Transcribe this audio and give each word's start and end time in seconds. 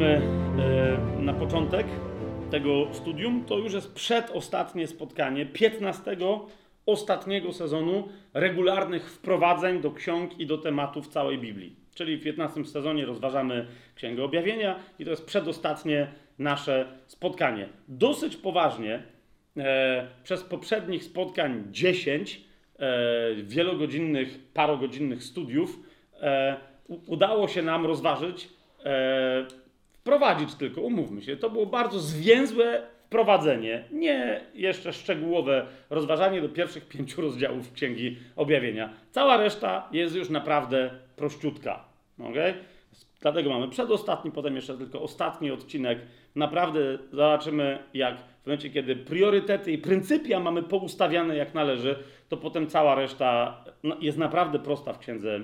E, 0.00 0.20
na 1.18 1.32
początek 1.32 1.86
tego 2.50 2.88
studium. 2.92 3.44
To 3.44 3.58
już 3.58 3.72
jest 3.72 3.94
przedostatnie 3.94 4.86
spotkanie 4.86 5.46
15 5.46 6.16
ostatniego 6.86 7.52
sezonu 7.52 8.08
regularnych 8.34 9.10
wprowadzeń 9.10 9.80
do 9.80 9.90
ksiąg 9.90 10.38
i 10.38 10.46
do 10.46 10.58
tematów 10.58 11.08
całej 11.08 11.38
Biblii. 11.38 11.76
Czyli 11.94 12.16
w 12.16 12.22
15 12.22 12.64
sezonie 12.64 13.06
rozważamy 13.06 13.66
Księgę 13.94 14.24
Objawienia 14.24 14.76
i 14.98 15.04
to 15.04 15.10
jest 15.10 15.26
przedostatnie 15.26 16.06
nasze 16.38 16.86
spotkanie. 17.06 17.68
Dosyć 17.88 18.36
poważnie 18.36 19.02
e, 19.56 20.06
przez 20.22 20.44
poprzednich 20.44 21.04
spotkań 21.04 21.64
10 21.70 22.40
e, 22.78 23.34
wielogodzinnych, 23.42 24.38
parogodzinnych 24.54 25.22
studiów 25.22 25.80
e, 26.20 26.56
udało 27.06 27.48
się 27.48 27.62
nam 27.62 27.86
rozważyć, 27.86 28.48
e, 28.84 29.59
wprowadzić 30.10 30.54
tylko, 30.54 30.80
umówmy 30.80 31.22
się, 31.22 31.36
to 31.36 31.50
było 31.50 31.66
bardzo 31.66 31.98
zwięzłe 31.98 32.82
wprowadzenie, 32.98 33.84
nie 33.92 34.40
jeszcze 34.54 34.92
szczegółowe 34.92 35.66
rozważanie 35.90 36.42
do 36.42 36.48
pierwszych 36.48 36.88
pięciu 36.88 37.20
rozdziałów 37.20 37.72
Księgi 37.72 38.16
Objawienia. 38.36 38.92
Cała 39.10 39.36
reszta 39.36 39.88
jest 39.92 40.14
już 40.14 40.30
naprawdę 40.30 40.90
prościutka. 41.16 41.84
Okay? 42.18 42.54
Dlatego 43.20 43.50
mamy 43.50 43.68
przedostatni, 43.68 44.30
potem 44.30 44.56
jeszcze 44.56 44.78
tylko 44.78 45.02
ostatni 45.02 45.50
odcinek. 45.50 45.98
Naprawdę 46.34 46.80
zobaczymy, 47.12 47.78
jak 47.94 48.18
w 48.42 48.46
momencie, 48.46 48.70
kiedy 48.70 48.96
priorytety 48.96 49.72
i 49.72 49.78
pryncypia 49.78 50.40
mamy 50.40 50.62
poustawiane 50.62 51.36
jak 51.36 51.54
należy, 51.54 51.96
to 52.28 52.36
potem 52.36 52.66
cała 52.66 52.94
reszta 52.94 53.64
jest 54.00 54.18
naprawdę 54.18 54.58
prosta 54.58 54.92
w 54.92 54.98
Księdze 54.98 55.40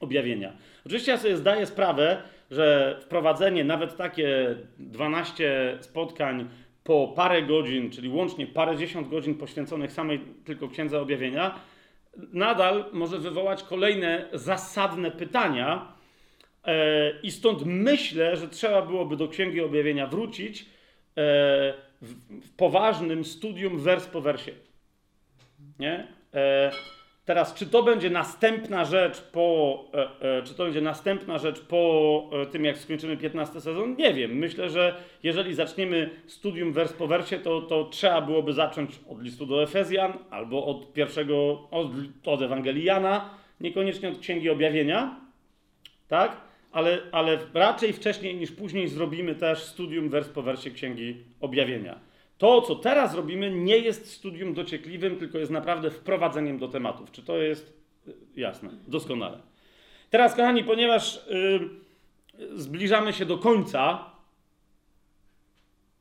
Objawienia. 0.00 0.52
Oczywiście 0.86 1.12
ja 1.12 1.18
sobie 1.18 1.36
zdaję 1.36 1.66
sprawę, 1.66 2.22
że 2.52 2.98
wprowadzenie 3.00 3.64
nawet 3.64 3.96
takie 3.96 4.56
12 4.78 5.78
spotkań 5.80 6.48
po 6.84 7.12
parę 7.16 7.42
godzin, 7.42 7.90
czyli 7.90 8.08
łącznie 8.08 8.46
parę 8.46 8.76
dziesiąt 8.76 9.08
godzin 9.08 9.34
poświęconych 9.34 9.92
samej 9.92 10.20
tylko 10.44 10.68
Księdze 10.68 11.00
Objawienia, 11.00 11.60
nadal 12.32 12.84
może 12.92 13.18
wywołać 13.18 13.62
kolejne 13.62 14.28
zasadne 14.32 15.10
pytania. 15.10 15.92
E, 16.64 17.20
I 17.22 17.30
stąd 17.30 17.62
myślę, 17.66 18.36
że 18.36 18.48
trzeba 18.48 18.82
byłoby 18.82 19.16
do 19.16 19.28
Księgi 19.28 19.60
Objawienia 19.60 20.06
wrócić 20.06 20.62
e, 20.62 20.64
w 22.40 22.56
poważnym 22.56 23.24
studium 23.24 23.78
wers 23.78 24.06
po 24.06 24.20
wersie. 24.20 24.52
Nie? 25.78 26.06
Teraz, 27.24 27.54
czy 27.54 27.66
to 27.66 27.82
będzie 27.82 28.10
następna 28.10 28.84
rzecz 28.84 29.20
po, 29.20 29.78
e, 29.94 30.38
e, 30.38 30.42
czy 30.42 30.54
to 30.54 30.64
będzie 30.64 30.80
następna 30.80 31.38
rzecz 31.38 31.60
po 31.60 32.30
e, 32.32 32.46
tym, 32.46 32.64
jak 32.64 32.78
skończymy 32.78 33.16
15 33.16 33.60
sezon? 33.60 33.96
Nie 33.96 34.14
wiem. 34.14 34.30
Myślę, 34.30 34.70
że 34.70 34.94
jeżeli 35.22 35.54
zaczniemy 35.54 36.10
studium 36.26 36.72
wers 36.72 36.92
po 36.92 37.06
wersie, 37.06 37.38
to, 37.38 37.60
to 37.60 37.84
trzeba 37.84 38.20
byłoby 38.20 38.52
zacząć 38.52 39.00
od 39.08 39.22
listu 39.22 39.46
do 39.46 39.62
Efezjan 39.62 40.12
albo 40.30 40.66
od 40.66 40.92
pierwszego, 40.92 41.68
od, 41.70 41.86
od 42.24 42.42
Ewangelii 42.42 42.84
Jana, 42.84 43.30
niekoniecznie 43.60 44.08
od 44.08 44.18
Księgi 44.18 44.50
Objawienia, 44.50 45.16
tak? 46.08 46.36
Ale, 46.72 46.98
ale 47.12 47.38
raczej 47.54 47.92
wcześniej 47.92 48.34
niż 48.36 48.52
później 48.52 48.88
zrobimy 48.88 49.34
też 49.34 49.62
studium 49.62 50.08
wers 50.08 50.28
po 50.28 50.42
wersie 50.42 50.70
Księgi 50.70 51.16
Objawienia. 51.40 52.11
To, 52.42 52.62
co 52.62 52.74
teraz 52.74 53.14
robimy, 53.14 53.50
nie 53.50 53.78
jest 53.78 54.12
studium 54.12 54.54
dociekliwym, 54.54 55.16
tylko 55.16 55.38
jest 55.38 55.50
naprawdę 55.50 55.90
wprowadzeniem 55.90 56.58
do 56.58 56.68
tematów. 56.68 57.10
Czy 57.10 57.22
to 57.22 57.38
jest 57.38 57.72
y, 58.08 58.40
jasne? 58.40 58.70
Doskonale. 58.88 59.38
Teraz, 60.10 60.34
kochani, 60.34 60.64
ponieważ 60.64 61.26
yy, 62.38 62.58
zbliżamy 62.58 63.12
się 63.12 63.26
do 63.26 63.38
końca 63.38 64.10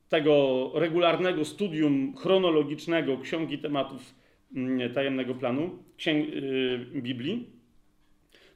tego 0.10 0.72
regularnego 0.74 1.46
studium 1.46 2.16
chronologicznego 2.18 3.18
ksiągi 3.18 3.60
tematów 3.60 4.16
yy, 4.52 4.90
tajemnego 4.90 5.36
planu, 5.36 5.84
księg, 5.98 6.30
yy, 6.30 7.02
Biblii, 7.02 7.50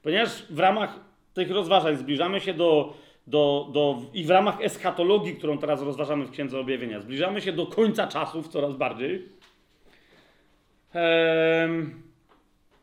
ponieważ 0.01 0.45
w 0.49 0.59
ramach 0.59 0.99
tych 1.33 1.51
rozważań 1.51 1.97
zbliżamy 1.97 2.41
się 2.41 2.53
do 2.53 2.97
do, 3.27 3.69
do, 3.73 4.01
i 4.13 4.23
w 4.23 4.29
ramach 4.29 4.61
eschatologii, 4.61 5.35
którą 5.35 5.57
teraz 5.57 5.81
rozważamy 5.81 6.25
w 6.25 6.31
Księdze 6.31 6.59
Objawienia, 6.59 7.01
zbliżamy 7.01 7.41
się 7.41 7.53
do 7.53 7.65
końca 7.67 8.07
czasów 8.07 8.47
coraz 8.47 8.75
bardziej. 8.75 9.29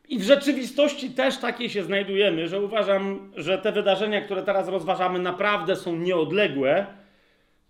I 0.09 0.19
w 0.19 0.23
rzeczywistości 0.23 1.09
też 1.09 1.37
takiej 1.37 1.69
się 1.69 1.83
znajdujemy, 1.83 2.47
że 2.47 2.61
uważam, 2.61 3.31
że 3.35 3.57
te 3.57 3.71
wydarzenia, 3.71 4.21
które 4.21 4.43
teraz 4.43 4.67
rozważamy, 4.67 5.19
naprawdę 5.19 5.75
są 5.75 5.95
nieodległe. 5.95 6.85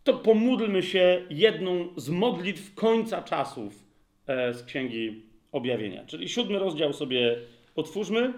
To 0.03 0.13
pomódlmy 0.13 0.83
się 0.83 1.21
jedną 1.29 1.87
z 1.97 2.09
modlitw 2.09 2.75
końca 2.75 3.21
czasów 3.21 3.85
e, 4.27 4.53
z 4.53 4.63
Księgi 4.63 5.21
Objawienia. 5.51 6.05
Czyli 6.05 6.29
siódmy 6.29 6.59
rozdział 6.59 6.93
sobie 6.93 7.35
otwórzmy. 7.75 8.33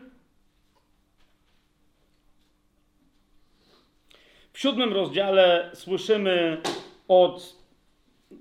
W 4.55 4.59
siódmym 4.59 4.93
rozdziale 4.93 5.69
słyszymy 5.73 6.57
od 7.07 7.55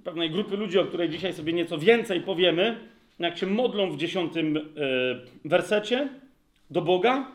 pewnej 0.05 0.31
grupy 0.31 0.57
ludzi, 0.57 0.79
o 0.79 0.85
której 0.85 1.09
dzisiaj 1.09 1.33
sobie 1.33 1.53
nieco 1.53 1.79
więcej 1.79 2.21
powiemy, 2.21 2.77
jak 3.19 3.39
się 3.39 3.47
modlą 3.47 3.91
w 3.91 3.97
dziesiątym 3.97 4.57
e, 4.57 4.61
wersecie 5.45 6.09
do 6.71 6.83
Boga. 6.83 7.33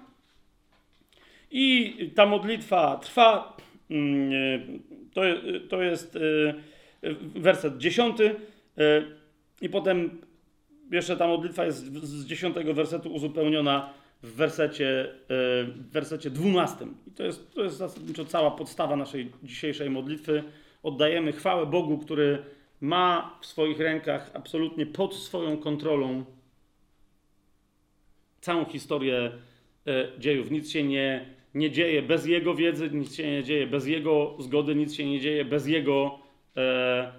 I 1.51 1.95
ta 2.15 2.25
modlitwa 2.25 2.97
trwa, 2.97 3.57
mm, 3.89 4.31
e, 4.33 4.59
to, 5.13 5.21
to 5.69 5.81
jest 5.81 6.15
e, 6.15 6.19
werset 7.35 7.77
dziesiąty, 7.77 8.35
i 9.61 9.69
potem 9.69 10.21
jeszcze 10.91 11.17
ta 11.17 11.27
modlitwa 11.27 11.65
jest 11.65 11.93
z 12.03 12.25
dziesiątego 12.25 12.73
wersetu 12.73 13.13
uzupełniona 13.13 13.93
w 14.23 14.35
wersecie, 14.35 15.11
e, 15.11 15.15
w 15.63 15.91
wersecie 15.91 16.29
12. 16.29 16.87
I 17.07 17.11
to 17.11 17.23
jest, 17.23 17.53
to 17.53 17.63
jest 17.63 17.77
zasadniczo 17.77 18.25
cała 18.25 18.51
podstawa 18.51 18.95
naszej 18.95 19.31
dzisiejszej 19.43 19.89
modlitwy. 19.89 20.43
Oddajemy 20.83 21.31
chwałę 21.31 21.65
Bogu, 21.65 21.97
który 21.97 22.43
ma 22.81 23.37
w 23.41 23.45
swoich 23.45 23.79
rękach 23.79 24.31
absolutnie 24.33 24.85
pod 24.85 25.15
swoją 25.15 25.57
kontrolą 25.57 26.25
całą 28.41 28.65
historię 28.65 29.31
e, 29.87 30.19
dziejów. 30.19 30.51
Nic 30.51 30.71
się 30.71 30.83
nie, 30.83 31.25
nie 31.53 31.71
dzieje 31.71 32.01
bez 32.01 32.25
Jego 32.25 32.55
wiedzy, 32.55 32.89
nic 32.89 33.15
się 33.15 33.31
nie 33.31 33.43
dzieje 33.43 33.67
bez 33.67 33.87
Jego 33.87 34.35
zgody, 34.39 34.75
nic 34.75 34.95
się 34.95 35.05
nie 35.05 35.19
dzieje 35.19 35.45
bez 35.45 35.67
Jego 35.67 36.19
e, 36.57 37.13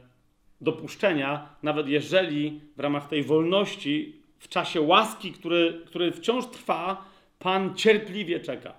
dopuszczenia, 0.60 1.56
nawet 1.62 1.88
jeżeli 1.88 2.60
w 2.76 2.80
ramach 2.80 3.08
tej 3.08 3.22
wolności 3.22 4.19
w 4.40 4.48
czasie 4.48 4.80
łaski, 4.80 5.32
który, 5.32 5.82
który 5.86 6.12
wciąż 6.12 6.46
trwa, 6.46 7.10
Pan 7.38 7.74
cierpliwie 7.74 8.40
czeka. 8.40 8.74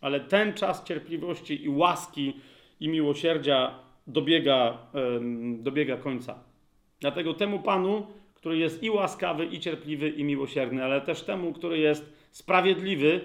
Ale 0.00 0.20
ten 0.20 0.52
czas 0.52 0.84
cierpliwości 0.84 1.64
i 1.64 1.68
łaski 1.68 2.32
i 2.80 2.88
miłosierdzia 2.88 3.78
dobiega, 4.06 4.78
dobiega 5.58 5.96
końca. 5.96 6.38
Dlatego 7.00 7.34
temu 7.34 7.58
Panu, 7.58 8.06
który 8.34 8.58
jest 8.58 8.82
i 8.82 8.90
łaskawy, 8.90 9.46
i 9.46 9.60
cierpliwy, 9.60 10.08
i 10.08 10.24
miłosierny, 10.24 10.84
ale 10.84 11.00
też 11.00 11.22
temu, 11.22 11.52
który 11.52 11.78
jest 11.78 12.12
sprawiedliwy, 12.30 13.20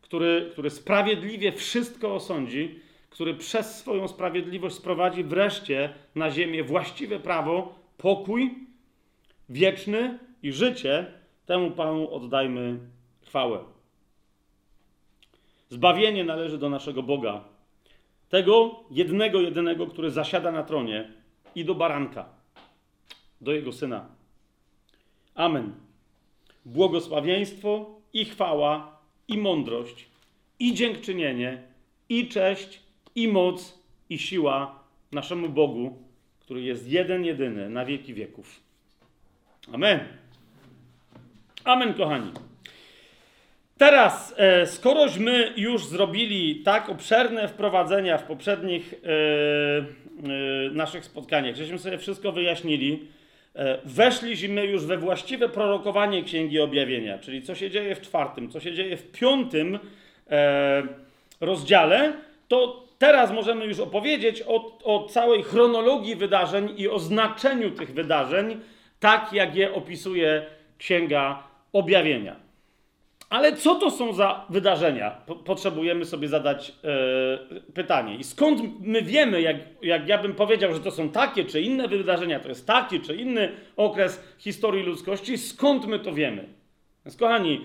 który, 0.00 0.48
który 0.52 0.70
sprawiedliwie 0.70 1.52
wszystko 1.52 2.14
osądzi, 2.14 2.80
który 3.10 3.34
przez 3.34 3.78
swoją 3.78 4.08
sprawiedliwość 4.08 4.76
sprowadzi 4.76 5.24
wreszcie 5.24 5.90
na 6.14 6.30
ziemię 6.30 6.64
właściwe 6.64 7.18
prawo, 7.18 7.78
pokój 7.96 8.54
wieczny 9.48 10.18
i 10.42 10.52
życie, 10.52 11.06
Temu 11.46 11.70
Panu 11.70 12.14
oddajmy 12.14 12.78
chwałę. 13.26 13.58
Zbawienie 15.68 16.24
należy 16.24 16.58
do 16.58 16.68
naszego 16.68 17.02
Boga, 17.02 17.44
tego 18.28 18.80
jednego, 18.90 19.40
jedynego, 19.40 19.86
który 19.86 20.10
zasiada 20.10 20.52
na 20.52 20.62
tronie 20.62 21.12
i 21.54 21.64
do 21.64 21.74
baranka, 21.74 22.28
do 23.40 23.52
jego 23.52 23.72
syna. 23.72 24.08
Amen. 25.34 25.72
Błogosławieństwo 26.64 28.00
i 28.12 28.24
chwała 28.24 28.98
i 29.28 29.38
mądrość 29.38 30.08
i 30.58 30.74
dziękczynienie 30.74 31.62
i 32.08 32.28
cześć 32.28 32.80
i 33.14 33.28
moc 33.28 33.78
i 34.10 34.18
siła 34.18 34.78
naszemu 35.12 35.48
Bogu, 35.48 35.98
który 36.40 36.62
jest 36.62 36.88
jeden, 36.88 37.24
jedyny 37.24 37.70
na 37.70 37.84
wieki 37.84 38.14
wieków. 38.14 38.60
Amen. 39.72 40.23
Amen, 41.64 41.94
kochani. 41.94 42.32
Teraz, 43.78 44.34
e, 44.36 44.66
skorośmy 44.66 45.52
już 45.56 45.84
zrobili 45.84 46.56
tak 46.56 46.88
obszerne 46.88 47.48
wprowadzenia 47.48 48.18
w 48.18 48.22
poprzednich 48.22 48.94
e, 48.94 49.08
e, 49.08 50.70
naszych 50.70 51.04
spotkaniach, 51.04 51.56
żeśmy 51.56 51.78
sobie 51.78 51.98
wszystko 51.98 52.32
wyjaśnili, 52.32 53.08
weszliśmy 53.84 54.66
już 54.66 54.86
we 54.86 54.96
właściwe 54.96 55.48
prorokowanie 55.48 56.22
Księgi 56.22 56.60
Objawienia, 56.60 57.18
czyli 57.18 57.42
co 57.42 57.54
się 57.54 57.70
dzieje 57.70 57.94
w 57.94 58.00
czwartym, 58.00 58.50
co 58.50 58.60
się 58.60 58.74
dzieje 58.74 58.96
w 58.96 59.10
piątym 59.10 59.78
rozdziale, 61.40 62.12
to 62.48 62.84
teraz 62.98 63.32
możemy 63.32 63.66
już 63.66 63.80
opowiedzieć 63.80 64.42
o, 64.46 64.78
o 64.84 65.08
całej 65.08 65.42
chronologii 65.42 66.16
wydarzeń 66.16 66.74
i 66.76 66.88
o 66.88 66.98
znaczeniu 66.98 67.70
tych 67.70 67.94
wydarzeń, 67.94 68.60
tak 69.00 69.32
jak 69.32 69.56
je 69.56 69.74
opisuje 69.74 70.46
Księga 70.78 71.28
Objawienia. 71.28 71.53
Ale 73.30 73.56
co 73.56 73.74
to 73.74 73.90
są 73.90 74.12
za 74.12 74.46
wydarzenia? 74.50 75.10
potrzebujemy 75.44 76.04
sobie 76.04 76.28
zadać 76.28 76.72
e, 76.84 77.72
pytanie. 77.72 78.16
I 78.16 78.24
skąd 78.24 78.80
my 78.80 79.02
wiemy, 79.02 79.42
jak, 79.42 79.56
jak 79.82 80.08
ja 80.08 80.18
bym 80.18 80.34
powiedział, 80.34 80.74
że 80.74 80.80
to 80.80 80.90
są 80.90 81.08
takie 81.08 81.44
czy 81.44 81.60
inne 81.60 81.88
wydarzenia, 81.88 82.40
to 82.40 82.48
jest 82.48 82.66
taki 82.66 83.00
czy 83.00 83.16
inny 83.16 83.52
okres 83.76 84.24
historii 84.38 84.82
ludzkości, 84.82 85.38
skąd 85.38 85.86
my 85.86 85.98
to 85.98 86.12
wiemy? 86.12 86.48
Więc 87.04 87.16
kochani, 87.16 87.60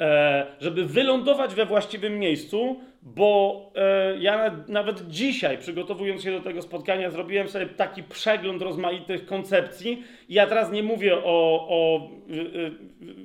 E, 0.00 0.46
żeby 0.60 0.86
wylądować 0.86 1.54
we 1.54 1.66
właściwym 1.66 2.18
miejscu, 2.18 2.80
bo 3.02 3.72
e, 3.76 4.18
ja 4.18 4.56
nawet 4.68 5.08
dzisiaj, 5.08 5.58
przygotowując 5.58 6.22
się 6.22 6.32
do 6.32 6.40
tego 6.40 6.62
spotkania, 6.62 7.10
zrobiłem 7.10 7.48
sobie 7.48 7.66
taki 7.66 8.02
przegląd 8.02 8.62
rozmaitych 8.62 9.26
koncepcji. 9.26 10.02
Ja 10.28 10.46
teraz 10.46 10.72
nie 10.72 10.82
mówię 10.82 11.16
o, 11.16 11.66
o 11.68 12.10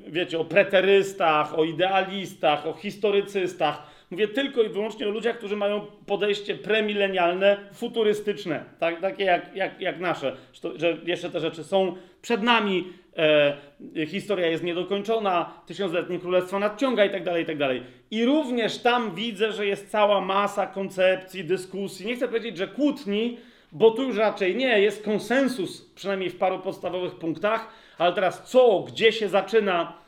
wiecie, 0.08 0.40
o 0.40 0.46
preterystach, 0.46 1.60
o 1.60 1.64
idealistach, 1.64 2.68
o 2.68 2.74
historyczystach. 2.74 3.96
Mówię 4.12 4.28
tylko 4.28 4.62
i 4.62 4.70
wyłącznie 4.70 5.08
o 5.08 5.12
ludziach, 5.12 5.38
którzy 5.38 5.56
mają 5.56 5.82
podejście 6.06 6.56
premilenialne, 6.56 7.58
futurystyczne, 7.74 8.64
tak, 8.80 9.02
takie 9.02 9.24
jak, 9.24 9.56
jak, 9.56 9.82
jak 9.82 10.00
nasze, 10.00 10.36
że 10.76 10.98
jeszcze 11.06 11.30
te 11.30 11.40
rzeczy 11.40 11.64
są 11.64 11.96
przed 12.22 12.44
nami, 12.44 12.84
e, 13.18 14.06
historia 14.08 14.48
jest 14.48 14.64
niedokończona, 14.64 15.54
tysiącletnie 15.66 16.20
królestwo 16.20 16.60
nadciąga 16.60 17.06
i 17.06 17.10
tak 17.10 17.24
dalej, 17.24 17.44
i 17.44 17.46
tak 17.46 17.58
dalej. 17.58 17.84
I 18.12 18.26
również 18.26 18.78
tam 18.78 19.16
widzę, 19.16 19.52
że 19.52 19.66
jest 19.66 19.92
cała 19.92 20.22
masa 20.22 20.68
koncepcji, 20.68 21.44
dyskusji. 21.44 22.06
Nie 22.06 22.16
chcę 22.16 22.28
powiedzieć, 22.28 22.58
że 22.58 22.68
kłótni, 22.68 23.38
bo 23.72 23.92
tu 23.92 24.04
już 24.04 24.18
raczej 24.18 24.56
nie, 24.56 24.82
jest 24.82 25.06
konsensus, 25.06 25.92
przynajmniej 25.96 26.30
w 26.30 26.38
paru 26.38 26.60
podstawowych 26.60 27.16
punktach, 27.16 27.68
ale 27.98 28.14
teraz 28.14 28.44
co, 28.44 28.80
gdzie 28.88 29.12
się 29.12 29.30
zaczyna, 29.30 30.06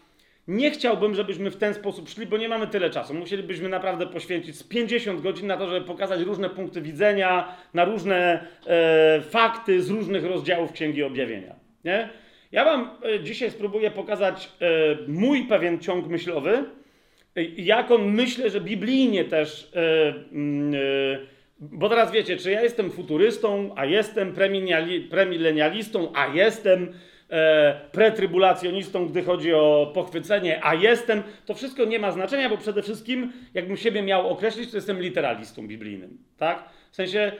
nie 0.47 0.71
chciałbym, 0.71 1.15
żebyśmy 1.15 1.51
w 1.51 1.57
ten 1.57 1.73
sposób 1.73 2.09
szli, 2.09 2.25
bo 2.25 2.37
nie 2.37 2.49
mamy 2.49 2.67
tyle 2.67 2.89
czasu. 2.89 3.13
Musielibyśmy 3.13 3.69
naprawdę 3.69 4.07
poświęcić 4.07 4.55
z 4.55 4.63
50 4.63 5.21
godzin 5.21 5.47
na 5.47 5.57
to, 5.57 5.67
żeby 5.67 5.85
pokazać 5.85 6.21
różne 6.21 6.49
punkty 6.49 6.81
widzenia, 6.81 7.55
na 7.73 7.85
różne 7.85 8.47
e, 8.67 9.21
fakty 9.21 9.81
z 9.81 9.89
różnych 9.89 10.25
rozdziałów 10.25 10.71
Księgi 10.71 11.03
Objawienia. 11.03 11.55
Nie? 11.85 12.09
Ja 12.57 12.65
Wam 12.65 12.89
e, 13.03 13.19
dzisiaj 13.23 13.51
spróbuję 13.51 13.91
pokazać 13.91 14.49
e, 14.61 14.67
mój 15.07 15.43
pewien 15.43 15.79
ciąg 15.79 16.07
myślowy, 16.07 16.63
e, 17.35 17.43
jak 17.43 17.91
on 17.91 18.11
myślę, 18.11 18.49
że 18.49 18.61
biblijnie 18.61 19.25
też. 19.25 19.71
Mm, 20.31 20.75
bo 21.59 21.89
teraz 21.89 22.11
wiecie, 22.11 22.37
czy 22.37 22.51
ja 22.51 22.61
jestem 22.61 22.91
futurystą, 22.91 23.73
a 23.75 23.85
jestem 23.85 24.33
premilenialistą, 25.09 26.11
a 26.15 26.27
jestem 26.27 26.93
pretrybulacjonistą, 27.91 29.07
gdy 29.07 29.23
chodzi 29.23 29.53
o 29.53 29.91
pochwycenie, 29.93 30.65
a 30.65 30.75
jestem. 30.75 31.23
To 31.45 31.53
wszystko 31.53 31.85
nie 31.85 31.99
ma 31.99 32.11
znaczenia, 32.11 32.49
bo 32.49 32.57
przede 32.57 32.81
wszystkim, 32.81 33.33
jakbym 33.53 33.77
siebie 33.77 34.01
miał 34.01 34.29
określić, 34.29 34.71
to 34.71 34.77
jestem 34.77 35.01
literalistą 35.01 35.67
biblijnym. 35.67 36.17
Tak? 36.37 36.69
W 36.91 36.95
sensie 36.95 37.31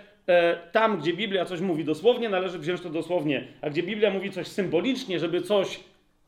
tam, 0.71 0.99
gdzie 0.99 1.13
Biblia 1.13 1.45
coś 1.45 1.61
mówi 1.61 1.83
dosłownie, 1.83 2.29
należy 2.29 2.59
wziąć 2.59 2.81
to 2.81 2.89
dosłownie, 2.89 3.47
a 3.61 3.69
gdzie 3.69 3.83
Biblia 3.83 4.09
mówi 4.09 4.31
coś 4.31 4.47
symbolicznie, 4.47 5.19
żeby 5.19 5.41
coś 5.41 5.79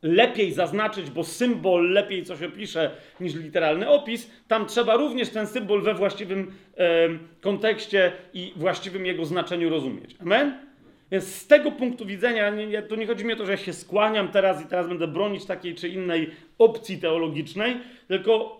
lepiej 0.02 0.52
zaznaczyć, 0.52 1.10
bo 1.10 1.24
symbol 1.24 1.90
lepiej 1.90 2.24
coś 2.24 2.42
opisze 2.42 2.90
niż 3.20 3.34
literalny 3.34 3.88
opis, 3.88 4.30
tam 4.48 4.66
trzeba 4.66 4.96
również 4.96 5.28
ten 5.28 5.46
symbol 5.46 5.82
we 5.82 5.94
właściwym 5.94 6.52
e, 6.76 7.08
kontekście 7.40 8.12
i 8.34 8.52
właściwym 8.56 9.06
jego 9.06 9.24
znaczeniu 9.24 9.70
rozumieć. 9.70 10.16
Amen? 10.20 10.58
Więc 11.12 11.24
z 11.24 11.46
tego 11.46 11.72
punktu 11.72 12.06
widzenia, 12.06 12.50
nie, 12.50 12.82
to 12.82 12.96
nie 12.96 13.06
chodzi 13.06 13.24
mi 13.24 13.32
o 13.32 13.36
to, 13.36 13.46
że 13.46 13.52
ja 13.52 13.58
się 13.58 13.72
skłaniam 13.72 14.28
teraz 14.28 14.62
i 14.64 14.66
teraz 14.66 14.88
będę 14.88 15.06
bronić 15.06 15.44
takiej 15.44 15.74
czy 15.74 15.88
innej 15.88 16.30
opcji 16.58 16.98
teologicznej, 16.98 17.76
tylko 18.08 18.59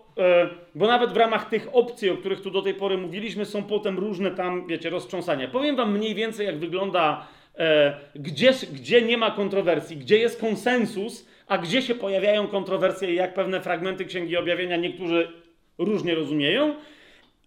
bo 0.75 0.87
nawet 0.87 1.13
w 1.13 1.17
ramach 1.17 1.49
tych 1.49 1.75
opcji, 1.75 2.09
o 2.09 2.17
których 2.17 2.41
tu 2.41 2.51
do 2.51 2.61
tej 2.61 2.73
pory 2.73 2.97
mówiliśmy, 2.97 3.45
są 3.45 3.63
potem 3.63 3.99
różne 3.99 4.31
tam, 4.31 4.67
wiecie, 4.67 4.89
roztrząsania. 4.89 5.47
Powiem 5.47 5.75
wam 5.75 5.97
mniej 5.97 6.15
więcej, 6.15 6.45
jak 6.45 6.57
wygląda, 6.57 7.27
e, 7.57 7.93
gdzie, 8.15 8.53
gdzie 8.73 9.01
nie 9.01 9.17
ma 9.17 9.31
kontrowersji, 9.31 9.97
gdzie 9.97 10.17
jest 10.17 10.41
konsensus, 10.41 11.27
a 11.47 11.57
gdzie 11.57 11.81
się 11.81 11.95
pojawiają 11.95 12.47
kontrowersje 12.47 13.11
i 13.11 13.15
jak 13.15 13.33
pewne 13.33 13.61
fragmenty 13.61 14.05
Księgi 14.05 14.37
Objawienia 14.37 14.77
niektórzy 14.77 15.31
różnie 15.77 16.15
rozumieją. 16.15 16.75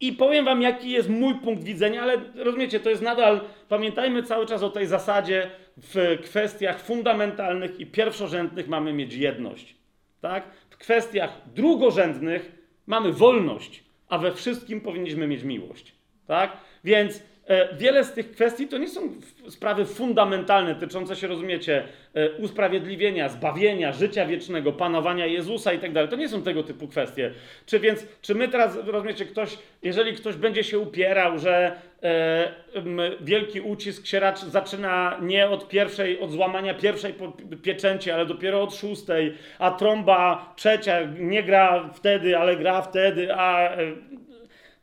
I 0.00 0.12
powiem 0.12 0.44
wam, 0.44 0.62
jaki 0.62 0.90
jest 0.90 1.08
mój 1.08 1.34
punkt 1.34 1.64
widzenia, 1.64 2.02
ale 2.02 2.20
rozumiecie, 2.34 2.80
to 2.80 2.90
jest 2.90 3.02
nadal, 3.02 3.40
pamiętajmy 3.68 4.22
cały 4.22 4.46
czas 4.46 4.62
o 4.62 4.70
tej 4.70 4.86
zasadzie, 4.86 5.50
w 5.76 6.18
kwestiach 6.24 6.82
fundamentalnych 6.82 7.80
i 7.80 7.86
pierwszorzędnych 7.86 8.68
mamy 8.68 8.92
mieć 8.92 9.14
jedność. 9.14 9.74
Tak? 10.20 10.44
Kwestiach 10.84 11.40
drugorzędnych 11.54 12.52
mamy 12.86 13.12
wolność, 13.12 13.84
a 14.08 14.18
we 14.18 14.34
wszystkim 14.34 14.80
powinniśmy 14.80 15.26
mieć 15.26 15.42
miłość. 15.42 15.94
Tak? 16.26 16.56
Więc 16.84 17.22
wiele 17.78 18.04
z 18.04 18.12
tych 18.12 18.30
kwestii 18.30 18.68
to 18.68 18.78
nie 18.78 18.88
są 18.88 19.00
sprawy 19.48 19.84
fundamentalne, 19.84 20.74
tyczące 20.74 21.16
się, 21.16 21.26
rozumiecie, 21.26 21.84
e, 22.14 22.30
usprawiedliwienia, 22.30 23.28
zbawienia, 23.28 23.92
życia 23.92 24.26
wiecznego, 24.26 24.72
panowania 24.72 25.26
Jezusa 25.26 25.72
i 25.72 25.78
tak 25.78 25.92
dalej. 25.92 26.10
To 26.10 26.16
nie 26.16 26.28
są 26.28 26.42
tego 26.42 26.62
typu 26.62 26.88
kwestie. 26.88 27.30
Czy 27.66 27.80
więc, 27.80 28.06
czy 28.22 28.34
my 28.34 28.48
teraz, 28.48 28.78
rozumiecie, 28.86 29.24
ktoś, 29.24 29.58
jeżeli 29.82 30.12
ktoś 30.12 30.36
będzie 30.36 30.64
się 30.64 30.78
upierał, 30.78 31.38
że 31.38 31.76
e, 32.02 32.52
wielki 33.20 33.60
ucisk 33.60 34.06
się 34.06 34.20
zaczyna 34.48 35.18
nie 35.22 35.48
od 35.48 35.68
pierwszej, 35.68 36.20
od 36.20 36.30
złamania 36.30 36.74
pierwszej 36.74 37.14
pieczęci, 37.62 38.10
ale 38.10 38.26
dopiero 38.26 38.62
od 38.62 38.74
szóstej, 38.74 39.34
a 39.58 39.70
trąba 39.70 40.52
trzecia 40.56 40.98
nie 41.18 41.42
gra 41.42 41.90
wtedy, 41.94 42.38
ale 42.38 42.56
gra 42.56 42.82
wtedy, 42.82 43.34
a 43.34 43.76
e, 43.76 43.92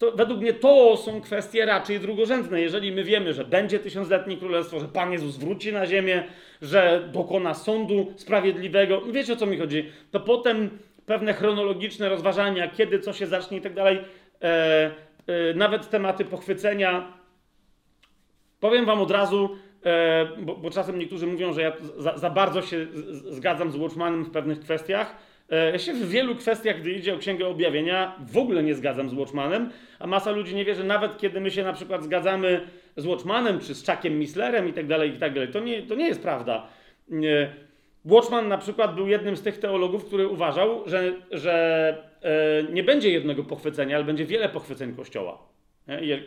to 0.01 0.11
według 0.11 0.41
mnie 0.41 0.53
to 0.53 0.97
są 0.97 1.21
kwestie 1.21 1.65
raczej 1.65 1.99
drugorzędne. 1.99 2.61
Jeżeli 2.61 2.91
my 2.91 3.03
wiemy, 3.03 3.33
że 3.33 3.45
będzie 3.45 3.79
tysiącletnie 3.79 4.37
królestwo, 4.37 4.79
że 4.79 4.87
Pan 4.87 5.11
Jezus 5.11 5.37
wróci 5.37 5.73
na 5.73 5.85
ziemię, 5.85 6.23
że 6.61 7.09
dokona 7.13 7.53
sądu 7.53 8.13
sprawiedliwego, 8.15 9.01
wiecie 9.01 9.33
o 9.33 9.35
co 9.35 9.45
mi 9.45 9.57
chodzi, 9.57 9.89
to 10.11 10.19
potem 10.19 10.69
pewne 11.05 11.33
chronologiczne 11.33 12.09
rozważania, 12.09 12.67
kiedy 12.67 12.99
co 12.99 13.13
się 13.13 13.27
zacznie 13.27 13.57
i 13.57 13.61
tak 13.61 13.73
dalej, 13.73 13.97
e, 14.41 14.91
e, 15.27 15.53
nawet 15.55 15.89
tematy 15.89 16.25
pochwycenia. 16.25 17.13
Powiem 18.59 18.85
Wam 18.85 19.01
od 19.01 19.11
razu, 19.11 19.57
e, 19.85 20.27
bo, 20.37 20.55
bo, 20.55 20.69
czasem 20.69 20.99
niektórzy 20.99 21.27
mówią, 21.27 21.53
że 21.53 21.61
ja 21.61 21.73
za, 21.97 22.17
za 22.17 22.29
bardzo 22.29 22.61
się 22.61 22.85
z, 22.93 23.35
zgadzam 23.35 23.71
z 23.71 23.75
Watchmanem 23.75 24.23
w 24.23 24.31
pewnych 24.31 24.59
kwestiach. 24.59 25.15
E, 25.51 25.71
ja 25.71 25.79
się 25.79 25.93
w 25.93 26.09
wielu 26.09 26.35
kwestiach, 26.35 26.81
gdy 26.81 26.91
idzie 26.91 27.15
o 27.15 27.17
Księgę 27.17 27.47
Objawienia, 27.47 28.15
w 28.19 28.37
ogóle 28.37 28.63
nie 28.63 28.75
zgadzam 28.75 29.09
z 29.09 29.13
Watchmanem, 29.13 29.69
a 29.99 30.07
masa 30.07 30.31
ludzi 30.31 30.55
nie 30.55 30.65
wie, 30.65 30.75
że 30.75 30.83
nawet 30.83 31.17
kiedy 31.17 31.41
my 31.41 31.51
się 31.51 31.63
na 31.63 31.73
przykład 31.73 32.03
zgadzamy 32.03 32.61
z 32.97 33.05
Watchmanem, 33.05 33.59
czy 33.59 33.75
z 33.75 33.85
Chuckiem 33.85 34.19
Mislerem 34.19 34.69
i 34.69 34.73
tak 34.73 34.87
dalej, 34.87 35.09
i 35.09 35.17
tak 35.17 35.33
dalej, 35.33 35.49
to 35.49 35.59
nie, 35.59 35.81
to 35.81 35.95
nie 35.95 36.07
jest 36.07 36.21
prawda. 36.21 36.67
Watchman 38.05 38.47
na 38.47 38.57
przykład 38.57 38.95
był 38.95 39.07
jednym 39.07 39.37
z 39.37 39.41
tych 39.41 39.57
teologów, 39.57 40.05
który 40.05 40.27
uważał, 40.27 40.89
że, 40.89 41.13
że 41.31 41.97
e, 42.21 42.63
nie 42.73 42.83
będzie 42.83 43.09
jednego 43.09 43.43
pochwycenia, 43.43 43.95
ale 43.95 44.05
będzie 44.05 44.25
wiele 44.25 44.49
pochwyceń 44.49 44.95
Kościoła. 44.95 45.37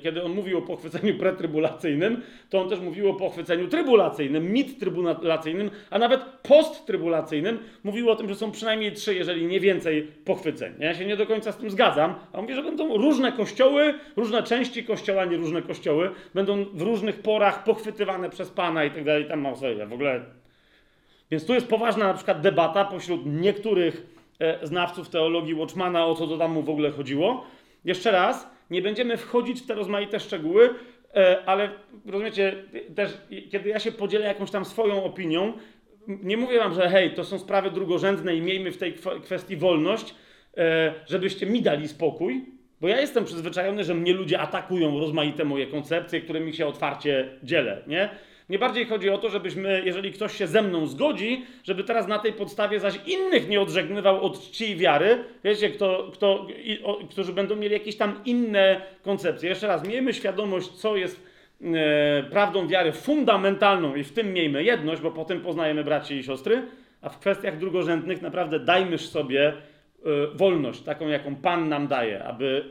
Kiedy 0.03 0.23
on 0.23 0.35
mówił 0.35 0.59
o 0.59 0.63
pochwyceniu 0.63 1.19
pretrybulacyjnym, 1.19 2.23
to 2.51 2.61
on 2.61 2.69
też 2.69 2.81
mówił 2.81 3.11
o 3.11 3.15
pochwyceniu 3.15 3.69
trybulacyjnym, 3.69 4.53
mid-trybulacyjnym, 4.53 5.71
a 5.91 5.99
nawet 5.99 6.21
post-trybulacyjnym. 6.43 7.59
Mówił 7.85 8.11
o 8.11 8.17
tym, 8.17 8.29
że 8.29 8.35
są 8.35 8.51
przynajmniej 8.51 8.93
trzy, 8.93 9.15
jeżeli 9.15 9.47
nie 9.47 9.61
więcej 9.61 10.03
pochwyceń. 10.03 10.75
Ja 10.79 10.95
się 10.95 11.07
nie 11.07 11.17
do 11.17 11.27
końca 11.27 11.53
z 11.53 11.57
tym 11.57 11.71
zgadzam, 11.71 12.15
a 12.33 12.43
mówię, 12.43 12.55
że 12.55 12.63
będą 12.63 12.97
różne 12.97 13.33
kościoły, 13.33 13.95
różne 14.17 14.43
części 14.43 14.85
kościoła, 14.85 15.25
nie 15.25 15.37
różne 15.37 15.63
kościoły, 15.63 16.11
będą 16.35 16.65
w 16.65 16.83
różnych 16.83 17.23
porach 17.23 17.65
pochwytywane 17.65 18.31
przez 18.31 18.51
Pana 18.51 18.85
i 18.85 18.91
tak 18.91 19.05
dalej. 19.05 19.29
Tam 19.29 19.41
mam 19.41 19.57
sobie 19.57 19.87
w 19.87 19.93
ogóle. 19.93 20.25
Więc 21.31 21.47
tu 21.47 21.55
jest 21.55 21.69
poważna 21.69 22.05
na 22.05 22.15
przykład 22.15 22.41
debata 22.41 22.85
pośród 22.85 23.21
niektórych 23.27 24.07
e, 24.39 24.67
znawców 24.67 25.09
teologii 25.09 25.55
Watchmana, 25.55 26.07
o 26.07 26.15
co 26.15 26.27
to 26.27 26.39
tam 26.39 26.53
mu 26.53 26.63
w 26.63 26.71
ogóle 26.71 26.91
chodziło. 26.91 27.45
Jeszcze 27.85 28.11
raz, 28.11 28.54
nie 28.71 28.83
będziemy 28.83 29.17
wchodzić 29.17 29.61
w 29.61 29.67
te 29.67 29.75
rozmaite 29.75 30.21
szczegóły, 30.21 30.75
e, 31.15 31.43
ale 31.47 31.71
rozumiecie, 32.07 32.65
też 32.95 33.19
kiedy 33.51 33.69
ja 33.69 33.79
się 33.79 33.93
podzielę 33.93 34.27
jakąś 34.27 34.51
tam 34.51 34.65
swoją 34.65 35.05
opinią, 35.05 35.53
nie 36.07 36.37
mówię 36.37 36.59
wam, 36.59 36.75
że 36.75 36.89
hej, 36.89 37.15
to 37.15 37.25
są 37.25 37.39
sprawy 37.39 37.71
drugorzędne 37.71 38.37
i 38.37 38.41
miejmy 38.41 38.73
w 38.73 38.77
tej 38.77 38.95
kwestii 39.23 39.57
wolność, 39.57 40.15
e, 40.57 40.95
żebyście 41.07 41.47
mi 41.47 41.63
dali 41.63 41.89
spokój, 41.89 42.45
bo 42.81 42.89
ja 42.89 43.01
jestem 43.01 43.25
przyzwyczajony, 43.25 43.85
że 43.85 43.95
mnie 43.95 44.13
ludzie 44.13 44.41
atakują 44.41 45.01
rozmaite 45.01 45.45
moje 45.45 45.67
koncepcje, 45.67 46.21
którymi 46.21 46.53
się 46.53 46.67
otwarcie 46.67 47.29
dzielę, 47.43 47.83
nie? 47.87 48.11
Mnie 48.49 48.59
bardziej 48.59 48.87
chodzi 48.87 49.11
o 49.11 49.19
to, 49.19 49.31
żebyśmy, 49.31 49.83
jeżeli 49.85 50.13
ktoś 50.13 50.37
się 50.37 50.47
ze 50.47 50.63
mną 50.63 50.87
zgodzi, 50.87 51.45
żeby 51.63 51.85
teraz 51.85 52.09
na 52.09 52.19
tej 52.19 52.33
podstawie 52.33 52.81
zaś 52.81 53.01
innych 53.07 53.49
nie 53.49 53.61
odżegnywał 53.61 54.21
od 54.23 54.41
czci 54.41 54.71
i 54.71 54.77
wiary. 54.77 55.25
Wiecie, 55.45 55.71
kto, 55.71 56.11
kto, 56.13 56.47
i, 56.65 56.83
o, 56.83 56.99
którzy 57.11 57.33
będą 57.33 57.57
mieli 57.57 57.73
jakieś 57.73 57.97
tam 57.97 58.21
inne 58.25 58.81
koncepcje. 59.03 59.49
Jeszcze 59.49 59.67
raz, 59.67 59.89
miejmy 59.89 60.15
świadomość, 60.15 60.69
co 60.69 60.97
jest 60.97 61.27
e, 61.63 62.23
prawdą 62.31 62.69
wiary 62.69 62.93
fundamentalną 62.93 63.95
i 63.95 64.05
w 64.05 64.13
tym 64.13 64.33
miejmy 64.33 64.65
jedność, 64.65 65.03
bo 65.03 65.11
potem 65.11 65.41
poznajemy 65.41 65.85
braci 65.85 66.15
i 66.15 66.23
siostry, 66.23 66.63
a 67.03 67.09
w 67.09 67.19
kwestiach 67.19 67.59
drugorzędnych 67.59 68.23
naprawdę 68.23 68.61
dajmy 68.61 68.99
sobie 68.99 69.49
e, 69.49 69.55
wolność, 70.35 70.83
taką 70.83 71.09
jaką 71.09 71.37
Pan 71.37 71.69
nam 71.69 71.87
daje, 71.87 72.25
aby 72.25 72.65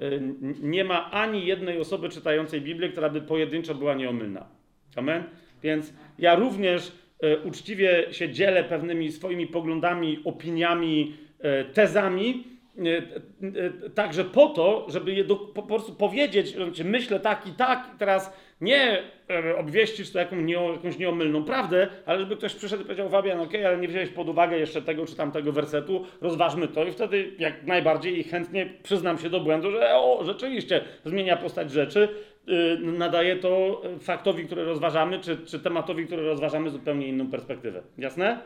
e, 0.00 0.06
e, 0.06 0.20
nie 0.62 0.84
ma 0.84 1.10
ani 1.10 1.46
jednej 1.46 1.78
osoby 1.78 2.08
czytającej 2.08 2.60
Biblię, 2.60 2.88
która 2.88 3.08
by 3.08 3.20
pojedynczo 3.20 3.74
była 3.74 3.94
nieomylna. 3.94 4.63
Amen? 4.98 5.24
Więc 5.62 5.94
ja 6.18 6.34
również 6.34 6.92
e, 7.20 7.38
uczciwie 7.38 8.06
się 8.10 8.30
dzielę 8.30 8.64
pewnymi 8.64 9.12
swoimi 9.12 9.46
poglądami, 9.46 10.20
opiniami, 10.24 11.16
e, 11.40 11.64
tezami, 11.64 12.44
e, 12.78 13.90
także 13.90 14.24
po 14.24 14.48
to, 14.48 14.86
żeby 14.88 15.12
je 15.12 15.24
do, 15.24 15.36
po, 15.36 15.62
prostu 15.62 15.94
powiedzieć, 15.94 16.56
że 16.72 16.84
myślę 16.84 17.20
tak 17.20 17.46
i 17.46 17.52
tak, 17.52 17.90
teraz 17.98 18.32
nie 18.60 19.02
e, 19.30 19.56
obwieścisz 19.56 20.12
to 20.12 20.18
jaką 20.18 20.36
nie, 20.36 20.54
jakąś 20.54 20.98
nieomylną 20.98 21.44
prawdę, 21.44 21.88
ale 22.06 22.18
żeby 22.18 22.36
ktoś 22.36 22.54
przyszedł 22.54 22.82
i 22.82 22.84
powiedział, 22.84 23.08
Fabian, 23.08 23.40
okej, 23.40 23.66
ale 23.66 23.78
nie 23.78 23.88
wziąłeś 23.88 24.08
pod 24.08 24.28
uwagę 24.28 24.58
jeszcze 24.58 24.82
tego 24.82 25.06
czy 25.06 25.16
tamtego 25.16 25.52
wersetu, 25.52 26.04
rozważmy 26.20 26.68
to 26.68 26.84
i 26.84 26.92
wtedy 26.92 27.32
jak 27.38 27.66
najbardziej 27.66 28.18
i 28.18 28.24
chętnie 28.24 28.72
przyznam 28.82 29.18
się 29.18 29.30
do 29.30 29.40
błędu, 29.40 29.70
że 29.70 29.94
o, 29.94 30.20
rzeczywiście 30.24 30.84
zmienia 31.04 31.36
postać 31.36 31.70
rzeczy, 31.70 32.08
y, 32.48 32.78
nadaje 32.82 33.36
to 33.36 33.82
faktowi, 34.00 34.44
który 34.44 34.64
rozważamy, 34.64 35.20
czy, 35.20 35.36
czy 35.36 35.60
tematowi, 35.60 36.06
który 36.06 36.22
rozważamy 36.22 36.70
zupełnie 36.70 37.08
inną 37.08 37.30
perspektywę. 37.30 37.82
Jasne? 37.98 38.38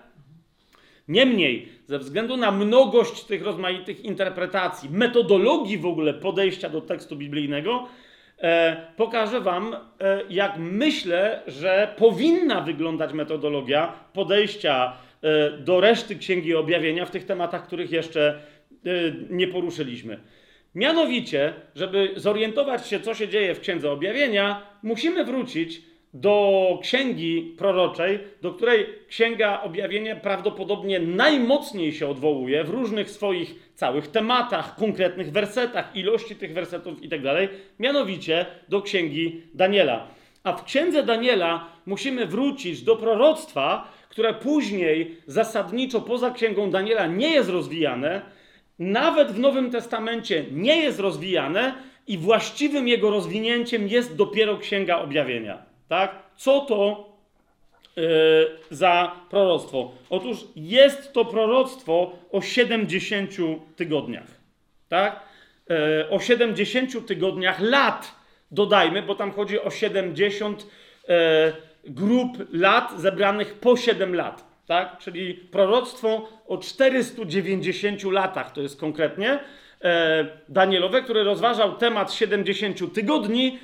Niemniej, 1.08 1.68
ze 1.86 1.98
względu 1.98 2.36
na 2.36 2.50
mnogość 2.50 3.24
tych 3.24 3.42
rozmaitych 3.42 4.04
interpretacji, 4.04 4.90
metodologii 4.90 5.78
w 5.78 5.86
ogóle 5.86 6.14
podejścia 6.14 6.68
do 6.68 6.80
tekstu 6.80 7.16
biblijnego, 7.16 7.88
pokażę 8.96 9.40
Wam, 9.40 9.76
e, 10.00 10.22
jak 10.30 10.58
myślę, 10.58 11.42
że 11.46 11.94
powinna 11.96 12.60
wyglądać 12.60 13.12
metodologia 13.12 13.92
podejścia 14.12 14.92
e, 15.22 15.50
do 15.50 15.80
reszty 15.80 16.16
Księgi 16.16 16.54
Objawienia 16.54 17.06
w 17.06 17.10
tych 17.10 17.24
tematach, 17.24 17.66
których 17.66 17.90
jeszcze 17.92 18.28
e, 18.30 18.90
nie 19.30 19.48
poruszyliśmy. 19.48 20.20
Mianowicie, 20.74 21.52
żeby 21.74 22.12
zorientować 22.16 22.86
się, 22.86 23.00
co 23.00 23.14
się 23.14 23.28
dzieje 23.28 23.54
w 23.54 23.60
Księdze 23.60 23.90
Objawienia, 23.90 24.62
musimy 24.82 25.24
wrócić 25.24 25.82
do 26.14 26.78
księgi 26.82 27.54
proroczej, 27.58 28.18
do 28.42 28.52
której 28.52 28.86
Księga 29.08 29.62
Objawienia 29.62 30.16
prawdopodobnie 30.16 31.00
najmocniej 31.00 31.92
się 31.92 32.08
odwołuje 32.08 32.64
w 32.64 32.70
różnych 32.70 33.10
swoich 33.10 33.54
całych 33.74 34.08
tematach, 34.08 34.76
konkretnych 34.76 35.32
wersetach, 35.32 35.96
ilości 35.96 36.36
tych 36.36 36.52
wersetów 36.52 37.02
itd., 37.02 37.48
mianowicie 37.78 38.46
do 38.68 38.82
Księgi 38.82 39.42
Daniela. 39.54 40.08
A 40.44 40.52
w 40.52 40.64
Księdze 40.64 41.02
Daniela 41.02 41.66
musimy 41.86 42.26
wrócić 42.26 42.82
do 42.82 42.96
proroctwa, 42.96 43.92
które 44.08 44.34
później 44.34 45.16
zasadniczo 45.26 46.00
poza 46.00 46.30
Księgą 46.30 46.70
Daniela 46.70 47.06
nie 47.06 47.30
jest 47.30 47.50
rozwijane, 47.50 48.22
nawet 48.78 49.32
w 49.32 49.38
Nowym 49.38 49.70
Testamencie 49.70 50.44
nie 50.52 50.76
jest 50.76 51.00
rozwijane 51.00 51.74
i 52.06 52.18
właściwym 52.18 52.88
jego 52.88 53.10
rozwinięciem 53.10 53.88
jest 53.88 54.16
dopiero 54.16 54.58
Księga 54.58 54.98
Objawienia. 54.98 55.67
Tak? 55.88 56.22
Co 56.36 56.60
to 56.60 57.08
yy, 57.96 58.04
za 58.70 59.16
proroctwo? 59.30 59.92
Otóż 60.10 60.36
jest 60.56 61.12
to 61.12 61.24
proroctwo 61.24 62.12
o 62.32 62.40
70 62.40 63.30
tygodniach. 63.76 64.26
Tak? 64.88 65.20
Yy, 65.68 65.76
o 66.10 66.20
70 66.20 67.06
tygodniach 67.06 67.60
lat 67.60 68.14
dodajmy, 68.50 69.02
bo 69.02 69.14
tam 69.14 69.32
chodzi 69.32 69.60
o 69.60 69.70
70 69.70 70.66
yy, 71.08 71.14
grup 71.84 72.36
lat 72.52 73.00
zebranych 73.00 73.54
po 73.54 73.76
7 73.76 74.14
lat. 74.14 74.48
Tak? 74.66 74.98
Czyli 74.98 75.34
proroctwo 75.34 76.28
o 76.46 76.58
490 76.58 78.04
latach, 78.04 78.52
to 78.52 78.60
jest 78.60 78.80
konkretnie 78.80 79.38
e, 79.82 80.26
Danielowe, 80.48 81.02
który 81.02 81.24
rozważał 81.24 81.76
temat 81.76 82.12
70 82.12 82.94
tygodni 82.94 83.58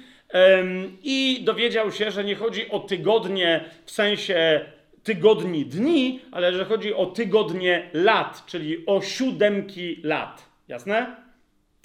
i 1.02 1.40
dowiedział 1.44 1.92
się, 1.92 2.10
że 2.10 2.24
nie 2.24 2.34
chodzi 2.34 2.70
o 2.70 2.78
tygodnie 2.78 3.64
w 3.84 3.90
sensie 3.90 4.64
tygodni 5.02 5.66
dni, 5.66 6.20
ale 6.32 6.52
że 6.52 6.64
chodzi 6.64 6.94
o 6.94 7.06
tygodnie 7.06 7.90
lat, 7.92 8.42
czyli 8.46 8.86
o 8.86 9.00
siódemki 9.00 10.00
lat. 10.02 10.48
Jasne? 10.68 11.16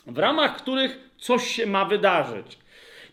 W 0.08 0.18
ramach 0.18 0.58
których 0.58 1.10
coś 1.18 1.48
się 1.48 1.66
ma 1.66 1.86
wydarzyć. 1.86 2.60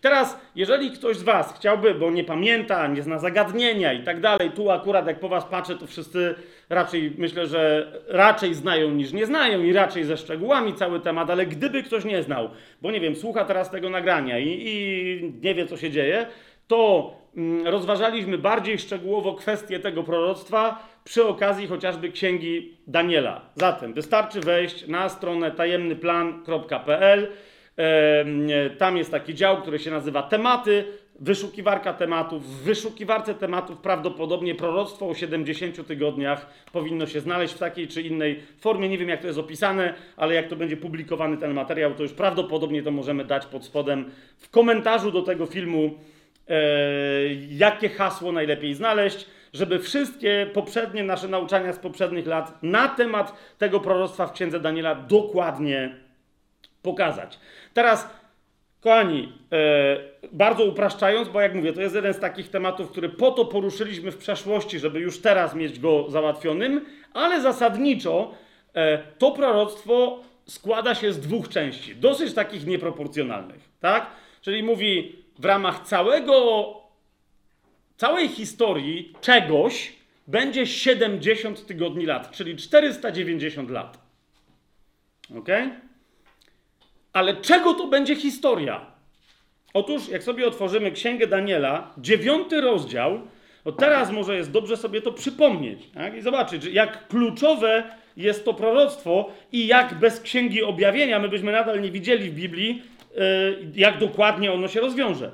Teraz, 0.00 0.38
jeżeli 0.54 0.90
ktoś 0.90 1.16
z 1.16 1.22
Was 1.22 1.54
chciałby, 1.56 1.94
bo 1.94 2.10
nie 2.10 2.24
pamięta, 2.24 2.86
nie 2.86 3.02
zna 3.02 3.18
zagadnienia 3.18 3.92
i 3.92 4.04
tak 4.04 4.20
dalej, 4.20 4.50
tu 4.50 4.70
akurat 4.70 5.06
jak 5.06 5.20
po 5.20 5.28
Was 5.28 5.44
patrzę, 5.44 5.76
to 5.76 5.86
wszyscy 5.86 6.34
raczej 6.68 7.12
myślę, 7.18 7.46
że 7.46 7.92
raczej 8.08 8.54
znają 8.54 8.90
niż 8.90 9.12
nie 9.12 9.26
znają 9.26 9.62
i 9.62 9.72
raczej 9.72 10.04
ze 10.04 10.16
szczegółami 10.16 10.74
cały 10.74 11.00
temat, 11.00 11.30
ale 11.30 11.46
gdyby 11.46 11.82
ktoś 11.82 12.04
nie 12.04 12.22
znał, 12.22 12.50
bo 12.82 12.90
nie 12.90 13.00
wiem, 13.00 13.16
słucha 13.16 13.44
teraz 13.44 13.70
tego 13.70 13.90
nagrania 13.90 14.38
i, 14.38 14.62
i 14.66 15.32
nie 15.42 15.54
wie, 15.54 15.66
co 15.66 15.76
się 15.76 15.90
dzieje, 15.90 16.26
to 16.66 17.12
mm, 17.36 17.66
rozważaliśmy 17.66 18.38
bardziej 18.38 18.78
szczegółowo 18.78 19.34
kwestię 19.34 19.80
tego 19.80 20.02
proroctwa 20.02 20.88
przy 21.04 21.26
okazji 21.26 21.66
chociażby 21.66 22.08
księgi 22.08 22.76
Daniela. 22.86 23.40
Zatem 23.54 23.94
wystarczy 23.94 24.40
wejść 24.40 24.86
na 24.86 25.08
stronę 25.08 25.50
tajemnyplan.pl 25.50 27.28
tam 28.78 28.96
jest 28.96 29.10
taki 29.10 29.34
dział, 29.34 29.62
który 29.62 29.78
się 29.78 29.90
nazywa 29.90 30.22
tematy, 30.22 30.84
wyszukiwarka 31.20 31.92
tematów. 31.92 32.46
W 32.46 32.62
wyszukiwarce 32.62 33.34
tematów 33.34 33.78
prawdopodobnie 33.78 34.54
proroctwo 34.54 35.08
o 35.08 35.14
70 35.14 35.86
tygodniach 35.86 36.46
powinno 36.72 37.06
się 37.06 37.20
znaleźć 37.20 37.54
w 37.54 37.58
takiej 37.58 37.88
czy 37.88 38.02
innej 38.02 38.42
formie. 38.58 38.88
Nie 38.88 38.98
wiem, 38.98 39.08
jak 39.08 39.20
to 39.20 39.26
jest 39.26 39.38
opisane, 39.38 39.94
ale 40.16 40.34
jak 40.34 40.48
to 40.48 40.56
będzie 40.56 40.76
publikowany 40.76 41.36
ten 41.36 41.54
materiał, 41.54 41.94
to 41.94 42.02
już 42.02 42.12
prawdopodobnie 42.12 42.82
to 42.82 42.90
możemy 42.90 43.24
dać 43.24 43.46
pod 43.46 43.64
spodem 43.64 44.10
w 44.38 44.50
komentarzu 44.50 45.10
do 45.12 45.22
tego 45.22 45.46
filmu, 45.46 45.98
e, 46.48 46.54
jakie 47.50 47.88
hasło 47.88 48.32
najlepiej 48.32 48.74
znaleźć, 48.74 49.26
żeby 49.52 49.78
wszystkie 49.78 50.50
poprzednie 50.52 51.04
nasze 51.04 51.28
nauczania 51.28 51.72
z 51.72 51.78
poprzednich 51.78 52.26
lat 52.26 52.62
na 52.62 52.88
temat 52.88 53.34
tego 53.58 53.80
proroctwa 53.80 54.26
w 54.26 54.32
księdze 54.32 54.60
Daniela 54.60 54.94
dokładnie 54.94 55.96
pokazać. 56.82 57.38
Teraz, 57.74 58.08
kochani, 58.86 59.32
e, 59.52 60.28
bardzo 60.32 60.64
upraszczając, 60.64 61.28
bo 61.28 61.40
jak 61.40 61.54
mówię, 61.54 61.72
to 61.72 61.80
jest 61.80 61.94
jeden 61.94 62.14
z 62.14 62.18
takich 62.18 62.48
tematów, 62.48 62.90
który 62.90 63.08
po 63.08 63.30
to 63.30 63.44
poruszyliśmy 63.44 64.12
w 64.12 64.16
przeszłości, 64.16 64.78
żeby 64.78 65.00
już 65.00 65.20
teraz 65.20 65.54
mieć 65.54 65.78
go 65.78 66.10
załatwionym, 66.10 66.84
ale 67.14 67.40
zasadniczo 67.40 68.34
e, 68.74 68.98
to 69.18 69.30
proroctwo 69.30 70.22
składa 70.46 70.94
się 70.94 71.12
z 71.12 71.20
dwóch 71.20 71.48
części, 71.48 71.96
dosyć 71.96 72.34
takich 72.34 72.66
nieproporcjonalnych, 72.66 73.68
tak? 73.80 74.06
Czyli 74.40 74.62
mówi 74.62 75.16
w 75.38 75.44
ramach 75.44 75.80
całego, 75.80 76.66
całej 77.96 78.28
historii 78.28 79.14
czegoś 79.20 79.92
będzie 80.26 80.66
70 80.66 81.66
tygodni 81.66 82.06
lat, 82.06 82.30
czyli 82.30 82.56
490 82.56 83.70
lat. 83.70 83.98
ok? 85.38 85.48
Ale 87.16 87.36
czego 87.36 87.74
to 87.74 87.86
będzie 87.86 88.16
historia? 88.16 88.80
Otóż, 89.74 90.08
jak 90.08 90.22
sobie 90.22 90.46
otworzymy 90.46 90.92
Księgę 90.92 91.26
Daniela, 91.26 91.90
dziewiąty 91.98 92.60
rozdział, 92.60 93.20
to 93.64 93.72
teraz 93.72 94.10
może 94.10 94.36
jest 94.36 94.50
dobrze 94.50 94.76
sobie 94.76 95.02
to 95.02 95.12
przypomnieć 95.12 95.78
tak? 95.94 96.16
i 96.16 96.22
zobaczyć, 96.22 96.64
jak 96.64 97.08
kluczowe 97.08 97.84
jest 98.16 98.44
to 98.44 98.54
proroctwo 98.54 99.30
i 99.52 99.66
jak 99.66 99.94
bez 99.94 100.20
Księgi 100.20 100.62
Objawienia 100.62 101.18
my 101.18 101.28
byśmy 101.28 101.52
nadal 101.52 101.80
nie 101.80 101.90
widzieli 101.90 102.30
w 102.30 102.34
Biblii, 102.34 102.82
yy, 103.16 103.22
jak 103.74 103.98
dokładnie 103.98 104.52
ono 104.52 104.68
się 104.68 104.80
rozwiąże. 104.80 105.30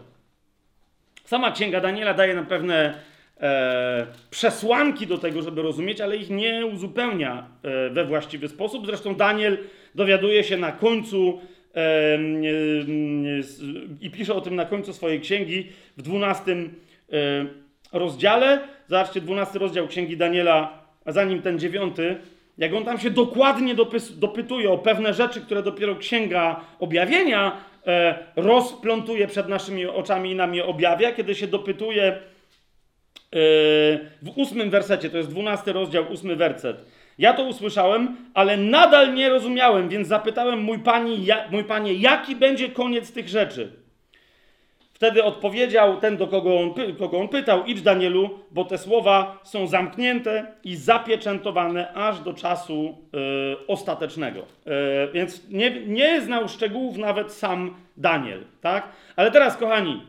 Sama 1.25 1.53
Księga 1.53 1.81
Daniela 1.81 2.15
daje 2.15 2.35
nam 2.35 2.47
pewne 2.47 2.95
e, 3.41 4.07
przesłanki 4.31 5.07
do 5.07 5.19
tego, 5.19 5.43
żeby 5.43 5.62
rozumieć, 5.62 6.01
ale 6.01 6.17
ich 6.17 6.31
nie 6.31 6.67
uzupełnia 6.67 7.47
e, 7.62 7.91
we 7.91 8.05
właściwy 8.05 8.49
sposób. 8.49 8.87
Zresztą 8.87 9.15
Daniel 9.15 9.59
dowiaduje 9.95 10.45
się 10.45 10.57
na 10.57 10.73
końcu 10.73 11.41
i 14.00 14.11
pisze 14.11 14.35
o 14.35 14.41
tym 14.41 14.57
na 14.57 14.64
końcu 14.64 14.93
swojej 14.93 15.21
księgi 15.21 15.69
w 15.97 16.02
12 16.02 16.57
rozdziale. 17.93 18.61
Zobaczcie, 18.88 19.21
12 19.21 19.59
rozdział 19.59 19.88
księgi 19.88 20.17
Daniela, 20.17 20.79
a 21.05 21.12
zanim 21.12 21.43
ten 21.43 21.59
dziewiąty, 21.59 22.17
jak 22.59 22.75
on 22.75 22.85
tam 22.85 22.99
się 22.99 23.11
dokładnie 23.11 23.75
dopytuje 24.14 24.71
o 24.71 24.79
pewne 24.79 25.14
rzeczy, 25.14 25.41
które 25.41 25.62
dopiero 25.62 25.97
księga 25.97 26.61
objawienia 26.79 27.57
e, 27.87 28.19
rozplątuje 28.37 29.26
przed 29.26 29.49
naszymi 29.49 29.87
oczami 29.87 30.31
i 30.31 30.35
nam 30.35 30.55
je 30.55 30.64
objawia, 30.64 31.12
kiedy 31.12 31.35
się 31.35 31.47
dopytuje 31.47 32.19
w 34.23 34.31
ósmym 34.37 34.71
wersecie, 34.71 35.11
to 35.11 35.17
jest 35.17 35.31
dwunasty 35.31 35.73
rozdział, 35.73 36.12
ósmy 36.12 36.37
werset. 36.37 36.85
Ja 37.19 37.35
to 37.35 37.42
usłyszałem, 37.45 38.16
ale 38.35 38.57
nadal 38.57 39.14
nie 39.14 39.28
rozumiałem, 39.28 39.88
więc 39.88 40.09
zapytałem 40.09 40.61
mój, 40.61 40.78
pani, 40.78 41.25
ja, 41.25 41.49
mój 41.50 41.64
panie, 41.64 41.95
jaki 41.95 42.37
będzie 42.37 42.69
koniec 42.69 43.12
tych 43.12 43.28
rzeczy. 43.28 43.83
Wtedy 45.02 45.25
odpowiedział 45.25 45.97
ten, 45.97 46.16
do 46.16 46.26
kogo 46.26 46.61
on, 46.61 46.75
kogo 46.99 47.19
on 47.19 47.28
pytał: 47.28 47.64
Idź, 47.64 47.83
Danielu, 47.83 48.31
bo 48.50 48.64
te 48.64 48.78
słowa 48.78 49.40
są 49.42 49.66
zamknięte 49.66 50.47
i 50.64 50.76
zapieczętowane 50.76 51.92
aż 51.95 52.21
do 52.21 52.35
czasu 52.35 52.99
y, 53.62 53.66
ostatecznego. 53.66 54.40
Y, 54.40 55.12
więc 55.12 55.49
nie, 55.49 55.71
nie 55.87 56.21
znał 56.21 56.49
szczegółów 56.49 56.97
nawet 56.97 57.33
sam 57.33 57.75
Daniel, 57.97 58.45
tak? 58.61 58.88
Ale 59.16 59.31
teraz, 59.31 59.57
kochani, 59.57 60.02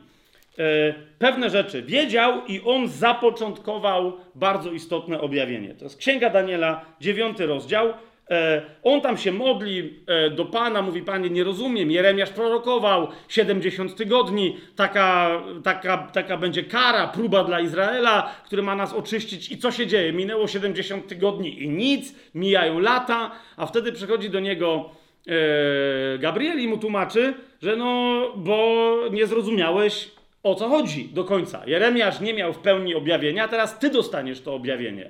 pewne 1.20 1.50
rzeczy 1.50 1.84
wiedział 1.84 2.46
i 2.48 2.62
on 2.66 2.88
zapoczątkował 2.88 4.18
bardzo 4.36 4.72
istotne 4.72 5.22
objawienie. 5.22 5.76
To 5.76 5.84
jest 5.86 5.98
Księga 5.98 6.30
Daniela, 6.30 6.86
dziewiąty 7.02 7.46
rozdział. 7.46 7.94
E, 8.30 8.62
on 8.84 9.02
tam 9.02 9.18
się 9.18 9.32
modli 9.32 10.04
e, 10.08 10.30
do 10.30 10.46
Pana, 10.46 10.82
mówi: 10.82 11.02
Panie, 11.02 11.30
nie 11.30 11.44
rozumiem. 11.44 11.92
Jeremiasz 11.92 12.30
prorokował 12.30 13.08
70 13.28 13.96
tygodni, 13.96 14.58
taka, 14.76 15.42
taka, 15.64 15.98
taka 15.98 16.38
będzie 16.38 16.64
kara, 16.64 17.08
próba 17.08 17.44
dla 17.44 17.60
Izraela, 17.60 18.36
który 18.46 18.62
ma 18.62 18.76
nas 18.76 18.94
oczyścić. 18.94 19.52
I 19.52 19.58
co 19.58 19.72
się 19.72 19.88
dzieje? 19.88 20.14
Minęło 20.14 20.48
70 20.48 21.08
tygodni 21.08 21.64
i 21.64 21.70
nic, 21.70 22.16
mijają 22.36 22.80
lata, 22.80 23.32
a 23.58 23.66
wtedy 23.66 23.92
przychodzi 23.92 24.30
do 24.30 24.40
niego 24.40 24.90
e, 25.28 26.18
Gabriel 26.18 26.60
i 26.62 26.68
mu 26.68 26.78
tłumaczy, 26.78 27.34
że 27.62 27.76
no, 27.76 28.22
bo 28.36 28.96
nie 29.12 29.28
zrozumiałeś 29.28 30.12
o 30.44 30.56
co 30.56 30.70
chodzi 30.70 31.10
do 31.10 31.24
końca. 31.24 31.62
Jeremiasz 31.66 32.20
nie 32.20 32.34
miał 32.34 32.54
w 32.54 32.60
pełni 32.60 32.96
objawienia, 32.96 33.48
teraz 33.48 33.80
ty 33.80 33.90
dostaniesz 33.90 34.42
to 34.42 34.56
objawienie. 34.56 35.10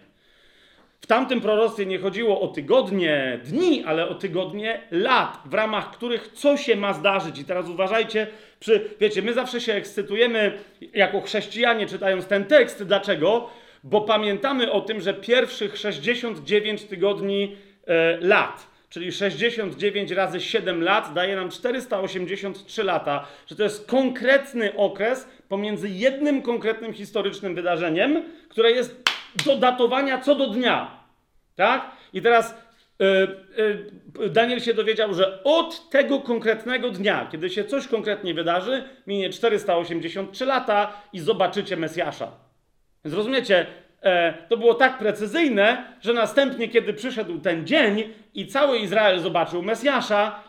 W 1.01 1.07
tamtym 1.07 1.41
proroctwie 1.41 1.85
nie 1.85 1.99
chodziło 1.99 2.41
o 2.41 2.47
tygodnie, 2.47 3.39
dni, 3.45 3.83
ale 3.83 4.09
o 4.09 4.15
tygodnie 4.15 4.81
lat, 4.91 5.37
w 5.45 5.53
ramach 5.53 5.91
których 5.91 6.27
co 6.33 6.57
się 6.57 6.75
ma 6.75 6.93
zdarzyć. 6.93 7.39
I 7.39 7.45
teraz 7.45 7.69
uważajcie, 7.69 8.27
przy, 8.59 8.89
wiecie, 8.99 9.21
my 9.21 9.33
zawsze 9.33 9.61
się 9.61 9.73
ekscytujemy 9.73 10.51
jako 10.93 11.21
chrześcijanie 11.21 11.87
czytając 11.87 12.27
ten 12.27 12.45
tekst. 12.45 12.83
Dlaczego? 12.83 13.49
Bo 13.83 14.01
pamiętamy 14.01 14.71
o 14.71 14.81
tym, 14.81 15.01
że 15.01 15.13
pierwszych 15.13 15.77
69 15.77 16.83
tygodni 16.83 17.55
e, 17.87 18.17
lat, 18.17 18.67
czyli 18.93 19.11
69 19.11 20.11
razy 20.11 20.41
7 20.41 20.83
lat, 20.83 21.13
daje 21.13 21.35
nam 21.35 21.49
483 21.49 22.83
lata, 22.83 23.27
że 23.47 23.55
to 23.55 23.63
jest 23.63 23.87
konkretny 23.87 24.75
okres 24.75 25.27
pomiędzy 25.49 25.89
jednym 25.89 26.41
konkretnym 26.41 26.93
historycznym 26.93 27.55
wydarzeniem, 27.55 28.23
które 28.49 28.71
jest 28.71 29.03
do 29.45 29.57
datowania 29.57 30.21
co 30.21 30.35
do 30.35 30.47
dnia. 30.47 31.03
Tak? 31.55 31.91
I 32.13 32.21
teraz 32.21 32.55
yy, 32.99 33.07
yy, 34.19 34.29
Daniel 34.29 34.59
się 34.59 34.73
dowiedział, 34.73 35.13
że 35.13 35.43
od 35.43 35.89
tego 35.89 36.19
konkretnego 36.19 36.89
dnia, 36.89 37.27
kiedy 37.31 37.49
się 37.49 37.65
coś 37.65 37.87
konkretnie 37.87 38.33
wydarzy, 38.33 38.83
minie 39.07 39.29
483 39.29 40.45
lata 40.45 40.93
i 41.13 41.19
zobaczycie 41.19 41.77
Mesjasza. 41.77 42.31
Więc 43.05 43.15
rozumiecie, 43.15 43.59
e, 43.59 43.65
to 44.49 44.57
było 44.57 44.73
tak 44.73 44.97
precyzyjne, 44.97 45.85
że 46.01 46.13
następnie, 46.13 46.67
kiedy 46.67 46.93
przyszedł 46.93 47.39
ten 47.39 47.67
dzień 47.67 48.03
i 48.33 48.47
cały 48.47 48.77
Izrael 48.77 49.19
zobaczył 49.19 49.61
Mesjasza, 49.61 50.43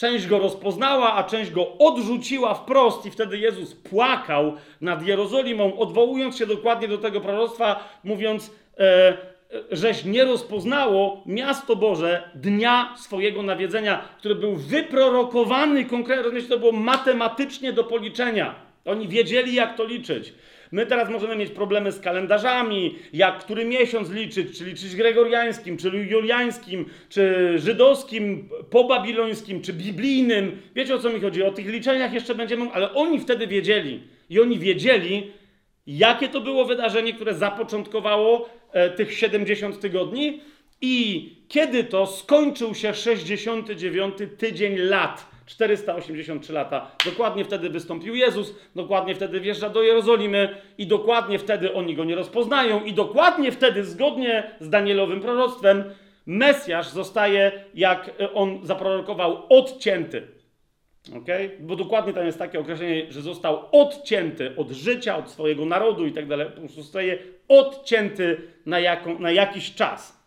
Część 0.00 0.26
go 0.26 0.38
rozpoznała, 0.38 1.14
a 1.14 1.24
część 1.24 1.50
go 1.50 1.78
odrzuciła 1.78 2.54
wprost, 2.54 3.06
i 3.06 3.10
wtedy 3.10 3.38
Jezus 3.38 3.74
płakał 3.74 4.52
nad 4.80 5.06
Jerozolimą, 5.06 5.78
odwołując 5.78 6.38
się 6.38 6.46
dokładnie 6.46 6.88
do 6.88 6.98
tego 6.98 7.20
proroctwa, 7.20 7.98
mówiąc, 8.04 8.50
e, 8.78 9.16
żeś 9.70 10.04
nie 10.04 10.24
rozpoznało 10.24 11.22
miasto 11.26 11.76
Boże 11.76 12.30
dnia 12.34 12.94
swojego 12.96 13.42
nawiedzenia, 13.42 14.08
który 14.18 14.34
był 14.34 14.56
wyprorokowany 14.56 15.84
konkretnie, 15.84 16.42
to 16.42 16.58
było 16.58 16.72
matematycznie 16.72 17.72
do 17.72 17.84
policzenia. 17.84 18.54
Oni 18.84 19.08
wiedzieli, 19.08 19.54
jak 19.54 19.76
to 19.76 19.84
liczyć. 19.84 20.34
My 20.72 20.86
teraz 20.86 21.10
możemy 21.10 21.36
mieć 21.36 21.50
problemy 21.50 21.92
z 21.92 22.00
kalendarzami, 22.00 22.98
jak 23.12 23.38
który 23.38 23.64
miesiąc 23.64 24.10
liczyć, 24.10 24.58
czy 24.58 24.64
liczyć 24.64 24.96
gregoriańskim, 24.96 25.76
czy 25.76 25.88
juliańskim, 25.88 26.86
czy 27.08 27.54
żydowskim, 27.58 28.48
pobabilońskim, 28.70 29.62
czy 29.62 29.72
biblijnym. 29.72 30.62
Wiecie 30.74 30.94
o 30.94 30.98
co 30.98 31.10
mi 31.10 31.20
chodzi? 31.20 31.42
O 31.42 31.52
tych 31.52 31.66
liczeniach 31.66 32.12
jeszcze 32.12 32.34
będziemy, 32.34 32.70
ale 32.72 32.94
oni 32.94 33.20
wtedy 33.20 33.46
wiedzieli. 33.46 34.00
I 34.30 34.40
oni 34.40 34.58
wiedzieli, 34.58 35.32
jakie 35.86 36.28
to 36.28 36.40
było 36.40 36.64
wydarzenie, 36.64 37.12
które 37.12 37.34
zapoczątkowało 37.34 38.48
e, 38.72 38.90
tych 38.90 39.14
70 39.18 39.80
tygodni 39.80 40.40
i 40.80 41.28
kiedy 41.48 41.84
to 41.84 42.06
skończył 42.06 42.74
się 42.74 42.94
69 42.94 44.14
tydzień 44.38 44.76
lat 44.76 45.29
483 45.50 46.52
lata. 46.52 46.90
Dokładnie 47.04 47.44
wtedy 47.44 47.70
wystąpił 47.70 48.14
Jezus, 48.14 48.54
dokładnie 48.74 49.14
wtedy 49.14 49.40
wjeżdża 49.40 49.68
do 49.68 49.82
Jerozolimy 49.82 50.56
i 50.78 50.86
dokładnie 50.86 51.38
wtedy 51.38 51.74
oni 51.74 51.94
go 51.94 52.04
nie 52.04 52.14
rozpoznają 52.14 52.84
i 52.84 52.92
dokładnie 52.92 53.52
wtedy, 53.52 53.84
zgodnie 53.84 54.50
z 54.60 54.70
Danielowym 54.70 55.20
proroctwem, 55.20 55.84
Mesjasz 56.26 56.88
zostaje, 56.88 57.52
jak 57.74 58.10
on 58.34 58.60
zaprorokował, 58.62 59.46
odcięty. 59.48 60.26
Okay? 61.16 61.50
Bo 61.60 61.76
dokładnie 61.76 62.12
tam 62.12 62.26
jest 62.26 62.38
takie 62.38 62.60
określenie, 62.60 63.12
że 63.12 63.22
został 63.22 63.64
odcięty 63.72 64.56
od 64.56 64.70
życia, 64.70 65.16
od 65.16 65.30
swojego 65.30 65.64
narodu 65.64 66.06
i 66.06 66.12
tak 66.12 66.26
dalej. 66.26 66.46
Po 66.46 66.60
prostu 66.60 66.82
zostaje 66.82 67.18
odcięty 67.48 68.36
na, 68.66 68.80
jaką, 68.80 69.18
na 69.18 69.30
jakiś 69.30 69.74
czas. 69.74 70.19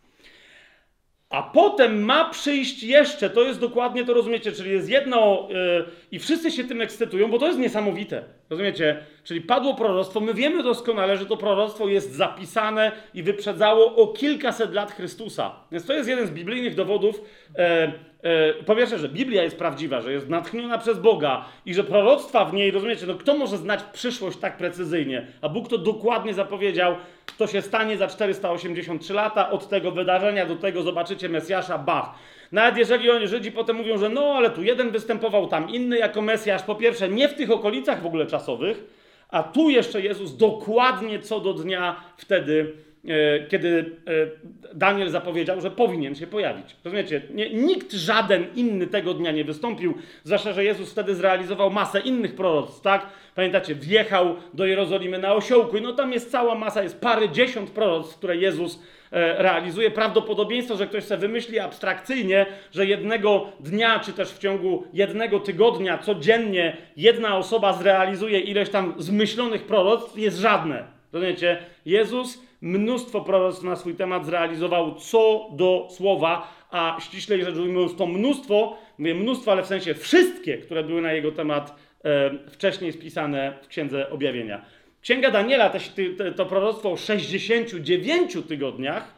A 1.34 1.44
potem 1.44 2.04
ma 2.04 2.30
przyjść 2.30 2.84
jeszcze, 2.84 3.30
to 3.30 3.44
jest 3.44 3.60
dokładnie 3.60 4.06
to, 4.06 4.14
rozumiecie, 4.14 4.52
czyli 4.52 4.72
jest 4.72 4.90
jedno 4.90 5.48
yy, 5.50 5.86
i 6.12 6.20
wszyscy 6.20 6.52
się 6.52 6.64
tym 6.64 6.82
ekscytują, 6.82 7.32
bo 7.32 7.40
to 7.40 7.48
jest 7.48 7.60
niesamowite, 7.60 8.24
rozumiecie? 8.50 9.06
Czyli 9.24 9.42
padło 9.42 9.76
proroctwo, 9.76 10.20
my 10.20 10.34
wiemy 10.34 10.64
doskonale, 10.64 11.18
że 11.18 11.26
to 11.26 11.38
proroctwo 11.38 11.88
jest 11.88 12.12
zapisane 12.12 12.92
i 13.14 13.24
wyprzedzało 13.24 13.96
o 13.96 14.08
kilkaset 14.08 14.74
lat 14.74 14.92
Chrystusa. 14.92 15.56
Więc 15.72 15.86
to 15.86 15.94
jest 15.94 16.10
jeden 16.10 16.28
z 16.28 16.32
biblijnych 16.32 16.76
dowodów, 16.76 17.22
e, 17.58 17.92
po 18.66 18.76
pierwsze, 18.76 19.00
że 19.00 19.10
Biblia 19.10 19.44
jest 19.44 19.58
prawdziwa, 19.58 20.02
że 20.02 20.14
jest 20.14 20.30
natchniona 20.30 20.78
przez 20.78 21.00
Boga 21.00 21.46
i 21.66 21.74
że 21.74 21.84
proroctwa 21.84 22.46
w 22.46 22.54
niej, 22.54 22.72
rozumiecie, 22.72 23.06
no 23.06 23.14
kto 23.14 23.38
może 23.38 23.58
znać 23.58 23.84
przyszłość 23.84 24.38
tak 24.38 24.58
precyzyjnie? 24.58 25.28
A 25.42 25.50
Bóg 25.50 25.68
to 25.68 25.78
dokładnie 25.78 26.34
zapowiedział, 26.34 26.96
to 27.38 27.48
się 27.48 27.62
stanie 27.62 27.98
za 27.98 28.08
483 28.08 29.14
lata, 29.14 29.50
od 29.50 29.70
tego 29.70 29.92
wydarzenia 29.92 30.46
do 30.46 30.56
tego 30.56 30.84
zobaczycie 30.84 31.30
Mesjasza, 31.30 31.78
bach. 31.78 32.10
Nawet 32.52 32.78
jeżeli 32.78 33.12
oni, 33.12 33.28
Żydzi 33.28 33.52
potem 33.52 33.76
mówią, 33.76 33.98
że 33.98 34.10
no, 34.10 34.34
ale 34.38 34.50
tu 34.50 34.64
jeden 34.64 34.92
występował, 34.92 35.48
tam 35.48 35.70
inny 35.70 35.98
jako 35.98 36.22
Mesjasz, 36.22 36.64
po 36.64 36.76
pierwsze, 36.76 37.10
nie 37.10 37.28
w 37.28 37.34
tych 37.34 37.52
okolicach 37.52 38.02
w 38.02 38.06
ogóle 38.06 38.26
czasowych, 38.26 38.84
a 39.30 39.44
tu 39.44 39.70
jeszcze 39.70 40.02
Jezus 40.02 40.38
dokładnie 40.38 41.20
co 41.20 41.40
do 41.40 41.54
dnia 41.54 41.96
wtedy 42.18 42.74
E, 42.74 42.93
kiedy 43.50 43.96
e, 44.08 44.76
Daniel 44.76 45.10
zapowiedział, 45.10 45.62
że 45.62 45.72
powinien 45.72 46.16
się 46.16 46.28
pojawić. 46.28 46.76
Rozumiecie? 46.84 47.22
Nie, 47.34 47.54
nikt 47.54 47.94
żaden 47.94 48.46
inny 48.56 48.88
tego 48.88 49.14
dnia 49.14 49.32
nie 49.32 49.44
wystąpił, 49.44 49.98
zwłaszcza, 50.24 50.54
że 50.54 50.64
Jezus 50.64 50.92
wtedy 50.92 51.16
zrealizował 51.16 51.72
masę 51.72 52.00
innych 52.00 52.36
proroctw, 52.36 52.82
tak? 52.82 53.08
Pamiętacie, 53.36 53.76
wjechał 53.76 54.36
do 54.54 54.66
Jerozolimy 54.66 55.18
na 55.18 55.34
osiołku 55.34 55.78
i 55.78 55.82
no 55.82 55.94
tam 55.94 56.14
jest 56.14 56.32
cała 56.32 56.56
masa, 56.56 56.84
jest 56.84 57.02
parę 57.02 57.30
dziesiąt 57.30 57.70
proroctw, 57.70 58.18
które 58.18 58.38
Jezus 58.38 58.80
e, 59.12 59.44
realizuje. 59.44 59.92
Prawdopodobieństwo, 59.92 60.76
że 60.76 60.88
ktoś 60.88 61.04
sobie 61.04 61.22
wymyśli 61.22 61.60
abstrakcyjnie, 61.60 62.46
że 62.72 62.86
jednego 62.86 63.48
dnia, 63.60 64.00
czy 64.00 64.14
też 64.14 64.30
w 64.30 64.40
ciągu 64.40 64.84
jednego 64.94 65.40
tygodnia, 65.40 65.98
codziennie 65.98 66.78
jedna 66.98 67.38
osoba 67.38 67.74
zrealizuje 67.74 68.40
ileś 68.40 68.70
tam 68.70 68.94
zmyślonych 68.98 69.64
proroctw, 69.64 70.18
jest 70.18 70.38
żadne. 70.38 70.84
Rozumiecie? 71.14 71.58
Jezus 71.86 72.40
mnóstwo 72.64 73.22
proroctw 73.22 73.64
na 73.64 73.76
swój 73.76 73.96
temat 73.96 74.26
zrealizował 74.26 74.96
co 74.96 75.50
do 75.52 75.88
słowa, 75.92 76.54
a 76.72 76.98
ściślej 77.00 77.44
rzecz 77.44 77.56
ujmując, 77.56 77.96
to 77.96 78.08
mnóstwo, 78.08 78.78
mówię 78.98 79.16
mnóstwo, 79.16 79.52
ale 79.52 79.64
w 79.64 79.68
sensie 79.68 79.94
wszystkie, 79.94 80.58
które 80.58 80.84
były 80.84 81.02
na 81.02 81.14
jego 81.14 81.32
temat 81.32 81.76
e, 82.04 82.32
wcześniej 82.50 82.94
spisane 82.94 83.54
w 83.62 83.68
Księdze 83.68 84.10
Objawienia. 84.10 84.66
Księga 85.02 85.32
Daniela, 85.32 85.70
to, 85.70 85.80
to 86.36 86.46
proroctwo 86.46 86.92
o 86.92 86.98
69 86.98 88.38
tygodniach 88.48 89.14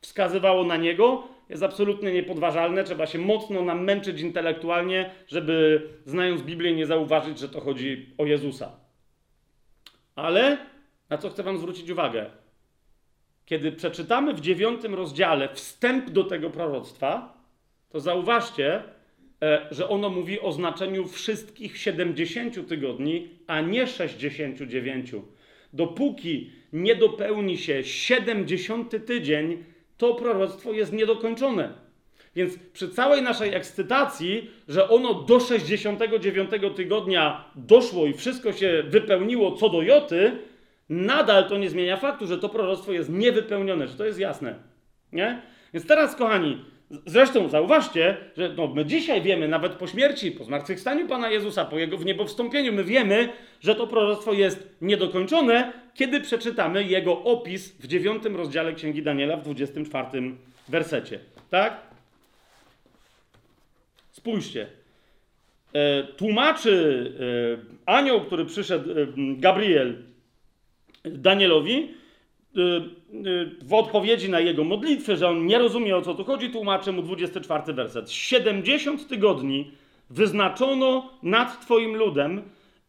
wskazywało 0.00 0.64
na 0.64 0.76
niego, 0.76 1.28
jest 1.48 1.62
absolutnie 1.62 2.12
niepodważalne. 2.12 2.84
Trzeba 2.84 3.06
się 3.06 3.18
mocno 3.18 3.62
namęczyć 3.62 4.20
intelektualnie, 4.20 5.10
żeby 5.28 5.88
znając 6.04 6.42
Biblię 6.42 6.72
nie 6.72 6.86
zauważyć, 6.86 7.38
że 7.38 7.48
to 7.48 7.60
chodzi 7.60 8.06
o 8.18 8.26
Jezusa. 8.26 8.72
Ale 10.16 10.58
na 11.10 11.18
co 11.18 11.30
chcę 11.30 11.42
Wam 11.42 11.58
zwrócić 11.58 11.90
uwagę? 11.90 12.41
Kiedy 13.52 13.72
przeczytamy 13.72 14.34
w 14.34 14.40
dziewiątym 14.40 14.94
rozdziale 14.94 15.48
wstęp 15.54 16.10
do 16.10 16.24
tego 16.24 16.50
proroctwa, 16.50 17.38
to 17.90 18.00
zauważcie, 18.00 18.82
e, 19.42 19.66
że 19.70 19.88
ono 19.88 20.10
mówi 20.10 20.40
o 20.40 20.52
znaczeniu 20.52 21.06
wszystkich 21.08 21.78
70 21.78 22.68
tygodni, 22.68 23.28
a 23.46 23.60
nie 23.60 23.86
69. 23.86 25.10
Dopóki 25.72 26.50
nie 26.72 26.96
dopełni 26.96 27.58
się 27.58 27.84
70 27.84 29.06
tydzień, 29.06 29.64
to 29.98 30.14
proroctwo 30.14 30.72
jest 30.72 30.92
niedokończone. 30.92 31.72
Więc 32.36 32.58
przy 32.72 32.88
całej 32.88 33.22
naszej 33.22 33.54
ekscytacji, 33.54 34.50
że 34.68 34.88
ono 34.88 35.14
do 35.14 35.40
69 35.40 36.50
tygodnia 36.76 37.44
doszło 37.54 38.06
i 38.06 38.12
wszystko 38.12 38.52
się 38.52 38.82
wypełniło 38.88 39.52
co 39.52 39.68
do 39.68 39.82
joty, 39.82 40.38
nadal 40.88 41.48
to 41.48 41.58
nie 41.58 41.70
zmienia 41.70 41.96
faktu, 41.96 42.26
że 42.26 42.38
to 42.38 42.48
proroctwo 42.48 42.92
jest 42.92 43.10
niewypełnione, 43.10 43.88
że 43.88 43.94
to 43.94 44.04
jest 44.04 44.18
jasne. 44.18 44.54
Nie? 45.12 45.42
Więc 45.74 45.86
teraz, 45.86 46.16
kochani, 46.16 46.64
zresztą 47.06 47.48
zauważcie, 47.48 48.16
że 48.36 48.54
no, 48.56 48.66
my 48.66 48.84
dzisiaj 48.84 49.22
wiemy, 49.22 49.48
nawet 49.48 49.72
po 49.72 49.86
śmierci, 49.86 50.32
po 50.32 50.44
zmartwychwstaniu 50.44 51.08
Pana 51.08 51.30
Jezusa, 51.30 51.64
po 51.64 51.78
Jego 51.78 51.98
wniebowstąpieniu, 51.98 52.72
my 52.72 52.84
wiemy, 52.84 53.28
że 53.60 53.74
to 53.74 53.86
proroctwo 53.86 54.32
jest 54.32 54.68
niedokończone, 54.80 55.72
kiedy 55.94 56.20
przeczytamy 56.20 56.84
jego 56.84 57.22
opis 57.22 57.72
w 57.72 57.86
dziewiątym 57.86 58.36
rozdziale 58.36 58.72
Księgi 58.72 59.02
Daniela 59.02 59.36
w 59.36 59.42
24 59.42 60.08
wersecie. 60.68 61.18
Tak? 61.50 61.80
Spójrzcie. 64.10 64.66
E, 65.72 66.02
tłumaczy 66.02 67.12
e, 67.86 67.92
anioł, 67.92 68.20
który 68.20 68.44
przyszedł, 68.44 68.90
e, 68.90 68.94
Gabriel, 69.16 70.02
Danielowi, 71.04 71.74
e, 71.74 72.60
e, 72.60 72.84
w 73.62 73.74
odpowiedzi 73.74 74.30
na 74.30 74.40
jego 74.40 74.64
modlitwę, 74.64 75.16
że 75.16 75.28
on 75.28 75.46
nie 75.46 75.58
rozumie 75.58 75.96
o 75.96 76.02
co 76.02 76.14
tu 76.14 76.24
chodzi, 76.24 76.50
tłumaczy 76.50 76.92
mu 76.92 77.02
24 77.02 77.72
werset. 77.72 78.10
70 78.10 79.08
tygodni 79.08 79.70
wyznaczono 80.10 81.10
nad 81.22 81.60
Twoim 81.60 81.96
ludem 81.96 82.42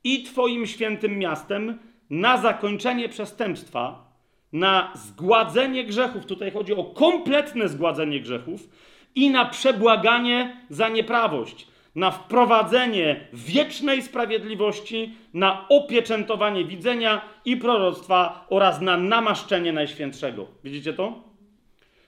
i 0.04 0.23
Twoim 0.23 0.67
świętym 0.67 1.19
miastem 1.19 1.78
na 2.10 2.38
zakończenie 2.38 3.10
przestępstwa, 3.10 4.13
na 4.54 4.93
zgładzenie 4.95 5.84
grzechów. 5.84 6.26
Tutaj 6.26 6.52
chodzi 6.52 6.73
o 6.73 6.84
kompletne 6.84 7.69
zgładzenie 7.69 8.19
grzechów 8.19 8.69
i 9.15 9.30
na 9.30 9.45
przebłaganie 9.45 10.58
za 10.69 10.89
nieprawość, 10.89 11.67
na 11.95 12.12
wprowadzenie 12.12 13.27
wiecznej 13.34 14.01
sprawiedliwości, 14.01 15.15
na 15.34 15.65
opieczętowanie 15.69 16.65
widzenia 16.65 17.21
i 17.45 17.58
proroctwa 17.58 18.45
oraz 18.49 18.82
na 18.82 18.97
namaszczenie 18.97 19.73
Najświętszego. 19.73 20.47
Widzicie 20.63 20.93
to? 20.93 21.23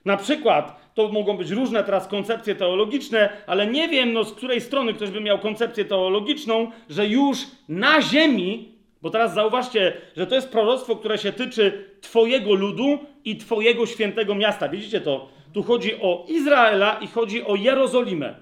Na 0.04 0.16
przykład, 0.16 0.86
to 0.94 1.08
mogą 1.08 1.36
być 1.36 1.50
różne 1.50 1.84
teraz 1.84 2.08
koncepcje 2.08 2.54
teologiczne, 2.54 3.28
ale 3.46 3.66
nie 3.66 3.88
wiem, 3.88 4.12
no, 4.12 4.24
z 4.24 4.32
której 4.32 4.60
strony 4.60 4.94
ktoś 4.94 5.10
by 5.10 5.20
miał 5.20 5.38
koncepcję 5.38 5.84
teologiczną, 5.84 6.70
że 6.90 7.06
już 7.06 7.38
na 7.68 8.02
ziemi, 8.02 8.72
bo 9.02 9.10
teraz 9.10 9.34
zauważcie, 9.34 9.92
że 10.16 10.26
to 10.26 10.34
jest 10.34 10.52
proroctwo, 10.52 10.96
które 10.96 11.18
się 11.18 11.32
tyczy 11.32 11.90
Twojego 12.00 12.54
ludu 12.54 12.98
i 13.24 13.36
Twojego 13.36 13.86
świętego 13.86 14.34
miasta. 14.34 14.68
Widzicie 14.68 15.00
to? 15.00 15.28
Tu 15.52 15.62
chodzi 15.62 16.00
o 16.00 16.24
Izraela 16.28 16.98
i 17.00 17.06
chodzi 17.06 17.44
o 17.44 17.56
Jerozolimę. 17.56 18.34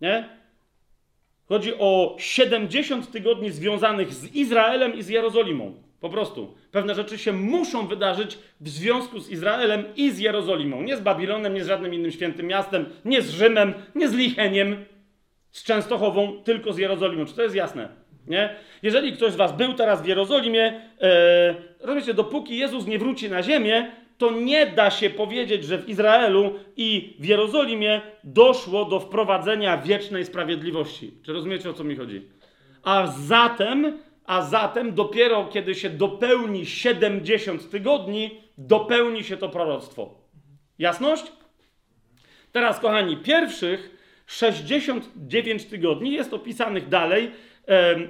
Nie? 0.00 0.41
Chodzi 1.52 1.74
o 1.78 2.16
70 2.18 3.10
tygodni 3.10 3.50
związanych 3.50 4.14
z 4.14 4.34
Izraelem 4.34 4.94
i 4.94 5.02
z 5.02 5.08
Jerozolimą. 5.08 5.74
Po 6.00 6.08
prostu. 6.08 6.54
Pewne 6.70 6.94
rzeczy 6.94 7.18
się 7.18 7.32
muszą 7.32 7.86
wydarzyć 7.86 8.38
w 8.60 8.68
związku 8.68 9.20
z 9.20 9.30
Izraelem 9.30 9.84
i 9.96 10.10
z 10.10 10.18
Jerozolimą. 10.18 10.82
Nie 10.82 10.96
z 10.96 11.00
Babilonem, 11.00 11.54
nie 11.54 11.64
z 11.64 11.66
żadnym 11.66 11.94
innym 11.94 12.10
świętym 12.10 12.46
miastem, 12.46 12.86
nie 13.04 13.22
z 13.22 13.30
Rzymem, 13.30 13.74
nie 13.94 14.08
z 14.08 14.14
Licheniem, 14.14 14.84
z 15.50 15.64
Częstochową, 15.64 16.42
tylko 16.44 16.72
z 16.72 16.78
Jerozolimą. 16.78 17.26
Czy 17.26 17.34
to 17.34 17.42
jest 17.42 17.54
jasne? 17.54 17.88
Nie? 18.26 18.56
Jeżeli 18.82 19.12
ktoś 19.12 19.32
z 19.32 19.36
Was 19.36 19.56
był 19.56 19.74
teraz 19.74 20.02
w 20.02 20.06
Jerozolimie, 20.06 20.80
e, 21.00 21.54
rozumiecie, 21.80 22.14
dopóki 22.14 22.56
Jezus 22.56 22.86
nie 22.86 22.98
wróci 22.98 23.30
na 23.30 23.42
ziemię, 23.42 23.90
to 24.22 24.30
nie 24.30 24.66
da 24.66 24.90
się 24.90 25.10
powiedzieć, 25.10 25.64
że 25.64 25.78
w 25.78 25.88
Izraelu 25.88 26.54
i 26.76 27.16
w 27.18 27.24
Jerozolimie 27.24 28.00
doszło 28.24 28.84
do 28.84 29.00
wprowadzenia 29.00 29.78
wiecznej 29.78 30.24
sprawiedliwości. 30.24 31.14
Czy 31.22 31.32
rozumiecie 31.32 31.70
o 31.70 31.72
co 31.72 31.84
mi 31.84 31.96
chodzi? 31.96 32.28
A 32.82 33.06
zatem, 33.06 33.98
a 34.24 34.42
zatem 34.42 34.94
dopiero 34.94 35.44
kiedy 35.44 35.74
się 35.74 35.90
dopełni 35.90 36.66
70 36.66 37.70
tygodni, 37.70 38.40
dopełni 38.58 39.24
się 39.24 39.36
to 39.36 39.48
proroctwo. 39.48 40.14
Jasność? 40.78 41.32
Teraz, 42.52 42.80
kochani, 42.80 43.16
pierwszych 43.16 43.96
69 44.26 45.64
tygodni 45.64 46.12
jest 46.12 46.34
opisanych 46.34 46.88
dalej 46.88 47.30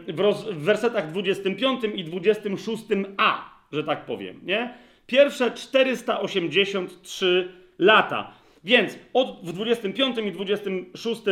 w, 0.09 0.21
roz, 0.21 0.45
w 0.45 0.65
wersetach 0.65 1.13
25 1.13 1.85
i 1.95 2.05
26a, 2.05 3.33
że 3.73 3.85
tak 3.85 4.05
powiem, 4.07 4.41
nie? 4.43 4.75
Pierwsze 5.13 5.51
483 5.51 7.49
lata. 7.79 8.33
Więc 8.65 8.99
od, 9.13 9.41
w 9.43 9.53
25 9.53 10.19
i 10.19 10.33
26 10.33 11.23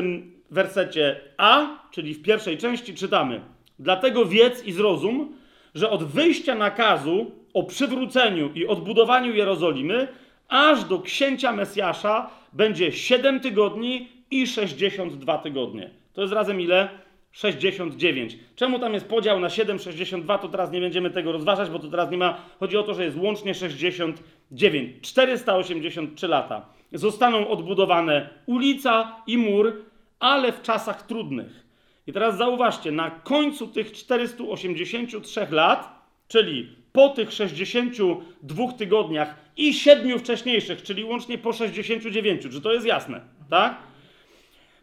wersecie 0.50 1.20
A, 1.36 1.66
czyli 1.90 2.14
w 2.14 2.22
pierwszej 2.22 2.58
części 2.58 2.94
czytamy: 2.94 3.40
Dlatego 3.78 4.26
wiedz 4.26 4.64
i 4.64 4.72
zrozum, 4.72 5.34
że 5.74 5.90
od 5.90 6.04
wyjścia 6.04 6.54
nakazu 6.54 7.30
o 7.54 7.62
przywróceniu 7.62 8.52
i 8.54 8.66
odbudowaniu 8.66 9.34
Jerozolimy, 9.34 10.08
aż 10.48 10.84
do 10.84 11.00
księcia 11.00 11.52
Mesjasza 11.52 12.30
będzie 12.52 12.92
7 12.92 13.40
tygodni 13.40 14.08
i 14.30 14.46
62 14.46 15.38
tygodnie. 15.38 15.90
To 16.12 16.20
jest 16.20 16.34
razem 16.34 16.60
ile? 16.60 16.88
69. 17.32 18.38
Czemu 18.56 18.78
tam 18.78 18.94
jest 18.94 19.06
podział 19.06 19.40
na 19.40 19.48
7,62, 19.48 20.38
to 20.38 20.48
teraz 20.48 20.72
nie 20.72 20.80
będziemy 20.80 21.10
tego 21.10 21.32
rozważać, 21.32 21.70
bo 21.70 21.78
to 21.78 21.88
teraz 21.88 22.10
nie 22.10 22.16
ma. 22.16 22.40
Chodzi 22.60 22.76
o 22.76 22.82
to, 22.82 22.94
że 22.94 23.04
jest 23.04 23.16
łącznie 23.16 23.54
69. 23.54 24.96
483 25.02 26.28
lata. 26.28 26.66
Zostaną 26.92 27.48
odbudowane 27.48 28.30
ulica 28.46 29.22
i 29.26 29.38
mur, 29.38 29.84
ale 30.20 30.52
w 30.52 30.62
czasach 30.62 31.06
trudnych. 31.06 31.66
I 32.06 32.12
teraz 32.12 32.36
zauważcie, 32.36 32.92
na 32.92 33.10
końcu 33.10 33.66
tych 33.66 33.92
483 33.92 35.46
lat, 35.50 36.00
czyli 36.28 36.68
po 36.92 37.08
tych 37.08 37.32
62 37.32 38.72
tygodniach 38.72 39.34
i 39.56 39.74
7 39.74 40.18
wcześniejszych, 40.18 40.82
czyli 40.82 41.04
łącznie 41.04 41.38
po 41.38 41.52
69, 41.52 42.42
czy 42.42 42.60
to 42.60 42.72
jest 42.72 42.86
jasne, 42.86 43.20
tak? 43.50 43.89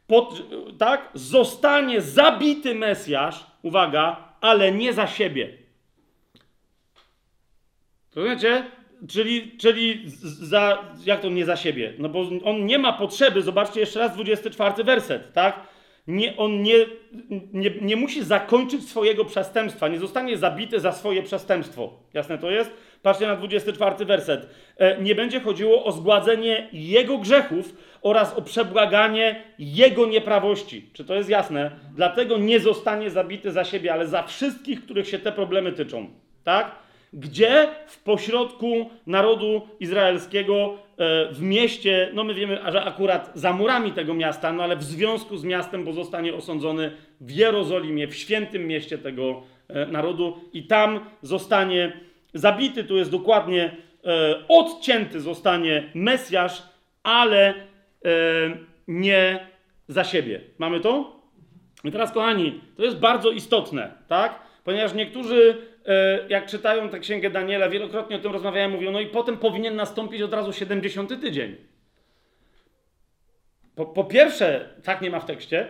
Pod, 0.08 0.44
tak, 0.78 1.10
zostanie 1.14 2.02
zabity 2.02 2.76
Mesjasz, 2.76 3.46
uwaga, 3.62 4.34
ale 4.42 4.72
nie 4.72 4.94
za 4.94 5.08
siebie. 5.08 5.58
Rozumiecie? 8.16 8.66
Czyli, 9.08 9.58
czyli 9.58 10.04
za, 10.24 10.84
jak 11.06 11.22
to 11.22 11.30
nie 11.30 11.46
za 11.46 11.56
siebie? 11.56 11.94
No 12.00 12.10
bo 12.10 12.30
on 12.44 12.66
nie 12.66 12.80
ma 12.80 12.94
potrzeby, 12.94 13.42
zobaczcie 13.42 13.80
jeszcze 13.80 14.00
raz 14.00 14.14
24 14.14 14.84
werset, 14.84 15.34
tak? 15.34 15.60
Nie, 16.08 16.38
on 16.38 16.62
nie, 16.62 16.76
nie, 17.54 17.70
nie 17.82 17.96
musi 17.96 18.24
zakończyć 18.24 18.90
swojego 18.90 19.26
przestępstwa, 19.26 19.88
nie 19.88 20.00
zostanie 20.00 20.38
zabity 20.38 20.80
za 20.80 20.92
swoje 20.92 21.24
przestępstwo. 21.24 21.94
Jasne 22.14 22.38
to 22.38 22.52
jest? 22.52 22.72
Patrzcie 23.02 23.28
na 23.28 23.36
24 23.36 24.06
werset. 24.06 24.50
E, 24.78 25.02
nie 25.02 25.16
będzie 25.16 25.40
chodziło 25.40 25.84
o 25.84 25.92
zgładzenie 25.92 26.70
jego 26.74 27.18
grzechów 27.18 27.76
oraz 28.02 28.34
o 28.34 28.42
przebłaganie 28.42 29.44
jego 29.60 30.06
nieprawości. 30.06 30.90
Czy 30.94 31.06
to 31.06 31.16
jest 31.16 31.30
jasne? 31.30 31.72
Dlatego 31.96 32.38
nie 32.38 32.60
zostanie 32.60 33.10
zabity 33.10 33.52
za 33.52 33.64
siebie, 33.64 33.94
ale 33.94 34.08
za 34.08 34.24
wszystkich, 34.24 34.84
których 34.84 35.08
się 35.08 35.20
te 35.20 35.32
problemy 35.32 35.72
tyczą. 35.72 36.10
Tak? 36.44 36.72
Gdzie 37.14 37.68
w 37.88 38.04
pośrodku 38.04 38.90
narodu 39.08 39.62
izraelskiego, 39.80 40.74
e, 40.98 41.34
w 41.34 41.42
mieście, 41.42 42.12
no 42.14 42.24
my 42.24 42.34
wiemy, 42.34 42.60
że 42.72 42.84
akurat 42.84 43.32
za 43.36 43.54
murami 43.54 43.92
tego 43.92 44.14
miasta, 44.14 44.54
no 44.54 44.64
ale 44.64 44.76
w 44.76 44.84
związku 44.84 45.38
z 45.38 45.44
miastem, 45.44 45.84
bo 45.84 45.94
zostanie 45.94 46.34
osądzony 46.34 46.92
w 47.22 47.32
Jerozolimie, 47.32 48.08
w 48.08 48.16
świętym 48.16 48.68
mieście 48.68 48.98
tego 48.98 49.44
e, 49.68 49.86
narodu 49.86 50.38
i 50.54 50.64
tam 50.64 51.00
zostanie 51.22 52.07
zabity, 52.38 52.84
tu 52.84 52.98
jest 52.98 53.12
dokładnie 53.12 53.72
e, 54.06 54.36
odcięty 54.48 55.22
zostanie 55.22 55.92
Mesjasz, 55.94 56.64
ale 57.04 57.50
e, 57.50 57.54
nie 58.88 59.48
za 59.88 60.04
siebie. 60.04 60.42
Mamy 60.58 60.80
to? 60.80 61.22
I 61.84 61.92
teraz, 61.92 62.12
kochani, 62.12 62.62
to 62.78 62.84
jest 62.84 62.98
bardzo 62.98 63.32
istotne, 63.32 63.92
tak? 64.08 64.40
Ponieważ 64.64 64.94
niektórzy, 64.94 65.58
e, 65.86 66.28
jak 66.30 66.46
czytają 66.46 66.90
tę 66.90 67.00
księgę 67.00 67.30
Daniela, 67.30 67.70
wielokrotnie 67.70 68.16
o 68.16 68.20
tym 68.20 68.32
rozmawiają, 68.32 68.70
mówią, 68.70 68.92
no 68.92 69.00
i 69.00 69.06
potem 69.06 69.38
powinien 69.38 69.76
nastąpić 69.76 70.22
od 70.22 70.34
razu 70.34 70.54
70 70.54 71.22
tydzień. 71.22 71.56
Po, 73.76 73.86
po 73.86 74.04
pierwsze, 74.04 74.70
tak 74.84 75.02
nie 75.02 75.10
ma 75.10 75.20
w 75.20 75.26
tekście, 75.26 75.68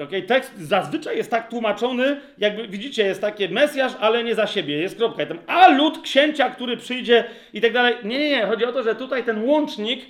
Okay? 0.00 0.22
Tekst 0.22 0.58
zazwyczaj 0.58 1.16
jest 1.16 1.30
tak 1.30 1.50
tłumaczony, 1.50 2.20
jakby 2.38 2.68
widzicie, 2.68 3.04
jest 3.04 3.20
takie 3.20 3.48
Mesjasz, 3.48 3.92
ale 4.00 4.24
nie 4.24 4.34
za 4.34 4.46
siebie, 4.46 4.78
jest 4.78 4.96
kropka. 4.96 5.26
Tam, 5.26 5.38
a 5.46 5.68
lud 5.68 6.02
księcia, 6.02 6.50
który 6.50 6.76
przyjdzie 6.76 7.24
i 7.52 7.60
tak 7.60 7.72
dalej. 7.72 7.94
Nie, 8.04 8.18
nie, 8.18 8.30
nie. 8.30 8.46
Chodzi 8.46 8.64
o 8.64 8.72
to, 8.72 8.82
że 8.82 8.94
tutaj 8.94 9.24
ten 9.24 9.44
łącznik 9.44 10.00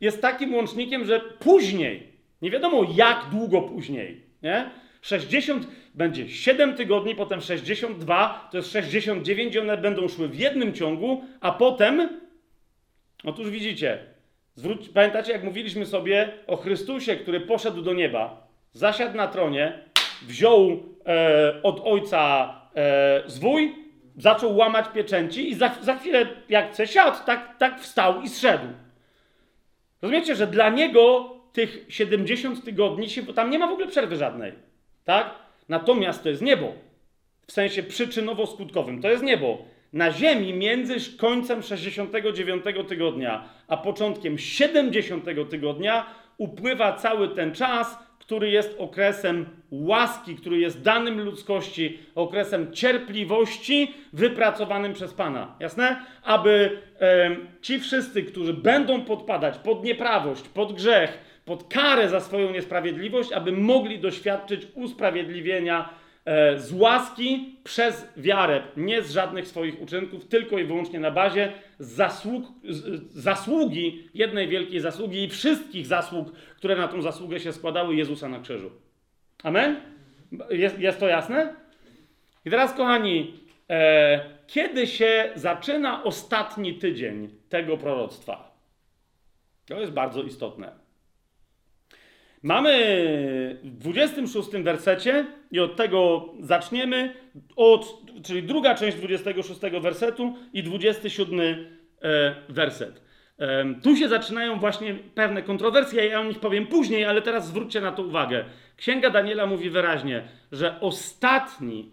jest 0.00 0.22
takim 0.22 0.54
łącznikiem, 0.54 1.04
że 1.04 1.20
później, 1.20 2.12
nie 2.42 2.50
wiadomo 2.50 2.86
jak 2.94 3.26
długo 3.30 3.62
później, 3.62 4.20
nie? 4.42 4.70
60 5.02 5.66
będzie 5.94 6.28
7 6.28 6.74
tygodni, 6.74 7.14
potem 7.14 7.40
62, 7.40 8.48
to 8.50 8.56
jest 8.56 8.72
69 8.72 9.54
i 9.54 9.58
one 9.58 9.76
będą 9.76 10.08
szły 10.08 10.28
w 10.28 10.38
jednym 10.38 10.74
ciągu, 10.74 11.24
a 11.40 11.52
potem, 11.52 12.20
otóż 13.24 13.50
widzicie, 13.50 13.98
zwróć, 14.54 14.88
pamiętacie 14.88 15.32
jak 15.32 15.44
mówiliśmy 15.44 15.86
sobie 15.86 16.32
o 16.46 16.56
Chrystusie, 16.56 17.16
który 17.16 17.40
poszedł 17.40 17.82
do 17.82 17.92
nieba, 17.92 18.47
zasiadł 18.72 19.16
na 19.16 19.28
tronie, 19.28 19.78
wziął 20.22 20.82
e, 21.06 21.62
od 21.62 21.80
ojca 21.84 22.54
e, 22.74 23.22
zwój, 23.26 23.74
zaczął 24.16 24.56
łamać 24.56 24.88
pieczęci 24.88 25.50
i 25.50 25.54
za, 25.54 25.74
za 25.82 25.96
chwilę, 25.96 26.26
jak 26.48 26.70
chce, 26.70 26.86
siadł, 26.86 27.16
tak, 27.26 27.58
tak 27.58 27.80
wstał 27.80 28.22
i 28.22 28.28
zszedł. 28.28 28.66
Rozumiecie, 30.02 30.34
że 30.34 30.46
dla 30.46 30.68
niego 30.68 31.34
tych 31.52 31.86
70 31.88 32.64
tygodni, 32.64 33.10
się, 33.10 33.22
tam 33.22 33.50
nie 33.50 33.58
ma 33.58 33.66
w 33.66 33.72
ogóle 33.72 33.86
przerwy 33.86 34.16
żadnej. 34.16 34.52
Tak? 35.04 35.34
Natomiast 35.68 36.22
to 36.22 36.28
jest 36.28 36.42
niebo. 36.42 36.72
W 37.46 37.52
sensie 37.52 37.82
przyczynowo-skutkowym. 37.82 39.02
To 39.02 39.10
jest 39.10 39.22
niebo. 39.22 39.58
Na 39.92 40.12
ziemi 40.12 40.54
między 40.54 41.16
końcem 41.16 41.62
69 41.62 42.64
tygodnia 42.88 43.48
a 43.68 43.76
początkiem 43.76 44.38
70 44.38 45.24
tygodnia 45.50 46.06
upływa 46.38 46.92
cały 46.92 47.28
ten 47.28 47.54
czas, 47.54 47.98
który 48.28 48.50
jest 48.50 48.74
okresem 48.78 49.46
łaski, 49.70 50.36
który 50.36 50.58
jest 50.58 50.82
danym 50.82 51.20
ludzkości, 51.20 51.98
okresem 52.14 52.72
cierpliwości 52.72 53.94
wypracowanym 54.12 54.92
przez 54.92 55.14
Pana. 55.14 55.56
Jasne? 55.60 55.96
Aby 56.22 56.78
e, 57.00 57.36
ci 57.62 57.78
wszyscy, 57.78 58.22
którzy 58.22 58.54
będą 58.54 59.04
podpadać 59.04 59.58
pod 59.58 59.84
nieprawość, 59.84 60.48
pod 60.48 60.72
grzech, 60.72 61.18
pod 61.44 61.64
karę 61.68 62.08
za 62.08 62.20
swoją 62.20 62.50
niesprawiedliwość, 62.50 63.32
aby 63.32 63.52
mogli 63.52 63.98
doświadczyć 63.98 64.66
usprawiedliwienia 64.74 65.88
z 66.56 66.72
łaski 66.72 67.56
przez 67.64 68.08
wiarę, 68.16 68.62
nie 68.76 69.02
z 69.02 69.10
żadnych 69.10 69.48
swoich 69.48 69.82
uczynków, 69.82 70.28
tylko 70.28 70.58
i 70.58 70.64
wyłącznie 70.64 71.00
na 71.00 71.10
bazie 71.10 71.52
zasług, 71.78 72.44
zasługi, 73.10 74.08
jednej 74.14 74.48
wielkiej 74.48 74.80
zasługi 74.80 75.24
i 75.24 75.28
wszystkich 75.28 75.86
zasług, 75.86 76.32
które 76.56 76.76
na 76.76 76.88
tą 76.88 77.02
zasługę 77.02 77.40
się 77.40 77.52
składały 77.52 77.96
Jezusa 77.96 78.28
na 78.28 78.40
krzyżu. 78.40 78.70
Amen? 79.42 79.80
Jest, 80.50 80.78
jest 80.78 81.00
to 81.00 81.08
jasne? 81.08 81.54
I 82.44 82.50
teraz, 82.50 82.74
kochani, 82.74 83.34
e, 83.70 84.20
kiedy 84.46 84.86
się 84.86 85.30
zaczyna 85.34 86.04
ostatni 86.04 86.74
tydzień 86.74 87.28
tego 87.48 87.76
proroctwa? 87.76 88.56
To 89.66 89.80
jest 89.80 89.92
bardzo 89.92 90.22
istotne. 90.22 90.87
Mamy 92.42 93.60
w 93.64 93.78
26 93.78 94.50
wersecie 94.50 95.26
i 95.50 95.60
od 95.60 95.76
tego 95.76 96.28
zaczniemy, 96.40 97.14
od, 97.56 98.02
czyli 98.24 98.42
druga 98.42 98.74
część 98.74 98.96
26 98.96 99.60
wersetu 99.80 100.34
i 100.52 100.62
27 100.62 101.40
e, 101.40 102.34
werset. 102.48 103.02
E, 103.38 103.74
tu 103.82 103.96
się 103.96 104.08
zaczynają 104.08 104.58
właśnie 104.58 104.94
pewne 105.14 105.42
kontrowersje, 105.42 106.06
ja 106.06 106.20
o 106.20 106.24
nich 106.24 106.40
powiem 106.40 106.66
później, 106.66 107.04
ale 107.04 107.22
teraz 107.22 107.46
zwróćcie 107.46 107.80
na 107.80 107.92
to 107.92 108.02
uwagę. 108.02 108.44
Księga 108.76 109.10
Daniela 109.10 109.46
mówi 109.46 109.70
wyraźnie, 109.70 110.22
że 110.52 110.80
ostatni 110.80 111.92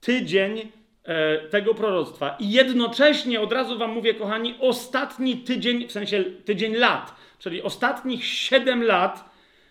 tydzień 0.00 0.72
e, 1.04 1.38
tego 1.38 1.74
proroctwa 1.74 2.36
i 2.40 2.50
jednocześnie, 2.50 3.40
od 3.40 3.52
razu 3.52 3.78
wam 3.78 3.92
mówię, 3.92 4.14
kochani, 4.14 4.54
ostatni 4.60 5.36
tydzień, 5.36 5.88
w 5.88 5.92
sensie 5.92 6.24
tydzień 6.24 6.74
lat, 6.74 7.14
czyli 7.38 7.62
ostatnich 7.62 8.24
7 8.24 8.82
lat 8.82 9.29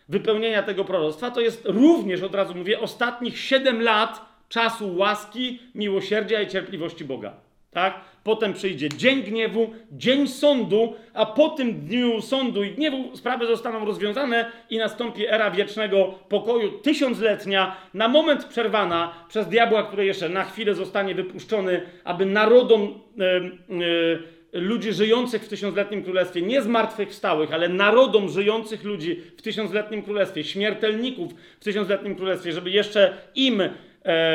wypełnienia 0.10 0.64
tego 0.64 0.86
proroctwa, 0.86 1.32
to 1.32 1.42
jest 1.42 1.62
również, 1.66 2.22
od 2.22 2.36
razu 2.36 2.56
mówię, 2.56 2.80
ostatnich 2.80 3.40
7 3.40 3.82
lat 3.82 4.22
czasu 4.50 4.96
łaski, 4.98 5.60
miłosierdzia 5.76 6.42
i 6.42 6.48
cierpliwości 6.48 7.06
Boga. 7.06 7.34
Tak? 7.72 8.02
Potem 8.24 8.54
przyjdzie 8.54 8.90
dzień 8.90 9.24
gniewu, 9.24 9.74
dzień 9.92 10.28
sądu, 10.28 10.94
a 11.14 11.26
po 11.26 11.50
tym 11.50 11.74
dniu 11.74 12.22
sądu 12.22 12.64
i 12.64 12.72
gniewu 12.72 13.18
sprawy 13.18 13.48
zostaną 13.48 13.86
rozwiązane 13.86 14.52
i 14.70 14.78
nastąpi 14.78 15.28
era 15.28 15.52
wiecznego 15.52 16.06
pokoju, 16.30 16.72
tysiącletnia, 16.72 17.76
na 17.94 18.08
moment 18.08 18.46
przerwana 18.46 19.14
przez 19.28 19.48
diabła, 19.48 19.84
który 19.84 20.06
jeszcze 20.06 20.30
na 20.30 20.44
chwilę 20.44 20.76
zostanie 20.76 21.16
wypuszczony, 21.16 21.82
aby 22.04 22.26
narodom. 22.26 23.00
Yy, 23.16 23.78
yy, 23.78 24.39
ludzi 24.54 24.94
żyjących 24.94 25.44
w 25.44 25.48
tysiącletnim 25.48 26.04
królestwie, 26.04 26.42
nie 26.42 26.62
zmartwychwstałych, 26.62 27.54
ale 27.54 27.70
narodom 27.70 28.30
żyjących 28.30 28.84
ludzi 28.84 29.22
w 29.38 29.42
tysiącletnim 29.42 30.02
królestwie, 30.02 30.44
śmiertelników 30.44 31.34
w 31.60 31.64
tysiącletnim 31.64 32.16
królestwie, 32.16 32.52
żeby 32.52 32.70
jeszcze 32.70 33.14
im 33.36 33.62
e, 33.62 33.70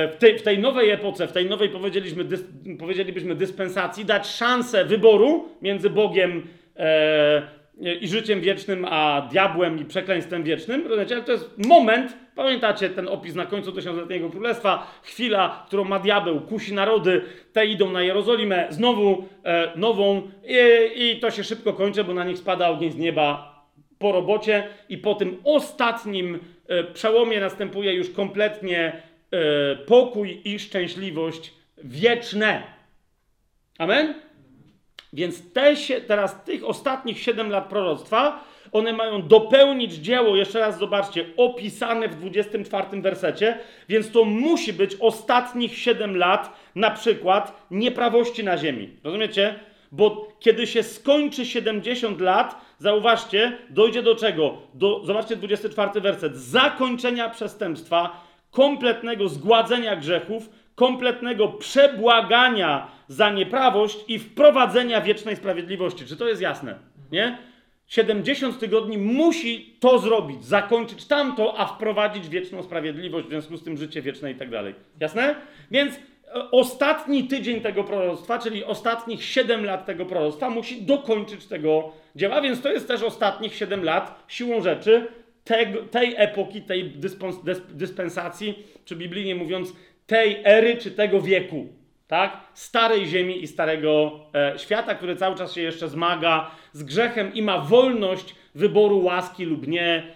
w 0.08 0.16
tej, 0.16 0.38
w 0.38 0.42
tej 0.42 0.58
nowej 0.58 0.90
epoce, 0.90 1.26
w 1.26 1.32
tej 1.32 1.48
nowej 1.48 1.68
powiedzieliśmy, 1.68 2.24
dys, 2.24 2.44
powiedzielibyśmy 2.78 3.34
dyspensacji, 3.34 4.04
dać 4.04 4.26
szansę 4.26 4.84
wyboru 4.84 5.48
między 5.62 5.90
Bogiem 5.90 6.42
e, 6.76 7.42
i 8.00 8.08
życiem 8.08 8.40
wiecznym, 8.40 8.86
a 8.88 9.28
diabłem 9.32 9.78
i 9.80 9.84
przekleństwem 9.84 10.42
wiecznym. 10.42 10.86
Rozumiecie? 10.86 11.14
Ale 11.14 11.24
to 11.24 11.32
jest 11.32 11.66
moment, 11.68 12.16
pamiętacie 12.34 12.90
ten 12.90 13.08
opis 13.08 13.34
na 13.34 13.46
końcu 13.46 13.72
tysiącletniego 13.72 14.30
królestwa, 14.30 15.00
chwila, 15.02 15.64
którą 15.66 15.84
ma 15.84 15.98
diabeł, 15.98 16.40
kusi 16.40 16.74
narody, 16.74 17.22
te 17.52 17.66
idą 17.66 17.90
na 17.90 18.02
Jerozolimę, 18.02 18.66
znowu 18.70 19.28
e, 19.44 19.72
nową 19.76 20.30
i, 20.44 20.56
i 21.02 21.20
to 21.20 21.30
się 21.30 21.44
szybko 21.44 21.72
kończy, 21.72 22.04
bo 22.04 22.14
na 22.14 22.24
nich 22.24 22.38
spada 22.38 22.68
ogień 22.68 22.92
z 22.92 22.96
nieba 22.96 23.54
po 23.98 24.12
robocie 24.12 24.68
i 24.88 24.98
po 24.98 25.14
tym 25.14 25.40
ostatnim 25.44 26.38
e, 26.68 26.84
przełomie 26.84 27.40
następuje 27.40 27.94
już 27.94 28.10
kompletnie 28.10 29.02
e, 29.30 29.76
pokój 29.76 30.40
i 30.44 30.58
szczęśliwość 30.58 31.54
wieczne. 31.78 32.62
Amen? 33.78 34.14
Więc 35.12 35.52
te 35.52 35.74
teraz 36.06 36.44
tych 36.44 36.64
ostatnich 36.64 37.18
7 37.18 37.50
lat 37.50 37.68
proroctwa, 37.68 38.44
one 38.74 38.92
mają 38.92 39.22
dopełnić 39.22 39.92
dzieło, 39.92 40.36
jeszcze 40.36 40.60
raz 40.60 40.78
zobaczcie, 40.78 41.24
opisane 41.36 42.08
w 42.08 42.14
24 42.14 43.02
wersecie, 43.02 43.58
więc 43.88 44.10
to 44.10 44.24
musi 44.24 44.72
być 44.72 44.96
ostatnich 45.00 45.78
7 45.78 46.16
lat, 46.16 46.56
na 46.74 46.90
przykład 46.90 47.66
nieprawości 47.70 48.44
na 48.44 48.58
ziemi. 48.58 48.90
Rozumiecie? 49.04 49.54
Bo 49.92 50.28
kiedy 50.40 50.66
się 50.66 50.82
skończy 50.82 51.46
70 51.46 52.20
lat, 52.20 52.60
zauważcie, 52.78 53.58
dojdzie 53.70 54.02
do 54.02 54.16
czego? 54.16 54.58
Do, 54.74 55.04
zobaczcie 55.04 55.36
24 55.36 56.00
werset. 56.00 56.36
Zakończenia 56.36 57.28
przestępstwa, 57.28 58.20
kompletnego 58.50 59.28
zgładzenia 59.28 59.96
grzechów, 59.96 60.48
kompletnego 60.74 61.48
przebłagania 61.48 62.86
za 63.08 63.30
nieprawość 63.30 63.98
i 64.08 64.18
wprowadzenia 64.18 65.00
wiecznej 65.00 65.36
sprawiedliwości. 65.36 66.06
Czy 66.06 66.16
to 66.16 66.28
jest 66.28 66.42
jasne? 66.42 66.74
Nie? 67.12 67.38
70 67.86 68.58
tygodni 68.58 68.98
musi 68.98 69.76
to 69.80 69.98
zrobić, 69.98 70.44
zakończyć 70.44 71.04
tamto, 71.04 71.58
a 71.58 71.66
wprowadzić 71.66 72.28
wieczną 72.28 72.62
sprawiedliwość, 72.62 73.26
w 73.26 73.30
związku 73.30 73.56
z 73.56 73.64
tym 73.64 73.76
życie 73.76 74.02
wieczne 74.02 74.30
i 74.30 74.34
tak 74.34 74.50
dalej. 74.50 74.74
Jasne? 75.00 75.34
Więc 75.70 75.94
e, 75.94 76.00
ostatni 76.50 77.24
tydzień 77.24 77.60
tego 77.60 77.84
proroctwa, 77.84 78.38
czyli 78.38 78.64
ostatnich 78.64 79.24
7 79.24 79.64
lat 79.64 79.86
tego 79.86 80.06
proroctwa, 80.06 80.50
musi 80.50 80.82
dokończyć 80.82 81.46
tego 81.46 81.92
dzieła, 82.16 82.40
więc 82.40 82.60
to 82.60 82.72
jest 82.72 82.88
też 82.88 83.02
ostatnich 83.02 83.54
7 83.54 83.84
lat 83.84 84.24
siłą 84.28 84.62
rzeczy 84.62 85.06
tego, 85.44 85.82
tej 85.82 86.14
epoki, 86.16 86.62
tej 86.62 86.92
dyspensacji, 87.68 88.66
czy 88.84 88.96
biblijnie 88.96 89.34
mówiąc, 89.34 89.72
tej 90.06 90.40
ery 90.44 90.76
czy 90.76 90.90
tego 90.90 91.20
wieku 91.20 91.66
tak? 92.06 92.40
Starej 92.54 93.06
ziemi 93.06 93.42
i 93.42 93.46
starego 93.46 94.20
e, 94.34 94.58
świata, 94.58 94.94
który 94.94 95.16
cały 95.16 95.36
czas 95.36 95.52
się 95.54 95.60
jeszcze 95.60 95.88
zmaga 95.88 96.50
z 96.72 96.82
grzechem 96.82 97.34
i 97.34 97.42
ma 97.42 97.58
wolność 97.58 98.34
wyboru 98.54 99.04
łaski 99.04 99.44
lub 99.44 99.66
nie 99.66 100.14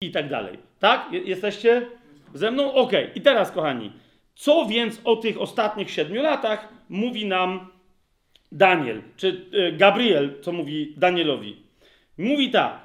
i 0.00 0.10
tak 0.10 0.28
dalej. 0.28 0.58
Tak? 0.78 1.12
Jesteście 1.12 1.86
ze 2.34 2.50
mną? 2.50 2.72
Ok. 2.72 2.92
I 3.14 3.20
teraz, 3.20 3.50
kochani, 3.50 3.92
co 4.34 4.66
więc 4.66 5.00
o 5.04 5.16
tych 5.16 5.40
ostatnich 5.40 5.90
siedmiu 5.90 6.22
latach 6.22 6.68
mówi 6.88 7.26
nam 7.26 7.68
Daniel, 8.52 9.02
czy 9.16 9.46
e, 9.52 9.72
Gabriel, 9.72 10.34
co 10.42 10.52
mówi 10.52 10.94
Danielowi? 10.96 11.56
Mówi 12.18 12.50
tak. 12.50 12.80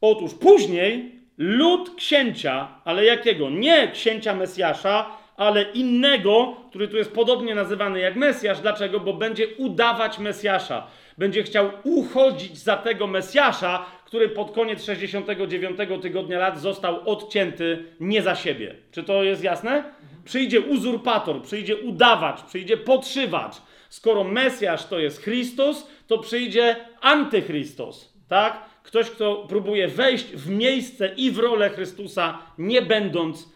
Otóż 0.00 0.34
później 0.34 1.12
lud 1.38 1.94
księcia, 1.96 2.68
ale 2.84 3.04
jakiego? 3.04 3.50
Nie 3.50 3.88
księcia 3.88 4.34
Mesjasza, 4.34 5.10
ale 5.36 5.62
innego, 5.62 6.56
który 6.70 6.88
tu 6.88 6.96
jest 6.96 7.12
podobnie 7.12 7.54
nazywany 7.54 8.00
jak 8.00 8.16
Mesjasz. 8.16 8.60
Dlaczego? 8.60 9.00
Bo 9.00 9.12
będzie 9.12 9.48
udawać 9.48 10.18
Mesjasza. 10.18 10.86
Będzie 11.18 11.42
chciał 11.42 11.70
uchodzić 11.84 12.58
za 12.58 12.76
tego 12.76 13.06
Mesjasza, 13.06 13.86
który 14.04 14.28
pod 14.28 14.50
koniec 14.50 14.84
69 14.84 15.78
tygodnia 16.02 16.38
lat 16.38 16.60
został 16.60 17.10
odcięty 17.10 17.84
nie 18.00 18.22
za 18.22 18.34
siebie. 18.34 18.74
Czy 18.90 19.02
to 19.02 19.22
jest 19.22 19.44
jasne? 19.44 19.84
Przyjdzie 20.24 20.60
uzurpator, 20.60 21.42
przyjdzie 21.42 21.76
udawacz, 21.76 22.42
przyjdzie 22.42 22.76
podszywacz. 22.76 23.54
Skoro 23.88 24.24
Mesjasz 24.24 24.86
to 24.86 24.98
jest 24.98 25.22
Chrystus, 25.22 25.86
to 26.06 26.18
przyjdzie 26.18 26.76
antychrystus, 27.00 28.12
tak? 28.28 28.64
Ktoś, 28.82 29.10
kto 29.10 29.46
próbuje 29.48 29.88
wejść 29.88 30.24
w 30.24 30.50
miejsce 30.50 31.08
i 31.16 31.30
w 31.30 31.38
rolę 31.38 31.70
Chrystusa, 31.70 32.38
nie 32.58 32.82
będąc 32.82 33.55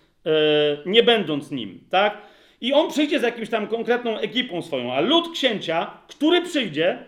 nie 0.86 1.02
będąc 1.02 1.50
nim, 1.50 1.80
tak? 1.90 2.18
I 2.60 2.72
on 2.72 2.90
przyjdzie 2.90 3.20
z 3.20 3.22
jakimś 3.22 3.48
tam 3.48 3.66
konkretną 3.66 4.18
ekipą 4.18 4.62
swoją, 4.62 4.92
a 4.92 5.00
lud 5.00 5.32
księcia, 5.32 5.90
który 6.08 6.42
przyjdzie, 6.42 6.98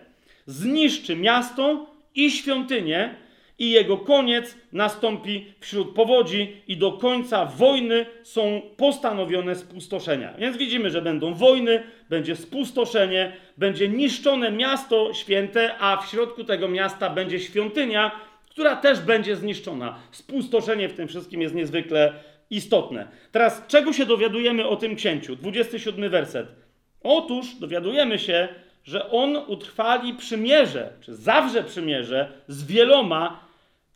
zniszczy 0.46 1.16
miasto 1.16 1.86
i 2.14 2.30
świątynię, 2.30 3.14
i 3.58 3.70
jego 3.70 3.96
koniec 3.96 4.56
nastąpi 4.72 5.46
wśród 5.60 5.94
powodzi, 5.94 6.56
i 6.68 6.76
do 6.76 6.92
końca 6.92 7.44
wojny 7.44 8.06
są 8.22 8.62
postanowione 8.76 9.54
spustoszenia. 9.54 10.34
Więc 10.38 10.56
widzimy, 10.56 10.90
że 10.90 11.02
będą 11.02 11.34
wojny, 11.34 11.82
będzie 12.10 12.36
spustoszenie, 12.36 13.32
będzie 13.58 13.88
niszczone 13.88 14.50
miasto 14.50 15.14
święte, 15.14 15.74
a 15.78 15.96
w 15.96 16.10
środku 16.10 16.44
tego 16.44 16.68
miasta 16.68 17.10
będzie 17.10 17.40
świątynia, 17.40 18.10
która 18.50 18.76
też 18.76 19.00
będzie 19.00 19.36
zniszczona. 19.36 19.98
Spustoszenie 20.10 20.88
w 20.88 20.94
tym 20.94 21.08
wszystkim 21.08 21.42
jest 21.42 21.54
niezwykle 21.54 22.12
istotne. 22.52 23.08
Teraz, 23.32 23.62
czego 23.68 23.92
się 23.92 24.06
dowiadujemy 24.06 24.68
o 24.68 24.76
tym 24.76 24.96
księciu? 24.96 25.36
27 25.36 26.10
werset. 26.10 26.46
Otóż 27.02 27.54
dowiadujemy 27.54 28.18
się, 28.18 28.48
że 28.84 29.10
on 29.10 29.36
utrwali 29.36 30.14
przymierze, 30.14 30.92
czy 31.00 31.14
zawrze 31.14 31.64
przymierze 31.64 32.32
z 32.48 32.64
wieloma, 32.64 33.40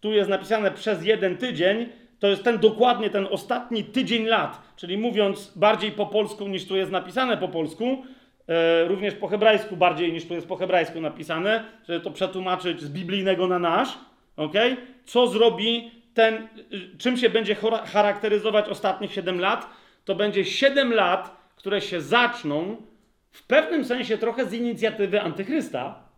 tu 0.00 0.12
jest 0.12 0.30
napisane 0.30 0.70
przez 0.70 1.04
jeden 1.04 1.36
tydzień, 1.36 1.88
to 2.18 2.28
jest 2.28 2.44
ten 2.44 2.58
dokładnie 2.58 3.10
ten 3.10 3.26
ostatni 3.30 3.84
tydzień 3.84 4.24
lat, 4.24 4.62
czyli 4.76 4.98
mówiąc 4.98 5.52
bardziej 5.56 5.92
po 5.92 6.06
polsku 6.06 6.48
niż 6.48 6.66
tu 6.66 6.76
jest 6.76 6.92
napisane 6.92 7.36
po 7.36 7.48
polsku, 7.48 8.04
e, 8.48 8.84
również 8.88 9.14
po 9.14 9.28
hebrajsku 9.28 9.76
bardziej 9.76 10.12
niż 10.12 10.28
tu 10.28 10.34
jest 10.34 10.48
po 10.48 10.56
hebrajsku 10.56 11.00
napisane, 11.00 11.64
żeby 11.88 12.00
to 12.00 12.10
przetłumaczyć 12.10 12.82
z 12.82 12.88
biblijnego 12.88 13.46
na 13.46 13.58
nasz, 13.58 13.98
ok? 14.36 14.54
Co 15.04 15.26
zrobi 15.26 15.90
ten, 16.16 16.48
czym 16.98 17.16
się 17.16 17.30
będzie 17.30 17.56
charakteryzować 17.92 18.68
ostatnich 18.68 19.12
7 19.12 19.40
lat? 19.40 19.70
To 20.04 20.14
będzie 20.14 20.44
7 20.44 20.94
lat, 20.94 21.36
które 21.56 21.80
się 21.80 22.00
zaczną 22.00 22.76
w 23.30 23.46
pewnym 23.46 23.84
sensie 23.84 24.18
trochę 24.18 24.46
z 24.46 24.52
inicjatywy 24.52 25.22
antychrysta, 25.22 26.08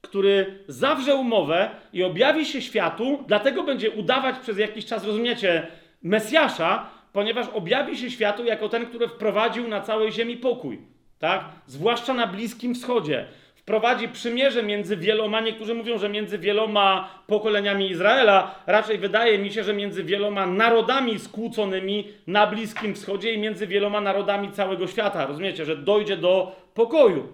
który 0.00 0.64
zawrze 0.68 1.14
umowę 1.14 1.70
i 1.92 2.04
objawi 2.04 2.46
się 2.46 2.62
światu, 2.62 3.24
dlatego 3.28 3.62
będzie 3.62 3.90
udawać 3.90 4.38
przez 4.38 4.58
jakiś 4.58 4.86
czas, 4.86 5.04
rozumiecie, 5.04 5.66
Mesjasza, 6.02 6.90
ponieważ 7.12 7.48
objawi 7.48 7.96
się 7.96 8.10
światu 8.10 8.44
jako 8.44 8.68
ten, 8.68 8.86
który 8.86 9.08
wprowadził 9.08 9.68
na 9.68 9.80
całej 9.80 10.12
ziemi 10.12 10.36
pokój, 10.36 10.78
tak? 11.18 11.44
Zwłaszcza 11.66 12.14
na 12.14 12.26
Bliskim 12.26 12.74
Wschodzie. 12.74 13.26
Wprowadzi 13.66 14.08
przymierze 14.08 14.62
między 14.62 14.96
wieloma, 14.96 15.40
niektórzy 15.40 15.74
mówią, 15.74 15.98
że 15.98 16.08
między 16.08 16.38
wieloma 16.38 17.08
pokoleniami 17.26 17.90
Izraela, 17.90 18.62
raczej 18.66 18.98
wydaje 18.98 19.38
mi 19.38 19.52
się, 19.52 19.64
że 19.64 19.74
między 19.74 20.04
wieloma 20.04 20.46
narodami 20.46 21.18
skłóconymi 21.18 22.08
na 22.26 22.46
Bliskim 22.46 22.94
Wschodzie 22.94 23.32
i 23.32 23.38
między 23.38 23.66
wieloma 23.66 24.00
narodami 24.00 24.52
całego 24.52 24.86
świata. 24.86 25.26
Rozumiecie, 25.26 25.64
że 25.64 25.76
dojdzie 25.76 26.16
do 26.16 26.56
pokoju. 26.74 27.28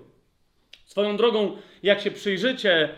Swoją 0.84 1.16
drogą, 1.16 1.56
jak 1.82 2.00
się 2.00 2.10
przyjrzycie, 2.10 2.88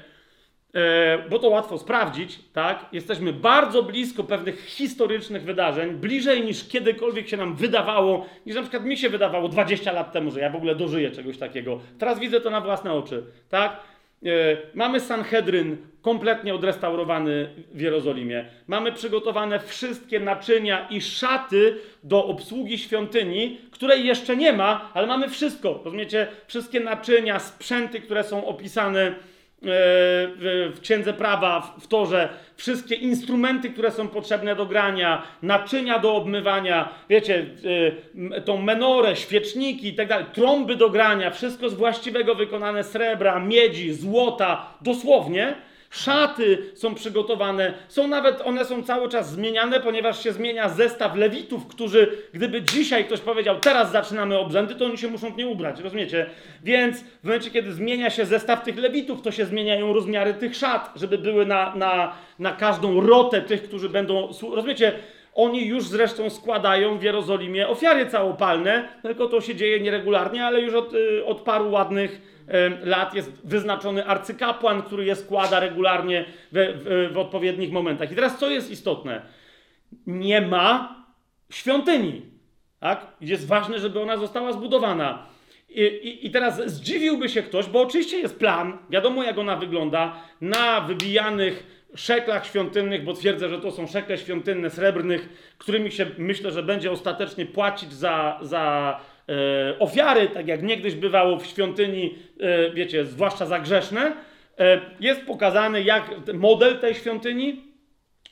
bo 1.31 1.39
to 1.39 1.49
łatwo 1.49 1.79
sprawdzić, 1.79 2.39
tak? 2.53 2.87
Jesteśmy 2.93 3.33
bardzo 3.33 3.83
blisko 3.83 4.25
pewnych 4.25 4.67
historycznych 4.67 5.43
wydarzeń, 5.43 5.91
bliżej 5.91 6.43
niż 6.43 6.69
kiedykolwiek 6.69 7.29
się 7.29 7.37
nam 7.37 7.55
wydawało, 7.55 8.27
niż 8.47 8.57
na 8.57 8.63
przykład 8.63 8.85
mi 8.85 8.97
się 8.97 9.09
wydawało 9.09 9.49
20 9.49 9.93
lat 9.93 10.13
temu, 10.13 10.31
że 10.31 10.41
ja 10.41 10.51
w 10.51 10.57
ogóle 10.57 10.75
dożyję 10.75 11.11
czegoś 11.11 11.39
takiego. 11.39 11.81
Teraz 11.99 12.19
widzę 12.19 12.41
to 12.41 12.51
na 12.51 12.61
własne 12.61 12.93
oczy, 12.93 13.23
tak? 13.49 13.81
E, 14.27 14.29
mamy 14.75 15.01
Sanhedryn 15.01 15.77
kompletnie 16.03 16.55
odrestaurowany 16.55 17.49
w 17.75 17.81
Jerozolimie. 17.81 18.45
Mamy 18.67 18.93
przygotowane 18.93 19.61
wszystkie 19.61 20.21
naczynia 20.21 20.89
i 20.91 21.01
szaty 21.01 21.77
do 22.03 22.27
obsługi 22.27 22.79
świątyni, 22.79 23.61
której 23.71 24.07
jeszcze 24.07 24.37
nie 24.37 24.53
ma, 24.53 24.91
ale 24.95 25.07
mamy 25.07 25.29
wszystko. 25.29 25.81
Rozumiecie? 25.85 26.27
Wszystkie 26.47 26.81
naczynia, 26.81 27.39
sprzęty, 27.39 28.01
które 28.01 28.25
są 28.25 28.47
opisane 28.47 29.15
E, 29.15 29.34
w 29.65 30.79
księdze 30.83 31.13
prawa, 31.13 31.75
w 31.81 31.87
torze, 31.87 32.29
wszystkie 32.57 32.95
instrumenty, 32.95 33.71
które 33.71 33.91
są 33.91 34.09
potrzebne 34.09 34.57
do 34.57 34.67
grania, 34.67 35.23
naczynia 35.43 35.99
do 35.99 36.15
obmywania, 36.15 36.89
wiecie, 37.09 37.47
e, 38.31 38.41
tą 38.41 38.63
menorę, 38.63 39.17
świeczniki 39.17 39.89
i 39.89 39.95
tak 39.95 40.09
dalej, 40.09 40.27
trąby 40.33 40.77
do 40.77 40.91
grania, 40.91 41.31
wszystko 41.31 41.69
z 41.69 41.75
właściwego 41.75 42.35
wykonane 42.35 42.85
srebra, 42.85 43.39
miedzi, 43.39 43.93
złota, 43.93 44.67
dosłownie 44.81 45.55
Szaty 45.95 46.59
są 46.75 46.95
przygotowane, 46.95 47.75
są 47.89 48.09
nawet, 48.09 48.41
one 48.41 48.65
są 48.65 48.83
cały 48.83 49.09
czas 49.09 49.31
zmieniane, 49.31 49.81
ponieważ 49.81 50.23
się 50.23 50.33
zmienia 50.33 50.69
zestaw 50.69 51.17
lewitów, 51.17 51.67
którzy, 51.67 52.19
gdyby 52.33 52.63
dzisiaj 52.63 53.05
ktoś 53.05 53.21
powiedział, 53.21 53.61
teraz 53.61 53.93
zaczynamy 53.93 54.39
obrzędy, 54.39 54.75
to 54.75 54.85
oni 54.85 54.99
się 54.99 55.09
muszą 55.09 55.37
nie 55.37 55.47
ubrać, 55.47 55.81
rozumiecie? 55.81 56.27
Więc 56.65 57.01
w 57.01 57.25
momencie, 57.25 57.51
kiedy 57.51 57.73
zmienia 57.73 58.11
się 58.11 58.27
zestaw 58.27 58.63
tych 58.63 58.79
lewitów, 58.79 59.23
to 59.23 59.33
się 59.33 59.47
zmieniają 59.47 59.93
rozmiary 59.93 60.35
tych 60.35 60.57
szat, 60.57 60.93
żeby 60.97 61.19
były 61.19 61.47
na, 61.47 61.75
na, 61.77 62.13
na 62.39 62.53
każdą 62.53 63.01
rotę 63.01 63.43
tych, 63.43 63.63
którzy 63.63 63.89
będą, 63.89 64.29
rozumiecie? 64.55 64.93
Oni 65.35 65.67
już 65.67 65.85
zresztą 65.85 66.31
składają 66.31 66.99
w 66.99 67.03
Jerozolimie 67.03 67.69
ofiary 67.69 68.07
całopalne, 68.07 68.89
tylko 69.03 69.29
to 69.29 69.41
się 69.41 69.55
dzieje 69.55 69.81
nieregularnie, 69.81 70.47
ale 70.47 70.61
już 70.61 70.75
od, 70.75 70.95
y, 70.95 71.25
od 71.25 71.41
paru 71.41 71.71
ładnych 71.71 72.35
lat 72.85 73.15
jest 73.15 73.47
wyznaczony 73.47 74.07
arcykapłan, 74.07 74.83
który 74.83 75.05
je 75.05 75.17
składa 75.17 75.61
regularnie 75.61 76.25
w, 76.53 76.83
w, 76.85 77.15
w 77.15 77.19
odpowiednich 77.19 77.73
momentach. 77.73 78.13
I 78.13 78.15
teraz 78.15 78.39
co 78.39 78.51
jest 78.51 78.71
istotne? 78.71 79.23
Nie 80.07 80.41
ma 80.41 80.97
świątyni. 81.51 82.23
Tak? 82.81 83.07
Jest 83.21 83.47
ważne, 83.47 83.79
żeby 83.79 84.01
ona 84.01 84.17
została 84.17 84.53
zbudowana. 84.53 85.27
I, 85.69 85.81
i, 85.83 86.27
I, 86.27 86.31
teraz 86.31 86.63
zdziwiłby 86.67 87.29
się 87.29 87.43
ktoś, 87.43 87.67
bo 87.67 87.83
oczywiście 87.83 88.19
jest 88.19 88.39
plan, 88.39 88.79
wiadomo 88.91 89.23
jak 89.23 89.39
ona 89.39 89.57
wygląda, 89.57 90.17
na 90.41 90.81
wybijanych 90.81 91.74
szeklach 91.95 92.47
świątynnych, 92.47 93.05
bo 93.05 93.13
twierdzę, 93.13 93.49
że 93.49 93.61
to 93.61 93.71
są 93.71 93.87
szekle 93.87 94.19
świątynne 94.19 94.71
srebrnych, 94.71 95.55
którymi 95.59 95.93
się 95.93 96.07
myślę, 96.19 96.51
że 96.51 96.63
będzie 96.63 96.91
ostatecznie 96.91 97.47
płacić 97.47 97.93
za, 97.93 98.39
za 98.43 99.01
e, 99.29 99.79
ofiary, 99.79 100.29
tak 100.29 100.49
jak 100.49 100.63
niegdyś 100.63 100.95
bywało 100.95 101.39
w 101.39 101.47
świątyni, 101.47 102.15
e, 102.41 102.71
wiecie, 102.71 103.05
zwłaszcza 103.05 103.47
za 103.47 103.59
grzeszne, 103.59 104.13
e, 104.59 104.81
jest 105.01 105.21
pokazany 105.21 105.83
jak 105.83 106.11
model 106.35 106.79
tej 106.79 106.95
świątyni, 106.95 107.75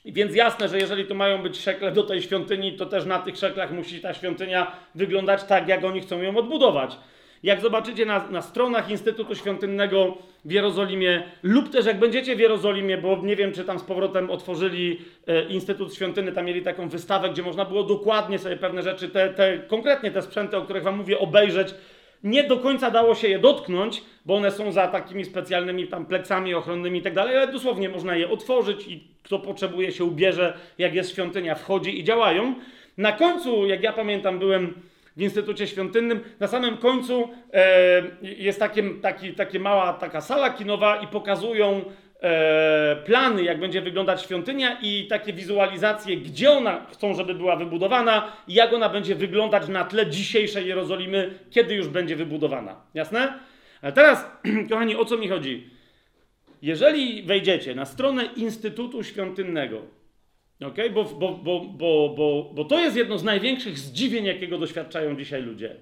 więc 0.05 0.35
jasne, 0.35 0.69
że 0.69 0.77
jeżeli 0.77 1.05
to 1.05 1.15
mają 1.15 1.43
być 1.43 1.61
szekle 1.61 1.91
do 1.91 2.03
tej 2.03 2.21
świątyni, 2.21 2.77
to 2.77 2.85
też 2.85 3.05
na 3.05 3.19
tych 3.19 3.37
szeklach 3.37 3.71
musi 3.71 4.01
ta 4.01 4.13
świątynia 4.13 4.71
wyglądać 4.95 5.43
tak, 5.43 5.67
jak 5.67 5.83
oni 5.83 6.01
chcą 6.01 6.21
ją 6.21 6.37
odbudować. 6.37 6.97
Jak 7.43 7.61
zobaczycie 7.61 8.05
na, 8.05 8.27
na 8.27 8.41
stronach 8.41 8.89
Instytutu 8.89 9.35
Świątynnego 9.35 10.17
w 10.45 10.51
Jerozolimie, 10.51 11.23
lub 11.43 11.69
też 11.69 11.85
jak 11.85 11.99
będziecie 11.99 12.35
w 12.35 12.39
Jerozolimie, 12.39 12.97
bo 12.97 13.21
nie 13.23 13.35
wiem, 13.35 13.51
czy 13.51 13.63
tam 13.63 13.79
z 13.79 13.83
powrotem 13.83 14.29
otworzyli 14.29 15.01
e, 15.27 15.43
Instytut 15.43 15.95
Świątyny, 15.95 16.31
tam 16.31 16.45
mieli 16.45 16.61
taką 16.61 16.89
wystawę, 16.89 17.29
gdzie 17.29 17.43
można 17.43 17.65
było 17.65 17.83
dokładnie 17.83 18.39
sobie 18.39 18.57
pewne 18.57 18.81
rzeczy, 18.81 19.09
te, 19.09 19.29
te, 19.29 19.57
konkretnie 19.57 20.11
te 20.11 20.21
sprzęty, 20.21 20.57
o 20.57 20.61
których 20.61 20.83
Wam 20.83 20.97
mówię, 20.97 21.19
obejrzeć. 21.19 21.75
Nie 22.23 22.43
do 22.43 22.57
końca 22.57 22.91
dało 22.91 23.15
się 23.15 23.27
je 23.27 23.39
dotknąć, 23.39 24.01
bo 24.25 24.35
one 24.35 24.51
są 24.51 24.71
za 24.71 24.87
takimi 24.87 25.25
specjalnymi 25.25 25.87
tam 25.87 26.05
pleksami 26.05 26.53
ochronnymi 26.53 26.99
i 26.99 27.01
tak 27.01 27.13
dalej, 27.13 27.37
ale 27.37 27.51
dosłownie 27.51 27.89
można 27.89 28.15
je 28.15 28.29
otworzyć 28.29 28.87
i 28.87 29.03
kto 29.23 29.39
potrzebuje 29.39 29.91
się 29.91 30.03
ubierze, 30.03 30.57
jak 30.77 30.93
jest 30.93 31.11
świątynia, 31.11 31.55
wchodzi 31.55 31.99
i 31.99 32.03
działają. 32.03 32.55
Na 32.97 33.11
końcu, 33.11 33.65
jak 33.65 33.83
ja 33.83 33.93
pamiętam, 33.93 34.39
byłem 34.39 34.73
w 35.17 35.21
Instytucie 35.21 35.67
Świątynnym. 35.67 36.19
Na 36.39 36.47
samym 36.47 36.77
końcu 36.77 37.29
e, 37.53 38.03
jest 38.21 38.59
takie, 38.59 38.83
taki, 39.01 39.33
takie 39.33 39.59
mała 39.59 39.93
taka 39.93 40.21
sala 40.21 40.49
kinowa 40.49 40.97
i 40.97 41.07
pokazują 41.07 41.81
e, 42.21 42.95
plany, 43.05 43.43
jak 43.43 43.59
będzie 43.59 43.81
wyglądać 43.81 44.21
świątynia 44.21 44.77
i 44.81 45.07
takie 45.07 45.33
wizualizacje, 45.33 46.17
gdzie 46.17 46.51
ona 46.51 46.85
chcą, 46.91 47.13
żeby 47.13 47.33
była 47.35 47.55
wybudowana 47.55 48.31
i 48.47 48.53
jak 48.53 48.73
ona 48.73 48.89
będzie 48.89 49.15
wyglądać 49.15 49.67
na 49.67 49.85
tle 49.85 50.07
dzisiejszej 50.07 50.67
Jerozolimy, 50.67 51.39
kiedy 51.51 51.75
już 51.75 51.87
będzie 51.87 52.15
wybudowana. 52.15 52.75
Jasne? 52.93 53.39
A 53.81 53.91
teraz, 53.91 54.25
kochani, 54.69 54.95
o 54.95 55.05
co 55.05 55.17
mi 55.17 55.27
chodzi? 55.27 55.69
Jeżeli 56.61 57.23
wejdziecie 57.23 57.75
na 57.75 57.85
stronę 57.85 58.25
Instytutu 58.35 59.03
Świątynnego, 59.03 59.81
Okay? 60.61 60.89
Bo, 60.89 61.03
bo, 61.03 61.33
bo, 61.33 61.59
bo, 61.59 62.13
bo, 62.17 62.51
bo 62.53 62.65
to 62.65 62.79
jest 62.79 62.97
jedno 62.97 63.17
z 63.17 63.23
największych 63.23 63.79
zdziwień, 63.79 64.25
jakiego 64.25 64.57
doświadczają 64.57 65.15
dzisiaj 65.15 65.41
ludzie. 65.41 65.75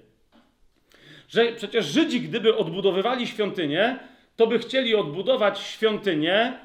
Że 1.28 1.52
przecież 1.52 1.86
Żydzi, 1.86 2.20
gdyby 2.20 2.56
odbudowywali 2.56 3.26
świątynię, 3.26 3.98
to 4.36 4.46
by 4.46 4.58
chcieli 4.58 4.94
odbudować 4.94 5.60
świątynię 5.60 6.58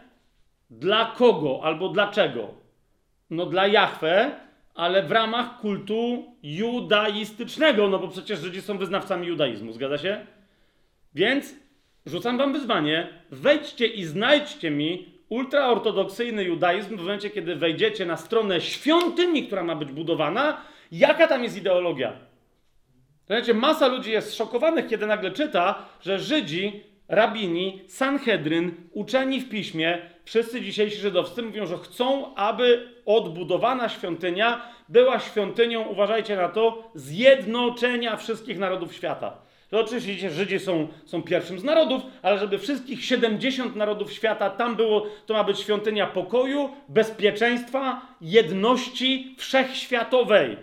dla 0.69 1.05
kogo 1.05 1.59
albo 1.63 1.89
dlaczego? 1.89 2.53
No 3.29 3.45
dla 3.45 3.67
Jahwe, 3.67 4.31
ale 4.75 5.03
w 5.03 5.11
ramach 5.11 5.59
kultu 5.59 6.25
judaistycznego, 6.43 7.89
no 7.89 7.99
bo 7.99 8.07
przecież 8.07 8.39
Żydzi 8.39 8.61
są 8.61 8.77
wyznawcami 8.77 9.27
judaizmu, 9.27 9.73
zgadza 9.73 9.97
się? 9.97 10.25
Więc 11.15 11.55
rzucam 12.05 12.37
wam 12.37 12.53
wyzwanie, 12.53 13.07
wejdźcie 13.31 13.87
i 13.87 14.03
znajdźcie 14.03 14.71
mi 14.71 15.16
ultraortodoksyjny 15.29 16.43
judaizm 16.43 16.97
w 16.97 16.99
momencie, 16.99 17.29
kiedy 17.29 17.55
wejdziecie 17.55 18.05
na 18.05 18.17
stronę 18.17 18.61
świątyni, 18.61 19.43
która 19.43 19.63
ma 19.63 19.75
być 19.75 19.91
budowana 19.91 20.61
Jaka 20.91 21.27
tam 21.27 21.43
jest 21.43 21.57
ideologia? 21.57 22.13
Słuchajcie, 23.25 23.53
masa 23.53 23.87
ludzi 23.87 24.11
jest 24.11 24.35
szokowanych, 24.35 24.87
kiedy 24.87 25.07
nagle 25.07 25.31
czyta, 25.31 25.85
że 26.01 26.19
Żydzi, 26.19 26.83
rabini, 27.07 27.81
Sanhedryn, 27.87 28.71
uczeni 28.91 29.39
w 29.39 29.49
piśmie, 29.49 29.97
wszyscy 30.23 30.61
dzisiejsi 30.61 30.97
żydowscy 30.97 31.41
mówią, 31.41 31.65
że 31.65 31.77
chcą, 31.77 32.35
aby 32.35 32.89
odbudowana 33.05 33.89
świątynia 33.89 34.61
była 34.89 35.19
świątynią, 35.19 35.87
uważajcie 35.87 36.35
na 36.35 36.49
to, 36.49 36.91
zjednoczenia 36.95 38.17
wszystkich 38.17 38.59
narodów 38.59 38.93
świata. 38.93 39.46
To 39.69 39.79
oczywiście 39.79 40.29
Żydzi 40.29 40.59
są, 40.59 40.87
są 41.05 41.23
pierwszym 41.23 41.59
z 41.59 41.63
narodów, 41.63 42.01
ale 42.21 42.39
żeby 42.39 42.59
wszystkich 42.59 43.05
70 43.05 43.75
narodów 43.75 44.13
świata 44.13 44.49
tam 44.49 44.75
było, 44.75 45.07
to 45.25 45.33
ma 45.33 45.43
być 45.43 45.59
świątynia 45.59 46.07
pokoju, 46.07 46.69
bezpieczeństwa, 46.89 48.01
jedności 48.21 49.35
wszechświatowej. 49.37 50.57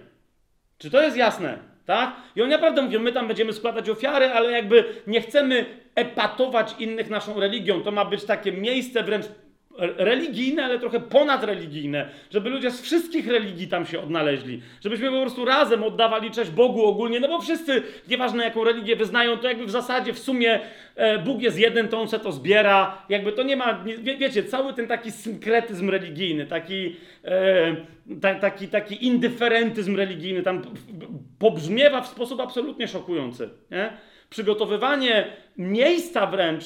Czy 0.79 0.91
to 0.91 1.03
jest 1.03 1.17
jasne? 1.17 1.59
Tak? 1.87 2.17
I 2.37 2.43
oni 2.43 2.51
naprawdę 2.51 2.83
mówią, 2.83 3.01
my 3.01 3.13
tam 3.13 3.29
będziemy 3.29 3.53
składać 3.53 3.91
ofiary, 3.91 4.27
ale 4.27 4.53
jakby 4.53 4.85
nie 5.07 5.21
chcemy 5.21 5.67
epatować 5.95 6.75
innych 6.79 7.11
naszą 7.11 7.41
religią. 7.41 7.83
To 7.83 7.91
ma 7.91 8.05
być 8.05 8.25
takie 8.25 8.53
miejsce 8.53 9.03
wręcz 9.03 9.27
religijne, 9.79 10.65
ale 10.65 10.79
trochę 10.79 11.01
ponadreligijne, 11.01 12.09
żeby 12.31 12.51
ludzie 12.51 12.71
z 12.71 12.81
wszystkich 12.81 13.29
religii 13.29 13.69
tam 13.69 13.87
się 13.87 14.01
odnaleźli, 14.01 14.63
żebyśmy 14.81 15.11
po 15.11 15.21
prostu 15.21 15.45
razem 15.45 15.85
oddawali 15.85 16.31
cześć 16.31 16.51
Bogu 16.51 16.85
ogólnie, 16.85 17.21
no 17.21 17.29
bo 17.29 17.41
wszyscy, 17.41 17.83
nieważne 18.09 18.45
jaką 18.45 18.65
religię 18.65 18.97
wyznają, 18.97 19.37
to 19.37 19.49
jakby 19.49 19.67
w 19.67 19.71
zasadzie 19.71 20.13
w 20.13 20.19
sumie 20.19 20.61
e, 20.97 21.19
Bóg 21.19 21.43
jest 21.43 21.59
jeden, 21.59 21.89
to 21.89 22.01
on 22.01 22.09
se 22.09 22.19
to 22.19 22.33
zbiera, 22.33 23.03
jakby 23.09 23.33
to 23.33 23.43
nie 23.43 23.57
ma, 23.57 23.85
wie, 23.85 24.17
wiecie, 24.17 24.45
cały 24.45 24.73
ten 24.73 24.87
taki 24.87 25.11
synkretyzm 25.11 25.91
religijny, 25.91 26.47
taki, 26.47 26.97
e, 27.25 27.77
ta, 28.21 28.35
taki, 28.35 28.69
taki 28.69 29.07
indyferentyzm 29.07 29.97
religijny 29.97 30.43
tam 30.43 30.63
pobrzmiewa 31.39 32.01
w 32.01 32.09
sposób 32.09 32.41
absolutnie 32.41 32.89
szokujący, 32.89 33.51
nie? 33.71 33.91
Przygotowywanie 34.31 35.27
miejsca 35.57 36.27
wręcz, 36.27 36.65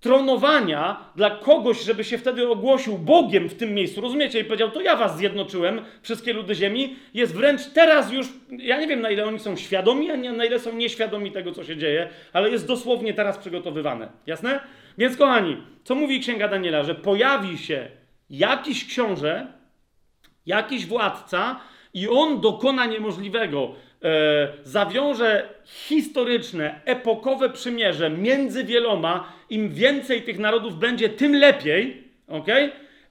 tronowania 0.00 0.96
dla 1.16 1.30
kogoś, 1.30 1.82
żeby 1.82 2.04
się 2.04 2.18
wtedy 2.18 2.48
ogłosił 2.48 2.98
Bogiem 2.98 3.48
w 3.48 3.54
tym 3.54 3.74
miejscu, 3.74 4.00
rozumiecie? 4.00 4.40
I 4.40 4.44
powiedział, 4.44 4.70
to 4.70 4.80
ja 4.80 4.96
was 4.96 5.16
zjednoczyłem, 5.16 5.80
wszystkie 6.02 6.32
ludy 6.32 6.54
ziemi, 6.54 6.96
jest 7.14 7.34
wręcz 7.34 7.66
teraz 7.66 8.12
już, 8.12 8.26
ja 8.50 8.80
nie 8.80 8.86
wiem 8.86 9.00
na 9.00 9.10
ile 9.10 9.26
oni 9.26 9.38
są 9.38 9.56
świadomi, 9.56 10.10
a 10.10 10.16
nie, 10.16 10.32
na 10.32 10.44
ile 10.44 10.60
są 10.60 10.72
nieświadomi 10.72 11.32
tego, 11.32 11.52
co 11.52 11.64
się 11.64 11.76
dzieje, 11.76 12.08
ale 12.32 12.50
jest 12.50 12.66
dosłownie 12.66 13.14
teraz 13.14 13.38
przygotowywane. 13.38 14.08
Jasne? 14.26 14.60
Więc 14.98 15.16
kochani, 15.16 15.56
co 15.84 15.94
mówi 15.94 16.20
Księga 16.20 16.48
Daniela? 16.48 16.82
Że 16.82 16.94
pojawi 16.94 17.58
się 17.58 17.88
jakiś 18.30 18.86
książę, 18.86 19.46
jakiś 20.46 20.86
władca 20.86 21.60
i 21.94 22.08
on 22.08 22.40
dokona 22.40 22.86
niemożliwego 22.86 23.74
zawiąże 24.64 25.48
historyczne, 25.64 26.80
epokowe 26.84 27.50
przymierze 27.50 28.10
między 28.10 28.64
wieloma, 28.64 29.32
im 29.50 29.72
więcej 29.72 30.22
tych 30.22 30.38
narodów 30.38 30.78
będzie, 30.78 31.08
tym 31.08 31.36
lepiej, 31.36 32.04
ok? 32.28 32.48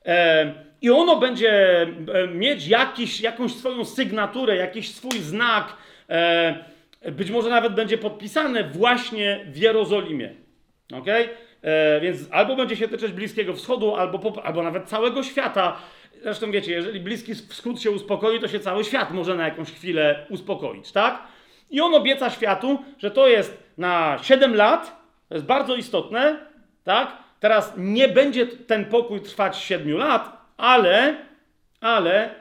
E, 0.05 0.53
I 0.81 0.89
ono 0.89 1.15
będzie 1.15 1.81
e, 1.81 1.88
mieć 2.27 2.67
jakiś, 2.67 3.21
jakąś 3.21 3.55
swoją 3.55 3.85
sygnaturę, 3.85 4.55
jakiś 4.55 4.95
swój 4.95 5.19
znak, 5.19 5.77
e, 6.09 6.63
być 7.11 7.31
może 7.31 7.49
nawet 7.49 7.73
będzie 7.73 7.97
podpisane 7.97 8.63
właśnie 8.63 9.45
w 9.47 9.57
Jerozolimie, 9.57 10.33
ok? 10.93 11.07
E, 11.61 11.99
więc 12.01 12.19
albo 12.31 12.55
będzie 12.55 12.75
się 12.75 12.88
tyczyć 12.88 13.11
Bliskiego 13.11 13.53
Wschodu, 13.53 13.95
albo, 13.95 14.45
albo 14.45 14.63
nawet 14.63 14.89
całego 14.89 15.23
świata, 15.23 15.77
Zresztą 16.22 16.51
wiecie, 16.51 16.72
jeżeli 16.72 16.99
Bliski 16.99 17.36
Wschód 17.36 17.82
się 17.82 17.91
uspokoi, 17.91 18.39
to 18.39 18.47
się 18.47 18.59
cały 18.59 18.84
świat 18.84 19.11
może 19.11 19.36
na 19.36 19.45
jakąś 19.45 19.72
chwilę 19.72 20.26
uspokoić, 20.30 20.91
tak? 20.91 21.24
I 21.70 21.82
on 21.82 21.95
obieca 21.95 22.30
światu, 22.30 22.80
że 22.97 23.11
to 23.11 23.28
jest 23.28 23.63
na 23.78 24.20
7 24.22 24.55
lat, 24.55 25.01
to 25.30 25.36
jest 25.36 25.45
bardzo 25.45 25.76
istotne, 25.76 26.39
tak? 26.84 27.18
Teraz 27.39 27.74
nie 27.78 28.07
będzie 28.07 28.47
ten 28.47 28.86
pokój 28.86 29.22
trwać 29.22 29.57
7 29.57 29.97
lat, 29.97 30.38
ale, 30.57 31.15
ale 31.82 32.36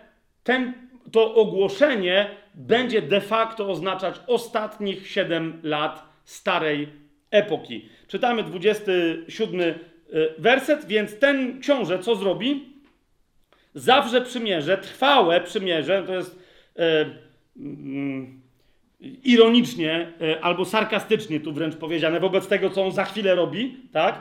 ten, 0.44 0.72
to 1.12 1.34
ogłoszenie 1.34 2.30
będzie 2.54 3.02
de 3.02 3.20
facto 3.20 3.70
oznaczać 3.70 4.20
ostatnich 4.26 5.08
7 5.08 5.60
lat 5.62 6.08
starej 6.24 6.88
epoki. 7.30 7.88
Czytamy 8.08 8.42
27 8.42 9.60
y, 9.60 9.74
werset, 10.38 10.86
więc 10.86 11.18
ten 11.18 11.60
książę 11.60 11.98
co 11.98 12.16
zrobi? 12.16 12.75
Zawrze 13.76 14.20
przymierze, 14.20 14.78
trwałe 14.78 15.40
przymierze, 15.40 16.02
to 16.06 16.14
jest 16.14 16.38
e, 16.78 17.04
mm, 17.56 18.40
ironicznie 19.24 20.12
e, 20.20 20.44
albo 20.44 20.64
sarkastycznie 20.64 21.40
tu 21.40 21.52
wręcz 21.52 21.76
powiedziane, 21.76 22.20
wobec 22.20 22.48
tego, 22.48 22.70
co 22.70 22.84
on 22.84 22.92
za 22.92 23.04
chwilę 23.04 23.34
robi, 23.34 23.76
tak? 23.92 24.18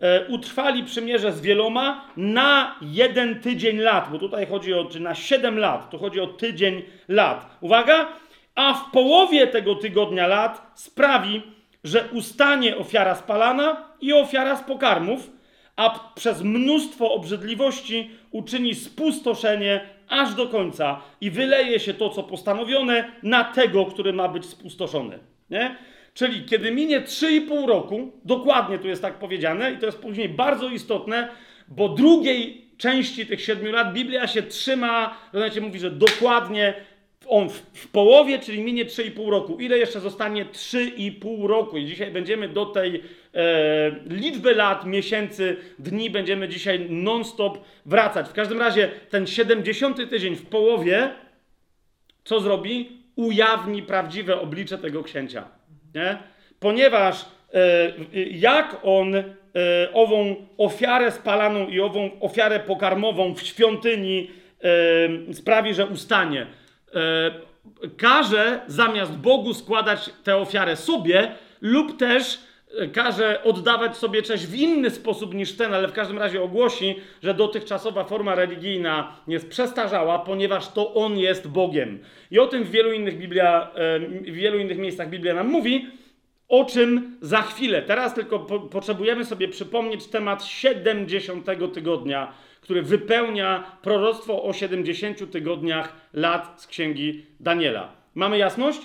E, 0.00 0.26
utrwali 0.28 0.84
przymierze 0.84 1.32
z 1.32 1.40
wieloma 1.40 2.04
na 2.16 2.76
jeden 2.82 3.40
tydzień 3.40 3.78
lat, 3.78 4.08
bo 4.12 4.18
tutaj 4.18 4.46
chodzi 4.46 4.74
o, 4.74 4.84
czy 4.84 5.00
na 5.00 5.14
siedem 5.14 5.58
lat, 5.58 5.90
to 5.90 5.98
chodzi 5.98 6.20
o 6.20 6.26
tydzień 6.26 6.82
lat. 7.08 7.56
Uwaga! 7.60 8.08
A 8.54 8.74
w 8.74 8.90
połowie 8.90 9.46
tego 9.46 9.74
tygodnia 9.74 10.26
lat 10.26 10.72
sprawi, 10.74 11.42
że 11.84 12.08
ustanie 12.12 12.76
ofiara 12.76 13.14
spalana 13.14 13.88
i 14.00 14.12
ofiara 14.12 14.56
z 14.56 14.62
pokarmów, 14.62 15.30
a 15.76 16.12
przez 16.14 16.42
mnóstwo 16.42 17.12
obrzydliwości 17.12 18.10
uczyni 18.32 18.74
spustoszenie 18.74 19.80
aż 20.08 20.34
do 20.34 20.48
końca 20.48 21.00
i 21.20 21.30
wyleje 21.30 21.80
się 21.80 21.94
to, 21.94 22.10
co 22.10 22.22
postanowione, 22.22 23.12
na 23.22 23.44
tego, 23.44 23.86
który 23.86 24.12
ma 24.12 24.28
być 24.28 24.46
spustoszony. 24.46 25.18
Nie? 25.50 25.76
Czyli 26.14 26.44
kiedy 26.44 26.72
minie 26.72 27.00
3,5 27.00 27.66
roku, 27.66 28.12
dokładnie 28.24 28.78
tu 28.78 28.88
jest 28.88 29.02
tak 29.02 29.14
powiedziane, 29.14 29.72
i 29.72 29.78
to 29.78 29.86
jest 29.86 29.98
później 29.98 30.28
bardzo 30.28 30.68
istotne, 30.68 31.28
bo 31.68 31.88
drugiej 31.88 32.70
części 32.76 33.26
tych 33.26 33.42
siedmiu 33.42 33.72
lat 33.72 33.92
Biblia 33.92 34.26
się 34.26 34.42
trzyma, 34.42 35.18
znaczy 35.34 35.60
mówi, 35.60 35.78
że 35.78 35.90
dokładnie 35.90 36.74
on 37.28 37.48
w, 37.48 37.62
w, 37.72 37.88
połowie, 37.88 38.38
czyli 38.38 38.62
minie 38.62 38.84
3,5 38.84 39.30
roku. 39.30 39.60
Ile 39.60 39.78
jeszcze 39.78 40.00
zostanie? 40.00 40.44
3,5 40.44 41.46
roku. 41.46 41.76
I 41.76 41.86
dzisiaj 41.86 42.10
będziemy 42.10 42.48
do 42.48 42.66
tej 42.66 43.02
e, 43.34 43.90
liczby 44.06 44.54
lat, 44.54 44.86
miesięcy, 44.86 45.56
dni, 45.78 46.10
będziemy 46.10 46.48
dzisiaj 46.48 46.90
non-stop 46.90 47.58
wracać. 47.86 48.28
W 48.28 48.32
każdym 48.32 48.58
razie 48.58 48.90
ten 49.10 49.26
70 49.26 50.10
tydzień 50.10 50.36
w 50.36 50.46
połowie, 50.46 51.10
co 52.24 52.40
zrobi? 52.40 53.02
Ujawni 53.16 53.82
prawdziwe 53.82 54.40
oblicze 54.40 54.78
tego 54.78 55.02
księcia. 55.02 55.48
Nie? 55.94 56.18
Ponieważ 56.60 57.24
e, 57.54 57.92
jak 58.30 58.76
on 58.82 59.14
e, 59.14 59.24
ową 59.92 60.36
ofiarę 60.58 61.10
spalaną 61.10 61.68
i 61.68 61.80
ową 61.80 62.10
ofiarę 62.20 62.60
pokarmową 62.60 63.34
w 63.34 63.42
świątyni 63.42 64.30
e, 65.28 65.34
sprawi, 65.34 65.74
że 65.74 65.86
ustanie 65.86 66.46
każe 67.96 68.60
zamiast 68.66 69.12
Bogu 69.16 69.54
składać 69.54 70.10
tę 70.24 70.36
ofiarę 70.36 70.76
sobie, 70.76 71.34
lub 71.60 71.96
też 71.98 72.38
e, 72.78 72.88
każe 72.88 73.42
oddawać 73.44 73.96
sobie 73.96 74.22
cześć 74.22 74.46
w 74.46 74.54
inny 74.54 74.90
sposób 74.90 75.34
niż 75.34 75.56
ten, 75.56 75.74
ale 75.74 75.88
w 75.88 75.92
każdym 75.92 76.18
razie 76.18 76.42
ogłosi, 76.42 76.96
że 77.22 77.34
dotychczasowa 77.34 78.04
forma 78.04 78.34
religijna 78.34 79.16
jest 79.28 79.48
przestarzała, 79.48 80.18
ponieważ 80.18 80.72
to 80.72 80.94
On 80.94 81.18
jest 81.18 81.48
Bogiem. 81.48 81.98
I 82.30 82.38
o 82.38 82.46
tym 82.46 82.64
w 82.64 82.70
wielu 82.70 82.92
innych, 82.92 83.18
Biblia, 83.18 83.70
e, 83.74 83.98
w 84.00 84.34
wielu 84.34 84.58
innych 84.58 84.78
miejscach 84.78 85.10
Biblia 85.10 85.34
nam 85.34 85.48
mówi, 85.48 85.86
o 86.48 86.64
czym 86.64 87.16
za 87.20 87.42
chwilę. 87.42 87.82
Teraz 87.82 88.14
tylko 88.14 88.38
po, 88.38 88.60
potrzebujemy 88.60 89.24
sobie 89.24 89.48
przypomnieć 89.48 90.06
temat 90.06 90.44
70 90.44 91.46
tygodnia 91.74 92.32
który 92.62 92.82
wypełnia 92.82 93.78
proroctwo 93.82 94.42
o 94.42 94.52
70 94.52 95.30
tygodniach 95.30 95.96
lat 96.12 96.62
z 96.62 96.66
księgi 96.66 97.26
Daniela. 97.40 97.92
Mamy 98.14 98.38
jasność? 98.38 98.80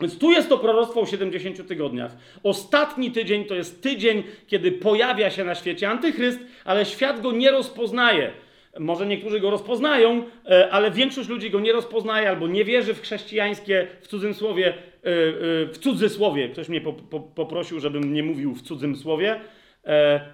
Więc 0.00 0.18
tu 0.18 0.32
jest 0.32 0.48
to 0.48 0.58
proroctwo 0.58 1.00
o 1.00 1.06
70 1.06 1.68
tygodniach. 1.68 2.16
Ostatni 2.42 3.10
tydzień 3.10 3.44
to 3.44 3.54
jest 3.54 3.82
tydzień, 3.82 4.22
kiedy 4.46 4.72
pojawia 4.72 5.30
się 5.30 5.44
na 5.44 5.54
świecie 5.54 5.88
antychryst, 5.88 6.40
ale 6.64 6.84
świat 6.84 7.20
go 7.20 7.32
nie 7.32 7.50
rozpoznaje. 7.50 8.30
Może 8.78 9.06
niektórzy 9.06 9.40
go 9.40 9.50
rozpoznają, 9.50 10.24
e, 10.46 10.70
ale 10.70 10.90
większość 10.90 11.28
ludzi 11.28 11.50
go 11.50 11.60
nie 11.60 11.72
rozpoznaje 11.72 12.28
albo 12.28 12.48
nie 12.48 12.64
wierzy 12.64 12.94
w 12.94 13.02
chrześcijańskie, 13.02 13.86
w 14.00 14.08
cudzym 14.08 14.34
słowie, 14.34 14.68
e, 14.68 14.72
e, 14.72 14.74
w 15.66 15.78
cudzysłowie. 15.78 16.48
Ktoś 16.48 16.68
mnie 16.68 16.80
poprosił, 17.34 17.80
żebym 17.80 18.12
nie 18.12 18.22
mówił 18.22 18.54
w 18.54 18.62
cudzym 18.62 18.96
słowie. 18.96 19.40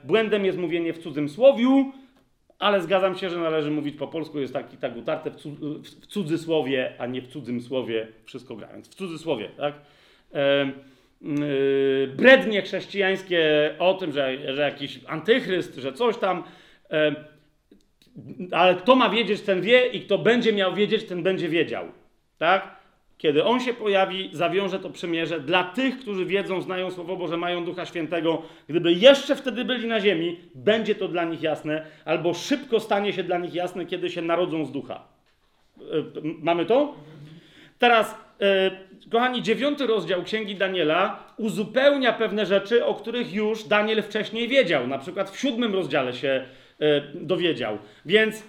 Błędem 0.05 0.44
jest 0.44 0.59
mówienie 0.59 0.92
w 0.92 0.98
cudzym 0.98 1.28
słowiu, 1.28 1.92
ale 2.62 2.82
zgadzam 2.82 3.18
się, 3.18 3.30
że 3.30 3.38
należy 3.38 3.70
mówić 3.70 3.96
po 3.96 4.08
polsku, 4.08 4.40
jest 4.40 4.52
taki 4.52 4.76
tak 4.76 4.96
utarte 4.96 5.30
w, 5.30 5.36
w 5.82 6.06
cudzysłowie, 6.06 6.94
a 6.98 7.06
nie 7.06 7.22
w 7.22 7.28
cudzym 7.28 7.60
słowie, 7.60 8.08
wszystko 8.24 8.56
grając. 8.56 8.88
W 8.88 8.94
cudzysłowie, 8.94 9.48
tak? 9.56 9.74
E, 10.34 10.72
yy, 11.22 12.12
brednie 12.16 12.62
chrześcijańskie 12.62 13.74
o 13.78 13.94
tym, 13.94 14.12
że, 14.12 14.54
że 14.54 14.62
jakiś 14.62 15.00
antychryst, 15.06 15.76
że 15.76 15.92
coś 15.92 16.16
tam, 16.16 16.42
ale 18.50 18.74
kto 18.74 18.96
ma 18.96 19.10
wiedzieć, 19.10 19.40
ten 19.40 19.60
wie 19.60 19.86
i 19.86 20.00
kto 20.00 20.18
będzie 20.18 20.52
miał 20.52 20.74
wiedzieć, 20.74 21.04
ten 21.04 21.22
będzie 21.22 21.48
wiedział. 21.48 21.84
tak? 22.38 22.82
Kiedy 23.22 23.44
on 23.44 23.60
się 23.60 23.74
pojawi, 23.74 24.30
zawiąże 24.32 24.78
to 24.78 24.90
przymierze 24.90 25.40
dla 25.40 25.64
tych, 25.64 25.98
którzy 25.98 26.26
wiedzą, 26.26 26.60
znają 26.60 26.90
Słowo 26.90 27.16
Boże, 27.16 27.36
mają 27.36 27.64
Ducha 27.64 27.86
Świętego. 27.86 28.42
Gdyby 28.68 28.92
jeszcze 28.92 29.36
wtedy 29.36 29.64
byli 29.64 29.88
na 29.88 30.00
ziemi, 30.00 30.40
będzie 30.54 30.94
to 30.94 31.08
dla 31.08 31.24
nich 31.24 31.42
jasne, 31.42 31.86
albo 32.04 32.34
szybko 32.34 32.80
stanie 32.80 33.12
się 33.12 33.22
dla 33.22 33.38
nich 33.38 33.54
jasne, 33.54 33.86
kiedy 33.86 34.10
się 34.10 34.22
narodzą 34.22 34.64
z 34.64 34.72
Ducha. 34.72 35.04
E, 35.80 35.82
mamy 36.42 36.66
to? 36.66 36.94
Teraz, 37.78 38.14
e, 38.40 38.70
kochani, 39.10 39.42
dziewiąty 39.42 39.86
rozdział 39.86 40.22
Księgi 40.22 40.54
Daniela 40.54 41.24
uzupełnia 41.36 42.12
pewne 42.12 42.46
rzeczy, 42.46 42.84
o 42.84 42.94
których 42.94 43.34
już 43.34 43.64
Daniel 43.64 44.02
wcześniej 44.02 44.48
wiedział. 44.48 44.86
Na 44.86 44.98
przykład 44.98 45.30
w 45.30 45.40
siódmym 45.40 45.74
rozdziale 45.74 46.12
się 46.12 46.28
e, 46.80 47.00
dowiedział. 47.14 47.78
Więc 48.06 48.44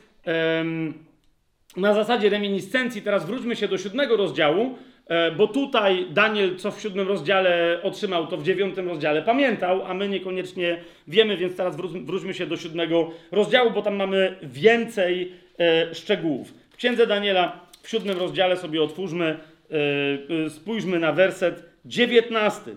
na 1.77 1.93
zasadzie 1.93 2.29
reminiscencji, 2.29 3.01
teraz 3.01 3.25
wróćmy 3.25 3.55
się 3.55 3.67
do 3.67 3.77
siódmego 3.77 4.17
rozdziału, 4.17 4.77
e, 5.07 5.31
bo 5.31 5.47
tutaj 5.47 6.05
Daniel, 6.09 6.55
co 6.55 6.71
w 6.71 6.81
siódmym 6.81 7.07
rozdziale 7.07 7.79
otrzymał, 7.83 8.27
to 8.27 8.37
w 8.37 8.43
dziewiątym 8.43 8.89
rozdziale 8.89 9.21
pamiętał, 9.21 9.85
a 9.85 9.93
my 9.93 10.09
niekoniecznie 10.09 10.77
wiemy, 11.07 11.37
więc 11.37 11.55
teraz 11.55 11.77
wróćmy 11.77 12.33
się 12.33 12.45
do 12.45 12.57
siódmego 12.57 13.11
rozdziału, 13.31 13.71
bo 13.71 13.81
tam 13.81 13.95
mamy 13.95 14.35
więcej 14.43 15.31
e, 15.59 15.95
szczegółów. 15.95 16.53
W 16.69 16.77
księdze 16.77 17.07
Daniela 17.07 17.59
w 17.81 17.89
siódmym 17.89 18.17
rozdziale 18.17 18.57
sobie 18.57 18.83
otwórzmy, 18.83 19.37
e, 20.45 20.49
spójrzmy 20.49 20.99
na 20.99 21.11
werset 21.11 21.63
dziewiętnasty. 21.85 22.75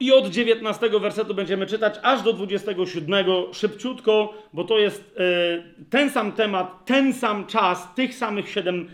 I 0.00 0.12
od 0.12 0.28
19 0.28 0.90
wersetu 1.00 1.34
będziemy 1.34 1.66
czytać 1.66 1.94
aż 2.02 2.22
do 2.22 2.32
27 2.32 3.26
szybciutko, 3.52 4.34
bo 4.52 4.64
to 4.64 4.78
jest 4.78 5.14
e, 5.18 5.84
ten 5.90 6.10
sam 6.10 6.32
temat, 6.32 6.84
ten 6.84 7.14
sam 7.14 7.46
czas, 7.46 7.94
tych 7.94 8.14
samych 8.14 8.50
7, 8.50 8.88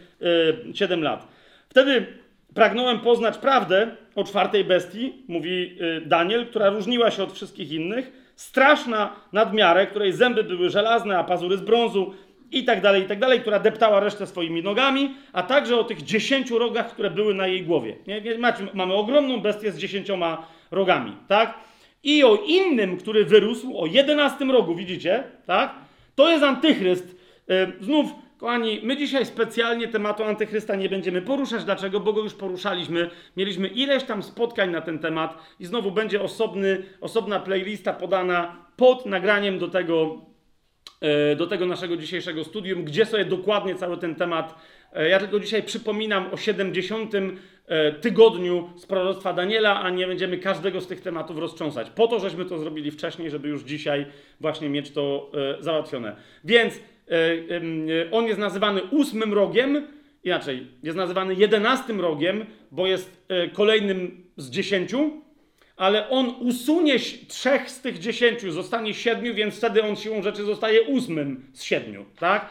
e, 0.71 0.75
7 0.75 1.03
lat. 1.03 1.29
Wtedy 1.69 2.07
pragnąłem 2.55 3.01
poznać 3.01 3.39
prawdę 3.39 3.97
o 4.15 4.25
czwartej 4.25 4.65
bestii, 4.65 5.13
mówi 5.29 5.79
e, 5.81 6.01
Daniel, 6.01 6.47
która 6.47 6.71
różniła 6.71 7.11
się 7.11 7.23
od 7.23 7.33
wszystkich 7.33 7.73
innych. 7.73 8.13
Straszna 8.37 9.13
nadmiarę, 9.33 9.87
której 9.87 10.13
zęby 10.13 10.45
były 10.45 10.71
żelazne, 10.71 11.19
a 11.19 11.25
pazury 11.25 11.57
z 11.57 11.61
brązu 11.61 12.15
i 12.53 12.65
tak 12.65 12.81
dalej, 12.81 13.03
i 13.03 13.07
tak 13.07 13.19
dalej, 13.19 13.41
która 13.41 13.59
deptała 13.59 14.01
resztę 14.01 14.27
swoimi 14.27 14.63
nogami, 14.63 15.15
a 15.33 15.43
także 15.43 15.77
o 15.77 15.85
tych 15.85 16.03
dziesięciu 16.03 16.59
rogach, 16.59 16.93
które 16.93 17.11
były 17.11 17.35
na 17.35 17.47
jej 17.47 17.63
głowie. 17.63 17.97
Nie, 18.07 18.39
macie, 18.39 18.67
mamy 18.75 18.95
ogromną 18.95 19.41
bestię 19.41 19.73
z 19.73 19.79
dziesięcioma 19.79 20.47
rogami, 20.71 21.17
tak? 21.29 21.55
I 22.03 22.25
o 22.25 22.39
innym, 22.47 22.97
który 22.97 23.25
wyrósł, 23.25 23.79
o 23.79 23.87
jedenastym 23.87 24.51
rogu, 24.51 24.75
widzicie, 24.75 25.25
tak? 25.47 25.75
To 26.15 26.31
jest 26.31 26.45
antychryst. 26.45 27.17
Yy, 27.49 27.73
znów, 27.81 28.07
kochani, 28.39 28.81
my 28.83 28.97
dzisiaj 28.97 29.27
specjalnie 29.27 29.89
tematu 29.89 30.25
antychrysta 30.25 30.77
nie 30.77 30.89
będziemy 30.89 31.23
poruszać. 31.23 31.65
Dlaczego? 31.65 32.01
Bo 32.01 32.13
go 32.13 32.23
już 32.23 32.35
poruszaliśmy. 32.35 33.11
Mieliśmy 33.37 33.69
ileś 33.69 34.05
tam 34.05 34.23
spotkań 34.23 34.71
na 34.71 34.81
ten 34.81 34.99
temat 34.99 35.39
i 35.61 35.67
znowu 35.67 35.91
będzie 35.91 36.23
osobny, 36.23 36.83
osobna 37.01 37.41
playlista 37.41 37.93
podana 37.93 38.57
pod 38.77 39.07
nagraniem 39.07 39.59
do 39.59 39.69
tego, 39.69 40.21
do 41.37 41.47
tego 41.47 41.67
naszego 41.67 41.97
dzisiejszego 41.97 42.45
studium, 42.45 42.85
gdzie 42.85 43.07
sobie 43.07 43.25
dokładnie 43.25 43.75
cały 43.75 43.99
ten 43.99 44.15
temat. 44.15 44.55
Yy, 44.95 45.09
ja 45.09 45.19
tylko 45.19 45.41
dzisiaj 45.41 45.63
przypominam 45.63 46.33
o 46.33 46.37
70 46.37 47.15
E, 47.69 47.93
tygodniu 47.93 48.71
z 48.77 48.87
proroctwa 48.87 49.33
Daniela, 49.33 49.81
a 49.81 49.91
nie 49.91 50.07
będziemy 50.07 50.39
każdego 50.39 50.81
z 50.81 50.87
tych 50.87 51.01
tematów 51.01 51.39
roztrząsać. 51.39 51.91
Po 51.91 52.09
to, 52.09 52.21
żeśmy 52.21 52.45
to 52.45 52.59
zrobili 52.59 52.91
wcześniej, 52.91 53.31
żeby 53.31 53.49
już 53.49 53.63
dzisiaj 53.63 54.07
właśnie 54.41 54.69
mieć 54.69 54.91
to 54.91 55.31
e, 55.59 55.63
załatwione. 55.63 56.17
Więc 56.45 56.75
e, 56.77 58.11
on 58.11 58.25
jest 58.27 58.39
nazywany 58.39 58.83
ósmym 58.83 59.35
rogiem, 59.35 59.87
inaczej, 60.25 60.67
jest 60.83 60.97
nazywany 60.97 61.35
jedenastym 61.35 62.01
rogiem, 62.01 62.47
bo 62.71 62.87
jest 62.87 63.27
kolejnym 63.53 64.25
z 64.37 64.51
dziesięciu, 64.51 65.23
ale 65.77 66.11
on 66.11 66.35
usunie 66.41 66.99
trzech 67.29 67.71
z 67.71 67.81
tych 67.81 67.99
dziesięciu, 67.99 68.53
zostanie 68.53 68.95
siedmiu, 68.95 69.35
więc 69.35 69.57
wtedy 69.57 69.83
on 69.83 69.97
siłą 69.97 70.23
rzeczy 70.23 70.45
zostaje 70.45 70.83
ósmym 70.83 71.45
z 71.53 71.63
siedmiu, 71.63 72.05
tak? 72.19 72.49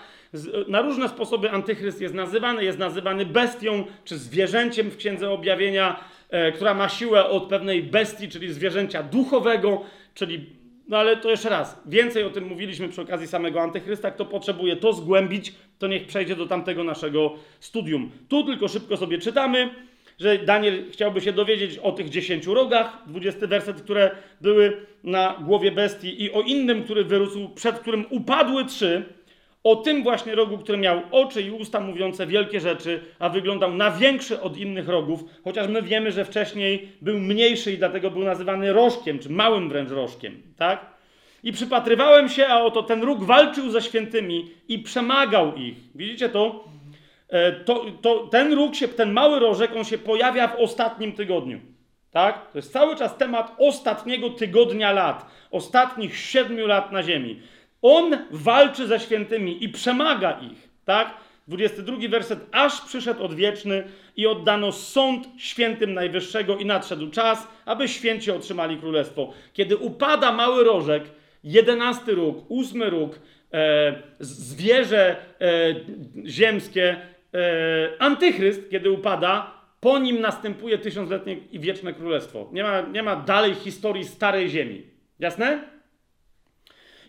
na 0.67 0.81
różne 0.81 1.09
sposoby 1.09 1.51
antychryst 1.51 2.01
jest 2.01 2.15
nazywany. 2.15 2.63
Jest 2.63 2.77
nazywany 2.77 3.25
bestią 3.25 3.85
czy 4.05 4.17
zwierzęciem 4.17 4.91
w 4.91 4.97
Księdze 4.97 5.31
Objawienia, 5.31 5.99
e, 6.29 6.51
która 6.51 6.73
ma 6.73 6.89
siłę 6.89 7.25
od 7.25 7.43
pewnej 7.43 7.83
bestii, 7.83 8.29
czyli 8.29 8.53
zwierzęcia 8.53 9.03
duchowego, 9.03 9.81
czyli 10.13 10.45
no 10.87 10.97
ale 10.97 11.17
to 11.17 11.29
jeszcze 11.29 11.49
raz, 11.49 11.81
więcej 11.85 12.23
o 12.23 12.29
tym 12.29 12.47
mówiliśmy 12.47 12.89
przy 12.89 13.01
okazji 13.01 13.27
samego 13.27 13.61
antychrysta. 13.61 14.11
Kto 14.11 14.25
potrzebuje 14.25 14.75
to 14.75 14.93
zgłębić, 14.93 15.53
to 15.79 15.87
niech 15.87 16.07
przejdzie 16.07 16.35
do 16.35 16.45
tamtego 16.45 16.83
naszego 16.83 17.33
studium. 17.59 18.11
Tu 18.29 18.43
tylko 18.43 18.67
szybko 18.67 18.97
sobie 18.97 19.17
czytamy, 19.17 19.69
że 20.19 20.37
Daniel 20.37 20.83
chciałby 20.91 21.21
się 21.21 21.33
dowiedzieć 21.33 21.77
o 21.77 21.91
tych 21.91 22.09
dziesięciu 22.09 22.53
rogach, 22.53 22.97
dwudziesty 23.07 23.47
werset, 23.47 23.81
które 23.81 24.11
były 24.41 24.77
na 25.03 25.35
głowie 25.45 25.71
bestii 25.71 26.23
i 26.23 26.31
o 26.31 26.41
innym, 26.41 26.83
który 26.83 27.03
wyrósł, 27.03 27.49
przed 27.49 27.79
którym 27.79 28.05
upadły 28.09 28.65
trzy, 28.65 29.03
o 29.63 29.75
tym 29.75 30.03
właśnie 30.03 30.35
rogu, 30.35 30.57
który 30.57 30.77
miał 30.77 31.01
oczy 31.11 31.41
i 31.41 31.51
usta 31.51 31.79
mówiące 31.79 32.27
wielkie 32.27 32.59
rzeczy, 32.59 33.01
a 33.19 33.29
wyglądał 33.29 33.73
na 33.73 33.91
większy 33.91 34.41
od 34.41 34.57
innych 34.57 34.89
rogów, 34.89 35.23
chociaż 35.43 35.67
my 35.67 35.81
wiemy, 35.81 36.11
że 36.11 36.25
wcześniej 36.25 36.89
był 37.01 37.19
mniejszy 37.19 37.71
i 37.71 37.77
dlatego 37.77 38.11
był 38.11 38.23
nazywany 38.23 38.73
rożkiem, 38.73 39.19
czy 39.19 39.29
małym 39.29 39.69
wręcz 39.69 39.89
rożkiem, 39.89 40.41
tak? 40.57 40.93
I 41.43 41.51
przypatrywałem 41.51 42.29
się, 42.29 42.47
a 42.47 42.63
oto 42.63 42.83
ten 42.83 43.03
róg 43.03 43.23
walczył 43.23 43.69
ze 43.69 43.81
świętymi 43.81 44.51
i 44.67 44.79
przemagał 44.79 45.55
ich. 45.55 45.75
Widzicie 45.95 46.29
to? 46.29 46.63
E, 47.33 47.51
to, 47.51 47.85
to 48.01 48.27
ten 48.27 48.53
róg 48.53 48.75
się, 48.75 48.87
ten 48.87 49.13
mały 49.13 49.39
rożek, 49.39 49.71
on 49.75 49.83
się 49.83 49.97
pojawia 49.97 50.47
w 50.47 50.55
ostatnim 50.55 51.11
tygodniu. 51.11 51.59
Tak? 52.11 52.51
To 52.51 52.57
jest 52.57 52.73
cały 52.73 52.95
czas 52.95 53.17
temat 53.17 53.55
ostatniego 53.57 54.29
tygodnia 54.29 54.91
lat, 54.91 55.25
ostatnich 55.51 56.17
siedmiu 56.17 56.67
lat 56.67 56.91
na 56.91 57.03
ziemi. 57.03 57.41
On 57.81 58.17
walczy 58.31 58.87
ze 58.87 58.99
świętymi 58.99 59.63
i 59.63 59.69
przemaga 59.69 60.39
ich, 60.39 60.69
tak? 60.85 61.13
22 61.47 61.97
werset. 62.09 62.39
Aż 62.51 62.81
przyszedł 62.81 63.23
odwieczny 63.23 63.83
i 64.15 64.27
oddano 64.27 64.71
sąd 64.71 65.27
świętym 65.37 65.93
Najwyższego 65.93 66.57
i 66.57 66.65
nadszedł 66.65 67.09
czas, 67.09 67.47
aby 67.65 67.87
święci 67.87 68.31
otrzymali 68.31 68.77
królestwo. 68.77 69.33
Kiedy 69.53 69.77
upada 69.77 70.31
mały 70.31 70.63
rożek, 70.63 71.03
jedenasty 71.43 72.11
róg, 72.11 72.45
ósmy 72.51 72.89
róg, 72.89 73.19
e, 73.53 73.93
zwierzę 74.19 75.15
e, 75.41 75.75
ziemskie, 76.25 77.12
antychryst, 77.99 78.69
kiedy 78.69 78.91
upada, 78.91 79.51
po 79.79 79.99
nim 79.99 80.21
następuje 80.21 80.77
tysiącletnie 80.77 81.37
i 81.51 81.59
wieczne 81.59 81.93
królestwo. 81.93 82.49
Nie 82.51 82.63
ma, 82.63 82.81
nie 82.81 83.03
ma 83.03 83.15
dalej 83.15 83.55
historii 83.55 84.05
starej 84.05 84.49
ziemi. 84.49 84.83
Jasne? 85.19 85.63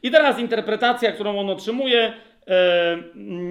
I 0.02 0.10
teraz 0.10 0.38
interpretacja, 0.38 1.12
którą 1.12 1.38
on 1.38 1.50
otrzymuje, 1.50 2.12
e, 2.46 2.98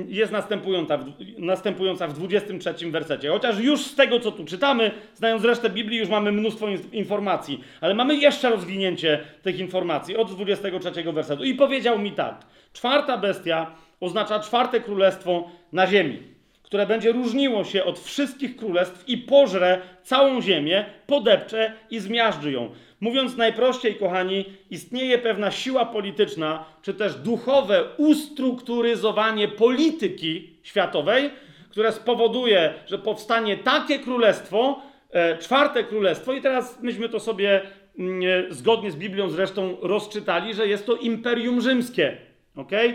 jest 0.07 0.31
następująca, 0.31 0.99
następująca 1.37 2.07
w 2.07 2.13
23 2.13 2.91
wersecie. 2.91 3.29
Chociaż 3.29 3.59
już 3.59 3.81
z 3.81 3.95
tego, 3.95 4.19
co 4.19 4.31
tu 4.31 4.45
czytamy, 4.45 4.91
znając 5.15 5.45
resztę 5.45 5.69
Biblii, 5.69 5.99
już 5.99 6.09
mamy 6.09 6.31
mnóstwo 6.31 6.67
informacji, 6.91 7.63
ale 7.81 7.93
mamy 7.93 8.15
jeszcze 8.15 8.49
rozwinięcie 8.49 9.19
tych 9.41 9.59
informacji 9.59 10.17
od 10.17 10.31
23 10.31 11.11
wersetu. 11.13 11.43
I 11.43 11.53
powiedział 11.53 11.99
mi 11.99 12.11
tak: 12.11 12.45
Czwarta 12.73 13.17
bestia 13.17 13.75
oznacza 13.99 14.39
czwarte 14.39 14.79
królestwo 14.79 15.49
na 15.71 15.87
ziemi, 15.87 16.32
które 16.73 16.87
będzie 16.87 17.11
różniło 17.11 17.63
się 17.63 17.83
od 17.83 17.99
wszystkich 17.99 18.55
królestw 18.55 19.09
i 19.09 19.17
pożre 19.17 19.81
całą 20.03 20.41
ziemię, 20.41 20.85
podepcze 21.07 21.73
i 21.89 21.99
zmiażdży 21.99 22.51
ją. 22.51 22.69
Mówiąc 22.99 23.37
najprościej, 23.37 23.95
kochani, 23.95 24.45
istnieje 24.69 25.17
pewna 25.17 25.51
siła 25.51 25.85
polityczna, 25.85 26.65
czy 26.81 26.93
też 26.93 27.15
duchowe 27.15 27.83
ustrukturyzowanie 27.97 29.47
polityki 29.47 30.49
światowej, 30.63 31.29
które 31.69 31.91
spowoduje, 31.91 32.73
że 32.85 32.97
powstanie 32.97 33.57
takie 33.57 33.99
królestwo, 33.99 34.81
e, 35.11 35.37
czwarte 35.37 35.83
królestwo, 35.83 36.33
i 36.33 36.41
teraz 36.41 36.81
myśmy 36.81 37.09
to 37.09 37.19
sobie 37.19 37.61
mm, 37.99 38.21
e, 38.49 38.53
zgodnie 38.53 38.91
z 38.91 38.95
Biblią 38.95 39.29
zresztą 39.29 39.77
rozczytali, 39.81 40.53
że 40.53 40.67
jest 40.67 40.85
to 40.85 40.95
imperium 40.95 41.61
rzymskie. 41.61 42.17
Okay? 42.55 42.93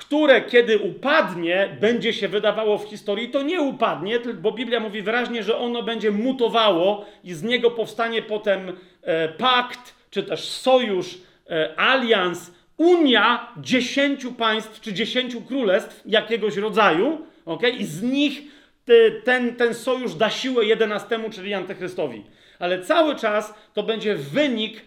Które 0.00 0.42
kiedy 0.42 0.78
upadnie, 0.78 1.76
będzie 1.80 2.12
się 2.12 2.28
wydawało 2.28 2.78
w 2.78 2.88
historii, 2.88 3.28
to 3.28 3.42
nie 3.42 3.60
upadnie, 3.60 4.18
bo 4.20 4.52
Biblia 4.52 4.80
mówi 4.80 5.02
wyraźnie, 5.02 5.42
że 5.42 5.58
ono 5.58 5.82
będzie 5.82 6.10
mutowało 6.10 7.06
i 7.24 7.34
z 7.34 7.42
niego 7.42 7.70
powstanie 7.70 8.22
potem 8.22 8.72
e, 9.02 9.28
pakt, 9.28 9.94
czy 10.10 10.22
też 10.22 10.40
sojusz, 10.40 11.18
e, 11.50 11.80
alians, 11.80 12.52
unia 12.76 13.52
dziesięciu 13.56 14.32
państw 14.32 14.80
czy 14.80 14.92
dziesięciu 14.92 15.40
królestw 15.40 16.02
jakiegoś 16.06 16.56
rodzaju, 16.56 17.20
okay? 17.44 17.70
i 17.70 17.84
z 17.84 18.02
nich 18.02 18.42
te, 18.84 19.10
ten, 19.10 19.56
ten 19.56 19.74
sojusz 19.74 20.14
da 20.14 20.30
siłę 20.30 20.64
jedenastemu, 20.64 21.30
czyli 21.30 21.54
antychrystowi. 21.54 22.24
Ale 22.58 22.82
cały 22.82 23.16
czas 23.16 23.54
to 23.74 23.82
będzie 23.82 24.14
wynik, 24.14 24.82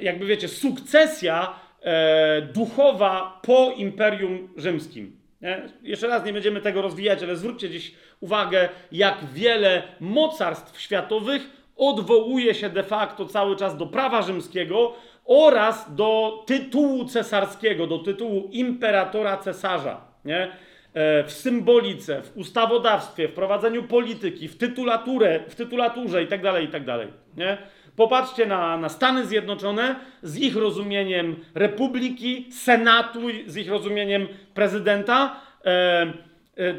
jakby 0.00 0.26
wiecie, 0.26 0.48
sukcesja 0.48 1.54
e, 1.82 2.42
duchowa 2.42 3.40
po 3.42 3.72
Imperium 3.76 4.48
Rzymskim. 4.56 5.20
Nie? 5.40 5.62
Jeszcze 5.82 6.06
raz 6.06 6.24
nie 6.24 6.32
będziemy 6.32 6.60
tego 6.60 6.82
rozwijać, 6.82 7.22
ale 7.22 7.36
zwróćcie 7.36 7.70
dziś 7.70 7.94
uwagę, 8.20 8.68
jak 8.92 9.24
wiele 9.32 9.82
mocarstw 10.00 10.80
światowych 10.80 11.42
odwołuje 11.76 12.54
się 12.54 12.70
de 12.70 12.82
facto 12.82 13.26
cały 13.26 13.56
czas 13.56 13.76
do 13.76 13.86
prawa 13.86 14.22
rzymskiego 14.22 14.94
oraz 15.24 15.94
do 15.94 16.42
tytułu 16.46 17.04
cesarskiego, 17.04 17.86
do 17.86 17.98
tytułu 17.98 18.48
imperatora 18.52 19.36
cesarza. 19.36 20.00
Nie? 20.24 20.52
E, 20.94 21.24
w 21.24 21.32
symbolice, 21.32 22.22
w 22.22 22.36
ustawodawstwie, 22.36 23.28
w 23.28 23.32
prowadzeniu 23.32 23.82
polityki, 23.82 24.48
w 24.48 24.58
tytulaturę, 24.58 25.40
w 25.48 25.54
tytulaturze 25.54 26.22
itd., 26.22 26.52
tak 26.52 26.62
itd. 26.62 26.98
Tak 26.98 27.08
nie? 27.36 27.58
Popatrzcie 28.00 28.46
na, 28.46 28.76
na 28.76 28.88
Stany 28.88 29.26
Zjednoczone 29.26 29.96
z 30.22 30.38
ich 30.38 30.56
rozumieniem 30.56 31.36
republiki, 31.54 32.46
senatu, 32.52 33.20
z 33.46 33.56
ich 33.56 33.70
rozumieniem 33.70 34.28
prezydenta. 34.54 35.36
E, 35.64 35.70
e, 35.70 36.12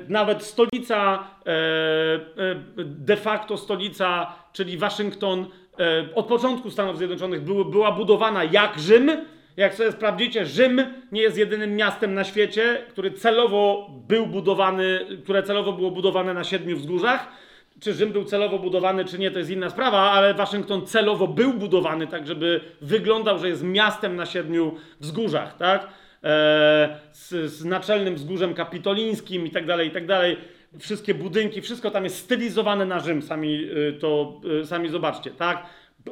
nawet 0.08 0.44
stolica, 0.44 1.28
e, 1.46 1.52
e 1.52 2.56
de 2.86 3.18
facto 3.18 3.58
stolica, 3.58 4.36
czyli 4.54 4.78
Waszyngton, 4.78 5.46
e, 5.80 6.16
od 6.16 6.26
początku 6.26 6.72
Stanów 6.72 6.98
Zjednoczonych 6.98 7.42
był, 7.42 7.66
była 7.66 7.92
budowana 7.92 8.44
jak 8.44 8.80
Rzym. 8.80 9.12
Jak 9.58 9.74
sobie 9.74 9.92
sprawdzicie, 9.92 10.46
Rzym 10.46 10.82
nie 11.12 11.22
jest 11.22 11.38
jedynym 11.38 11.76
miastem 11.76 12.14
na 12.14 12.24
świecie, 12.24 12.86
który 12.90 13.12
celowo 13.12 13.90
był 14.08 14.28
budowany, 14.28 15.00
które 15.24 15.44
celowo 15.44 15.74
było 15.74 15.92
budowane 15.92 16.34
na 16.34 16.44
siedmiu 16.44 16.78
wzgórzach 16.78 17.51
czy 17.82 17.94
Rzym 17.94 18.12
był 18.12 18.24
celowo 18.24 18.60
budowany, 18.60 19.06
czy 19.06 19.20
nie, 19.20 19.32
to 19.32 19.40
jest 19.40 19.52
inna 19.52 19.70
sprawa, 19.70 20.12
ale 20.12 20.34
Waszyngton 20.34 20.86
celowo 20.86 21.28
był 21.28 21.54
budowany 21.54 22.08
tak, 22.08 22.28
żeby 22.28 22.62
wyglądał, 22.82 23.40
że 23.40 23.50
jest 23.50 23.64
miastem 23.64 24.16
na 24.16 24.26
siedmiu 24.26 24.76
wzgórzach, 25.00 25.58
tak? 25.58 25.88
E, 26.24 27.00
z, 27.12 27.52
z, 27.52 27.66
naczelnym 27.66 28.16
wzgórzem 28.16 28.54
kapitolińskim 28.54 29.48
i 29.48 29.52
tak 29.52 29.66
dalej, 29.66 29.88
i 29.88 29.92
tak 29.92 30.06
dalej. 30.06 30.38
Wszystkie 30.80 31.14
budynki, 31.14 31.62
wszystko 31.62 31.92
tam 31.92 32.04
jest 32.04 32.18
stylizowane 32.18 32.86
na 32.86 33.00
Rzym, 33.00 33.22
sami 33.22 33.64
y, 33.64 33.98
to, 34.00 34.42
y, 34.62 34.66
sami 34.66 34.90
zobaczcie, 34.90 35.32
tak? 35.32 35.66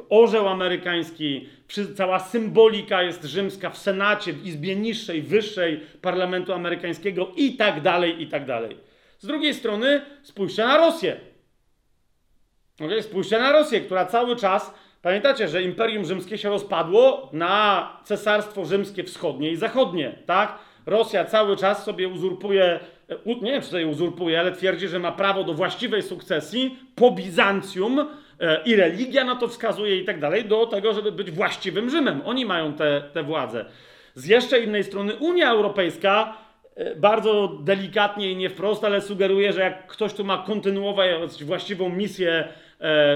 Orzeł 0.08 0.48
amerykański, 0.48 1.48
cała 1.96 2.18
symbolika 2.18 3.02
jest 3.02 3.24
rzymska 3.24 3.70
w 3.70 3.78
Senacie, 3.78 4.32
w 4.32 4.46
Izbie 4.46 4.76
Niższej, 4.76 5.22
Wyższej 5.22 5.80
Parlamentu 6.02 6.52
Amerykańskiego 6.52 7.32
i 7.36 7.56
tak 7.56 7.80
dalej, 7.80 8.22
i 8.22 8.26
tak 8.26 8.46
dalej. 8.46 8.76
Z 9.18 9.26
drugiej 9.26 9.54
strony 9.54 10.02
spójrzcie 10.22 10.64
na 10.64 10.76
Rosję. 10.76 11.29
Okay? 12.80 13.02
Spójrzcie 13.02 13.38
na 13.38 13.52
Rosję, 13.52 13.80
która 13.80 14.06
cały 14.06 14.36
czas, 14.36 14.74
pamiętacie, 15.02 15.48
że 15.48 15.62
Imperium 15.62 16.04
Rzymskie 16.04 16.38
się 16.38 16.48
rozpadło 16.48 17.30
na 17.32 17.88
Cesarstwo 18.04 18.64
Rzymskie 18.64 19.04
Wschodnie 19.04 19.50
i 19.50 19.56
Zachodnie, 19.56 20.18
tak? 20.26 20.58
Rosja 20.86 21.24
cały 21.24 21.56
czas 21.56 21.84
sobie 21.84 22.08
uzurpuje, 22.08 22.80
nie 23.26 23.52
wiem 23.52 23.62
czy 23.62 23.68
sobie 23.68 23.86
uzurpuje, 23.86 24.40
ale 24.40 24.52
twierdzi, 24.52 24.88
że 24.88 24.98
ma 24.98 25.12
prawo 25.12 25.44
do 25.44 25.54
właściwej 25.54 26.02
sukcesji 26.02 26.78
po 26.94 27.10
Bizancjum 27.10 27.98
e, 28.40 28.62
i 28.64 28.76
religia 28.76 29.24
na 29.24 29.36
to 29.36 29.48
wskazuje 29.48 29.96
i 29.96 30.04
tak 30.04 30.20
dalej, 30.20 30.44
do 30.44 30.66
tego, 30.66 30.92
żeby 30.92 31.12
być 31.12 31.30
właściwym 31.30 31.90
Rzymem. 31.90 32.22
Oni 32.24 32.46
mają 32.46 32.72
te, 32.72 33.02
te 33.12 33.22
władzę. 33.22 33.64
Z 34.14 34.26
jeszcze 34.26 34.60
innej 34.60 34.84
strony 34.84 35.16
Unia 35.16 35.50
Europejska 35.50 36.36
e, 36.74 36.96
bardzo 36.96 37.48
delikatnie 37.48 38.30
i 38.30 38.36
nie 38.36 38.50
wprost, 38.50 38.84
ale 38.84 39.00
sugeruje, 39.00 39.52
że 39.52 39.60
jak 39.60 39.86
ktoś 39.86 40.14
tu 40.14 40.24
ma 40.24 40.38
kontynuować 40.38 41.44
właściwą 41.44 41.88
misję 41.88 42.48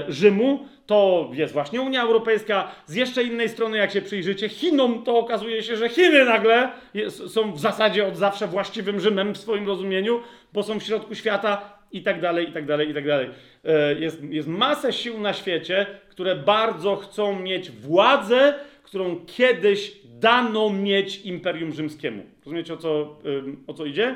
Rzymu, 0.07 0.67
to 0.85 1.29
jest 1.33 1.53
właśnie 1.53 1.81
Unia 1.81 2.01
Europejska. 2.01 2.71
Z 2.85 2.95
jeszcze 2.95 3.23
innej 3.23 3.49
strony, 3.49 3.77
jak 3.77 3.91
się 3.91 4.01
przyjrzycie 4.01 4.49
Chinom, 4.49 5.03
to 5.03 5.17
okazuje 5.17 5.63
się, 5.63 5.77
że 5.77 5.89
Chiny 5.89 6.25
nagle 6.25 6.71
są 7.09 7.53
w 7.53 7.59
zasadzie 7.59 8.07
od 8.07 8.17
zawsze 8.17 8.47
właściwym 8.47 8.99
Rzymem 8.99 9.33
w 9.33 9.37
swoim 9.37 9.67
rozumieniu, 9.67 10.21
bo 10.53 10.63
są 10.63 10.79
w 10.79 10.83
środku 10.83 11.15
świata 11.15 11.79
i 11.91 12.01
tak 12.03 12.21
dalej, 12.21 12.49
i 12.49 12.51
tak 12.51 12.65
dalej, 12.65 12.89
i 12.89 12.93
tak 12.93 13.07
dalej. 13.07 13.29
E, 13.63 13.93
jest, 13.99 14.23
jest 14.23 14.47
masę 14.47 14.93
sił 14.93 15.19
na 15.19 15.33
świecie, 15.33 15.85
które 16.09 16.35
bardzo 16.35 16.95
chcą 16.95 17.39
mieć 17.39 17.71
władzę, 17.71 18.53
którą 18.83 19.25
kiedyś 19.25 19.97
dano 20.05 20.69
mieć 20.69 21.21
Imperium 21.21 21.73
Rzymskiemu. 21.73 22.23
Rozumiecie, 22.45 22.73
o 22.73 22.77
co, 22.77 23.19
o 23.67 23.73
co 23.73 23.85
idzie? 23.85 24.15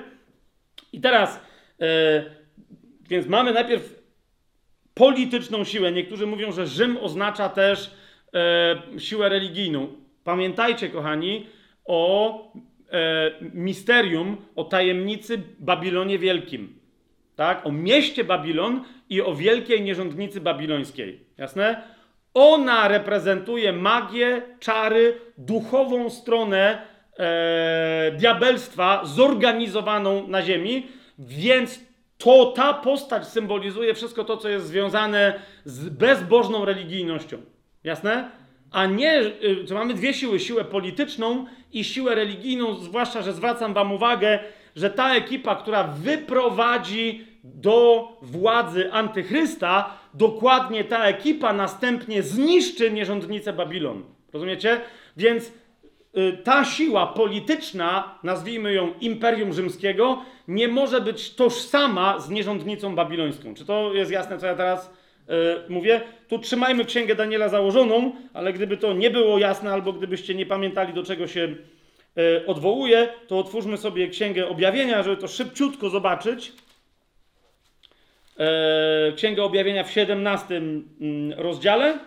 I 0.93 1.01
teraz, 1.01 1.45
e, 1.81 2.23
więc 3.09 3.27
mamy 3.27 3.53
najpierw 3.53 3.98
polityczną 4.99 5.63
siłę. 5.63 5.91
Niektórzy 5.91 6.27
mówią, 6.27 6.51
że 6.51 6.67
Rzym 6.67 6.97
oznacza 7.01 7.49
też 7.49 7.91
e, 8.33 8.99
siłę 8.99 9.29
religijną. 9.29 9.87
Pamiętajcie, 10.23 10.89
kochani, 10.89 11.45
o 11.85 12.33
e, 12.91 13.31
misterium, 13.53 14.37
o 14.55 14.63
tajemnicy 14.63 15.41
Babilonie 15.59 16.19
Wielkim. 16.19 16.79
Tak? 17.35 17.65
O 17.65 17.71
mieście 17.71 18.23
Babilon 18.23 18.83
i 19.09 19.21
o 19.21 19.35
wielkiej 19.35 19.81
nierządnicy 19.81 20.41
babilońskiej. 20.41 21.19
Jasne? 21.37 21.83
Ona 22.33 22.87
reprezentuje 22.87 23.73
magię, 23.73 24.41
czary, 24.59 25.19
duchową 25.37 26.09
stronę 26.09 26.81
e, 27.17 28.11
diabelstwa 28.17 29.01
zorganizowaną 29.05 30.27
na 30.27 30.41
ziemi, 30.41 30.87
więc 31.19 31.88
to 32.23 32.45
ta 32.45 32.73
postać 32.73 33.27
symbolizuje 33.27 33.93
wszystko 33.93 34.23
to, 34.23 34.37
co 34.37 34.49
jest 34.49 34.67
związane 34.67 35.39
z 35.65 35.89
bezbożną 35.89 36.65
religijnością. 36.65 37.41
Jasne? 37.83 38.31
A 38.71 38.85
nie, 38.85 39.23
że 39.23 39.71
y, 39.71 39.73
mamy 39.73 39.93
dwie 39.93 40.13
siły, 40.13 40.39
siłę 40.39 40.65
polityczną 40.65 41.45
i 41.73 41.83
siłę 41.83 42.15
religijną, 42.15 42.75
zwłaszcza, 42.75 43.21
że 43.21 43.33
zwracam 43.33 43.73
wam 43.73 43.91
uwagę, 43.91 44.39
że 44.75 44.89
ta 44.89 45.15
ekipa, 45.15 45.55
która 45.55 45.83
wyprowadzi 45.83 47.27
do 47.43 48.07
władzy 48.21 48.93
antychrysta, 48.93 49.97
dokładnie 50.13 50.83
ta 50.83 51.05
ekipa 51.05 51.53
następnie 51.53 52.23
zniszczy 52.23 52.91
nierządnicę 52.91 53.53
Babilonu. 53.53 54.05
Rozumiecie? 54.33 54.81
Więc 55.17 55.51
Y, 56.17 56.37
ta 56.43 56.65
siła 56.65 57.07
polityczna, 57.07 58.19
nazwijmy 58.23 58.73
ją 58.73 58.93
Imperium 59.01 59.53
Rzymskiego, 59.53 60.21
nie 60.49 60.67
może 60.67 61.01
być 61.01 61.35
tożsama 61.35 62.19
z 62.19 62.29
nierządnicą 62.29 62.95
babilońską. 62.95 63.53
Czy 63.53 63.65
to 63.65 63.93
jest 63.93 64.11
jasne, 64.11 64.37
co 64.37 64.45
ja 64.45 64.55
teraz 64.55 64.93
y, 65.65 65.71
mówię? 65.71 66.01
Tu 66.27 66.39
trzymajmy 66.39 66.85
Księgę 66.85 67.15
Daniela 67.15 67.49
założoną, 67.49 68.11
ale 68.33 68.53
gdyby 68.53 68.77
to 68.77 68.93
nie 68.93 69.09
było 69.09 69.37
jasne, 69.37 69.71
albo 69.71 69.93
gdybyście 69.93 70.35
nie 70.35 70.45
pamiętali, 70.45 70.93
do 70.93 71.03
czego 71.03 71.27
się 71.27 71.55
y, 72.17 72.45
odwołuje, 72.45 73.09
to 73.27 73.39
otwórzmy 73.39 73.77
sobie 73.77 74.07
Księgę 74.07 74.47
Objawienia, 74.47 75.03
żeby 75.03 75.17
to 75.17 75.27
szybciutko 75.27 75.89
zobaczyć. 75.89 76.51
Księgę 79.15 79.43
Objawienia 79.43 79.83
w 79.83 79.91
17 79.91 80.57
mm, 80.57 81.39
rozdziale. 81.39 81.99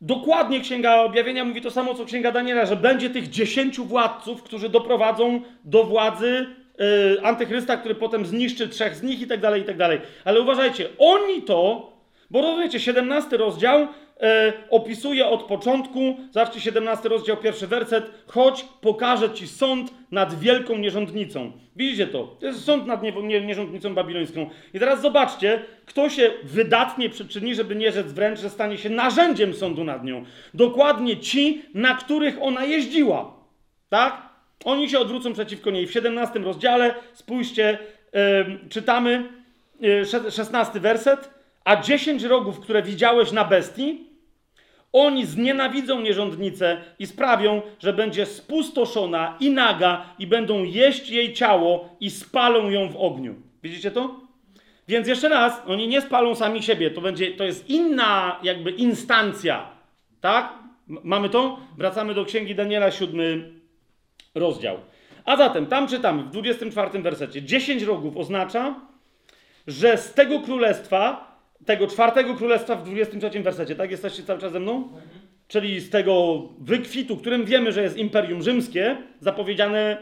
Dokładnie 0.00 0.60
Księga 0.60 0.96
Objawienia 0.96 1.44
mówi 1.44 1.60
to 1.60 1.70
samo, 1.70 1.94
co 1.94 2.04
Księga 2.04 2.32
Daniela, 2.32 2.66
że 2.66 2.76
będzie 2.76 3.10
tych 3.10 3.28
dziesięciu 3.28 3.84
władców, 3.84 4.42
którzy 4.42 4.68
doprowadzą 4.68 5.40
do 5.64 5.84
władzy 5.84 6.46
yy, 6.78 7.22
antychrysta, 7.22 7.76
który 7.76 7.94
potem 7.94 8.26
zniszczy 8.26 8.68
trzech 8.68 8.96
z 8.96 9.02
nich 9.02 9.20
i 9.20 9.26
tak 9.26 9.40
dalej, 9.40 9.62
i 9.62 9.64
tak 9.64 9.76
dalej. 9.76 10.00
Ale 10.24 10.40
uważajcie, 10.40 10.88
oni 10.98 11.42
to, 11.42 11.92
bo 12.30 12.42
rozumiecie, 12.42 12.80
17 12.80 13.36
rozdział 13.36 13.88
e, 14.22 14.52
opisuje 14.70 15.26
od 15.26 15.42
początku, 15.42 16.16
zobaczcie 16.30 16.60
17 16.60 17.08
rozdział, 17.08 17.36
pierwszy 17.36 17.66
werset, 17.66 18.10
choć 18.26 18.64
pokażę 18.80 19.30
ci 19.30 19.48
sąd 19.48 19.94
nad 20.10 20.40
wielką 20.40 20.78
nierządnicą. 20.78 21.52
Widzicie 21.76 22.06
to? 22.06 22.36
To 22.40 22.46
jest 22.46 22.64
sąd 22.64 22.86
nad 22.86 23.02
nie, 23.02 23.12
nie, 23.12 23.40
nierządnicą 23.40 23.94
babilońską. 23.94 24.50
I 24.74 24.78
teraz 24.78 25.00
zobaczcie, 25.00 25.62
kto 25.86 26.08
się 26.08 26.30
wydatnie 26.44 27.10
przyczyni, 27.10 27.54
żeby 27.54 27.76
nie 27.76 27.92
rzec 27.92 28.12
wręcz, 28.12 28.40
że 28.40 28.50
stanie 28.50 28.78
się 28.78 28.90
narzędziem 28.90 29.54
sądu 29.54 29.84
nad 29.84 30.04
nią. 30.04 30.24
Dokładnie 30.54 31.16
ci, 31.16 31.62
na 31.74 31.94
których 31.94 32.36
ona 32.40 32.64
jeździła. 32.64 33.34
Tak? 33.88 34.30
Oni 34.64 34.88
się 34.90 34.98
odwrócą 34.98 35.32
przeciwko 35.32 35.70
niej. 35.70 35.86
W 35.86 35.92
17 35.92 36.38
rozdziale, 36.38 36.94
spójrzcie, 37.12 37.78
czytamy 38.70 39.28
yy, 39.80 40.04
16 40.30 40.80
werset. 40.80 41.30
A 41.64 41.76
dziesięć 41.76 42.22
rogów, 42.22 42.60
które 42.60 42.82
widziałeś 42.82 43.32
na 43.32 43.44
bestii, 43.44 44.09
oni 44.92 45.26
znienawidzą 45.26 46.00
nierządnicę 46.00 46.80
i 46.98 47.06
sprawią, 47.06 47.62
że 47.78 47.92
będzie 47.92 48.26
spustoszona 48.26 49.36
i 49.40 49.50
naga 49.50 50.14
i 50.18 50.26
będą 50.26 50.64
jeść 50.64 51.10
jej 51.10 51.34
ciało 51.34 51.96
i 52.00 52.10
spalą 52.10 52.70
ją 52.70 52.88
w 52.88 52.96
ogniu. 52.96 53.34
Widzicie 53.62 53.90
to? 53.90 54.20
Więc 54.88 55.08
jeszcze 55.08 55.28
raz, 55.28 55.62
oni 55.66 55.88
nie 55.88 56.00
spalą 56.00 56.34
sami 56.34 56.62
siebie, 56.62 56.90
to, 56.90 57.00
będzie, 57.00 57.32
to 57.32 57.44
jest 57.44 57.70
inna 57.70 58.40
jakby 58.42 58.70
instancja. 58.70 59.68
Tak? 60.20 60.52
Mamy 60.86 61.28
to? 61.28 61.58
Wracamy 61.78 62.14
do 62.14 62.24
Księgi 62.24 62.54
Daniela, 62.54 62.90
siódmy 62.90 63.50
rozdział. 64.34 64.76
A 65.24 65.36
zatem, 65.36 65.66
tam 65.66 65.88
czytamy 65.88 66.22
w 66.22 66.30
24 66.30 67.02
wersecie, 67.02 67.42
dziesięć 67.42 67.82
rogów 67.82 68.16
oznacza, 68.16 68.74
że 69.66 69.98
z 69.98 70.14
tego 70.14 70.40
królestwa 70.40 71.29
tego 71.66 71.86
czwartego 71.86 72.34
królestwa 72.34 72.76
w 72.76 72.82
23 72.82 73.42
wersecie, 73.42 73.74
tak? 73.74 73.90
Jesteście 73.90 74.22
cały 74.22 74.40
czas 74.40 74.52
ze 74.52 74.60
mną? 74.60 74.88
czyli 75.50 75.80
z 75.80 75.90
tego 75.90 76.42
wykwitu, 76.60 77.16
którym 77.16 77.44
wiemy, 77.44 77.72
że 77.72 77.82
jest 77.82 77.96
Imperium 77.96 78.42
Rzymskie, 78.42 78.96
zapowiedziane, 79.20 79.98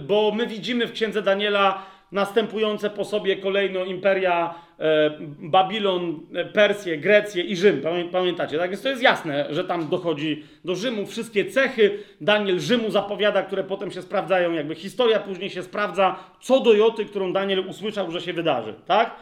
bo 0.00 0.32
my 0.36 0.46
widzimy 0.46 0.86
w 0.86 0.92
księdze 0.92 1.22
Daniela 1.22 1.82
następujące 2.12 2.90
po 2.90 3.04
sobie 3.04 3.36
kolejno 3.36 3.84
imperia 3.84 4.54
e, 4.78 5.10
Babilon, 5.38 6.20
e, 6.34 6.44
Persję, 6.44 6.98
Grecję 6.98 7.42
i 7.42 7.56
Rzym. 7.56 7.82
Pamiętacie? 8.12 8.58
Tak 8.58 8.70
więc 8.70 8.82
to 8.82 8.88
jest 8.88 9.02
jasne, 9.02 9.46
że 9.50 9.64
tam 9.64 9.88
dochodzi 9.88 10.44
do 10.64 10.74
Rzymu. 10.74 11.06
Wszystkie 11.06 11.44
cechy 11.44 11.98
Daniel 12.20 12.60
Rzymu 12.60 12.90
zapowiada, 12.90 13.42
które 13.42 13.64
potem 13.64 13.90
się 13.90 14.02
sprawdzają, 14.02 14.52
jakby 14.52 14.74
historia 14.74 15.20
później 15.20 15.50
się 15.50 15.62
sprawdza, 15.62 16.16
co 16.40 16.60
do 16.60 16.74
Joty, 16.74 17.04
którą 17.04 17.32
Daniel 17.32 17.68
usłyszał, 17.68 18.10
że 18.10 18.20
się 18.20 18.32
wydarzy. 18.32 18.74
Tak? 18.86 19.16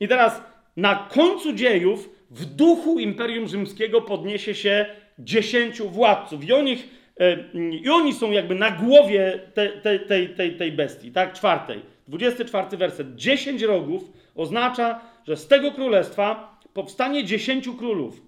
I 0.00 0.08
teraz 0.08 0.42
na 0.78 0.94
końcu 0.94 1.52
dziejów 1.52 2.10
w 2.30 2.44
duchu 2.44 2.98
Imperium 2.98 3.48
Rzymskiego 3.48 4.00
podniesie 4.00 4.54
się 4.54 4.86
dziesięciu 5.18 5.88
władców 5.88 6.44
i 6.44 6.52
oni, 6.52 6.78
e, 7.20 7.36
i 7.70 7.88
oni 7.88 8.14
są 8.14 8.30
jakby 8.30 8.54
na 8.54 8.70
głowie 8.70 9.40
tej, 9.54 9.80
tej, 9.82 10.00
tej, 10.00 10.28
tej, 10.28 10.56
tej 10.56 10.72
bestii, 10.72 11.12
tak? 11.12 11.32
Czwartej. 11.32 11.82
24 12.08 12.76
werset. 12.76 13.14
Dziesięć 13.16 13.62
rogów 13.62 14.12
oznacza, 14.34 15.00
że 15.26 15.36
z 15.36 15.48
tego 15.48 15.72
królestwa 15.72 16.58
powstanie 16.74 17.24
dziesięciu 17.24 17.74
królów, 17.74 18.22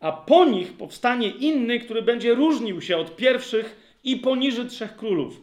a 0.00 0.12
po 0.12 0.44
nich 0.44 0.72
powstanie 0.72 1.28
inny, 1.28 1.80
który 1.80 2.02
będzie 2.02 2.34
różnił 2.34 2.80
się 2.80 2.96
od 2.96 3.16
pierwszych 3.16 3.98
i 4.04 4.16
poniży 4.16 4.64
trzech 4.64 4.96
królów. 4.96 5.40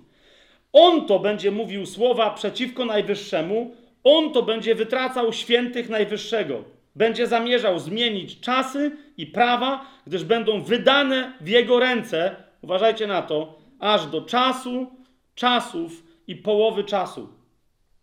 On 0.73 1.05
to 1.05 1.19
będzie 1.19 1.51
mówił 1.51 1.85
słowa 1.85 2.29
przeciwko 2.29 2.85
Najwyższemu, 2.85 3.75
on 4.17 4.33
to 4.33 4.43
będzie 4.43 4.75
wytracał 4.75 5.33
świętych 5.33 5.89
Najwyższego. 5.89 6.63
Będzie 6.95 7.27
zamierzał 7.27 7.79
zmienić 7.79 8.39
czasy 8.39 8.91
i 9.17 9.27
prawa, 9.27 9.85
gdyż 10.07 10.23
będą 10.23 10.61
wydane 10.61 11.33
w 11.41 11.47
jego 11.47 11.79
ręce, 11.79 12.35
uważajcie 12.61 13.07
na 13.07 13.21
to, 13.21 13.59
aż 13.79 14.05
do 14.05 14.21
czasu, 14.21 14.87
czasów 15.35 16.03
i 16.27 16.35
połowy 16.35 16.83
czasu. 16.83 17.29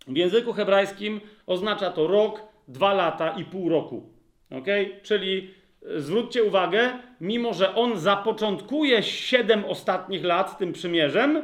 W 0.08 0.16
języku 0.16 0.52
hebrajskim 0.52 1.20
oznacza 1.46 1.90
to 1.90 2.06
rok, 2.06 2.42
dwa 2.68 2.94
lata 2.94 3.30
i 3.30 3.44
pół 3.44 3.68
roku. 3.68 4.10
Ok? 4.50 4.66
Czyli 5.02 5.50
e, 5.96 6.00
zwróćcie 6.00 6.44
uwagę, 6.44 6.92
mimo 7.20 7.54
że 7.54 7.74
on 7.74 7.98
zapoczątkuje 7.98 9.02
siedem 9.02 9.64
ostatnich 9.64 10.24
lat 10.24 10.58
tym 10.58 10.72
przymierzem, 10.72 11.42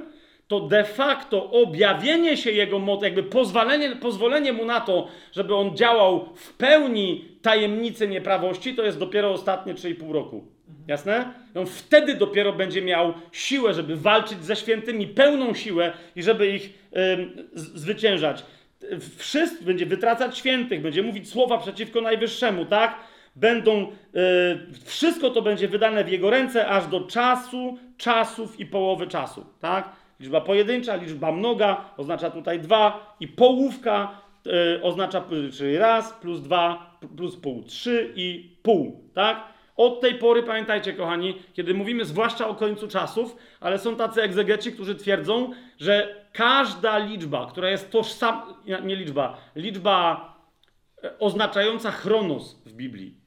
to 0.52 0.60
de 0.60 0.84
facto 0.84 1.50
objawienie 1.50 2.36
się 2.36 2.50
jego 2.50 2.78
mocy, 2.78 3.04
jakby 3.04 3.22
pozwolenie, 3.22 3.96
pozwolenie 3.96 4.52
mu 4.52 4.64
na 4.64 4.80
to, 4.80 5.08
żeby 5.32 5.54
on 5.54 5.76
działał 5.76 6.28
w 6.34 6.52
pełni 6.52 7.24
tajemnicy 7.42 8.08
nieprawości, 8.08 8.74
to 8.74 8.82
jest 8.82 8.98
dopiero 8.98 9.30
ostatnie 9.30 9.74
3,5 9.74 10.12
roku. 10.12 10.44
Jasne? 10.88 11.32
On 11.54 11.66
wtedy 11.66 12.14
dopiero 12.14 12.52
będzie 12.52 12.82
miał 12.82 13.14
siłę, 13.32 13.74
żeby 13.74 13.96
walczyć 13.96 14.44
ze 14.44 14.56
świętymi, 14.56 15.06
pełną 15.06 15.54
siłę 15.54 15.92
i 16.16 16.22
żeby 16.22 16.46
ich 16.46 16.88
zwyciężać. 17.54 18.44
Wszystko 19.16 19.64
będzie 19.64 19.86
wytracać 19.86 20.38
świętych, 20.38 20.82
będzie 20.82 21.02
mówić 21.02 21.30
słowa 21.30 21.58
przeciwko 21.58 22.00
Najwyższemu, 22.00 22.64
tak? 22.64 22.98
Będą, 23.36 23.82
y, 23.82 24.84
wszystko 24.84 25.30
to 25.30 25.42
będzie 25.42 25.68
wydane 25.68 26.04
w 26.04 26.08
jego 26.08 26.30
ręce 26.30 26.68
aż 26.68 26.86
do 26.86 27.00
czasu, 27.00 27.78
czasów 27.96 28.60
i 28.60 28.66
połowy 28.66 29.06
czasu, 29.06 29.46
tak? 29.60 30.01
Liczba 30.22 30.40
pojedyncza, 30.40 30.96
liczba 30.96 31.32
mnoga 31.32 31.84
oznacza 31.96 32.30
tutaj 32.30 32.60
dwa 32.60 33.16
i 33.20 33.28
połówka 33.28 34.20
y, 34.46 34.82
oznacza, 34.82 35.24
czyli 35.52 35.78
raz 35.78 36.12
plus 36.12 36.40
dwa 36.40 36.96
plus 37.16 37.36
pół, 37.36 37.62
trzy 37.62 38.12
i 38.16 38.56
pół, 38.62 39.10
tak? 39.14 39.52
Od 39.76 40.00
tej 40.00 40.14
pory, 40.14 40.42
pamiętajcie, 40.42 40.92
kochani, 40.92 41.38
kiedy 41.52 41.74
mówimy 41.74 42.04
zwłaszcza 42.04 42.48
o 42.48 42.54
końcu 42.54 42.88
czasów, 42.88 43.36
ale 43.60 43.78
są 43.78 43.96
tacy 43.96 44.22
egzegeci, 44.22 44.72
którzy 44.72 44.94
twierdzą, 44.94 45.50
że 45.78 46.24
każda 46.32 46.98
liczba, 46.98 47.46
która 47.50 47.70
jest 47.70 47.90
tożsama, 47.90 48.46
nie 48.84 48.96
liczba, 48.96 49.36
liczba 49.56 50.34
e, 51.04 51.18
oznaczająca 51.18 51.90
chronos 51.90 52.62
w 52.66 52.72
Biblii, 52.72 53.21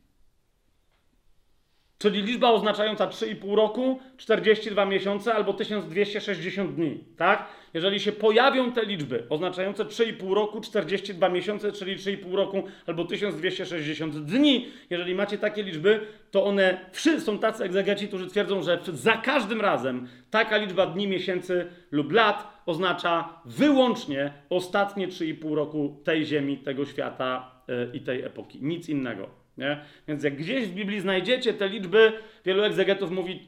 czyli 2.06 2.22
liczba 2.22 2.52
oznaczająca 2.52 3.08
3,5 3.08 3.56
roku, 3.56 4.00
42 4.18 4.86
miesiące 4.86 5.34
albo 5.34 5.54
1260 5.54 6.76
dni, 6.76 7.04
tak? 7.18 7.48
Jeżeli 7.74 8.00
się 8.00 8.12
pojawią 8.12 8.72
te 8.72 8.86
liczby 8.86 9.24
oznaczające 9.30 9.86
3,5 9.86 10.34
roku, 10.34 10.62
42 10.62 11.30
miesiące, 11.30 11.72
czyli 11.72 11.98
3,5 11.98 12.36
roku 12.36 12.64
albo 12.88 13.06
1260 13.06 14.18
dni, 14.18 14.68
jeżeli 14.90 15.16
macie 15.16 15.38
takie 15.38 15.64
liczby, 15.64 16.08
to 16.32 16.46
one 16.46 16.78
są 17.20 17.40
tacy 17.40 17.64
egzegeci, 17.64 18.08
którzy 18.08 18.28
twierdzą, 18.28 18.64
że 18.64 18.80
za 18.94 19.14
każdym 19.14 19.62
razem 19.62 20.08
taka 20.32 20.58
liczba 20.58 20.86
dni, 20.86 21.08
miesięcy 21.08 21.68
lub 21.92 22.12
lat 22.12 22.62
oznacza 22.66 23.42
wyłącznie 23.46 24.34
ostatnie 24.50 25.08
3,5 25.08 25.54
roku 25.54 26.02
tej 26.04 26.26
ziemi, 26.26 26.58
tego 26.58 26.86
świata 26.86 27.52
yy, 27.68 27.92
i 27.94 28.02
tej 28.02 28.24
epoki. 28.24 28.60
Nic 28.62 28.90
innego. 28.90 29.45
Nie? 29.58 29.78
Więc 30.08 30.24
jak 30.24 30.36
gdzieś 30.36 30.68
w 30.68 30.74
Biblii 30.74 31.02
znajdziecie 31.02 31.54
te 31.54 31.70
liczby, 31.70 32.14
wielu 32.46 32.64
egzegetów 32.64 33.12
mówi, 33.12 33.40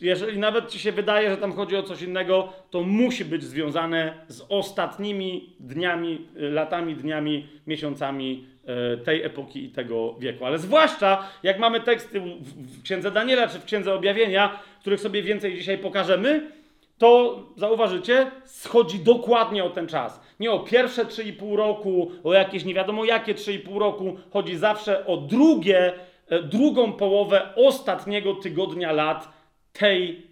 jeżeli 0.00 0.38
nawet 0.38 0.70
ci 0.70 0.78
się 0.78 0.92
wydaje, 0.92 1.30
że 1.30 1.36
tam 1.36 1.52
chodzi 1.52 1.76
o 1.76 1.82
coś 1.82 2.02
innego, 2.02 2.52
to 2.70 2.82
musi 2.82 3.24
być 3.24 3.42
związane 3.42 4.14
z 4.28 4.46
ostatnimi 4.48 5.56
dniami, 5.60 6.28
y, 6.36 6.50
latami, 6.50 6.94
dniami, 6.94 7.46
miesiącami 7.66 8.46
y, 8.94 9.04
tej 9.04 9.22
epoki 9.22 9.64
i 9.64 9.68
tego 9.68 10.14
wieku. 10.18 10.46
Ale 10.46 10.58
zwłaszcza 10.58 11.28
jak 11.42 11.58
mamy 11.58 11.80
teksty 11.80 12.20
w 12.20 12.82
Księdze 12.82 13.10
Daniela 13.10 13.48
czy 13.48 13.58
w 13.58 13.64
Księdze 13.64 13.94
Objawienia, 13.94 14.60
których 14.80 15.00
sobie 15.00 15.22
więcej 15.22 15.54
dzisiaj 15.54 15.78
pokażemy, 15.78 16.50
to 16.98 17.42
zauważycie, 17.56 18.30
schodzi 18.44 18.98
dokładnie 18.98 19.64
o 19.64 19.70
ten 19.70 19.86
czas. 19.86 20.20
Nie 20.40 20.52
o 20.52 20.60
pierwsze 20.60 21.04
3,5 21.04 21.56
roku, 21.56 22.10
o 22.24 22.32
jakieś 22.32 22.64
nie 22.64 22.74
wiadomo 22.74 23.04
jakie 23.04 23.34
3,5 23.34 23.78
roku, 23.78 24.16
chodzi 24.30 24.56
zawsze 24.56 25.06
o 25.06 25.16
drugie, 25.16 25.92
e, 26.28 26.42
drugą 26.42 26.92
połowę 26.92 27.54
ostatniego 27.56 28.34
tygodnia 28.34 28.92
lat 28.92 29.28
tej 29.72 30.26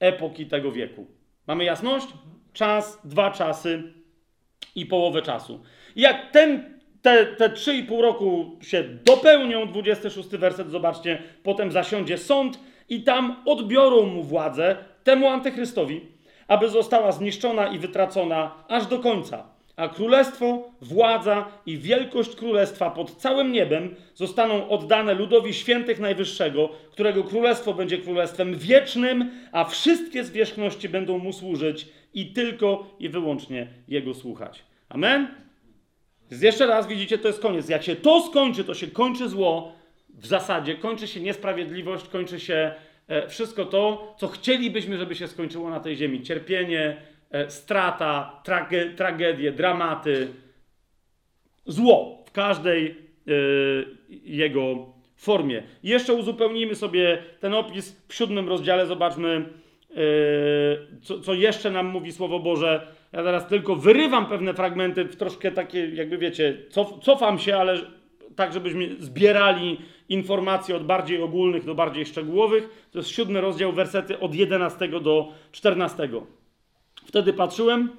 epoki, 0.00 0.46
tego 0.46 0.72
wieku. 0.72 1.06
Mamy 1.46 1.64
jasność? 1.64 2.06
Czas, 2.52 3.00
dwa 3.04 3.30
czasy 3.30 3.92
i 4.74 4.86
połowę 4.86 5.22
czasu. 5.22 5.62
I 5.96 6.00
jak 6.00 6.30
ten, 6.30 6.78
te, 7.02 7.26
te 7.26 7.48
3,5 7.48 8.00
roku 8.00 8.58
się 8.60 8.84
dopełnią, 9.04 9.66
26 9.66 10.28
werset, 10.28 10.70
zobaczcie, 10.70 11.22
potem 11.42 11.72
zasiądzie 11.72 12.18
sąd 12.18 12.60
i 12.88 13.02
tam 13.02 13.42
odbiorą 13.46 14.06
mu 14.06 14.22
władzę 14.22 14.76
temu 15.04 15.28
antychrystowi, 15.28 16.00
aby 16.48 16.68
została 16.68 17.12
zniszczona 17.12 17.68
i 17.68 17.78
wytracona 17.78 18.64
aż 18.68 18.86
do 18.86 18.98
końca. 18.98 19.44
A 19.76 19.88
królestwo, 19.88 20.70
władza 20.80 21.48
i 21.66 21.78
wielkość 21.78 22.36
królestwa 22.36 22.90
pod 22.90 23.16
całym 23.16 23.52
niebem 23.52 23.94
zostaną 24.14 24.68
oddane 24.68 25.14
ludowi 25.14 25.54
świętych 25.54 26.00
Najwyższego, 26.00 26.68
którego 26.90 27.24
królestwo 27.24 27.74
będzie 27.74 27.98
królestwem 27.98 28.58
wiecznym, 28.58 29.30
a 29.52 29.64
wszystkie 29.64 30.24
zwierzchności 30.24 30.88
będą 30.88 31.18
mu 31.18 31.32
służyć 31.32 31.88
i 32.14 32.32
tylko 32.32 32.86
i 32.98 33.08
wyłącznie 33.08 33.66
jego 33.88 34.14
słuchać. 34.14 34.64
Amen? 34.88 35.28
Więc 36.30 36.42
jeszcze 36.42 36.66
raz 36.66 36.86
widzicie, 36.86 37.18
to 37.18 37.28
jest 37.28 37.40
koniec. 37.40 37.68
Jak 37.68 37.82
się 37.82 37.96
to 37.96 38.22
skończy, 38.22 38.64
to 38.64 38.74
się 38.74 38.86
kończy 38.86 39.28
zło, 39.28 39.72
w 40.08 40.26
zasadzie 40.26 40.74
kończy 40.74 41.08
się 41.08 41.20
niesprawiedliwość, 41.20 42.08
kończy 42.08 42.40
się 42.40 42.74
wszystko 43.28 43.64
to, 43.64 44.14
co 44.18 44.28
chcielibyśmy, 44.28 44.98
żeby 44.98 45.14
się 45.14 45.28
skończyło 45.28 45.70
na 45.70 45.80
tej 45.80 45.96
ziemi. 45.96 46.22
Cierpienie, 46.22 46.96
e, 47.30 47.50
strata, 47.50 48.40
trage, 48.44 48.90
tragedie, 48.90 49.52
dramaty, 49.52 50.28
zło 51.66 52.24
w 52.26 52.30
każdej 52.30 52.86
e, 52.86 52.94
jego 54.10 54.92
formie. 55.16 55.62
Jeszcze 55.82 56.14
uzupełnijmy 56.14 56.74
sobie 56.74 57.22
ten 57.40 57.54
opis 57.54 58.02
w 58.08 58.14
siódmym 58.14 58.48
rozdziale. 58.48 58.86
Zobaczmy, 58.86 59.44
co, 61.22 61.34
jeszcze 61.34 61.70
nam 61.70 61.86
mówi 61.86 62.12
Słowo 62.12 62.40
Boże. 62.40 62.86
Ja 63.12 63.22
teraz 63.22 63.46
tylko 63.46 63.76
wyrywam 63.76 64.26
pewne 64.26 64.54
fragmenty, 64.54 65.04
troszkę 65.04 65.50
takie, 65.50 65.88
jakby 65.88 66.18
wiecie, 66.18 66.56
cof, 66.70 66.88
cofam 67.02 67.38
się, 67.38 67.56
ale 67.56 67.80
tak, 68.36 68.52
żebyśmy 68.52 68.88
zbierali 68.98 69.78
informacje 70.10 70.76
od 70.76 70.84
bardziej 70.84 71.22
ogólnych 71.22 71.64
do 71.64 71.74
bardziej 71.74 72.06
szczegółowych. 72.06 72.88
To 72.92 72.98
jest 72.98 73.10
siódmy 73.10 73.40
rozdział, 73.40 73.72
wersety 73.72 74.20
od 74.20 74.34
11 74.34 74.88
do 74.88 75.32
14. 75.52 76.08
Wtedy 77.04 77.32
patrzyłem, 77.32 77.90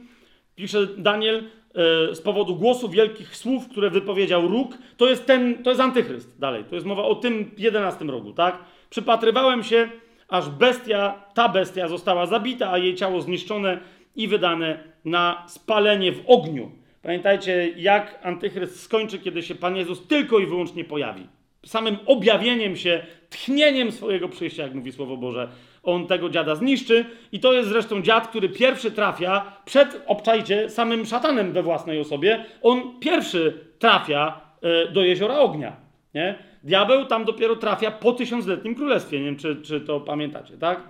pisze 0.56 0.88
Daniel, 0.88 1.38
e, 1.40 2.16
z 2.16 2.22
powodu 2.22 2.56
głosu 2.56 2.90
wielkich 2.90 3.36
słów, 3.36 3.68
które 3.68 3.90
wypowiedział 3.90 4.48
róg, 4.48 4.78
to 4.98 5.10
jest 5.10 5.26
ten, 5.26 5.64
to 5.64 5.70
jest 5.70 5.82
antychryst 5.82 6.40
dalej, 6.40 6.64
to 6.70 6.76
jest 6.76 6.88
mowa 6.88 7.04
o 7.04 7.16
tym 7.16 7.52
jedenastym 7.58 8.10
rogu, 8.10 8.34
tak? 8.34 8.58
Przypatrywałem 8.90 9.64
się, 9.64 9.90
aż 10.28 10.50
bestia, 10.50 11.24
ta 11.34 11.50
bestia 11.50 11.88
została 11.88 12.26
zabita, 12.26 12.72
a 12.72 12.78
jej 12.78 12.96
ciało 12.96 13.22
zniszczone 13.22 13.80
i 14.16 14.28
wydane 14.28 14.84
na 15.06 15.44
spalenie 15.48 16.12
w 16.12 16.24
ogniu. 16.28 16.72
Pamiętajcie, 17.02 17.74
jak 17.78 18.20
antychryst 18.24 18.82
skończy, 18.82 19.20
kiedy 19.20 19.44
się 19.44 19.56
Pan 19.56 19.76
Jezus 19.76 20.08
tylko 20.08 20.40
i 20.40 20.46
wyłącznie 20.46 20.84
pojawi. 20.84 21.28
Samym 21.66 21.98
objawieniem 22.06 22.76
się, 22.76 23.06
tchnieniem 23.30 23.92
swojego 23.92 24.30
przyjścia, 24.30 24.64
jak 24.64 24.74
mówi 24.74 24.92
Słowo 24.92 25.18
Boże, 25.18 25.50
on 25.84 26.08
tego 26.08 26.30
dziada 26.30 26.56
zniszczy. 26.56 27.06
I 27.32 27.40
to 27.40 27.54
jest 27.54 27.70
zresztą 27.70 28.02
dziad, 28.02 28.28
który 28.28 28.50
pierwszy 28.50 28.92
trafia 28.92 29.62
przed, 29.66 30.02
obczajcie, 30.08 30.70
samym 30.70 31.06
szatanem 31.06 31.54
we 31.54 31.64
własnej 31.64 32.00
osobie. 32.00 32.46
On 32.62 33.00
pierwszy 33.00 33.66
trafia 33.80 34.42
e, 34.62 34.92
do 34.92 35.04
jeziora 35.04 35.40
ognia. 35.40 35.76
Nie? 36.14 36.36
Diabeł 36.64 37.06
tam 37.06 37.26
dopiero 37.26 37.56
trafia 37.56 37.92
po 37.92 38.14
tysiącletnim 38.14 38.76
królestwie. 38.76 39.20
Nie 39.20 39.26
wiem, 39.26 39.38
czy, 39.38 39.62
czy 39.62 39.82
to 39.82 40.00
pamiętacie, 40.00 40.58
tak? 40.58 40.84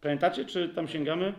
Pamiętacie, 0.00 0.44
czy 0.44 0.68
tam 0.68 0.88
sięgamy? 0.88 1.32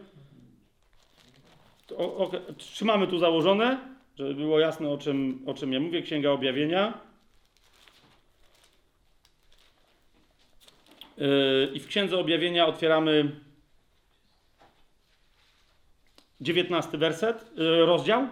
O, 1.97 2.17
okay. 2.17 2.41
Trzymamy 2.57 3.07
tu 3.07 3.17
założone, 3.17 3.77
żeby 4.15 4.33
było 4.33 4.59
jasne, 4.59 4.89
o 4.89 4.97
czym, 4.97 5.43
o 5.45 5.53
czym 5.53 5.73
ja 5.73 5.79
mówię. 5.79 6.01
Księga 6.01 6.31
Objawienia. 6.31 6.93
I 11.73 11.79
w 11.79 11.87
Księdze 11.87 12.17
Objawienia 12.17 12.67
otwieramy 12.67 13.31
19 16.41 16.97
werset, 16.97 17.51
yy, 17.55 17.85
rozdział. 17.85 18.27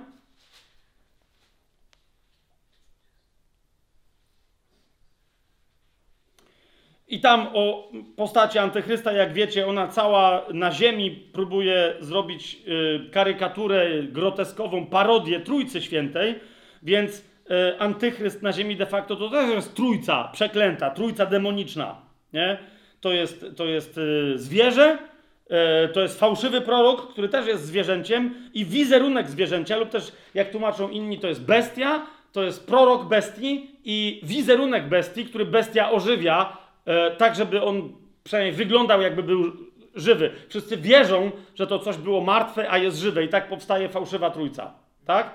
I 7.08 7.20
tam 7.20 7.48
o 7.54 7.92
postaci 8.16 8.60
Antychrysta, 8.60 9.12
jak 9.12 9.34
wiecie, 9.34 9.68
ona 9.68 9.88
cała 9.88 10.46
na 10.54 10.72
ziemi 10.72 11.12
próbuje 11.12 11.94
zrobić 12.00 12.58
y, 12.68 13.10
karykaturę 13.12 14.04
groteskową, 14.04 14.86
parodię 14.86 15.40
Trójcy 15.40 15.82
Świętej, 15.82 16.40
więc 16.84 17.34
Antychryst 17.80 18.42
na 18.42 18.54
ziemi 18.54 18.76
de 18.76 18.86
facto 18.86 19.16
to 19.16 19.30
też 19.30 19.50
jest 19.50 19.76
trójca 19.76 20.30
przeklęta, 20.34 20.90
trójca 20.90 21.26
demoniczna. 21.26 22.02
Nie? 22.34 22.73
To 23.04 23.12
jest, 23.12 23.46
to 23.56 23.66
jest 23.66 23.98
y, 23.98 24.34
zwierzę, 24.36 24.98
to 25.94 26.02
jest 26.02 26.20
fałszywy 26.20 26.62
prorok, 26.62 27.12
który 27.12 27.30
też 27.30 27.48
jest 27.48 27.66
zwierzęciem 27.66 28.36
i 28.54 28.66
wizerunek 28.66 29.30
zwierzęcia, 29.30 29.78
lub 29.78 29.90
też 29.90 30.12
jak 30.34 30.52
tłumaczą 30.52 30.90
inni, 30.90 31.20
to 31.20 31.28
jest 31.28 31.46
bestia, 31.46 32.06
to 32.32 32.44
jest 32.44 32.68
prorok 32.68 33.08
bestii 33.08 33.72
i 33.84 34.22
wizerunek 34.24 34.88
bestii, 34.88 35.26
który 35.26 35.46
bestia 35.46 35.92
ożywia 35.92 36.58
e, 36.86 37.12
tak, 37.12 37.36
żeby 37.36 37.62
on 37.62 37.94
przynajmniej 38.24 38.56
wyglądał, 38.56 39.02
jakby 39.02 39.24
był 39.24 39.52
żywy. 39.96 40.32
Wszyscy 40.50 40.78
wierzą, 40.78 41.32
że 41.56 41.68
to 41.68 41.80
coś 41.80 41.98
było 41.98 42.22
martwe, 42.22 42.72
a 42.72 42.78
jest 42.78 42.98
żywe, 42.98 43.24
i 43.24 43.30
tak 43.30 43.50
powstaje 43.50 43.90
fałszywa 43.90 44.30
trójca. 44.30 44.74
Tak? 45.06 45.30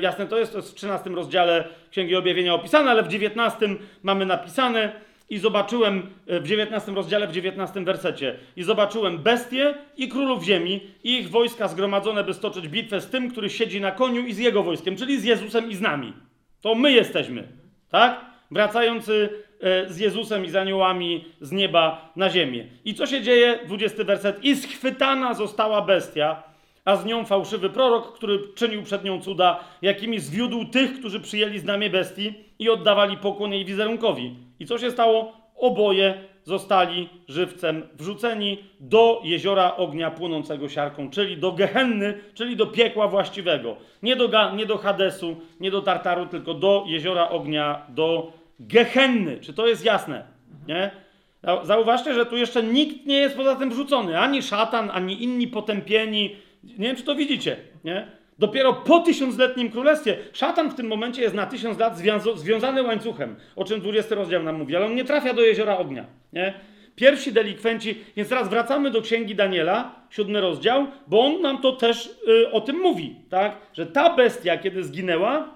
Jasne 0.00 0.26
to 0.26 0.38
jest, 0.38 0.52
to 0.52 0.58
jest 0.58 0.70
w 0.70 0.74
13 0.74 1.10
rozdziale 1.10 1.64
Księgi 1.90 2.16
Objawienia 2.16 2.54
opisane, 2.54 2.90
ale 2.90 3.02
w 3.02 3.08
19 3.08 3.68
mamy 4.02 4.26
napisane 4.26 4.92
i 5.30 5.38
zobaczyłem 5.38 6.10
e, 6.26 6.40
w 6.40 6.46
19 6.46 6.92
rozdziale, 6.92 7.28
w 7.28 7.32
19 7.32 7.84
wersecie 7.84 8.36
i 8.56 8.62
zobaczyłem 8.62 9.18
bestie 9.18 9.74
i 9.96 10.08
królów 10.08 10.44
ziemi 10.44 10.80
i 11.04 11.18
ich 11.18 11.30
wojska 11.30 11.68
zgromadzone, 11.68 12.24
by 12.24 12.34
stoczyć 12.34 12.68
bitwę 12.68 13.00
z 13.00 13.10
tym, 13.10 13.30
który 13.30 13.50
siedzi 13.50 13.80
na 13.80 13.90
koniu 13.90 14.26
i 14.26 14.32
z 14.32 14.38
jego 14.38 14.62
wojskiem, 14.62 14.96
czyli 14.96 15.20
z 15.20 15.24
Jezusem 15.24 15.70
i 15.70 15.74
z 15.74 15.80
nami. 15.80 16.12
To 16.60 16.74
my 16.74 16.92
jesteśmy, 16.92 17.48
tak? 17.90 18.24
Wracający 18.50 19.28
e, 19.60 19.90
z 19.90 19.98
Jezusem 19.98 20.44
i 20.44 20.50
z 20.50 20.56
aniołami 20.56 21.24
z 21.40 21.52
nieba 21.52 22.12
na 22.16 22.30
ziemię. 22.30 22.66
I 22.84 22.94
co 22.94 23.06
się 23.06 23.22
dzieje? 23.22 23.58
20 23.66 24.04
werset. 24.04 24.44
I 24.44 24.56
schwytana 24.56 25.34
została 25.34 25.82
bestia, 25.82 26.42
a 26.84 26.96
z 26.96 27.04
nią 27.04 27.24
fałszywy 27.24 27.70
prorok, 27.70 28.16
który 28.16 28.38
czynił 28.54 28.82
przed 28.82 29.04
nią 29.04 29.20
cuda, 29.20 29.60
jakimi 29.82 30.20
zwiódł 30.20 30.64
tych, 30.64 30.98
którzy 30.98 31.20
przyjęli 31.20 31.58
znamie 31.58 31.90
bestii 31.90 32.34
i 32.64 32.68
oddawali 32.68 33.16
pokłon 33.16 33.52
jej 33.52 33.64
wizerunkowi. 33.64 34.36
I 34.60 34.66
co 34.66 34.78
się 34.78 34.90
stało? 34.90 35.32
Oboje 35.56 36.14
zostali 36.44 37.08
żywcem 37.28 37.82
wrzuceni 37.94 38.58
do 38.80 39.20
jeziora 39.24 39.76
ognia 39.76 40.10
płonącego 40.10 40.68
siarką, 40.68 41.10
czyli 41.10 41.36
do 41.36 41.52
Gehenny, 41.52 42.18
czyli 42.34 42.56
do 42.56 42.66
piekła 42.66 43.08
właściwego. 43.08 43.76
Nie 44.02 44.16
do, 44.16 44.54
nie 44.56 44.66
do 44.66 44.78
Hadesu, 44.78 45.36
nie 45.60 45.70
do 45.70 45.82
Tartaru, 45.82 46.26
tylko 46.26 46.54
do 46.54 46.84
jeziora 46.86 47.28
ognia, 47.28 47.86
do 47.88 48.32
Gehenny. 48.60 49.40
Czy 49.40 49.52
to 49.52 49.66
jest 49.66 49.84
jasne? 49.84 50.24
Nie? 50.68 50.90
Zauważcie, 51.62 52.14
że 52.14 52.26
tu 52.26 52.36
jeszcze 52.36 52.62
nikt 52.62 53.06
nie 53.06 53.16
jest 53.16 53.36
poza 53.36 53.56
tym 53.56 53.70
wrzucony. 53.70 54.18
Ani 54.18 54.42
szatan, 54.42 54.90
ani 54.90 55.22
inni 55.22 55.48
potępieni. 55.48 56.36
Nie 56.64 56.86
wiem, 56.86 56.96
czy 56.96 57.02
to 57.02 57.14
widzicie. 57.14 57.56
Nie? 57.84 58.06
Dopiero 58.38 58.72
po 58.72 59.00
tysiącletnim 59.00 59.70
królestwie. 59.70 60.16
Szatan 60.32 60.70
w 60.70 60.74
tym 60.74 60.86
momencie 60.86 61.22
jest 61.22 61.34
na 61.34 61.46
tysiąc 61.46 61.78
lat 61.78 61.98
zwią 61.98 62.20
związany 62.34 62.82
łańcuchem, 62.82 63.36
o 63.56 63.64
czym 63.64 63.80
20 63.80 64.14
rozdział 64.14 64.42
nam 64.42 64.58
mówi, 64.58 64.76
ale 64.76 64.86
on 64.86 64.94
nie 64.94 65.04
trafia 65.04 65.34
do 65.34 65.42
jeziora 65.42 65.78
ognia. 65.78 66.06
Nie? 66.32 66.54
Pierwsi 66.96 67.32
delikwenci, 67.32 68.04
więc 68.16 68.28
teraz 68.28 68.48
wracamy 68.48 68.90
do 68.90 69.02
księgi 69.02 69.34
Daniela, 69.34 69.94
siódmy 70.10 70.40
rozdział, 70.40 70.86
bo 71.06 71.20
on 71.20 71.40
nam 71.40 71.58
to 71.58 71.72
też 71.72 72.18
y, 72.28 72.50
o 72.50 72.60
tym 72.60 72.80
mówi, 72.80 73.16
tak? 73.30 73.56
Że 73.72 73.86
ta 73.86 74.16
bestia, 74.16 74.58
kiedy 74.58 74.84
zginęła, 74.84 75.48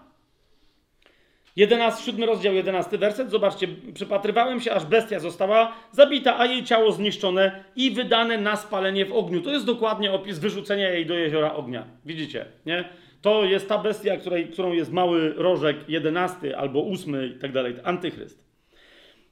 11, 1.59 2.05
7 2.05 2.25
rozdział, 2.25 2.55
11 2.55 2.99
werset. 2.99 3.31
Zobaczcie, 3.31 3.69
przypatrywałem 3.95 4.61
się, 4.61 4.73
aż 4.73 4.85
bestia 4.85 5.21
została 5.21 5.73
zabita, 5.93 6.39
a 6.39 6.47
jej 6.47 6.65
ciało 6.65 6.93
zniszczone 6.93 7.65
i 7.77 7.91
wydane 7.91 8.39
na 8.39 8.57
spalenie 8.57 9.07
w 9.07 9.13
ogniu. 9.13 9.41
To 9.41 9.51
jest 9.51 9.67
dokładnie 9.67 10.13
opis 10.13 10.39
wyrzucenia 10.39 10.91
jej 10.91 11.07
do 11.07 11.15
jeziora 11.15 11.55
ognia. 11.55 11.85
Widzicie, 12.05 12.45
nie? 12.67 12.89
To 13.23 13.45
jest 13.45 13.69
ta 13.69 13.79
bestia, 13.79 14.17
której, 14.17 14.49
którą 14.49 14.73
jest 14.73 14.93
mały 14.93 15.33
rożek 15.33 15.77
11 15.89 16.59
albo 16.59 16.87
8 16.93 17.37
i 17.37 17.41
tak 17.41 17.53
dalej, 17.53 17.75
antychryst. 17.85 18.45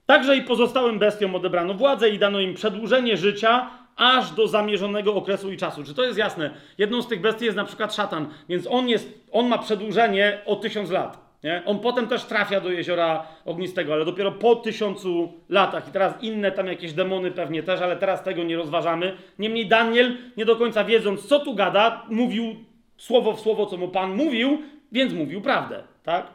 Także 0.07 0.37
i 0.37 0.43
pozostałym 0.43 0.99
bestiom 0.99 1.35
odebrano 1.35 1.75
władzę 1.75 2.11
i 2.11 2.19
dano 2.19 2.41
im 2.41 2.55
przedłużenie 2.55 3.17
życia 3.17 3.71
aż 3.97 4.31
do 4.31 4.49
zamierzonego 4.49 5.15
okresu 5.15 5.53
i 5.53 5.57
czasu. 5.57 5.85
Czy 5.85 5.95
to 5.95 6.05
jest 6.05 6.19
jasne? 6.19 6.51
Jedną 6.79 7.03
z 7.03 7.09
tych 7.09 7.21
bestii 7.21 7.45
jest 7.45 7.57
na 7.57 7.65
przykład 7.65 7.95
szatan, 7.95 8.29
więc 8.49 8.67
on, 8.71 8.89
jest, 8.89 9.27
on 9.33 9.49
ma 9.49 9.59
przedłużenie 9.59 10.39
o 10.47 10.57
tysiąc 10.57 10.91
lat. 10.91 11.26
Nie? 11.45 11.63
On 11.67 11.79
potem 11.79 12.09
też 12.09 12.25
trafia 12.25 12.61
do 12.61 12.71
jeziora 12.71 13.27
ognistego, 13.45 13.93
ale 13.93 14.05
dopiero 14.05 14.33
po 14.33 14.57
tysiącu 14.57 15.33
latach. 15.49 15.89
I 15.89 15.93
teraz 15.93 16.23
inne 16.23 16.53
tam 16.53 16.67
jakieś 16.67 16.93
demony 16.93 17.31
pewnie 17.31 17.63
też, 17.63 17.81
ale 17.81 17.97
teraz 17.97 18.23
tego 18.23 18.43
nie 18.43 18.57
rozważamy. 18.57 19.17
Niemniej 19.39 19.67
Daniel, 19.67 20.17
nie 20.37 20.45
do 20.45 20.57
końca 20.57 20.85
wiedząc, 20.85 21.27
co 21.27 21.39
tu 21.39 21.55
gada, 21.55 22.07
mówił 22.09 22.57
słowo 22.97 23.33
w 23.33 23.41
słowo, 23.41 23.67
co 23.67 23.77
mu 23.77 23.89
Pan 23.89 24.15
mówił, 24.15 24.63
więc 24.93 25.13
mówił 25.13 25.41
prawdę. 25.41 25.83
Tak? 26.03 26.27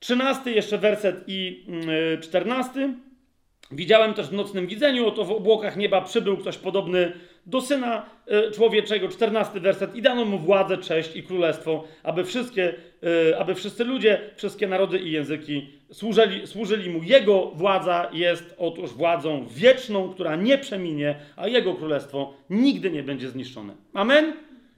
Trzynasty 0.00 0.52
jeszcze 0.52 0.78
werset 0.78 1.24
i 1.26 1.66
mm, 1.68 2.22
czternasty. 2.22 2.94
Widziałem 3.72 4.14
też 4.14 4.28
w 4.28 4.32
nocnym 4.32 4.66
widzeniu, 4.66 5.08
oto 5.08 5.24
w 5.24 5.32
obłokach 5.32 5.76
nieba 5.76 6.00
przybył 6.00 6.36
ktoś 6.36 6.58
podobny 6.58 7.12
do 7.46 7.60
Syna 7.60 8.06
e, 8.26 8.50
Człowieczego, 8.50 9.08
14 9.08 9.60
werset, 9.60 9.94
i 9.94 10.02
dano 10.02 10.24
mu 10.24 10.38
władzę, 10.38 10.78
cześć 10.78 11.16
i 11.16 11.22
królestwo, 11.22 11.84
aby, 12.02 12.24
wszystkie, 12.24 12.74
e, 13.30 13.38
aby 13.38 13.54
wszyscy 13.54 13.84
ludzie, 13.84 14.20
wszystkie 14.36 14.66
narody 14.66 14.98
i 14.98 15.12
języki 15.12 15.70
służyli, 15.92 16.46
służyli 16.46 16.90
mu. 16.90 17.02
Jego 17.02 17.46
władza 17.46 18.08
jest 18.12 18.54
otóż 18.58 18.90
władzą 18.90 19.46
wieczną, 19.46 20.08
która 20.08 20.36
nie 20.36 20.58
przeminie, 20.58 21.14
a 21.36 21.48
jego 21.48 21.74
królestwo 21.74 22.34
nigdy 22.50 22.90
nie 22.90 23.02
będzie 23.02 23.28
zniszczone. 23.28 23.74
Amen? 23.94 24.32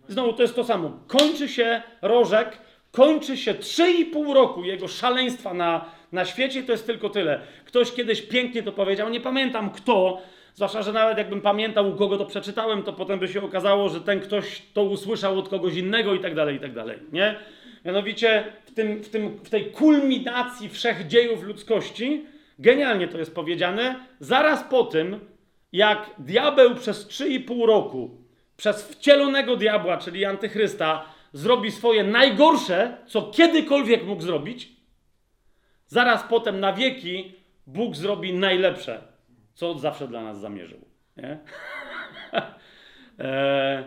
Znowu 0.09 0.33
to 0.33 0.43
jest 0.43 0.57
to 0.57 0.65
samo. 0.65 0.99
Kończy 1.07 1.49
się 1.49 1.83
rożek, 2.03 2.59
kończy 2.93 3.37
się 3.37 3.55
3,5 3.55 4.35
roku 4.35 4.65
jego 4.65 4.89
szaleństwa 4.89 5.55
na, 5.55 5.85
na 6.13 6.25
świecie, 6.25 6.63
to 6.63 6.73
jest 6.73 6.87
tylko 6.87 7.11
tyle. 7.11 7.41
Ktoś 7.65 7.93
kiedyś 7.93 8.23
pięknie 8.23 8.63
to 8.63 8.73
powiedział, 8.73 9.11
nie 9.11 9.21
pamiętam 9.21 9.71
kto, 9.71 10.23
Zwłaszcza, 10.55 10.83
że 10.83 10.93
nawet 10.93 11.19
jakbym 11.19 11.41
pamiętał, 11.41 11.91
u 11.91 11.97
kogo 11.97 12.19
to 12.19 12.27
przeczytałem, 12.27 12.83
to 12.83 12.93
potem 12.93 13.19
by 13.19 13.29
się 13.29 13.45
okazało, 13.45 13.89
że 13.89 14.01
ten 14.01 14.21
ktoś 14.21 14.63
to 14.75 14.85
usłyszał 14.85 15.39
od 15.39 15.49
kogoś 15.49 15.75
innego 15.75 16.15
i 16.15 16.21
tak 16.21 16.35
dalej, 16.35 16.57
i 16.57 16.61
tak 16.61 16.75
dalej, 16.75 16.99
nie? 17.13 17.37
Mianowicie 17.85 18.45
w, 18.65 18.75
tym, 18.75 19.03
w, 19.03 19.09
tym, 19.09 19.39
w 19.45 19.51
tej 19.51 19.71
kulminacji 19.71 20.69
wszechdziejów 20.69 21.43
ludzkości, 21.43 22.27
genialnie 22.59 23.09
to 23.09 23.19
jest 23.19 23.35
powiedziane, 23.35 23.97
zaraz 24.21 24.65
po 24.65 24.85
tym, 24.85 25.21
jak 25.73 26.11
diabeł 26.19 26.75
przez 26.75 27.09
3,5 27.09 27.67
roku, 27.67 28.11
przez 28.57 28.83
wcielonego 28.83 29.57
diabła, 29.57 29.99
czyli 29.99 30.25
antychrysta, 30.25 31.05
zrobi 31.33 31.71
swoje 31.71 32.05
najgorsze, 32.05 32.97
co 33.07 33.23
kiedykolwiek 33.23 34.05
mógł 34.05 34.23
zrobić, 34.23 34.69
zaraz 35.87 36.23
potem 36.23 36.61
na 36.61 36.73
wieki 36.73 37.35
Bóg 37.67 37.97
zrobi 37.97 38.33
najlepsze 38.33 39.12
co 39.55 39.79
zawsze 39.79 40.09
dla 40.09 40.23
nas 40.23 40.41
zamierzył. 40.41 40.81
Nie? 41.17 41.39
e, 43.19 43.85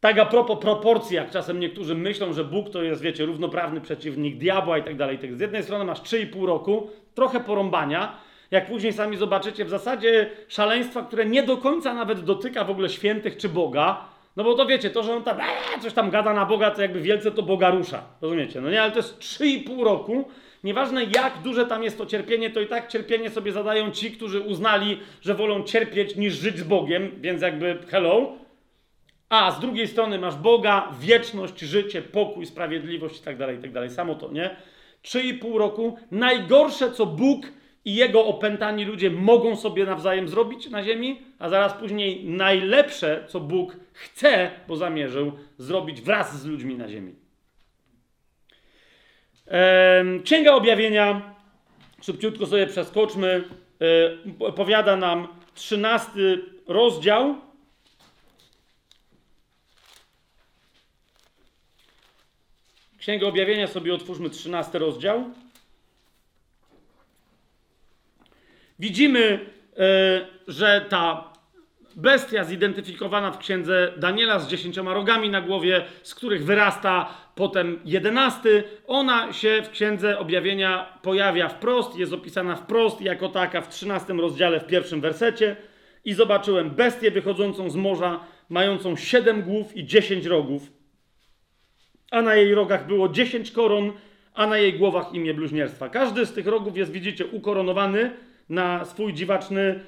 tak 0.00 0.18
a 0.18 0.26
propos 0.26 0.58
proporcji, 0.58 1.16
jak 1.16 1.30
czasem 1.30 1.60
niektórzy 1.60 1.94
myślą, 1.94 2.32
że 2.32 2.44
Bóg 2.44 2.70
to 2.70 2.82
jest, 2.82 3.02
wiecie, 3.02 3.24
równoprawny 3.24 3.80
przeciwnik 3.80 4.38
diabła 4.38 4.78
i 4.78 4.82
tak 4.82 4.96
dalej. 4.96 5.18
Z 5.32 5.40
jednej 5.40 5.62
strony 5.62 5.84
masz 5.84 6.00
3,5 6.00 6.46
roku, 6.46 6.90
trochę 7.14 7.40
porąbania, 7.40 8.16
jak 8.50 8.66
później 8.66 8.92
sami 8.92 9.16
zobaczycie, 9.16 9.64
w 9.64 9.68
zasadzie 9.68 10.30
szaleństwa, 10.48 11.02
które 11.02 11.26
nie 11.26 11.42
do 11.42 11.56
końca 11.56 11.94
nawet 11.94 12.20
dotyka 12.20 12.64
w 12.64 12.70
ogóle 12.70 12.88
świętych 12.88 13.36
czy 13.36 13.48
Boga, 13.48 14.04
no 14.36 14.44
bo 14.44 14.54
to 14.54 14.66
wiecie, 14.66 14.90
to, 14.90 15.02
że 15.02 15.16
on 15.16 15.22
tam 15.22 15.40
ee, 15.40 15.80
coś 15.80 15.92
tam 15.92 16.10
gada 16.10 16.34
na 16.34 16.46
Boga, 16.46 16.70
to 16.70 16.82
jakby 16.82 17.00
wielce 17.00 17.30
to 17.30 17.42
Boga 17.42 17.70
rusza. 17.70 18.02
Rozumiecie? 18.20 18.60
No 18.60 18.70
nie, 18.70 18.82
ale 18.82 18.92
to 18.92 18.98
jest 18.98 19.18
3,5 19.18 19.84
roku, 19.84 20.24
nieważne 20.64 21.04
jak 21.04 21.42
duże 21.42 21.66
tam 21.66 21.82
jest 21.82 21.98
to 21.98 22.06
cierpienie, 22.06 22.50
to 22.50 22.60
i 22.60 22.66
tak 22.66 22.88
cierpienie 22.88 23.30
sobie 23.30 23.52
zadają 23.52 23.90
ci, 23.90 24.10
którzy 24.10 24.40
uznali, 24.40 24.98
że 25.20 25.34
wolą 25.34 25.62
cierpieć 25.62 26.16
niż 26.16 26.34
żyć 26.34 26.58
z 26.58 26.62
Bogiem, 26.62 27.10
więc 27.20 27.42
jakby 27.42 27.78
hello. 27.88 28.32
A 29.28 29.50
z 29.50 29.60
drugiej 29.60 29.88
strony 29.88 30.18
masz 30.18 30.36
Boga, 30.36 30.92
wieczność, 31.00 31.60
życie, 31.60 32.02
pokój, 32.02 32.46
sprawiedliwość 32.46 33.20
i 33.20 33.24
tak 33.24 33.36
dalej, 33.36 33.58
i 33.58 33.70
tak. 33.72 33.92
Samo 33.92 34.14
to, 34.14 34.32
nie? 34.32 34.56
Trzy 35.02 35.20
i 35.20 35.34
pół 35.34 35.58
roku. 35.58 35.96
Najgorsze, 36.10 36.92
co 36.92 37.06
Bóg 37.06 37.46
i 37.84 37.94
jego 37.94 38.26
opętani 38.26 38.84
ludzie 38.84 39.10
mogą 39.10 39.56
sobie 39.56 39.84
nawzajem 39.84 40.28
zrobić 40.28 40.70
na 40.70 40.82
ziemi, 40.82 41.20
a 41.38 41.48
zaraz 41.48 41.74
później 41.74 42.24
najlepsze, 42.24 43.24
co 43.28 43.40
Bóg 43.40 43.76
chce, 43.92 44.50
bo 44.68 44.76
zamierzył 44.76 45.32
zrobić 45.58 46.00
wraz 46.00 46.40
z 46.40 46.46
ludźmi 46.46 46.74
na 46.74 46.88
ziemi. 46.88 47.23
Księga 50.24 50.54
Objawienia, 50.54 51.34
szybciutko 52.02 52.46
sobie 52.46 52.66
przeskoczmy, 52.66 53.44
e, 54.48 54.52
powiada 54.52 54.96
nam 54.96 55.28
13 55.54 56.10
rozdział. 56.66 57.34
Księgę 62.98 63.26
Objawienia 63.26 63.66
sobie 63.66 63.94
otwórzmy, 63.94 64.30
13 64.30 64.78
rozdział. 64.78 65.24
Widzimy, 68.78 69.50
e, 69.76 70.26
że 70.48 70.86
ta 70.88 71.33
bestia 71.96 72.44
zidentyfikowana 72.44 73.30
w 73.30 73.38
księdze 73.38 73.92
Daniela 73.96 74.38
z 74.38 74.48
dziesięcioma 74.48 74.94
rogami 74.94 75.30
na 75.30 75.40
głowie, 75.40 75.84
z 76.02 76.14
których 76.14 76.44
wyrasta 76.44 77.14
potem 77.34 77.80
jedenasty, 77.84 78.64
ona 78.86 79.32
się 79.32 79.62
w 79.64 79.70
księdze 79.70 80.18
objawienia 80.18 80.98
pojawia 81.02 81.48
wprost, 81.48 81.96
jest 81.96 82.12
opisana 82.12 82.56
wprost 82.56 83.00
jako 83.00 83.28
taka 83.28 83.60
w 83.60 83.68
trzynastym 83.68 84.20
rozdziale, 84.20 84.60
w 84.60 84.66
pierwszym 84.66 85.00
wersecie. 85.00 85.56
I 86.04 86.14
zobaczyłem 86.14 86.70
bestię 86.70 87.10
wychodzącą 87.10 87.70
z 87.70 87.76
morza, 87.76 88.20
mającą 88.48 88.96
siedem 88.96 89.42
głów 89.42 89.76
i 89.76 89.84
dziesięć 89.84 90.26
rogów, 90.26 90.72
a 92.10 92.22
na 92.22 92.34
jej 92.34 92.54
rogach 92.54 92.86
było 92.86 93.08
dziesięć 93.08 93.50
koron, 93.50 93.92
a 94.34 94.46
na 94.46 94.58
jej 94.58 94.72
głowach 94.72 95.14
imię 95.14 95.34
bluźnierstwa. 95.34 95.88
Każdy 95.88 96.26
z 96.26 96.32
tych 96.32 96.46
rogów 96.46 96.76
jest, 96.76 96.92
widzicie, 96.92 97.26
ukoronowany 97.26 98.10
na 98.48 98.84
swój 98.84 99.14
dziwaczny 99.14 99.80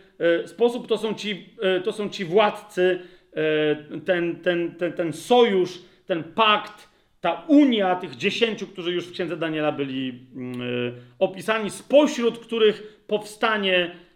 sposób. 0.46 0.88
To 0.88 0.98
są 0.98 1.14
ci, 1.14 1.48
e, 1.62 1.80
to 1.80 1.92
są 1.92 2.08
ci 2.08 2.24
władcy, 2.24 3.00
e, 3.32 4.00
ten, 4.00 4.36
ten, 4.36 4.74
ten, 4.74 4.92
ten 4.92 5.12
sojusz, 5.12 5.78
ten 6.06 6.24
pakt, 6.24 6.88
ta 7.20 7.44
unia 7.48 7.96
tych 7.96 8.16
dziesięciu, 8.16 8.66
którzy 8.66 8.92
już 8.92 9.06
w 9.06 9.12
księdze 9.12 9.36
Daniela 9.36 9.72
byli 9.72 10.26
mm, 10.36 10.60
opisani, 11.18 11.70
spośród 11.70 12.38
których 12.38 13.04
powstanie 13.06 14.06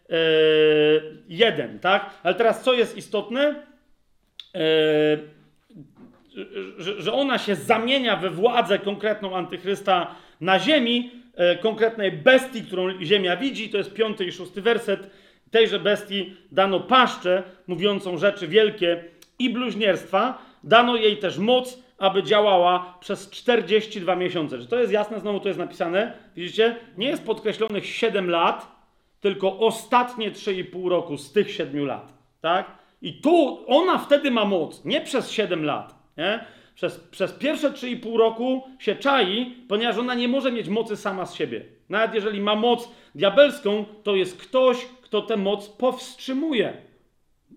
jeden, 1.29 1.79
tak? 1.79 2.11
Ale 2.23 2.35
teraz 2.35 2.63
co 2.65 2.75
jest 2.75 2.97
istotne? 2.97 3.67
Że, 6.79 7.03
że 7.03 7.13
ona 7.13 7.39
się 7.39 7.55
zamienia 7.55 8.17
we 8.17 8.31
władzę 8.31 8.79
konkretną 8.79 9.37
antychrysta 9.37 10.15
na 10.41 10.59
ziemi, 10.59 11.11
E, 11.41 11.57
konkretnej 11.57 12.13
bestii, 12.13 12.63
którą 12.63 13.03
Ziemia 13.03 13.37
widzi. 13.37 13.71
To 13.71 13.79
jest 13.79 13.95
piąty 13.95 14.25
i 14.25 14.33
szósty 14.33 14.63
werset. 14.63 15.11
Tejże 15.51 15.79
bestii 15.79 16.37
dano 16.53 16.81
paszczę, 16.81 17.43
mówiącą 17.67 18.19
rzeczy 18.19 18.49
wielkie 18.49 19.05
i 19.39 19.51
bluźnierstwa. 19.51 20.39
Dano 20.65 20.97
jej 20.97 21.17
też 21.17 21.39
moc, 21.39 21.83
aby 21.99 22.23
działała 22.23 22.99
przez 23.01 23.31
42 23.31 24.17
miesiące. 24.17 24.59
Czy 24.59 24.67
to 24.67 24.79
jest 24.79 24.93
jasne? 24.93 25.21
Znowu 25.21 25.41
to 25.41 25.49
jest 25.49 25.59
napisane. 25.59 26.13
Widzicie? 26.37 26.77
Nie 26.99 27.09
jest 27.09 27.27
podkreślonych 27.27 27.87
7 27.87 28.31
lat, 28.31 28.81
tylko 29.21 29.59
ostatnie 29.59 30.31
3,5 30.31 30.89
roku 30.89 31.17
z 31.17 31.33
tych 31.33 31.51
7 31.51 31.87
lat. 31.87 32.13
Tak? 32.41 32.71
I 33.03 33.21
tu 33.21 33.65
ona 33.67 33.99
wtedy 33.99 34.31
ma 34.31 34.45
moc, 34.45 34.85
nie 34.85 35.01
przez 35.01 35.31
7 35.31 35.65
lat. 35.65 35.95
Nie? 36.17 36.45
przez, 36.81 36.99
przez 36.99 37.33
pierwsze 37.33 37.71
3,5 37.71 38.17
roku 38.17 38.63
się 38.79 38.97
czai, 38.97 39.55
ponieważ 39.69 39.99
ona 39.99 40.15
nie 40.15 40.29
może 40.29 40.53
mieć 40.53 40.69
mocy 40.69 40.97
sama 40.97 41.27
z 41.27 41.35
siebie. 41.35 41.65
Nawet 41.89 42.15
jeżeli 42.15 42.41
ma 42.41 42.55
moc 42.55 42.89
diabelską, 43.15 43.85
to 44.03 44.17
jest 44.17 44.43
ktoś, 44.43 44.87
kto 45.11 45.23
tę 45.23 45.37
moc 45.37 45.69
powstrzymuje. 45.69 46.73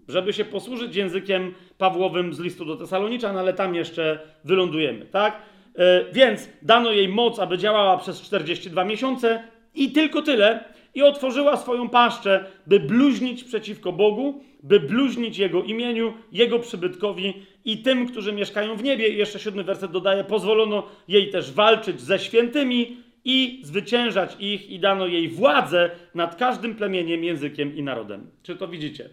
Żeby 0.08 0.34
się 0.34 0.46
posłużyć 0.46 0.96
językiem 0.96 1.54
Pawłowym 1.78 2.34
z 2.34 2.40
listu 2.40 2.66
do 2.66 2.76
Tesaloniczan, 2.76 3.38
ale 3.38 3.54
tam 3.54 3.76
jeszcze 3.76 4.20
wylądujemy, 4.44 5.06
tak? 5.06 5.42
Yy, 5.78 5.84
więc 6.14 6.50
dano 6.62 6.92
jej 6.92 7.10
moc, 7.10 7.40
aby 7.40 7.58
działała 7.58 7.98
przez 7.98 8.22
42 8.22 8.86
miesiące 8.86 9.44
i 9.76 9.92
tylko 9.92 10.22
tyle. 10.22 10.64
I 10.96 11.02
otworzyła 11.02 11.58
swoją 11.58 11.90
paszczę, 11.90 12.46
by 12.68 12.80
bluźnić 12.80 13.44
przeciwko 13.44 13.92
Bogu, 13.92 14.44
by 14.64 14.80
bluźnić 14.80 15.38
Jego 15.38 15.64
imieniu, 15.64 16.14
Jego 16.32 16.60
przybytkowi 16.60 17.34
i 17.66 17.78
tym, 17.78 18.08
którzy 18.08 18.34
mieszkają 18.34 18.76
w 18.76 18.84
niebie. 18.84 19.08
I 19.08 19.18
jeszcze 19.18 19.40
siódmy 19.40 19.64
werset 19.64 19.92
dodaje, 19.92 20.24
pozwolono 20.24 20.84
jej 21.08 21.30
też 21.30 21.52
walczyć 21.52 22.02
ze 22.02 22.20
świętymi 22.20 22.98
i 23.26 23.62
zwyciężać 23.64 24.36
ich 24.40 24.70
i 24.70 24.80
dano 24.80 25.08
jej 25.08 25.30
władzę 25.30 25.92
nad 26.16 26.36
każdym 26.36 26.76
plemieniem, 26.76 27.24
językiem 27.24 27.76
i 27.76 27.84
narodem. 27.84 28.32
Czy 28.44 28.56
to 28.56 28.68
widzicie? 28.68 29.10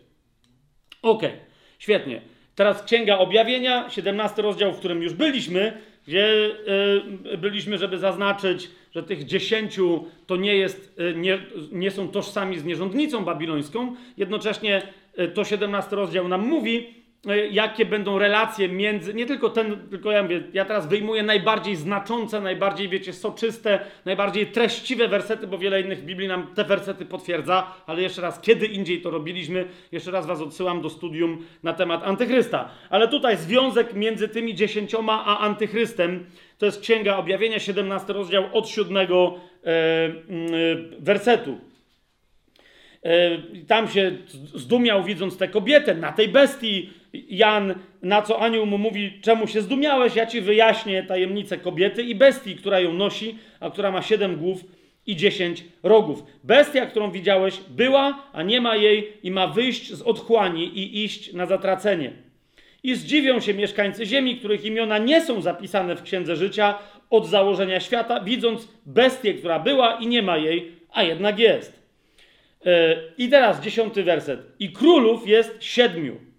Ok, 1.03 1.23
świetnie. 1.79 2.23
Teraz 2.55 2.83
Księga 2.83 3.19
Objawienia, 3.19 3.91
17 3.91 4.43
rozdział, 4.43 4.73
w 4.73 4.79
którym 4.79 5.03
już 5.03 5.15
byliśmy, 5.15 5.81
gdzie 6.07 6.51
y, 7.33 7.39
byliśmy, 7.39 7.79
żeby 7.79 7.99
zaznaczyć, 7.99 8.71
że 8.95 9.03
tych 9.03 9.25
dziesięciu 9.25 10.05
to 10.27 10.37
nie, 10.37 10.57
jest, 10.57 11.01
y, 11.01 11.15
nie, 11.15 11.39
nie 11.73 11.91
są 11.91 12.09
tożsami 12.09 12.59
z 12.59 12.65
nierządnicą 12.65 13.25
babilońską. 13.25 13.97
Jednocześnie 14.17 14.83
y, 15.19 15.29
to 15.29 15.45
17 15.45 15.97
rozdział 15.97 16.29
nam 16.29 16.47
mówi, 16.47 17.00
E, 17.00 17.00
jakie 17.51 17.85
będą 17.85 18.19
relacje 18.19 18.69
między, 18.69 19.15
nie 19.15 19.27
tylko 19.27 19.51
ten, 19.51 19.89
tylko 19.91 20.11
ja 20.11 20.23
mówię, 20.23 20.43
ja 20.53 20.65
teraz 20.65 20.89
wyjmuję 20.89 21.23
najbardziej 21.23 21.77
znaczące, 21.77 22.41
najbardziej, 22.41 22.89
wiecie, 22.89 23.13
soczyste, 23.13 23.81
najbardziej 24.05 24.47
treściwe 24.47 25.09
wersety, 25.09 25.47
bo 25.47 25.59
wiele 25.59 25.81
innych 25.81 26.05
Biblii 26.05 26.29
nam 26.29 26.47
te 26.55 26.65
wersety 26.65 27.05
potwierdza, 27.05 27.75
ale 27.87 28.03
jeszcze 28.03 28.23
raz, 28.23 28.41
kiedy 28.41 28.67
indziej 28.67 29.03
to 29.03 29.11
robiliśmy, 29.11 29.65
jeszcze 29.93 30.11
raz 30.11 30.27
was 30.27 30.41
odsyłam 30.41 30.83
do 30.83 30.91
studium 30.91 31.45
na 31.63 31.73
temat 31.73 32.03
Antychrysta. 32.05 32.71
Ale 32.91 33.09
tutaj 33.09 33.37
związek 33.37 33.95
między 33.95 34.29
tymi 34.29 34.55
dziesięcioma 34.55 35.25
a 35.27 35.39
Antychrystem, 35.39 36.27
to 36.59 36.67
jest 36.67 36.81
Księga 36.81 37.17
Objawienia, 37.17 37.59
17 37.59 38.13
rozdział 38.13 38.45
od 38.53 38.69
7 38.69 38.97
e, 38.97 39.07
e, 39.07 40.13
wersetu. 40.99 41.59
E, 43.03 43.39
tam 43.67 43.89
się 43.89 44.13
zdumiał 44.55 45.05
widząc 45.05 45.39
tę 45.39 45.49
kobietę, 45.49 45.95
na 45.95 46.13
tej 46.13 46.29
bestii, 46.29 47.00
Jan, 47.13 47.75
na 48.03 48.23
co 48.23 48.41
anioł 48.41 48.67
mu 48.67 48.79
mówi, 48.79 49.19
czemu 49.23 49.47
się 49.47 49.61
zdumiałeś, 49.61 50.17
ja 50.17 50.27
ci 50.27 50.41
wyjaśnię 50.41 51.03
tajemnicę 51.03 51.59
kobiety 51.59 52.03
i 52.03 52.15
bestii, 52.15 52.57
która 52.57 52.81
ją 52.81 52.93
nosi, 52.93 53.39
a 53.61 53.71
która 53.71 53.91
ma 53.91 54.03
siedem 54.03 54.37
głów 54.37 54.65
i 55.07 55.17
dziesięć 55.17 55.65
rogów. 55.83 56.25
Bestia, 56.45 56.87
którą 56.87 57.11
widziałeś, 57.11 57.61
była, 57.69 58.23
a 58.33 58.43
nie 58.43 58.61
ma 58.61 58.77
jej 58.77 59.13
i 59.23 59.31
ma 59.31 59.47
wyjść 59.47 59.93
z 59.93 60.03
otchłani 60.03 60.79
i 60.79 61.05
iść 61.05 61.33
na 61.33 61.47
zatracenie. 61.47 62.13
I 62.83 62.95
zdziwią 62.95 63.41
się 63.41 63.55
mieszkańcy 63.55 64.07
ziemi, 64.07 64.37
których 64.37 64.65
imiona 64.65 64.99
nie 64.99 65.23
są 65.23 65.41
zapisane 65.41 65.97
w 65.97 66.03
Księdze 66.03 66.37
Życia 66.37 66.79
od 67.11 67.27
założenia 67.27 67.81
świata, 67.81 68.21
widząc 68.21 68.69
bestię, 68.87 69.35
która 69.35 69.59
była 69.59 69.95
i 69.95 70.07
nie 70.07 70.23
ma 70.23 70.37
jej, 70.37 70.73
a 70.93 71.03
jednak 71.03 71.39
jest. 71.39 71.83
E, 72.67 72.97
I 73.19 73.29
teraz 73.29 73.61
dziesiąty 73.61 74.03
werset. 74.03 74.41
I 74.59 74.73
królów 74.73 75.29
jest 75.29 75.57
siedmiu 75.65 76.30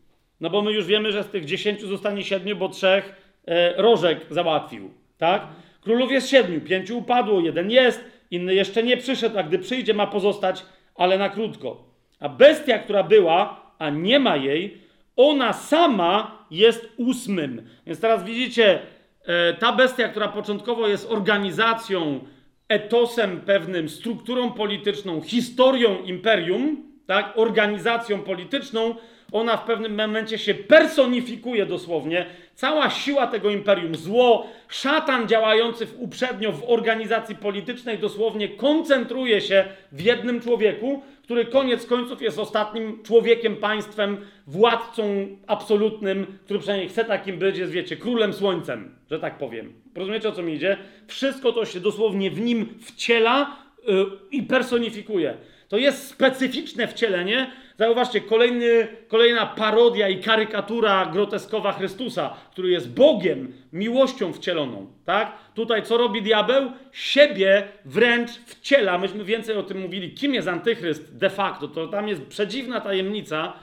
no 0.42 0.50
bo 0.50 0.62
my 0.62 0.72
już 0.72 0.86
wiemy, 0.86 1.12
że 1.12 1.24
z 1.24 1.28
tych 1.28 1.46
dziesięciu 1.46 1.88
zostanie 1.88 2.24
siedmiu, 2.24 2.56
bo 2.56 2.70
trzech 2.70 3.16
e, 3.46 3.82
rożek 3.82 4.26
załatwił. 4.30 4.92
Tak? 5.18 5.48
Królów 5.82 6.12
jest 6.12 6.30
siedmiu, 6.30 6.62
pięciu 6.62 6.98
upadło, 6.98 7.40
jeden 7.40 7.72
jest, 7.72 8.06
inny 8.32 8.56
jeszcze 8.56 8.84
nie 8.84 8.98
przyszedł, 8.98 9.40
a 9.40 9.44
gdy 9.44 9.60
przyjdzie, 9.60 9.94
ma 9.94 10.08
pozostać, 10.08 10.66
ale 10.96 11.18
na 11.18 11.30
krótko. 11.30 11.84
A 12.20 12.30
bestia, 12.30 12.80
która 12.80 13.04
była, 13.04 13.62
a 13.80 13.90
nie 13.90 14.20
ma 14.20 14.38
jej, 14.38 14.78
ona 15.16 15.54
sama 15.54 16.46
jest 16.52 16.94
ósmym. 16.98 17.68
Więc 17.86 18.00
teraz 18.00 18.24
widzicie, 18.24 18.80
e, 19.26 19.54
ta 19.54 19.72
bestia, 19.72 20.08
która 20.08 20.28
początkowo 20.28 20.88
jest 20.88 21.12
organizacją, 21.12 22.20
etosem 22.68 23.42
pewnym, 23.42 23.90
strukturą 23.90 24.52
polityczną, 24.52 25.22
historią 25.22 26.04
imperium, 26.04 26.84
tak, 27.08 27.34
organizacją 27.36 28.20
polityczną, 28.20 28.96
ona 29.32 29.58
w 29.58 29.66
pewnym 29.66 29.96
momencie 29.96 30.38
się 30.38 30.54
personifikuje 30.54 31.66
dosłownie. 31.66 32.26
Cała 32.56 32.90
siła 32.90 33.28
tego 33.28 33.50
imperium, 33.50 33.96
zło, 33.96 34.48
szatan 34.68 35.28
działający 35.28 35.86
w, 35.86 36.00
uprzednio 36.00 36.52
w 36.52 36.64
organizacji 36.68 37.36
politycznej 37.36 37.98
dosłownie 37.98 38.50
koncentruje 38.50 39.42
się 39.42 39.66
w 39.92 40.02
jednym 40.02 40.42
człowieku, 40.42 41.02
który 41.24 41.46
koniec 41.46 41.86
końców 41.86 42.22
jest 42.22 42.40
ostatnim 42.40 43.04
człowiekiem, 43.04 43.56
państwem, 43.56 44.18
władcą 44.48 45.28
absolutnym, 45.48 46.38
który 46.46 46.60
przynajmniej 46.60 46.90
chce 46.90 47.06
takim 47.06 47.38
być, 47.38 47.58
jest 47.58 47.72
wiecie, 47.72 47.98
królem 47.98 48.34
słońcem, 48.34 48.96
że 49.12 49.20
tak 49.20 49.38
powiem. 49.38 49.74
Rozumiecie 49.96 50.30
o 50.30 50.32
co 50.32 50.44
mi 50.44 50.54
idzie? 50.54 50.78
Wszystko 51.08 51.52
to 51.52 51.66
się 51.66 51.80
dosłownie 51.80 52.32
w 52.32 52.42
nim 52.42 52.66
wciela 52.82 53.58
yy, 53.88 54.06
i 54.32 54.44
personifikuje. 54.44 55.38
To 55.68 55.78
jest 55.78 56.08
specyficzne 56.08 56.88
wcielenie. 56.88 57.52
Zauważcie, 57.82 58.22
kolejny, 58.22 58.88
kolejna 59.08 59.46
parodia 59.46 60.10
i 60.10 60.20
karykatura 60.20 61.06
groteskowa 61.06 61.74
Chrystusa, 61.74 62.34
który 62.52 62.70
jest 62.70 62.94
Bogiem, 62.94 63.54
miłością 63.74 64.34
wcieloną. 64.34 64.88
Tak? 65.06 65.38
Tutaj 65.54 65.84
co 65.84 65.98
robi 65.98 66.22
diabeł? 66.22 66.72
Siebie 66.92 67.68
wręcz 67.86 68.32
wciela. 68.32 68.98
Myśmy 68.98 69.26
więcej 69.26 69.56
o 69.56 69.64
tym 69.64 69.80
mówili. 69.80 70.14
Kim 70.14 70.34
jest 70.34 70.48
antychryst 70.48 71.18
de 71.18 71.30
facto? 71.30 71.68
To 71.68 71.88
tam 71.88 72.08
jest 72.08 72.22
przedziwna 72.26 72.82
tajemnica, 72.82 73.54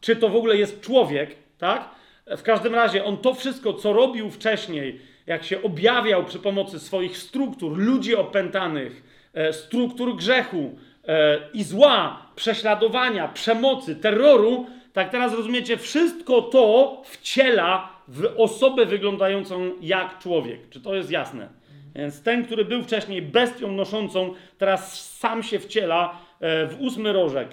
czy 0.00 0.16
to 0.16 0.28
w 0.28 0.36
ogóle 0.36 0.56
jest 0.56 0.80
człowiek. 0.80 1.36
Tak? 1.58 1.88
W 2.26 2.42
każdym 2.42 2.74
razie 2.74 3.04
on 3.04 3.16
to 3.16 3.34
wszystko, 3.34 3.72
co 3.72 3.92
robił 3.92 4.30
wcześniej, 4.30 5.00
jak 5.26 5.44
się 5.44 5.62
objawiał 5.62 6.24
przy 6.24 6.38
pomocy 6.38 6.80
swoich 6.80 7.18
struktur, 7.18 7.78
ludzi 7.78 8.16
opętanych, 8.16 9.02
e, 9.34 9.52
struktur 9.52 10.16
grzechu, 10.16 10.74
E, 11.08 11.40
i 11.52 11.64
zła, 11.64 12.23
prześladowania, 12.36 13.28
przemocy, 13.28 13.96
terroru, 13.96 14.66
tak 14.92 15.10
teraz 15.10 15.34
rozumiecie, 15.34 15.76
wszystko 15.76 16.42
to 16.42 17.02
wciela 17.04 17.88
w 18.08 18.34
osobę 18.36 18.86
wyglądającą 18.86 19.70
jak 19.80 20.18
człowiek. 20.18 20.68
Czy 20.68 20.80
to 20.80 20.94
jest 20.94 21.10
jasne? 21.10 21.48
Więc 21.94 22.22
ten, 22.22 22.44
który 22.44 22.64
był 22.64 22.82
wcześniej 22.82 23.22
bestią 23.22 23.72
noszącą, 23.72 24.34
teraz 24.58 25.10
sam 25.10 25.42
się 25.42 25.58
wciela 25.58 26.18
e, 26.40 26.66
w 26.66 26.80
ósmy 26.80 27.12
rożek. 27.12 27.48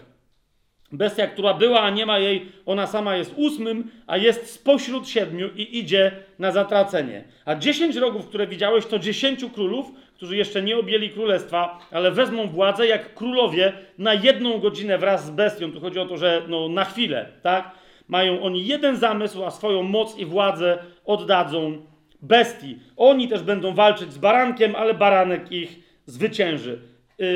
Bestia, 0.91 1.27
która 1.27 1.53
była, 1.53 1.81
a 1.81 1.89
nie 1.89 2.05
ma 2.05 2.19
jej, 2.19 2.51
ona 2.65 2.87
sama 2.87 3.15
jest 3.15 3.33
ósmym, 3.35 3.91
a 4.07 4.17
jest 4.17 4.53
spośród 4.53 5.09
siedmiu 5.09 5.49
i 5.55 5.77
idzie 5.79 6.11
na 6.39 6.51
zatracenie. 6.51 7.23
A 7.45 7.55
dziesięć 7.55 7.95
rogów, 7.95 8.27
które 8.27 8.47
widziałeś, 8.47 8.85
to 8.85 8.99
dziesięciu 8.99 9.49
królów, 9.49 9.91
którzy 10.21 10.37
jeszcze 10.37 10.61
nie 10.61 10.77
objęli 10.77 11.09
królestwa, 11.09 11.79
ale 11.91 12.11
wezmą 12.11 12.47
władzę 12.47 12.87
jak 12.87 13.13
królowie 13.13 13.73
na 13.97 14.13
jedną 14.13 14.59
godzinę 14.59 14.97
wraz 14.97 15.25
z 15.25 15.29
bestią. 15.29 15.71
Tu 15.71 15.79
chodzi 15.79 15.99
o 15.99 16.05
to, 16.05 16.17
że 16.17 16.41
no, 16.47 16.69
na 16.69 16.85
chwilę, 16.85 17.29
tak? 17.41 17.71
Mają 18.07 18.41
oni 18.41 18.67
jeden 18.67 18.95
zamysł, 18.95 19.43
a 19.45 19.51
swoją 19.51 19.83
moc 19.83 20.17
i 20.17 20.25
władzę 20.25 20.77
oddadzą 21.05 21.77
bestii. 22.21 22.79
Oni 22.97 23.27
też 23.27 23.43
będą 23.43 23.73
walczyć 23.73 24.13
z 24.13 24.17
barankiem, 24.17 24.75
ale 24.75 24.93
baranek 24.93 25.51
ich 25.51 25.79
zwycięży. 26.05 26.79
Yy, 27.17 27.27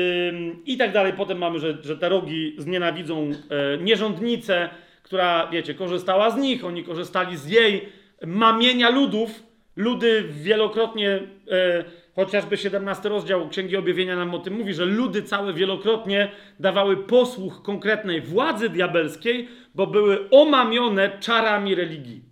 I 0.66 0.76
tak 0.76 0.92
dalej. 0.92 1.12
Potem 1.12 1.38
mamy, 1.38 1.58
że, 1.58 1.78
że 1.82 1.96
te 1.96 2.08
rogi 2.08 2.54
znienawidzą 2.58 3.26
yy, 3.26 3.36
nierządnicę, 3.80 4.68
która, 5.02 5.46
wiecie, 5.46 5.74
korzystała 5.74 6.30
z 6.30 6.36
nich, 6.36 6.64
oni 6.64 6.84
korzystali 6.84 7.36
z 7.36 7.48
jej 7.50 7.88
mamienia 8.26 8.90
ludów. 8.90 9.42
Ludy 9.76 10.24
wielokrotnie 10.30 11.20
yy, 11.46 12.05
Chociażby 12.16 12.56
17 12.56 13.08
rozdział 13.08 13.48
Księgi 13.48 13.76
Objawienia 13.76 14.16
nam 14.16 14.34
o 14.34 14.38
tym 14.38 14.54
mówi, 14.54 14.74
że 14.74 14.84
ludy 14.84 15.22
całe 15.22 15.52
wielokrotnie 15.52 16.30
dawały 16.60 16.96
posłuch 16.96 17.62
konkretnej 17.62 18.20
władzy 18.20 18.68
diabelskiej, 18.68 19.48
bo 19.74 19.86
były 19.86 20.30
omamione 20.30 21.10
czarami 21.20 21.74
religii. 21.74 22.22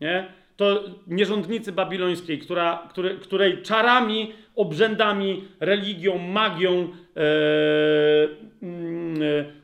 Nie? 0.00 0.26
To 0.56 0.84
nierządnicy 1.06 1.72
babilońskiej, 1.72 2.38
która, 2.38 2.88
który, 2.90 3.18
której 3.18 3.62
czarami, 3.62 4.32
obrzędami, 4.56 5.44
religią, 5.60 6.18
magią 6.18 6.72
e, 6.72 7.20
e, 7.20 7.24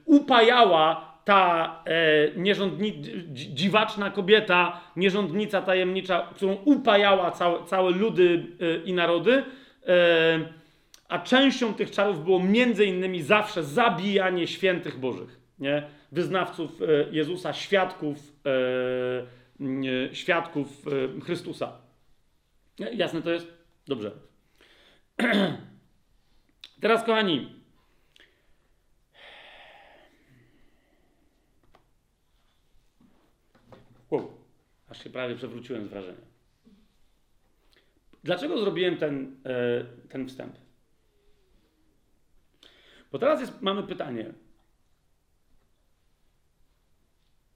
upajała 0.05 1.09
ta 1.25 1.75
e, 1.85 2.41
nierządni, 2.41 3.03
dziwaczna 3.33 4.11
kobieta, 4.11 4.81
nierządnica 4.97 5.63
tajemnicza, 5.63 6.29
którą 6.35 6.57
upajała 6.65 7.31
całe, 7.31 7.65
całe 7.65 7.91
ludy 7.91 8.47
e, 8.61 8.85
i 8.85 8.93
narody, 8.93 9.43
a 11.09 11.19
częścią 11.19 11.75
tych 11.75 11.91
czarów 11.91 12.25
było 12.25 12.43
między 12.43 12.85
innymi 12.85 13.23
zawsze 13.23 13.65
zabijanie 13.65 14.47
świętych 14.47 14.99
bożych, 14.99 15.41
nie? 15.59 15.89
wyznawców 16.13 16.83
e, 16.83 16.87
Jezusa, 17.11 17.53
świadków, 17.53 18.19
e, 18.47 20.15
świadków 20.15 20.69
e, 20.87 21.21
Chrystusa. 21.21 21.73
Jasne 22.79 23.23
to 23.23 23.31
jest? 23.31 23.47
Dobrze. 23.87 24.13
Teraz, 26.81 27.05
kochani, 27.05 27.63
wow, 34.11 34.33
aż 34.89 35.05
się 35.05 35.11
prawie 35.11 35.37
przewróciłem 35.37 35.87
z 35.87 35.89
wrażenia. 35.89 36.28
Dlaczego 38.25 38.59
zrobiłem 38.59 38.97
ten, 38.97 39.37
e, 39.47 39.85
ten 40.09 40.29
wstęp? 40.29 40.57
Bo 43.13 43.19
teraz 43.19 43.41
jest, 43.41 43.63
mamy 43.63 43.83
pytanie. 43.83 44.33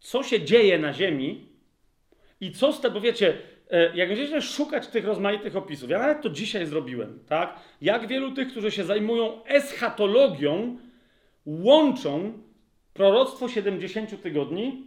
Co 0.01 0.23
się 0.23 0.45
dzieje 0.45 0.79
na 0.79 0.93
Ziemi 0.93 1.49
i 2.41 2.53
co 2.53 2.73
z 2.73 2.81
tego, 2.81 3.01
wiecie, 3.01 3.39
e, 3.71 3.97
jak 3.97 4.09
będziecie 4.09 4.43
szukać 4.43 4.87
tych 4.87 5.05
rozmaitych 5.05 5.57
opisów, 5.57 5.91
ja 5.91 5.99
nawet 5.99 6.23
to 6.23 6.31
dzisiaj 6.31 6.67
zrobiłem, 6.67 7.25
tak? 7.27 7.61
Jak 7.81 8.07
wielu 8.07 8.33
tych, 8.33 8.49
którzy 8.51 8.71
się 8.71 8.85
zajmują 8.85 9.45
eschatologią, 9.45 10.79
łączą 11.47 12.33
proroctwo 12.95 13.49
70 13.49 14.23
tygodni 14.23 14.87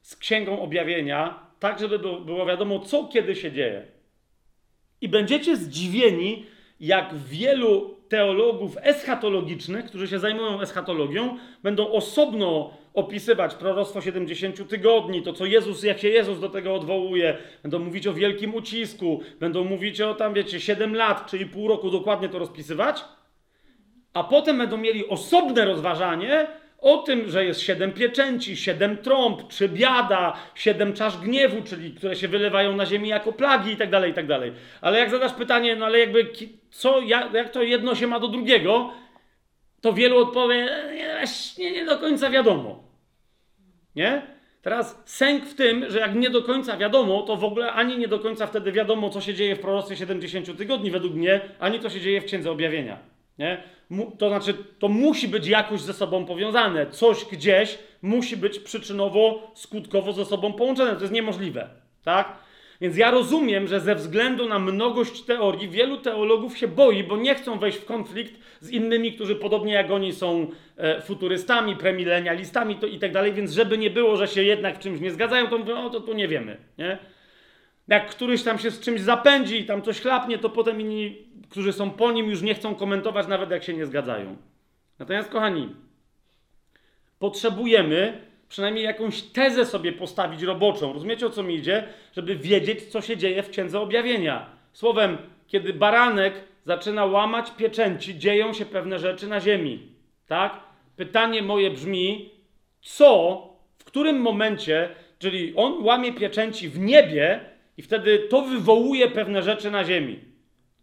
z 0.00 0.16
Księgą 0.16 0.60
Objawienia, 0.60 1.46
tak 1.58 1.78
żeby 1.78 1.98
było 1.98 2.46
wiadomo, 2.46 2.80
co 2.80 3.08
kiedy 3.08 3.36
się 3.36 3.52
dzieje. 3.52 3.86
I 5.02 5.08
będziecie 5.08 5.56
zdziwieni, 5.56 6.46
jak 6.80 7.14
wielu 7.14 7.96
teologów 8.08 8.76
eschatologicznych, 8.82 9.84
którzy 9.84 10.08
się 10.08 10.18
zajmują 10.18 10.60
eschatologią, 10.60 11.38
będą 11.62 11.92
osobno 11.92 12.70
opisywać 12.94 13.54
proroctwo 13.54 14.00
70 14.00 14.68
tygodni, 14.68 15.22
to 15.22 15.32
co 15.32 15.46
Jezus, 15.46 15.82
jak 15.82 15.98
się 15.98 16.08
Jezus 16.08 16.40
do 16.40 16.48
tego 16.48 16.74
odwołuje, 16.74 17.38
będą 17.62 17.78
mówić 17.78 18.06
o 18.06 18.14
wielkim 18.14 18.54
ucisku, 18.54 19.20
będą 19.40 19.64
mówić 19.64 20.00
o 20.00 20.14
tam, 20.14 20.34
wiecie, 20.34 20.60
7 20.60 20.94
lat, 20.94 21.30
czyli 21.30 21.46
pół 21.46 21.68
roku 21.68 21.90
dokładnie 21.90 22.28
to 22.28 22.38
rozpisywać, 22.38 23.04
a 24.14 24.24
potem 24.24 24.58
będą 24.58 24.76
mieli 24.76 25.08
osobne 25.08 25.64
rozważanie 25.64 26.46
o 26.82 26.98
tym, 26.98 27.30
że 27.30 27.44
jest 27.44 27.60
siedem 27.60 27.92
pieczęci, 27.92 28.56
siedem 28.56 28.96
trąb, 28.96 29.48
czy 29.48 29.68
biada, 29.68 30.36
siedem 30.54 30.92
czasz 30.92 31.18
gniewu, 31.18 31.62
czyli 31.62 31.94
które 31.94 32.16
się 32.16 32.28
wylewają 32.28 32.76
na 32.76 32.86
ziemi 32.86 33.08
jako 33.08 33.32
plagi 33.32 33.72
i 33.72 33.76
tak 33.76 33.90
dalej, 33.90 34.10
i 34.10 34.14
tak 34.14 34.26
dalej. 34.26 34.52
Ale 34.80 34.98
jak 34.98 35.10
zadasz 35.10 35.32
pytanie, 35.32 35.76
no 35.76 35.86
ale 35.86 35.98
jakby 35.98 36.32
co, 36.70 37.00
jak, 37.00 37.32
jak 37.32 37.50
to 37.50 37.62
jedno 37.62 37.94
się 37.94 38.06
ma 38.06 38.20
do 38.20 38.28
drugiego, 38.28 38.90
to 39.80 39.92
wielu 39.92 40.18
odpowie, 40.18 40.68
nie, 41.58 41.72
nie 41.72 41.84
do 41.84 41.98
końca 41.98 42.30
wiadomo. 42.30 42.84
Nie? 43.96 44.22
Teraz 44.62 45.02
sęk 45.04 45.44
w 45.44 45.54
tym, 45.54 45.90
że 45.90 45.98
jak 45.98 46.14
nie 46.14 46.30
do 46.30 46.42
końca 46.42 46.76
wiadomo, 46.76 47.22
to 47.22 47.36
w 47.36 47.44
ogóle 47.44 47.72
ani 47.72 47.98
nie 47.98 48.08
do 48.08 48.18
końca 48.18 48.46
wtedy 48.46 48.72
wiadomo, 48.72 49.10
co 49.10 49.20
się 49.20 49.34
dzieje 49.34 49.56
w 49.56 49.60
proroctwie 49.60 49.96
70 49.96 50.58
tygodni 50.58 50.90
według 50.90 51.14
mnie, 51.14 51.40
ani 51.58 51.80
co 51.80 51.90
się 51.90 52.00
dzieje 52.00 52.20
w 52.20 52.24
Księdze 52.24 52.50
Objawienia. 52.50 53.11
Nie? 53.38 53.62
to 54.18 54.28
znaczy, 54.28 54.54
to 54.78 54.88
musi 54.88 55.28
być 55.28 55.46
jakoś 55.46 55.80
ze 55.80 55.92
sobą 55.92 56.26
powiązane. 56.26 56.86
Coś 56.86 57.24
gdzieś 57.24 57.78
musi 58.02 58.36
być 58.36 58.58
przyczynowo, 58.58 59.50
skutkowo 59.54 60.12
ze 60.12 60.24
sobą 60.24 60.52
połączone. 60.52 60.94
To 60.94 61.00
jest 61.00 61.12
niemożliwe. 61.12 61.70
Tak? 62.04 62.36
Więc 62.80 62.96
ja 62.96 63.10
rozumiem, 63.10 63.68
że 63.68 63.80
ze 63.80 63.94
względu 63.94 64.48
na 64.48 64.58
mnogość 64.58 65.22
teorii, 65.22 65.68
wielu 65.68 65.96
teologów 65.96 66.58
się 66.58 66.68
boi, 66.68 67.04
bo 67.04 67.16
nie 67.16 67.34
chcą 67.34 67.58
wejść 67.58 67.78
w 67.78 67.84
konflikt 67.84 68.34
z 68.60 68.70
innymi, 68.70 69.12
którzy 69.12 69.36
podobnie 69.36 69.72
jak 69.72 69.90
oni 69.90 70.12
są 70.12 70.46
e, 70.76 71.00
futurystami, 71.00 71.76
premilenialistami 71.76 72.76
to 72.76 72.86
i 72.86 72.98
tak 72.98 73.12
dalej, 73.12 73.32
więc 73.32 73.52
żeby 73.52 73.78
nie 73.78 73.90
było, 73.90 74.16
że 74.16 74.28
się 74.28 74.42
jednak 74.42 74.76
w 74.76 74.78
czymś 74.78 75.00
nie 75.00 75.10
zgadzają, 75.10 75.48
to 75.48 75.58
mówią, 75.58 75.84
o 75.84 75.90
to 75.90 76.00
tu 76.00 76.12
nie 76.12 76.28
wiemy. 76.28 76.56
Nie? 76.78 76.98
Jak 77.88 78.10
któryś 78.10 78.42
tam 78.42 78.58
się 78.58 78.70
z 78.70 78.80
czymś 78.80 79.00
zapędzi 79.00 79.60
i 79.60 79.64
tam 79.64 79.82
coś 79.82 80.00
chlapnie, 80.00 80.38
to 80.38 80.50
potem 80.50 80.80
inni 80.80 81.31
którzy 81.52 81.72
są 81.72 81.90
po 81.90 82.12
nim, 82.12 82.30
już 82.30 82.42
nie 82.42 82.54
chcą 82.54 82.74
komentować, 82.74 83.26
nawet 83.26 83.50
jak 83.50 83.64
się 83.64 83.74
nie 83.74 83.86
zgadzają. 83.86 84.36
Natomiast, 84.98 85.28
kochani, 85.28 85.68
potrzebujemy 87.18 88.20
przynajmniej 88.48 88.84
jakąś 88.84 89.22
tezę 89.22 89.66
sobie 89.66 89.92
postawić 89.92 90.42
roboczą. 90.42 90.92
Rozumiecie 90.92 91.26
o 91.26 91.30
co 91.30 91.42
mi 91.42 91.54
idzie? 91.54 91.88
Żeby 92.16 92.36
wiedzieć, 92.36 92.82
co 92.82 93.00
się 93.00 93.16
dzieje 93.16 93.42
w 93.42 93.50
księdze 93.50 93.80
objawienia. 93.80 94.46
Słowem, 94.72 95.18
kiedy 95.46 95.72
baranek 95.72 96.34
zaczyna 96.64 97.04
łamać 97.04 97.50
pieczęci, 97.50 98.18
dzieją 98.18 98.52
się 98.52 98.66
pewne 98.66 98.98
rzeczy 98.98 99.26
na 99.26 99.40
ziemi. 99.40 99.88
Tak? 100.26 100.60
Pytanie 100.96 101.42
moje 101.42 101.70
brzmi, 101.70 102.30
co 102.80 103.42
w 103.78 103.84
którym 103.84 104.20
momencie, 104.20 104.88
czyli 105.18 105.52
on 105.56 105.84
łamie 105.84 106.12
pieczęci 106.12 106.68
w 106.68 106.78
niebie 106.78 107.40
i 107.76 107.82
wtedy 107.82 108.18
to 108.18 108.42
wywołuje 108.42 109.08
pewne 109.08 109.42
rzeczy 109.42 109.70
na 109.70 109.84
ziemi. 109.84 110.31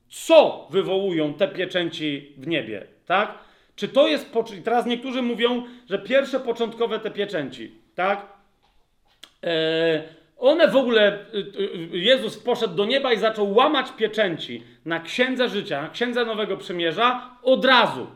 Co 0.10 0.68
wywołują 0.70 1.34
te 1.34 1.48
pieczęci 1.48 2.34
w 2.38 2.48
niebie, 2.48 2.88
tak? 3.06 3.38
Czy 3.76 3.88
to 3.88 4.08
jest, 4.08 4.32
i 4.60 4.62
teraz 4.62 4.86
niektórzy 4.86 5.22
mówią, 5.22 5.64
że 5.90 6.00
pierwsze 6.00 6.40
początkowe 6.40 7.00
te 7.00 7.12
pieczęci, 7.12 7.72
tak? 7.96 8.26
E, 9.44 10.04
one 10.38 10.68
w 10.68 10.76
ogóle, 10.76 11.26
y, 11.34 11.38
y, 11.94 11.98
Jezus 11.98 12.38
poszedł 12.38 12.76
do 12.76 12.86
nieba 12.86 13.14
i 13.14 13.18
zaczął 13.18 13.54
łamać 13.54 13.92
pieczęci 13.92 14.64
na 14.86 15.00
księdze 15.00 15.50
życia, 15.50 15.82
na 15.82 15.90
księdze 15.90 16.26
Nowego 16.26 16.58
Przymierza 16.58 17.30
od 17.44 17.66
razu. 17.66 18.08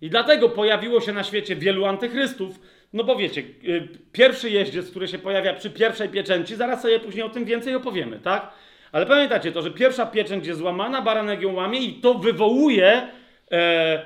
I 0.00 0.10
dlatego 0.10 0.48
pojawiło 0.48 1.00
się 1.00 1.12
na 1.12 1.24
świecie 1.24 1.56
wielu 1.56 1.84
antychrystów, 1.84 2.60
no 2.92 3.04
bo 3.04 3.16
wiecie, 3.16 3.40
y, 3.40 3.88
pierwszy 4.12 4.50
jeździec, 4.50 4.90
który 4.90 5.08
się 5.08 5.18
pojawia 5.18 5.54
przy 5.54 5.70
pierwszej 5.70 6.08
pieczęci, 6.08 6.56
zaraz 6.56 6.82
sobie 6.82 7.00
później 7.00 7.24
o 7.24 7.28
tym 7.28 7.44
więcej 7.44 7.74
opowiemy, 7.74 8.20
tak? 8.20 8.52
Ale 8.96 9.06
pamiętacie 9.06 9.52
to, 9.52 9.62
że 9.62 9.70
pierwsza 9.70 10.06
pieczęć 10.06 10.46
jest 10.46 10.60
złamana, 10.60 11.02
baranek 11.02 11.42
ją 11.42 11.54
łamie 11.54 11.80
i 11.80 11.92
to 11.92 12.14
wywołuje, 12.14 12.86
e, 12.92 13.06
e, 13.52 14.02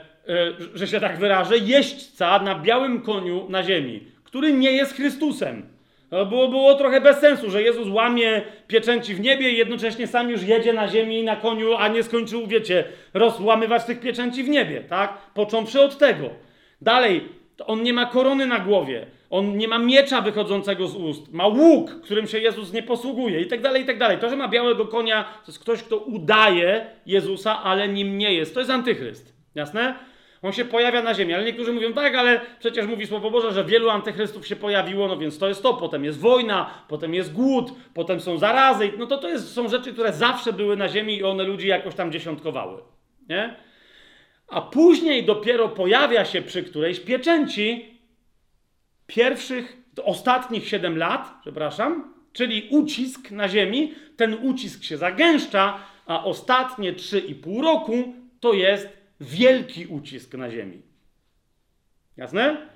że 0.75 0.87
się 0.87 1.01
tak 1.01 1.19
wyrażę, 1.19 1.59
jeźdźca 1.59 2.39
na 2.39 2.55
białym 2.55 3.03
koniu 3.03 3.47
na 3.49 3.63
ziemi, 3.63 4.01
który 4.25 4.53
nie 4.53 4.73
jest 4.73 4.95
Chrystusem. 4.95 5.69
No 6.11 6.27
było, 6.27 6.49
było 6.49 6.75
trochę 6.75 7.01
bez 7.01 7.19
sensu, 7.19 7.51
że 7.51 7.63
Jezus 7.63 7.89
łamie 7.89 8.43
pieczęci 8.67 9.15
w 9.15 9.21
niebie 9.21 9.51
i 9.51 9.57
jednocześnie 9.57 10.07
sam 10.07 10.31
już 10.31 10.43
jedzie 10.43 10.73
na 10.73 10.89
ziemi 10.89 11.23
na 11.23 11.37
koniu, 11.37 11.75
a 11.79 11.89
nie 11.89 12.03
skończył, 12.03 12.47
wiecie, 12.47 12.85
rozłamywać 13.15 13.85
tych 13.85 14.01
pieczęci 14.01 14.43
w 14.43 14.49
niebie, 14.49 14.81
tak? 14.81 15.19
Począwszy 15.35 15.81
od 15.81 15.99
tego. 15.99 16.31
Dalej, 16.81 17.29
on 17.67 17.83
nie 17.83 17.93
ma 17.93 18.07
korony 18.07 18.47
na 18.47 18.59
głowie, 18.59 19.07
on 19.31 19.57
nie 19.57 19.69
ma 19.69 19.79
miecza 19.79 20.21
wychodzącego 20.21 20.89
z 20.89 20.97
ust, 20.97 21.33
ma 21.33 21.47
łuk, 21.47 22.01
którym 22.03 22.27
się 22.27 22.39
Jezus 22.39 22.73
nie 22.73 22.83
posługuje 22.83 23.41
i 23.41 23.47
tak 23.47 23.61
dalej, 23.61 23.83
i 23.83 23.87
tak 23.87 23.99
dalej. 23.99 24.19
To, 24.19 24.31
że 24.31 24.37
ma 24.37 24.49
białego 24.49 24.87
konia, 24.87 25.25
to 25.25 25.53
jest 25.53 25.59
ktoś, 25.59 25.83
kto 25.83 25.97
udaje 25.97 26.87
Jezusa, 27.07 27.63
ale 27.63 27.89
nim 27.89 28.19
nie 28.19 28.35
jest. 28.35 28.55
To 28.55 28.61
jest 28.61 28.71
antychryst. 28.71 29.35
Jasne? 29.55 29.95
On 30.43 30.53
się 30.53 30.65
pojawia 30.65 31.03
na 31.03 31.15
ziemi, 31.15 31.35
ale 31.35 31.45
niektórzy 31.45 31.73
mówią 31.73 31.93
tak, 31.93 32.15
ale 32.15 32.41
przecież 32.59 32.87
mówi 32.87 33.07
Słowo 33.07 33.31
Boże, 33.31 33.53
że 33.53 33.65
wielu 33.65 33.91
antychrystów 33.91 34.47
się 34.47 34.57
pojawiło, 34.57 35.09
no 35.09 35.17
więc 35.17 35.39
to 35.39 35.49
jest 35.49 35.63
to, 35.63 35.75
potem 35.75 36.05
jest 36.05 36.21
wojna, 36.21 36.71
potem 36.89 37.15
jest 37.15 37.33
głód, 37.33 37.73
potem 37.95 38.21
są 38.21 38.39
zarazy, 38.39 38.93
no 38.99 39.07
to 39.07 39.19
to 39.19 39.29
jest, 39.29 39.53
są 39.53 39.69
rzeczy, 39.69 39.93
które 39.93 40.13
zawsze 40.13 40.53
były 40.53 40.77
na 40.77 40.89
ziemi 40.89 41.17
i 41.17 41.25
one 41.25 41.45
ludzi 41.45 41.69
jakoś 41.69 41.95
tam 41.95 42.13
dziesiątkowały, 42.13 42.83
nie? 43.29 43.57
A 44.49 44.61
później 44.61 45.25
dopiero 45.25 45.69
pojawia 45.69 46.25
się 46.25 46.43
przy 46.43 46.63
którejś 46.63 47.01
pieczęci 47.01 48.00
pierwszych, 49.11 49.77
ostatnich 50.05 50.69
7 50.69 50.99
lat, 50.99 51.35
przepraszam, 51.43 52.15
czyli 52.33 52.69
ucisk 52.71 53.31
na 53.31 53.49
ziemi, 53.49 53.95
ten 54.17 54.35
ucisk 54.43 54.85
się 54.85 54.97
zagęszcza, 54.97 55.79
a 56.07 56.25
ostatnie 56.25 56.93
3,5 56.93 57.63
roku 57.63 58.15
to 58.41 58.53
jest 58.53 58.89
wielki 59.21 59.87
ucisk 59.87 60.35
na 60.35 60.51
ziemi. 60.51 60.83
Jasne? 62.17 62.69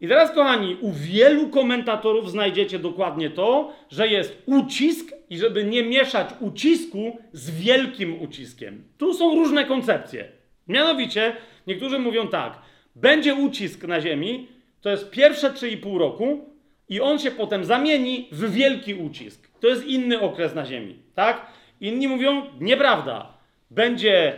I 0.00 0.08
teraz, 0.08 0.32
kochani, 0.32 0.76
u 0.80 0.92
wielu 0.92 1.48
komentatorów 1.48 2.30
znajdziecie 2.30 2.78
dokładnie 2.78 3.30
to, 3.30 3.72
że 3.90 4.08
jest 4.08 4.42
ucisk 4.46 5.12
i 5.30 5.38
żeby 5.38 5.64
nie 5.64 5.82
mieszać 5.82 6.28
ucisku 6.40 7.18
z 7.32 7.50
wielkim 7.50 8.22
uciskiem. 8.22 8.84
Tu 8.98 9.14
są 9.14 9.34
różne 9.34 9.64
koncepcje. 9.64 10.28
Mianowicie, 10.68 11.36
niektórzy 11.66 11.98
mówią 11.98 12.28
tak, 12.28 12.58
będzie 12.96 13.34
ucisk 13.34 13.84
na 13.84 14.00
ziemi, 14.00 14.57
to 14.80 14.90
jest 14.90 15.10
pierwsze 15.10 15.50
3,5 15.50 15.98
roku 15.98 16.54
i 16.88 17.00
on 17.00 17.18
się 17.18 17.30
potem 17.30 17.64
zamieni 17.64 18.28
w 18.32 18.52
wielki 18.52 18.94
ucisk. 18.94 19.48
To 19.60 19.68
jest 19.68 19.86
inny 19.86 20.20
okres 20.20 20.54
na 20.54 20.64
ziemi, 20.66 20.96
tak? 21.14 21.46
Inni 21.80 22.08
mówią, 22.08 22.42
nieprawda. 22.60 23.38
Będzie 23.70 24.36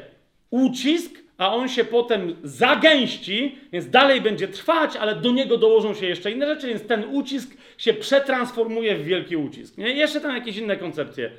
ucisk, 0.51 1.21
a 1.39 1.55
on 1.55 1.69
się 1.69 1.85
potem 1.85 2.37
zagęści, 2.43 3.59
więc 3.73 3.91
dalej 3.91 4.21
będzie 4.21 4.49
trwać, 4.49 4.97
ale 4.97 5.15
do 5.15 5.33
niego 5.33 5.59
dołożą 5.59 5.95
się 5.95 6.07
jeszcze 6.07 6.31
inne 6.31 6.47
rzeczy, 6.47 6.69
więc 6.69 6.87
ten 6.87 7.05
ucisk 7.05 7.57
się 7.79 7.95
przetransformuje 7.95 8.97
w 8.97 9.05
wielki 9.05 9.37
ucisk. 9.37 9.79
Nie? 9.79 9.89
Jeszcze 9.89 10.21
tam 10.21 10.35
jakieś 10.35 10.57
inne 10.57 10.77
koncepcje. 10.77 11.31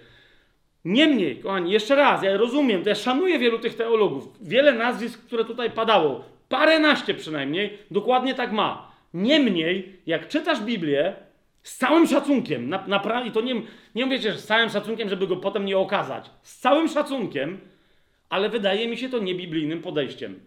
Niemniej, 0.86 1.36
kochani, 1.36 1.72
jeszcze 1.72 1.96
raz, 1.96 2.24
ja 2.24 2.38
rozumiem, 2.38 2.84
ja 2.86 2.96
szanuję 2.96 3.40
wielu 3.40 3.60
tych 3.60 3.76
teologów. 3.76 4.28
Wiele 4.42 4.74
nazwisk, 4.74 5.26
które 5.26 5.46
tutaj 5.46 5.72
padało, 5.72 6.24
paręnaście 6.50 7.14
przynajmniej, 7.14 7.78
dokładnie 7.92 8.34
tak 8.34 8.52
ma. 8.52 8.91
Niemniej, 9.14 10.00
jak 10.06 10.28
czytasz 10.28 10.62
Biblię, 10.62 11.14
z 11.64 11.78
całym 11.78 12.08
szacunkiem, 12.08 12.70
naprawdę, 12.70 13.30
i 13.30 13.32
to 13.32 13.42
nie, 13.42 13.62
nie 13.96 14.06
mówicie, 14.06 14.32
że 14.32 14.38
z 14.38 14.46
całym 14.46 14.70
szacunkiem, 14.70 15.10
żeby 15.10 15.28
go 15.28 15.38
potem 15.38 15.66
nie 15.66 15.78
okazać, 15.78 16.30
z 16.42 16.60
całym 16.60 16.88
szacunkiem, 16.88 17.60
ale 18.30 18.50
wydaje 18.50 18.88
mi 18.88 18.98
się 18.98 19.10
to 19.10 19.20
niebiblijnym 19.20 19.82
podejściem. 19.82 20.40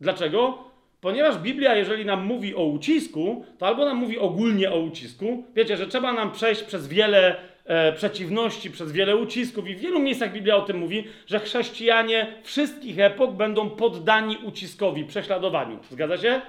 Dlaczego? 0.00 0.68
Ponieważ 1.00 1.38
Biblia, 1.38 1.74
jeżeli 1.74 2.04
nam 2.04 2.24
mówi 2.24 2.54
o 2.54 2.64
ucisku, 2.64 3.44
to 3.58 3.66
albo 3.66 3.84
nam 3.84 3.96
mówi 3.96 4.18
ogólnie 4.18 4.70
o 4.72 4.78
ucisku, 4.78 5.44
wiecie, 5.54 5.76
że 5.76 5.86
trzeba 5.86 6.12
nam 6.12 6.32
przejść 6.32 6.62
przez 6.62 6.88
wiele 6.88 7.36
e, 7.64 7.92
przeciwności, 7.92 8.70
przez 8.70 8.92
wiele 8.92 9.16
ucisków, 9.16 9.68
i 9.68 9.74
w 9.74 9.80
wielu 9.80 10.00
miejscach 10.00 10.32
Biblia 10.32 10.56
o 10.56 10.62
tym 10.62 10.78
mówi, 10.78 11.04
że 11.26 11.40
chrześcijanie 11.40 12.26
wszystkich 12.42 12.98
epok 12.98 13.32
będą 13.32 13.70
poddani 13.70 14.36
uciskowi, 14.44 15.04
prześladowaniu. 15.04 15.78
Zgadza 15.90 16.18
się? 16.18 16.40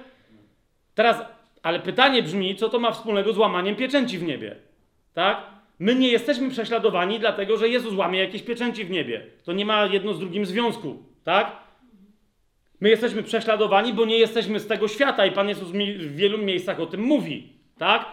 Teraz, 1.00 1.22
ale 1.62 1.80
pytanie 1.80 2.22
brzmi, 2.22 2.56
co 2.56 2.68
to 2.68 2.78
ma 2.78 2.92
wspólnego 2.92 3.32
z 3.32 3.38
łamaniem 3.38 3.76
pieczęci 3.76 4.18
w 4.18 4.22
niebie? 4.22 4.56
Tak? 5.14 5.46
My 5.78 5.94
nie 5.94 6.08
jesteśmy 6.08 6.50
prześladowani, 6.50 7.18
dlatego 7.18 7.56
że 7.56 7.68
Jezus 7.68 7.94
łamie 7.94 8.18
jakieś 8.18 8.42
pieczęci 8.42 8.84
w 8.84 8.90
niebie. 8.90 9.26
To 9.44 9.52
nie 9.52 9.64
ma 9.64 9.86
jedno 9.86 10.14
z 10.14 10.18
drugim 10.18 10.46
związku, 10.46 11.02
tak? 11.24 11.56
My 12.80 12.88
jesteśmy 12.88 13.22
prześladowani, 13.22 13.92
bo 13.92 14.04
nie 14.04 14.18
jesteśmy 14.18 14.60
z 14.60 14.66
tego 14.66 14.88
świata 14.88 15.26
i 15.26 15.32
Pan 15.32 15.48
Jezus 15.48 15.68
w 15.68 16.16
wielu 16.16 16.38
miejscach 16.38 16.80
o 16.80 16.86
tym 16.86 17.00
mówi, 17.00 17.52
tak? 17.78 18.04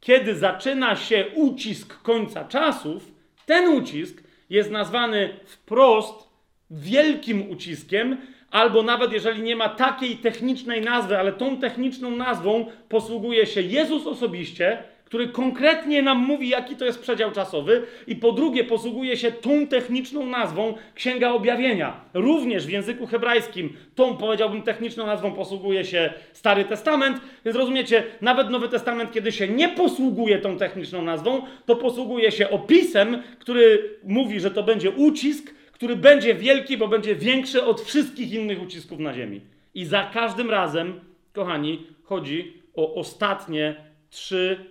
Kiedy 0.00 0.34
zaczyna 0.34 0.96
się 0.96 1.24
ucisk 1.34 2.02
końca 2.02 2.44
czasów, 2.44 3.12
ten 3.46 3.68
ucisk 3.68 4.22
jest 4.50 4.70
nazwany 4.70 5.36
wprost 5.44 6.28
wielkim 6.70 7.50
uciskiem, 7.50 8.16
albo 8.50 8.82
nawet 8.82 9.12
jeżeli 9.12 9.42
nie 9.42 9.56
ma 9.56 9.68
takiej 9.68 10.16
technicznej 10.16 10.80
nazwy, 10.80 11.18
ale 11.18 11.32
tą 11.32 11.56
techniczną 11.56 12.10
nazwą 12.10 12.66
posługuje 12.88 13.46
się 13.46 13.60
Jezus 13.60 14.06
osobiście, 14.06 14.78
który 15.10 15.28
konkretnie 15.28 16.02
nam 16.02 16.18
mówi, 16.18 16.48
jaki 16.48 16.76
to 16.76 16.84
jest 16.84 17.00
przedział 17.00 17.32
czasowy, 17.32 17.82
i 18.06 18.16
po 18.16 18.32
drugie 18.32 18.64
posługuje 18.64 19.16
się 19.16 19.32
tą 19.32 19.66
techniczną 19.66 20.26
nazwą 20.26 20.74
Księga 20.94 21.30
Objawienia. 21.30 22.00
Również 22.14 22.66
w 22.66 22.70
języku 22.70 23.06
hebrajskim 23.06 23.76
tą, 23.94 24.16
powiedziałbym, 24.16 24.62
techniczną 24.62 25.06
nazwą 25.06 25.32
posługuje 25.32 25.84
się 25.84 26.12
Stary 26.32 26.64
Testament, 26.64 27.20
więc 27.44 27.56
rozumiecie, 27.56 28.02
nawet 28.20 28.50
Nowy 28.50 28.68
Testament, 28.68 29.12
kiedy 29.12 29.32
się 29.32 29.48
nie 29.48 29.68
posługuje 29.68 30.38
tą 30.38 30.58
techniczną 30.58 31.02
nazwą, 31.02 31.42
to 31.66 31.76
posługuje 31.76 32.32
się 32.32 32.50
opisem, 32.50 33.22
który 33.38 33.94
mówi, 34.04 34.40
że 34.40 34.50
to 34.50 34.62
będzie 34.62 34.90
ucisk, 34.90 35.54
który 35.80 35.96
będzie 35.96 36.34
wielki, 36.34 36.76
bo 36.76 36.88
będzie 36.88 37.14
większy 37.14 37.64
od 37.64 37.80
wszystkich 37.80 38.32
innych 38.32 38.62
ucisków 38.62 38.98
na 38.98 39.14
ziemi. 39.14 39.40
I 39.74 39.84
za 39.84 40.10
każdym 40.14 40.50
razem, 40.50 41.00
kochani, 41.32 41.86
chodzi 42.02 42.62
o 42.74 42.94
ostatnie 42.94 43.84
trzy 44.10 44.64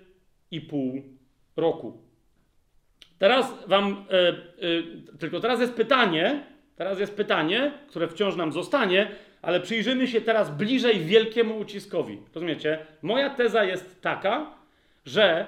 i 0.52 0.62
pół 0.62 1.04
roku. 1.56 2.02
Teraz 3.20 3.68
wam, 3.68 4.06
e, 4.12 4.28
e, 4.28 4.34
tylko 5.20 5.40
teraz 5.40 5.60
jest 5.60 5.74
pytanie, 5.74 6.44
teraz 6.76 7.00
jest 7.00 7.16
pytanie, 7.16 7.72
które 7.88 8.08
wciąż 8.08 8.36
nam 8.36 8.52
zostanie, 8.52 9.12
ale 9.42 9.60
przyjrzymy 9.60 10.08
się 10.08 10.22
teraz 10.22 10.58
bliżej 10.58 11.00
wielkiemu 11.00 11.60
uciskowi. 11.60 12.18
Rozumiecie? 12.36 12.80
Moja 13.02 13.30
teza 13.30 13.64
jest 13.64 14.02
taka, 14.02 14.54
że 15.06 15.46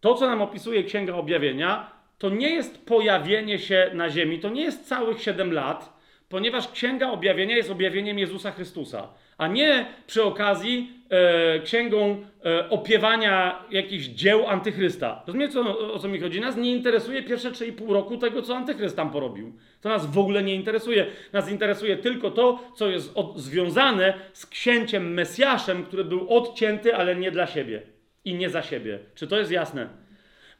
to, 0.00 0.14
co 0.14 0.26
nam 0.26 0.42
opisuje 0.42 0.84
Księga 0.84 1.14
Objawienia, 1.14 1.93
to 2.24 2.30
nie 2.30 2.50
jest 2.50 2.86
pojawienie 2.86 3.58
się 3.58 3.90
na 3.94 4.10
ziemi, 4.10 4.38
to 4.38 4.48
nie 4.48 4.62
jest 4.62 4.88
całych 4.88 5.22
7 5.22 5.52
lat, 5.52 6.00
ponieważ 6.28 6.68
Księga 6.68 7.10
Objawienia 7.10 7.56
jest 7.56 7.70
objawieniem 7.70 8.18
Jezusa 8.18 8.50
Chrystusa 8.50 9.08
a 9.38 9.48
nie 9.48 9.86
przy 10.06 10.22
okazji 10.22 10.92
e, 11.10 11.60
księgą 11.60 12.24
e, 12.44 12.70
opiewania 12.70 13.64
jakichś 13.70 14.04
dzieł 14.04 14.46
antychrysta. 14.46 15.22
Rozumiecie, 15.26 15.52
co, 15.52 15.92
o 15.92 15.98
co 15.98 16.08
mi 16.08 16.20
chodzi? 16.20 16.40
Nas 16.40 16.56
nie 16.56 16.72
interesuje 16.72 17.22
pierwsze 17.22 17.50
3,5 17.50 17.92
roku 17.92 18.16
tego, 18.16 18.42
co 18.42 18.56
antychryst 18.56 18.96
tam 18.96 19.10
porobił. 19.10 19.52
To 19.80 19.88
nas 19.88 20.06
w 20.06 20.18
ogóle 20.18 20.42
nie 20.42 20.54
interesuje. 20.54 21.06
Nas 21.32 21.50
interesuje 21.50 21.96
tylko 21.96 22.30
to, 22.30 22.60
co 22.76 22.90
jest 22.90 23.12
od, 23.14 23.38
związane 23.38 24.14
z 24.32 24.46
księciem 24.46 25.14
Mesjaszem, 25.14 25.84
który 25.84 26.04
był 26.04 26.28
odcięty, 26.28 26.96
ale 26.96 27.16
nie 27.16 27.30
dla 27.30 27.46
siebie 27.46 27.82
i 28.24 28.34
nie 28.34 28.50
za 28.50 28.62
siebie. 28.62 28.98
Czy 29.14 29.26
to 29.26 29.38
jest 29.38 29.50
jasne? 29.50 30.03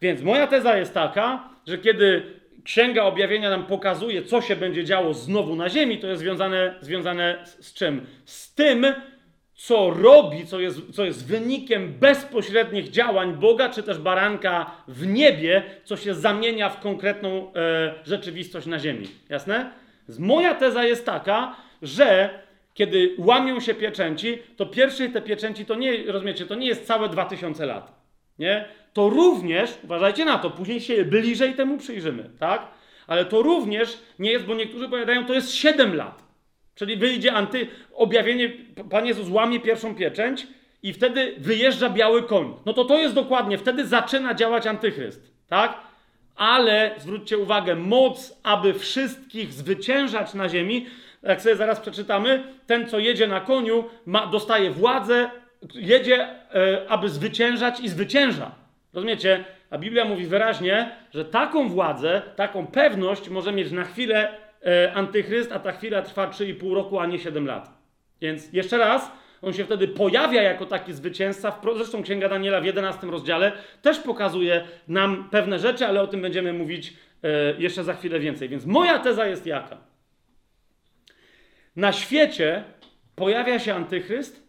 Więc 0.05 0.23
moja 0.23 0.47
teza 0.47 0.77
jest 0.77 0.95
taka, 0.95 1.49
że 1.67 1.79
kiedy 1.79 2.23
Księga 2.65 3.03
Objawienia 3.03 3.51
nam 3.51 3.67
pokazuje, 3.67 4.23
co 4.23 4.41
się 4.41 4.57
będzie 4.57 4.85
działo 4.85 5.15
znowu 5.15 5.57
na 5.57 5.69
ziemi, 5.69 5.99
to 5.99 6.07
jest 6.07 6.23
związane, 6.23 6.75
związane 6.81 7.39
z, 7.45 7.67
z 7.67 7.75
czym? 7.75 8.07
Z 8.25 8.55
tym, 8.55 8.87
co 9.55 9.91
robi, 9.91 10.47
co 10.47 10.61
jest, 10.61 10.81
co 10.93 11.05
jest 11.05 11.27
wynikiem 11.27 11.93
bezpośrednich 11.93 12.91
działań 12.91 13.33
Boga 13.33 13.69
czy 13.69 13.83
też 13.83 13.99
baranka 13.99 14.71
w 14.89 15.07
niebie, 15.07 15.63
co 15.85 15.97
się 15.97 16.15
zamienia 16.15 16.71
w 16.71 16.81
konkretną 16.81 17.55
e, 17.55 17.95
rzeczywistość 18.05 18.67
na 18.67 18.79
ziemi. 18.79 19.09
Jasne? 19.29 19.71
Moja 20.19 20.55
teza 20.55 20.85
jest 20.85 21.07
taka, 21.07 21.57
że 21.83 22.31
kiedy 22.75 23.15
łamią 23.19 23.61
się 23.61 23.75
pieczęci, 23.75 24.39
to 24.57 24.67
pierwsze 24.67 25.09
te 25.09 25.23
pieczęci 25.23 25.67
to 25.67 25.75
nie, 25.75 26.13
rozumiecie, 26.13 26.47
to 26.47 26.55
nie 26.55 26.67
jest 26.67 26.87
całe 26.87 27.09
2000 27.09 27.67
lat. 27.67 27.93
Nie? 28.39 28.84
To 28.95 29.09
również, 29.11 29.79
uważajcie 29.85 30.25
na 30.25 30.39
to, 30.39 30.51
później 30.51 30.81
się 30.81 31.05
bliżej 31.05 31.55
temu 31.55 31.79
przyjrzymy, 31.79 32.31
tak? 32.41 32.69
Ale 33.07 33.25
to 33.25 33.43
również 33.43 33.99
nie 34.19 34.31
jest, 34.33 34.45
bo 34.45 34.55
niektórzy 34.55 34.89
powiadają, 34.89 35.27
to 35.27 35.35
jest 35.35 35.55
7 35.55 35.97
lat. 35.97 36.23
Czyli 36.75 36.97
wyjdzie 36.97 37.33
anty, 37.33 37.67
objawienie, 37.95 38.53
Pan 38.91 39.07
Jezus 39.07 39.29
łamie 39.31 39.61
pierwszą 39.61 39.95
pieczęć 39.95 40.47
i 40.83 40.93
wtedy 40.93 41.35
wyjeżdża 41.39 41.91
biały 41.91 42.23
koń. 42.23 42.55
No 42.67 42.73
to 42.73 42.85
to 42.85 42.99
jest 42.99 43.15
dokładnie, 43.15 43.59
wtedy 43.59 43.87
zaczyna 43.87 44.35
działać 44.35 44.67
antychryst, 44.67 45.33
tak? 45.49 45.79
Ale 46.37 46.95
zwróćcie 46.99 47.39
uwagę, 47.39 47.75
moc, 47.75 48.41
aby 48.43 48.75
wszystkich 48.75 49.53
zwyciężać 49.53 50.35
na 50.35 50.49
ziemi, 50.49 50.87
jak 51.23 51.43
sobie 51.43 51.57
zaraz 51.57 51.81
przeczytamy, 51.81 52.45
ten, 52.67 52.89
co 52.89 52.99
jedzie 52.99 53.27
na 53.27 53.41
koniu, 53.41 53.85
ma, 54.07 54.27
dostaje 54.27 54.71
władzę, 54.71 55.31
jedzie, 55.75 56.29
e, 56.55 56.89
aby 56.89 57.09
zwyciężać 57.09 57.81
i 57.81 57.89
zwycięża. 57.89 58.64
Rozumiecie? 58.95 59.45
A 59.71 59.79
Biblia 59.79 60.05
mówi 60.05 60.27
wyraźnie, 60.27 60.97
że 61.15 61.25
taką 61.25 61.69
władzę, 61.69 62.23
taką 62.37 62.67
pewność 62.67 63.29
może 63.29 63.53
mieć 63.53 63.71
na 63.71 63.85
chwilę 63.85 64.39
e, 64.67 64.93
antychryst, 64.93 65.53
a 65.53 65.59
ta 65.59 65.73
chwila 65.73 66.03
trwa 66.03 66.31
3,5 66.31 66.75
roku, 66.75 66.99
a 66.99 67.07
nie 67.07 67.19
7 67.19 67.47
lat. 67.47 67.71
Więc 68.21 68.53
jeszcze 68.53 68.79
raz, 68.79 69.11
on 69.43 69.53
się 69.53 69.65
wtedy 69.65 69.89
pojawia 69.89 70.43
jako 70.43 70.67
taki 70.67 70.93
zwycięzca. 70.93 71.61
Zresztą 71.77 72.03
Księga 72.03 72.29
Daniela 72.29 72.61
w 72.61 72.65
11 72.65 73.07
rozdziale 73.07 73.53
też 73.83 73.99
pokazuje 73.99 74.65
nam 74.89 75.29
pewne 75.31 75.59
rzeczy, 75.59 75.87
ale 75.87 76.03
o 76.03 76.07
tym 76.07 76.23
będziemy 76.23 76.53
mówić 76.53 76.95
e, 77.23 77.29
jeszcze 77.59 77.85
za 77.85 77.95
chwilę 77.95 78.21
więcej. 78.21 78.49
Więc 78.49 78.67
moja 78.67 78.99
teza 78.99 79.27
jest 79.27 79.47
jaka? 79.47 79.77
Na 81.77 81.93
świecie 81.93 82.65
pojawia 83.17 83.59
się 83.59 83.75
antychryst. 83.75 84.44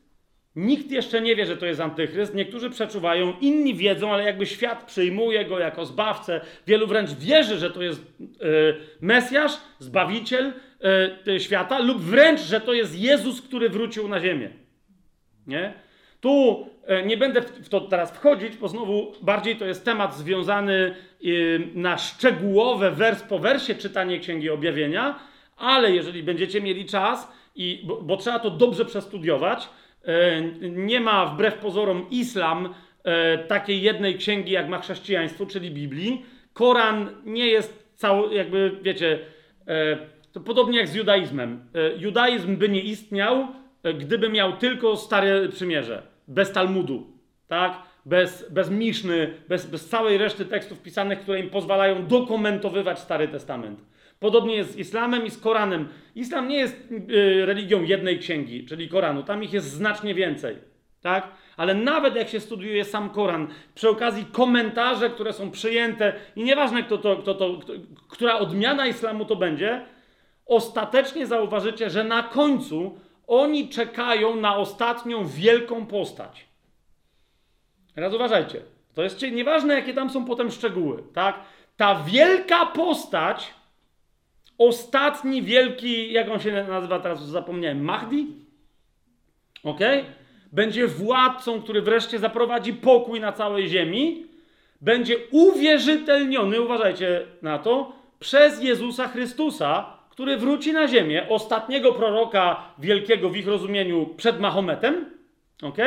Nikt 0.56 0.92
jeszcze 0.92 1.22
nie 1.22 1.36
wie, 1.36 1.46
że 1.46 1.58
to 1.58 1.66
jest 1.66 1.82
antychryst. 1.82 2.36
Niektórzy 2.36 2.70
przeczuwają, 2.70 3.34
inni 3.42 3.74
wiedzą, 3.74 4.14
ale 4.14 4.24
jakby 4.24 4.46
świat 4.46 4.86
przyjmuje 4.86 5.46
go 5.46 5.60
jako 5.60 5.86
zbawcę. 5.86 6.42
Wielu 6.68 6.88
wręcz 6.88 7.12
wierzy, 7.12 7.58
że 7.58 7.72
to 7.72 7.84
jest 7.84 8.02
e, 8.02 8.36
Mesjasz, 9.02 9.52
zbawiciel 9.80 10.54
e, 11.28 11.40
świata, 11.40 11.80
lub 11.80 12.02
wręcz, 12.02 12.40
że 12.40 12.62
to 12.62 12.74
jest 12.74 13.00
Jezus, 13.00 13.42
który 13.42 13.70
wrócił 13.70 14.08
na 14.08 14.20
ziemię. 14.20 14.50
Nie? 15.48 15.74
Tu 16.22 16.66
e, 16.86 17.06
nie 17.06 17.18
będę 17.18 17.42
w 17.42 17.70
to 17.70 17.82
teraz 17.82 18.12
wchodzić, 18.12 18.58
bo 18.58 18.68
znowu 18.68 19.14
bardziej 19.22 19.56
to 19.56 19.66
jest 19.66 19.86
temat 19.86 20.18
związany 20.18 20.96
na 21.74 21.98
szczegółowe, 21.98 22.92
wers 22.92 23.24
po 23.24 23.40
wersie 23.40 23.76
czytanie 23.76 24.20
Księgi 24.20 24.50
Objawienia, 24.50 25.20
ale 25.58 25.92
jeżeli 25.92 26.24
będziecie 26.24 26.62
mieli 26.62 26.86
czas, 26.86 27.32
i, 27.56 27.84
bo, 27.86 28.02
bo 28.02 28.18
trzeba 28.18 28.40
to 28.40 28.50
dobrze 28.50 28.86
przestudiować, 28.86 29.70
nie 30.62 31.00
ma 31.00 31.26
wbrew 31.26 31.56
pozorom 31.56 32.06
islam 32.10 32.74
e, 33.04 33.38
takiej 33.38 33.82
jednej 33.82 34.18
księgi, 34.18 34.52
jak 34.52 34.70
ma 34.70 34.80
chrześcijaństwo, 34.80 35.46
czyli 35.46 35.72
Biblii. 35.72 36.26
Koran 36.54 37.10
nie 37.26 37.48
jest 37.48 37.86
cały, 37.96 38.36
jakby 38.36 38.72
wiecie, 38.82 39.20
to 40.32 40.40
podobnie 40.40 40.78
jak 40.78 40.88
z 40.88 40.96
judaizmem. 40.96 41.66
Judaizm 41.98 42.58
by 42.58 42.70
nie 42.70 42.82
istniał, 42.82 43.48
gdyby 44.00 44.30
miał 44.30 44.58
tylko 44.58 44.98
Stare 44.98 45.50
Przymierze, 45.50 46.04
bez 46.28 46.52
Talmudu, 46.52 47.08
tak? 47.48 47.82
Bez, 48.06 48.52
bez 48.52 48.70
Miszny, 48.70 49.34
bez, 49.48 49.66
bez 49.66 49.90
całej 49.90 50.18
reszty 50.18 50.46
tekstów 50.46 50.82
pisanych, 50.82 51.20
które 51.20 51.40
im 51.40 51.50
pozwalają 51.50 52.08
dokumentowywać 52.08 53.00
Stary 53.00 53.28
Testament. 53.28 53.80
Podobnie 54.26 54.56
jest 54.56 54.72
z 54.72 54.78
islamem 54.78 55.26
i 55.26 55.30
z 55.30 55.38
Koranem. 55.38 55.88
Islam 56.16 56.48
nie 56.48 56.58
jest 56.58 56.88
y, 56.92 57.46
religią 57.46 57.84
jednej 57.84 58.20
księgi, 58.20 58.66
czyli 58.66 58.90
Koranu. 58.90 59.24
Tam 59.24 59.44
ich 59.44 59.54
jest 59.54 59.72
znacznie 59.72 60.16
więcej. 60.16 60.58
Tak? 61.02 61.28
Ale 61.58 61.74
nawet 61.74 62.16
jak 62.16 62.30
się 62.30 62.40
studiuje 62.40 62.86
sam 62.86 63.10
Koran, 63.10 63.48
przy 63.76 63.90
okazji 63.90 64.26
komentarze, 64.26 65.10
które 65.10 65.34
są 65.34 65.52
przyjęte, 65.52 66.14
i 66.36 66.44
nieważne, 66.44 66.84
kto 66.84 66.98
to, 66.98 67.18
kto 67.18 67.34
to, 67.34 67.58
kto, 67.58 67.74
która 68.10 68.40
odmiana 68.40 68.88
islamu 68.88 69.26
to 69.26 69.36
będzie, 69.36 69.86
ostatecznie 70.46 71.28
zauważycie, 71.28 71.90
że 71.90 72.04
na 72.04 72.24
końcu 72.24 73.00
oni 73.28 73.70
czekają 73.70 74.36
na 74.36 74.58
ostatnią 74.58 75.28
wielką 75.28 75.86
postać. 75.86 76.46
Teraz 77.96 78.14
uważajcie. 78.14 78.62
To 78.96 79.04
jest 79.04 79.22
nieważne, 79.22 79.74
jakie 79.74 79.94
tam 79.94 80.10
są 80.10 80.26
potem 80.26 80.52
szczegóły, 80.52 81.04
tak? 81.14 81.40
Ta 81.78 82.04
wielka 82.04 82.66
postać, 82.66 83.54
ostatni 84.58 85.42
wielki, 85.42 86.14
jak 86.14 86.30
on 86.30 86.40
się 86.40 86.52
nazywa 86.52 87.00
teraz, 87.00 87.26
zapomniałem, 87.26 87.84
Mahdi? 87.84 88.28
Ok? 89.64 89.80
Będzie 90.52 90.88
władcą, 90.88 91.62
który 91.62 91.82
wreszcie 91.82 92.20
zaprowadzi 92.20 92.74
pokój 92.74 93.20
na 93.20 93.32
całej 93.32 93.70
ziemi. 93.70 94.26
Będzie 94.82 95.18
uwierzytelniony, 95.32 96.62
uważajcie 96.62 97.22
na 97.42 97.60
to, 97.60 97.94
przez 98.20 98.64
Jezusa 98.64 99.08
Chrystusa, 99.08 99.86
który 100.10 100.38
wróci 100.38 100.74
na 100.74 100.88
ziemię, 100.88 101.26
ostatniego 101.30 101.92
proroka 101.92 102.74
wielkiego 102.80 103.30
w 103.30 103.38
ich 103.38 103.48
rozumieniu 103.48 104.06
przed 104.18 104.40
Mahometem. 104.40 105.06
Ok? 105.62 105.78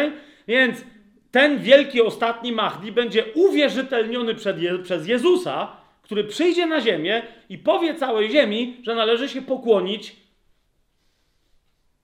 Więc 0.48 0.84
ten 1.30 1.58
wielki 1.58 2.02
ostatni 2.02 2.52
Mahdi 2.52 2.92
będzie 2.92 3.24
uwierzytelniony 3.34 4.34
Je 4.56 4.78
przez 4.78 5.08
Jezusa, 5.08 5.76
który 6.08 6.24
przyjdzie 6.24 6.66
na 6.66 6.80
ziemię 6.80 7.22
i 7.48 7.58
powie 7.58 7.94
całej 7.94 8.30
ziemi, 8.30 8.76
że 8.82 8.94
należy 8.94 9.28
się 9.28 9.42
pokłonić 9.42 10.16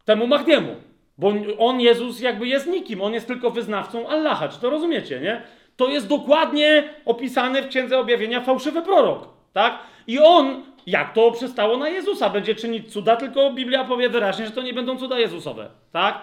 temu 0.05 0.27
Mahdiemu. 0.27 0.75
Bo 1.19 1.33
on, 1.59 1.81
Jezus, 1.81 2.21
jakby 2.21 2.47
jest 2.47 2.67
nikim, 2.67 3.03
on 3.03 3.15
jest 3.15 3.27
tylko 3.27 3.51
wyznawcą 3.51 4.09
Allaha. 4.09 4.49
Czy 4.49 4.61
to 4.61 4.71
rozumiecie, 4.71 5.21
nie? 5.21 5.43
To 5.77 5.89
jest 5.89 6.09
dokładnie 6.09 6.95
opisany 7.05 7.63
w 7.63 7.69
Księdze 7.69 7.99
Objawienia 7.99 8.41
fałszywy 8.41 8.83
prorok, 8.83 9.29
tak? 9.53 9.79
I 10.07 10.19
on 10.19 10.63
jak 10.87 11.13
to 11.13 11.31
przystało 11.31 11.77
na 11.77 11.89
Jezusa. 11.89 12.31
Będzie 12.31 12.55
czynić 12.55 12.93
cuda, 12.93 13.17
tylko 13.17 13.53
Biblia 13.53 13.85
powie 13.85 14.09
wyraźnie, 14.09 14.47
że 14.47 14.53
to 14.53 14.63
nie 14.63 14.75
będą 14.75 14.99
cuda 14.99 15.19
Jezusowe. 15.19 15.71
Tak? 15.93 16.21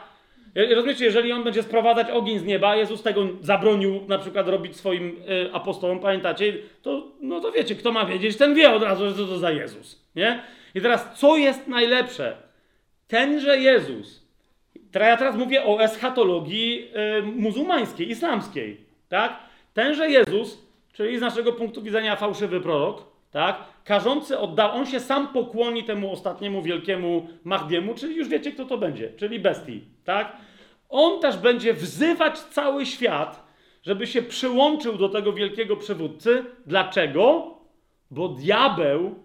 Rozumiecie, 0.55 1.05
jeżeli 1.05 1.31
on 1.31 1.43
będzie 1.43 1.63
sprowadzać 1.63 2.09
ogień 2.09 2.39
z 2.39 2.43
nieba, 2.43 2.75
Jezus 2.75 3.03
tego 3.03 3.27
zabronił 3.41 4.01
na 4.07 4.17
przykład 4.17 4.47
robić 4.47 4.75
swoim 4.75 5.17
y, 5.47 5.53
apostołom, 5.53 5.99
pamiętacie, 5.99 6.53
to, 6.81 7.07
no 7.21 7.39
to 7.39 7.51
wiecie, 7.51 7.75
kto 7.75 7.91
ma 7.91 8.05
wiedzieć, 8.05 8.37
ten 8.37 8.55
wie 8.55 8.71
od 8.71 8.83
razu, 8.83 9.09
że 9.09 9.15
to, 9.15 9.25
to 9.25 9.37
za 9.37 9.51
Jezus. 9.51 10.05
Nie? 10.15 10.43
I 10.75 10.81
teraz, 10.81 11.19
co 11.19 11.37
jest 11.37 11.67
najlepsze? 11.67 12.37
Tenże 13.07 13.57
Jezus, 13.57 14.21
ja 14.93 15.17
teraz 15.17 15.35
mówię 15.35 15.65
o 15.65 15.83
eschatologii 15.83 16.87
y, 17.19 17.23
muzułmańskiej, 17.23 18.09
islamskiej, 18.09 18.77
tak? 19.09 19.39
Tenże 19.73 20.09
Jezus, 20.09 20.65
czyli 20.93 21.17
z 21.17 21.21
naszego 21.21 21.53
punktu 21.53 21.81
widzenia 21.81 22.15
fałszywy 22.15 22.61
prorok, 22.61 23.10
tak? 23.31 23.63
Karzący 23.83 24.39
odda, 24.39 24.73
on 24.73 24.85
się 24.85 24.99
sam 24.99 25.27
pokłoni 25.27 25.83
temu 25.83 26.11
ostatniemu 26.11 26.61
wielkiemu 26.61 27.27
Mahdiemu, 27.43 27.93
czyli 27.93 28.15
już 28.15 28.27
wiecie, 28.27 28.51
kto 28.51 28.65
to 28.65 28.77
będzie, 28.77 29.13
czyli 29.17 29.39
bestii, 29.39 29.81
tak? 30.03 30.37
On 30.89 31.21
też 31.21 31.37
będzie 31.37 31.73
wzywać 31.73 32.39
cały 32.39 32.85
świat, 32.85 33.51
żeby 33.83 34.07
się 34.07 34.21
przyłączył 34.21 34.97
do 34.97 35.09
tego 35.09 35.33
wielkiego 35.33 35.77
przywódcy. 35.77 36.45
Dlaczego? 36.65 37.53
Bo 38.11 38.27
diabeł 38.29 39.15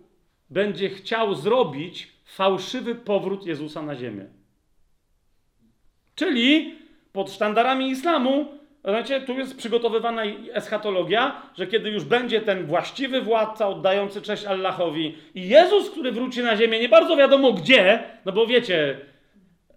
będzie 0.51 0.91
chciał 0.91 1.35
zrobić 1.35 2.13
fałszywy 2.25 2.95
powrót 2.95 3.47
Jezusa 3.47 3.83
na 3.83 3.95
ziemię. 3.95 4.27
Czyli 6.15 6.75
pod 7.13 7.33
sztandarami 7.33 7.91
islamu 7.91 8.47
Znaczy, 8.87 9.21
tu 9.21 9.33
jest 9.33 9.57
przygotowywana 9.57 10.23
eschatologia, 10.53 11.43
że 11.59 11.67
kiedy 11.67 11.91
już 11.91 12.05
będzie 12.05 12.41
ten 12.41 12.67
właściwy 12.67 13.21
władca 13.21 13.69
oddający 13.69 14.23
cześć 14.23 14.45
Allahowi 14.45 15.15
i 15.35 15.49
Jezus, 15.49 15.91
który 15.91 16.13
wróci 16.13 16.43
na 16.43 16.57
ziemię, 16.57 16.81
nie 16.81 16.89
bardzo 16.89 17.17
wiadomo 17.17 17.53
gdzie, 17.53 18.03
no 18.25 18.33
bo 18.33 18.47
wiecie, 18.47 18.97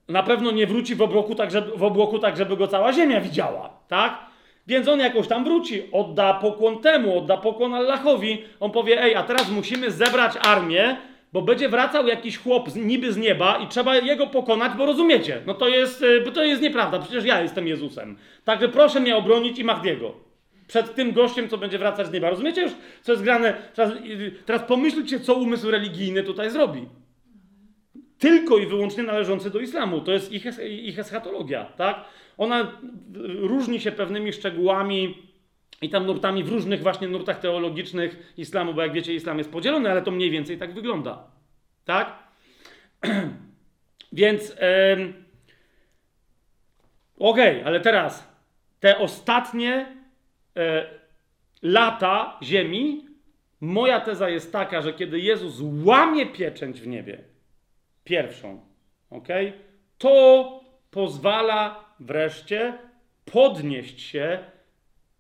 na 0.08 0.24
pewno 0.24 0.52
nie 0.52 0.68
wróci 0.68 0.96
w 0.96 1.02
obłoku 1.02 1.36
tak, 1.36 1.52
żeby, 1.52 1.78
w 1.78 1.84
obłoku 1.84 2.20
tak, 2.20 2.38
żeby 2.38 2.58
go 2.58 2.68
cała 2.68 2.94
ziemia 2.94 3.22
widziała, 3.22 3.70
tak? 3.88 4.20
Więc 4.68 4.88
on 4.88 5.00
jakoś 5.00 5.28
tam 5.28 5.44
wróci, 5.44 5.84
odda 5.92 6.34
pokłon 6.34 6.82
temu, 6.82 7.18
odda 7.18 7.38
pokłon 7.38 7.74
Allahowi. 7.74 8.44
On 8.60 8.72
powie, 8.72 9.04
ej, 9.04 9.16
a 9.16 9.24
teraz 9.24 9.52
musimy 9.52 9.92
zebrać 9.92 10.34
armię, 10.42 10.98
bo 11.34 11.42
będzie 11.42 11.70
wracał 11.70 12.08
jakiś 12.08 12.38
chłop 12.38 12.70
z, 12.70 12.76
niby 12.76 13.14
z 13.14 13.18
nieba 13.18 13.58
i 13.58 13.68
trzeba 13.68 13.96
jego 13.98 14.28
pokonać, 14.28 14.72
bo 14.78 14.86
rozumiecie, 14.86 15.42
no 15.46 15.54
to 15.54 15.68
jest, 15.68 16.02
y, 16.02 16.22
bo 16.26 16.32
to 16.32 16.44
jest 16.44 16.62
nieprawda, 16.62 17.00
przecież 17.00 17.26
ja 17.26 17.42
jestem 17.42 17.68
Jezusem. 17.68 18.18
Także 18.46 18.70
proszę 18.70 19.00
mnie 19.00 19.16
obronić 19.16 19.60
i 19.60 19.64
Mahdiego. 19.64 20.14
Przed 20.68 20.96
tym 20.96 21.12
gościem, 21.14 21.50
co 21.50 21.58
będzie 21.58 21.78
wracać 21.78 22.08
z 22.08 22.12
nieba. 22.12 22.30
Rozumiecie 22.30 22.62
już, 22.62 22.72
co 23.02 23.12
jest 23.12 23.24
grane? 23.24 23.54
Teraz, 23.76 23.94
teraz 24.46 24.64
pomyślcie, 24.64 25.20
co 25.20 25.34
umysł 25.34 25.72
religijny 25.72 26.24
tutaj 26.24 26.50
zrobi. 26.50 26.88
tylko 28.20 28.58
i 28.58 28.66
wyłącznie 28.66 29.04
należący 29.04 29.50
do 29.50 29.60
islamu. 29.60 30.02
To 30.02 30.12
jest 30.12 30.32
ich, 30.32 30.46
ich 30.70 31.00
eschatologia, 31.00 31.66
tak? 31.66 32.06
Ona 32.38 32.72
różni 33.26 33.80
się 33.80 33.92
pewnymi 33.92 34.34
szczegółami 34.34 35.29
i 35.82 35.90
tam 35.90 36.06
nurtami 36.06 36.44
w 36.44 36.50
różnych 36.50 36.82
właśnie 36.82 37.08
nurtach 37.08 37.40
teologicznych 37.40 38.34
islamu, 38.38 38.74
bo 38.74 38.82
jak 38.82 38.94
wiecie, 38.94 39.14
islam 39.14 39.38
jest 39.38 39.52
podzielony, 39.52 39.92
ale 39.92 40.02
to 40.02 40.12
mniej 40.12 40.32
więcej 40.32 40.58
tak 40.58 40.74
wygląda. 40.74 41.24
Tak? 41.86 42.24
Więc 44.14 44.50
yy, 44.50 44.56
okej, 47.20 47.56
okay, 47.56 47.66
ale 47.66 47.80
teraz 47.80 48.34
te 48.80 48.98
ostatnie 48.98 49.96
yy, 50.56 50.64
lata 51.62 52.40
ziemi, 52.44 53.06
moja 53.62 54.00
teza 54.00 54.30
jest 54.30 54.52
taka, 54.52 54.82
że 54.82 54.94
kiedy 54.94 55.20
Jezus 55.20 55.62
łamie 55.84 56.26
pieczęć 56.26 56.82
w 56.82 56.88
niebie, 56.88 57.24
pierwszą, 58.04 58.66
ok, 59.10 59.28
to 59.98 60.60
pozwala 60.92 61.86
wreszcie 62.00 62.78
podnieść 63.26 64.02
się 64.02 64.40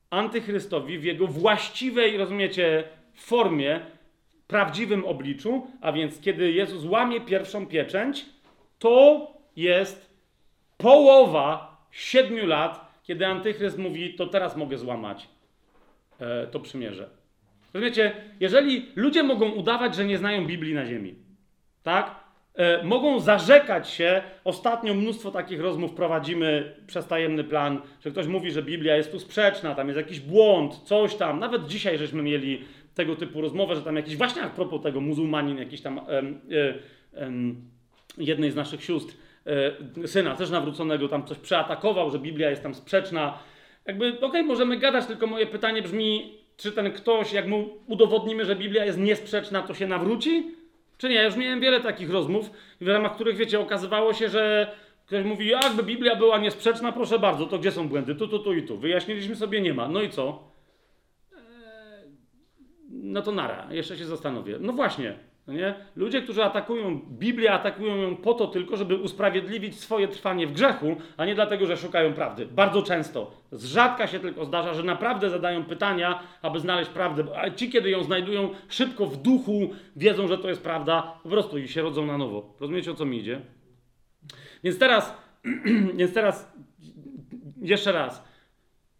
antychrystowi 0.09 0.99
w 0.99 1.03
jego 1.03 1.27
właściwej, 1.27 2.17
rozumiecie, 2.17 2.83
formie, 3.13 3.79
prawdziwym 4.47 5.05
obliczu, 5.05 5.67
a 5.81 5.91
więc 5.91 6.21
kiedy 6.21 6.51
Jezus 6.51 6.85
łamie 6.85 7.21
pierwszą 7.21 7.67
pieczęć, 7.67 8.25
to 8.79 9.27
jest 9.55 10.09
połowa 10.77 11.77
siedmiu 11.91 12.45
lat, 12.45 13.01
kiedy 13.03 13.27
antychryst 13.27 13.77
mówi, 13.77 14.13
to 14.13 14.27
teraz 14.27 14.57
mogę 14.57 14.77
złamać 14.77 15.27
e, 16.19 16.47
to 16.47 16.59
przymierze. 16.59 17.09
Rozumiecie, 17.73 18.15
jeżeli 18.39 18.85
ludzie 18.95 19.23
mogą 19.23 19.49
udawać, 19.51 19.95
że 19.95 20.05
nie 20.05 20.17
znają 20.17 20.45
Biblii 20.45 20.73
na 20.73 20.85
ziemi, 20.85 21.15
tak? 21.83 22.15
E, 22.59 22.83
mogą 22.83 23.19
zarzekać 23.19 23.89
się, 23.89 24.21
ostatnio 24.43 24.93
mnóstwo 24.93 25.31
takich 25.31 25.61
rozmów 25.61 25.93
prowadzimy 25.93 26.75
przez 26.87 27.07
tajemny 27.07 27.43
plan, 27.43 27.81
że 28.01 28.11
ktoś 28.11 28.27
mówi, 28.27 28.51
że 28.51 28.63
Biblia 28.63 28.95
jest 28.95 29.11
tu 29.11 29.19
sprzeczna, 29.19 29.75
tam 29.75 29.87
jest 29.87 29.97
jakiś 29.97 30.19
błąd, 30.19 30.75
coś 30.75 31.15
tam. 31.15 31.39
Nawet 31.39 31.67
dzisiaj 31.67 31.97
żeśmy 31.97 32.23
mieli 32.23 32.61
tego 32.95 33.15
typu 33.15 33.41
rozmowę, 33.41 33.75
że 33.75 33.81
tam 33.81 33.95
jakiś, 33.95 34.17
właśnie 34.17 34.41
a 34.41 34.49
propos 34.49 34.81
tego, 34.81 35.01
muzułmanin, 35.01 35.57
jakiś 35.57 35.81
tam 35.81 35.99
em, 36.07 36.41
em, 37.13 37.61
jednej 38.17 38.51
z 38.51 38.55
naszych 38.55 38.83
sióstr, 38.83 39.13
e, 40.03 40.07
syna 40.07 40.35
też 40.35 40.49
nawróconego, 40.49 41.07
tam 41.07 41.25
coś 41.25 41.37
przeatakował, 41.37 42.11
że 42.11 42.19
Biblia 42.19 42.49
jest 42.49 42.63
tam 42.63 42.75
sprzeczna. 42.75 43.39
Jakby, 43.85 44.07
okej, 44.07 44.27
okay, 44.27 44.43
możemy 44.43 44.77
gadać, 44.77 45.05
tylko 45.05 45.27
moje 45.27 45.47
pytanie 45.47 45.81
brzmi, 45.81 46.37
czy 46.57 46.71
ten 46.71 46.91
ktoś, 46.91 47.33
jak 47.33 47.47
mu 47.47 47.69
udowodnimy, 47.87 48.45
że 48.45 48.55
Biblia 48.55 48.85
jest 48.85 48.99
niesprzeczna, 48.99 49.61
to 49.61 49.73
się 49.73 49.87
nawróci? 49.87 50.58
Czy 50.99 51.09
nie? 51.09 51.15
Ja 51.15 51.23
już 51.23 51.35
miałem 51.35 51.59
wiele 51.59 51.81
takich 51.81 52.09
rozmów, 52.09 52.51
w 52.81 52.87
ramach 52.87 53.15
których, 53.15 53.37
wiecie, 53.37 53.59
okazywało 53.59 54.13
się, 54.13 54.29
że 54.29 54.71
ktoś 55.05 55.25
mówi, 55.25 55.47
jakby 55.47 55.83
Biblia 55.83 56.15
była 56.15 56.37
niesprzeczna, 56.37 56.91
proszę 56.91 57.19
bardzo, 57.19 57.45
to 57.45 57.59
gdzie 57.59 57.71
są 57.71 57.89
błędy? 57.89 58.15
Tu, 58.15 58.27
tu, 58.27 58.39
tu 58.39 58.53
i 58.53 58.63
tu. 58.63 58.77
Wyjaśniliśmy 58.77 59.35
sobie, 59.35 59.61
nie 59.61 59.73
ma. 59.73 59.87
No 59.87 60.01
i 60.01 60.09
co? 60.09 60.43
Eee, 61.33 61.39
no 62.89 63.21
to 63.21 63.31
nara, 63.31 63.67
jeszcze 63.71 63.97
się 63.97 64.05
zastanowię. 64.05 64.57
No 64.59 64.73
właśnie, 64.73 65.17
no 65.49 65.55
nie? 65.55 65.75
Ludzie, 65.95 66.21
którzy 66.21 66.43
atakują 66.43 67.01
Biblię, 67.11 67.53
atakują 67.53 67.95
ją 67.95 68.15
po 68.15 68.33
to 68.33 68.47
tylko, 68.47 68.77
żeby 68.77 68.95
usprawiedliwić 68.95 69.79
swoje 69.79 70.07
trwanie 70.07 70.47
w 70.47 70.51
grzechu, 70.51 70.95
a 71.17 71.25
nie 71.25 71.35
dlatego, 71.35 71.65
że 71.65 71.77
szukają 71.77 72.13
prawdy. 72.13 72.45
Bardzo 72.45 72.81
często. 72.81 73.31
Z 73.51 73.65
rzadka 73.65 74.07
się 74.07 74.19
tylko 74.19 74.45
zdarza, 74.45 74.73
że 74.73 74.83
naprawdę 74.83 75.29
zadają 75.29 75.63
pytania, 75.63 76.19
aby 76.41 76.59
znaleźć 76.59 76.91
prawdę. 76.91 77.23
A 77.35 77.49
ci, 77.49 77.69
kiedy 77.69 77.89
ją 77.89 78.03
znajdują 78.03 78.49
szybko 78.69 79.05
w 79.05 79.17
duchu, 79.17 79.69
wiedzą, 79.95 80.27
że 80.27 80.37
to 80.37 80.49
jest 80.49 80.63
prawda, 80.63 81.19
po 81.23 81.29
prostu 81.29 81.57
i 81.57 81.67
się 81.67 81.81
rodzą 81.81 82.05
na 82.05 82.17
nowo. 82.17 82.53
Rozumiecie, 82.59 82.91
o 82.91 82.95
co 82.95 83.05
mi 83.05 83.17
idzie? 83.17 83.41
Więc 84.63 84.79
teraz, 84.79 85.17
więc 85.97 86.13
teraz 86.13 86.53
jeszcze 87.61 87.91
raz. 87.91 88.29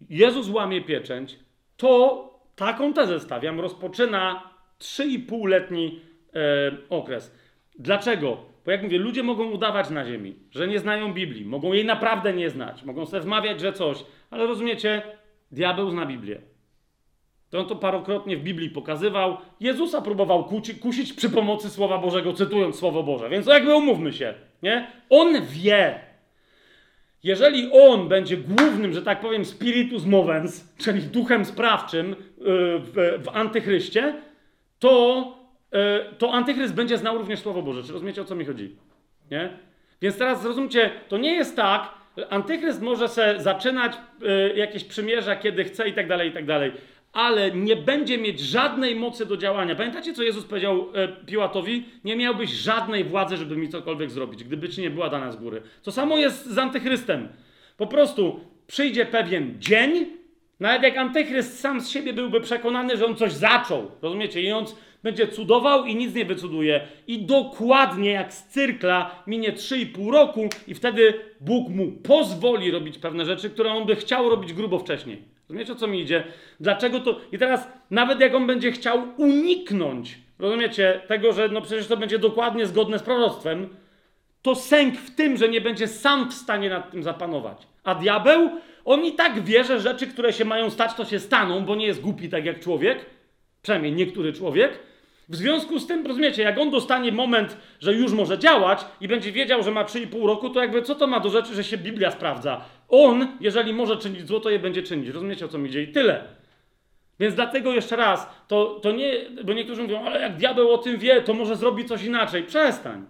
Jezus 0.10 0.50
łamie 0.50 0.82
pieczęć, 0.82 1.40
to 1.78 2.30
taką 2.56 2.94
tezę 2.94 3.20
stawiam, 3.20 3.60
rozpoczyna 3.60 4.50
3,5-letni 4.80 5.86
e, 5.88 6.09
okres. 6.90 7.36
Dlaczego? 7.80 8.38
Bo 8.66 8.72
jak 8.72 8.84
mówię, 8.84 8.98
ludzie 8.98 9.24
mogą 9.24 9.52
udawać 9.52 9.90
na 9.90 10.06
ziemi, 10.06 10.36
że 10.52 10.68
nie 10.68 10.80
znają 10.80 11.14
Biblii, 11.14 11.46
mogą 11.46 11.74
jej 11.74 11.86
naprawdę 11.86 12.34
nie 12.34 12.50
znać, 12.50 12.84
mogą 12.84 13.06
sobie 13.06 13.22
wmawiać, 13.22 13.60
że 13.60 13.74
coś, 13.74 14.04
ale 14.30 14.48
rozumiecie, 14.48 15.02
diabeł 15.52 15.92
zna 15.92 16.06
Biblię. 16.06 16.42
To 17.50 17.60
on 17.60 17.66
to 17.66 17.76
parokrotnie 17.76 18.38
w 18.38 18.44
Biblii 18.44 18.70
pokazywał. 18.70 19.38
Jezusa 19.60 20.02
próbował 20.02 20.50
kusić 20.82 21.14
przy 21.14 21.30
pomocy 21.30 21.70
Słowa 21.70 21.98
Bożego, 21.98 22.34
cytując 22.34 22.76
Słowo 22.76 23.04
Boże. 23.04 23.30
Więc 23.30 23.48
jakby 23.48 23.76
umówmy 23.76 24.14
się, 24.14 24.34
nie? 24.64 24.88
On 25.10 25.46
wie. 25.46 26.00
Jeżeli 27.24 27.72
on 27.72 28.08
będzie 28.08 28.38
głównym, 28.38 28.94
że 28.94 29.02
tak 29.02 29.20
powiem, 29.20 29.46
spiritus 29.46 30.06
movens, 30.06 30.74
czyli 30.78 31.02
duchem 31.02 31.46
sprawczym 31.46 32.10
yy, 32.10 32.16
w, 32.80 33.20
w 33.24 33.30
antychryście, 33.34 34.14
to 34.80 35.26
E, 35.34 35.39
to 36.18 36.34
antychryst 36.34 36.74
będzie 36.74 36.98
znał 36.98 37.18
również 37.18 37.40
Słowo 37.40 37.62
Boże. 37.62 37.84
Czy 37.84 37.94
rozumiecie, 37.94 38.22
o 38.22 38.26
co 38.26 38.36
mi 38.36 38.46
chodzi? 38.46 38.76
Nie? 39.32 39.50
Więc 40.02 40.18
teraz 40.18 40.42
zrozumcie, 40.42 40.92
to 41.08 41.18
nie 41.18 41.34
jest 41.34 41.56
tak, 41.56 42.00
antychryst 42.30 42.82
może 42.82 43.08
se 43.08 43.36
zaczynać 43.40 43.94
y, 43.94 44.58
jakieś 44.58 44.84
przymierza, 44.84 45.36
kiedy 45.36 45.64
chce 45.64 45.90
i 45.90 45.94
tak 45.94 46.08
dalej, 46.08 46.30
i 46.30 46.34
tak 46.34 46.46
dalej, 46.46 46.72
ale 47.14 47.52
nie 47.52 47.76
będzie 47.76 48.18
mieć 48.18 48.40
żadnej 48.40 48.96
mocy 48.96 49.26
do 49.26 49.38
działania. 49.38 49.76
Pamiętacie, 49.76 50.14
co 50.14 50.24
Jezus 50.24 50.46
powiedział 50.46 50.88
y, 51.22 51.26
Piłatowi? 51.26 51.86
Nie 52.04 52.16
miałbyś 52.16 52.50
żadnej 52.50 53.04
władzy, 53.04 53.38
żeby 53.38 53.58
mi 53.58 53.70
cokolwiek 53.70 54.12
zrobić, 54.12 54.44
gdyby 54.44 54.70
ci 54.70 54.82
nie 54.82 54.90
była 54.90 55.10
dana 55.10 55.32
z 55.32 55.36
góry. 55.36 55.62
To 55.84 55.92
samo 55.92 56.18
jest 56.18 56.46
z 56.46 56.58
antychrystem. 56.58 57.28
Po 57.78 57.88
prostu 57.88 58.40
przyjdzie 58.68 59.06
pewien 59.06 59.56
dzień, 59.60 60.06
nawet 60.60 60.84
jak 60.84 60.98
antychryst 60.98 61.60
sam 61.60 61.82
z 61.82 61.90
siebie 61.90 62.14
byłby 62.14 62.42
przekonany, 62.42 62.98
że 62.98 63.06
on 63.06 63.16
coś 63.16 63.32
zaczął, 63.32 63.92
rozumiecie, 64.02 64.42
i 64.42 64.52
on 64.52 64.66
będzie 65.04 65.28
cudował 65.28 65.86
i 65.86 65.96
nic 65.96 66.16
nie 66.16 66.26
wycuduje. 66.26 66.88
I 67.08 67.22
dokładnie 67.22 68.12
jak 68.12 68.34
z 68.34 68.48
cyrkla 68.48 69.24
minie 69.28 69.54
3,5 69.54 70.12
roku 70.12 70.50
i 70.68 70.74
wtedy 70.74 71.14
Bóg 71.42 71.70
mu 71.70 71.92
pozwoli 71.92 72.72
robić 72.72 72.98
pewne 72.98 73.26
rzeczy, 73.26 73.50
które 73.50 73.72
on 73.72 73.86
by 73.86 73.96
chciał 73.96 74.30
robić 74.30 74.54
grubo 74.54 74.80
wcześniej. 74.80 75.24
Rozumiecie, 75.50 75.74
o 75.74 75.76
co 75.76 75.88
mi 75.88 76.02
idzie? 76.02 76.24
Dlaczego 76.60 77.00
to... 77.00 77.20
I 77.32 77.38
teraz 77.38 77.68
nawet 77.92 78.20
jak 78.20 78.36
on 78.36 78.48
będzie 78.48 78.72
chciał 78.72 79.08
uniknąć, 79.18 80.18
rozumiecie, 80.40 81.02
tego, 81.08 81.34
że 81.34 81.50
no 81.50 81.62
przecież 81.62 81.88
to 81.88 81.98
będzie 81.98 82.20
dokładnie 82.20 82.66
zgodne 82.66 83.00
z 83.00 83.04
proroctwem, 83.04 83.70
to 84.42 84.56
sęk 84.56 84.96
w 84.96 85.16
tym, 85.16 85.38
że 85.38 85.50
nie 85.50 85.62
będzie 85.62 85.88
sam 85.88 86.30
w 86.30 86.34
stanie 86.34 86.70
nad 86.70 86.92
tym 86.92 87.04
zapanować. 87.04 87.68
A 87.84 87.96
diabeł, 87.96 88.50
on 88.86 89.06
i 89.06 89.14
tak 89.14 89.44
wie, 89.44 89.64
że 89.64 89.80
rzeczy, 89.80 90.08
które 90.08 90.34
się 90.34 90.46
mają 90.46 90.70
stać, 90.70 90.94
to 90.94 91.06
się 91.06 91.20
staną, 91.20 91.66
bo 91.66 91.76
nie 91.76 91.86
jest 91.86 92.02
głupi 92.02 92.30
tak 92.30 92.46
jak 92.46 92.60
człowiek, 92.60 93.06
przynajmniej 93.62 93.94
niektóry 93.94 94.34
człowiek, 94.34 94.80
w 95.30 95.36
związku 95.36 95.80
z 95.80 95.88
tym, 95.88 96.08
rozumiecie, 96.08 96.44
jak 96.44 96.58
on 96.58 96.72
dostanie 96.72 97.12
moment, 97.12 97.58
że 97.80 97.94
już 97.94 98.12
może 98.12 98.40
działać 98.40 98.86
i 99.02 99.08
będzie 99.08 99.32
wiedział, 99.32 99.64
że 99.64 99.72
ma 99.72 99.84
3,5 99.84 100.28
roku, 100.28 100.50
to 100.50 100.62
jakby 100.62 100.82
co 100.82 100.96
to 100.96 101.08
ma 101.08 101.20
do 101.20 101.30
rzeczy, 101.30 101.56
że 101.56 101.64
się 101.64 101.78
Biblia 101.78 102.12
sprawdza? 102.12 102.62
On, 102.90 103.28
jeżeli 103.40 103.74
może 103.74 103.98
czynić 103.98 104.28
zło, 104.28 104.40
to 104.40 104.50
je 104.50 104.60
będzie 104.60 104.84
czynić. 104.84 105.10
Rozumiecie, 105.10 105.46
o 105.46 105.48
co 105.48 105.58
mi 105.58 105.70
idzie? 105.70 105.84
I 105.84 105.88
tyle. 105.88 106.24
Więc 107.20 107.36
dlatego 107.36 107.74
jeszcze 107.74 107.96
raz, 107.96 108.30
to, 108.48 108.80
to 108.82 108.92
nie, 108.92 109.14
bo 109.44 109.54
niektórzy 109.54 109.82
mówią, 109.82 110.06
ale 110.06 110.22
jak 110.22 110.38
diabeł 110.38 110.72
o 110.72 110.78
tym 110.78 110.98
wie, 110.98 111.22
to 111.22 111.34
może 111.34 111.56
zrobi 111.56 111.86
coś 111.86 112.04
inaczej. 112.04 112.44
Przestań. 112.44 113.06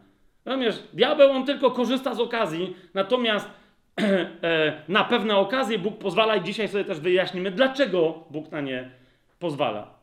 Rozumiesz, 0.45 0.83
diabeł 0.93 1.31
on 1.31 1.45
tylko 1.45 1.71
korzysta 1.71 2.15
z 2.15 2.19
okazji, 2.19 2.75
natomiast 2.93 3.49
e, 4.01 4.81
na 4.87 5.03
pewne 5.03 5.35
okazje 5.35 5.79
Bóg 5.79 5.97
pozwala 5.97 6.35
i 6.35 6.43
dzisiaj 6.43 6.67
sobie 6.67 6.85
też 6.85 6.99
wyjaśnimy, 6.99 7.51
dlaczego 7.51 8.23
Bóg 8.29 8.51
na 8.51 8.61
nie 8.61 8.89
pozwala. 9.39 9.93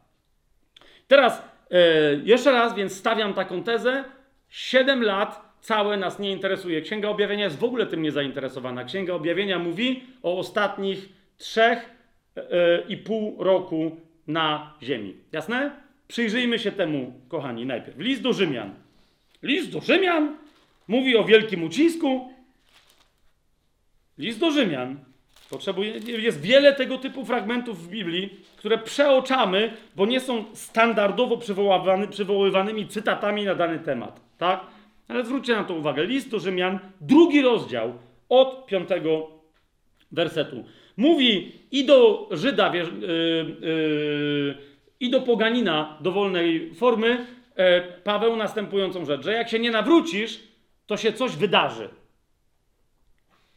Teraz 1.09 1.56
E, 1.71 2.15
jeszcze 2.25 2.53
raz, 2.53 2.75
więc 2.75 2.97
stawiam 2.97 3.35
taką 3.35 3.63
tezę. 3.63 4.05
Siedem 4.49 5.03
lat 5.03 5.57
całe 5.61 5.97
nas 5.97 6.19
nie 6.19 6.33
interesuje. 6.33 6.81
Księga 6.81 7.09
Objawienia 7.09 7.45
jest 7.45 7.59
w 7.59 7.65
ogóle 7.65 7.87
tym 7.87 8.03
niezainteresowana. 8.03 8.85
Księga 8.85 9.15
Objawienia 9.15 9.59
mówi 9.59 10.05
o 10.23 10.39
ostatnich 10.39 11.09
trzech 11.37 11.91
e, 12.37 12.43
i 12.89 12.97
pół 12.97 13.45
roku 13.45 14.01
na 14.27 14.75
ziemi. 14.83 15.15
Jasne? 15.33 15.71
Przyjrzyjmy 16.09 16.59
się 16.59 16.73
temu, 16.73 17.13
kochani, 17.29 17.67
najpierw. 17.67 17.99
List 17.99 18.23
do 18.23 18.33
Rzymian. 18.33 18.75
List 19.43 19.73
do 19.73 19.81
Rzymian 19.81 20.37
mówi 20.89 21.17
o 21.17 21.25
wielkim 21.25 21.65
ucisku. 21.65 22.31
List 24.19 24.39
do 24.41 24.51
Rzymian 24.51 24.97
Potrzebuje, 25.51 25.93
jest 26.07 26.41
wiele 26.41 26.73
tego 26.73 26.99
typu 26.99 27.25
fragmentów 27.25 27.85
w 27.85 27.89
Biblii, 27.89 28.31
które 28.57 28.79
przeoczamy, 28.79 29.73
bo 29.97 30.07
nie 30.07 30.21
są 30.21 30.45
standardowo 30.53 31.37
przywoływany, 31.37 32.09
przywoływanymi 32.09 32.87
cytatami 32.87 33.45
na 33.45 33.55
dany 33.55 33.79
temat. 33.79 34.21
Tak? 34.39 34.67
Ale 35.09 35.25
zwróćcie 35.25 35.57
na 35.57 35.65
to 35.65 35.75
uwagę. 35.75 36.05
List 36.05 36.31
do 36.31 36.39
Rzymian, 36.39 36.79
drugi 37.01 37.43
rozdział, 37.43 37.93
od 38.29 38.67
piątego 38.67 39.31
wersetu. 40.13 40.65
Mówi 40.97 41.53
i 41.71 41.85
do 41.85 42.29
Żyda, 42.31 42.73
yy, 42.75 42.85
yy, 43.61 44.55
i 45.01 45.11
do 45.11 45.21
poganina 45.21 45.99
dowolnej 46.01 46.75
formy, 46.75 47.09
yy, 47.09 47.65
Paweł 48.05 48.37
następującą 48.37 49.05
rzecz, 49.05 49.25
że 49.25 49.33
jak 49.33 49.49
się 49.49 49.59
nie 49.59 49.71
nawrócisz, 49.71 50.43
to 50.87 50.97
się 50.97 51.13
coś 51.13 51.37
wydarzy. 51.37 51.89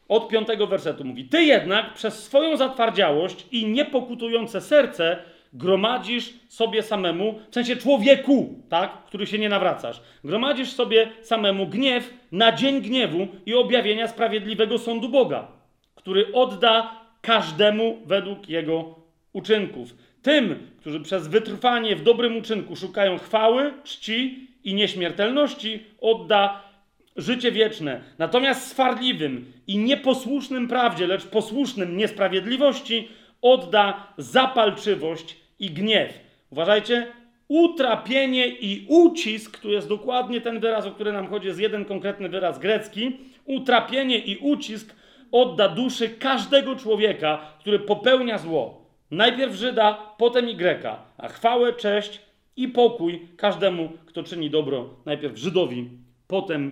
Od 0.10 0.28
piątego 0.30 0.68
wersetu 0.68 1.06
mówi: 1.06 1.26
Ty 1.26 1.44
jednak 1.44 1.94
przez 1.94 2.24
swoją 2.24 2.58
zatwardziałość 2.58 3.46
i 3.52 3.66
niepokutujące 3.66 4.62
serce 4.62 5.18
gromadzisz 5.54 6.34
sobie 6.48 6.84
samemu, 6.84 7.40
w 7.50 7.54
sensie 7.54 7.76
człowieku, 7.76 8.64
tak, 8.70 9.04
który 9.06 9.28
się 9.28 9.40
nie 9.40 9.50
nawracasz, 9.50 10.02
gromadzisz 10.24 10.70
sobie 10.70 11.08
samemu 11.22 11.68
gniew 11.68 12.14
na 12.32 12.52
dzień 12.52 12.82
gniewu 12.82 13.28
i 13.46 13.56
objawienia 13.56 14.08
sprawiedliwego 14.08 14.78
sądu 14.78 15.10
Boga, 15.10 15.48
który 15.96 16.34
odda 16.34 16.92
każdemu 17.22 17.98
według 18.06 18.50
jego 18.50 18.96
uczynków. 19.34 19.96
Tym, 20.22 20.68
którzy 20.80 21.00
przez 21.00 21.28
wytrwanie 21.28 21.96
w 21.96 22.04
dobrym 22.04 22.38
uczynku 22.38 22.76
szukają 22.76 23.18
chwały, 23.18 23.74
czci 23.84 24.48
i 24.64 24.74
nieśmiertelności, 24.74 25.84
odda 26.02 26.69
życie 27.16 27.52
wieczne. 27.52 28.02
Natomiast 28.18 28.68
swardliwym 28.68 29.52
i 29.68 29.78
nieposłusznym 29.78 30.68
prawdzie, 30.68 31.08
lecz 31.08 31.26
posłusznym 31.26 31.98
niesprawiedliwości, 31.98 33.08
odda 33.42 34.14
zapalczywość 34.18 35.38
i 35.60 35.70
gniew. 35.70 36.20
Uważajcie, 36.50 37.08
utrapienie 37.48 38.48
i 38.48 38.86
ucisk, 38.88 39.60
tu 39.60 39.70
jest 39.70 39.88
dokładnie 39.88 40.42
ten 40.42 40.60
wyraz, 40.60 40.86
o 40.86 40.92
który 40.92 41.12
nam 41.12 41.28
chodzi, 41.28 41.48
jest 41.48 41.60
jeden 41.60 41.86
konkretny 41.86 42.30
wyraz 42.30 42.60
grecki. 42.60 43.18
Utrapienie 43.46 44.18
i 44.18 44.38
ucisk 44.38 44.96
odda 45.32 45.70
duszy 45.70 46.10
każdego 46.10 46.76
człowieka, 46.76 47.40
który 47.60 47.80
popełnia 47.80 48.38
zło. 48.38 48.86
Najpierw 49.12 49.56
Żyda, 49.56 50.14
potem 50.18 50.50
i 50.50 50.56
Greka, 50.56 51.04
a 51.18 51.28
chwałę, 51.28 51.74
cześć 51.74 52.22
i 52.56 52.68
pokój 52.68 53.28
każdemu, 53.38 53.90
kto 54.06 54.24
czyni 54.24 54.50
dobro. 54.50 54.90
Najpierw 55.06 55.38
Żydowi, 55.38 55.90
potem 56.28 56.72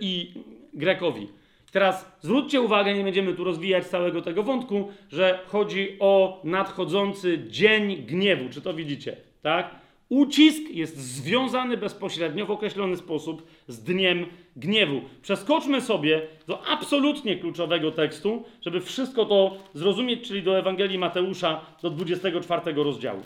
i 0.00 0.32
Grekowi. 0.74 1.28
Teraz 1.72 2.12
zwróćcie 2.20 2.60
uwagę, 2.60 2.94
nie 2.94 3.04
będziemy 3.04 3.34
tu 3.34 3.44
rozwijać 3.44 3.86
całego 3.86 4.22
tego 4.22 4.42
wątku, 4.42 4.88
że 5.12 5.40
chodzi 5.46 5.96
o 6.00 6.40
nadchodzący 6.44 7.38
dzień 7.48 7.96
gniewu. 7.96 8.48
Czy 8.48 8.60
to 8.60 8.74
widzicie? 8.74 9.16
Tak? 9.42 9.74
Ucisk 10.08 10.62
jest 10.70 10.96
związany 10.96 11.76
bezpośrednio 11.76 12.46
w 12.46 12.50
określony 12.50 12.96
sposób 12.96 13.46
z 13.66 13.82
dniem 13.82 14.26
gniewu. 14.56 15.00
Przeskoczmy 15.22 15.80
sobie 15.80 16.22
do 16.46 16.66
absolutnie 16.66 17.36
kluczowego 17.36 17.90
tekstu, 17.90 18.44
żeby 18.62 18.80
wszystko 18.80 19.24
to 19.24 19.58
zrozumieć, 19.74 20.28
czyli 20.28 20.42
do 20.42 20.58
Ewangelii 20.58 20.98
Mateusza, 20.98 21.60
do 21.82 21.90
24 21.90 22.72
rozdziału. 22.72 23.22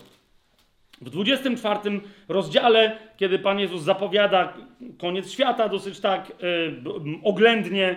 W 1.03 1.09
24 1.09 1.79
rozdziale, 2.27 2.97
kiedy 3.17 3.39
Pan 3.39 3.59
Jezus 3.59 3.81
zapowiada 3.81 4.53
koniec 4.97 5.31
świata 5.31 5.69
dosyć 5.69 5.99
tak 5.99 6.31
yy, 6.41 7.19
oględnie, 7.23 7.95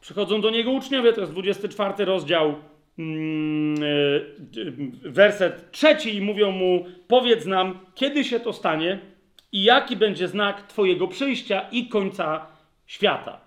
Przychodzą 0.00 0.40
do 0.40 0.50
niego 0.50 0.70
uczniowie, 0.70 1.12
to 1.12 1.20
jest 1.20 1.32
24 1.32 2.04
rozdział, 2.04 2.54
mm, 2.98 3.74
e, 3.82 5.10
werset 5.10 5.70
trzeci 5.70 6.16
i 6.16 6.20
mówią 6.20 6.50
mu, 6.50 6.86
powiedz 7.08 7.46
nam, 7.46 7.78
kiedy 7.94 8.24
się 8.24 8.40
to 8.40 8.52
stanie 8.52 8.98
i 9.52 9.62
jaki 9.64 9.96
będzie 9.96 10.28
znak 10.28 10.66
Twojego 10.66 11.08
przyjścia 11.08 11.68
i 11.72 11.88
końca 11.88 12.46
świata. 12.86 13.40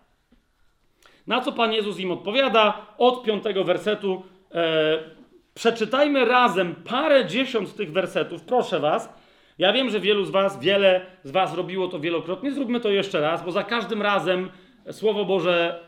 Na 1.28 1.42
co 1.42 1.52
Pan 1.52 1.74
Jezus 1.74 2.00
im 2.00 2.12
odpowiada 2.12 2.86
od 2.98 3.24
piątego 3.24 3.64
wersetu. 3.64 4.24
E, 4.52 5.23
przeczytajmy 5.54 6.26
razem 6.26 6.76
parę 6.76 7.26
dziesiąt 7.26 7.76
tych 7.76 7.92
wersetów, 7.92 8.44
proszę 8.44 8.80
Was. 8.80 9.14
Ja 9.58 9.74
wiem, 9.74 9.90
że 9.90 10.00
wielu 10.00 10.26
z 10.26 10.30
Was, 10.30 10.60
wiele 10.60 11.06
z 11.24 11.32
Was 11.32 11.56
robiło 11.56 11.88
to 11.88 12.00
wielokrotnie. 12.00 12.52
Zróbmy 12.52 12.80
to 12.80 12.90
jeszcze 12.90 13.22
raz, 13.22 13.46
bo 13.46 13.52
za 13.52 13.64
każdym 13.64 14.02
razem 14.02 14.50
Słowo 14.92 15.26
Boże 15.26 15.80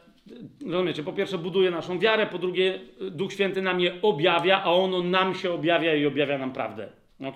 rozumiecie, 0.65 1.03
po 1.03 1.13
pierwsze 1.13 1.37
buduje 1.37 1.71
naszą 1.71 1.99
wiarę, 1.99 2.27
po 2.27 2.37
drugie 2.37 2.79
Duch 3.11 3.33
Święty 3.33 3.61
nam 3.61 3.79
je 3.79 4.01
objawia, 4.01 4.63
a 4.63 4.71
ono 4.71 5.03
nam 5.03 5.35
się 5.35 5.53
objawia 5.53 5.95
i 5.95 6.05
objawia 6.05 6.37
nam 6.37 6.53
prawdę. 6.53 6.87
Ok? 7.25 7.35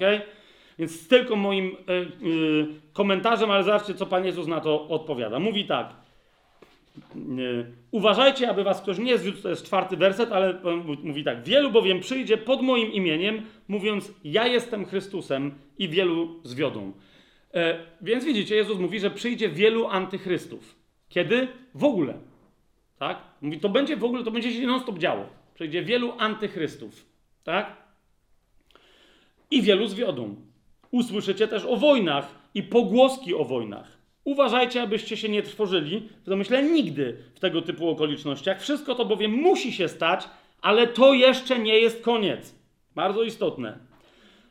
Więc 0.80 1.08
tylko 1.08 1.36
moim 1.36 1.68
y, 1.68 2.28
y, 2.28 2.68
komentarzem, 2.94 3.52
ale 3.52 3.64
zobaczcie, 3.64 3.94
co 3.94 4.06
Pan 4.06 4.26
Jezus 4.26 4.48
na 4.48 4.62
to 4.62 4.88
odpowiada. 4.88 5.40
Mówi 5.40 5.66
tak. 5.66 5.99
Y, 7.16 7.66
uważajcie, 7.92 8.50
aby 8.50 8.64
was 8.64 8.82
ktoś 8.82 8.98
nie 8.98 9.18
zwiódł, 9.18 9.42
to 9.42 9.50
jest 9.50 9.66
czwarty 9.66 9.98
werset, 9.98 10.32
ale 10.32 10.60
mówi 11.04 11.24
tak. 11.24 11.44
Wielu 11.44 11.72
bowiem 11.72 12.00
przyjdzie 12.00 12.38
pod 12.38 12.62
moim 12.62 12.92
imieniem, 12.92 13.42
mówiąc, 13.68 14.14
ja 14.24 14.48
jestem 14.48 14.86
Chrystusem 14.86 15.52
i 15.78 15.90
wielu 15.90 16.40
zwiodą. 16.44 16.92
więc 18.02 18.26
widzicie, 18.26 18.56
Jezus 18.56 18.80
mówi, 18.80 19.00
że 19.00 19.12
przyjdzie 19.12 19.50
wielu 19.50 19.88
antychrystów. 19.88 20.76
Kiedy? 21.10 21.48
W 21.76 21.84
ogóle. 21.84 22.14
Tak? 23.00 23.18
Mówi, 23.42 23.60
to 23.60 23.70
będzie 23.70 23.98
w 23.98 24.04
ogóle, 24.04 24.24
to 24.24 24.32
będzie 24.32 24.54
się 24.54 24.68
non-stop 24.68 24.98
działo. 25.00 25.26
Przejdzie 25.56 25.84
wielu 25.84 26.14
antychrystów. 26.18 27.06
Tak? 27.44 27.78
I 29.52 29.62
wielu 29.62 29.88
zwiodą. 29.88 30.36
Usłyszycie 30.92 31.48
też 31.48 31.66
o 31.66 31.76
wojnach 31.78 32.36
i 32.54 32.64
pogłoski 32.64 33.36
o 33.36 33.46
wojnach. 33.46 33.99
Uważajcie, 34.24 34.82
abyście 34.82 35.18
się 35.18 35.30
nie 35.30 35.44
trwożyli 35.44 36.10
w 36.26 36.30
domyśle 36.30 36.64
nigdy 36.64 37.18
w 37.36 37.40
tego 37.40 37.62
typu 37.62 37.90
okolicznościach. 37.90 38.62
Wszystko 38.62 38.96
to 38.96 39.06
bowiem 39.06 39.32
musi 39.32 39.74
się 39.74 39.88
stać, 39.88 40.24
ale 40.62 40.88
to 40.88 41.14
jeszcze 41.14 41.60
nie 41.60 41.80
jest 41.80 42.04
koniec. 42.04 42.56
Bardzo 42.96 43.24
istotne. 43.24 43.90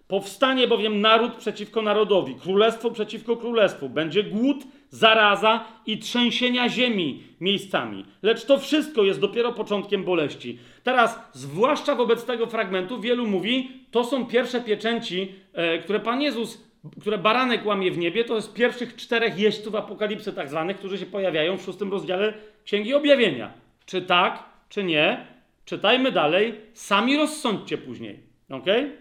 Powstanie 0.08 0.68
bowiem 0.68 1.00
naród 1.00 1.34
przeciwko 1.34 1.82
narodowi, 1.82 2.34
królestwo 2.34 2.90
przeciwko 2.90 3.36
królestwu. 3.36 3.88
Będzie 3.88 4.22
głód, 4.22 4.64
zaraza 4.90 5.64
i 5.86 5.98
trzęsienia 5.98 6.68
ziemi 6.68 7.22
miejscami. 7.40 8.04
Lecz 8.22 8.44
to 8.44 8.58
wszystko 8.58 9.02
jest 9.02 9.20
dopiero 9.20 9.52
początkiem 9.52 10.04
boleści. 10.04 10.58
Teraz, 10.82 11.18
zwłaszcza 11.32 11.94
wobec 11.94 12.24
tego 12.24 12.46
fragmentu, 12.46 13.00
wielu 13.00 13.26
mówi, 13.26 13.70
to 13.90 14.04
są 14.04 14.26
pierwsze 14.26 14.60
pieczęci, 14.60 15.32
e, 15.52 15.78
które 15.78 16.00
Pan 16.00 16.22
Jezus, 16.22 16.67
które 17.00 17.18
baranek 17.18 17.66
łamie 17.66 17.90
w 17.90 17.98
niebie, 17.98 18.24
to 18.24 18.34
jest 18.36 18.54
pierwszych 18.54 18.96
czterech 18.96 19.38
jeźdźców 19.38 19.74
apokalipsy 19.74 20.32
tak 20.32 20.48
zwanych, 20.48 20.78
którzy 20.78 20.98
się 20.98 21.06
pojawiają 21.06 21.56
w 21.56 21.62
szóstym 21.62 21.90
rozdziale 21.90 22.34
Księgi 22.64 22.94
Objawienia. 22.94 23.52
Czy 23.86 24.02
tak, 24.02 24.44
czy 24.68 24.84
nie? 24.84 25.26
Czytajmy 25.64 26.12
dalej, 26.12 26.54
sami 26.72 27.16
rozsądźcie 27.16 27.78
później. 27.78 28.20
Okay? 28.50 28.96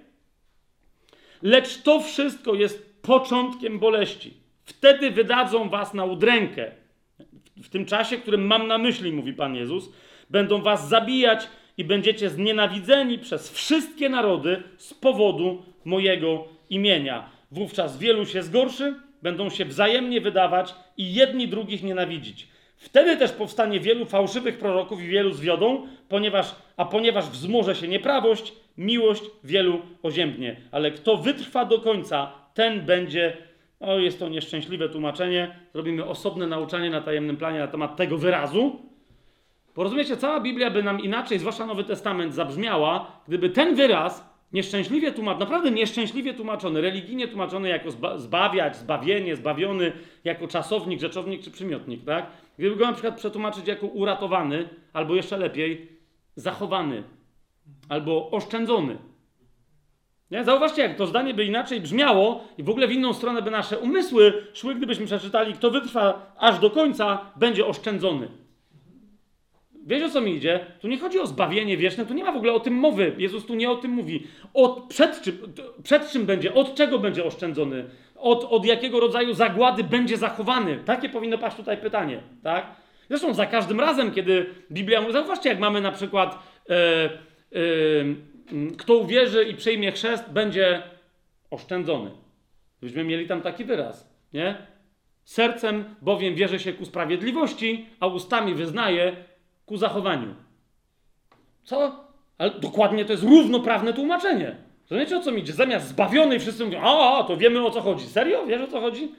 Lecz 1.41 1.81
to 1.81 1.99
wszystko 1.99 2.53
jest 2.53 3.01
początkiem 3.01 3.79
boleści. 3.79 4.33
Wtedy 4.63 5.11
wydadzą 5.11 5.69
was 5.69 5.93
na 5.93 6.05
udrękę. 6.05 6.71
W 7.57 7.69
tym 7.69 7.85
czasie, 7.85 8.17
którym 8.17 8.45
mam 8.45 8.67
na 8.67 8.77
myśli, 8.77 9.11
mówi 9.11 9.33
Pan 9.33 9.55
Jezus, 9.55 9.89
będą 10.29 10.61
was 10.61 10.89
zabijać 10.89 11.47
i 11.77 11.83
będziecie 11.83 12.29
znienawidzeni 12.29 13.19
przez 13.19 13.51
wszystkie 13.51 14.09
narody 14.09 14.63
z 14.77 14.93
powodu 14.93 15.63
mojego 15.85 16.47
imienia. 16.69 17.36
Wówczas 17.51 17.97
wielu 17.97 18.25
się 18.25 18.43
zgorszy, 18.43 18.95
będą 19.21 19.49
się 19.49 19.65
wzajemnie 19.65 20.21
wydawać 20.21 20.75
i 20.97 21.13
jedni 21.13 21.47
drugich 21.47 21.83
nienawidzić. 21.83 22.47
Wtedy 22.77 23.17
też 23.17 23.31
powstanie 23.31 23.79
wielu 23.79 24.05
fałszywych 24.05 24.57
proroków 24.57 25.01
i 25.01 25.07
wielu 25.07 25.31
zwiodą, 25.31 25.87
ponieważ, 26.09 26.55
a 26.77 26.85
ponieważ 26.85 27.25
wzmoże 27.29 27.75
się 27.75 27.87
nieprawość, 27.87 28.53
miłość 28.77 29.23
wielu 29.43 29.81
oziębnie. 30.03 30.55
Ale 30.71 30.91
kto 30.91 31.17
wytrwa 31.17 31.65
do 31.65 31.79
końca, 31.79 32.31
ten 32.53 32.85
będzie. 32.85 33.37
O, 33.79 33.99
jest 33.99 34.19
to 34.19 34.29
nieszczęśliwe 34.29 34.89
tłumaczenie. 34.89 35.55
Zrobimy 35.73 36.05
osobne 36.05 36.47
nauczanie 36.47 36.89
na 36.89 37.01
tajemnym 37.01 37.37
planie 37.37 37.59
na 37.59 37.67
temat 37.67 37.95
tego 37.95 38.17
wyrazu. 38.17 38.81
Bo 39.75 39.83
rozumiecie, 39.83 40.17
cała 40.17 40.39
Biblia 40.39 40.71
by 40.71 40.83
nam 40.83 40.99
inaczej, 40.99 41.39
zwłaszcza 41.39 41.65
Nowy 41.65 41.83
Testament, 41.83 42.33
zabrzmiała, 42.33 43.11
gdyby 43.27 43.49
ten 43.49 43.75
wyraz 43.75 44.36
nieszczęśliwie 44.53 45.11
tłumaczony, 45.11 45.39
naprawdę 45.39 45.71
nieszczęśliwie 45.71 46.33
tłumaczony, 46.33 46.81
religijnie 46.81 47.27
tłumaczony 47.27 47.69
jako 47.69 47.91
zba 47.91 48.17
zbawiać, 48.17 48.75
zbawienie, 48.75 49.35
zbawiony, 49.35 49.91
jako 50.23 50.47
czasownik, 50.47 50.99
rzeczownik 50.99 51.41
czy 51.41 51.51
przymiotnik, 51.51 52.05
tak? 52.05 52.25
Gdyby 52.57 52.75
go 52.75 52.85
na 52.85 52.93
przykład 52.93 53.15
przetłumaczyć 53.15 53.67
jako 53.67 53.87
uratowany, 53.87 54.69
albo 54.93 55.15
jeszcze 55.15 55.37
lepiej, 55.37 55.87
zachowany, 56.35 57.03
albo 57.89 58.31
oszczędzony. 58.31 58.97
Nie? 60.31 60.43
Zauważcie, 60.43 60.81
jak 60.81 60.97
to 60.97 61.07
zdanie 61.07 61.33
by 61.33 61.45
inaczej 61.45 61.81
brzmiało 61.81 62.43
i 62.57 62.63
w 62.63 62.69
ogóle 62.69 62.87
w 62.87 62.91
inną 62.91 63.13
stronę 63.13 63.41
by 63.41 63.51
nasze 63.51 63.79
umysły 63.79 64.47
szły, 64.53 64.75
gdybyśmy 64.75 65.05
przeczytali, 65.05 65.53
kto 65.53 65.71
wytrwa 65.71 66.33
aż 66.37 66.59
do 66.59 66.69
końca, 66.69 67.31
będzie 67.35 67.65
oszczędzony. 67.65 68.27
Wiesz 69.88 70.03
o 70.03 70.09
co 70.09 70.22
mi 70.22 70.35
idzie? 70.35 70.65
Tu 70.80 70.88
nie 70.88 70.99
chodzi 70.99 71.19
o 71.19 71.27
zbawienie 71.27 71.77
wieczne, 71.77 72.05
tu 72.05 72.14
nie 72.14 72.23
ma 72.23 72.31
w 72.31 72.38
ogóle 72.38 72.53
o 72.53 72.59
tym 72.59 72.73
mowy. 72.73 73.15
Jezus 73.18 73.45
tu 73.45 73.55
nie 73.55 73.69
o 73.69 73.76
tym 73.76 73.91
mówi. 73.91 74.27
Od, 74.53 74.84
przed, 74.89 75.22
czym, 75.22 75.53
przed 75.84 76.11
czym 76.11 76.26
będzie, 76.26 76.53
od 76.53 76.76
czego 76.76 76.99
będzie 76.99 77.23
oszczędzony? 77.23 77.85
Od, 78.15 78.43
od 78.43 78.65
jakiego 78.65 78.99
rodzaju 78.99 79.34
zagłady 79.34 79.84
będzie 79.84 80.18
zachowany? 80.18 80.80
Takie 80.85 81.09
powinno 81.09 81.38
paść 81.38 81.57
tutaj 81.57 81.77
pytanie, 81.77 82.19
tak? 82.43 82.65
Zresztą 83.09 83.34
za 83.34 83.45
każdym 83.45 83.80
razem, 83.80 84.11
kiedy 84.11 84.45
Biblia 84.72 85.01
mówi, 85.01 85.14
zauważcie, 85.14 85.49
jak 85.49 85.59
mamy 85.59 85.81
na 85.81 85.91
przykład 85.91 86.39
e, 86.69 86.76
e, 86.76 87.09
kto 88.77 88.95
uwierzy 88.97 89.43
i 89.43 89.55
przyjmie 89.55 89.91
chrzest, 89.91 90.30
będzie 90.30 90.81
oszczędzony. 91.51 92.11
Byśmy 92.81 93.03
mieli 93.03 93.27
tam 93.27 93.41
taki 93.41 93.65
wyraz, 93.65 94.09
nie? 94.34 94.57
Sercem 95.23 95.95
bowiem 96.01 96.35
wierzy 96.35 96.59
się 96.59 96.73
ku 96.73 96.85
sprawiedliwości, 96.85 97.85
a 97.99 98.07
ustami 98.07 98.53
wyznaje 98.53 99.15
ku 99.68 99.77
zachowaniu. 99.77 100.35
Co? 101.64 102.06
Ale 102.38 102.52
dokładnie 102.52 103.06
to 103.06 103.11
jest 103.11 103.23
równoprawne 103.23 103.94
tłumaczenie. 103.94 104.56
Rozumiecie 104.89 105.18
o 105.18 105.22
co 105.22 105.31
mi 105.31 105.41
idzie? 105.41 105.53
Zamiast 105.53 105.88
zbawiony 105.88 106.39
wszyscy 106.39 106.65
mówią, 106.65 106.81
a, 106.81 107.23
to 107.23 107.38
wiemy 107.38 107.65
o 107.65 107.72
co 107.72 107.81
chodzi. 107.81 108.06
Serio? 108.06 108.45
Wiesz 108.45 108.61
o 108.61 108.68
co 108.68 108.81
chodzi? 108.81 109.11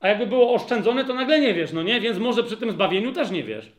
A 0.00 0.08
jakby 0.08 0.26
było 0.26 0.54
oszczędzone, 0.54 1.04
to 1.04 1.14
nagle 1.14 1.40
nie 1.40 1.54
wiesz, 1.54 1.72
no 1.72 1.82
nie? 1.82 2.00
Więc 2.00 2.18
może 2.18 2.42
przy 2.42 2.56
tym 2.56 2.70
zbawieniu 2.70 3.12
też 3.12 3.30
nie 3.30 3.44
wiesz. 3.44 3.72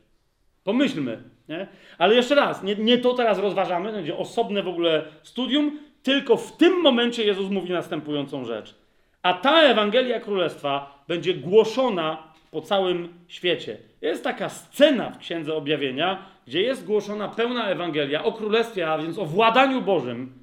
Pomyślmy, 0.63 1.23
nie? 1.49 1.67
Ale 1.97 2.15
jeszcze 2.15 2.35
raz, 2.35 2.63
nie, 2.63 2.75
nie 2.75 2.97
to 2.97 3.13
teraz 3.13 3.39
rozważamy, 3.39 3.89
to 3.89 3.95
będzie 3.95 4.17
osobne 4.17 4.63
w 4.63 4.67
ogóle 4.67 5.05
studium, 5.23 5.79
tylko 6.03 6.37
w 6.37 6.57
tym 6.57 6.81
momencie 6.81 7.23
Jezus 7.23 7.49
mówi 7.49 7.71
następującą 7.71 8.45
rzecz. 8.45 8.75
A 9.21 9.33
ta 9.33 9.61
Ewangelia 9.61 10.19
Królestwa 10.19 11.03
będzie 11.07 11.33
głoszona 11.33 12.33
po 12.51 12.61
całym 12.61 13.13
świecie. 13.27 13.77
Jest 14.03 14.23
taka 14.23 14.49
scena 14.49 15.09
w 15.09 15.17
Księdze 15.17 15.53
Objawienia, 15.53 16.25
gdzie 16.47 16.61
jest 16.61 16.85
głoszona 16.85 17.27
pełna 17.27 17.67
Ewangelia 17.67 18.23
o 18.23 18.31
Królestwie, 18.31 18.89
a 18.89 18.97
więc 18.97 19.19
o 19.19 19.25
władaniu 19.25 19.81
Bożym 19.81 20.33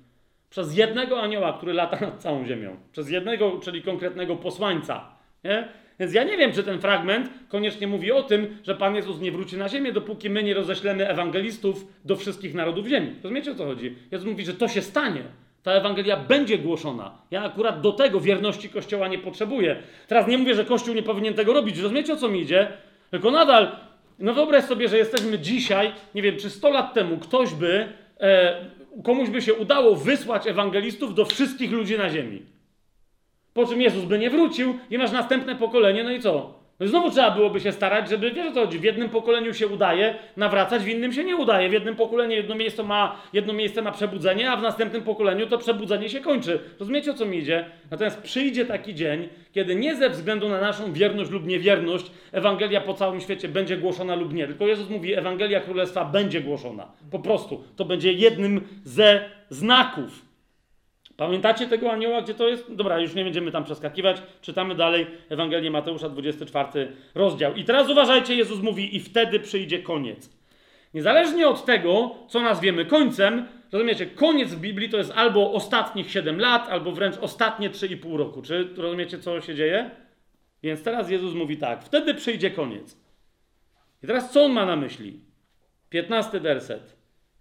przez 0.51 0.77
jednego 0.77 1.23
anioła, 1.23 1.53
który 1.53 1.73
lata 1.73 2.07
nad 2.07 2.23
całą 2.23 2.47
ziemią. 2.47 2.77
Przez 2.93 3.11
jednego, 3.11 3.61
czyli 3.63 3.83
konkretnego 3.83 4.37
posłańca. 4.37 5.05
Nie? 5.45 5.69
Więc 5.99 6.15
ja 6.15 6.25
nie 6.25 6.37
wiem, 6.37 6.53
czy 6.53 6.63
ten 6.63 6.81
fragment 6.81 7.31
koniecznie 7.49 7.87
mówi 7.87 8.13
o 8.13 8.23
tym, 8.23 8.59
że 8.63 8.75
Pan 8.75 8.95
Jezus 8.95 9.21
nie 9.21 9.33
wróci 9.33 9.57
na 9.57 9.69
ziemię, 9.69 9.93
dopóki 9.93 10.31
my 10.31 10.43
nie 10.43 10.55
roześlemy 10.55 11.09
ewangelistów 11.09 11.85
do 12.05 12.17
wszystkich 12.17 12.55
narodów 12.55 12.87
ziemi. 12.87 13.15
Rozumiecie 13.23 13.53
o 13.53 13.55
co 13.55 13.65
chodzi? 13.65 13.95
Jezus 14.11 14.29
mówi, 14.29 14.45
że 14.45 14.55
to 14.55 14.69
się 14.69 14.83
stanie. 14.83 15.23
Ta 15.63 15.73
Ewangelia 15.73 16.17
będzie 16.17 16.59
głoszona. 16.59 17.19
Ja 17.31 17.45
akurat 17.45 17.81
do 17.81 17.93
tego 17.93 18.21
wierności 18.21 18.69
Kościoła 18.69 19.09
nie 19.09 19.19
potrzebuję. 19.19 19.77
Teraz 20.09 20.29
nie 20.29 20.39
mówię, 20.39 20.55
że 20.55 20.65
Kościół 20.65 20.95
nie 20.95 21.03
powinien 21.03 21.35
tego 21.35 21.53
robić. 21.53 21.79
Rozumiecie 21.79 22.13
o 22.13 22.17
co 22.17 22.29
mi 22.29 22.41
idzie? 22.41 22.69
Tylko 23.11 23.31
nadal, 23.31 23.77
no 24.19 24.35
wyobraź 24.35 24.65
sobie, 24.65 24.89
że 24.89 24.99
jesteśmy 24.99 25.39
dzisiaj, 25.39 25.93
nie 26.15 26.23
wiem, 26.23 26.37
czy 26.37 26.51
100 26.51 26.71
lat 26.71 26.95
temu 26.95 27.19
ktoś 27.19 27.55
by, 27.55 27.93
e, 28.21 28.65
komuś 29.05 29.31
by 29.31 29.43
się 29.43 29.55
udało 29.55 29.97
wysłać 29.97 30.47
ewangelistów 30.47 31.15
do 31.15 31.25
wszystkich 31.25 31.73
ludzi 31.73 31.99
na 31.99 32.11
ziemi. 32.11 32.43
Po 33.55 33.67
czym 33.67 33.83
Jezus 33.83 34.05
by 34.05 34.19
nie 34.19 34.31
wrócił 34.31 34.79
i 34.91 34.99
masz 34.99 35.13
następne 35.13 35.57
pokolenie, 35.57 36.05
no 36.05 36.11
i 36.11 36.21
co? 36.21 36.60
No 36.81 36.89
znowu 36.89 37.11
trzeba 37.11 37.31
byłoby 37.31 37.61
się 37.61 37.73
starać, 37.73 38.11
żeby, 38.11 38.31
wiesz 38.31 38.47
o 38.47 38.53
co 38.53 38.61
chodzi, 38.61 38.79
w 38.79 38.85
jednym 38.85 39.09
pokoleniu 39.09 39.55
się 39.55 39.67
udaje 39.67 40.15
nawracać, 40.37 40.83
w 40.83 40.89
innym 40.89 41.13
się 41.13 41.25
nie 41.25 41.37
udaje. 41.37 41.69
W 41.69 41.73
jednym 41.73 41.97
pokoleniu 41.97 42.33
jedno 42.33 42.55
miejsce 42.55 42.83
ma, 42.83 43.17
jedno 43.33 43.53
miejsce 43.53 43.83
ma 43.83 43.93
przebudzenie, 43.93 44.51
a 44.51 44.57
w 44.57 44.63
następnym 44.63 45.03
pokoleniu 45.03 45.47
to 45.47 45.59
przebudzenie 45.59 46.09
się 46.09 46.21
kończy. 46.21 46.61
Rozumiecie 46.81 47.11
o 47.11 47.15
co 47.15 47.27
mi 47.27 47.39
idzie? 47.39 47.65
Natomiast 47.91 48.23
przyjdzie 48.23 48.67
taki 48.67 48.95
dzień, 48.95 49.29
kiedy 49.53 49.75
nie 49.75 49.97
ze 49.97 50.11
względu 50.11 50.49
na 50.49 50.61
naszą 50.61 50.93
wierność 50.93 51.31
lub 51.31 51.47
niewierność 51.47 52.11
Ewangelia 52.33 52.81
po 52.81 52.95
całym 52.95 53.21
świecie 53.21 53.49
będzie 53.49 53.77
głoszona 53.77 54.15
lub 54.15 54.35
nie. 54.35 54.47
Tylko 54.47 54.67
Jezus 54.67 54.89
mówi, 54.89 55.15
Ewangelia 55.15 55.61
Królestwa 55.61 56.05
będzie 56.05 56.41
głoszona. 56.41 56.87
Po 57.11 57.19
prostu. 57.19 57.65
To 57.77 57.85
będzie 57.85 58.13
jednym 58.13 58.61
ze 58.85 59.21
znaków. 59.51 60.30
Pamiętacie 61.21 61.67
tego 61.67 61.93
anioła, 61.93 62.23
gdzie 62.23 62.35
to 62.35 62.49
jest? 62.49 62.75
Dobra, 62.75 63.01
już 63.01 63.15
nie 63.15 63.25
będziemy 63.25 63.53
tam 63.53 63.65
przeskakiwać. 63.65 64.23
Czytamy 64.41 64.75
dalej 64.75 65.07
Ewangelię 65.29 65.71
Mateusza, 65.71 66.09
24 66.09 66.93
rozdział. 67.15 67.55
I 67.55 67.65
teraz 67.65 67.91
uważajcie, 67.91 68.35
Jezus 68.35 68.63
mówi, 68.63 68.97
i 68.97 69.01
wtedy 69.01 69.41
przyjdzie 69.41 69.79
koniec. 69.79 70.31
Niezależnie 70.95 71.49
od 71.49 71.65
tego, 71.65 72.15
co 72.29 72.41
nazwiemy 72.41 72.85
końcem, 72.85 73.47
rozumiecie, 73.73 74.07
koniec 74.07 74.55
w 74.55 74.61
Biblii 74.61 74.89
to 74.89 74.97
jest 74.97 75.13
albo 75.17 75.53
ostatnich 75.53 76.11
7 76.11 76.41
lat, 76.41 76.69
albo 76.69 76.93
wręcz 76.93 77.17
ostatnie 77.21 77.71
3,5 77.71 78.17
roku. 78.17 78.43
Czy 78.43 78.69
rozumiecie, 78.77 79.19
co 79.19 79.41
się 79.41 79.55
dzieje? 79.55 79.91
Więc 80.63 80.83
teraz 80.83 81.11
Jezus 81.11 81.35
mówi 81.35 81.57
tak, 81.57 81.85
wtedy 81.85 82.15
przyjdzie 82.15 82.51
koniec. 82.51 82.97
I 84.03 84.07
teraz 84.07 84.33
co 84.33 84.45
on 84.45 84.53
ma 84.53 84.67
na 84.67 84.77
myśli? 84.77 85.21
15 85.89 86.41
werset. 86.41 86.97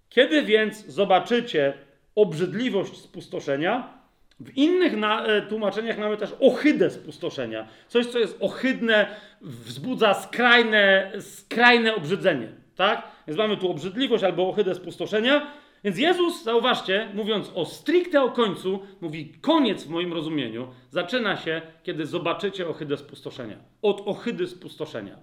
Kiedy 0.09 0.41
więc 0.41 0.85
zobaczycie 0.85 1.88
obrzydliwość 2.15 2.97
spustoszenia. 2.97 3.99
W 4.39 4.57
innych 4.57 4.97
na, 4.97 5.25
e, 5.25 5.41
tłumaczeniach 5.41 5.97
mamy 5.97 6.17
też 6.17 6.35
ohydę 6.39 6.89
spustoszenia. 6.89 7.67
Coś, 7.87 8.05
co 8.05 8.19
jest 8.19 8.37
ohydne, 8.39 9.07
wzbudza 9.41 10.13
skrajne, 10.13 11.11
skrajne 11.19 11.95
obrzydzenie. 11.95 12.47
Tak? 12.75 13.07
Więc 13.27 13.37
mamy 13.37 13.57
tu 13.57 13.71
obrzydliwość 13.71 14.23
albo 14.23 14.49
ohydę 14.49 14.75
spustoszenia. 14.75 15.51
Więc 15.83 15.97
Jezus, 15.97 16.43
zauważcie, 16.43 17.09
mówiąc 17.13 17.51
o 17.55 17.65
stricte 17.65 18.23
o 18.23 18.31
końcu, 18.31 18.79
mówi 19.01 19.33
koniec 19.41 19.83
w 19.83 19.89
moim 19.89 20.13
rozumieniu, 20.13 20.67
zaczyna 20.89 21.37
się, 21.37 21.61
kiedy 21.83 22.05
zobaczycie 22.05 22.67
ohydę 22.67 22.97
spustoszenia. 22.97 23.57
Od 23.81 24.07
ohydy 24.07 24.47
spustoszenia. 24.47 25.17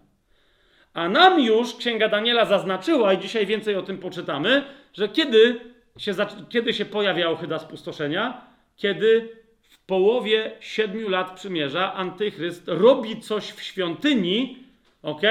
A 0.94 1.08
nam 1.08 1.40
już 1.40 1.76
Księga 1.76 2.08
Daniela 2.08 2.44
zaznaczyła, 2.44 3.12
i 3.12 3.18
dzisiaj 3.18 3.46
więcej 3.46 3.76
o 3.76 3.82
tym 3.82 3.98
poczytamy, 3.98 4.64
że 4.92 5.08
kiedy 5.08 5.60
się, 5.98 6.12
kiedy 6.48 6.74
się 6.74 6.84
pojawia 6.84 7.30
ochyda 7.30 7.58
spustoszenia? 7.58 8.40
Kiedy 8.76 9.28
w 9.62 9.78
połowie 9.78 10.52
siedmiu 10.60 11.08
lat 11.08 11.34
przymierza 11.34 11.94
antychryst 11.94 12.62
robi 12.66 13.20
coś 13.20 13.52
w 13.52 13.62
świątyni, 13.62 14.58
ok? 15.02 15.22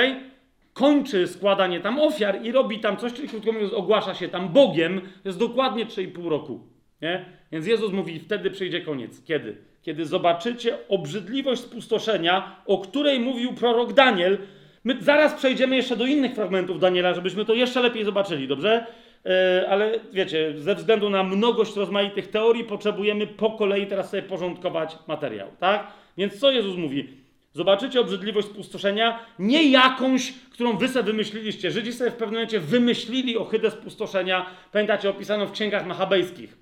Kończy 0.73 1.27
składanie 1.27 1.79
tam 1.79 1.99
ofiar 1.99 2.43
i 2.43 2.51
robi 2.51 2.79
tam 2.79 2.97
coś, 2.97 3.13
czyli 3.13 3.29
krótko 3.29 3.51
mówiąc, 3.51 3.73
ogłasza 3.73 4.15
się 4.15 4.27
tam 4.27 4.49
Bogiem. 4.49 5.01
jest 5.25 5.39
dokładnie 5.39 5.85
3,5 5.85 6.29
roku. 6.29 6.59
Nie? 7.01 7.25
Więc 7.51 7.67
Jezus 7.67 7.91
mówi, 7.91 8.19
wtedy 8.19 8.51
przyjdzie 8.51 8.81
koniec. 8.81 9.23
Kiedy? 9.23 9.57
Kiedy 9.81 10.05
zobaczycie 10.05 10.77
obrzydliwość 10.89 11.61
spustoszenia, 11.61 12.55
o 12.65 12.77
której 12.77 13.19
mówił 13.19 13.53
prorok 13.53 13.93
Daniel. 13.93 14.37
My 14.83 14.97
zaraz 15.01 15.33
przejdziemy 15.33 15.75
jeszcze 15.75 15.95
do 15.95 16.05
innych 16.05 16.35
fragmentów 16.35 16.79
Daniela, 16.79 17.13
żebyśmy 17.13 17.45
to 17.45 17.53
jeszcze 17.53 17.81
lepiej 17.81 18.05
zobaczyli, 18.05 18.47
dobrze? 18.47 18.87
E, 19.25 19.65
ale 19.69 19.99
wiecie, 20.13 20.53
ze 20.57 20.75
względu 20.75 21.09
na 21.09 21.23
mnogość 21.23 21.75
rozmaitych 21.75 22.27
teorii 22.27 22.63
potrzebujemy 22.63 23.27
po 23.27 23.51
kolei 23.51 23.87
teraz 23.87 24.09
sobie 24.09 24.23
porządkować 24.23 24.97
materiał, 25.07 25.47
tak? 25.59 25.87
Więc 26.17 26.39
co 26.39 26.51
Jezus 26.51 26.77
mówi? 26.77 27.07
Zobaczycie 27.53 27.99
obrzydliwość 27.99 28.47
spustoszenia, 28.47 29.19
nie 29.39 29.71
jakąś, 29.71 30.31
którą 30.31 30.77
wy 30.77 30.87
sobie 30.87 31.03
wymyśliliście. 31.03 31.71
Żydzi 31.71 31.93
sobie 31.93 32.11
w 32.11 32.15
pewnym 32.15 32.33
momencie 32.33 32.59
wymyślili 32.59 33.37
ohydę 33.37 33.71
spustoszenia, 33.71 34.45
pamiętacie, 34.71 35.09
opisaną 35.09 35.45
w 35.45 35.51
księgach 35.51 35.85
machabejskich, 35.85 36.57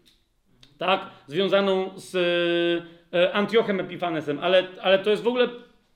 tak? 0.78 1.10
Związaną 1.28 1.90
z 1.96 2.16
e, 3.14 3.34
Antiochem 3.34 3.80
Epifanesem, 3.80 4.40
ale, 4.42 4.68
ale 4.82 5.00
to 5.00 5.10
jest 5.10 5.24
w 5.24 5.28
ogóle 5.28 5.48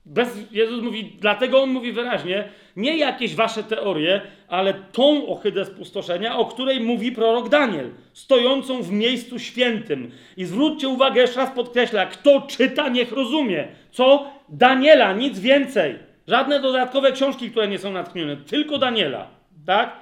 bez, 0.08 0.52
Jezus 0.52 0.82
mówi, 0.82 1.12
dlatego 1.20 1.62
on 1.62 1.70
mówi 1.70 1.92
wyraźnie, 1.92 2.48
nie 2.76 2.96
jakieś 2.96 3.34
wasze 3.34 3.62
teorie, 3.62 4.20
ale 4.48 4.74
tą 4.74 5.26
ohydę 5.26 5.64
spustoszenia, 5.64 6.36
o 6.36 6.46
której 6.46 6.80
mówi 6.80 7.12
prorok 7.12 7.48
Daniel, 7.48 7.90
stojącą 8.12 8.82
w 8.82 8.92
miejscu 8.92 9.38
świętym. 9.38 10.10
I 10.36 10.44
zwróćcie 10.44 10.88
uwagę, 10.88 11.20
jeszcze 11.20 11.40
raz 11.40 11.50
podkreśla, 11.50 12.06
kto 12.06 12.40
czyta, 12.40 12.88
niech 12.88 13.12
rozumie. 13.12 13.68
Co? 13.90 14.30
Daniela, 14.48 15.12
nic 15.12 15.38
więcej. 15.38 15.98
Żadne 16.28 16.60
dodatkowe 16.60 17.12
książki, 17.12 17.50
które 17.50 17.68
nie 17.68 17.78
są 17.78 17.92
natchnione, 17.92 18.36
tylko 18.36 18.78
Daniela. 18.78 19.26
Tak? 19.66 19.96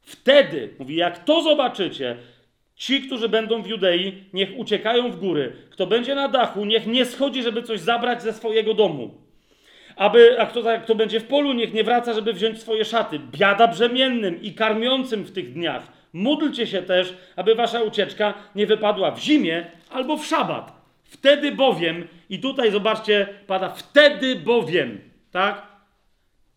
Wtedy, 0.00 0.74
mówi, 0.78 0.96
jak 0.96 1.24
to 1.24 1.42
zobaczycie, 1.42 2.16
Ci, 2.74 3.02
którzy 3.02 3.28
będą 3.28 3.62
w 3.62 3.66
Judei, 3.66 4.24
niech 4.32 4.58
uciekają 4.58 5.10
w 5.10 5.16
góry. 5.16 5.52
Kto 5.70 5.86
będzie 5.86 6.14
na 6.14 6.28
dachu, 6.28 6.64
niech 6.64 6.86
nie 6.86 7.04
schodzi, 7.04 7.42
żeby 7.42 7.62
coś 7.62 7.80
zabrać 7.80 8.22
ze 8.22 8.32
swojego 8.32 8.74
domu 8.74 9.25
aby, 9.96 10.40
a 10.40 10.46
kto, 10.46 10.62
kto 10.82 10.94
będzie 10.94 11.20
w 11.20 11.26
polu, 11.26 11.52
niech 11.52 11.74
nie 11.74 11.84
wraca, 11.84 12.12
żeby 12.12 12.32
wziąć 12.32 12.60
swoje 12.60 12.84
szaty. 12.84 13.18
Biada 13.18 13.68
brzemiennym 13.68 14.42
i 14.42 14.54
karmiącym 14.54 15.24
w 15.24 15.32
tych 15.32 15.52
dniach. 15.52 15.82
Módlcie 16.12 16.66
się 16.66 16.82
też, 16.82 17.14
aby 17.36 17.54
wasza 17.54 17.82
ucieczka 17.82 18.34
nie 18.54 18.66
wypadła 18.66 19.10
w 19.10 19.20
zimie 19.20 19.66
albo 19.90 20.16
w 20.16 20.26
szabat. 20.26 20.72
Wtedy 21.04 21.52
bowiem, 21.52 22.08
i 22.30 22.38
tutaj 22.38 22.70
zobaczcie, 22.70 23.28
pada 23.46 23.68
wtedy 23.68 24.36
bowiem, 24.36 25.00
tak? 25.30 25.66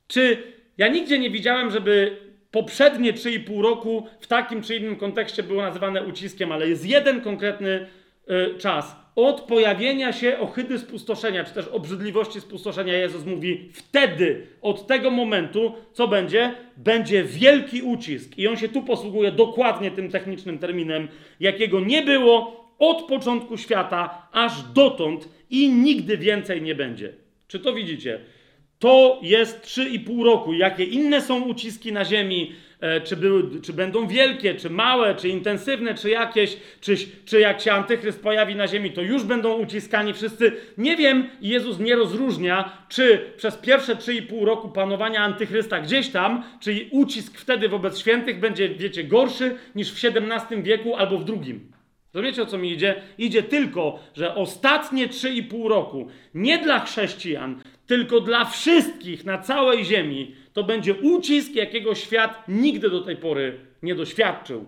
Czy 0.08 0.44
ja 0.78 0.88
nigdzie 0.88 1.20
nie 1.20 1.30
widziałem, 1.30 1.72
żeby 1.72 2.18
poprzednie 2.52 3.14
3,5 3.14 3.62
roku 3.62 4.08
w 4.20 4.28
takim 4.28 4.62
czy 4.62 4.76
innym 4.76 4.96
kontekście 4.96 5.44
było 5.44 5.62
nazywane 5.62 6.04
uciskiem, 6.04 6.52
ale 6.52 6.70
jest 6.70 6.86
jeden 6.86 7.22
konkretny 7.22 7.88
y, 8.30 8.58
czas 8.58 8.96
od 9.28 9.42
pojawienia 9.42 10.14
się 10.14 10.40
ohydy 10.40 10.80
spustoszenia, 10.80 11.44
czy 11.44 11.54
też 11.54 11.68
obrzydliwości 11.68 12.42
spustoszenia, 12.42 12.94
Jezus 12.94 13.26
mówi, 13.26 13.70
wtedy, 13.74 14.48
od 14.62 14.88
tego 14.88 15.12
momentu, 15.12 15.74
co 15.94 16.08
będzie? 16.08 16.56
Będzie 16.78 17.24
wielki 17.24 17.82
ucisk. 17.82 18.38
I 18.38 18.48
on 18.48 18.58
się 18.58 18.70
tu 18.70 18.84
posługuje 18.84 19.32
dokładnie 19.32 19.92
tym 19.92 20.12
technicznym 20.12 20.60
terminem, 20.60 21.08
jakiego 21.40 21.80
nie 21.80 22.02
było 22.02 22.60
od 22.80 23.02
początku 23.08 23.58
świata 23.58 24.28
aż 24.32 24.64
dotąd 24.74 25.30
i 25.50 25.70
nigdy 25.70 26.18
więcej 26.18 26.62
nie 26.62 26.76
będzie. 26.76 27.14
Czy 27.48 27.60
to 27.60 27.74
widzicie? 27.74 28.20
To 28.80 29.20
jest 29.22 29.62
3,5 29.66 30.24
roku. 30.24 30.54
Jakie 30.54 30.84
inne 30.84 31.22
są 31.22 31.42
uciski 31.42 31.94
na 31.94 32.06
ziemi, 32.06 32.52
czy, 33.04 33.16
były, 33.16 33.62
czy 33.62 33.74
będą 33.74 34.08
wielkie, 34.08 34.56
czy 34.56 34.70
małe, 34.70 35.16
czy 35.16 35.30
intensywne, 35.30 35.96
czy 35.96 36.10
jakieś, 36.10 36.58
czy, 36.82 36.96
czy 37.26 37.40
jak 37.40 37.62
się 37.62 37.72
antychryst 37.72 38.24
pojawi 38.24 38.56
na 38.56 38.68
ziemi, 38.68 38.92
to 38.92 39.02
już 39.02 39.24
będą 39.24 39.54
uciskani 39.54 40.14
wszyscy. 40.14 40.52
Nie 40.78 40.98
wiem, 40.98 41.30
Jezus 41.42 41.80
nie 41.80 41.96
rozróżnia, 41.96 42.78
czy 42.90 43.34
przez 43.38 43.58
pierwsze 43.58 43.96
3,5 43.96 44.46
roku 44.46 44.70
panowania 44.70 45.20
antychrysta 45.20 45.80
gdzieś 45.80 46.10
tam, 46.10 46.44
czy 46.60 46.88
ucisk 46.92 47.38
wtedy 47.38 47.70
wobec 47.70 48.00
świętych 48.00 48.40
będzie, 48.40 48.70
wiecie, 48.70 49.04
gorszy 49.04 49.56
niż 49.76 49.92
w 49.92 50.06
XVII 50.06 50.64
wieku 50.64 50.96
albo 50.96 51.18
w 51.18 51.24
drugim. 51.24 51.72
Rozumiecie 52.14 52.42
o 52.42 52.46
co 52.46 52.58
mi 52.58 52.72
idzie? 52.72 53.02
Idzie 53.18 53.44
tylko, 53.44 54.00
że 54.16 54.36
ostatnie 54.36 55.08
3,5 55.08 55.68
roku 55.68 56.08
nie 56.34 56.58
dla 56.58 56.80
chrześcijan, 56.80 57.62
tylko 57.88 58.20
dla 58.20 58.46
wszystkich 58.46 59.26
na 59.26 59.38
całej 59.38 59.86
ziemi 59.86 60.36
to 60.60 60.64
będzie 60.64 60.94
ucisk, 60.94 61.56
jakiego 61.56 61.96
świat 61.96 62.44
nigdy 62.48 62.90
do 62.90 63.02
tej 63.02 63.16
pory 63.16 63.60
nie 63.84 63.96
doświadczył. 63.96 64.66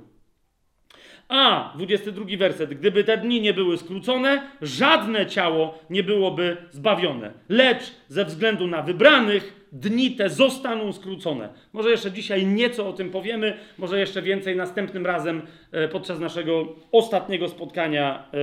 A, 1.29 1.73
22 1.75 2.25
werset. 2.37 2.73
Gdyby 2.73 3.03
te 3.03 3.17
dni 3.17 3.41
nie 3.41 3.53
były 3.53 3.77
skrócone, 3.77 4.51
żadne 4.61 5.25
ciało 5.25 5.79
nie 5.89 6.03
byłoby 6.03 6.57
zbawione. 6.71 7.31
Lecz 7.49 7.91
ze 8.07 8.25
względu 8.25 8.67
na 8.67 8.81
wybranych, 8.81 9.67
dni 9.71 10.11
te 10.11 10.29
zostaną 10.29 10.93
skrócone. 10.93 11.49
Może 11.73 11.89
jeszcze 11.89 12.11
dzisiaj 12.11 12.45
nieco 12.45 12.89
o 12.89 12.93
tym 12.93 13.09
powiemy, 13.09 13.57
może 13.77 13.99
jeszcze 13.99 14.21
więcej 14.21 14.55
następnym 14.55 15.05
razem 15.05 15.41
e, 15.71 15.87
podczas 15.87 16.19
naszego 16.19 16.75
ostatniego 16.91 17.49
spotkania 17.49 18.19
e, 18.19 18.37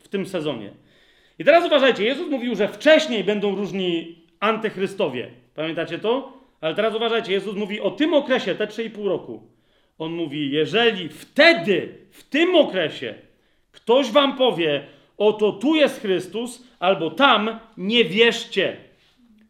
w 0.00 0.08
tym 0.08 0.26
sezonie. 0.26 0.70
I 1.38 1.44
teraz 1.44 1.66
uważajcie, 1.66 2.04
Jezus 2.04 2.28
mówił, 2.28 2.54
że 2.56 2.68
wcześniej 2.68 3.24
będą 3.24 3.56
różni 3.56 4.18
antychrystowie. 4.40 5.30
Pamiętacie 5.54 5.98
to? 5.98 6.39
Ale 6.60 6.74
teraz 6.74 6.94
uważajcie, 6.94 7.32
Jezus 7.32 7.56
mówi 7.56 7.80
o 7.80 7.90
tym 7.90 8.14
okresie, 8.14 8.54
te 8.54 8.66
3,5 8.66 9.06
roku. 9.06 9.42
On 9.98 10.12
mówi, 10.12 10.50
jeżeli 10.50 11.08
wtedy, 11.08 11.94
w 12.10 12.24
tym 12.24 12.54
okresie, 12.54 13.14
ktoś 13.72 14.10
wam 14.10 14.36
powie, 14.36 14.84
oto 15.18 15.52
tu 15.52 15.74
jest 15.74 16.00
Chrystus, 16.00 16.64
albo 16.78 17.10
tam, 17.10 17.58
nie 17.76 18.04
wierzcie. 18.04 18.76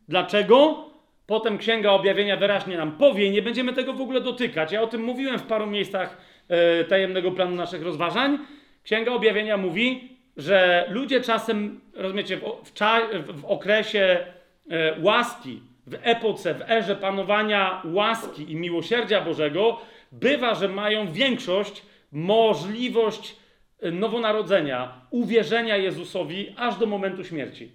Dlaczego? 0.08 0.84
Potem 1.26 1.58
Księga 1.58 1.90
Objawienia 1.90 2.36
wyraźnie 2.36 2.76
nam 2.76 2.92
powie, 2.92 3.30
nie 3.30 3.42
będziemy 3.42 3.72
tego 3.72 3.92
w 3.92 4.00
ogóle 4.00 4.20
dotykać. 4.20 4.72
Ja 4.72 4.82
o 4.82 4.86
tym 4.86 5.02
mówiłem 5.02 5.38
w 5.38 5.46
paru 5.46 5.66
miejscach 5.66 6.16
e, 6.48 6.84
tajemnego 6.84 7.32
planu 7.32 7.56
naszych 7.56 7.82
rozważań. 7.82 8.38
Księga 8.82 9.12
Objawienia 9.12 9.56
mówi, 9.56 10.08
że 10.36 10.86
ludzie 10.90 11.20
czasem, 11.20 11.80
rozumiecie, 11.94 12.36
w, 12.36 12.70
w, 12.70 13.40
w 13.40 13.44
okresie 13.44 14.26
e, 14.70 15.00
łaski, 15.00 15.60
w 15.90 15.94
epoce, 16.02 16.54
w 16.54 16.70
erze 16.70 16.96
panowania 16.96 17.82
łaski 17.84 18.52
i 18.52 18.56
miłosierdzia 18.56 19.20
Bożego, 19.20 19.80
bywa, 20.12 20.54
że 20.54 20.68
mają 20.68 21.12
większość, 21.12 21.82
możliwość 22.12 23.36
e, 23.80 23.90
nowonarodzenia, 23.90 25.06
uwierzenia 25.10 25.76
Jezusowi 25.76 26.54
aż 26.56 26.78
do 26.78 26.86
momentu 26.86 27.24
śmierci. 27.24 27.72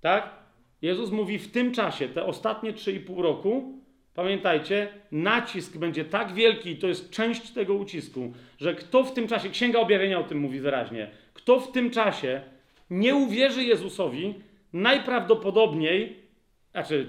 Tak? 0.00 0.30
Jezus 0.82 1.10
mówi 1.10 1.38
w 1.38 1.52
tym 1.52 1.72
czasie, 1.72 2.08
te 2.08 2.24
ostatnie 2.24 2.72
3,5 2.72 3.22
roku, 3.22 3.82
pamiętajcie, 4.14 4.88
nacisk 5.12 5.76
będzie 5.76 6.04
tak 6.04 6.34
wielki, 6.34 6.70
i 6.70 6.76
to 6.76 6.88
jest 6.88 7.10
część 7.10 7.50
tego 7.50 7.74
ucisku, 7.74 8.32
że 8.58 8.74
kto 8.74 9.04
w 9.04 9.14
tym 9.14 9.28
czasie, 9.28 9.50
Księga 9.50 9.78
Objawienia 9.78 10.18
o 10.18 10.24
tym 10.24 10.38
mówi 10.38 10.60
wyraźnie, 10.60 11.10
kto 11.34 11.60
w 11.60 11.72
tym 11.72 11.90
czasie 11.90 12.40
nie 12.90 13.14
uwierzy 13.14 13.64
Jezusowi, 13.64 14.34
najprawdopodobniej, 14.72 16.25
znaczy 16.76 17.06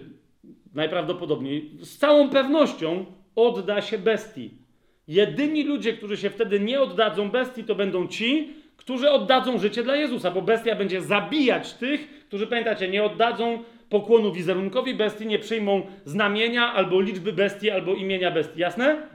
najprawdopodobniej, 0.73 1.72
z 1.81 1.98
całą 1.98 2.30
pewnością 2.30 3.06
odda 3.35 3.81
się 3.81 3.98
bestii. 3.98 4.52
Jedyni 5.07 5.64
ludzie, 5.64 5.94
którzy 5.94 6.18
się 6.18 6.30
wtedy 6.30 6.60
nie 6.60 6.81
oddadzą 6.81 7.30
bestii, 7.30 7.64
to 7.64 7.76
będą 7.76 8.07
ci, 8.07 8.53
którzy 8.77 9.11
oddadzą 9.11 9.57
życie 9.57 9.84
dla 9.84 9.95
Jezusa, 9.95 10.31
bo 10.31 10.41
bestia 10.41 10.76
będzie 10.76 11.02
zabijać 11.02 11.73
tych, 11.73 12.26
którzy, 12.27 12.48
pamiętacie, 12.48 12.88
nie 12.88 13.03
oddadzą 13.03 13.64
pokłonu 13.89 14.34
wizerunkowi 14.34 14.94
bestii, 14.94 15.27
nie 15.27 15.39
przyjmą 15.39 15.81
znamienia 16.06 16.73
albo 16.73 17.02
liczby 17.02 17.34
bestii, 17.34 17.69
albo 17.69 17.94
imienia 17.94 18.31
bestii. 18.31 18.60
Jasne? 18.60 19.07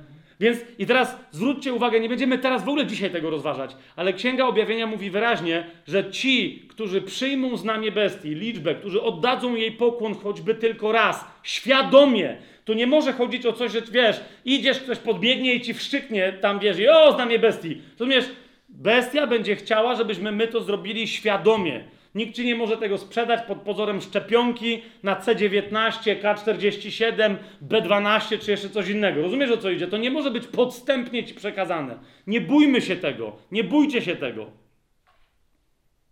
Więc 0.43 0.59
i 0.79 0.87
teraz 0.87 1.17
zwróćcie 1.31 1.73
uwagę, 1.73 2.01
nie 2.01 2.09
będziemy 2.09 2.39
teraz 2.39 2.65
w 2.65 2.69
ogóle 2.69 2.87
dzisiaj 2.87 3.11
tego 3.11 3.31
rozważać, 3.31 3.77
ale 3.97 4.13
Księga 4.13 4.47
Objawienia 4.47 4.87
mówi 4.87 5.11
wyraźnie, 5.11 5.67
że 5.87 6.11
ci, 6.11 6.67
którzy 6.69 7.03
przyjmą 7.03 7.57
znamie 7.57 7.93
bestii, 7.93 8.29
liczbę, 8.29 8.75
którzy 8.75 9.03
oddadzą 9.03 9.55
jej 9.55 9.73
pokłon 9.73 10.15
choćby 10.15 10.55
tylko 10.55 10.93
raz, 10.93 11.25
świadomie, 11.43 12.37
to 12.65 12.75
nie 12.75 12.87
może 12.87 13.13
chodzić 13.13 13.47
o 13.47 13.53
coś, 13.53 13.73
że 13.73 13.81
wiesz, 13.93 14.21
idziesz, 14.45 14.81
ktoś 14.81 14.99
podbiegnie 14.99 15.55
i 15.55 15.61
ci 15.61 15.75
wszczyknie 15.75 16.33
tam, 16.33 16.59
wiesz, 16.59 16.79
i 16.79 16.89
o, 16.89 17.13
znamie 17.13 17.39
bestii. 17.39 17.81
Rozumiesz? 17.99 18.25
Bestia 18.69 19.27
będzie 19.27 19.57
chciała, 19.57 19.95
żebyśmy 19.95 20.33
my 20.33 20.49
to 20.49 20.61
zrobili 20.61 21.09
świadomie. 21.09 21.85
Nikt 22.15 22.37
ci 22.37 22.45
nie 22.47 22.55
może 22.55 22.77
tego 22.77 22.99
sprzedać 22.99 23.47
pod 23.47 23.59
pozorem 23.59 24.01
szczepionki 24.01 24.83
na 25.03 25.21
C19, 25.21 26.21
K47, 26.23 27.37
B12 27.69 28.39
czy 28.39 28.51
jeszcze 28.51 28.69
coś 28.69 28.89
innego. 28.89 29.23
Rozumiesz 29.23 29.51
o 29.51 29.57
co 29.57 29.71
idzie? 29.71 29.87
To 29.87 29.97
nie 29.97 30.11
może 30.11 30.31
być 30.31 30.47
podstępnie 30.47 31.25
ci 31.25 31.35
przekazane. 31.35 31.99
Nie 32.27 32.41
bójmy 32.41 32.81
się 32.81 32.97
tego. 32.97 33.37
Nie 33.53 33.65
bójcie 33.65 34.03
się 34.03 34.17
tego. 34.17 34.47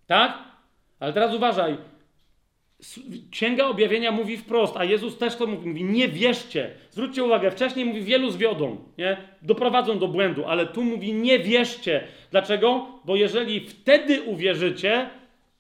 Tak? 0.07 0.39
Ale 1.01 1.13
teraz 1.13 1.35
uważaj. 1.35 1.77
Księga 3.31 3.67
Objawienia 3.67 4.13
mówi 4.13 4.37
wprost, 4.37 4.77
a 4.77 4.85
Jezus 4.85 5.19
też 5.19 5.37
to 5.37 5.47
mówi, 5.47 5.69
mówi, 5.69 5.85
nie 5.85 6.09
wierzcie. 6.09 6.71
Zwróćcie 6.91 7.25
uwagę, 7.25 7.51
wcześniej 7.51 7.85
mówi, 7.85 8.03
wielu 8.03 8.31
zwiodą, 8.31 8.77
nie? 8.99 9.17
doprowadzą 9.43 9.99
do 9.99 10.09
błędu, 10.09 10.45
ale 10.45 10.67
tu 10.67 10.85
mówi, 10.85 11.13
nie 11.13 11.39
wierzcie. 11.39 12.05
Dlaczego? 12.31 12.87
Bo 13.05 13.17
jeżeli 13.17 13.61
wtedy 13.61 14.23
uwierzycie, 14.23 15.11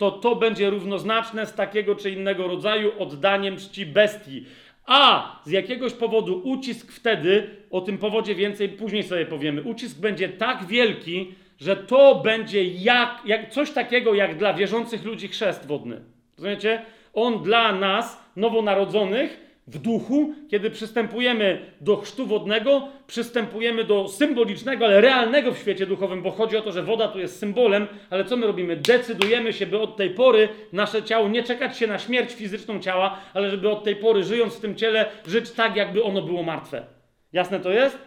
to 0.00 0.10
to 0.10 0.36
będzie 0.36 0.70
równoznaczne 0.70 1.46
z 1.46 1.54
takiego 1.54 1.94
czy 1.94 2.10
innego 2.10 2.48
rodzaju 2.48 2.92
oddaniem 2.98 3.56
czci 3.56 3.86
bestii. 3.86 4.44
A 4.86 5.32
z 5.44 5.50
jakiegoś 5.50 5.92
powodu 5.92 6.42
ucisk 6.44 6.92
wtedy, 6.92 7.50
o 7.70 7.80
tym 7.80 7.98
powodzie 7.98 8.34
więcej 8.34 8.68
później 8.68 9.02
sobie 9.02 9.26
powiemy, 9.26 9.62
ucisk 9.62 9.98
będzie 9.98 10.28
tak 10.28 10.66
wielki, 10.66 11.34
że 11.58 11.76
to 11.76 12.14
będzie 12.14 12.64
jak, 12.64 13.22
jak 13.24 13.50
coś 13.50 13.70
takiego 13.70 14.14
jak 14.14 14.38
dla 14.38 14.54
wierzących 14.54 15.04
ludzi 15.04 15.28
chrzest 15.28 15.66
wodny. 15.66 16.00
Rozumiecie? 16.36 16.82
On 17.14 17.42
dla 17.42 17.72
nas, 17.72 18.24
nowonarodzonych, 18.36 19.49
w 19.70 19.78
duchu, 19.78 20.34
kiedy 20.48 20.70
przystępujemy 20.70 21.58
do 21.80 21.96
chrztu 21.96 22.26
wodnego, 22.26 22.88
przystępujemy 23.06 23.84
do 23.84 24.08
symbolicznego, 24.08 24.84
ale 24.84 25.00
realnego 25.00 25.52
w 25.52 25.58
świecie 25.58 25.86
duchowym, 25.86 26.22
bo 26.22 26.30
chodzi 26.30 26.56
o 26.56 26.62
to, 26.62 26.72
że 26.72 26.82
woda 26.82 27.08
tu 27.08 27.18
jest 27.18 27.38
symbolem, 27.38 27.86
ale 28.10 28.24
co 28.24 28.36
my 28.36 28.46
robimy? 28.46 28.76
Decydujemy 28.76 29.52
się, 29.52 29.66
by 29.66 29.78
od 29.78 29.96
tej 29.96 30.10
pory 30.10 30.48
nasze 30.72 31.02
ciało 31.02 31.28
nie 31.28 31.42
czekać 31.42 31.78
się 31.78 31.86
na 31.86 31.98
śmierć 31.98 32.32
fizyczną 32.32 32.80
ciała, 32.80 33.18
ale 33.34 33.50
żeby 33.50 33.70
od 33.70 33.84
tej 33.84 33.96
pory, 33.96 34.24
żyjąc 34.24 34.54
w 34.56 34.60
tym 34.60 34.76
ciele, 34.76 35.06
żyć 35.26 35.50
tak, 35.50 35.76
jakby 35.76 36.02
ono 36.02 36.22
było 36.22 36.42
martwe. 36.42 36.86
Jasne 37.32 37.60
to 37.60 37.70
jest? 37.70 37.98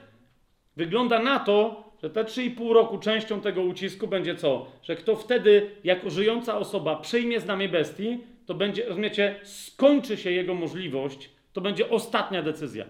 Wygląda 0.77 1.19
na 1.19 1.39
to, 1.39 1.83
że 2.03 2.09
te 2.09 2.23
3,5 2.23 2.71
roku 2.71 2.97
częścią 2.97 3.41
tego 3.41 3.61
ucisku 3.61 4.07
będzie 4.07 4.35
co? 4.35 4.67
Że 4.81 4.95
kto 4.95 5.15
wtedy, 5.15 5.69
jako 5.83 6.09
żyjąca 6.09 6.57
osoba, 6.57 6.95
przyjmie 6.95 7.39
znamie 7.39 7.69
bestii, 7.69 8.19
to 8.45 8.53
będzie, 8.53 8.85
rozumiecie, 8.85 9.35
skończy 9.43 10.17
się 10.17 10.31
jego 10.31 10.53
możliwość 10.53 11.29
to 11.53 11.61
będzie 11.61 11.89
ostatnia 11.89 12.43
decyzja. 12.43 12.85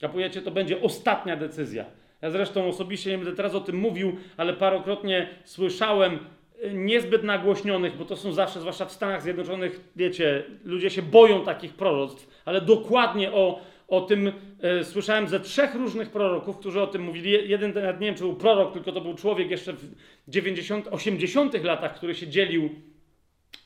Kapujecie? 0.00 0.42
To 0.42 0.50
będzie 0.50 0.82
ostatnia 0.82 1.36
decyzja. 1.36 1.84
Ja 2.22 2.30
zresztą 2.30 2.66
osobiście 2.66 3.10
nie 3.10 3.18
będę 3.18 3.32
teraz 3.32 3.54
o 3.54 3.60
tym 3.60 3.76
mówił, 3.76 4.16
ale 4.36 4.52
parokrotnie 4.52 5.28
słyszałem 5.44 6.18
y, 6.64 6.74
niezbyt 6.74 7.22
nagłośnionych, 7.22 7.96
bo 7.96 8.04
to 8.04 8.16
są 8.16 8.32
zawsze, 8.32 8.60
zwłaszcza 8.60 8.84
w 8.84 8.92
Stanach 8.92 9.22
Zjednoczonych, 9.22 9.80
wiecie, 9.96 10.44
ludzie 10.64 10.90
się 10.90 11.02
boją 11.02 11.44
takich 11.44 11.74
proroctw, 11.74 12.42
ale 12.44 12.60
dokładnie 12.60 13.32
o, 13.32 13.60
o 13.88 14.00
tym 14.00 14.32
y, 14.80 14.84
słyszałem 14.84 15.28
ze 15.28 15.40
trzech 15.40 15.74
różnych 15.74 16.10
proroków, 16.10 16.58
którzy 16.58 16.80
o 16.80 16.86
tym 16.86 17.02
mówili. 17.02 17.50
Jeden, 17.50 17.74
nawet 17.74 18.00
nie 18.00 18.06
wiem, 18.06 18.14
czy 18.14 18.22
był 18.22 18.36
prorok, 18.36 18.72
tylko 18.72 18.92
to 18.92 19.00
był 19.00 19.14
człowiek 19.14 19.50
jeszcze 19.50 19.72
w 19.72 19.84
90, 20.28 20.88
80 20.90 21.64
latach, 21.64 21.94
który 21.94 22.14
się 22.14 22.28
dzielił. 22.28 22.70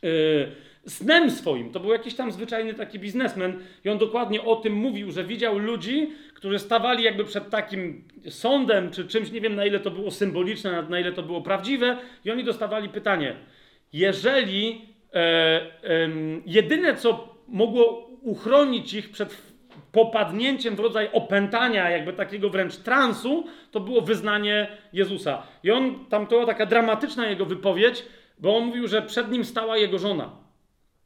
Y, 0.04 0.65
snem 0.86 1.30
swoim. 1.30 1.70
To 1.72 1.80
był 1.80 1.92
jakiś 1.92 2.14
tam 2.14 2.32
zwyczajny 2.32 2.74
taki 2.74 2.98
biznesmen 2.98 3.58
i 3.84 3.88
on 3.88 3.98
dokładnie 3.98 4.42
o 4.42 4.56
tym 4.56 4.72
mówił, 4.72 5.10
że 5.10 5.24
widział 5.24 5.58
ludzi, 5.58 6.10
którzy 6.34 6.58
stawali 6.58 7.04
jakby 7.04 7.24
przed 7.24 7.50
takim 7.50 8.04
sądem, 8.28 8.90
czy 8.90 9.06
czymś, 9.08 9.32
nie 9.32 9.40
wiem 9.40 9.54
na 9.54 9.64
ile 9.64 9.80
to 9.80 9.90
było 9.90 10.10
symboliczne, 10.10 10.82
na 10.82 11.00
ile 11.00 11.12
to 11.12 11.22
było 11.22 11.42
prawdziwe 11.42 11.98
i 12.24 12.30
oni 12.30 12.44
dostawali 12.44 12.88
pytanie, 12.88 13.36
jeżeli 13.92 14.82
e, 15.14 15.18
e, 15.18 16.08
jedyne, 16.46 16.96
co 16.96 17.34
mogło 17.48 18.06
uchronić 18.22 18.94
ich 18.94 19.10
przed 19.10 19.56
popadnięciem 19.92 20.76
w 20.76 20.80
rodzaj 20.80 21.08
opętania, 21.12 21.90
jakby 21.90 22.12
takiego 22.12 22.50
wręcz 22.50 22.76
transu, 22.76 23.44
to 23.70 23.80
było 23.80 24.00
wyznanie 24.00 24.68
Jezusa. 24.92 25.42
I 25.62 25.70
on, 25.70 26.04
tam 26.08 26.26
była 26.26 26.46
taka 26.46 26.66
dramatyczna 26.66 27.26
jego 27.26 27.44
wypowiedź, 27.44 28.04
bo 28.38 28.56
on 28.56 28.64
mówił, 28.64 28.88
że 28.88 29.02
przed 29.02 29.30
nim 29.30 29.44
stała 29.44 29.76
jego 29.76 29.98
żona. 29.98 30.45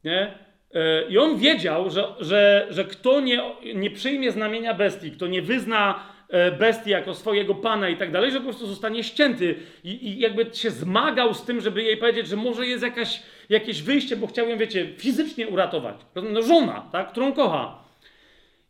Nie? 0.03 0.33
E, 0.73 1.03
I 1.09 1.17
on 1.17 1.37
wiedział, 1.37 1.89
że, 1.89 2.07
że, 2.19 2.67
że 2.69 2.85
kto 2.85 3.19
nie, 3.21 3.41
nie 3.75 3.91
przyjmie 3.91 4.31
znamienia 4.31 4.73
bestii, 4.73 5.11
kto 5.11 5.27
nie 5.27 5.41
wyzna 5.41 6.03
e, 6.29 6.51
bestii 6.51 6.89
jako 6.89 7.13
swojego 7.13 7.55
pana 7.55 7.89
i 7.89 7.97
tak 7.97 8.11
dalej, 8.11 8.31
że 8.31 8.37
po 8.37 8.43
prostu 8.43 8.67
zostanie 8.67 9.03
ścięty. 9.03 9.55
I, 9.83 10.07
I, 10.07 10.19
jakby 10.19 10.45
się 10.53 10.71
zmagał 10.71 11.33
z 11.33 11.45
tym, 11.45 11.61
żeby 11.61 11.83
jej 11.83 11.97
powiedzieć, 11.97 12.27
że 12.27 12.35
może 12.35 12.67
jest 12.67 12.83
jakaś, 12.83 13.23
jakieś 13.49 13.81
wyjście, 13.81 14.15
bo 14.15 14.27
chciał 14.27 14.49
ją, 14.49 14.57
wiecie, 14.57 14.87
fizycznie 14.97 15.47
uratować. 15.47 15.95
No 16.33 16.41
żona, 16.41 16.89
tak, 16.91 17.11
którą 17.11 17.33
kocha. 17.33 17.81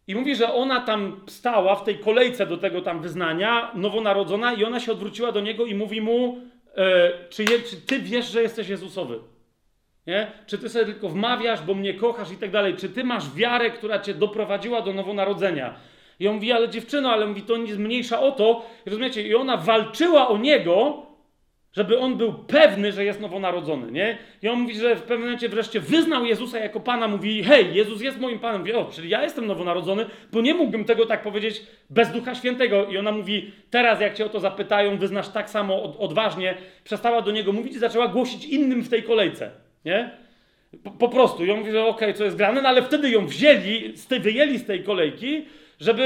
I 0.08 0.16
mówi, 0.16 0.36
że 0.36 0.53
ona 0.53 0.80
tam 0.80 1.22
stała 1.28 1.76
w 1.76 1.84
tej 1.84 1.98
kolejce 1.98 2.45
do 2.45 2.58
tego 2.58 2.82
tam 2.82 3.02
wyznania, 3.02 3.72
nowonarodzona, 3.76 4.53
i 4.53 4.64
ona 4.64 4.80
się 4.80 4.91
odwróciła 4.91 5.32
do 5.32 5.41
niego 5.41 5.66
i 5.66 5.76
mówi 5.76 6.02
mu, 6.02 6.38
e, 6.76 7.12
czy, 7.30 7.44
je, 7.44 7.60
czy 7.60 7.78
ty 7.88 7.99
wiesz, 7.99 8.32
że 8.32 8.41
jesteś 8.41 8.70
Jezusowy? 8.70 9.20
Nie? 10.07 10.32
Czy 10.45 10.57
ty 10.57 10.69
sobie 10.69 10.86
tylko 10.86 11.10
wmawiasz, 11.10 11.61
bo 11.61 11.73
mnie 11.73 11.94
kochasz 11.94 12.32
i 12.32 12.38
tak 12.38 12.52
dalej? 12.52 12.76
Czy 12.76 12.90
ty 12.90 13.03
masz 13.03 13.34
wiarę, 13.36 13.69
która 13.69 13.99
cię 13.99 14.14
doprowadziła 14.14 14.82
do 14.82 14.94
nowonarodzenia? 14.94 15.76
I 16.19 16.28
on 16.28 16.36
mówi, 16.36 16.52
ale 16.52 16.69
dziewczyno, 16.69 17.11
ale 17.11 17.28
mówi, 17.28 17.41
to 17.41 17.57
nic 17.57 17.78
mniejsza 17.78 18.19
o 18.19 18.32
to. 18.32 18.65
rozumiecie? 18.86 19.28
I 19.28 19.36
ona 19.36 19.57
walczyła 19.57 20.28
o 20.28 20.38
niego, 20.38 21.06
żeby 21.73 21.99
on 21.99 22.18
był 22.18 22.34
pewny, 22.34 22.91
że 22.91 23.06
jest 23.06 23.22
nowonarodzony, 23.22 23.91
nie? 23.91 24.18
I 24.41 24.49
on 24.49 24.60
mówi, 24.60 24.76
że 24.76 24.95
w 24.95 25.02
pewnym 25.02 25.19
momencie 25.19 25.49
wreszcie 25.49 25.80
wyznał 25.80 26.26
Jezusa 26.26 26.60
jako 26.60 26.80
Pana, 26.80 27.07
mówi, 27.07 27.44
hej, 27.44 27.76
Jezus 27.76 28.02
jest 28.02 28.19
moim 28.19 28.40
Panem. 28.40 28.61
Mówi, 28.61 28.73
o, 28.73 28.86
czyli 28.86 29.10
ja 29.10 29.23
jestem 29.23 29.48
nowonarodzony, 29.48 30.06
bo 30.32 30.41
nie 30.41 30.53
mógłbym 30.53 30.86
tego 30.86 31.06
tak 31.06 31.23
powiedzieć 31.23 31.61
bez 31.90 32.11
Ducha 32.11 32.36
Świętego. 32.36 32.86
I 32.86 32.98
ona 32.98 33.11
mówi, 33.11 33.52
teraz 33.69 34.02
jak 34.02 34.14
cię 34.14 34.26
o 34.26 34.30
to 34.30 34.40
zapytają, 34.40 34.98
wyznasz 34.98 35.30
tak 35.30 35.49
samo 35.49 35.84
od, 35.84 35.95
odważnie. 35.99 36.56
Przestała 36.84 37.22
do 37.22 37.32
niego 37.32 37.53
mówić 37.53 37.73
i 37.73 37.80
zaczęła 37.80 38.07
głosić 38.07 38.45
innym 38.45 38.82
w 38.82 38.90
tej 38.90 39.03
kolejce. 39.03 39.52
Nie? 39.86 40.12
Po, 40.84 40.91
po 40.91 41.10
prostu. 41.10 41.44
On 41.44 41.60
mówi, 41.60 41.72
że 41.72 41.82
okej, 41.82 42.10
okay, 42.10 42.14
co 42.14 42.24
jest 42.24 42.38
grane, 42.38 42.62
no 42.62 42.70
ale 42.70 42.82
wtedy 42.82 43.10
ją 43.10 43.26
wzięli, 43.28 43.98
z 43.98 44.08
tej, 44.08 44.20
wyjęli 44.20 44.60
z 44.60 44.66
tej 44.66 44.84
kolejki, 44.84 45.45
żeby 45.80 46.06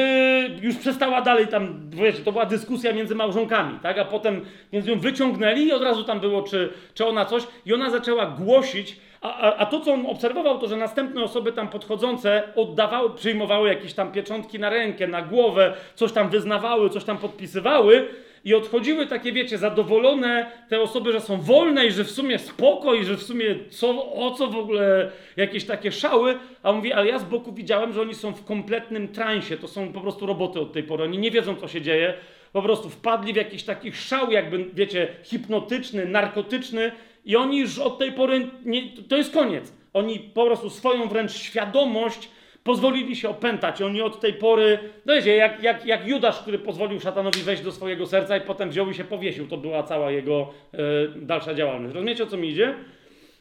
już 0.62 0.76
przestała 0.76 1.22
dalej 1.22 1.48
tam, 1.48 1.90
wiecie, 1.90 2.20
to 2.24 2.32
była 2.32 2.46
dyskusja 2.46 2.94
między 2.94 3.16
małżonkami, 3.16 3.80
tak? 3.80 3.98
A 3.98 4.06
potem, 4.06 4.42
więc 4.72 4.88
ją 4.88 5.00
wyciągnęli 5.00 5.66
i 5.66 5.74
od 5.74 5.82
razu 5.82 6.04
tam 6.04 6.20
było, 6.20 6.44
czy, 6.44 6.70
czy 6.94 7.06
ona 7.06 7.26
coś, 7.26 7.44
i 7.66 7.74
ona 7.74 7.90
zaczęła 7.90 8.26
głosić, 8.26 9.00
a, 9.22 9.38
a, 9.38 9.56
a 9.58 9.66
to, 9.66 9.80
co 9.80 9.94
on 9.94 10.06
obserwował, 10.06 10.60
to, 10.60 10.68
że 10.68 10.78
następne 10.78 11.24
osoby 11.24 11.52
tam 11.52 11.68
podchodzące 11.68 12.44
oddawały, 12.56 13.10
przyjmowały 13.16 13.70
jakieś 13.70 13.94
tam 13.94 14.12
pieczątki 14.12 14.60
na 14.60 14.70
rękę, 14.70 15.08
na 15.08 15.22
głowę, 15.22 15.74
coś 15.96 16.12
tam 16.12 16.30
wyznawały, 16.30 16.90
coś 16.90 17.04
tam 17.04 17.18
podpisywały, 17.18 18.08
i 18.46 18.54
odchodziły 18.54 19.08
takie, 19.08 19.32
wiecie, 19.32 19.58
zadowolone 19.58 20.52
te 20.70 20.82
osoby, 20.82 21.12
że 21.12 21.22
są 21.22 21.42
wolne 21.42 21.86
i 21.86 21.92
że 21.92 22.04
w 22.04 22.12
sumie 22.12 22.40
spokoj, 22.40 23.06
że 23.06 23.18
w 23.18 23.24
sumie 23.24 23.56
co, 23.70 24.14
o 24.14 24.32
co 24.32 24.48
w 24.48 24.56
ogóle 24.56 25.12
jakieś 25.38 25.66
takie 25.66 25.92
szały, 25.92 26.38
a 26.64 26.70
on 26.70 26.76
mówi, 26.76 26.94
ale 26.94 27.08
ja 27.08 27.20
z 27.20 27.24
boku 27.24 27.54
widziałem, 27.54 27.94
że 27.94 28.02
oni 28.02 28.16
są 28.16 28.34
w 28.34 28.46
kompletnym 28.46 29.08
transie, 29.08 29.58
to 29.58 29.68
są 29.68 29.94
po 29.94 30.02
prostu 30.02 30.26
roboty 30.26 30.60
od 30.60 30.74
tej 30.74 30.84
pory, 30.84 31.04
oni 31.04 31.18
nie 31.18 31.32
wiedzą, 31.32 31.56
co 31.56 31.68
się 31.68 31.82
dzieje, 31.82 32.14
po 32.54 32.62
prostu 32.62 32.90
wpadli 32.90 33.34
w 33.34 33.36
jakiś 33.36 33.64
taki 33.64 33.92
szał, 33.92 34.32
jakby, 34.32 34.66
wiecie, 34.74 35.08
hipnotyczny, 35.24 36.06
narkotyczny. 36.06 36.92
I 37.26 37.36
oni 37.36 37.60
już 37.60 37.80
od 37.80 37.98
tej 37.98 38.12
pory, 38.12 38.48
nie, 38.66 38.82
to 39.10 39.18
jest 39.18 39.34
koniec. 39.34 39.74
Oni 39.94 40.20
po 40.20 40.46
prostu 40.46 40.70
swoją 40.70 41.08
wręcz 41.08 41.32
świadomość 41.32 42.30
pozwolili 42.66 43.16
się 43.16 43.30
opętać. 43.30 43.82
Oni 43.82 44.02
od 44.02 44.20
tej 44.20 44.34
pory, 44.34 44.80
no 45.06 45.14
wiecie, 45.14 45.36
jak, 45.36 45.64
jak, 45.64 45.86
jak 45.86 46.08
Judasz, 46.08 46.40
który 46.40 46.60
pozwolił 46.60 47.00
szatanowi 47.00 47.42
wejść 47.42 47.64
do 47.64 47.72
swojego 47.72 48.06
serca 48.06 48.38
i 48.38 48.42
potem 48.42 48.70
wziął 48.70 48.90
i 48.90 48.94
się 48.94 49.04
powiesił. 49.04 49.48
To 49.48 49.58
była 49.58 49.84
cała 49.84 50.12
jego 50.12 50.54
e, 50.74 50.78
dalsza 51.16 51.54
działalność. 51.54 51.96
Rozumiecie, 51.96 52.24
o 52.24 52.28
co 52.28 52.38
mi 52.38 52.50
idzie? 52.50 52.76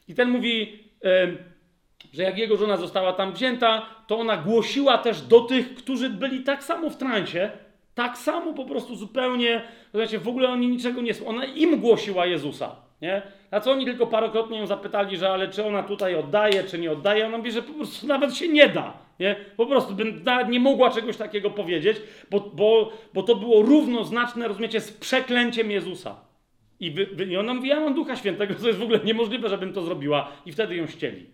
I 0.09 0.15
ten 0.15 0.29
mówi, 0.29 0.79
e, 1.05 1.29
że 2.13 2.23
jak 2.23 2.39
jego 2.39 2.57
żona 2.57 2.77
została 2.77 3.13
tam 3.13 3.33
wzięta, 3.33 3.87
to 4.07 4.19
ona 4.19 4.37
głosiła 4.37 4.99
też 4.99 5.21
do 5.21 5.41
tych, 5.41 5.75
którzy 5.75 6.11
byli 6.11 6.43
tak 6.43 6.65
samo 6.65 6.91
w 6.91 6.97
transie, 6.97 7.51
tak 7.95 8.19
samo 8.19 8.53
po 8.53 8.65
prostu 8.65 8.97
zupełnie, 8.97 9.63
wiecie, 9.95 10.19
w 10.19 10.29
ogóle 10.29 10.49
oni 10.49 10.69
niczego 10.69 11.01
nie... 11.01 11.13
Ona 11.27 11.45
im 11.45 11.81
głosiła 11.81 12.27
Jezusa, 12.27 12.77
nie? 13.03 13.23
Na 13.51 13.61
co 13.61 13.73
oni 13.73 13.85
tylko 13.85 14.07
parokrotnie 14.07 14.59
ją 14.59 14.67
zapytali, 14.67 15.17
że 15.17 15.31
ale 15.31 15.49
czy 15.49 15.65
ona 15.65 15.83
tutaj 15.83 16.15
oddaje, 16.15 16.65
czy 16.65 16.79
nie 16.79 16.93
oddaje. 16.93 17.27
Ona 17.27 17.39
mówi, 17.39 17.53
że 17.53 17.63
po 17.63 17.73
prostu 17.73 18.07
nawet 18.07 18.35
się 18.35 18.49
nie 18.49 18.69
da. 18.69 19.04
Nie? 19.21 19.37
Po 19.57 19.67
prostu 19.67 19.95
by 19.95 20.05
nie 20.49 20.61
mogła 20.61 20.91
czegoś 20.91 21.17
takiego 21.17 21.51
powiedzieć, 21.51 21.97
bo, 22.31 22.41
bo, 22.41 22.93
bo 23.15 23.23
to 23.23 23.35
było 23.35 23.63
równoznaczne, 23.63 24.49
rozumiecie, 24.49 24.81
z 24.81 24.93
przeklęciem 24.93 25.71
Jezusa. 25.71 26.17
I, 26.81 26.91
wy, 26.91 27.25
I 27.31 27.37
ona 27.37 27.55
mówi, 27.55 27.69
ja 27.69 27.81
mam 27.81 27.95
Ducha 27.95 28.17
Świętego, 28.17 28.55
to 28.55 28.67
jest 28.67 28.79
w 28.79 28.83
ogóle 28.83 29.01
niemożliwe, 29.05 29.49
żebym 29.49 29.73
to 29.73 29.83
zrobiła. 29.83 30.33
I 30.47 30.53
wtedy 30.53 30.77
ją 30.77 30.87
ścieli. 30.87 31.27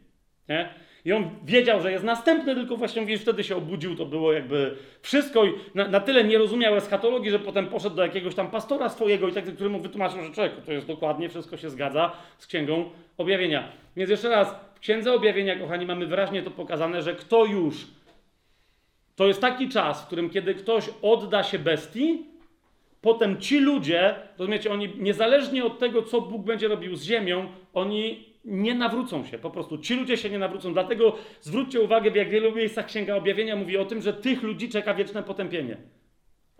Nie? 0.48 0.68
I 1.04 1.12
on 1.12 1.30
wiedział, 1.44 1.80
że 1.80 1.92
jest 1.92 2.04
następny, 2.04 2.54
tylko 2.54 2.76
właśnie 2.76 3.06
wiesz, 3.06 3.20
wtedy 3.20 3.44
się 3.44 3.56
obudził, 3.56 3.96
to 3.96 4.06
było 4.06 4.32
jakby 4.32 4.76
wszystko 5.02 5.44
i 5.44 5.52
na, 5.74 5.88
na 5.88 6.00
tyle 6.00 6.24
nie 6.24 6.38
rozumiał 6.38 6.76
eschatologii, 6.76 7.30
że 7.30 7.38
potem 7.38 7.66
poszedł 7.66 7.96
do 7.96 8.02
jakiegoś 8.02 8.34
tam 8.34 8.50
pastora 8.50 8.88
swojego 8.88 9.28
i 9.28 9.32
tak, 9.32 9.44
który 9.44 9.70
mu 9.70 9.80
wytłumaczył, 9.80 10.22
że 10.22 10.30
człowiek, 10.30 10.52
to 10.66 10.72
jest 10.72 10.86
dokładnie, 10.86 11.28
wszystko 11.28 11.56
się 11.56 11.70
zgadza 11.70 12.12
z 12.38 12.46
Księgą 12.46 12.90
Objawienia. 13.18 13.68
Więc 13.96 14.10
jeszcze 14.10 14.28
raz, 14.28 14.54
Księdze 14.80 15.12
Objawienia, 15.12 15.58
kochani, 15.58 15.86
mamy 15.86 16.06
wyraźnie 16.06 16.42
to 16.42 16.50
pokazane, 16.50 17.02
że 17.02 17.14
kto 17.14 17.44
już, 17.44 17.86
to 19.16 19.26
jest 19.26 19.40
taki 19.40 19.68
czas, 19.68 20.02
w 20.02 20.06
którym 20.06 20.30
kiedy 20.30 20.54
ktoś 20.54 20.90
odda 21.02 21.42
się 21.42 21.58
bestii, 21.58 22.26
potem 23.00 23.40
ci 23.40 23.60
ludzie, 23.60 24.14
rozumiecie, 24.38 24.72
oni 24.72 24.92
niezależnie 24.98 25.64
od 25.64 25.78
tego, 25.78 26.02
co 26.02 26.20
Bóg 26.20 26.44
będzie 26.44 26.68
robił 26.68 26.96
z 26.96 27.02
ziemią, 27.02 27.48
oni 27.74 28.30
nie 28.44 28.74
nawrócą 28.74 29.24
się, 29.24 29.38
po 29.38 29.50
prostu 29.50 29.78
ci 29.78 29.94
ludzie 29.94 30.16
się 30.16 30.30
nie 30.30 30.38
nawrócą. 30.38 30.72
Dlatego 30.72 31.16
zwróćcie 31.40 31.80
uwagę, 31.80 32.10
w 32.10 32.16
jak 32.16 32.30
wielu 32.30 32.54
miejscach 32.54 32.86
Księga 32.86 33.16
Objawienia 33.16 33.56
mówi 33.56 33.78
o 33.78 33.84
tym, 33.84 34.02
że 34.02 34.12
tych 34.12 34.42
ludzi 34.42 34.68
czeka 34.68 34.94
wieczne 34.94 35.22
potępienie. 35.22 35.76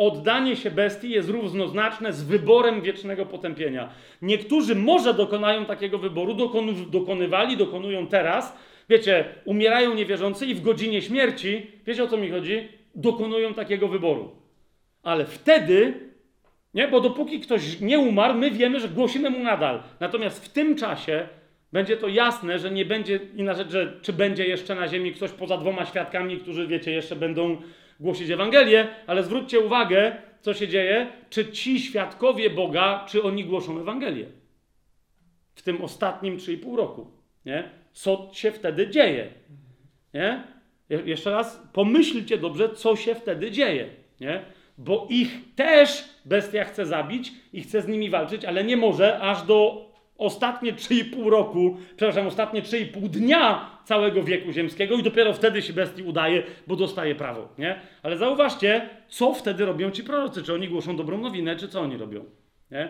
Oddanie 0.01 0.57
się 0.57 0.71
bestii 0.71 1.11
jest 1.11 1.29
równoznaczne 1.29 2.13
z 2.13 2.23
wyborem 2.23 2.83
wiecznego 2.83 3.27
potępienia. 3.27 3.89
Niektórzy 4.23 4.75
może 4.75 5.15
dokonają 5.15 5.65
takiego 5.65 5.99
wyboru, 5.99 6.35
dokonu, 6.35 6.73
dokonywali, 6.73 7.57
dokonują 7.57 8.07
teraz. 8.07 8.57
Wiecie, 8.89 9.25
umierają 9.45 9.95
niewierzący 9.95 10.47
i 10.47 10.55
w 10.55 10.63
godzinie 10.63 11.03
śmierci, 11.03 11.67
wiecie 11.87 12.05
o 12.05 12.07
co 12.07 12.17
mi 12.17 12.31
chodzi? 12.31 12.69
Dokonują 12.95 13.55
takiego 13.55 13.89
wyboru. 13.89 14.31
Ale 15.03 15.25
wtedy, 15.27 15.95
nie, 16.75 16.89
bo 16.89 17.01
dopóki 17.01 17.41
ktoś 17.41 17.81
nie 17.81 17.99
umarł, 17.99 18.35
my 18.35 18.51
wiemy, 18.51 18.81
że 18.81 18.89
głosimy 18.89 19.31
mu 19.31 19.39
nadal. 19.39 19.83
Natomiast 20.01 20.45
w 20.45 20.49
tym 20.49 20.77
czasie 20.77 21.29
będzie 21.73 21.97
to 21.97 22.09
jasne, 22.09 22.59
że 22.59 22.71
nie 22.71 22.85
będzie 22.85 23.21
inna 23.37 23.55
rzecz, 23.55 23.71
że 23.71 24.01
czy 24.03 24.13
będzie 24.13 24.47
jeszcze 24.47 24.75
na 24.75 24.89
ziemi 24.89 25.13
ktoś 25.13 25.31
poza 25.31 25.57
dwoma 25.57 25.85
świadkami, 25.85 26.39
którzy, 26.39 26.67
wiecie, 26.67 26.91
jeszcze 26.91 27.17
będą 27.17 27.57
głosić 28.01 28.31
Ewangelię, 28.31 28.89
ale 29.07 29.23
zwróćcie 29.23 29.61
uwagę, 29.61 30.17
co 30.41 30.55
się 30.55 30.69
dzieje, 30.69 31.07
czy 31.31 31.53
ci 31.53 31.81
świadkowie 31.81 32.51
Boga, 32.51 33.05
czy 33.09 33.23
oni 33.23 33.45
głoszą 33.45 33.81
Ewangelię 33.81 34.27
w 35.55 35.63
tym 35.63 35.83
ostatnim 35.83 36.37
3,5 36.37 36.77
roku, 36.77 37.11
nie? 37.47 37.71
Co 37.93 38.31
się 38.33 38.53
wtedy 38.53 38.91
dzieje, 38.91 39.29
nie? 40.15 40.43
Jeszcze 40.89 41.31
raz, 41.31 41.63
pomyślcie 41.73 42.39
dobrze, 42.39 42.69
co 42.69 42.97
się 42.97 43.15
wtedy 43.15 43.51
dzieje, 43.51 43.89
nie? 44.21 44.43
Bo 44.79 45.07
ich 45.11 45.55
też 45.55 46.05
bestia 46.25 46.65
chce 46.65 46.87
zabić 46.87 47.33
i 47.53 47.63
chce 47.63 47.83
z 47.83 47.89
nimi 47.89 48.11
walczyć, 48.11 48.45
ale 48.45 48.65
nie 48.65 48.77
może 48.77 49.21
aż 49.21 49.43
do 49.43 49.91
ostatnie 50.19 50.73
3,5 50.73 51.29
roku, 51.29 51.77
przepraszam, 51.97 52.27
ostatnie 52.27 52.63
3,5 52.63 53.09
dnia 53.09 53.71
całego 53.91 54.23
wieku 54.23 54.53
ziemskiego 54.53 54.95
i 54.95 55.03
dopiero 55.03 55.35
wtedy 55.35 55.63
się 55.63 55.73
bestii 55.73 56.03
udaje, 56.03 56.43
bo 56.67 56.77
dostaje 56.77 57.15
prawo, 57.15 57.49
nie? 57.59 57.81
Ale 58.03 58.17
zauważcie, 58.17 58.89
co 59.09 59.35
wtedy 59.35 59.65
robią 59.65 59.91
ci 59.91 60.05
prorocy, 60.05 60.43
czy 60.43 60.55
oni 60.55 60.69
głoszą 60.69 60.97
dobrą 60.97 61.19
nowinę, 61.19 61.57
czy 61.57 61.69
co 61.69 61.81
oni 61.81 61.97
robią, 61.97 62.25
nie? 62.71 62.89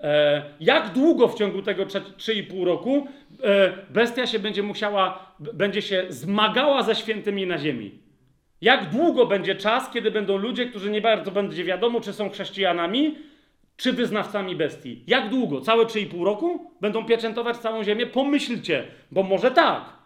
E, 0.00 0.42
jak 0.60 0.92
długo 0.92 1.28
w 1.28 1.34
ciągu 1.34 1.62
tego 1.62 1.84
3,5 1.86 2.64
roku 2.64 3.06
e, 3.44 3.72
bestia 3.90 4.26
się 4.26 4.38
będzie 4.38 4.62
musiała, 4.62 5.34
będzie 5.40 5.82
się 5.82 6.06
zmagała 6.08 6.82
ze 6.82 6.94
świętymi 6.94 7.46
na 7.46 7.58
ziemi? 7.58 7.98
Jak 8.60 8.90
długo 8.90 9.26
będzie 9.26 9.54
czas, 9.54 9.90
kiedy 9.90 10.10
będą 10.10 10.36
ludzie, 10.36 10.66
którzy 10.66 10.90
nie 10.90 11.00
bardzo 11.00 11.30
będzie 11.30 11.64
wiadomo, 11.64 12.00
czy 12.00 12.12
są 12.12 12.30
chrześcijanami, 12.30 13.14
czy 13.76 13.92
wyznawcami 13.92 14.56
bestii. 14.56 15.04
Jak 15.06 15.28
długo? 15.30 15.60
Całe 15.60 15.84
3,5 15.84 16.24
roku? 16.24 16.72
Będą 16.80 17.04
pieczętować 17.04 17.56
całą 17.56 17.84
ziemię? 17.84 18.06
Pomyślcie, 18.06 18.84
bo 19.10 19.22
może 19.22 19.50
tak. 19.50 19.97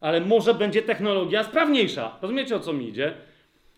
Ale 0.00 0.20
może 0.20 0.54
będzie 0.54 0.82
technologia 0.82 1.44
sprawniejsza. 1.44 2.18
Rozumiecie 2.22 2.56
o 2.56 2.60
co 2.60 2.72
mi 2.72 2.88
idzie? 2.88 3.14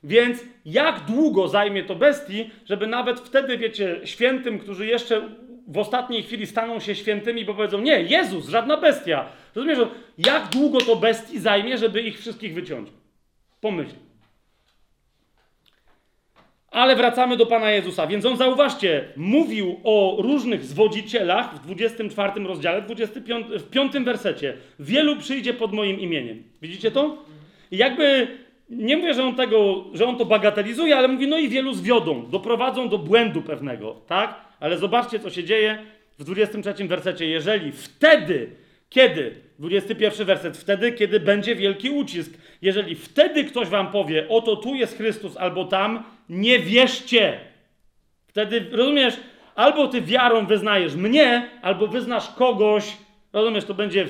Więc 0.05 0.45
jak 0.65 1.01
długo 1.01 1.49
zajmie 1.49 1.85
to 1.85 1.95
bestii, 1.95 2.51
żeby 2.65 2.87
nawet 2.87 3.21
wtedy, 3.21 3.59
wiecie, 3.59 4.01
świętym, 4.05 4.59
którzy 4.59 4.87
jeszcze 4.87 5.29
w 5.69 5.79
ostatniej 5.79 6.23
chwili 6.23 6.47
staną 6.47 6.81
się 6.81 6.95
świętymi, 6.95 7.45
bo 7.45 7.55
powiedzą, 7.55 7.81
nie, 7.81 8.03
Jezus, 8.03 8.49
żadna 8.49 8.77
bestia. 8.77 9.27
Rozumiesz, 9.55 9.79
jak 10.19 10.49
długo 10.49 10.81
to 10.81 10.97
bestii 10.97 11.39
zajmie, 11.39 11.79
żeby 11.79 12.03
ich 12.03 12.19
wszystkich 12.19 12.55
wyciąć? 12.55 12.89
Pomyśl. 13.61 13.95
Ale 16.71 16.97
wracamy 16.97 17.37
do 17.37 17.47
Pana 17.47 17.71
Jezusa. 17.71 18.07
Więc 18.07 18.27
on, 18.27 18.37
zauważcie, 18.37 19.05
mówił 19.17 19.81
o 19.85 20.17
różnych 20.19 20.65
zwodzicielach 20.65 21.55
w 21.55 21.61
24 21.61 22.45
rozdziale, 22.45 22.83
25, 22.83 23.47
w 23.47 23.71
5 23.71 23.93
wersecie. 23.93 24.55
Wielu 24.81 25.17
przyjdzie 25.17 25.55
pod 25.55 25.73
moim 25.73 26.01
imieniem. 26.01 26.43
Widzicie 26.63 26.91
to? 26.91 27.25
I 27.71 27.77
jakby, 27.77 28.29
nie 28.71 28.97
mówię, 28.97 29.15
że 29.15 29.25
on, 29.25 29.35
tego, 29.35 29.85
że 29.95 30.07
on 30.07 30.17
to 30.17 30.25
bagatelizuje, 30.25 30.97
ale 30.97 31.09
mówi, 31.09 31.29
no 31.29 31.39
i 31.39 31.49
wielu 31.49 31.75
zwiodą, 31.75 32.27
doprowadzą 32.27 32.89
do 32.89 32.99
błędu 32.99 33.43
pewnego, 33.43 33.97
tak? 34.07 34.35
Ale 34.61 34.79
zobaczcie, 34.79 35.19
co 35.19 35.31
się 35.31 35.45
dzieje 35.45 35.79
w 36.19 36.25
23 36.25 36.85
wersecie. 36.85 37.27
Jeżeli 37.27 37.73
wtedy, 37.73 38.51
kiedy, 38.91 39.35
21 39.59 40.27
werset, 40.27 40.57
wtedy, 40.57 40.93
kiedy 40.93 41.21
będzie 41.21 41.57
wielki 41.57 41.91
ucisk, 41.91 42.33
jeżeli 42.63 42.95
wtedy 42.95 43.45
ktoś 43.45 43.69
wam 43.69 43.93
powie, 43.93 44.27
oto 44.29 44.57
tu 44.57 44.75
jest 44.75 44.97
Chrystus, 44.97 45.37
albo 45.37 45.65
tam, 45.65 46.03
nie 46.31 46.59
wierzcie. 46.59 47.41
Wtedy, 48.27 48.67
rozumiesz, 48.73 49.15
albo 49.55 49.89
ty 49.89 50.03
wiarą 50.03 50.47
wyznajesz 50.47 50.95
mnie, 50.95 51.51
albo 51.63 51.87
wyznasz 51.87 52.29
kogoś, 52.29 52.97
rozumiesz, 53.33 53.65
to 53.65 53.75
będzie 53.75 54.07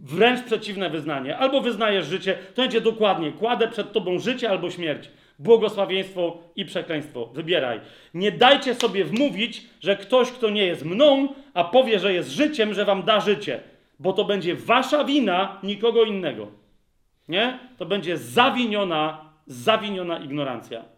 wręcz 0.00 0.42
przeciwne 0.42 0.90
wyznanie. 0.90 1.38
Albo 1.38 1.60
wyznajesz 1.60 2.06
życie, 2.06 2.38
to 2.54 2.62
będzie 2.62 2.80
dokładnie, 2.80 3.32
kładę 3.32 3.68
przed 3.68 3.92
tobą 3.92 4.18
życie 4.18 4.50
albo 4.50 4.70
śmierć. 4.70 5.10
Błogosławieństwo 5.38 6.38
i 6.56 6.64
przekleństwo. 6.64 7.26
Wybieraj. 7.26 7.80
Nie 8.14 8.32
dajcie 8.32 8.74
sobie 8.74 9.04
wmówić, 9.04 9.62
że 9.80 9.96
ktoś, 9.96 10.30
kto 10.30 10.50
nie 10.50 10.66
jest 10.66 10.84
mną, 10.84 11.28
a 11.54 11.64
powie, 11.64 11.98
że 11.98 12.12
jest 12.12 12.30
życiem, 12.30 12.74
że 12.74 12.84
wam 12.84 13.02
da 13.02 13.20
życie. 13.20 13.60
Bo 13.98 14.12
to 14.12 14.24
będzie 14.24 14.54
wasza 14.54 15.04
wina, 15.04 15.58
nikogo 15.62 16.04
innego. 16.04 16.46
Nie? 17.28 17.58
To 17.78 17.86
będzie 17.86 18.16
zawiniona, 18.16 19.32
zawiniona 19.46 20.18
ignorancja. 20.18 20.91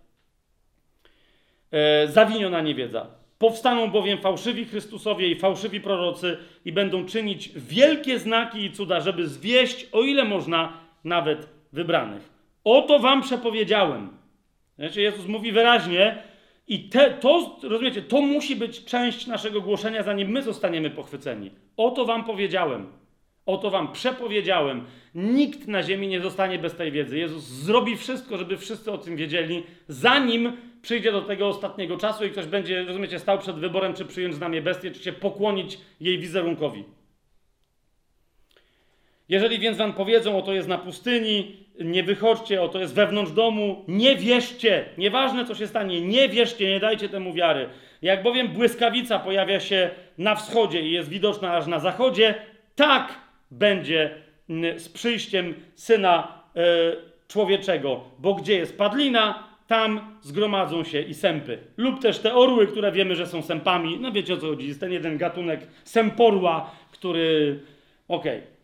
E, 1.75 2.09
zawiniona 2.09 2.61
niewiedza. 2.61 3.07
Powstaną 3.39 3.91
bowiem 3.91 4.19
fałszywi 4.19 4.65
Chrystusowie 4.65 5.29
i 5.29 5.37
fałszywi 5.37 5.81
prorocy 5.81 6.37
i 6.65 6.73
będą 6.73 7.07
czynić 7.07 7.51
wielkie 7.57 8.19
znaki 8.19 8.65
i 8.65 8.73
cuda, 8.73 9.01
żeby 9.01 9.29
zwieść, 9.29 9.87
o 9.93 10.03
ile 10.03 10.25
można, 10.25 10.73
nawet 11.05 11.49
wybranych. 11.73 12.29
Oto 12.65 12.99
wam 12.99 13.23
przepowiedziałem. 13.23 14.09
Znaczy 14.79 15.03
Jezus 15.03 15.27
mówi 15.27 15.53
wyraźnie 15.53 16.23
i 16.69 16.89
te, 16.89 17.11
to, 17.11 17.61
rozumiecie, 17.63 18.03
to 18.03 18.21
musi 18.21 18.57
być 18.57 18.85
część 18.85 19.27
naszego 19.27 19.61
głoszenia, 19.61 20.03
zanim 20.03 20.29
my 20.29 20.43
zostaniemy 20.43 20.91
pochwyceni. 20.91 21.51
Oto 21.77 22.05
wam 22.05 22.25
powiedziałem. 22.25 22.87
Oto 23.47 23.71
wam 23.71 23.93
przepowiedziałem. 23.93 24.85
Nikt 25.15 25.69
na 25.69 25.83
ziemi 25.83 26.09
nie 26.09 26.21
zostanie 26.21 26.59
bez 26.59 26.77
tej 26.77 26.93
wiedzy. 26.93 27.19
Jezus 27.19 27.45
zrobi 27.45 27.97
wszystko, 27.97 28.37
żeby 28.37 28.57
wszyscy 28.57 28.93
o 28.93 28.99
tym 28.99 29.17
wiedzieli, 29.17 29.63
zanim 29.89 30.53
przyjdzie 30.85 31.13
do 31.13 31.23
tego 31.23 31.49
ostatniego 31.49 31.97
czasu 31.97 32.25
i 32.25 32.31
ktoś 32.31 32.47
będzie, 32.47 32.85
rozumiecie, 32.85 33.19
stał 33.19 33.39
przed 33.39 33.57
wyborem, 33.57 33.95
czy 33.95 34.05
przyjąć 34.05 34.35
znamię 34.35 34.63
bestię, 34.63 34.91
czy 34.91 35.03
się 35.03 35.13
pokłonić 35.13 35.79
jej 36.01 36.19
wizerunkowi. 36.19 36.85
Jeżeli 39.29 39.59
więc 39.59 39.79
wam 39.79 39.93
powiedzą, 39.93 40.39
oto 40.39 40.53
jest 40.53 40.69
na 40.69 40.79
pustyni, 40.79 41.57
nie 41.81 42.03
wychodźcie, 42.03 42.63
oto 42.63 42.79
jest 42.81 42.95
wewnątrz 42.95 43.33
domu, 43.33 43.85
nie 43.89 44.17
wierzcie. 44.17 44.85
Nieważne, 44.99 45.45
co 45.45 45.55
się 45.55 45.67
stanie, 45.67 46.01
nie 46.01 46.29
wierzcie, 46.29 46.71
nie 46.71 46.81
dajcie 46.81 47.09
temu 47.09 47.33
wiary. 47.33 47.69
Jak 48.03 48.23
bowiem 48.23 48.49
błyskawica 48.49 49.19
pojawia 49.19 49.61
się 49.61 49.91
na 50.19 50.35
wschodzie 50.35 50.83
i 50.83 50.93
jest 50.93 51.09
widoczna 51.09 51.57
aż 51.57 51.67
na 51.67 51.79
zachodzie, 51.79 52.35
tak 52.75 53.21
będzie 53.51 54.11
mm, 54.51 54.81
z 54.81 54.89
przyjściem 54.89 55.55
Syna 55.75 56.43
y, 56.57 57.15
Człowieczego. 57.29 58.05
Bo 58.19 58.35
gdzie 58.35 58.57
jest 58.57 58.79
padlina, 58.79 59.54
tam 59.67 60.17
zgromadzą 60.23 60.85
się 60.85 61.01
i 61.01 61.15
sępy. 61.15 61.59
Lub 61.77 62.01
też 62.01 62.19
te 62.19 62.35
orły, 62.35 62.67
które 62.67 62.93
wiemy, 62.93 63.17
że 63.17 63.27
są 63.27 63.43
sępami. 63.43 63.99
No 64.01 64.13
wiecie 64.13 64.35
o 64.35 64.37
co 64.37 64.47
chodzi. 64.47 64.69
Jest 64.69 64.81
ten 64.81 64.93
jeden 64.93 65.19
gatunek 65.19 65.67
sęporła, 65.85 66.71
który... 66.93 67.61
Okej. 68.09 68.39
Okay. 68.39 68.55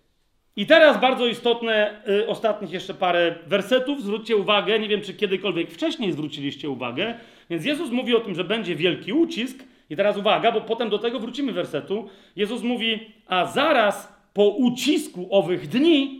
I 0.56 0.66
teraz 0.66 1.00
bardzo 1.00 1.26
istotne, 1.26 2.02
y, 2.08 2.28
ostatnich 2.28 2.72
jeszcze 2.72 2.94
parę 2.94 3.34
wersetów. 3.46 4.02
Zwróćcie 4.02 4.36
uwagę, 4.36 4.78
nie 4.78 4.88
wiem 4.88 5.00
czy 5.00 5.14
kiedykolwiek 5.14 5.70
wcześniej 5.70 6.12
zwróciliście 6.12 6.70
uwagę. 6.70 7.14
Więc 7.50 7.64
Jezus 7.64 7.90
mówi 7.90 8.14
o 8.14 8.20
tym, 8.20 8.34
że 8.34 8.44
będzie 8.44 8.76
wielki 8.76 9.12
ucisk. 9.12 9.64
I 9.90 9.96
teraz 9.96 10.16
uwaga, 10.16 10.52
bo 10.52 10.60
potem 10.60 10.90
do 10.90 10.98
tego 10.98 11.20
wrócimy 11.20 11.52
wersetu. 11.52 12.08
Jezus 12.36 12.62
mówi, 12.62 13.12
a 13.26 13.46
zaraz 13.46 14.20
po 14.34 14.48
ucisku 14.48 15.28
owych 15.30 15.68
dni 15.68 16.19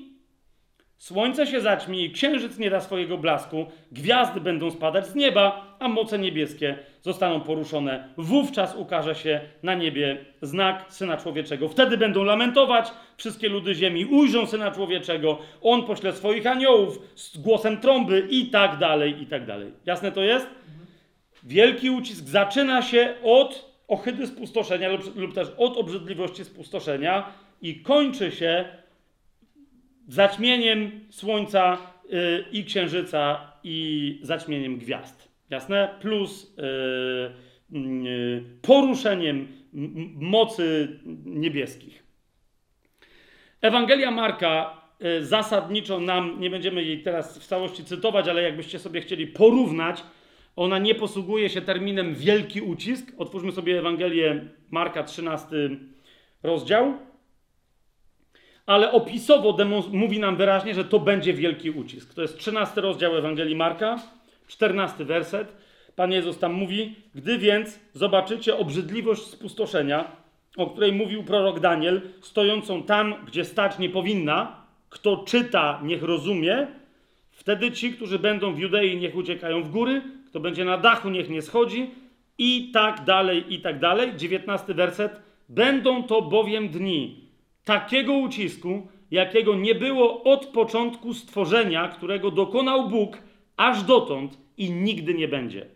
Słońce 1.01 1.47
się 1.47 1.61
zaćmi, 1.61 2.11
księżyc 2.11 2.59
nie 2.59 2.71
da 2.71 2.81
swojego 2.81 3.19
blasku, 3.19 3.67
gwiazdy 3.93 4.41
będą 4.41 4.71
spadać 4.71 5.07
z 5.07 5.15
nieba, 5.15 5.77
a 5.79 5.89
moce 5.89 6.19
niebieskie 6.19 6.79
zostaną 7.03 7.41
poruszone. 7.41 8.09
Wówczas 8.17 8.77
ukaże 8.77 9.15
się 9.15 9.41
na 9.63 9.75
niebie 9.75 10.25
znak 10.43 10.85
Syna 10.89 11.17
Człowieczego. 11.17 11.69
Wtedy 11.69 11.97
będą 11.97 12.25
lamentować 12.25 12.91
wszystkie 13.17 13.49
ludy 13.49 13.75
ziemi, 13.75 14.05
ujrzą 14.05 14.47
Syna 14.47 14.71
Człowieczego, 14.71 15.39
On 15.63 15.83
pośle 15.83 16.13
swoich 16.13 16.47
aniołów 16.47 16.99
z 17.15 17.39
głosem 17.39 17.81
trąby 17.81 18.27
i 18.31 18.47
tak 18.47 18.79
dalej, 18.79 19.23
i 19.23 19.27
tak 19.27 19.47
dalej. 19.47 19.73
Jasne 19.87 20.13
to 20.13 20.23
jest? 20.23 20.47
Wielki 21.43 21.91
ucisk 21.91 22.25
zaczyna 22.25 22.83
się 22.83 23.15
od 23.25 23.71
ohydy 23.89 24.27
spustoszenia 24.27 24.89
lub, 24.89 25.17
lub 25.17 25.35
też 25.35 25.49
od 25.57 25.77
obrzydliwości 25.77 26.45
spustoszenia 26.45 27.33
i 27.63 27.83
kończy 27.83 28.33
się 28.33 28.80
zaćmieniem 30.15 30.91
słońca 31.11 31.79
yy, 32.09 32.45
i 32.53 32.65
księżyca 32.65 33.53
i 33.65 34.19
zaćmieniem 34.23 34.79
gwiazd. 34.79 35.29
Jasne? 35.51 35.89
Plus 36.01 36.57
yy, 37.73 37.81
yy, 37.81 38.45
poruszeniem 38.63 39.49
mocy 40.17 41.01
niebieskich. 41.25 42.03
Ewangelia 43.63 44.11
Marka 44.11 44.81
y, 45.05 45.25
zasadniczo 45.25 46.01
nam, 46.01 46.41
nie 46.41 46.51
będziemy 46.51 46.85
jej 46.85 47.03
teraz 47.03 47.39
w 47.39 47.47
całości 47.47 47.85
cytować, 47.85 48.29
ale 48.29 48.43
jakbyście 48.43 48.79
sobie 48.79 49.01
chcieli 49.01 49.27
porównać, 49.27 50.03
ona 50.57 50.79
nie 50.79 50.95
posługuje 50.95 51.49
się 51.49 51.61
terminem 51.61 52.15
wielki 52.15 52.61
ucisk. 52.61 53.13
Otwórzmy 53.19 53.53
sobie 53.53 53.79
Ewangelię 53.79 54.45
Marka, 54.71 55.03
13 55.03 55.49
rozdział 56.43 56.95
ale 58.71 58.93
opisowo 58.93 59.57
mówi 59.93 60.19
nam 60.19 60.37
wyraźnie, 60.37 60.75
że 60.75 60.85
to 60.85 60.99
będzie 60.99 61.33
wielki 61.33 61.71
ucisk. 61.71 62.15
To 62.15 62.23
jest 62.23 62.39
13 62.39 62.81
rozdział 62.81 63.17
Ewangelii 63.17 63.57
Marka, 63.57 63.99
14 64.47 65.05
werset. 65.05 65.57
Pan 65.97 66.13
Jezus 66.13 66.39
tam 66.39 66.53
mówi: 66.53 66.95
Gdy 67.15 67.39
więc 67.39 67.81
zobaczycie 67.93 68.57
obrzydliwość 68.57 69.23
spustoszenia, 69.23 70.05
o 70.57 70.67
której 70.67 70.93
mówił 70.93 71.25
prorok 71.25 71.61
Daniel, 71.61 72.01
stojącą 72.21 72.83
tam, 72.83 73.15
gdzie 73.27 73.45
stać 73.45 73.79
nie 73.79 73.91
powinna, 73.91 74.57
kto 74.91 75.17
czyta, 75.17 75.81
niech 75.83 76.03
rozumie, 76.03 76.67
wtedy 77.31 77.73
ci, 77.73 77.93
którzy 77.93 78.19
będą 78.19 78.55
w 78.55 78.59
Judei, 78.59 78.97
niech 78.97 79.17
uciekają 79.17 79.63
w 79.63 79.71
góry, 79.71 80.03
kto 80.27 80.41
będzie 80.41 80.65
na 80.65 80.79
dachu, 80.79 81.09
niech 81.09 81.31
nie 81.31 81.43
schodzi, 81.43 81.91
i 82.39 82.71
tak 82.75 83.05
dalej, 83.05 83.55
i 83.55 83.61
tak 83.61 83.79
dalej. 83.79 84.13
19 84.17 84.75
werset. 84.75 85.21
Będą 85.49 86.03
to 86.03 86.23
bowiem 86.23 86.69
dni, 86.69 87.20
takiego 87.71 88.13
ucisku, 88.13 88.89
jakiego 89.11 89.55
nie 89.55 89.75
było 89.75 90.23
od 90.23 90.47
początku 90.47 91.15
stworzenia, 91.15 91.89
którego 91.89 92.31
dokonał 92.31 92.89
Bóg 92.89 93.19
aż 93.57 93.83
dotąd 93.83 94.39
i 94.57 94.71
nigdy 94.71 95.15
nie 95.15 95.29
będzie. 95.29 95.67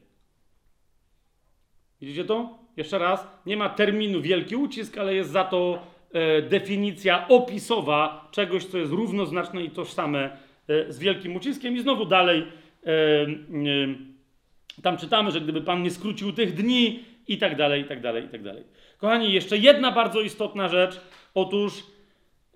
Widzicie 2.01 2.25
to? 2.25 2.59
Jeszcze 2.77 2.99
raz, 2.99 3.27
nie 3.47 3.57
ma 3.57 3.69
terminu 3.69 4.21
wielki 4.21 4.57
ucisk, 4.57 4.99
ale 4.99 5.15
jest 5.15 5.31
za 5.31 5.45
to 5.45 5.79
e, 6.13 6.43
definicja 6.43 7.29
opisowa 7.29 8.29
czegoś, 8.31 8.65
co 8.65 8.79
jest 8.79 8.93
równoznaczne 8.93 9.65
i 9.65 9.71
tożsame 9.71 10.37
e, 10.69 10.93
z 10.93 10.99
wielkim 10.99 11.37
uciskiem. 11.37 11.77
I 11.77 11.81
znowu 11.81 12.05
dalej 12.05 12.47
e, 12.87 12.91
e 12.91 14.83
tam 14.83 14.97
czytamy, 14.97 15.31
że 15.31 15.41
gdyby 15.41 15.61
Pan 15.61 15.83
nie 15.83 15.91
skrócił 15.91 16.33
tych 16.33 16.55
dni 16.55 17.05
i 17.29 17.39
tak 17.39 17.57
dalej, 17.57 17.83
i 17.83 17.85
tak 17.85 18.01
dalej, 18.01 18.25
i 18.25 18.29
tak 18.29 18.43
dalej. 18.43 18.65
Kochani, 18.99 19.33
jeszcze 19.33 19.59
jedna 19.59 19.93
bardzo 19.93 20.21
istotna 20.21 20.69
rzecz. 20.69 21.01
Otóż 21.35 21.83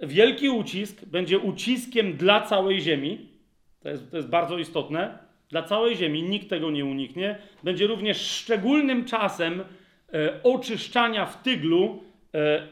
wielki 0.03 0.49
ucisk 0.49 1.05
będzie 1.05 1.39
uciskiem 1.39 2.17
dla 2.17 2.41
całej 2.41 2.81
Ziemi. 2.81 3.29
To 3.81 3.89
jest, 3.89 4.11
to 4.11 4.17
jest 4.17 4.29
bardzo 4.29 4.59
istotne. 4.59 5.19
Dla 5.49 5.63
całej 5.63 5.97
Ziemi 5.97 6.23
nikt 6.23 6.49
tego 6.49 6.71
nie 6.71 6.85
uniknie. 6.85 7.39
Będzie 7.63 7.87
również 7.87 8.21
szczególnym 8.21 9.05
czasem 9.05 9.61
e, 9.61 10.43
oczyszczania 10.43 11.27
w 11.27 11.43
tyglu 11.43 12.03
e, 12.35 12.39
e, 12.39 12.67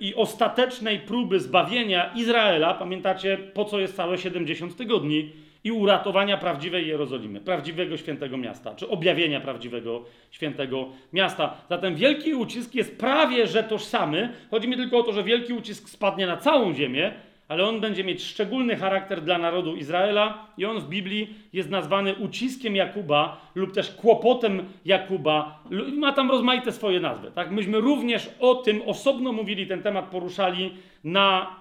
i 0.00 0.14
ostatecznej 0.14 0.98
próby 0.98 1.40
zbawienia 1.40 2.12
Izraela. 2.14 2.74
Pamiętacie, 2.74 3.38
po 3.38 3.64
co 3.64 3.80
jest 3.80 3.96
całe 3.96 4.18
70 4.18 4.76
tygodni? 4.76 5.32
I 5.64 5.72
uratowania 5.72 6.36
prawdziwej 6.36 6.88
Jerozolimy, 6.88 7.40
prawdziwego 7.40 7.96
świętego 7.96 8.36
miasta, 8.36 8.74
czy 8.74 8.88
objawienia 8.88 9.40
prawdziwego 9.40 10.04
świętego 10.30 10.88
miasta. 11.12 11.54
Zatem 11.68 11.94
wielki 11.94 12.34
ucisk 12.34 12.74
jest 12.74 12.98
prawie 12.98 13.46
że 13.46 13.62
tożsamy. 13.64 14.32
Chodzi 14.50 14.68
mi 14.68 14.76
tylko 14.76 14.98
o 14.98 15.02
to, 15.02 15.12
że 15.12 15.24
wielki 15.24 15.52
ucisk 15.52 15.88
spadnie 15.88 16.26
na 16.26 16.36
całą 16.36 16.74
ziemię, 16.74 17.12
ale 17.48 17.68
on 17.68 17.80
będzie 17.80 18.04
mieć 18.04 18.24
szczególny 18.24 18.76
charakter 18.76 19.22
dla 19.22 19.38
narodu 19.38 19.76
Izraela 19.76 20.46
i 20.58 20.64
on 20.64 20.80
w 20.80 20.88
Biblii 20.88 21.34
jest 21.52 21.70
nazwany 21.70 22.14
uciskiem 22.14 22.76
Jakuba 22.76 23.40
lub 23.54 23.74
też 23.74 23.94
kłopotem 23.94 24.62
Jakuba. 24.84 25.64
Ma 25.96 26.12
tam 26.12 26.30
rozmaite 26.30 26.72
swoje 26.72 27.00
nazwy. 27.00 27.30
Tak? 27.34 27.50
Myśmy 27.50 27.80
również 27.80 28.30
o 28.40 28.54
tym 28.54 28.82
osobno 28.86 29.32
mówili, 29.32 29.66
ten 29.66 29.82
temat 29.82 30.04
poruszali 30.04 30.74
na 31.04 31.56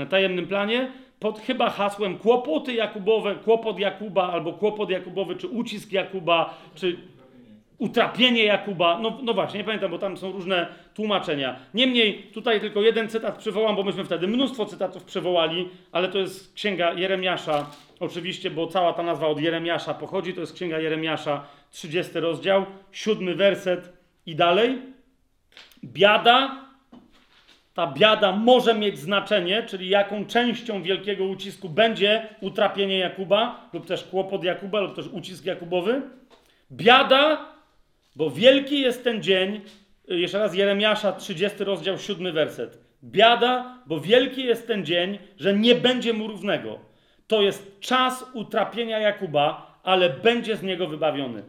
e, 0.00 0.06
tajemnym 0.06 0.46
planie 0.46 0.92
pod 1.20 1.40
chyba 1.40 1.70
hasłem 1.70 2.18
kłopoty 2.18 2.74
Jakubowe, 2.74 3.34
kłopot 3.34 3.78
Jakuba 3.78 4.32
albo 4.32 4.52
kłopot 4.52 4.90
Jakubowy, 4.90 5.36
czy 5.36 5.48
ucisk 5.48 5.92
Jakuba, 5.92 6.54
czy 6.74 6.96
utrapienie 7.78 8.44
Jakuba. 8.44 8.98
No, 8.98 9.18
no 9.22 9.34
właśnie, 9.34 9.58
nie 9.58 9.64
pamiętam, 9.64 9.90
bo 9.90 9.98
tam 9.98 10.16
są 10.16 10.32
różne 10.32 10.68
tłumaczenia. 10.94 11.56
Niemniej 11.74 12.22
tutaj 12.34 12.60
tylko 12.60 12.82
jeden 12.82 13.08
cytat 13.08 13.38
przywołam, 13.38 13.76
bo 13.76 13.82
myśmy 13.82 14.04
wtedy 14.04 14.28
mnóstwo 14.28 14.66
cytatów 14.66 15.04
przywołali, 15.04 15.68
ale 15.92 16.08
to 16.08 16.18
jest 16.18 16.54
księga 16.54 16.92
Jeremiasza, 16.92 17.66
oczywiście, 18.00 18.50
bo 18.50 18.66
cała 18.66 18.92
ta 18.92 19.02
nazwa 19.02 19.26
od 19.26 19.40
Jeremiasza 19.40 19.94
pochodzi. 19.94 20.34
To 20.34 20.40
jest 20.40 20.52
księga 20.52 20.78
Jeremiasza, 20.78 21.44
30 21.70 22.20
rozdział, 22.20 22.66
siódmy 22.92 23.34
werset 23.34 23.92
i 24.26 24.36
dalej. 24.36 24.78
Biada, 25.84 26.67
ta 27.78 27.86
biada 27.86 28.32
może 28.32 28.74
mieć 28.74 28.98
znaczenie, 28.98 29.62
czyli 29.62 29.88
jaką 29.88 30.26
częścią 30.26 30.82
wielkiego 30.82 31.24
ucisku 31.24 31.68
będzie 31.68 32.28
utrapienie 32.40 32.98
Jakuba, 32.98 33.70
lub 33.72 33.86
też 33.86 34.04
kłopot 34.04 34.44
Jakuba, 34.44 34.80
lub 34.80 34.96
też 34.96 35.06
ucisk 35.06 35.44
Jakubowy. 35.44 36.02
Biada 36.72 37.46
bo 38.16 38.30
wielki 38.30 38.80
jest 38.80 39.04
ten 39.04 39.22
dzień, 39.22 39.60
y, 40.10 40.18
jeszcze 40.18 40.38
raz 40.38 40.54
Jeremiasza, 40.54 41.12
30 41.12 41.64
rozdział, 41.64 41.98
7 41.98 42.32
werset. 42.32 42.78
Biada, 43.04 43.78
bo 43.86 44.00
wielki 44.00 44.44
jest 44.44 44.66
ten 44.66 44.86
dzień, 44.86 45.18
że 45.36 45.54
nie 45.54 45.74
będzie 45.74 46.12
mu 46.12 46.26
równego. 46.26 46.78
To 47.26 47.42
jest 47.42 47.80
czas 47.80 48.24
utrapienia 48.32 48.98
Jakuba, 48.98 49.80
ale 49.82 50.10
będzie 50.10 50.56
z 50.56 50.62
niego 50.62 50.86
wybawiony. 50.86 51.42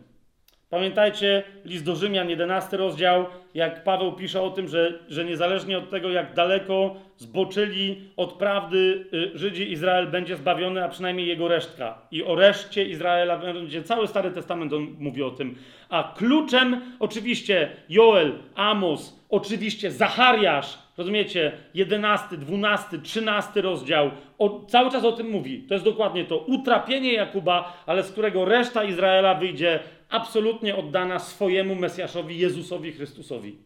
Pamiętajcie 0.70 1.44
list 1.66 1.86
do 1.86 1.96
Rzymian, 1.96 2.30
11 2.30 2.78
rozdział, 2.78 3.26
jak 3.54 3.84
Paweł 3.84 4.14
pisze 4.14 4.42
o 4.42 4.50
tym, 4.50 4.68
że, 4.68 5.00
że 5.08 5.26
niezależnie 5.26 5.78
od 5.78 5.90
tego, 5.90 6.10
jak 6.10 6.34
daleko 6.34 6.96
zboczyli 7.18 8.02
od 8.18 8.34
prawdy 8.34 9.06
y, 9.14 9.38
Żydzi, 9.38 9.72
Izrael 9.72 10.08
będzie 10.08 10.36
zbawiony, 10.36 10.84
a 10.84 10.90
przynajmniej 10.90 11.28
jego 11.28 11.48
resztka. 11.48 12.02
I 12.12 12.24
o 12.24 12.36
reszcie 12.36 12.86
Izraela 12.86 13.38
będzie 13.38 13.84
cały 13.84 14.08
Stary 14.08 14.32
Testament 14.32 14.74
on 14.74 14.96
mówi 15.00 15.24
o 15.24 15.32
tym. 15.32 15.56
A 15.90 16.14
kluczem 16.18 16.82
oczywiście 17.00 17.70
Joel, 17.90 18.34
Amos, 18.56 19.26
oczywiście 19.30 19.92
Zachariasz, 19.92 20.78
rozumiecie, 20.98 21.52
11, 21.74 22.38
12, 22.38 23.00
13 23.00 23.62
rozdział, 23.62 24.12
o, 24.38 24.66
cały 24.68 24.92
czas 24.92 25.06
o 25.06 25.12
tym 25.12 25.30
mówi. 25.30 25.66
To 25.68 25.74
jest 25.74 25.86
dokładnie 25.86 26.26
to 26.26 26.38
utrapienie 26.38 27.14
Jakuba, 27.14 27.84
ale 27.86 28.04
z 28.04 28.12
którego 28.12 28.46
reszta 28.46 28.84
Izraela 28.84 29.36
wyjdzie 29.36 29.80
absolutnie 30.10 30.76
oddana 30.76 31.20
swojemu 31.20 31.76
Mesjaszowi, 31.76 32.38
Jezusowi 32.38 32.92
Chrystusowi. 32.92 33.58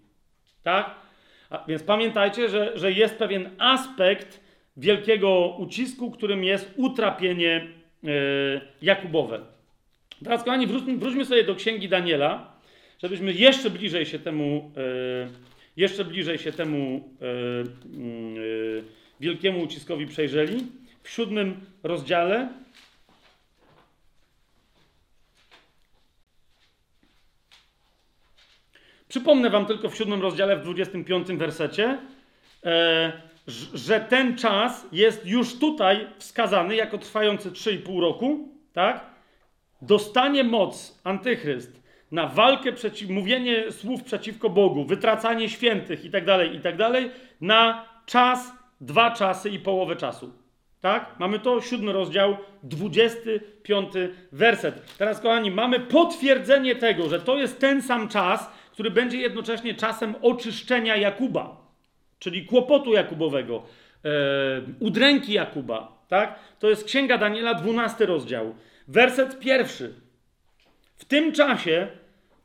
Tak? 0.64 0.95
A 1.49 1.65
więc 1.68 1.84
pamiętajcie, 1.84 2.49
że, 2.49 2.72
że 2.76 2.91
jest 2.91 3.15
pewien 3.15 3.49
aspekt 3.57 4.40
wielkiego 4.78 5.56
ucisku, 5.60 6.11
którym 6.11 6.44
jest 6.44 6.74
utrapienie 6.76 7.68
yy, 8.03 8.11
Jakubowe. 8.82 9.40
Teraz, 10.24 10.44
kochani, 10.44 10.68
wróćmy, 10.68 10.98
wróćmy 10.98 11.26
sobie 11.26 11.44
do 11.44 11.56
księgi 11.56 11.90
Daniela, 11.90 12.53
żebyśmy 13.02 13.34
jeszcze 13.34 13.70
bliżej 13.70 14.06
się 14.06 14.20
temu, 14.20 14.72
yy, 14.76 15.28
jeszcze 15.78 16.06
bliżej 16.06 16.38
się 16.38 16.52
temu 16.52 17.10
yy, 17.22 18.84
wielkiemu 19.20 19.61
uciskowi 19.61 20.07
przejrzeli. 20.07 20.68
W 21.03 21.10
siódmym 21.10 21.65
rozdziale 21.84 22.49
Przypomnę 29.14 29.49
wam 29.49 29.65
tylko 29.65 29.90
w 29.90 29.95
siódmym 29.95 30.22
rozdziale, 30.22 30.57
w 30.57 30.64
25 30.64 31.27
wersecie, 31.27 31.98
e, 32.65 33.11
że 33.73 33.99
ten 33.99 34.38
czas 34.38 34.88
jest 34.91 35.26
już 35.26 35.60
tutaj 35.60 36.07
wskazany 36.18 36.76
jako 36.76 36.98
trwający 36.98 37.52
3,5 37.52 38.02
roku, 38.02 38.49
tak? 38.73 39.06
Dostanie 39.81 40.44
moc 40.44 40.99
antychryst 41.03 41.81
na 42.11 42.27
walkę, 42.27 42.72
przeciw, 42.72 43.10
mówienie 43.10 43.72
słów 43.72 44.03
przeciwko 44.03 44.49
Bogu, 44.49 44.85
wytracanie 44.85 45.49
świętych 45.49 46.06
itd., 46.06 46.38
tak 46.38 46.53
itd., 46.53 46.77
tak 46.77 47.03
na 47.41 47.85
czas, 48.06 48.53
dwa 48.81 49.11
czasy 49.11 49.49
i 49.49 49.60
połowę 49.60 49.95
czasu. 49.95 50.34
Tak? 50.81 51.15
Mamy 51.19 51.40
to, 51.40 51.61
siódmy 51.61 51.94
rozdział, 51.94 52.38
25 52.64 53.94
werset. 54.31 54.98
Teraz, 54.98 55.19
kochani, 55.19 55.52
mamy 55.52 55.80
potwierdzenie 55.80 56.76
tego, 56.76 57.10
że 57.10 57.19
to 57.19 57.38
jest 57.38 57.60
ten 57.60 57.81
sam 57.81 58.07
czas, 58.07 58.49
który 58.74 58.91
będzie 58.91 59.18
jednocześnie 59.18 59.74
czasem 59.74 60.16
oczyszczenia 60.22 60.95
Jakuba, 60.95 61.58
czyli 62.20 62.45
kłopotu 62.45 62.94
Jakubowego, 62.94 63.64
e, 64.06 64.10
udręki 64.80 65.34
Jakuba. 65.34 66.04
Tak? 66.08 66.40
To 66.60 66.70
jest 66.70 66.84
Księga 66.86 67.18
Daniela, 67.18 67.54
12 67.54 68.06
rozdział. 68.06 68.56
Werset 68.88 69.40
pierwszy. 69.40 69.94
W 70.98 71.06
tym 71.06 71.32
czasie 71.32 71.88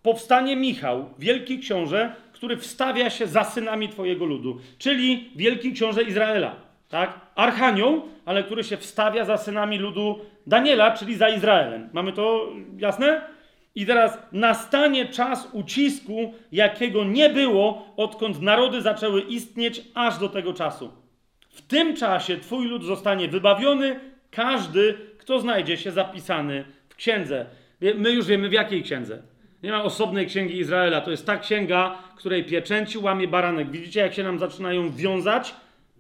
powstanie 0.03 0.57
Michał, 0.57 1.11
wielki 1.19 1.59
książę, 1.59 2.13
który 2.33 2.57
wstawia 2.57 3.11
się 3.11 3.27
za 3.27 3.45
synami 3.45 3.89
Twojego 3.89 4.25
ludu, 4.25 4.61
czyli 4.79 5.31
wielki 5.37 5.73
książę 5.73 6.03
Izraela. 6.03 6.57
Tak? 6.89 7.21
Archanioł, 7.35 8.03
ale 8.25 8.45
który 8.45 8.65
się 8.65 8.77
wstawia 8.77 9.25
za 9.25 9.37
synami 9.37 9.79
ludu 9.79 10.19
Daniela, 10.47 10.91
czyli 10.91 11.17
za 11.17 11.29
Izraelem. 11.29 11.89
Mamy 11.93 12.13
to 12.13 12.53
jasne? 12.79 13.38
I 13.79 13.87
teraz 13.87 14.19
nastanie 14.33 15.07
czas 15.07 15.49
ucisku, 15.53 16.35
jakiego 16.53 17.05
nie 17.05 17.31
było, 17.31 17.93
odkąd 17.97 18.43
narody 18.43 18.83
zaczęły 18.83 19.21
istnieć 19.21 19.83
aż 19.95 20.19
do 20.19 20.29
tego 20.29 20.53
czasu. 20.53 20.93
W 21.51 21.63
tym 21.63 21.97
czasie 21.97 22.37
Twój 22.37 22.67
lud 22.67 22.85
zostanie 22.85 23.29
wybawiony, 23.29 24.01
każdy, 24.31 24.95
kto 25.19 25.41
znajdzie 25.41 25.77
się 25.77 25.91
zapisany 25.91 26.65
w 26.89 26.97
księdze. 26.97 27.47
My 27.95 28.11
już 28.11 28.27
wiemy 28.27 28.49
w 28.49 28.53
jakiej 28.53 28.83
księdze. 28.83 29.23
Nie 29.63 29.71
ma 29.71 29.83
osobnej 29.83 30.27
księgi 30.27 30.59
Izraela. 30.59 31.01
To 31.01 31.11
jest 31.11 31.27
ta 31.27 31.37
księga, 31.37 31.99
której 32.17 32.45
pieczęci 32.45 32.99
łamie 32.99 33.29
baranek. 33.29 33.71
Widzicie, 33.71 34.01
jak 34.01 34.15
się 34.15 34.23
nam 34.23 34.39
zaczynają 34.39 34.91
wiązać 34.91 35.55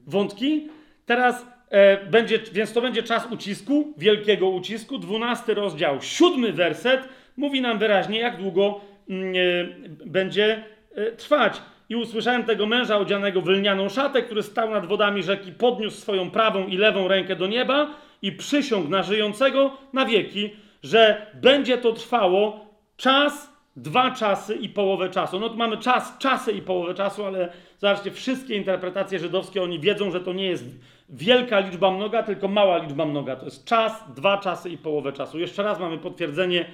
wątki? 0.06 0.68
Teraz 1.06 1.46
e, 1.70 2.06
będzie, 2.06 2.38
więc 2.52 2.72
to 2.72 2.80
będzie 2.80 3.02
czas 3.02 3.28
ucisku, 3.30 3.94
wielkiego 3.98 4.48
ucisku. 4.48 4.98
Dwunasty 4.98 5.54
rozdział, 5.54 6.02
siódmy 6.02 6.52
werset 6.52 7.08
mówi 7.38 7.60
nam 7.60 7.78
wyraźnie, 7.78 8.18
jak 8.18 8.36
długo 8.36 8.80
mm, 9.08 9.34
e, 9.34 10.06
będzie 10.06 10.64
e, 10.94 11.12
trwać. 11.12 11.62
I 11.88 11.96
usłyszałem 11.96 12.44
tego 12.44 12.66
męża 12.66 12.98
odzianego 12.98 13.40
w 13.40 13.48
lnianą 13.48 13.88
szatę, 13.88 14.22
który 14.22 14.42
stał 14.42 14.70
nad 14.70 14.86
wodami 14.86 15.22
rzeki, 15.22 15.52
podniósł 15.52 16.00
swoją 16.00 16.30
prawą 16.30 16.66
i 16.66 16.76
lewą 16.76 17.08
rękę 17.08 17.36
do 17.36 17.46
nieba 17.46 17.90
i 18.22 18.32
przysiągł 18.32 18.88
na 18.88 19.02
żyjącego 19.02 19.76
na 19.92 20.06
wieki, 20.06 20.50
że 20.82 21.26
będzie 21.34 21.78
to 21.78 21.92
trwało 21.92 22.66
czas, 22.96 23.58
dwa 23.76 24.10
czasy 24.10 24.54
i 24.54 24.68
połowę 24.68 25.10
czasu. 25.10 25.40
No 25.40 25.48
tu 25.48 25.56
mamy 25.56 25.76
czas, 25.76 26.18
czasy 26.18 26.52
i 26.52 26.62
połowę 26.62 26.94
czasu, 26.94 27.24
ale 27.24 27.52
zobaczcie, 27.78 28.10
wszystkie 28.10 28.56
interpretacje 28.56 29.18
żydowskie, 29.18 29.62
oni 29.62 29.80
wiedzą, 29.80 30.10
że 30.10 30.20
to 30.20 30.32
nie 30.32 30.46
jest 30.46 30.64
wielka 31.08 31.58
liczba 31.58 31.90
mnoga, 31.90 32.22
tylko 32.22 32.48
mała 32.48 32.78
liczba 32.78 33.04
mnoga. 33.04 33.36
To 33.36 33.44
jest 33.44 33.64
czas, 33.64 34.04
dwa 34.16 34.38
czasy 34.38 34.70
i 34.70 34.78
połowę 34.78 35.12
czasu. 35.12 35.38
Jeszcze 35.38 35.62
raz 35.62 35.80
mamy 35.80 35.98
potwierdzenie 35.98 36.64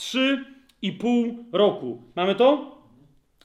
3,5 0.00 1.34
roku. 1.52 2.02
Mamy 2.16 2.34
to? 2.34 2.78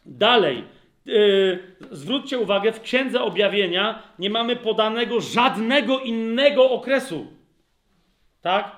Dalej. 0.05 0.63
Yy, 1.05 1.59
zwróćcie 1.91 2.39
uwagę, 2.39 2.71
w 2.71 2.81
Księdze 2.81 3.21
Objawienia 3.21 4.03
nie 4.19 4.29
mamy 4.29 4.55
podanego 4.55 5.21
żadnego 5.21 5.99
innego 5.99 6.69
okresu. 6.71 7.27
Tak? 8.41 8.71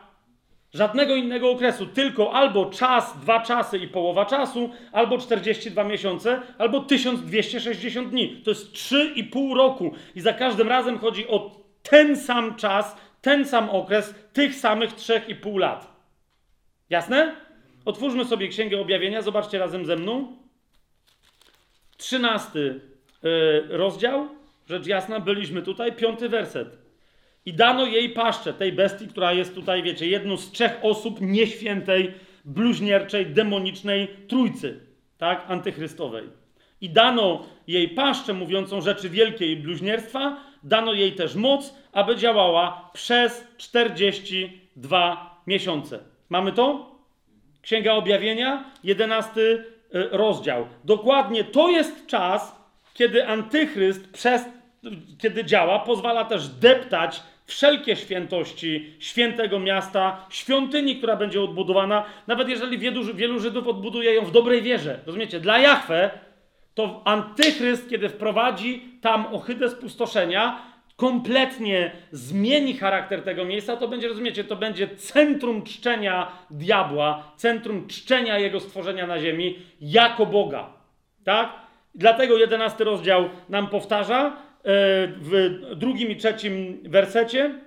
Żadnego 0.73 1.15
innego 1.15 1.51
okresu, 1.51 1.85
tylko 1.85 2.33
albo 2.33 2.65
czas, 2.65 3.19
dwa 3.19 3.39
czasy 3.39 3.77
i 3.77 3.87
połowa 3.87 4.25
czasu, 4.25 4.69
albo 4.91 5.17
42 5.17 5.83
miesiące, 5.83 6.41
albo 6.57 6.79
1260 6.79 8.09
dni. 8.09 8.41
To 8.43 8.51
jest 8.51 8.73
3,5 8.73 9.55
roku. 9.55 9.91
I 10.15 10.21
za 10.21 10.33
każdym 10.33 10.67
razem 10.67 10.99
chodzi 10.99 11.27
o 11.27 11.51
ten 11.83 12.15
sam 12.15 12.55
czas, 12.55 12.97
ten 13.21 13.45
sam 13.45 13.69
okres, 13.69 14.15
tych 14.33 14.55
samych 14.55 14.95
3,5 14.95 15.57
lat. 15.57 15.97
Jasne? 16.89 17.46
Otwórzmy 17.87 18.25
sobie 18.25 18.47
Księgę 18.47 18.81
Objawienia, 18.81 19.21
zobaczcie 19.21 19.59
razem 19.59 19.85
ze 19.85 19.95
mną. 19.95 20.37
Trzynasty 21.97 22.81
yy, 23.23 23.77
rozdział, 23.77 24.27
rzecz 24.69 24.87
jasna, 24.87 25.19
byliśmy 25.19 25.61
tutaj, 25.61 25.93
piąty 25.93 26.29
werset. 26.29 26.77
I 27.45 27.53
dano 27.53 27.85
jej 27.85 28.09
paszczę, 28.09 28.53
tej 28.53 28.73
bestii, 28.73 29.07
która 29.07 29.33
jest 29.33 29.55
tutaj, 29.55 29.83
wiecie, 29.83 30.07
jedną 30.07 30.37
z 30.37 30.51
trzech 30.51 30.79
osób 30.81 31.21
nieświętej, 31.21 32.13
bluźnierczej, 32.45 33.25
demonicznej 33.25 34.07
trójcy, 34.27 34.79
tak, 35.17 35.45
antychrystowej. 35.47 36.23
I 36.81 36.89
dano 36.89 37.45
jej 37.67 37.89
paszczę 37.89 38.33
mówiącą 38.33 38.81
rzeczy 38.81 39.09
wielkie 39.09 39.51
i 39.51 39.55
bluźnierstwa, 39.55 40.43
dano 40.63 40.93
jej 40.93 41.11
też 41.11 41.35
moc, 41.35 41.73
aby 41.91 42.15
działała 42.15 42.89
przez 42.93 43.47
42 43.57 45.41
miesiące. 45.47 45.99
Mamy 46.29 46.51
to? 46.51 46.96
Księga 47.67 47.93
Objawienia, 47.93 48.63
11 48.83 49.41
y, 49.41 49.63
rozdział. 50.11 50.67
Dokładnie 50.83 51.43
to 51.43 51.69
jest 51.69 52.07
czas, 52.07 52.55
kiedy 52.93 53.27
antychryst 53.27 54.11
przez, 54.11 54.45
kiedy 55.17 55.45
działa, 55.45 55.79
pozwala 55.79 56.25
też 56.25 56.47
deptać 56.47 57.23
wszelkie 57.45 57.95
świętości 57.95 58.93
świętego 58.99 59.59
miasta, 59.59 60.25
świątyni, 60.29 60.95
która 60.95 61.15
będzie 61.15 61.41
odbudowana, 61.41 62.05
nawet 62.27 62.49
jeżeli 62.49 62.77
wielu, 62.77 63.03
wielu 63.03 63.39
Żydów 63.39 63.67
odbuduje 63.67 64.13
ją 64.13 64.25
w 64.25 64.31
dobrej 64.31 64.61
wierze. 64.61 64.99
Rozumiecie? 65.05 65.39
Dla 65.39 65.59
Jahwe 65.59 66.09
to 66.75 67.01
antychryst, 67.05 67.89
kiedy 67.89 68.09
wprowadzi 68.09 68.83
tam 69.01 69.25
ohydę 69.35 69.69
spustoszenia, 69.69 70.61
kompletnie 70.97 71.91
zmieni 72.11 72.73
charakter 72.73 73.21
tego 73.21 73.45
miejsca, 73.45 73.77
to 73.77 73.87
będzie, 73.87 74.07
rozumiecie, 74.07 74.43
to 74.43 74.55
będzie 74.55 74.87
centrum 74.87 75.63
czczenia 75.63 76.31
diabła, 76.51 77.31
centrum 77.35 77.87
czczenia 77.87 78.39
jego 78.39 78.59
stworzenia 78.59 79.07
na 79.07 79.19
ziemi 79.19 79.59
jako 79.81 80.25
Boga. 80.25 80.69
Tak? 81.23 81.49
Dlatego 81.95 82.37
jedenasty 82.37 82.83
rozdział 82.83 83.29
nam 83.49 83.67
powtarza, 83.67 84.47
w 85.21 85.59
drugim 85.75 86.11
i 86.11 86.15
trzecim 86.15 86.79
wersecie, 86.83 87.59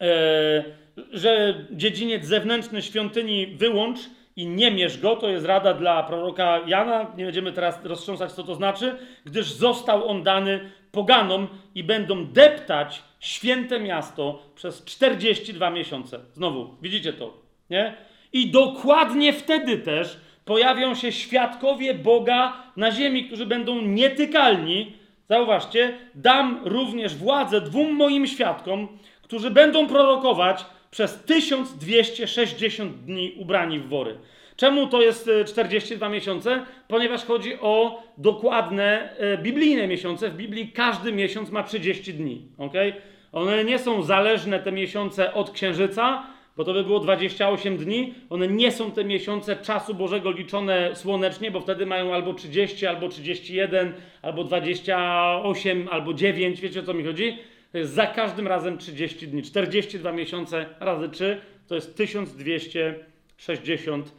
e, 0.00 0.64
że 1.12 1.54
dziedziniec 1.70 2.24
zewnętrzny 2.24 2.82
świątyni 2.82 3.46
wyłącz 3.46 3.98
i 4.36 4.46
nie 4.46 4.70
mierz 4.70 5.00
go, 5.00 5.16
to 5.16 5.28
jest 5.28 5.46
rada 5.46 5.74
dla 5.74 6.02
proroka 6.02 6.60
Jana, 6.66 7.06
nie 7.16 7.24
będziemy 7.24 7.52
teraz 7.52 7.84
roztrząsać, 7.84 8.32
co 8.32 8.42
to 8.42 8.54
znaczy, 8.54 8.96
gdyż 9.24 9.52
został 9.52 10.08
on 10.08 10.22
dany 10.22 10.70
poganom 10.92 11.48
i 11.74 11.84
będą 11.84 12.26
deptać 12.26 13.02
święte 13.20 13.80
miasto 13.80 14.42
przez 14.54 14.84
42 14.84 15.70
miesiące. 15.70 16.20
Znowu, 16.32 16.74
widzicie 16.82 17.12
to, 17.12 17.34
nie? 17.70 17.94
I 18.32 18.50
dokładnie 18.50 19.32
wtedy 19.32 19.78
też 19.78 20.16
pojawią 20.44 20.94
się 20.94 21.12
świadkowie 21.12 21.94
Boga 21.94 22.62
na 22.76 22.92
ziemi, 22.92 23.24
którzy 23.24 23.46
będą 23.46 23.82
nietykalni, 23.82 25.00
Zauważcie, 25.30 25.98
dam 26.14 26.60
również 26.64 27.14
władzę 27.14 27.60
dwóm 27.60 27.92
moim 27.92 28.26
świadkom, 28.26 28.88
którzy 29.22 29.50
będą 29.50 29.86
prorokować 29.86 30.66
przez 30.90 31.24
1260 31.24 33.04
dni 33.04 33.32
ubrani 33.38 33.78
w 33.78 33.88
wory. 33.88 34.18
Czemu 34.60 34.86
to 34.86 35.02
jest 35.02 35.30
42 35.46 36.06
e, 36.06 36.10
miesiące? 36.10 36.64
Ponieważ 36.88 37.24
chodzi 37.24 37.60
o 37.60 38.02
dokładne 38.18 39.16
e, 39.18 39.38
biblijne 39.38 39.88
miesiące. 39.88 40.30
W 40.30 40.36
Biblii 40.36 40.72
każdy 40.72 41.12
miesiąc 41.12 41.50
ma 41.50 41.62
30 41.62 42.14
dni. 42.14 42.42
Okay? 42.58 42.92
One 43.32 43.64
nie 43.64 43.78
są 43.78 44.02
zależne 44.02 44.58
te 44.58 44.72
miesiące 44.72 45.34
od 45.34 45.50
księżyca, 45.50 46.22
bo 46.56 46.64
to 46.64 46.72
by 46.72 46.84
było 46.84 47.00
28 47.00 47.76
dni. 47.76 48.14
One 48.30 48.48
nie 48.48 48.72
są 48.72 48.90
te 48.90 49.04
miesiące 49.04 49.56
czasu 49.56 49.94
Bożego 49.94 50.30
liczone 50.30 50.90
słonecznie, 50.94 51.50
bo 51.50 51.60
wtedy 51.60 51.86
mają 51.86 52.14
albo 52.14 52.34
30, 52.34 52.86
albo 52.86 53.08
31, 53.08 53.92
albo 54.22 54.44
28, 54.44 55.88
albo 55.90 56.14
9. 56.14 56.60
Wiecie 56.60 56.80
o 56.80 56.82
co 56.82 56.94
mi 56.94 57.04
chodzi? 57.04 57.38
To 57.72 57.78
jest 57.78 57.92
za 57.92 58.06
każdym 58.06 58.48
razem 58.48 58.78
30 58.78 59.28
dni. 59.28 59.42
42 59.42 60.12
miesiące 60.12 60.66
razy 60.80 61.08
3 61.08 61.40
to 61.68 61.74
jest 61.74 61.96
1260 61.96 64.06
e, 64.06 64.10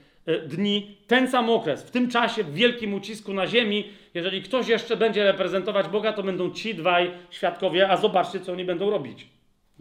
dni. 0.47 0.97
Ten 1.07 1.27
sam 1.27 1.49
okres. 1.49 1.83
W 1.83 1.91
tym 1.91 2.09
czasie, 2.09 2.43
w 2.43 2.53
wielkim 2.53 2.93
ucisku 2.93 3.33
na 3.33 3.47
ziemi, 3.47 3.89
jeżeli 4.13 4.41
ktoś 4.41 4.67
jeszcze 4.67 4.97
będzie 4.97 5.23
reprezentować 5.23 5.87
Boga, 5.87 6.13
to 6.13 6.23
będą 6.23 6.51
ci 6.51 6.75
dwaj 6.75 7.11
świadkowie, 7.29 7.89
a 7.89 7.97
zobaczcie, 7.97 8.39
co 8.39 8.51
oni 8.51 8.65
będą 8.65 8.89
robić. 8.89 9.27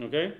Okay? 0.07 0.31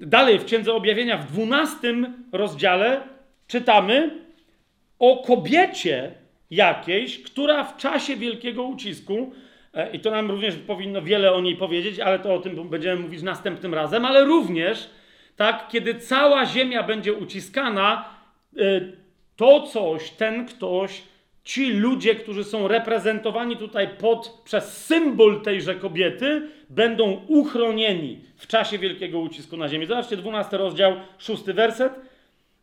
Dalej 0.00 0.38
w 0.38 0.44
Księdze 0.44 0.74
Objawienia 0.74 1.18
w 1.18 1.32
12 1.32 1.94
rozdziale 2.32 3.00
czytamy 3.46 4.10
o 4.98 5.16
kobiecie 5.16 6.12
jakiejś, 6.50 7.22
która 7.22 7.64
w 7.64 7.76
czasie 7.76 8.16
wielkiego 8.16 8.62
ucisku, 8.62 9.32
e, 9.74 9.90
i 9.92 10.00
to 10.00 10.10
nam 10.10 10.30
również 10.30 10.56
powinno 10.56 11.02
wiele 11.02 11.32
o 11.32 11.40
niej 11.40 11.56
powiedzieć, 11.56 12.00
ale 12.00 12.18
to 12.18 12.34
o 12.34 12.38
tym 12.38 12.68
będziemy 12.68 13.00
mówić 13.00 13.22
następnym 13.22 13.74
razem, 13.74 14.04
ale 14.04 14.24
również, 14.24 14.90
tak, 15.36 15.68
kiedy 15.68 15.94
cała 15.94 16.46
ziemia 16.46 16.82
będzie 16.82 17.14
uciskana, 17.14 18.04
e, 18.56 18.62
to 19.36 19.62
coś, 19.62 20.10
ten 20.10 20.46
ktoś 20.46 21.02
ci 21.44 21.72
ludzie, 21.72 22.14
którzy 22.14 22.44
są 22.44 22.68
reprezentowani 22.68 23.56
tutaj 23.56 23.88
pod, 23.88 24.40
przez 24.44 24.84
symbol 24.86 25.42
tejże 25.42 25.74
kobiety, 25.74 26.48
będą 26.70 27.20
uchronieni 27.28 28.20
w 28.36 28.46
czasie 28.46 28.78
wielkiego 28.78 29.20
ucisku 29.20 29.56
na 29.56 29.68
ziemi. 29.68 29.86
Zobaczcie, 29.86 30.16
12 30.16 30.56
rozdział, 30.56 30.92
6 31.18 31.42
werset. 31.44 31.92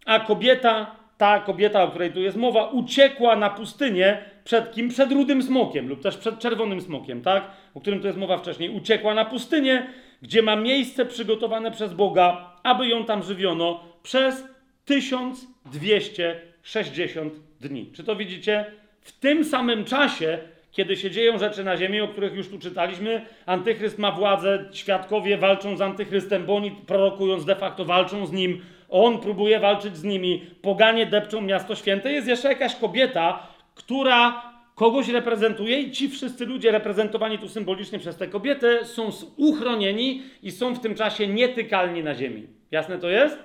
A 0.06 0.20
kobieta, 0.20 0.96
ta 1.18 1.40
kobieta, 1.40 1.84
o 1.84 1.88
której 1.88 2.12
tu 2.12 2.22
jest 2.22 2.38
mowa, 2.38 2.66
uciekła 2.68 3.36
na 3.36 3.50
pustynię 3.50 4.18
przed 4.44 4.72
kim? 4.72 4.90
Przed 4.90 5.12
rudym 5.12 5.44
smokiem 5.44 5.90
lub 5.90 6.02
też 6.02 6.18
przed 6.18 6.40
czerwonym 6.40 6.82
smokiem, 6.82 7.22
tak? 7.22 7.44
O 7.74 7.82
którym 7.82 8.00
tu 8.00 8.08
jest 8.08 8.20
mowa 8.20 8.38
wcześniej. 8.38 8.70
Uciekła 8.70 9.14
na 9.14 9.26
pustynię, 9.26 9.88
gdzie 10.24 10.42
ma 10.42 10.56
miejsce 10.56 11.06
przygotowane 11.06 11.72
przez 11.72 11.94
Boga, 11.94 12.54
aby 12.64 12.88
ją 12.88 13.06
tam 13.06 13.24
żywiono 13.24 13.84
przez 14.04 14.44
1260 14.86 17.34
dni. 17.62 17.92
Czy 17.96 18.04
to 18.04 18.16
widzicie? 18.16 18.66
W 19.02 19.12
tym 19.12 19.46
samym 19.46 19.86
czasie, 19.86 20.38
kiedy 20.72 20.96
się 20.96 21.12
dzieją 21.12 21.38
rzeczy 21.38 21.64
na 21.64 21.78
ziemi, 21.78 22.02
o 22.02 22.08
których 22.08 22.34
już 22.34 22.50
tu 22.50 22.60
czytaliśmy, 22.60 23.26
antychryst 23.46 24.00
ma 24.00 24.12
władzę, 24.12 24.66
świadkowie 24.72 25.38
walczą 25.38 25.78
z 25.78 25.82
antychrystem, 25.82 26.46
bo 26.46 26.56
oni 26.56 26.72
prorokując 26.72 27.46
de 27.46 27.56
facto 27.56 27.86
walczą 27.86 28.26
z 28.26 28.32
nim, 28.32 28.62
on 28.90 29.20
próbuje 29.20 29.60
walczyć 29.60 29.98
z 29.98 30.04
nimi, 30.04 30.46
poganie 30.62 31.06
depczą 31.06 31.42
miasto 31.42 31.76
święte. 31.76 32.12
Jest 32.12 32.28
jeszcze 32.28 32.50
jakaś 32.50 32.76
kobieta, 32.76 33.48
która 33.76 34.53
kogoś 34.76 35.10
reprezentuje 35.10 35.80
i 35.80 35.92
ci 35.92 36.10
wszyscy 36.10 36.46
ludzie 36.46 36.72
reprezentowani 36.72 37.40
tu 37.40 37.50
symbolicznie 37.50 38.00
przez 38.00 38.18
tę 38.18 38.28
kobietę 38.28 38.86
są 38.86 39.10
uchronieni 39.38 40.24
i 40.44 40.52
są 40.52 40.76
w 40.76 40.80
tym 40.80 40.96
czasie 40.96 41.28
nietykalni 41.28 42.04
na 42.04 42.16
ziemi. 42.16 42.48
Jasne 42.72 43.00
to 43.00 43.10
jest? 43.10 43.38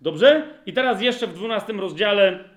Dobrze? 0.00 0.42
I 0.66 0.72
teraz 0.72 1.02
jeszcze 1.02 1.26
w 1.26 1.34
12 1.34 1.72
rozdziale 1.72 2.54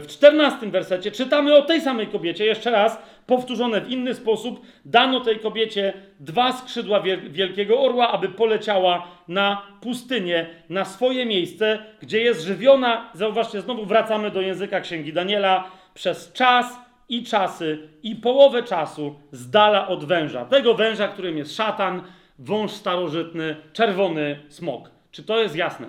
w 0.00 0.04
czternastym 0.08 0.70
wersecie 0.70 1.10
czytamy 1.10 1.56
o 1.56 1.62
tej 1.62 1.80
samej 1.80 2.06
kobiecie, 2.06 2.46
jeszcze 2.46 2.70
raz, 2.70 2.98
powtórzone 3.26 3.80
w 3.80 3.90
inny 3.90 4.14
sposób. 4.14 4.60
Dano 4.84 5.20
tej 5.20 5.38
kobiecie 5.38 5.92
dwa 6.20 6.52
skrzydła 6.52 7.02
wielkiego 7.30 7.80
orła, 7.80 8.12
aby 8.12 8.28
poleciała 8.28 9.08
na 9.28 9.62
pustynię, 9.80 10.46
na 10.68 10.84
swoje 10.84 11.26
miejsce, 11.26 11.78
gdzie 12.02 12.20
jest 12.20 12.42
żywiona. 12.44 13.10
Zauważcie, 13.14 13.60
znowu 13.60 13.86
wracamy 13.86 14.30
do 14.30 14.40
języka 14.40 14.80
księgi 14.80 15.12
Daniela 15.12 15.70
przez 15.98 16.32
czas 16.32 16.78
i 17.08 17.24
czasy 17.24 17.88
i 18.02 18.16
połowę 18.16 18.62
czasu 18.62 19.14
z 19.32 19.50
dala 19.50 19.88
od 19.88 20.04
węża. 20.04 20.44
Tego 20.44 20.74
węża, 20.74 21.08
którym 21.08 21.38
jest 21.38 21.56
szatan, 21.56 22.02
wąż 22.38 22.70
starożytny, 22.70 23.56
czerwony 23.72 24.40
smok. 24.48 24.90
Czy 25.10 25.22
to 25.22 25.42
jest 25.42 25.56
jasne? 25.56 25.86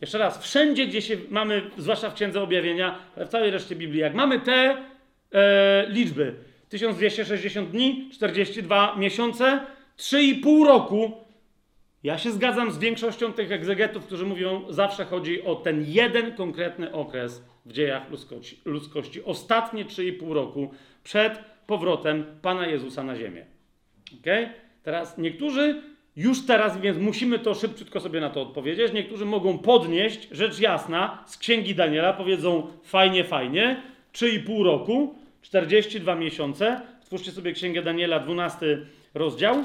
Jeszcze 0.00 0.18
raz, 0.18 0.42
wszędzie, 0.42 0.86
gdzie 0.86 1.02
się 1.02 1.16
mamy, 1.30 1.70
zwłaszcza 1.76 2.10
w 2.10 2.14
Księdze 2.14 2.42
Objawienia, 2.42 2.98
w 3.16 3.28
całej 3.28 3.50
reszcie 3.50 3.76
Biblii, 3.76 4.00
jak 4.00 4.14
mamy 4.14 4.40
te 4.40 4.76
e, 5.32 5.86
liczby, 5.88 6.34
1260 6.68 7.70
dni, 7.70 8.10
42 8.12 8.96
miesiące, 8.96 9.60
3,5 9.98 10.66
roku, 10.66 11.12
ja 12.02 12.18
się 12.18 12.30
zgadzam 12.30 12.72
z 12.72 12.78
większością 12.78 13.32
tych 13.32 13.52
egzegetów, 13.52 14.06
którzy 14.06 14.26
mówią, 14.26 14.64
zawsze 14.68 15.04
chodzi 15.04 15.42
o 15.42 15.54
ten 15.54 15.84
jeden 15.88 16.34
konkretny 16.36 16.92
okres 16.92 17.42
w 17.66 17.72
dziejach 17.72 18.10
ludzkości. 18.10 18.60
ludzkości 18.64 19.24
ostatnie 19.24 19.84
3,5 19.84 20.32
roku 20.32 20.70
przed 21.04 21.38
powrotem 21.66 22.24
Pana 22.42 22.66
Jezusa 22.66 23.02
na 23.02 23.16
ziemię. 23.16 23.46
Okay? 24.20 24.50
Teraz 24.82 25.18
niektórzy 25.18 25.82
już 26.16 26.46
teraz, 26.46 26.80
więc 26.80 26.98
musimy 26.98 27.38
to 27.38 27.54
szybciutko 27.54 28.00
sobie 28.00 28.20
na 28.20 28.30
to 28.30 28.42
odpowiedzieć. 28.42 28.92
Niektórzy 28.92 29.24
mogą 29.24 29.58
podnieść, 29.58 30.28
rzecz 30.30 30.60
jasna, 30.60 31.24
z 31.26 31.38
księgi 31.38 31.74
Daniela, 31.74 32.12
powiedzą 32.12 32.66
fajnie, 32.82 33.24
fajnie, 33.24 33.82
3,5 34.14 34.64
roku, 34.64 35.14
42 35.42 36.14
miesiące. 36.14 36.80
Twórzcie 37.04 37.32
sobie 37.32 37.52
księgę 37.52 37.82
Daniela, 37.82 38.20
12 38.20 38.86
rozdział, 39.14 39.64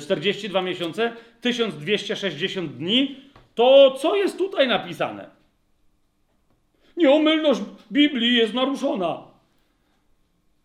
42 0.00 0.58
e, 0.58 0.62
miesiące, 0.62 1.12
1260 1.40 2.72
dni. 2.72 3.16
To 3.54 3.96
co 3.98 4.16
jest 4.16 4.38
tutaj 4.38 4.68
napisane? 4.68 5.39
Nieomylność 7.00 7.60
Biblii 7.92 8.36
jest 8.36 8.54
naruszona. 8.54 9.22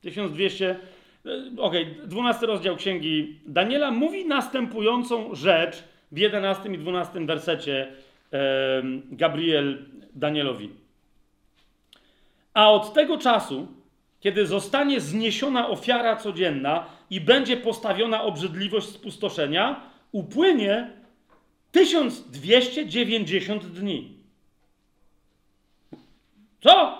1200 0.01 0.79
E, 1.25 1.61
okej, 1.61 1.83
okay, 1.83 2.07
12 2.07 2.45
rozdział 2.45 2.75
księgi 2.75 3.39
Daniela 3.45 3.91
mówi 3.91 4.25
następującą 4.25 5.35
rzecz 5.35 5.83
w 6.11 6.17
11 6.17 6.69
i 6.69 6.77
12 6.77 7.25
wersecie 7.25 7.91
Gabriel 9.11 9.85
Danielowi. 10.15 10.69
A 12.53 12.71
od 12.71 12.93
tego 12.93 13.17
czasu, 13.17 13.67
kiedy 14.19 14.45
zostanie 14.45 15.01
zniesiona 15.01 15.69
ofiara 15.69 16.15
codzienna 16.15 16.85
i 17.09 17.21
będzie 17.21 17.57
postawiona 17.57 18.23
obrzydliwość 18.23 18.87
spustoszenia, 18.87 19.81
upłynie 20.11 20.89
1290 21.71 23.65
dni. 23.65 24.14
Co? 26.65 26.97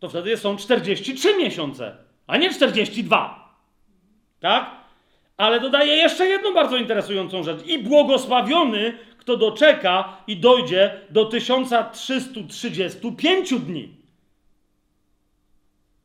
To 0.00 0.08
wtedy 0.08 0.36
są 0.36 0.56
43 0.56 1.38
miesiące, 1.38 1.96
a 2.26 2.36
nie 2.36 2.50
42. 2.50 3.54
Tak? 4.40 4.70
Ale 5.36 5.60
dodaje 5.60 5.92
jeszcze 5.92 6.26
jedną 6.26 6.54
bardzo 6.54 6.76
interesującą 6.76 7.42
rzecz. 7.42 7.66
I 7.66 7.78
błogosławiony, 7.78 8.98
kto 9.18 9.36
doczeka 9.36 10.16
i 10.26 10.36
dojdzie 10.36 11.00
do 11.10 11.24
1335 11.24 13.60
dni. 13.60 13.96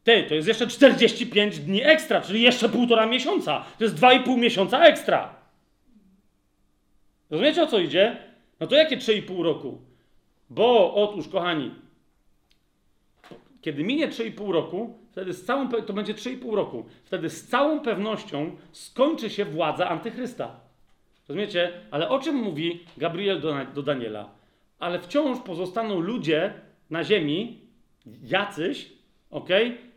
Ty, 0.03 0.23
to 0.23 0.35
jest 0.35 0.47
jeszcze 0.47 0.67
45 0.67 1.59
dni 1.59 1.83
ekstra, 1.83 2.21
czyli 2.21 2.41
jeszcze 2.41 2.69
półtora 2.69 3.05
miesiąca. 3.05 3.65
To 3.77 3.83
jest 3.83 3.95
2,5 3.95 4.37
miesiąca 4.37 4.83
ekstra. 4.83 5.35
Rozumiecie 7.29 7.63
o 7.63 7.67
co 7.67 7.79
idzie? 7.79 8.17
No 8.59 8.67
to 8.67 8.75
jakie 8.75 8.97
3,5 8.97 9.43
roku? 9.43 9.81
Bo 10.49 10.93
otóż, 10.93 11.27
kochani, 11.27 11.71
kiedy 13.61 13.83
minie 13.83 14.07
3,5 14.07 14.51
roku, 14.51 14.99
wtedy 15.11 15.33
z 15.33 15.45
całą, 15.45 15.69
to 15.69 15.93
będzie 15.93 16.13
3,5 16.13 16.53
roku, 16.55 16.85
wtedy 17.03 17.29
z 17.29 17.47
całą 17.47 17.79
pewnością 17.79 18.55
skończy 18.71 19.29
się 19.29 19.45
władza 19.45 19.89
antychrysta. 19.89 20.59
Rozumiecie? 21.29 21.71
Ale 21.91 22.09
o 22.09 22.19
czym 22.19 22.35
mówi 22.35 22.79
Gabriel 22.97 23.41
do, 23.41 23.55
do 23.73 23.83
Daniela? 23.83 24.29
Ale 24.79 24.99
wciąż 24.99 25.39
pozostaną 25.39 25.99
ludzie 25.99 26.53
na 26.89 27.03
ziemi, 27.03 27.61
jacyś, 28.23 28.89
ok, 29.29 29.49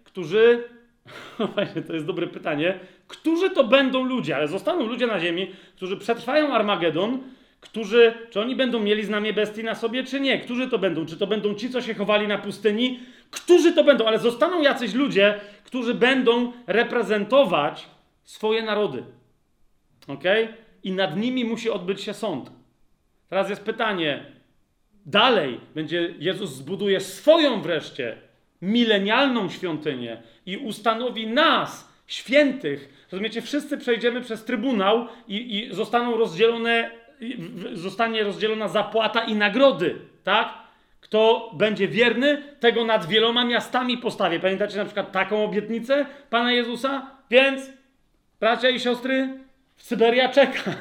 którzy, 0.05 0.64
właśnie 1.55 1.82
to 1.82 1.93
jest 1.93 2.06
dobre 2.06 2.26
pytanie, 2.26 2.78
którzy 3.09 3.51
to 3.51 3.64
będą 3.64 4.05
ludzie, 4.05 4.36
ale 4.36 4.48
zostaną 4.48 4.86
ludzie 4.86 5.06
na 5.06 5.20
ziemi, 5.20 5.51
którzy 5.76 5.97
przetrwają 5.97 6.55
Armagedon, 6.55 7.18
którzy, 7.60 8.14
czy 8.30 8.40
oni 8.40 8.56
będą 8.56 8.80
mieli 8.80 9.05
znamie 9.05 9.32
bestii 9.32 9.64
na 9.64 9.74
sobie, 9.74 10.05
czy 10.05 10.20
nie? 10.20 10.39
Którzy 10.39 10.68
to 10.68 10.78
będą? 10.78 11.06
Czy 11.06 11.16
to 11.16 11.26
będą 11.26 11.55
ci, 11.55 11.70
co 11.70 11.82
się 11.82 11.94
chowali 11.94 12.28
na 12.28 12.39
pustyni? 12.39 13.01
Którzy 13.32 13.72
to 13.72 13.84
będą? 13.84 14.06
Ale 14.06 14.18
zostaną 14.18 14.62
jacyś 14.62 14.94
ludzie, 14.94 15.40
którzy 15.64 15.94
będą 15.94 16.52
reprezentować 16.66 17.86
swoje 18.22 18.62
narody. 18.62 19.04
Ok? 20.09 20.24
I 20.82 20.92
nad 20.92 21.16
nimi 21.16 21.44
musi 21.44 21.70
odbyć 21.70 22.00
się 22.00 22.14
sąd. 22.14 22.50
Teraz 23.28 23.50
jest 23.50 23.62
pytanie. 23.62 24.24
Dalej 25.06 25.60
będzie 25.74 26.14
Jezus 26.18 26.50
zbuduje 26.50 27.00
swoją 27.00 27.62
wreszcie 27.62 28.16
milenialną 28.62 29.48
świątynię 29.48 30.22
i 30.46 30.56
ustanowi 30.56 31.26
nas, 31.26 31.92
świętych. 32.06 33.06
Rozumiecie, 33.12 33.42
wszyscy 33.42 33.78
przejdziemy 33.78 34.20
przez 34.20 34.44
trybunał 34.44 35.06
i, 35.28 35.59
i 35.59 35.74
zostaną 35.74 36.16
rozdzielone, 36.16 36.90
zostanie 37.72 38.24
rozdzielona 38.24 38.68
zapłata 38.68 39.24
i 39.24 39.34
nagrody, 39.34 39.96
tak? 40.24 40.61
Kto 41.02 41.50
będzie 41.54 41.88
wierny, 41.88 42.42
tego 42.60 42.84
nad 42.84 43.06
wieloma 43.06 43.44
miastami 43.44 43.98
postawię. 43.98 44.40
Pamiętacie 44.40 44.78
na 44.78 44.84
przykład 44.84 45.12
taką 45.12 45.44
obietnicę 45.44 46.06
Pana 46.30 46.52
Jezusa? 46.52 47.10
Więc, 47.30 47.70
bracia 48.40 48.68
i 48.68 48.80
siostry, 48.80 49.28
Syberia 49.76 50.28
czeka. 50.28 50.74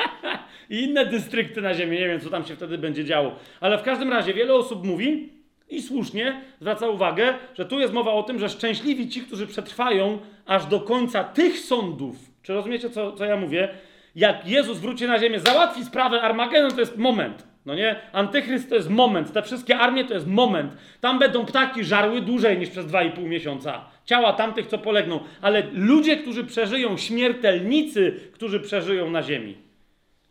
I 0.70 0.82
inne 0.82 1.06
dystrykty 1.06 1.60
na 1.60 1.74
ziemi. 1.74 1.98
Nie 1.98 2.06
wiem, 2.06 2.20
co 2.20 2.30
tam 2.30 2.44
się 2.44 2.56
wtedy 2.56 2.78
będzie 2.78 3.04
działo. 3.04 3.36
Ale 3.60 3.78
w 3.78 3.82
każdym 3.82 4.12
razie 4.12 4.34
wiele 4.34 4.54
osób 4.54 4.86
mówi, 4.86 5.38
i 5.70 5.82
słusznie 5.82 6.40
zwraca 6.60 6.88
uwagę, 6.88 7.34
że 7.54 7.64
tu 7.64 7.80
jest 7.80 7.92
mowa 7.92 8.12
o 8.12 8.22
tym, 8.22 8.38
że 8.38 8.48
szczęśliwi 8.48 9.08
ci, 9.08 9.20
którzy 9.20 9.46
przetrwają 9.46 10.18
aż 10.46 10.66
do 10.66 10.80
końca 10.80 11.24
tych 11.24 11.58
sądów. 11.58 12.16
Czy 12.42 12.54
rozumiecie, 12.54 12.90
co, 12.90 13.12
co 13.12 13.24
ja 13.24 13.36
mówię? 13.36 13.68
Jak 14.14 14.48
Jezus 14.48 14.78
wróci 14.78 15.06
na 15.06 15.18
ziemię, 15.18 15.40
załatwi 15.40 15.84
sprawę 15.84 16.22
Armagedon, 16.22 16.70
to 16.70 16.80
jest 16.80 16.96
moment. 16.96 17.47
No 17.68 17.74
nie? 17.74 17.96
Antychryst 18.12 18.68
to 18.68 18.74
jest 18.74 18.90
moment. 18.90 19.32
Te 19.32 19.42
wszystkie 19.42 19.78
armie 19.78 20.04
to 20.04 20.14
jest 20.14 20.26
moment. 20.26 20.76
Tam 21.00 21.18
będą 21.18 21.46
ptaki 21.46 21.84
żarły 21.84 22.20
dłużej 22.20 22.58
niż 22.58 22.70
przez 22.70 22.86
2,5 22.86 23.24
miesiąca. 23.24 23.84
Ciała 24.04 24.32
tamtych, 24.32 24.66
co 24.66 24.78
polegną. 24.78 25.20
Ale 25.40 25.62
ludzie, 25.72 26.16
którzy 26.16 26.44
przeżyją, 26.44 26.96
śmiertelnicy, 26.96 28.20
którzy 28.32 28.60
przeżyją 28.60 29.10
na 29.10 29.22
ziemi, 29.22 29.56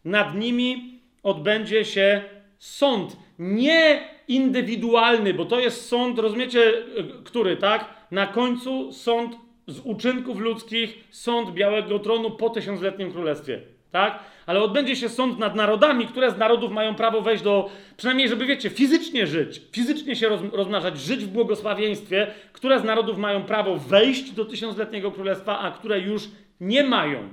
nad 0.06 0.36
nimi 0.36 1.00
odbędzie 1.24 1.86
się 1.86 2.22
sąd. 2.58 3.18
Nie 3.40 4.02
indywidualny, 4.28 5.34
bo 5.34 5.46
to 5.46 5.60
jest 5.60 5.90
sąd, 5.90 6.20
rozumiecie, 6.20 6.74
który, 7.24 7.58
tak? 7.58 7.86
Na 8.12 8.28
końcu 8.28 8.94
sąd 8.94 9.36
z 9.68 9.80
uczynków 9.80 10.40
ludzkich, 10.40 11.04
sąd 11.10 11.52
Białego 11.52 12.00
Tronu 12.00 12.32
po 12.32 12.50
tysiącletnim 12.50 13.12
królestwie, 13.12 13.62
tak? 13.92 14.20
Ale 14.48 14.62
odbędzie 14.62 14.96
się 14.96 15.10
sąd 15.10 15.40
nad 15.40 15.56
narodami, 15.56 16.08
które 16.08 16.32
z 16.32 16.38
narodów 16.38 16.72
mają 16.72 16.96
prawo 16.96 17.22
wejść 17.22 17.44
do, 17.44 17.70
przynajmniej 17.98 18.30
żeby, 18.30 18.46
wiecie, 18.46 18.70
fizycznie 18.70 19.28
żyć, 19.28 19.62
fizycznie 19.72 20.16
się 20.16 20.30
roz, 20.30 20.42
rozmnażać, 20.52 21.00
żyć 21.00 21.26
w 21.26 21.28
błogosławieństwie, 21.28 22.28
które 22.54 22.80
z 22.80 22.84
narodów 22.84 23.18
mają 23.18 23.44
prawo 23.44 23.78
wejść 23.78 24.32
do 24.32 24.46
tysiącletniego 24.46 25.12
królestwa, 25.12 25.60
a 25.60 25.72
które 25.72 26.00
już 26.00 26.24
nie 26.62 26.84
mają. 26.84 27.30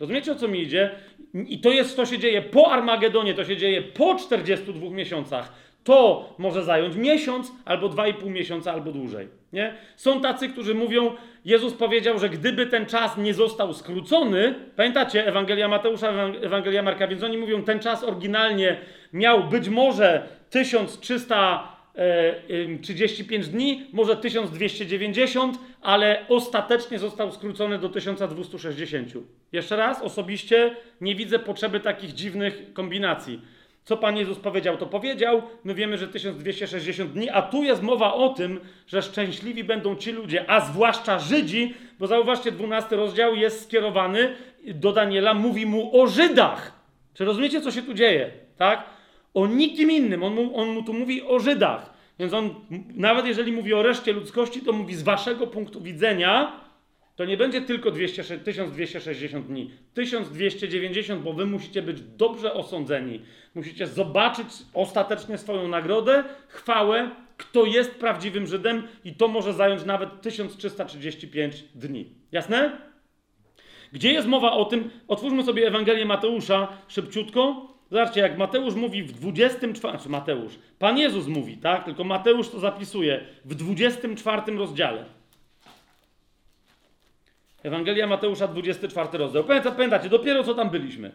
Rozumiecie, 0.00 0.32
o 0.32 0.34
co 0.34 0.48
mi 0.48 0.62
idzie? 0.62 0.90
I 1.34 1.60
to 1.60 1.70
jest, 1.70 1.96
to 1.96 2.06
się 2.06 2.18
dzieje 2.18 2.42
po 2.42 2.72
Armagedonie, 2.72 3.34
to 3.34 3.44
się 3.44 3.56
dzieje 3.56 3.82
po 3.82 4.14
42 4.14 4.90
miesiącach. 4.90 5.52
To 5.84 6.34
może 6.38 6.64
zająć 6.64 6.96
miesiąc, 6.96 7.52
albo 7.64 7.88
dwa 7.88 8.08
i 8.08 8.14
pół 8.14 8.30
miesiąca, 8.30 8.72
albo 8.72 8.92
dłużej. 8.92 9.28
Nie? 9.52 9.74
Są 9.96 10.20
tacy, 10.20 10.48
którzy 10.48 10.74
mówią, 10.74 11.10
Jezus 11.44 11.74
powiedział, 11.74 12.18
że 12.18 12.28
gdyby 12.28 12.66
ten 12.66 12.86
czas 12.86 13.18
nie 13.18 13.34
został 13.34 13.74
skrócony, 13.74 14.54
pamiętacie 14.76 15.26
Ewangelia 15.26 15.68
Mateusza, 15.68 16.12
Ewangelia 16.42 16.82
Marka, 16.82 17.06
więc 17.06 17.22
oni 17.22 17.38
mówią, 17.38 17.62
ten 17.62 17.80
czas 17.80 18.04
oryginalnie 18.04 18.76
miał 19.12 19.44
być 19.44 19.68
może 19.68 20.28
1335 20.50 23.48
dni, 23.48 23.86
może 23.92 24.16
1290, 24.16 25.58
ale 25.80 26.24
ostatecznie 26.28 26.98
został 26.98 27.32
skrócony 27.32 27.78
do 27.78 27.88
1260. 27.88 29.12
Jeszcze 29.52 29.76
raz, 29.76 30.02
osobiście 30.02 30.76
nie 31.00 31.14
widzę 31.14 31.38
potrzeby 31.38 31.80
takich 31.80 32.12
dziwnych 32.12 32.72
kombinacji. 32.72 33.40
Co 33.84 33.96
Pan 33.96 34.16
Jezus 34.16 34.38
powiedział, 34.38 34.76
to 34.76 34.86
powiedział. 34.86 35.42
My 35.64 35.74
wiemy, 35.74 35.98
że 35.98 36.08
1260 36.08 37.12
dni, 37.12 37.30
a 37.30 37.42
tu 37.42 37.62
jest 37.62 37.82
mowa 37.82 38.14
o 38.14 38.28
tym, 38.28 38.60
że 38.86 39.02
szczęśliwi 39.02 39.64
będą 39.64 39.96
ci 39.96 40.12
ludzie, 40.12 40.50
a 40.50 40.60
zwłaszcza 40.60 41.18
Żydzi, 41.18 41.74
bo 41.98 42.06
zauważcie, 42.06 42.52
12 42.52 42.96
rozdział 42.96 43.34
jest 43.34 43.64
skierowany 43.64 44.36
do 44.66 44.92
Daniela, 44.92 45.34
mówi 45.34 45.66
mu 45.66 46.00
o 46.02 46.06
Żydach. 46.06 46.82
Czy 47.14 47.24
rozumiecie, 47.24 47.60
co 47.60 47.70
się 47.70 47.82
tu 47.82 47.94
dzieje? 47.94 48.30
Tak? 48.56 48.84
O 49.34 49.46
nikim 49.46 49.90
innym. 49.90 50.22
On 50.22 50.34
mu, 50.34 50.56
on 50.56 50.68
mu 50.68 50.82
tu 50.82 50.92
mówi 50.94 51.22
o 51.22 51.38
Żydach. 51.38 51.92
Więc 52.18 52.32
on, 52.32 52.54
nawet 52.94 53.26
jeżeli 53.26 53.52
mówi 53.52 53.74
o 53.74 53.82
reszcie 53.82 54.12
ludzkości, 54.12 54.60
to 54.60 54.72
mówi 54.72 54.94
z 54.94 55.02
waszego 55.02 55.46
punktu 55.46 55.80
widzenia, 55.80 56.52
to 57.16 57.24
nie 57.24 57.36
będzie 57.36 57.60
tylko 57.60 57.90
200, 57.90 58.38
1260 58.38 59.46
dni, 59.46 59.70
1290, 59.94 61.22
bo 61.22 61.32
wy 61.32 61.46
musicie 61.46 61.82
być 61.82 62.00
dobrze 62.00 62.54
osądzeni. 62.54 63.20
Musicie 63.54 63.86
zobaczyć 63.86 64.46
ostatecznie 64.74 65.38
swoją 65.38 65.68
nagrodę, 65.68 66.24
chwałę, 66.48 67.10
kto 67.36 67.64
jest 67.64 67.94
prawdziwym 67.94 68.46
Żydem, 68.46 68.82
i 69.04 69.14
to 69.14 69.28
może 69.28 69.52
zająć 69.52 69.84
nawet 69.84 70.20
1335 70.20 71.64
dni. 71.74 72.14
Jasne? 72.32 72.78
Gdzie 73.92 74.12
jest 74.12 74.28
mowa 74.28 74.52
o 74.52 74.64
tym? 74.64 74.90
Otwórzmy 75.08 75.44
sobie 75.44 75.66
Ewangelię 75.66 76.04
Mateusza 76.04 76.68
szybciutko. 76.88 77.68
Zobaczcie, 77.90 78.20
jak 78.20 78.38
Mateusz 78.38 78.74
mówi 78.74 79.02
w 79.02 79.12
24, 79.12 79.92
znaczy 79.92 80.08
Mateusz, 80.08 80.52
Pan 80.78 80.98
Jezus 80.98 81.26
mówi, 81.26 81.56
tak? 81.56 81.84
Tylko 81.84 82.04
Mateusz 82.04 82.48
to 82.48 82.58
zapisuje 82.58 83.24
w 83.44 83.54
24 83.54 84.56
rozdziale. 84.56 85.21
Ewangelia 87.62 88.06
Mateusza, 88.06 88.48
24 88.48 89.18
rozdział. 89.18 89.44
Pamiętacie, 89.44 90.08
dopiero 90.08 90.44
co 90.44 90.54
tam 90.54 90.70
byliśmy. 90.70 91.12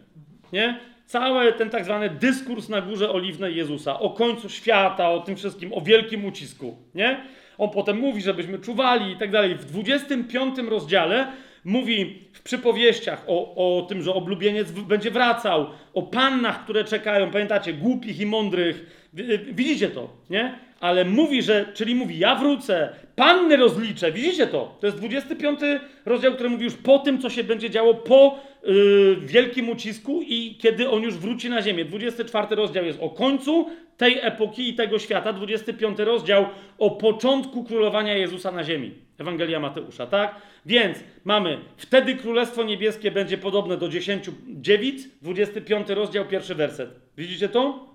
Nie? 0.52 0.80
Cały 1.06 1.52
ten 1.52 1.70
tak 1.70 1.84
zwany 1.84 2.10
dyskurs 2.10 2.68
na 2.68 2.80
górze 2.80 3.10
oliwnej 3.10 3.56
Jezusa, 3.56 4.00
o 4.00 4.10
końcu 4.10 4.48
świata, 4.48 5.10
o 5.10 5.20
tym 5.20 5.36
wszystkim, 5.36 5.72
o 5.72 5.80
wielkim 5.80 6.24
ucisku. 6.24 6.76
Nie? 6.94 7.20
On 7.58 7.70
potem 7.70 7.98
mówi, 7.98 8.22
żebyśmy 8.22 8.58
czuwali 8.58 9.12
i 9.12 9.16
tak 9.16 9.30
dalej. 9.30 9.54
W 9.54 9.64
25 9.64 10.58
rozdziale 10.58 11.32
mówi 11.64 12.22
w 12.32 12.42
przypowieściach 12.42 13.24
o, 13.26 13.54
o 13.78 13.82
tym, 13.82 14.02
że 14.02 14.14
oblubieniec 14.14 14.70
będzie 14.70 15.10
wracał, 15.10 15.66
o 15.94 16.02
pannach, 16.02 16.64
które 16.64 16.84
czekają, 16.84 17.30
pamiętacie, 17.30 17.72
głupich 17.72 18.20
i 18.20 18.26
mądrych. 18.26 19.08
Widzicie 19.52 19.88
to, 19.88 20.08
nie? 20.30 20.58
Ale 20.80 21.04
mówi, 21.04 21.42
że, 21.42 21.66
czyli 21.74 21.94
mówi, 21.94 22.18
ja 22.18 22.34
wrócę, 22.34 22.88
panny 23.16 23.56
rozliczę. 23.56 24.12
Widzicie 24.12 24.46
to? 24.46 24.76
To 24.80 24.86
jest 24.86 24.98
25 24.98 25.60
rozdział, 26.06 26.34
który 26.34 26.50
mówi 26.50 26.64
już 26.64 26.74
po 26.74 26.98
tym, 26.98 27.20
co 27.20 27.30
się 27.30 27.44
będzie 27.44 27.70
działo 27.70 27.94
po 27.94 28.40
yy, 28.64 29.16
wielkim 29.20 29.68
ucisku 29.68 30.22
i 30.22 30.56
kiedy 30.60 30.90
on 30.90 31.02
już 31.02 31.14
wróci 31.14 31.50
na 31.50 31.62
ziemię. 31.62 31.84
24 31.84 32.56
rozdział 32.56 32.84
jest 32.84 32.98
o 33.02 33.10
końcu 33.10 33.66
tej 33.96 34.18
epoki 34.20 34.68
i 34.68 34.74
tego 34.74 34.98
świata. 34.98 35.32
25 35.32 35.98
rozdział 35.98 36.46
o 36.78 36.90
początku 36.90 37.64
królowania 37.64 38.16
Jezusa 38.16 38.52
na 38.52 38.64
ziemi. 38.64 38.94
Ewangelia 39.18 39.60
Mateusza, 39.60 40.06
tak? 40.06 40.34
Więc 40.66 40.98
mamy, 41.24 41.58
wtedy 41.76 42.14
Królestwo 42.14 42.62
Niebieskie 42.62 43.10
będzie 43.10 43.38
podobne 43.38 43.76
do 43.76 43.88
10 43.88 44.30
dziewic, 44.46 45.08
25 45.22 45.88
rozdział, 45.88 46.24
pierwszy 46.24 46.54
werset. 46.54 46.90
Widzicie 47.16 47.48
to? 47.48 47.87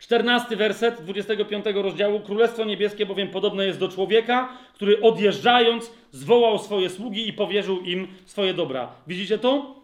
14 0.00 0.56
werset 0.56 1.02
25 1.02 1.64
rozdziału. 1.74 2.20
Królestwo 2.20 2.64
Niebieskie 2.64 3.06
bowiem 3.06 3.28
podobne 3.28 3.66
jest 3.66 3.78
do 3.78 3.88
człowieka, 3.88 4.48
który 4.74 5.00
odjeżdżając 5.00 5.92
zwołał 6.10 6.58
swoje 6.58 6.90
sługi 6.90 7.28
i 7.28 7.32
powierzył 7.32 7.80
im 7.80 8.08
swoje 8.24 8.54
dobra. 8.54 8.88
Widzicie 9.06 9.38
to? 9.38 9.80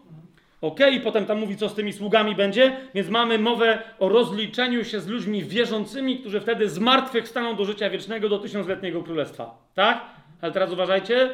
Ok, 0.61 0.79
i 0.91 0.99
potem 0.99 1.25
tam 1.25 1.39
mówi, 1.39 1.57
co 1.57 1.69
z 1.69 1.73
tymi 1.75 1.93
sługami 1.93 2.35
będzie, 2.35 2.77
więc 2.95 3.09
mamy 3.09 3.39
mowę 3.39 3.81
o 3.99 4.09
rozliczeniu 4.09 4.85
się 4.85 4.99
z 4.99 5.07
ludźmi 5.07 5.43
wierzącymi, 5.43 6.19
którzy 6.19 6.41
wtedy 6.41 6.69
z 6.69 6.79
martwych 6.79 7.27
staną 7.27 7.55
do 7.55 7.65
życia 7.65 7.89
wiecznego, 7.89 8.29
do 8.29 8.39
tysiącletniego 8.39 9.03
królestwa. 9.03 9.57
Tak? 9.73 10.05
Ale 10.41 10.51
teraz 10.51 10.71
uważajcie, 10.71 11.29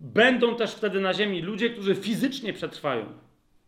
będą 0.00 0.54
też 0.54 0.70
wtedy 0.74 1.00
na 1.00 1.14
ziemi 1.14 1.42
ludzie, 1.42 1.70
którzy 1.70 1.94
fizycznie 1.94 2.52
przetrwają. 2.52 3.04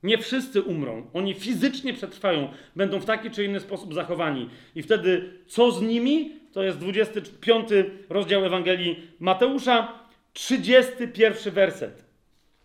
Nie 0.02 0.18
wszyscy 0.18 0.62
umrą. 0.62 1.06
Oni 1.14 1.34
fizycznie 1.34 1.94
przetrwają, 1.94 2.48
będą 2.76 3.00
w 3.00 3.04
taki 3.04 3.30
czy 3.30 3.44
inny 3.44 3.60
sposób 3.60 3.94
zachowani. 3.94 4.48
I 4.74 4.82
wtedy 4.82 5.30
co 5.46 5.70
z 5.70 5.82
nimi? 5.82 6.30
To 6.52 6.62
jest 6.62 6.78
25 6.78 7.68
rozdział 8.08 8.44
Ewangelii 8.44 8.96
Mateusza, 9.18 9.92
31 10.32 11.52
werset. 11.52 12.04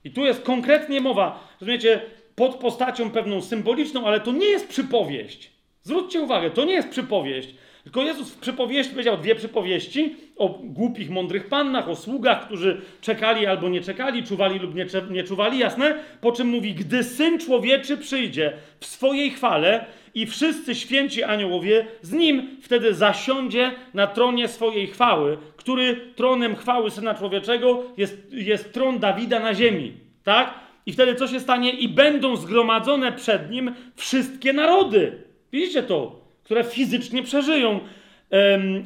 I 0.04 0.12
tu 0.12 0.26
jest 0.26 0.42
konkretnie 0.42 1.02
mowa, 1.02 1.48
rozumiecie, 1.62 2.02
pod 2.36 2.56
postacią 2.56 3.12
pewną 3.12 3.42
symboliczną, 3.42 4.06
ale 4.06 4.20
to 4.20 4.32
nie 4.32 4.46
jest 4.46 4.68
przypowieść. 4.68 5.52
Zwróćcie 5.82 6.22
uwagę, 6.22 6.50
to 6.52 6.66
nie 6.66 6.74
jest 6.74 6.90
przypowieść. 6.90 7.56
Tylko 7.88 8.02
Jezus 8.02 8.32
w 8.32 8.40
przypowieści 8.40 8.92
powiedział 8.92 9.18
dwie 9.18 9.36
przypowieści 9.36 10.16
o 10.38 10.50
głupich, 10.64 11.10
mądrych 11.10 11.48
pannach, 11.48 11.90
o 11.90 11.96
sługach, 11.96 12.46
którzy 12.46 12.82
czekali 13.02 13.46
albo 13.46 13.70
nie 13.70 13.82
czekali, 13.82 14.24
czuwali 14.24 14.60
lub 14.60 14.76
nie, 14.76 14.86
nie 15.10 15.24
czuwali, 15.24 15.60
jasne? 15.60 15.96
Po 16.22 16.32
czym 16.32 16.48
mówi, 16.48 16.74
gdy 16.74 17.04
Syn 17.04 17.40
Człowieczy 17.40 17.98
przyjdzie 17.98 18.54
w 18.80 18.86
swojej 18.86 19.32
chwale 19.32 19.86
i 20.14 20.26
wszyscy 20.26 20.76
święci 20.76 21.24
aniołowie 21.24 21.86
z 22.02 22.12
Nim 22.12 22.58
wtedy 22.62 22.94
zasiądzie 22.94 23.72
na 23.94 24.08
tronie 24.08 24.48
swojej 24.48 24.88
chwały, 24.88 25.38
który 25.58 25.96
tronem 26.16 26.56
chwały 26.56 26.92
Syna 26.92 27.16
Człowieczego 27.16 27.84
jest, 27.98 28.28
jest 28.32 28.74
tron 28.74 29.00
Dawida 29.00 29.40
na 29.40 29.54
ziemi, 29.54 29.94
tak? 30.24 30.54
I 30.86 30.94
wtedy 30.94 31.16
co 31.16 31.28
się 31.28 31.40
stanie? 31.40 31.72
I 31.72 31.90
będą 31.90 32.36
zgromadzone 32.36 33.12
przed 33.12 33.52
Nim 33.52 33.76
wszystkie 33.96 34.54
narody. 34.54 35.24
Widzicie 35.52 35.84
to? 35.84 36.27
Które 36.48 36.64
fizycznie 36.64 37.24
przeżyją. 37.24 37.80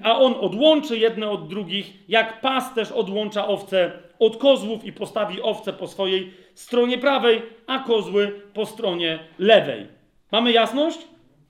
A 0.03 0.19
on 0.19 0.33
odłączy 0.39 0.97
jedne 0.97 1.29
od 1.29 1.47
drugich, 1.47 2.09
jak 2.09 2.41
pasterz 2.41 2.91
odłącza 2.91 3.47
owce 3.47 3.91
od 4.19 4.37
kozłów 4.37 4.85
i 4.85 4.93
postawi 4.93 5.41
owce 5.41 5.73
po 5.73 5.87
swojej 5.87 6.33
stronie 6.55 6.97
prawej, 6.97 7.41
a 7.67 7.79
kozły 7.79 8.41
po 8.53 8.65
stronie 8.65 9.19
lewej. 9.39 9.87
Mamy 10.31 10.51
jasność? 10.51 10.99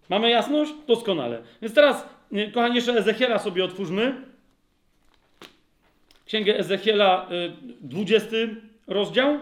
Mamy 0.09 0.29
jasność? 0.29 0.71
Doskonale. 0.87 1.41
Więc 1.61 1.75
teraz, 1.75 2.05
kochani, 2.53 2.75
jeszcze 2.75 2.93
Ezechiela 2.93 3.39
sobie 3.39 3.63
otwórzmy. 3.63 4.13
Księgę 6.25 6.57
Ezechiela, 6.57 7.29
20 7.81 8.35
y, 8.35 8.55
rozdział. 8.87 9.39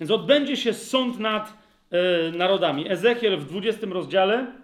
Więc 0.00 0.10
odbędzie 0.10 0.56
się 0.56 0.74
sąd 0.74 1.18
nad 1.18 1.52
y, 2.32 2.36
narodami. 2.36 2.90
Ezechiel 2.92 3.36
w 3.36 3.44
20 3.44 3.86
rozdziale. 3.86 4.63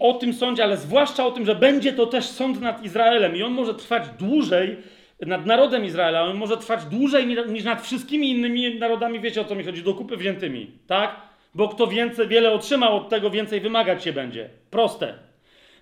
O 0.00 0.12
tym 0.12 0.32
sądzie, 0.32 0.64
ale 0.64 0.76
zwłaszcza 0.76 1.26
o 1.26 1.30
tym, 1.30 1.46
że 1.46 1.54
będzie 1.54 1.92
to 1.92 2.06
też 2.06 2.24
sąd 2.24 2.60
nad 2.60 2.84
Izraelem 2.84 3.36
i 3.36 3.42
on 3.42 3.52
może 3.52 3.74
trwać 3.74 4.02
dłużej 4.18 4.76
nad 5.20 5.46
narodem 5.46 5.84
Izraela, 5.84 6.22
on 6.22 6.36
może 6.36 6.56
trwać 6.56 6.84
dłużej 6.84 7.26
niż 7.48 7.64
nad 7.64 7.82
wszystkimi 7.82 8.30
innymi 8.30 8.78
narodami, 8.78 9.20
wiecie 9.20 9.40
o 9.40 9.44
co 9.44 9.54
mi 9.54 9.64
chodzi, 9.64 9.82
do 9.82 9.94
kupy 9.94 10.16
wziętymi, 10.16 10.70
tak? 10.86 11.16
Bo 11.54 11.68
kto 11.68 11.86
więcej, 11.86 12.28
wiele 12.28 12.52
otrzymał 12.52 12.96
od 12.96 13.08
tego, 13.08 13.30
więcej 13.30 13.60
wymagać 13.60 14.04
się 14.04 14.12
będzie. 14.12 14.48
Proste. 14.70 15.14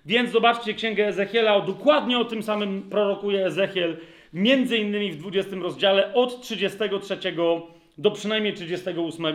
Więc 0.05 0.31
zobaczcie 0.31 0.73
Księgę 0.73 1.07
Ezechiela, 1.07 1.61
dokładnie 1.61 2.19
o 2.19 2.25
tym 2.25 2.43
samym 2.43 2.89
prorokuje 2.89 3.45
Ezechiel, 3.45 3.97
między 4.33 4.77
innymi 4.77 5.11
w 5.11 5.17
20 5.17 5.55
rozdziale 5.55 6.13
od 6.13 6.41
33 6.41 7.17
do 7.97 8.11
przynajmniej 8.11 8.53
38 8.53 9.25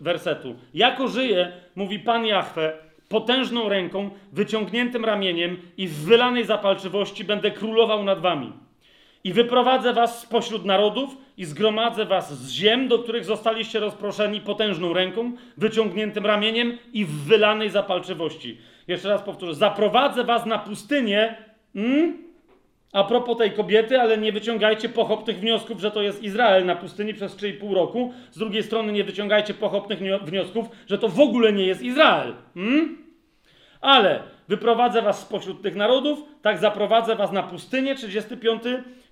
wersetu. 0.00 0.54
Jako 0.74 1.08
żyje, 1.08 1.52
mówi 1.74 1.98
Pan 1.98 2.26
Jahwe, 2.26 2.85
potężną 3.08 3.68
ręką, 3.68 4.10
wyciągniętym 4.32 5.04
ramieniem 5.04 5.56
i 5.76 5.88
w 5.88 5.94
wylanej 5.94 6.44
zapalczywości 6.44 7.24
będę 7.24 7.50
królował 7.50 8.04
nad 8.04 8.20
wami. 8.20 8.52
I 9.24 9.32
wyprowadzę 9.32 9.92
was 9.92 10.20
spośród 10.20 10.64
narodów 10.64 11.16
i 11.36 11.44
zgromadzę 11.44 12.04
was 12.04 12.38
z 12.38 12.50
ziem, 12.50 12.88
do 12.88 12.98
których 12.98 13.24
zostaliście 13.24 13.80
rozproszeni 13.80 14.40
potężną 14.40 14.92
ręką, 14.92 15.32
wyciągniętym 15.56 16.26
ramieniem 16.26 16.78
i 16.92 17.04
w 17.04 17.10
wylanej 17.10 17.70
zapalczywości. 17.70 18.58
Jeszcze 18.88 19.08
raz 19.08 19.22
powtórzę, 19.22 19.54
zaprowadzę 19.54 20.24
was 20.24 20.46
na 20.46 20.58
pustynię, 20.58 21.36
mm, 21.74 22.25
a 22.96 23.04
propos 23.04 23.38
tej 23.38 23.52
kobiety, 23.52 24.00
ale 24.00 24.18
nie 24.18 24.32
wyciągajcie 24.32 24.88
pochopnych 24.88 25.40
wniosków, 25.40 25.80
że 25.80 25.90
to 25.90 26.02
jest 26.02 26.22
Izrael 26.22 26.66
na 26.66 26.76
pustyni 26.76 27.14
przez 27.14 27.36
3,5 27.36 27.74
roku. 27.74 28.12
Z 28.30 28.38
drugiej 28.38 28.62
strony 28.62 28.92
nie 28.92 29.04
wyciągajcie 29.04 29.54
pochopnych 29.54 29.98
wniosków, 30.22 30.66
że 30.86 30.98
to 30.98 31.08
w 31.08 31.20
ogóle 31.20 31.52
nie 31.52 31.66
jest 31.66 31.82
Izrael. 31.82 32.34
Hmm? 32.54 32.98
Ale 33.80 34.22
wyprowadzę 34.48 35.02
was 35.02 35.18
spośród 35.18 35.62
tych 35.62 35.74
narodów, 35.76 36.18
tak 36.42 36.58
zaprowadzę 36.58 37.16
was 37.16 37.32
na 37.32 37.42
pustynię, 37.42 37.94
35 37.94 38.62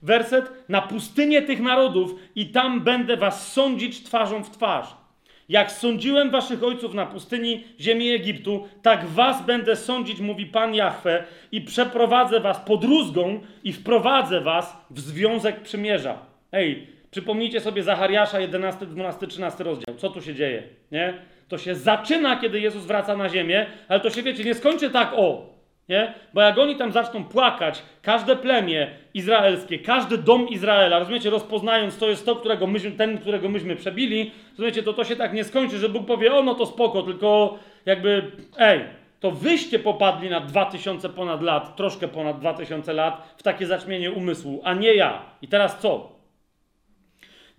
werset, 0.03 0.53
na 0.69 0.83
pustynię 0.83 1.43
tych 1.43 1.61
narodów 1.61 2.15
i 2.35 2.47
tam 2.47 2.81
będę 2.81 3.17
was 3.17 3.53
sądzić 3.53 4.03
twarzą 4.03 4.45
w 4.45 4.51
twarz. 4.51 5.04
Jak 5.49 5.73
sądziłem 5.73 6.31
waszych 6.31 6.65
ojców 6.65 6.95
na 6.95 7.07
pustyni 7.07 7.65
ziemi 7.81 8.11
Egiptu, 8.11 8.69
tak 8.83 9.07
was 9.07 9.47
będę 9.47 9.77
sądzić, 9.77 10.21
mówi 10.21 10.47
Pan 10.47 10.75
Jahwe, 10.75 11.25
i 11.53 11.61
przeprowadzę 11.61 12.41
was 12.41 12.61
pod 12.61 12.85
rózgą 12.85 13.41
i 13.65 13.73
wprowadzę 13.73 14.41
was 14.41 14.77
w 14.91 15.01
związek 15.01 15.61
przymierza. 15.61 16.19
Ej, 16.53 16.87
przypomnijcie 17.11 17.61
sobie 17.61 17.83
Zachariasza 17.83 18.41
11, 18.41 18.87
12, 18.87 19.27
13 19.27 19.65
rozdział. 19.65 19.95
Co 19.97 20.11
tu 20.11 20.23
się 20.23 20.35
dzieje? 20.35 20.63
Nie? 20.93 21.15
To 21.49 21.59
się 21.59 21.75
zaczyna, 21.75 22.37
kiedy 22.37 22.61
Jezus 22.61 22.85
wraca 22.85 23.17
na 23.17 23.29
ziemię, 23.29 23.67
ale 23.89 24.01
to 24.01 24.11
się, 24.11 24.23
wiecie, 24.23 24.45
nie 24.45 24.55
skończy 24.55 24.91
tak 24.91 25.13
o, 25.17 25.54
nie? 25.89 26.15
Bo 26.35 26.41
jak 26.41 26.59
oni 26.59 26.77
tam 26.77 26.93
zaczną 26.93 27.25
płakać, 27.25 27.83
każde 28.03 28.37
plemię 28.37 28.91
izraelskie, 29.15 29.79
każdy 29.79 30.19
dom 30.19 30.49
Izraela, 30.49 30.99
rozumiecie, 30.99 31.31
rozpoznając 31.31 31.99
to 31.99 32.09
jest 32.09 32.27
to, 32.27 32.37
którego 32.37 32.67
myśmy, 32.67 32.91
ten, 32.91 33.19
którego 33.19 33.49
myśmy 33.49 33.77
przebili, 33.77 34.31
rozumiecie, 34.51 34.83
to 34.83 34.93
to 34.93 35.05
się 35.05 35.17
tak 35.17 35.33
nie 35.33 35.45
skończy, 35.45 35.79
że 35.79 35.89
Bóg 35.89 36.07
powie, 36.07 36.35
o 36.35 36.43
no 36.43 36.55
to 36.55 36.67
spoko, 36.67 37.03
tylko 37.03 37.59
jakby, 37.87 38.33
ej, 38.59 38.81
to 39.21 39.31
wyście 39.31 39.79
popadli 39.79 40.31
na 40.31 40.41
2000 40.41 41.09
ponad 41.09 41.43
lat, 41.43 41.77
troszkę 41.77 42.09
ponad 42.09 42.41
2000 42.41 42.93
lat 42.93 43.35
w 43.37 43.43
takie 43.43 43.67
zaćmienie 43.67 44.13
umysłu, 44.13 44.61
a 44.65 44.75
nie 44.75 44.95
ja. 44.95 45.23
I 45.43 45.49
teraz 45.49 45.79
co? 45.79 46.13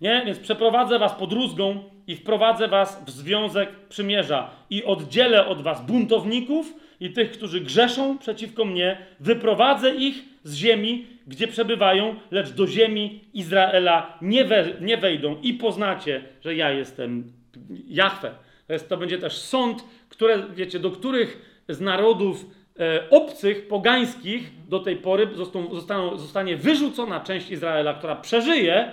Nie? 0.00 0.22
Więc 0.26 0.38
przeprowadzę 0.38 0.98
was 0.98 1.12
pod 1.12 1.32
rózgą 1.32 1.84
i 2.06 2.16
wprowadzę 2.16 2.68
was 2.68 3.04
w 3.04 3.10
związek 3.10 3.68
przymierza 3.88 4.50
i 4.70 4.84
oddzielę 4.84 5.46
od 5.46 5.62
was 5.62 5.86
buntowników, 5.86 6.74
i 7.00 7.12
tych, 7.12 7.30
którzy 7.30 7.60
grzeszą 7.60 8.18
przeciwko 8.18 8.64
mnie, 8.64 8.98
wyprowadzę 9.20 9.94
ich 9.94 10.24
z 10.44 10.54
ziemi, 10.54 11.06
gdzie 11.26 11.48
przebywają, 11.48 12.14
lecz 12.30 12.50
do 12.50 12.66
ziemi 12.66 13.20
Izraela 13.34 14.18
nie, 14.22 14.44
we, 14.44 14.66
nie 14.80 14.96
wejdą 14.96 15.36
i 15.42 15.54
poznacie, 15.54 16.24
że 16.44 16.54
ja 16.54 16.70
jestem 16.70 17.32
Jahwe. 17.88 18.34
To, 18.66 18.72
jest, 18.72 18.88
to 18.88 18.96
będzie 18.96 19.18
też 19.18 19.38
sąd, 19.38 19.84
które, 20.08 20.42
wiecie, 20.54 20.78
do 20.78 20.90
których 20.90 21.62
z 21.68 21.80
narodów 21.80 22.46
e, 22.78 23.10
obcych, 23.10 23.68
pogańskich 23.68 24.50
do 24.68 24.80
tej 24.80 24.96
pory 24.96 25.28
zostaną, 25.34 26.18
zostanie 26.18 26.56
wyrzucona 26.56 27.20
część 27.20 27.50
Izraela, 27.50 27.94
która 27.94 28.16
przeżyje 28.16 28.92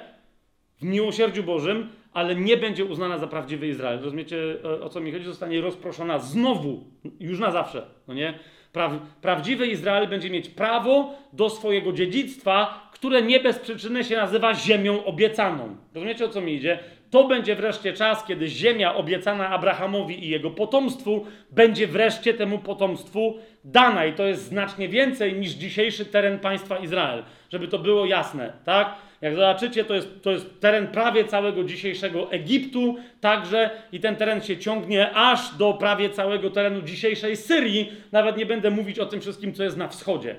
w 0.78 0.84
miłosierdziu 0.84 1.44
Bożym, 1.44 1.90
ale 2.14 2.36
nie 2.36 2.58
będzie 2.58 2.86
uznana 2.86 3.18
za 3.18 3.28
prawdziwy 3.28 3.68
Izrael. 3.68 4.00
Rozumiecie, 4.02 4.38
o 4.82 4.90
co 4.90 5.00
mi 5.00 5.12
chodzi? 5.12 5.26
Zostanie 5.26 5.62
rozproszona 5.62 6.20
znowu, 6.20 6.84
już 7.20 7.40
na 7.40 7.52
zawsze, 7.52 7.86
no 8.08 8.14
nie? 8.14 8.40
Pra, 8.74 9.00
prawdziwy 9.22 9.68
Izrael 9.68 10.08
będzie 10.08 10.30
mieć 10.30 10.50
prawo 10.50 11.14
do 11.34 11.50
swojego 11.50 11.92
dziedzictwa, 11.92 12.90
które 12.94 13.22
nie 13.22 13.40
bez 13.40 13.60
przyczyny 13.60 14.04
się 14.04 14.16
nazywa 14.16 14.54
ziemią 14.54 15.06
obiecaną. 15.06 15.76
Rozumiecie 15.94 16.26
o 16.26 16.30
co 16.30 16.42
mi 16.42 16.54
idzie? 16.54 16.80
To 17.10 17.28
będzie 17.28 17.56
wreszcie 17.56 17.94
czas, 17.94 18.26
kiedy 18.26 18.48
ziemia 18.48 18.96
obiecana 18.96 19.50
Abrahamowi 19.50 20.26
i 20.26 20.30
jego 20.30 20.52
potomstwu 20.52 21.26
będzie 21.52 21.88
wreszcie 21.88 22.34
temu 22.34 22.60
potomstwu 22.60 23.38
dana. 23.64 24.06
I 24.06 24.14
to 24.14 24.24
jest 24.24 24.44
znacznie 24.44 24.90
więcej 24.90 25.34
niż 25.34 25.52
dzisiejszy 25.52 26.06
teren 26.06 26.40
państwa 26.40 26.78
Izrael. 26.78 27.24
Żeby 27.50 27.68
to 27.68 27.80
było 27.80 28.06
jasne, 28.06 28.54
tak? 28.66 28.96
Jak 29.24 29.36
zobaczycie, 29.36 29.84
to 29.84 29.94
jest, 29.94 30.22
to 30.22 30.32
jest 30.32 30.60
teren 30.60 30.88
prawie 30.88 31.26
całego 31.26 31.64
dzisiejszego 31.64 32.32
Egiptu, 32.32 32.98
także 33.22 33.70
i 33.92 34.00
ten 34.00 34.16
teren 34.16 34.42
się 34.42 34.58
ciągnie 34.58 35.12
aż 35.14 35.58
do 35.58 35.74
prawie 35.74 36.10
całego 36.10 36.50
terenu 36.50 36.82
dzisiejszej 36.82 37.36
Syrii. 37.36 37.92
Nawet 38.12 38.38
nie 38.38 38.46
będę 38.46 38.72
mówić 38.72 39.00
o 39.00 39.06
tym 39.06 39.22
wszystkim, 39.22 39.54
co 39.54 39.64
jest 39.64 39.78
na 39.78 39.88
wschodzie. 39.88 40.36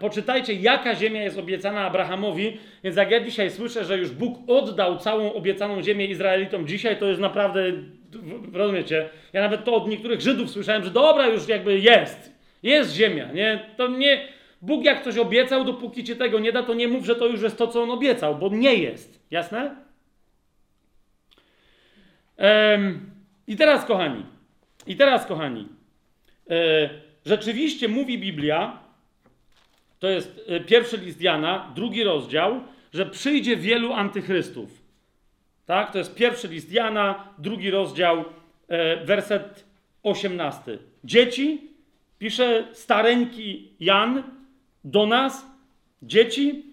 Poczytajcie, 0.00 0.54
jaka 0.54 0.94
ziemia 0.94 1.22
jest 1.22 1.38
obiecana 1.38 1.80
Abrahamowi. 1.80 2.58
Więc 2.84 2.96
jak 2.96 3.10
ja 3.10 3.24
dzisiaj 3.24 3.50
słyszę, 3.50 3.84
że 3.84 3.98
już 3.98 4.10
Bóg 4.10 4.38
oddał 4.46 4.98
całą 4.98 5.32
obiecaną 5.32 5.82
ziemię 5.82 6.06
Izraelitom 6.06 6.66
dzisiaj, 6.66 6.96
to 6.96 7.06
jest 7.06 7.20
naprawdę, 7.20 7.60
rozumiecie? 8.52 9.08
Ja 9.32 9.40
nawet 9.40 9.64
to 9.64 9.74
od 9.74 9.88
niektórych 9.88 10.20
Żydów 10.20 10.50
słyszałem, 10.50 10.84
że 10.84 10.90
dobra, 10.90 11.26
już 11.26 11.48
jakby 11.48 11.78
jest. 11.78 12.32
Jest 12.62 12.94
ziemia, 12.94 13.32
nie? 13.32 13.60
To 13.76 13.88
nie. 13.88 14.39
Bóg 14.62 14.84
jak 14.84 15.04
coś 15.04 15.18
obiecał, 15.18 15.64
dopóki 15.64 16.04
ci 16.04 16.16
tego 16.16 16.38
nie 16.38 16.52
da, 16.52 16.62
to 16.62 16.74
nie 16.74 16.88
mów, 16.88 17.04
że 17.04 17.16
to 17.16 17.26
już 17.26 17.42
jest 17.42 17.58
to, 17.58 17.68
co 17.68 17.82
on 17.82 17.90
obiecał, 17.90 18.36
bo 18.36 18.48
nie 18.48 18.74
jest. 18.74 19.20
Jasne? 19.30 19.76
I 23.46 23.56
teraz, 23.56 23.84
kochani, 23.84 24.24
i 24.86 24.96
teraz, 24.96 25.26
kochani, 25.26 25.68
e, 26.50 26.90
rzeczywiście 27.26 27.88
mówi 27.88 28.18
Biblia, 28.18 28.78
to 29.98 30.08
jest 30.08 30.40
e, 30.48 30.60
pierwszy 30.60 30.96
list 30.96 31.20
Jana, 31.20 31.72
drugi 31.74 32.04
rozdział, 32.04 32.60
że 32.92 33.06
przyjdzie 33.06 33.56
wielu 33.56 33.92
antychrystów. 33.92 34.82
Tak? 35.66 35.92
To 35.92 35.98
jest 35.98 36.14
pierwszy 36.14 36.48
list 36.48 36.72
Jana, 36.72 37.28
drugi 37.38 37.70
rozdział, 37.70 38.24
e, 38.68 39.04
werset 39.04 39.64
18. 40.02 40.78
Dzieci, 41.04 41.70
pisze 42.18 42.68
stareńki 42.72 43.68
Jan 43.80 44.22
do 44.84 45.06
nas, 45.06 45.46
dzieci, 46.02 46.64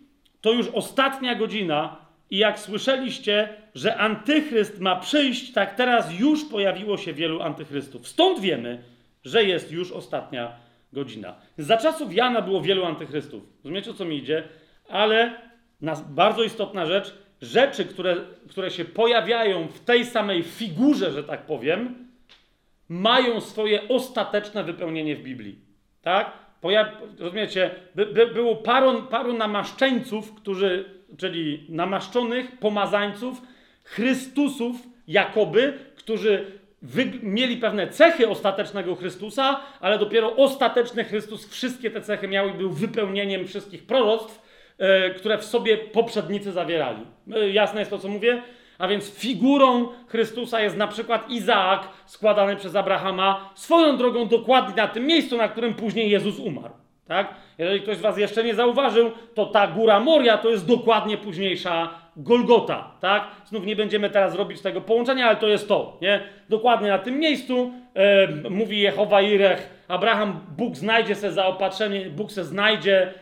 to 0.41 0.53
już 0.53 0.67
ostatnia 0.67 1.35
godzina 1.35 1.97
i 2.29 2.37
jak 2.37 2.59
słyszeliście, 2.59 3.49
że 3.75 3.97
antychryst 3.97 4.79
ma 4.79 4.95
przyjść, 4.95 5.53
tak 5.53 5.75
teraz 5.75 6.19
już 6.19 6.45
pojawiło 6.45 6.97
się 6.97 7.13
wielu 7.13 7.41
antychrystów. 7.41 8.07
Stąd 8.07 8.39
wiemy, 8.39 8.83
że 9.23 9.43
jest 9.43 9.71
już 9.71 9.91
ostatnia 9.91 10.51
godzina. 10.93 11.35
Za 11.57 11.77
czasów 11.77 12.13
Jana 12.15 12.41
było 12.41 12.61
wielu 12.61 12.85
antychrystów. 12.85 13.43
Rozumiecie, 13.63 13.91
o 13.91 13.93
co 13.93 14.05
mi 14.05 14.17
idzie? 14.17 14.43
Ale 14.89 15.41
bardzo 16.09 16.43
istotna 16.43 16.85
rzecz, 16.85 17.13
rzeczy, 17.41 17.85
które, 17.85 18.15
które 18.49 18.71
się 18.71 18.85
pojawiają 18.85 19.67
w 19.67 19.79
tej 19.79 20.05
samej 20.05 20.43
figurze, 20.43 21.11
że 21.11 21.23
tak 21.23 21.45
powiem, 21.45 22.07
mają 22.89 23.41
swoje 23.41 23.87
ostateczne 23.87 24.63
wypełnienie 24.63 25.15
w 25.15 25.23
Biblii. 25.23 25.59
Tak? 26.01 26.46
Pojaw, 26.61 26.87
rozumiecie, 27.19 27.71
by, 27.95 28.05
by, 28.05 28.27
było 28.27 28.55
paru, 28.55 29.03
paru 29.03 29.33
namaszczeńców, 29.33 30.33
którzy, 30.35 30.85
czyli 31.17 31.65
namaszczonych, 31.69 32.57
pomazańców, 32.57 33.41
Chrystusów, 33.83 34.75
jakoby, 35.07 35.73
którzy 35.95 36.45
mieli 37.23 37.57
pewne 37.57 37.87
cechy 37.87 38.29
ostatecznego 38.29 38.95
Chrystusa, 38.95 39.59
ale 39.79 39.99
dopiero 39.99 40.35
ostateczny 40.35 41.03
Chrystus 41.03 41.49
wszystkie 41.49 41.91
te 41.91 42.01
cechy 42.01 42.27
miał 42.27 42.49
i 42.49 42.53
był 42.53 42.69
wypełnieniem 42.69 43.47
wszystkich 43.47 43.85
proroctw, 43.85 44.41
e, 44.77 45.09
które 45.09 45.37
w 45.37 45.43
sobie 45.43 45.77
poprzednicy 45.77 46.51
zawierali. 46.51 47.01
E, 47.33 47.49
jasne 47.49 47.79
jest 47.79 47.91
to, 47.91 47.99
co 47.99 48.07
mówię? 48.07 48.41
A 48.77 48.87
więc 48.87 49.13
figurą 49.13 49.87
Chrystusa 50.07 50.61
jest 50.61 50.77
na 50.77 50.87
przykład 50.87 51.29
Izaak, 51.29 51.87
składany 52.05 52.55
przez 52.55 52.75
Abrahama, 52.75 53.49
swoją 53.55 53.97
drogą 53.97 54.27
dokładnie 54.27 54.75
na 54.75 54.87
tym 54.87 55.05
miejscu, 55.05 55.37
na 55.37 55.47
którym 55.47 55.73
później 55.73 56.09
Jezus 56.09 56.39
umarł. 56.39 56.73
Tak? 57.07 57.35
Jeżeli 57.57 57.81
ktoś 57.81 57.97
z 57.97 58.01
Was 58.01 58.17
jeszcze 58.17 58.43
nie 58.43 58.55
zauważył, 58.55 59.11
to 59.35 59.45
ta 59.45 59.67
góra 59.67 59.99
Moria 59.99 60.37
to 60.37 60.49
jest 60.49 60.67
dokładnie 60.67 61.17
późniejsza 61.17 61.89
Golgota. 62.17 62.91
Tak? 62.99 63.27
Znów 63.45 63.65
nie 63.65 63.75
będziemy 63.75 64.09
teraz 64.09 64.35
robić 64.35 64.61
tego 64.61 64.81
połączenia, 64.81 65.27
ale 65.27 65.35
to 65.35 65.47
jest 65.47 65.67
to. 65.67 65.97
Nie? 66.01 66.21
Dokładnie 66.49 66.89
na 66.89 66.99
tym 66.99 67.19
miejscu 67.19 67.71
e, 67.93 68.49
mówi 68.49 68.79
Jehowa 68.79 69.21
Irech, 69.21 69.69
Abraham, 69.87 70.39
Bóg 70.57 70.75
znajdzie 70.75 71.15
se 71.15 71.31
zaopatrzenie, 71.31 72.09
Bóg 72.09 72.31
se 72.31 72.43
znajdzie 72.43 73.13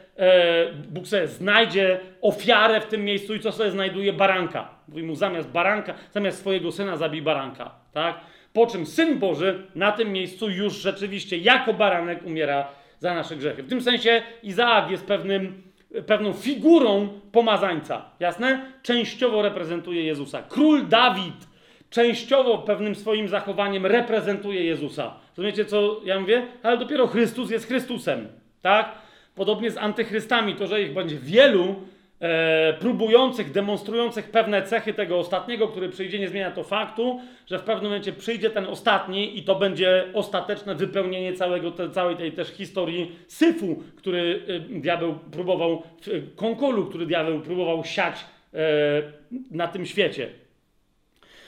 Bóg 0.90 1.08
sobie 1.08 1.28
znajdzie 1.28 2.00
ofiarę 2.22 2.82
w 2.82 2.86
tym 2.86 3.06
miejscu 3.06 3.36
i 3.36 3.40
co 3.40 3.52
sobie 3.52 3.72
znajduje? 3.72 4.14
Baranka. 4.14 4.70
Mówi 4.88 5.04
mu 5.04 5.16
zamiast 5.16 5.50
baranka, 5.50 5.94
zamiast 6.12 6.40
swojego 6.40 6.72
syna 6.72 6.98
zabij 6.98 7.22
baranka. 7.22 7.72
Tak? 7.94 8.20
Po 8.54 8.68
czym 8.68 8.86
Syn 8.86 9.20
Boży 9.20 9.68
na 9.76 9.92
tym 9.92 10.12
miejscu 10.12 10.50
już 10.50 10.74
rzeczywiście 10.74 11.38
jako 11.38 11.74
baranek 11.74 12.26
umiera 12.26 12.68
za 13.00 13.14
nasze 13.14 13.36
grzechy. 13.36 13.64
W 13.64 13.70
tym 13.70 13.82
sensie 13.82 14.22
Izaak 14.44 14.92
jest 14.92 15.06
pewnym, 15.06 15.64
pewną 16.06 16.34
figurą 16.34 17.08
pomazańca. 17.32 18.06
Jasne? 18.20 18.72
Częściowo 18.84 19.42
reprezentuje 19.42 20.04
Jezusa. 20.04 20.44
Król 20.50 20.88
Dawid 20.88 21.56
częściowo 21.90 22.58
pewnym 22.58 22.96
swoim 22.96 23.28
zachowaniem 23.28 23.86
reprezentuje 23.86 24.64
Jezusa. 24.64 25.14
Rozumiecie, 25.38 25.66
co 25.66 26.02
ja 26.06 26.20
mówię? 26.20 26.48
Ale 26.64 26.78
dopiero 26.78 27.08
Chrystus 27.08 27.52
jest 27.52 27.68
Chrystusem. 27.68 28.28
Tak? 28.62 28.92
Podobnie 29.36 29.72
z 29.72 29.78
antychrystami, 29.78 30.56
to, 30.56 30.68
że 30.68 30.82
ich 30.82 30.94
będzie 30.94 31.18
wielu 31.18 31.76
e, 32.20 32.74
próbujących, 32.74 33.52
demonstrujących 33.52 34.32
pewne 34.32 34.64
cechy 34.64 34.94
tego 34.94 35.20
ostatniego, 35.20 35.68
który 35.68 35.90
przyjdzie, 35.90 36.20
nie 36.20 36.30
zmienia 36.30 36.52
to 36.52 36.64
faktu, 36.64 37.22
że 37.48 37.60
w 37.60 37.64
pewnym 37.64 37.84
momencie 37.84 38.14
przyjdzie 38.14 38.50
ten 38.50 38.66
ostatni 38.66 39.40
i 39.40 39.44
to 39.44 39.56
będzie 39.56 40.06
ostateczne 40.14 40.76
wypełnienie 40.76 41.34
całego, 41.34 41.72
te, 41.72 41.90
całej 41.90 42.16
tej 42.16 42.32
też 42.32 42.48
historii 42.48 43.12
syfu, 43.28 43.84
który 43.96 44.42
e, 44.48 44.60
diabeł 44.60 45.16
próbował, 45.32 45.84
konkolu, 46.36 46.86
który 46.86 47.06
diabeł 47.06 47.42
próbował 47.42 47.84
siać 47.86 48.26
e, 48.54 48.58
na 49.52 49.68
tym 49.68 49.86
świecie. 49.86 50.30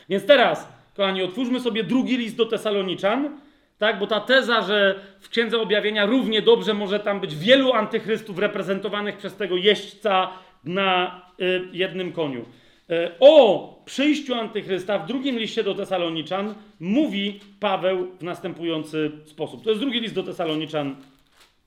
Więc 0.10 0.26
teraz, 0.26 0.68
kochani, 0.96 1.24
otwórzmy 1.24 1.60
sobie 1.60 1.84
drugi 1.84 2.18
list 2.18 2.36
do 2.36 2.46
Tesaloniczan, 2.46 3.40
tak, 3.78 4.00
bo 4.00 4.08
ta 4.08 4.20
teza, 4.20 4.62
że 4.62 5.00
w 5.20 5.30
Księdze 5.30 5.62
Objawienia 5.62 6.06
równie 6.06 6.42
dobrze 6.42 6.74
może 6.74 7.00
tam 7.00 7.20
być 7.20 7.36
wielu 7.36 7.74
antychrystów 7.74 8.40
reprezentowanych 8.40 9.18
przez 9.18 9.36
tego 9.36 9.58
jeźdźca 9.58 10.30
na 10.64 11.22
y, 11.40 11.62
jednym 11.72 12.12
koniu. 12.12 12.46
Y, 12.90 13.12
o 13.20 13.82
przyjściu 13.86 14.36
antychrysta 14.36 15.00
w 15.00 15.08
drugim 15.08 15.40
liście 15.40 15.64
do 15.64 15.76
Tesaloniczan 15.76 16.56
mówi 16.80 17.40
Paweł 17.60 18.08
w 18.20 18.24
następujący 18.24 19.12
sposób. 19.26 19.64
To 19.64 19.70
jest 19.70 19.82
drugi 19.82 20.00
list 20.00 20.16
do 20.16 20.24
Tesaloniczan, 20.24 20.96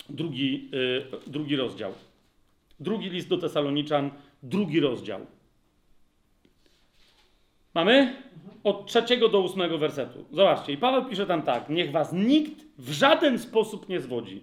drugi, 0.08 0.70
y, 1.26 1.30
drugi 1.30 1.56
rozdział. 1.56 1.94
Drugi 2.80 3.10
list 3.10 3.28
do 3.28 3.38
Tesaloniczan, 3.38 4.10
drugi 4.42 4.80
rozdział. 4.80 5.26
Mamy? 7.74 8.22
Od 8.64 8.86
trzeciego 8.86 9.28
do 9.28 9.40
ósmego 9.40 9.78
wersetu. 9.78 10.24
Zobaczcie, 10.32 10.72
i 10.72 10.76
Paweł 10.76 11.04
pisze 11.04 11.26
tam 11.26 11.42
tak: 11.42 11.68
Niech 11.68 11.90
was 11.90 12.12
nikt 12.12 12.64
w 12.78 12.90
żaden 12.90 13.38
sposób 13.38 13.88
nie 13.88 14.00
zwodzi. 14.00 14.42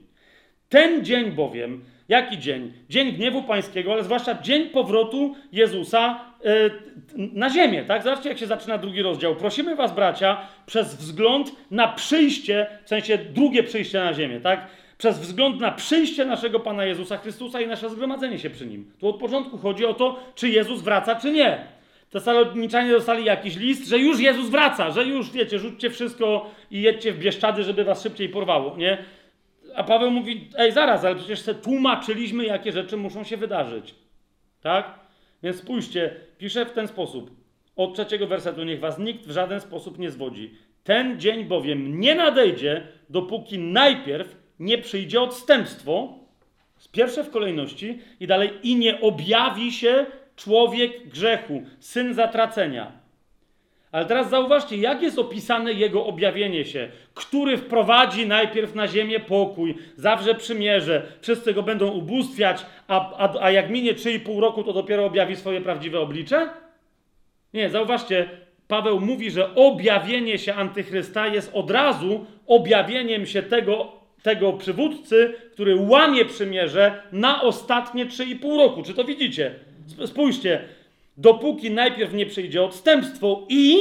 Ten 0.70 1.06
dzień 1.06 1.32
bowiem, 1.32 1.84
jaki 2.10 2.38
dzień? 2.38 2.74
Dzień 2.90 3.12
gniewu 3.12 3.44
pańskiego, 3.44 3.94
ale 3.94 4.04
zwłaszcza 4.04 4.42
dzień 4.42 4.70
powrotu 4.70 5.36
Jezusa 5.52 6.20
yy, 6.44 7.30
na 7.34 7.50
ziemię, 7.50 7.84
tak? 7.84 8.04
Zobaczcie, 8.04 8.30
jak 8.30 8.38
się 8.38 8.48
zaczyna 8.48 8.78
drugi 8.78 9.02
rozdział. 9.02 9.36
Prosimy 9.36 9.76
was, 9.76 9.96
bracia, 9.96 10.48
przez 10.66 10.96
wzgląd 10.96 11.52
na 11.72 11.88
przyjście, 11.88 12.68
w 12.86 12.90
sensie 12.90 13.18
drugie 13.18 13.64
przyjście 13.64 14.00
na 14.00 14.14
ziemię, 14.14 14.40
tak? 14.40 14.68
Przez 14.98 15.20
wzgląd 15.20 15.62
na 15.62 15.72
przyjście 15.72 16.26
naszego 16.26 16.60
Pana 16.60 16.86
Jezusa 16.86 17.18
Chrystusa 17.18 17.62
i 17.62 17.68
nasze 17.68 17.90
zgromadzenie 17.90 18.40
się 18.40 18.50
przy 18.50 18.66
Nim. 18.66 18.92
Tu 19.00 19.08
od 19.08 19.20
początku 19.20 19.58
chodzi 19.58 19.86
o 19.86 19.94
to, 19.94 20.20
czy 20.36 20.50
Jezus 20.50 20.82
wraca, 20.82 21.16
czy 21.16 21.32
nie. 21.32 21.77
Tesaloniczanie 22.10 22.92
dostali 22.92 23.26
jakiś 23.26 23.56
list, 23.56 23.88
że 23.88 23.98
już 23.98 24.20
Jezus 24.20 24.50
wraca, 24.50 24.92
że 24.92 25.06
już, 25.06 25.32
wiecie, 25.32 25.60
rzućcie 25.60 25.90
wszystko 25.90 26.52
i 26.72 26.82
jedźcie 26.82 27.14
w 27.14 27.20
Bieszczady, 27.20 27.64
żeby 27.64 27.84
was 27.84 28.04
szybciej 28.04 28.30
porwało, 28.30 28.78
nie? 28.78 28.98
A 29.76 29.84
Paweł 29.84 30.12
mówi, 30.12 30.50
ej, 30.58 30.72
zaraz, 30.72 31.06
ale 31.06 31.16
przecież 31.16 31.40
se 31.40 31.56
tłumaczyliśmy, 31.56 32.46
jakie 32.46 32.72
rzeczy 32.72 32.98
muszą 32.98 33.24
się 33.24 33.38
wydarzyć. 33.38 33.96
Tak? 34.62 35.00
Więc 35.44 35.58
spójrzcie, 35.58 36.16
pisze 36.38 36.66
w 36.66 36.72
ten 36.72 36.88
sposób. 36.88 37.32
Od 37.76 37.94
trzeciego 37.94 38.28
wersetu, 38.28 38.64
niech 38.64 38.80
was 38.80 39.00
nikt 39.00 39.26
w 39.28 39.32
żaden 39.32 39.62
sposób 39.62 40.00
nie 40.00 40.12
zwodzi. 40.12 40.52
Ten 40.84 41.20
dzień 41.20 41.46
bowiem 41.46 42.00
nie 42.00 42.16
nadejdzie, 42.16 42.88
dopóki 43.10 43.60
najpierw 43.60 44.36
nie 44.60 44.78
przyjdzie 44.78 45.22
odstępstwo, 45.22 46.20
pierwsze 46.92 47.24
w 47.24 47.32
kolejności, 47.32 48.00
i 48.20 48.28
dalej, 48.28 48.50
i 48.64 48.76
nie 48.76 49.02
objawi 49.02 49.72
się 49.72 50.06
człowiek 50.38 51.08
grzechu, 51.08 51.62
syn 51.80 52.14
zatracenia. 52.14 52.92
Ale 53.92 54.06
teraz 54.06 54.30
zauważcie, 54.30 54.78
jak 54.78 55.02
jest 55.02 55.20
opisane 55.20 55.74
jego 55.74 56.06
objawienie 56.06 56.66
się, 56.66 56.90
który 57.14 57.58
wprowadzi 57.58 58.28
najpierw 58.28 58.76
na 58.76 58.88
ziemię 58.88 59.20
pokój, 59.20 59.76
zawrze 59.96 60.36
przymierze, 60.36 61.06
wszyscy 61.22 61.54
go 61.54 61.64
będą 61.64 61.92
ubóstwiać, 61.92 62.66
a, 62.88 63.18
a, 63.18 63.42
a 63.42 63.52
jak 63.52 63.70
minie 63.70 63.94
3,5 63.94 64.40
roku, 64.40 64.64
to 64.64 64.74
dopiero 64.74 65.06
objawi 65.06 65.36
swoje 65.36 65.62
prawdziwe 65.62 66.00
oblicze? 66.00 66.50
Nie, 67.54 67.70
zauważcie, 67.70 68.30
Paweł 68.68 69.02
mówi, 69.02 69.32
że 69.32 69.56
objawienie 69.56 70.38
się 70.38 70.54
antychrysta 70.54 71.28
jest 71.28 71.52
od 71.54 71.72
razu 71.72 72.26
objawieniem 72.48 73.26
się 73.26 73.44
tego, 73.44 73.92
tego 74.24 74.54
przywódcy, 74.54 75.34
który 75.54 75.76
łamie 75.76 76.26
przymierze 76.26 77.04
na 77.12 77.42
ostatnie 77.42 78.06
3,5 78.06 78.58
roku. 78.58 78.84
Czy 78.84 78.94
to 78.94 79.04
widzicie? 79.04 79.56
Spójrzcie, 80.06 80.62
dopóki 81.18 81.72
najpierw 81.72 82.14
nie 82.14 82.26
przyjdzie 82.26 82.64
odstępstwo 82.64 83.46
i, 83.50 83.78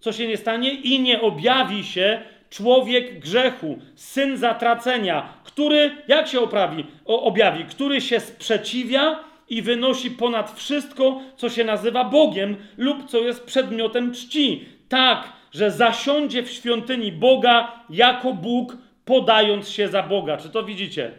co 0.00 0.12
się 0.12 0.28
nie 0.28 0.36
stanie, 0.36 0.70
i 0.70 1.00
nie 1.00 1.20
objawi 1.20 1.84
się 1.84 2.20
człowiek 2.50 3.18
grzechu, 3.18 3.78
syn 3.94 4.36
zatracenia, 4.36 5.32
który, 5.44 5.90
jak 6.08 6.28
się 6.28 6.40
oprawi, 6.40 6.86
o, 7.04 7.22
objawi, 7.22 7.64
który 7.64 8.00
się 8.00 8.20
sprzeciwia 8.20 9.20
i 9.48 9.62
wynosi 9.62 10.10
ponad 10.10 10.58
wszystko, 10.58 11.20
co 11.36 11.48
się 11.48 11.64
nazywa 11.64 12.04
Bogiem 12.04 12.56
lub 12.76 13.10
co 13.10 13.18
jest 13.18 13.44
przedmiotem 13.44 14.12
czci. 14.12 14.64
Tak, 14.88 15.32
że 15.52 15.70
zasiądzie 15.70 16.42
w 16.42 16.50
świątyni 16.50 17.12
Boga 17.12 17.84
jako 17.90 18.34
Bóg, 18.34 18.76
podając 19.04 19.68
się 19.68 19.88
za 19.88 20.02
Boga. 20.02 20.36
Czy 20.36 20.48
to 20.48 20.62
widzicie? 20.62 21.10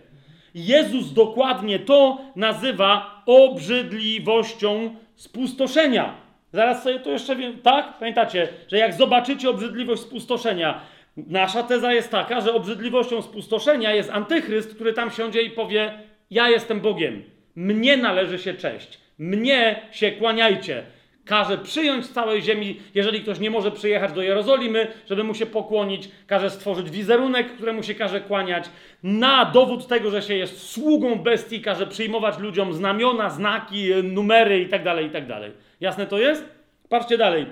Jezus 0.55 1.13
dokładnie 1.13 1.79
to 1.79 2.21
nazywa 2.35 3.23
obrzydliwością 3.25 4.95
spustoszenia. 5.15 6.13
Zaraz 6.53 6.83
sobie 6.83 6.99
to 6.99 7.09
jeszcze 7.09 7.35
wiem, 7.35 7.61
tak? 7.61 7.97
Pamiętacie, 7.99 8.47
że 8.67 8.77
jak 8.77 8.93
zobaczycie 8.93 9.49
obrzydliwość 9.49 10.01
spustoszenia, 10.01 10.81
nasza 11.17 11.63
teza 11.63 11.93
jest 11.93 12.09
taka, 12.09 12.41
że 12.41 12.53
obrzydliwością 12.53 13.21
spustoszenia 13.21 13.93
jest 13.93 14.09
antychryst, 14.09 14.75
który 14.75 14.93
tam 14.93 15.11
siądzie 15.11 15.41
i 15.41 15.49
powie: 15.49 15.93
Ja 16.31 16.49
jestem 16.49 16.79
Bogiem, 16.79 17.23
mnie 17.55 17.97
należy 17.97 18.39
się 18.39 18.53
cześć, 18.53 18.99
mnie 19.17 19.81
się 19.91 20.11
kłaniajcie. 20.11 20.83
Każe 21.31 21.57
przyjąć 21.57 22.05
z 22.05 22.11
całej 22.11 22.41
ziemi, 22.41 22.79
jeżeli 22.95 23.21
ktoś 23.21 23.39
nie 23.39 23.49
może 23.49 23.71
przyjechać 23.71 24.13
do 24.13 24.21
Jerozolimy, 24.21 24.87
żeby 25.09 25.23
mu 25.23 25.33
się 25.33 25.45
pokłonić, 25.45 26.09
każe 26.27 26.49
stworzyć 26.49 26.89
wizerunek, 26.89 27.53
któremu 27.53 27.83
się 27.83 27.95
każe 27.95 28.21
kłaniać. 28.21 28.65
Na 29.03 29.45
dowód 29.45 29.87
tego, 29.87 30.11
że 30.11 30.21
się 30.21 30.35
jest 30.35 30.69
sługą 30.69 31.15
bestii, 31.15 31.61
każe 31.61 31.87
przyjmować 31.87 32.39
ludziom 32.39 32.73
znamiona, 32.73 33.29
znaki, 33.29 33.89
numery 34.03 34.59
itd., 34.59 34.83
tak 34.83 35.03
itd. 35.03 35.27
Tak 35.27 35.51
Jasne 35.81 36.05
to 36.07 36.19
jest? 36.19 36.45
Patrzcie 36.89 37.17
dalej. 37.17 37.45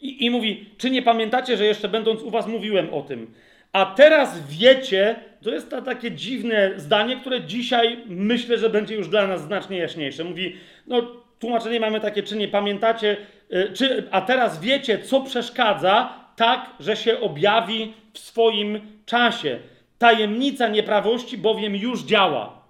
I, 0.00 0.24
I 0.24 0.30
mówi, 0.30 0.66
czy 0.78 0.90
nie 0.90 1.02
pamiętacie, 1.02 1.56
że 1.56 1.64
jeszcze 1.64 1.88
będąc 1.88 2.22
u 2.22 2.30
was 2.30 2.46
mówiłem 2.46 2.94
o 2.94 3.02
tym? 3.02 3.34
A 3.72 3.86
teraz 3.86 4.48
wiecie, 4.48 5.16
to 5.42 5.50
jest 5.50 5.70
to 5.70 5.82
takie 5.82 6.10
dziwne 6.10 6.72
zdanie, 6.76 7.16
które 7.16 7.44
dzisiaj 7.44 7.98
myślę, 8.06 8.58
że 8.58 8.70
będzie 8.70 8.94
już 8.94 9.08
dla 9.08 9.26
nas 9.26 9.42
znacznie 9.42 9.78
jaśniejsze. 9.78 10.24
Mówi, 10.24 10.56
no 10.86 11.23
tłumaczenie 11.44 11.80
mamy 11.80 12.00
takie, 12.00 12.22
czy 12.22 12.36
nie 12.36 12.48
pamiętacie, 12.48 13.16
y, 13.52 13.72
czy, 13.74 14.08
a 14.10 14.20
teraz 14.20 14.60
wiecie, 14.60 14.98
co 14.98 15.20
przeszkadza, 15.20 16.12
tak, 16.36 16.70
że 16.80 16.96
się 16.96 17.20
objawi 17.20 17.94
w 18.12 18.18
swoim 18.18 18.80
czasie. 19.06 19.58
Tajemnica 19.98 20.68
nieprawości 20.68 21.38
bowiem 21.38 21.76
już 21.76 22.02
działa. 22.02 22.64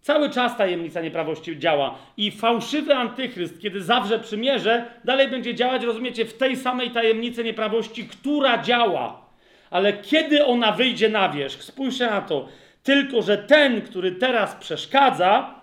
Cały 0.00 0.30
czas 0.30 0.56
tajemnica 0.56 1.00
nieprawości 1.00 1.58
działa. 1.58 1.98
I 2.16 2.30
fałszywy 2.30 2.94
antychryst, 2.94 3.60
kiedy 3.60 3.82
zawrze 3.82 4.18
przymierze, 4.18 4.84
dalej 5.04 5.28
będzie 5.28 5.54
działać, 5.54 5.82
rozumiecie, 5.82 6.24
w 6.24 6.36
tej 6.36 6.56
samej 6.56 6.90
tajemnicy 6.90 7.44
nieprawości, 7.44 8.08
która 8.08 8.62
działa. 8.62 9.26
Ale 9.70 9.92
kiedy 9.92 10.44
ona 10.44 10.72
wyjdzie 10.72 11.08
na 11.08 11.28
wierzch, 11.28 11.62
spójrzcie 11.62 12.06
na 12.06 12.20
to. 12.20 12.48
Tylko, 12.82 13.22
że 13.22 13.38
ten, 13.38 13.82
który 13.82 14.12
teraz 14.12 14.54
przeszkadza, 14.54 15.59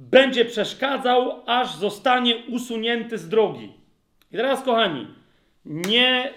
będzie 0.00 0.44
przeszkadzał, 0.44 1.42
aż 1.46 1.74
zostanie 1.74 2.36
usunięty 2.36 3.18
z 3.18 3.28
drogi. 3.28 3.72
I 4.32 4.36
teraz, 4.36 4.62
kochani, 4.62 5.06
nie, 5.64 6.32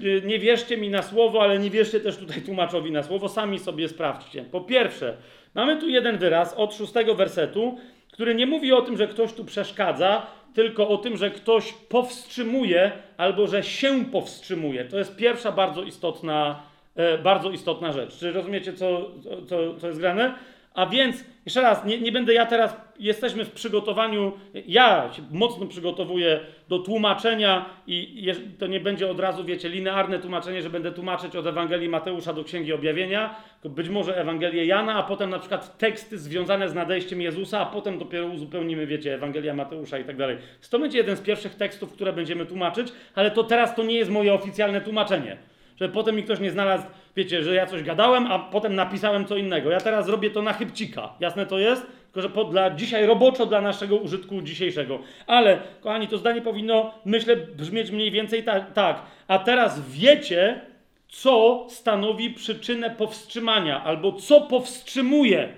yy, 0.00 0.22
nie 0.24 0.38
wierzcie 0.38 0.76
mi 0.76 0.90
na 0.90 1.02
słowo, 1.02 1.42
ale 1.42 1.58
nie 1.58 1.70
wierzcie 1.70 2.00
też 2.00 2.16
tutaj 2.16 2.42
tłumaczowi 2.42 2.92
na 2.92 3.02
słowo, 3.02 3.28
sami 3.28 3.58
sobie 3.58 3.88
sprawdźcie. 3.88 4.44
Po 4.44 4.60
pierwsze, 4.60 5.16
mamy 5.54 5.76
tu 5.76 5.88
jeden 5.88 6.18
wyraz 6.18 6.54
od 6.54 6.74
szóstego 6.74 7.14
wersetu, 7.14 7.78
który 8.12 8.34
nie 8.34 8.46
mówi 8.46 8.72
o 8.72 8.82
tym, 8.82 8.96
że 8.96 9.08
ktoś 9.08 9.32
tu 9.32 9.44
przeszkadza, 9.44 10.26
tylko 10.54 10.88
o 10.88 10.96
tym, 10.96 11.16
że 11.16 11.30
ktoś 11.30 11.72
powstrzymuje 11.72 12.92
albo 13.16 13.46
że 13.46 13.62
się 13.62 14.04
powstrzymuje. 14.04 14.84
To 14.84 14.98
jest 14.98 15.16
pierwsza 15.16 15.52
bardzo 15.52 15.82
istotna, 15.82 16.62
e, 16.96 17.18
bardzo 17.18 17.50
istotna 17.50 17.92
rzecz. 17.92 18.18
Czy 18.18 18.32
rozumiecie, 18.32 18.72
co, 18.72 19.10
co, 19.48 19.74
co 19.74 19.86
jest 19.86 20.00
grane? 20.00 20.34
A 20.74 20.86
więc, 20.86 21.24
jeszcze 21.44 21.60
raz, 21.60 21.84
nie, 21.84 22.00
nie 22.00 22.12
będę 22.12 22.34
ja 22.34 22.46
teraz, 22.46 22.76
jesteśmy 22.98 23.44
w 23.44 23.50
przygotowaniu, 23.50 24.32
ja 24.66 25.12
się 25.12 25.22
mocno 25.30 25.66
przygotowuję 25.66 26.40
do 26.68 26.78
tłumaczenia 26.78 27.64
i 27.86 28.26
to 28.58 28.66
nie 28.66 28.80
będzie 28.80 29.10
od 29.10 29.20
razu, 29.20 29.44
wiecie, 29.44 29.68
linearne 29.68 30.18
tłumaczenie, 30.18 30.62
że 30.62 30.70
będę 30.70 30.92
tłumaczyć 30.92 31.36
od 31.36 31.46
Ewangelii 31.46 31.88
Mateusza 31.88 32.32
do 32.32 32.44
Księgi 32.44 32.72
Objawienia, 32.72 33.34
być 33.64 33.88
może 33.88 34.16
Ewangelię 34.16 34.64
Jana, 34.64 34.94
a 34.94 35.02
potem 35.02 35.30
na 35.30 35.38
przykład 35.38 35.78
teksty 35.78 36.18
związane 36.18 36.68
z 36.68 36.74
nadejściem 36.74 37.20
Jezusa, 37.20 37.60
a 37.60 37.66
potem 37.66 37.98
dopiero 37.98 38.26
uzupełnimy, 38.26 38.86
wiecie, 38.86 39.14
Ewangelia 39.14 39.54
Mateusza 39.54 39.98
i 39.98 40.04
tak 40.04 40.16
dalej. 40.16 40.36
To 40.70 40.78
będzie 40.78 40.98
jeden 40.98 41.16
z 41.16 41.20
pierwszych 41.20 41.54
tekstów, 41.54 41.92
które 41.92 42.12
będziemy 42.12 42.46
tłumaczyć, 42.46 42.88
ale 43.14 43.30
to 43.30 43.44
teraz 43.44 43.74
to 43.74 43.82
nie 43.82 43.94
jest 43.94 44.10
moje 44.10 44.34
oficjalne 44.34 44.80
tłumaczenie 44.80 45.36
żeby 45.80 45.94
potem 45.94 46.16
mi 46.16 46.22
ktoś 46.22 46.40
nie 46.40 46.50
znalazł, 46.50 46.86
wiecie, 47.16 47.42
że 47.42 47.54
ja 47.54 47.66
coś 47.66 47.82
gadałem, 47.82 48.26
a 48.26 48.38
potem 48.38 48.74
napisałem 48.74 49.24
co 49.24 49.36
innego. 49.36 49.70
Ja 49.70 49.80
teraz 49.80 50.08
robię 50.08 50.30
to 50.30 50.42
na 50.42 50.52
chybcika. 50.52 51.14
Jasne 51.20 51.46
to 51.46 51.58
jest? 51.58 51.86
Tylko, 52.04 52.22
że 52.22 52.28
po, 52.28 52.44
dla, 52.44 52.70
dzisiaj 52.70 53.06
roboczo 53.06 53.46
dla 53.46 53.60
naszego 53.60 53.96
użytku 53.96 54.42
dzisiejszego. 54.42 54.98
Ale, 55.26 55.58
kochani, 55.80 56.08
to 56.08 56.18
zdanie 56.18 56.42
powinno, 56.42 56.94
myślę, 57.04 57.36
brzmieć 57.36 57.90
mniej 57.90 58.10
więcej 58.10 58.42
tak. 58.42 58.72
tak. 58.72 59.02
A 59.28 59.38
teraz 59.38 59.90
wiecie, 59.90 60.60
co 61.08 61.66
stanowi 61.68 62.30
przyczynę 62.30 62.90
powstrzymania, 62.90 63.84
albo 63.84 64.12
co 64.12 64.40
powstrzymuje. 64.40 65.48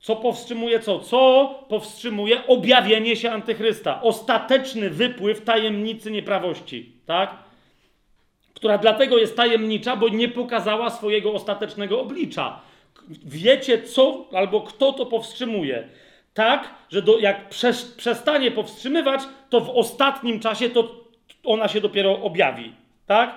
Co 0.00 0.16
powstrzymuje 0.16 0.80
co? 0.80 0.98
Co 0.98 1.54
powstrzymuje 1.68 2.46
objawienie 2.46 3.16
się 3.16 3.30
antychrysta? 3.30 4.02
Ostateczny 4.02 4.90
wypływ 4.90 5.44
tajemnicy 5.44 6.10
nieprawości. 6.10 6.92
Tak? 7.06 7.49
Która 8.60 8.78
dlatego 8.78 9.18
jest 9.18 9.36
tajemnicza, 9.36 9.96
bo 9.96 10.08
nie 10.08 10.28
pokazała 10.28 10.90
swojego 10.90 11.32
ostatecznego 11.32 12.00
oblicza. 12.00 12.60
Wiecie, 13.24 13.82
co 13.82 14.26
albo 14.32 14.60
kto 14.60 14.92
to 14.92 15.06
powstrzymuje. 15.06 15.88
Tak, 16.34 16.74
że 16.88 17.02
do, 17.02 17.18
jak 17.18 17.48
przestanie 17.96 18.50
powstrzymywać, 18.50 19.20
to 19.50 19.60
w 19.60 19.70
ostatnim 19.70 20.40
czasie 20.40 20.70
to 20.70 21.04
ona 21.44 21.68
się 21.68 21.80
dopiero 21.80 22.22
objawi. 22.22 22.72
Tak? 23.06 23.34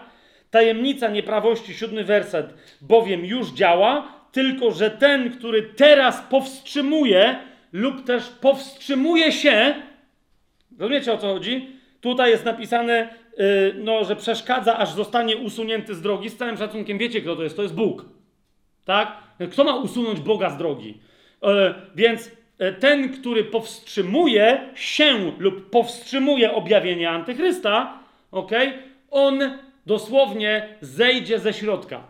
Tajemnica 0.51 1.07
nieprawości, 1.07 1.73
siódmy 1.73 2.03
werset, 2.03 2.53
bowiem 2.81 3.25
już 3.25 3.51
działa, 3.51 4.07
tylko 4.31 4.71
że 4.71 4.91
ten, 4.91 5.31
który 5.31 5.61
teraz 5.61 6.21
powstrzymuje 6.29 7.35
lub 7.73 8.05
też 8.05 8.29
powstrzymuje 8.29 9.31
się, 9.31 9.75
rozumiecie 10.79 11.13
o 11.13 11.17
co 11.17 11.33
chodzi? 11.33 11.69
Tutaj 12.01 12.31
jest 12.31 12.45
napisane, 12.45 13.22
no, 13.75 14.03
że 14.03 14.15
przeszkadza, 14.15 14.77
aż 14.77 14.89
zostanie 14.89 15.37
usunięty 15.37 15.95
z 15.95 16.01
drogi. 16.01 16.29
Z 16.29 16.37
całym 16.37 16.57
szacunkiem 16.57 16.97
wiecie, 16.97 17.21
kto 17.21 17.35
to 17.35 17.43
jest? 17.43 17.55
To 17.55 17.61
jest 17.61 17.75
Bóg. 17.75 18.05
Tak? 18.85 19.17
Kto 19.51 19.63
ma 19.63 19.75
usunąć 19.75 20.19
Boga 20.19 20.49
z 20.49 20.57
drogi? 20.57 21.01
E, 21.43 21.75
więc 21.95 22.31
e, 22.59 22.73
ten, 22.73 23.13
który 23.13 23.43
powstrzymuje 23.43 24.69
się 24.75 25.31
lub 25.39 25.69
powstrzymuje 25.69 26.53
objawienie 26.53 27.09
antychrysta, 27.09 27.99
ok, 28.31 28.51
on 29.11 29.39
dosłownie 29.85 30.77
zejdzie 30.81 31.39
ze 31.39 31.53
środka. 31.53 32.03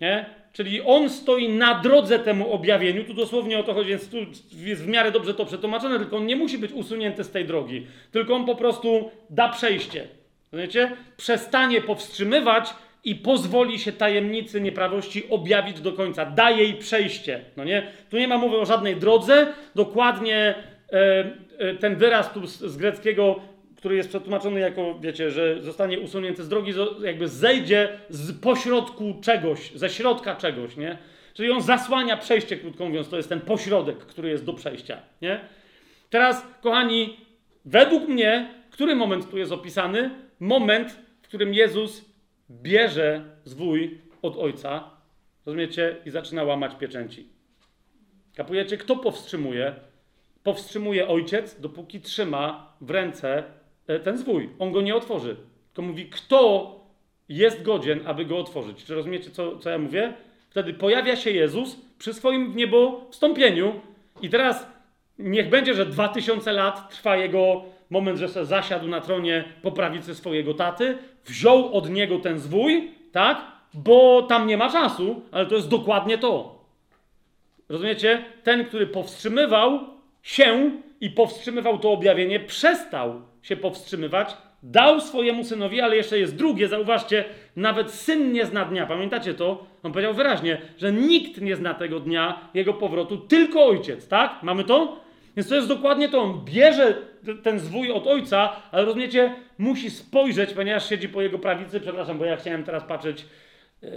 Nie? 0.00 0.41
Czyli 0.52 0.82
on 0.82 1.10
stoi 1.10 1.48
na 1.48 1.80
drodze 1.80 2.18
temu 2.18 2.52
objawieniu. 2.52 3.04
Tu 3.04 3.14
dosłownie 3.14 3.58
o 3.58 3.62
to 3.62 3.74
chodzi, 3.74 3.90
więc 3.90 4.08
tu 4.08 4.16
jest 4.56 4.82
w 4.82 4.88
miarę 4.88 5.10
dobrze 5.10 5.34
to 5.34 5.46
przetłumaczone, 5.46 5.98
tylko 5.98 6.16
on 6.16 6.26
nie 6.26 6.36
musi 6.36 6.58
być 6.58 6.72
usunięty 6.72 7.24
z 7.24 7.30
tej 7.30 7.44
drogi, 7.44 7.86
tylko 8.10 8.34
on 8.34 8.46
po 8.46 8.54
prostu 8.54 9.10
da 9.30 9.48
przejście. 9.48 10.08
Rozumiecie? 10.52 10.96
Przestanie 11.16 11.80
powstrzymywać 11.80 12.74
i 13.04 13.14
pozwoli 13.14 13.78
się 13.78 13.92
tajemnicy 13.92 14.60
nieprawości 14.60 15.22
objawić 15.30 15.80
do 15.80 15.92
końca. 15.92 16.26
Da 16.26 16.50
jej 16.50 16.74
przejście. 16.74 17.44
No 17.56 17.64
nie? 17.64 17.92
Tu 18.10 18.18
nie 18.18 18.28
ma 18.28 18.38
mowy 18.38 18.56
o 18.56 18.66
żadnej 18.66 18.96
drodze. 18.96 19.46
Dokładnie 19.74 20.54
e, 20.92 21.24
e, 21.58 21.74
ten 21.74 21.96
wyraz 21.96 22.32
tu 22.32 22.46
z, 22.46 22.58
z 22.58 22.76
greckiego 22.76 23.40
który 23.82 23.96
jest 23.96 24.08
przetłumaczony 24.08 24.60
jako, 24.60 24.98
wiecie, 25.00 25.30
że 25.30 25.62
zostanie 25.62 26.00
usunięty 26.00 26.44
z 26.44 26.48
drogi, 26.48 26.72
jakby 27.02 27.28
zejdzie 27.28 27.98
z 28.08 28.40
pośrodku 28.40 29.14
czegoś, 29.22 29.72
ze 29.74 29.90
środka 29.90 30.36
czegoś, 30.36 30.76
nie? 30.76 30.98
Czyli 31.34 31.50
on 31.50 31.62
zasłania 31.62 32.16
przejście, 32.16 32.56
krótko 32.56 32.84
mówiąc, 32.84 33.08
to 33.08 33.16
jest 33.16 33.28
ten 33.28 33.40
pośrodek, 33.40 33.98
który 33.98 34.30
jest 34.30 34.44
do 34.44 34.52
przejścia, 34.52 34.98
nie? 35.22 35.40
Teraz, 36.10 36.46
kochani, 36.60 37.16
według 37.64 38.08
mnie 38.08 38.62
który 38.72 38.94
moment 38.94 39.30
tu 39.30 39.38
jest 39.38 39.52
opisany? 39.52 40.10
Moment, 40.40 40.98
w 41.22 41.28
którym 41.28 41.54
Jezus 41.54 42.04
bierze 42.50 43.24
zwój 43.44 43.98
od 44.22 44.36
ojca, 44.36 44.90
rozumiecie, 45.46 45.96
i 46.06 46.10
zaczyna 46.10 46.44
łamać 46.44 46.74
pieczęci. 46.74 47.28
Kapujecie, 48.34 48.76
kto 48.76 48.96
powstrzymuje? 48.96 49.74
Powstrzymuje 50.42 51.08
ojciec, 51.08 51.60
dopóki 51.60 52.00
trzyma 52.00 52.76
w 52.80 52.90
ręce 52.90 53.42
ten 54.04 54.18
zwój. 54.18 54.50
On 54.58 54.72
go 54.72 54.80
nie 54.82 54.96
otworzy. 54.96 55.36
Tylko 55.74 55.88
mówi, 55.88 56.06
kto 56.06 56.70
jest 57.28 57.62
godzien, 57.62 58.00
aby 58.06 58.24
go 58.24 58.38
otworzyć. 58.38 58.84
Czy 58.84 58.94
rozumiecie, 58.94 59.30
co, 59.30 59.58
co 59.58 59.70
ja 59.70 59.78
mówię? 59.78 60.12
Wtedy 60.50 60.74
pojawia 60.74 61.16
się 61.16 61.30
Jezus 61.30 61.76
przy 61.98 62.14
swoim 62.14 62.56
niebo 62.56 63.06
wstąpieniu 63.10 63.80
i 64.22 64.30
teraz 64.30 64.66
niech 65.18 65.48
będzie, 65.48 65.74
że 65.74 65.86
dwa 65.86 66.08
tysiące 66.08 66.52
lat 66.52 66.90
trwa 66.90 67.16
jego 67.16 67.64
moment, 67.90 68.18
że 68.18 68.28
se 68.28 68.46
zasiadł 68.46 68.88
na 68.88 69.00
tronie 69.00 69.44
po 69.62 69.72
prawicy 69.72 70.14
swojego 70.14 70.54
taty, 70.54 70.98
wziął 71.24 71.74
od 71.74 71.90
niego 71.90 72.18
ten 72.18 72.38
zwój, 72.38 72.90
tak? 73.12 73.52
Bo 73.74 74.22
tam 74.22 74.46
nie 74.46 74.56
ma 74.56 74.70
czasu, 74.70 75.22
ale 75.30 75.46
to 75.46 75.54
jest 75.54 75.68
dokładnie 75.68 76.18
to. 76.18 76.62
Rozumiecie? 77.68 78.24
Ten, 78.42 78.64
który 78.64 78.86
powstrzymywał 78.86 79.80
się 80.22 80.70
i 81.02 81.10
powstrzymywał 81.10 81.78
to 81.78 81.92
objawienie, 81.92 82.40
przestał 82.40 83.22
się 83.42 83.56
powstrzymywać, 83.56 84.36
dał 84.62 85.00
swojemu 85.00 85.44
synowi, 85.44 85.80
ale 85.80 85.96
jeszcze 85.96 86.18
jest 86.18 86.36
drugie, 86.36 86.68
zauważcie, 86.68 87.24
nawet 87.56 87.90
syn 87.90 88.32
nie 88.32 88.46
zna 88.46 88.64
dnia. 88.64 88.86
Pamiętacie 88.86 89.34
to? 89.34 89.66
On 89.82 89.92
powiedział 89.92 90.14
wyraźnie, 90.14 90.60
że 90.78 90.92
nikt 90.92 91.40
nie 91.40 91.56
zna 91.56 91.74
tego 91.74 92.00
dnia, 92.00 92.48
jego 92.54 92.74
powrotu, 92.74 93.16
tylko 93.16 93.66
ojciec, 93.66 94.08
tak? 94.08 94.42
Mamy 94.42 94.64
to? 94.64 95.00
Więc 95.36 95.48
to 95.48 95.54
jest 95.54 95.68
dokładnie 95.68 96.08
to. 96.08 96.22
On 96.22 96.44
bierze 96.44 96.94
ten 97.42 97.58
zwój 97.58 97.92
od 97.92 98.06
ojca, 98.06 98.52
ale 98.72 98.84
rozumiecie, 98.84 99.34
musi 99.58 99.90
spojrzeć, 99.90 100.52
ponieważ 100.54 100.88
siedzi 100.88 101.08
po 101.08 101.22
jego 101.22 101.38
prawicy. 101.38 101.80
Przepraszam, 101.80 102.18
bo 102.18 102.24
ja 102.24 102.36
chciałem 102.36 102.64
teraz 102.64 102.84
patrzeć, 102.84 103.26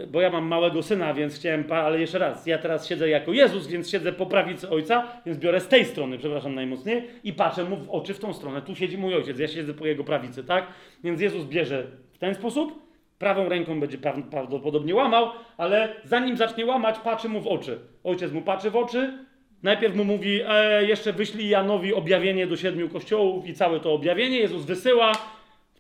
bo 0.07 0.22
ja 0.22 0.30
mam 0.30 0.47
małego 0.47 0.83
syna, 0.83 1.14
więc 1.14 1.35
chciałem, 1.35 1.64
ale 1.72 1.99
jeszcze 1.99 2.19
raz, 2.19 2.47
ja 2.47 2.57
teraz 2.57 2.88
siedzę 2.88 3.09
jako 3.09 3.33
Jezus, 3.33 3.67
więc 3.67 3.89
siedzę 3.89 4.14
po 4.14 4.25
prawicy 4.25 4.69
ojca, 4.69 5.07
więc 5.25 5.38
biorę 5.38 5.59
z 5.59 5.67
tej 5.67 5.85
strony, 5.85 6.17
przepraszam 6.17 6.55
najmocniej, 6.55 7.07
i 7.23 7.33
patrzę 7.33 7.64
mu 7.64 7.77
w 7.77 7.89
oczy 7.89 8.14
w 8.14 8.19
tą 8.19 8.33
stronę. 8.33 8.61
Tu 8.61 8.75
siedzi 8.75 8.97
mój 8.97 9.15
ojciec, 9.15 9.39
ja 9.39 9.47
siedzę 9.47 9.73
po 9.73 9.85
jego 9.85 10.03
prawicy, 10.03 10.43
tak? 10.43 10.67
Więc 11.03 11.22
Jezus 11.22 11.45
bierze 11.45 11.88
w 12.14 12.17
ten 12.17 12.35
sposób, 12.35 12.85
prawą 13.19 13.49
ręką 13.49 13.80
będzie 13.80 13.97
prawdopodobnie 14.31 14.95
łamał, 14.95 15.30
ale 15.57 15.95
zanim 16.03 16.38
zacznie 16.38 16.65
łamać, 16.65 16.99
patrzy 16.99 17.30
mu 17.30 17.41
w 17.41 17.47
oczy. 17.47 17.80
Ojciec 18.03 18.31
mu 18.31 18.41
patrzy 18.41 18.72
w 18.72 18.75
oczy, 18.75 19.25
Najpierw 19.64 19.95
mu 19.95 20.03
mówi, 20.03 20.41
e, 20.47 20.85
jeszcze 20.85 21.14
wyślij 21.14 21.49
Janowi 21.49 21.93
objawienie 21.93 22.47
do 22.47 22.57
siedmiu 22.57 22.89
kościołów 22.89 23.47
i 23.47 23.53
całe 23.53 23.80
to 23.80 23.93
objawienie. 23.93 24.39
Jezus 24.39 24.65
wysyła, 24.65 25.11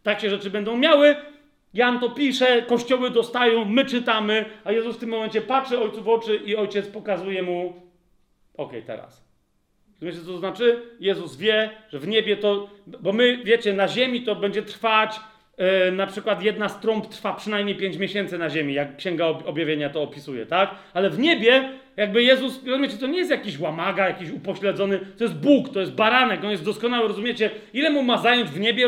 takie 0.03 0.29
rzeczy 0.29 0.49
będą 0.49 0.77
miały. 0.77 1.15
Jan 1.75 1.99
to 1.99 2.09
pisze, 2.09 2.61
kościoły 2.61 3.09
dostają, 3.09 3.65
my 3.65 3.85
czytamy, 3.85 4.45
a 4.63 4.71
Jezus 4.71 4.95
w 4.95 4.99
tym 4.99 5.09
momencie 5.09 5.41
patrzy 5.41 5.79
ojcu 5.79 6.03
w 6.03 6.09
oczy 6.09 6.35
i 6.35 6.55
ojciec 6.55 6.87
pokazuje 6.87 7.43
mu, 7.43 7.69
okej, 8.53 8.79
okay, 8.79 8.81
teraz. 8.81 9.25
Wiecie, 10.01 10.19
co 10.19 10.25
to 10.25 10.37
znaczy? 10.37 10.81
Jezus 10.99 11.37
wie, 11.37 11.69
że 11.89 11.99
w 11.99 12.07
niebie 12.07 12.37
to, 12.37 12.69
bo 12.87 13.13
my, 13.13 13.43
wiecie, 13.43 13.73
na 13.73 13.87
ziemi 13.87 14.23
to 14.23 14.35
będzie 14.35 14.61
trwać 14.61 15.19
E, 15.57 15.91
na 15.91 16.07
przykład 16.07 16.43
jedna 16.43 16.69
z 16.69 16.79
trąb 16.79 17.07
trwa 17.07 17.33
przynajmniej 17.33 17.75
5 17.75 17.97
miesięcy 17.97 18.37
na 18.37 18.49
ziemi, 18.49 18.73
jak 18.73 18.95
Księga 18.95 19.25
Objawienia 19.25 19.89
to 19.89 20.01
opisuje, 20.01 20.45
tak? 20.45 20.75
Ale 20.93 21.09
w 21.09 21.19
niebie, 21.19 21.69
jakby 21.97 22.23
Jezus, 22.23 22.65
rozumiecie, 22.65 22.97
to 22.97 23.07
nie 23.07 23.17
jest 23.17 23.31
jakiś 23.31 23.59
łamaga, 23.59 24.07
jakiś 24.07 24.29
upośledzony, 24.29 24.99
to 25.17 25.23
jest 25.23 25.35
Bóg, 25.35 25.69
to 25.69 25.79
jest 25.79 25.91
baranek, 25.91 26.43
on 26.43 26.51
jest 26.51 26.63
doskonały, 26.63 27.07
rozumiecie? 27.07 27.51
Ile 27.73 27.89
mu 27.89 28.03
ma 28.03 28.17
zająć 28.17 28.49
w 28.49 28.59
niebie 28.59 28.87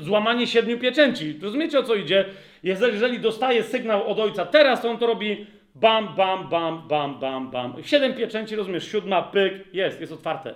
złamanie 0.00 0.46
siedmiu 0.46 0.78
pieczęci? 0.78 1.38
Rozumiecie, 1.42 1.78
o 1.78 1.82
co 1.82 1.94
idzie? 1.94 2.24
Jeżeli 2.62 3.20
dostaje 3.20 3.62
sygnał 3.62 4.06
od 4.06 4.18
Ojca 4.18 4.46
teraz, 4.46 4.82
to 4.82 4.90
on 4.90 4.98
to 4.98 5.06
robi 5.06 5.46
bam, 5.74 6.14
bam, 6.14 6.48
bam, 6.48 6.88
bam, 6.88 7.20
bam, 7.20 7.50
bam. 7.50 7.74
Siedem 7.82 8.14
pieczęci, 8.14 8.56
rozumiesz, 8.56 8.90
siódma, 8.92 9.22
pyk, 9.22 9.74
jest, 9.74 10.00
jest 10.00 10.12
otwarte. 10.12 10.54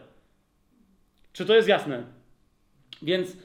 Czy 1.32 1.46
to 1.46 1.54
jest 1.54 1.68
jasne? 1.68 2.02
Więc 3.02 3.36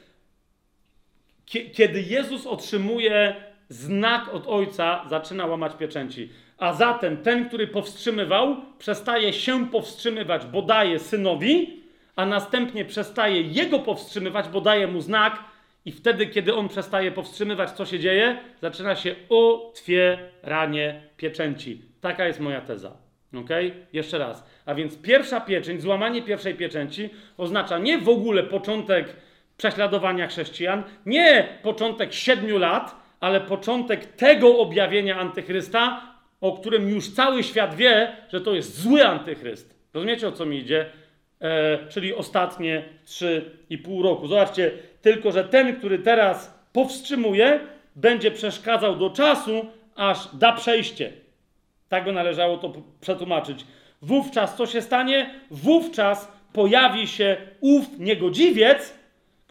kiedy 1.46 2.02
Jezus 2.02 2.48
otrzymuje 2.48 3.36
znak 3.70 4.34
od 4.34 4.48
Ojca, 4.48 5.06
zaczyna 5.10 5.46
łamać 5.46 5.74
pieczęci. 5.76 6.30
A 6.58 6.74
zatem 6.74 7.18
ten, 7.18 7.48
który 7.48 7.68
powstrzymywał, 7.68 8.56
przestaje 8.80 9.34
się 9.34 9.68
powstrzymywać, 9.70 10.46
bo 10.46 10.62
daje 10.62 11.00
synowi, 11.00 11.84
a 12.16 12.26
następnie 12.26 12.86
przestaje 12.86 13.42
jego 13.42 13.80
powstrzymywać, 13.80 14.50
bo 14.50 14.62
daje 14.62 14.88
mu 14.88 15.02
znak, 15.02 15.44
i 15.86 15.92
wtedy, 15.92 16.28
kiedy 16.28 16.56
on 16.56 16.70
przestaje 16.70 17.12
powstrzymywać, 17.12 17.72
co 17.72 17.86
się 17.86 18.00
dzieje? 18.00 18.38
Zaczyna 18.62 18.96
się 18.96 19.16
otwieranie 19.30 21.02
pieczęci. 21.18 21.82
Taka 22.02 22.28
jest 22.28 22.40
moja 22.40 22.62
teza. 22.62 22.92
Ok? 23.36 23.50
Jeszcze 23.94 24.18
raz. 24.18 24.44
A 24.66 24.76
więc 24.76 24.98
pierwsza 24.98 25.42
pieczęć, 25.42 25.82
złamanie 25.82 26.22
pierwszej 26.22 26.56
pieczęci 26.56 27.10
oznacza 27.38 27.78
nie 27.78 27.98
w 27.98 28.10
ogóle 28.10 28.44
początek 28.44 29.16
prześladowania 29.58 30.28
chrześcijan, 30.28 30.84
nie 31.06 31.48
początek 31.64 32.14
siedmiu 32.14 32.58
lat, 32.58 32.96
ale 33.20 33.42
początek 33.42 34.06
tego 34.06 34.58
objawienia 34.58 35.20
antychrysta, 35.20 36.02
o 36.42 36.52
którym 36.52 36.90
już 36.90 37.10
cały 37.10 37.44
świat 37.44 37.76
wie, 37.76 38.18
że 38.30 38.42
to 38.42 38.54
jest 38.54 38.82
zły 38.82 39.08
antychryst. 39.08 39.76
Rozumiecie 39.94 40.28
o 40.28 40.32
co 40.32 40.46
mi 40.46 40.58
idzie? 40.58 40.86
E, 41.42 41.88
czyli 41.90 42.16
ostatnie 42.16 42.84
trzy 43.06 43.52
i 43.70 43.78
pół 43.78 44.04
roku. 44.04 44.28
Zobaczcie, 44.28 44.72
tylko 45.02 45.32
że 45.32 45.44
ten, 45.44 45.76
który 45.76 46.00
teraz 46.00 46.60
powstrzymuje, 46.74 47.60
będzie 47.96 48.32
przeszkadzał 48.32 48.96
do 48.96 49.10
czasu, 49.10 49.66
aż 49.96 50.36
da 50.36 50.54
przejście. 50.54 51.14
Tak 51.90 52.04
by 52.06 52.12
należało 52.12 52.58
to 52.58 52.74
przetłumaczyć. 53.02 53.66
Wówczas 54.02 54.58
co 54.58 54.66
się 54.66 54.82
stanie? 54.82 55.30
Wówczas 55.52 56.32
pojawi 56.54 57.08
się 57.08 57.38
ów 57.62 58.00
niegodziwiec, 58.00 58.94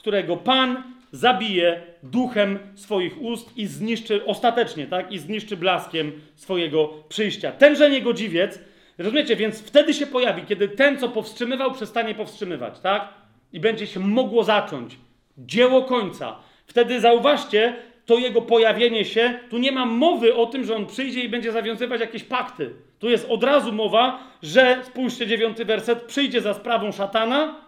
którego 0.05 0.37
Pan 0.37 0.83
zabije 1.13 1.83
duchem 2.03 2.59
swoich 2.75 3.23
ust 3.23 3.59
i 3.59 3.67
zniszczy 3.67 4.27
ostatecznie, 4.27 4.87
tak? 4.87 5.13
I 5.13 5.19
zniszczy 5.19 5.57
blaskiem 5.57 6.13
swojego 6.35 6.89
przyjścia. 7.09 7.53
Tenże 7.53 7.91
niegodziwiec, 7.91 8.61
rozumiecie, 8.99 9.37
więc 9.37 9.63
wtedy 9.63 9.95
się 9.95 10.07
pojawi, 10.07 10.43
kiedy 10.43 10.69
ten, 10.69 10.99
co 10.99 11.09
powstrzymywał, 11.09 11.73
przestanie 11.73 12.15
powstrzymywać, 12.15 12.81
tak? 12.81 13.09
I 13.53 13.61
będzie 13.61 13.87
się 13.87 14.01
mogło 14.01 14.45
zacząć 14.45 14.97
dzieło 15.39 15.83
końca. 15.83 16.37
Wtedy 16.67 17.01
zauważcie, 17.01 17.77
to 18.07 18.19
jego 18.19 18.43
pojawienie 18.43 19.05
się, 19.05 19.39
tu 19.51 19.59
nie 19.59 19.73
ma 19.73 19.87
mowy 19.87 20.35
o 20.35 20.47
tym, 20.47 20.65
że 20.65 20.77
on 20.77 20.87
przyjdzie 20.87 21.21
i 21.21 21.29
będzie 21.29 21.53
zawiązywać 21.53 22.01
jakieś 22.01 22.25
pakty. 22.25 22.71
Tu 22.99 23.11
jest 23.11 23.27
od 23.31 23.45
razu 23.45 23.73
mowa, 23.73 24.19
że, 24.43 24.81
spójrzcie, 24.83 25.27
dziewiąty 25.27 25.65
werset, 25.65 26.03
przyjdzie 26.03 26.41
za 26.41 26.55
sprawą 26.55 26.93
szatana 26.93 27.65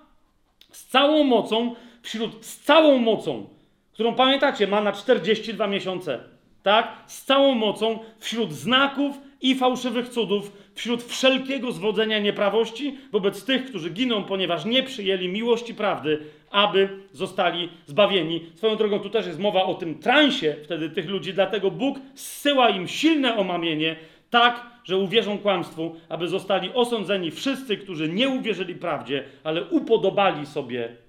z 0.70 0.86
całą 0.86 1.24
mocą, 1.24 1.74
wśród 2.06 2.44
z 2.44 2.60
całą 2.60 2.98
mocą, 2.98 3.48
którą 3.92 4.14
pamiętacie, 4.14 4.66
ma 4.66 4.80
na 4.80 4.92
42 4.92 5.66
miesiące, 5.66 6.20
tak? 6.62 6.96
Z 7.06 7.24
całą 7.24 7.54
mocą 7.54 7.98
wśród 8.18 8.52
znaków 8.52 9.16
i 9.40 9.54
fałszywych 9.54 10.08
cudów, 10.08 10.52
wśród 10.74 11.02
wszelkiego 11.02 11.72
zwodzenia 11.72 12.18
nieprawości 12.18 12.98
wobec 13.12 13.44
tych, 13.44 13.64
którzy 13.66 13.90
giną, 13.90 14.24
ponieważ 14.24 14.64
nie 14.64 14.82
przyjęli 14.82 15.28
miłości 15.28 15.74
prawdy, 15.74 16.18
aby 16.50 16.88
zostali 17.12 17.68
zbawieni. 17.86 18.40
Swoją 18.54 18.76
drogą, 18.76 18.98
tu 18.98 19.10
też 19.10 19.26
jest 19.26 19.38
mowa 19.38 19.62
o 19.62 19.74
tym 19.74 19.98
transie 19.98 20.56
wtedy 20.64 20.90
tych 20.90 21.08
ludzi, 21.08 21.34
dlatego 21.34 21.70
Bóg 21.70 21.98
zsyła 22.14 22.68
im 22.68 22.88
silne 22.88 23.36
omamienie, 23.36 23.96
tak, 24.30 24.66
że 24.84 24.96
uwierzą 24.96 25.38
kłamstwu, 25.38 25.96
aby 26.08 26.28
zostali 26.28 26.70
osądzeni 26.74 27.30
wszyscy, 27.30 27.76
którzy 27.76 28.08
nie 28.08 28.28
uwierzyli 28.28 28.74
prawdzie, 28.74 29.24
ale 29.44 29.64
upodobali 29.64 30.46
sobie 30.46 31.05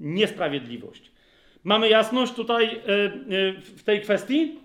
niesprawiedliwość. 0.00 1.10
Mamy 1.64 1.88
jasność 1.88 2.32
tutaj 2.32 2.64
e, 2.66 2.78
e, 2.78 3.52
w 3.60 3.82
tej 3.82 4.00
kwestii? 4.00 4.58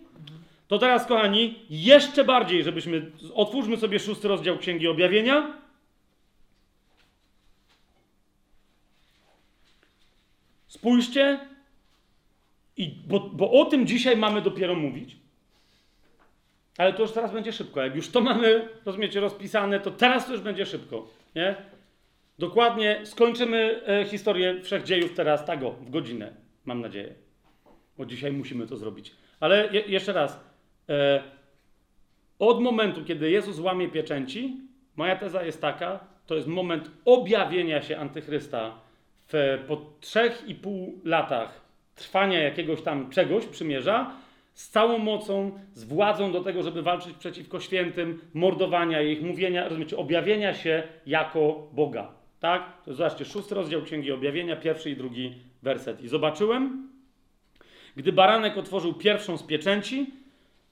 To 0.68 0.78
teraz, 0.78 1.06
kochani, 1.06 1.60
jeszcze 1.70 2.24
bardziej, 2.24 2.64
żebyśmy. 2.64 3.12
Otwórzmy 3.34 3.78
sobie 3.78 4.00
szósty 4.00 4.28
rozdział 4.28 4.58
Księgi 4.58 4.88
Objawienia. 4.88 5.54
Spójrzcie, 10.68 11.40
i, 12.80 12.96
bo, 13.08 13.20
bo 13.20 13.52
o 13.52 13.66
tym 13.66 13.88
dzisiaj 13.88 14.18
mamy 14.18 14.42
dopiero 14.42 14.76
mówić. 14.76 15.16
Ale 16.78 16.94
to 16.94 17.02
już 17.02 17.12
teraz 17.12 17.34
będzie 17.34 17.54
szybko. 17.54 17.82
Jak 17.82 17.96
już 17.96 18.10
to 18.10 18.22
mamy, 18.22 18.70
rozumiecie, 18.86 19.20
rozpisane, 19.20 19.80
to 19.80 19.92
teraz 19.92 20.26
to 20.26 20.32
już 20.32 20.42
będzie 20.42 20.66
szybko. 20.66 21.08
Nie? 21.36 21.56
Dokładnie 22.40 23.02
skończymy 23.04 23.82
e, 23.88 24.06
historię 24.06 24.62
wszechdziejów 24.62 25.14
teraz 25.14 25.46
tak 25.46 25.64
o, 25.64 25.72
w 25.72 25.90
godzinę, 25.90 26.34
mam 26.66 26.82
nadzieję. 26.82 27.14
Bo 27.98 28.06
dzisiaj 28.06 28.32
musimy 28.32 28.68
to 28.68 28.78
zrobić. 28.78 29.12
Ale 29.40 29.70
je, 29.72 29.82
jeszcze 29.82 30.14
raz. 30.14 30.40
E, 30.90 31.24
od 32.40 32.62
momentu, 32.62 33.04
kiedy 33.06 33.32
Jezus 33.32 33.60
łamie 33.60 33.90
pieczęci, 33.90 34.58
moja 34.96 35.16
teza 35.16 35.44
jest 35.44 35.62
taka, 35.62 36.00
to 36.26 36.36
jest 36.36 36.48
moment 36.48 36.92
objawienia 37.06 37.82
się 37.82 37.98
antychrysta 37.98 38.76
w, 39.28 39.64
po 39.68 39.82
trzech 40.00 40.44
i 40.48 40.56
pół 40.56 41.02
latach 41.04 41.62
trwania 41.96 42.40
jakiegoś 42.40 42.82
tam 42.82 43.10
czegoś, 43.10 43.46
przymierza, 43.46 44.12
z 44.54 44.70
całą 44.70 44.98
mocą, 44.98 45.60
z 45.74 45.84
władzą 45.84 46.32
do 46.32 46.44
tego, 46.44 46.64
żeby 46.64 46.82
walczyć 46.82 47.18
przeciwko 47.18 47.60
świętym, 47.60 48.22
mordowania 48.34 49.02
ich, 49.02 49.22
mówienia, 49.22 49.64
rozumiecie, 49.64 49.98
objawienia 49.98 50.54
się 50.54 50.84
jako 51.06 51.70
Boga. 51.74 52.19
Tak? 52.40 52.84
To 52.86 52.94
zobaczcie, 52.94 53.26
szósty 53.26 53.56
rozdział 53.56 53.82
Księgi 53.82 54.12
Objawienia, 54.12 54.56
pierwszy 54.56 54.90
i 54.90 54.96
drugi 54.96 55.34
werset. 55.64 56.04
I 56.04 56.08
zobaczyłem, 56.08 56.90
gdy 57.96 58.12
baranek 58.12 58.58
otworzył 58.58 58.94
pierwszą 58.94 59.38
z 59.38 59.44
pieczęci 59.44 60.14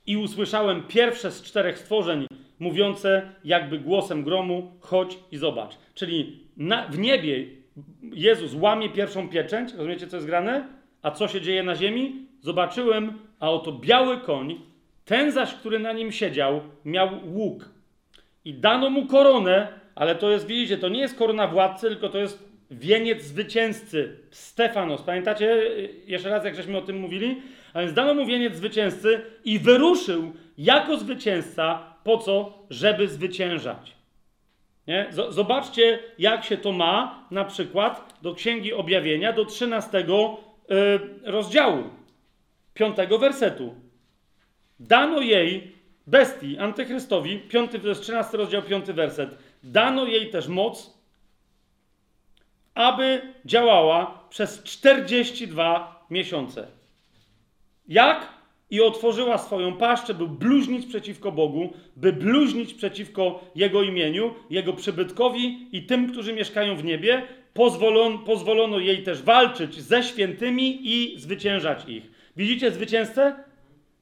i 0.05 0.17
usłyszałem 0.17 0.83
pierwsze 0.83 1.31
z 1.31 1.43
czterech 1.43 1.79
stworzeń 1.79 2.27
mówiące 2.59 3.29
jakby 3.43 3.79
głosem 3.79 4.23
gromu, 4.23 4.71
chodź 4.79 5.19
i 5.31 5.37
zobacz. 5.37 5.77
Czyli 5.93 6.39
na, 6.57 6.87
w 6.87 6.99
niebie 6.99 7.45
Jezus 8.01 8.53
łamie 8.53 8.89
pierwszą 8.89 9.29
pieczęć, 9.29 9.73
rozumiecie 9.73 10.07
co 10.07 10.17
jest 10.17 10.27
grane? 10.27 10.67
A 11.01 11.11
co 11.11 11.27
się 11.27 11.41
dzieje 11.41 11.63
na 11.63 11.75
ziemi? 11.75 12.27
Zobaczyłem, 12.39 13.13
a 13.39 13.51
oto 13.51 13.71
biały 13.71 14.17
koń, 14.17 14.61
ten 15.05 15.31
zaś, 15.31 15.53
który 15.53 15.79
na 15.79 15.93
nim 15.93 16.11
siedział, 16.11 16.61
miał 16.85 17.09
łuk. 17.25 17.69
I 18.45 18.53
dano 18.53 18.89
mu 18.89 19.05
koronę, 19.05 19.67
ale 19.97 20.15
to 20.15 20.31
jest, 20.31 20.47
widzicie, 20.47 20.77
to 20.77 20.89
nie 20.89 20.99
jest 20.99 21.17
korona 21.17 21.47
władcy, 21.47 21.87
tylko 21.87 22.09
to 22.09 22.17
jest 22.17 22.49
wieniec 22.71 23.23
zwycięzcy. 23.23 24.17
Stefanos. 24.31 25.01
Pamiętacie 25.01 25.63
jeszcze 26.05 26.29
raz, 26.29 26.45
jak 26.45 26.55
żeśmy 26.55 26.77
o 26.77 26.81
tym 26.81 26.99
mówili? 26.99 27.41
A 27.73 27.81
więc 27.81 27.93
dano 27.93 28.13
mu 28.13 28.25
wieniec 28.25 28.55
zwycięzcy 28.55 29.21
i 29.45 29.59
wyruszył 29.59 30.33
jako 30.57 30.97
zwycięzca. 30.97 31.93
Po 32.03 32.17
co? 32.17 32.53
Żeby 32.69 33.07
zwyciężać. 33.07 33.95
Nie? 34.87 35.07
Zobaczcie, 35.29 35.99
jak 36.19 36.45
się 36.45 36.57
to 36.57 36.71
ma 36.71 37.27
na 37.31 37.45
przykład 37.45 38.13
do 38.21 38.35
Księgi 38.35 38.73
Objawienia, 38.73 39.33
do 39.33 39.45
13 39.45 39.97
yy, 39.97 40.05
rozdziału, 41.23 41.83
5 42.73 42.95
wersetu. 43.19 43.75
Dano 44.79 45.21
jej, 45.21 45.71
bestii, 46.07 46.57
antychrystowi, 46.57 47.39
5, 47.39 47.71
to 47.81 47.87
jest 47.87 48.01
13 48.01 48.37
rozdział, 48.37 48.61
5 48.61 48.85
werset, 48.85 49.37
dano 49.71 50.05
jej 50.05 50.29
też 50.29 50.47
moc, 50.47 50.97
aby 52.73 53.21
działała 53.45 54.23
przez 54.29 54.63
42 54.63 56.05
miesiące. 56.09 56.67
Jak? 57.87 58.37
I 58.69 58.81
otworzyła 58.81 59.37
swoją 59.37 59.77
paszczę, 59.77 60.13
by 60.13 60.27
bluźnić 60.27 60.85
przeciwko 60.85 61.31
Bogu, 61.31 61.73
by 61.95 62.13
bluźnić 62.13 62.73
przeciwko 62.73 63.43
Jego 63.55 63.83
imieniu, 63.83 64.33
Jego 64.49 64.73
przybytkowi 64.73 65.69
i 65.71 65.83
tym, 65.83 66.11
którzy 66.11 66.33
mieszkają 66.33 66.75
w 66.75 66.83
niebie. 66.83 67.27
Pozwolono, 67.53 68.17
pozwolono 68.17 68.79
jej 68.79 69.03
też 69.03 69.21
walczyć 69.21 69.81
ze 69.81 70.03
świętymi 70.03 70.79
i 70.83 71.19
zwyciężać 71.19 71.85
ich. 71.87 72.11
Widzicie 72.37 72.71
zwycięzcę? 72.71 73.35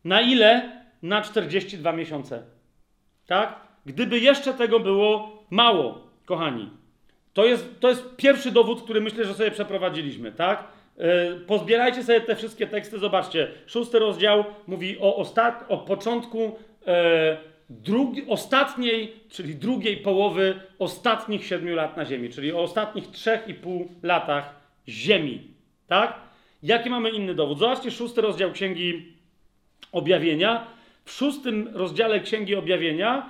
Na 0.04 0.22
ile? 0.22 0.82
Na 1.02 1.22
42 1.22 1.92
miesiące. 1.92 2.44
Tak? 3.28 3.60
Gdyby 3.86 4.20
jeszcze 4.20 4.54
tego 4.54 4.80
było 4.80 5.35
mało, 5.50 6.08
kochani. 6.26 6.70
To 7.34 7.46
jest, 7.46 7.80
to 7.80 7.90
jest 7.90 8.16
pierwszy 8.16 8.52
dowód, 8.52 8.82
który 8.82 9.02
myślę, 9.02 9.26
że 9.26 9.34
sobie 9.34 9.52
przeprowadziliśmy, 9.52 10.32
tak? 10.32 10.64
E, 10.98 11.36
pozbierajcie 11.36 12.04
sobie 12.04 12.22
te 12.22 12.36
wszystkie 12.36 12.68
teksty, 12.68 13.00
zobaczcie. 13.00 13.48
Szósty 13.68 14.00
rozdział 14.00 14.44
mówi 14.68 14.98
o, 15.00 15.16
ostat... 15.16 15.66
o 15.70 15.78
początku 15.78 16.58
e, 16.88 17.38
drugi... 17.70 18.28
ostatniej, 18.28 19.14
czyli 19.30 19.56
drugiej 19.56 19.98
połowy 19.98 20.60
ostatnich 20.80 21.46
siedmiu 21.46 21.76
lat 21.76 21.98
na 21.98 22.06
Ziemi, 22.06 22.30
czyli 22.30 22.54
o 22.54 22.62
ostatnich 22.62 23.08
trzech 23.08 23.48
i 23.48 23.54
pół 23.54 23.92
latach 24.04 24.56
Ziemi. 24.88 25.48
Tak? 25.88 26.20
Jaki 26.64 26.90
mamy 26.90 27.10
inny 27.10 27.36
dowód? 27.36 27.60
Zobaczcie 27.60 27.92
szósty 27.92 28.22
rozdział 28.22 28.52
Księgi 28.52 29.14
Objawienia. 29.92 30.68
W 31.06 31.12
szóstym 31.12 31.70
rozdziale 31.74 32.20
Księgi 32.20 32.56
Objawienia, 32.56 33.30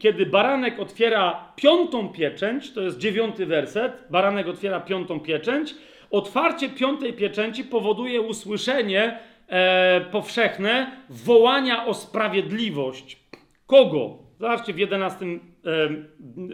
kiedy 0.00 0.26
baranek 0.26 0.80
otwiera 0.80 1.52
piątą 1.56 2.08
pieczęć, 2.08 2.72
to 2.72 2.80
jest 2.80 2.98
dziewiąty 2.98 3.46
werset, 3.46 3.92
baranek 4.10 4.48
otwiera 4.48 4.80
piątą 4.80 5.20
pieczęć, 5.20 5.74
Otwarcie 6.10 6.68
piątej 6.68 7.12
pieczęci 7.12 7.64
powoduje 7.64 8.20
usłyszenie 8.20 9.18
e, 9.48 10.00
powszechne 10.00 10.92
wołania 11.08 11.86
o 11.86 11.94
sprawiedliwość. 11.94 13.18
Kogo? 13.66 14.18
Zobaczcie 14.40 14.72
w 14.72 14.78
jedenastym 14.78 15.40
e, 15.64 15.88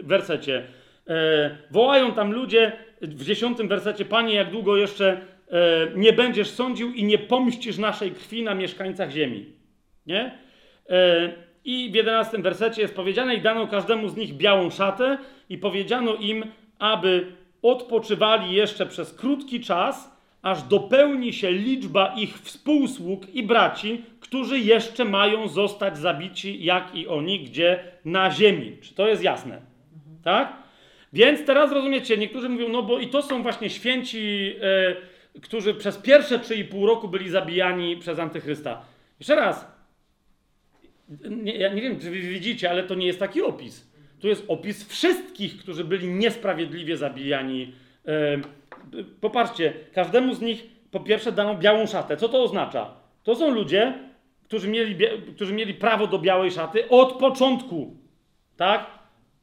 wersecie. 0.03 0.67
E, 1.07 1.57
wołają 1.71 2.11
tam 2.11 2.31
ludzie 2.31 2.71
w 3.01 3.25
dziesiątym 3.25 3.67
wersecie: 3.67 4.05
Panie, 4.05 4.35
jak 4.35 4.51
długo 4.51 4.77
jeszcze 4.77 5.11
e, 5.11 5.21
nie 5.95 6.13
będziesz 6.13 6.49
sądził 6.49 6.93
i 6.93 7.03
nie 7.03 7.17
pomścisz 7.17 7.77
naszej 7.77 8.11
krwi 8.11 8.43
na 8.43 8.55
mieszkańcach 8.55 9.11
ziemi? 9.11 9.53
Nie? 10.05 10.37
E, 10.89 11.44
I 11.65 11.89
w 11.91 11.95
jedenastym 11.95 12.41
wersecie 12.41 12.81
jest 12.81 12.95
powiedziane: 12.95 13.35
I 13.35 13.41
dano 13.41 13.67
każdemu 13.67 14.09
z 14.09 14.15
nich 14.15 14.33
białą 14.33 14.69
szatę, 14.69 15.17
i 15.49 15.57
powiedziano 15.57 16.15
im, 16.15 16.43
aby 16.79 17.31
odpoczywali 17.61 18.53
jeszcze 18.55 18.85
przez 18.85 19.13
krótki 19.13 19.59
czas, 19.61 20.15
aż 20.41 20.63
dopełni 20.63 21.33
się 21.33 21.51
liczba 21.51 22.13
ich 22.17 22.39
współsług 22.39 23.29
i 23.33 23.43
braci, 23.43 24.01
którzy 24.19 24.59
jeszcze 24.59 25.05
mają 25.05 25.47
zostać 25.47 25.97
zabici, 25.97 26.63
jak 26.63 26.95
i 26.95 27.07
oni, 27.07 27.39
gdzie 27.39 27.79
na 28.05 28.31
ziemi. 28.31 28.77
Czy 28.81 28.93
to 28.93 29.07
jest 29.07 29.23
jasne? 29.23 29.61
Tak? 30.23 30.53
Więc 31.13 31.45
teraz 31.45 31.71
rozumiecie, 31.71 32.17
niektórzy 32.17 32.49
mówią, 32.49 32.69
no 32.69 32.83
bo 32.83 32.99
i 32.99 33.07
to 33.07 33.21
są 33.21 33.43
właśnie 33.43 33.69
święci, 33.69 34.53
e, 35.35 35.41
którzy 35.41 35.73
przez 35.73 35.97
pierwsze 35.97 36.39
3,5 36.39 36.85
roku 36.85 37.07
byli 37.07 37.29
zabijani 37.29 37.97
przez 37.97 38.19
Antychrysta. 38.19 38.81
Jeszcze 39.19 39.35
raz, 39.35 39.74
nie, 41.29 41.55
ja 41.55 41.73
nie 41.73 41.81
wiem, 41.81 41.99
czy 41.99 42.11
wy 42.11 42.19
widzicie, 42.19 42.69
ale 42.69 42.83
to 42.83 42.95
nie 42.95 43.07
jest 43.07 43.19
taki 43.19 43.41
opis. 43.41 43.87
Tu 44.19 44.27
jest 44.27 44.45
opis 44.47 44.87
wszystkich, 44.87 45.57
którzy 45.57 45.83
byli 45.83 46.07
niesprawiedliwie 46.07 46.97
zabijani. 46.97 47.73
Popatrzcie, 49.21 49.73
każdemu 49.93 50.33
z 50.33 50.41
nich 50.41 50.63
po 50.91 50.99
pierwsze 50.99 51.31
dano 51.31 51.55
białą 51.55 51.87
szatę. 51.87 52.17
Co 52.17 52.29
to 52.29 52.43
oznacza? 52.43 52.93
To 53.23 53.35
są 53.35 53.51
ludzie, 53.51 53.93
którzy 54.43 54.67
mieli, 54.67 54.95
którzy 55.35 55.53
mieli 55.53 55.73
prawo 55.73 56.07
do 56.07 56.19
białej 56.19 56.51
szaty 56.51 56.89
od 56.89 57.13
początku. 57.13 57.97
Tak? 58.57 58.85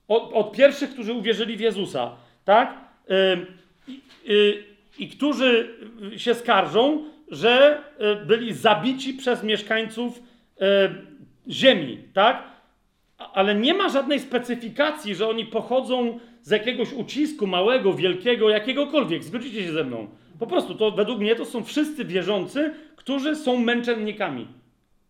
Od, 0.08 0.32
od 0.32 0.52
pierwszych, 0.52 0.90
którzy 0.90 1.12
uwierzyli 1.12 1.56
w 1.56 1.60
Jezusa. 1.60 2.16
Tak? 2.44 2.78
I, 4.24 4.64
i, 4.98 5.08
którzy 5.08 5.76
się 6.16 6.34
skarżą, 6.34 7.04
że 7.30 7.82
e, 7.98 8.16
byli 8.16 8.54
zabici 8.54 9.14
przez 9.14 9.42
mieszkańców 9.42 10.22
ziemi. 11.48 11.98
Tak? 12.14 12.52
ale 13.32 13.54
nie 13.54 13.74
ma 13.74 13.88
żadnej 13.88 14.20
specyfikacji, 14.20 15.14
że 15.14 15.28
oni 15.28 15.46
pochodzą 15.46 16.18
z 16.42 16.50
jakiegoś 16.50 16.92
ucisku 16.92 17.46
małego, 17.46 17.94
wielkiego, 17.94 18.50
jakiegokolwiek. 18.50 19.24
Zgodzicie 19.24 19.64
się 19.64 19.72
ze 19.72 19.84
mną? 19.84 20.08
Po 20.38 20.46
prostu, 20.46 20.74
to 20.74 20.90
według 20.90 21.20
mnie 21.20 21.36
to 21.36 21.44
są 21.44 21.64
wszyscy 21.64 22.04
wierzący, 22.04 22.74
którzy 22.96 23.36
są 23.36 23.56
męczennikami. 23.56 24.46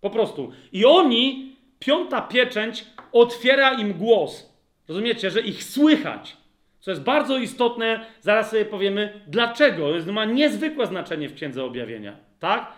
Po 0.01 0.11
prostu. 0.11 0.53
I 0.73 0.85
oni, 0.85 1.57
piąta 1.79 2.23
pieczęć, 2.23 2.85
otwiera 3.13 3.73
im 3.73 3.93
głos. 3.93 4.53
Rozumiecie, 4.89 5.31
że 5.31 5.41
ich 5.41 5.65
słychać. 5.65 6.37
Co 6.81 6.91
jest 6.91 7.03
bardzo 7.03 7.39
istotne, 7.39 8.07
zaraz 8.21 8.51
sobie 8.51 8.65
powiemy 8.65 9.21
dlaczego. 9.27 10.03
To 10.07 10.13
ma 10.13 10.25
niezwykłe 10.25 10.87
znaczenie 10.87 11.29
w 11.29 11.35
Księdze 11.35 11.65
Objawienia. 11.65 12.17
Tak? 12.41 12.73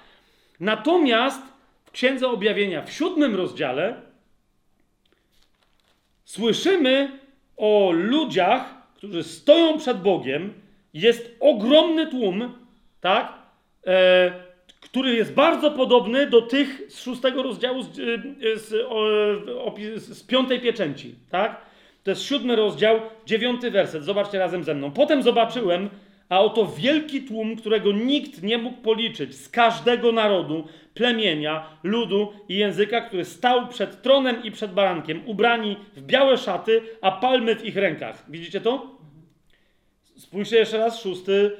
Natomiast 0.61 1.54
w 1.95 1.97
Księdze 1.97 2.29
Objawienia, 2.29 2.83
w 2.83 2.93
siódmym 2.93 3.35
rozdziale, 3.35 4.03
Słyszymy 6.25 7.19
o 7.57 7.91
ludziach, 7.93 8.75
którzy 8.95 9.23
stoją 9.23 9.79
przed 9.79 10.01
Bogiem. 10.01 10.53
Jest 10.95 11.37
ogromny 11.41 12.07
tłum, 12.07 12.55
tak? 13.01 13.33
E, 13.87 14.33
który 14.81 15.15
jest 15.15 15.35
bardzo 15.35 15.71
podobny 15.71 16.27
do 16.27 16.43
tych 16.43 16.83
z 16.89 17.03
szóstego 17.03 17.43
rozdziału 17.43 17.83
z, 17.83 17.89
e, 17.89 18.59
z, 18.59 20.19
z 20.19 20.23
piątej 20.23 20.61
pieczęci, 20.61 21.15
tak? 21.31 21.61
To 22.05 22.11
jest 22.11 22.23
siódmy 22.23 22.57
rozdział, 22.57 23.01
dziewiąty 23.27 23.71
werset. 23.71 24.05
Zobaczcie 24.05 24.39
razem 24.39 24.65
ze 24.65 24.75
mną. 24.75 24.91
Potem 24.91 25.23
zobaczyłem, 25.23 25.91
a 26.35 26.41
oto 26.41 26.67
wielki 26.67 27.23
tłum, 27.23 27.57
którego 27.57 27.93
nikt 27.93 28.43
nie 28.43 28.59
mógł 28.59 28.83
policzyć, 28.83 29.35
z 29.35 29.49
każdego 29.49 30.13
narodu, 30.13 30.69
plemienia, 30.95 31.67
ludu 31.83 32.33
i 32.49 32.57
języka, 32.57 33.01
który 33.01 33.25
stał 33.25 33.69
przed 33.69 34.03
tronem 34.03 34.43
i 34.43 34.51
przed 34.51 34.73
barankiem, 34.73 35.23
ubrani 35.27 35.77
w 35.97 36.03
białe 36.03 36.39
szaty, 36.39 36.83
a 37.01 37.11
palmy 37.13 37.57
w 37.57 37.65
ich 37.65 37.77
rękach. 37.77 38.25
Widzicie 38.29 38.61
to? 38.61 38.99
Spójrzcie 40.17 40.57
jeszcze 40.57 40.79
raz, 40.79 41.03
szósty, 41.03 41.53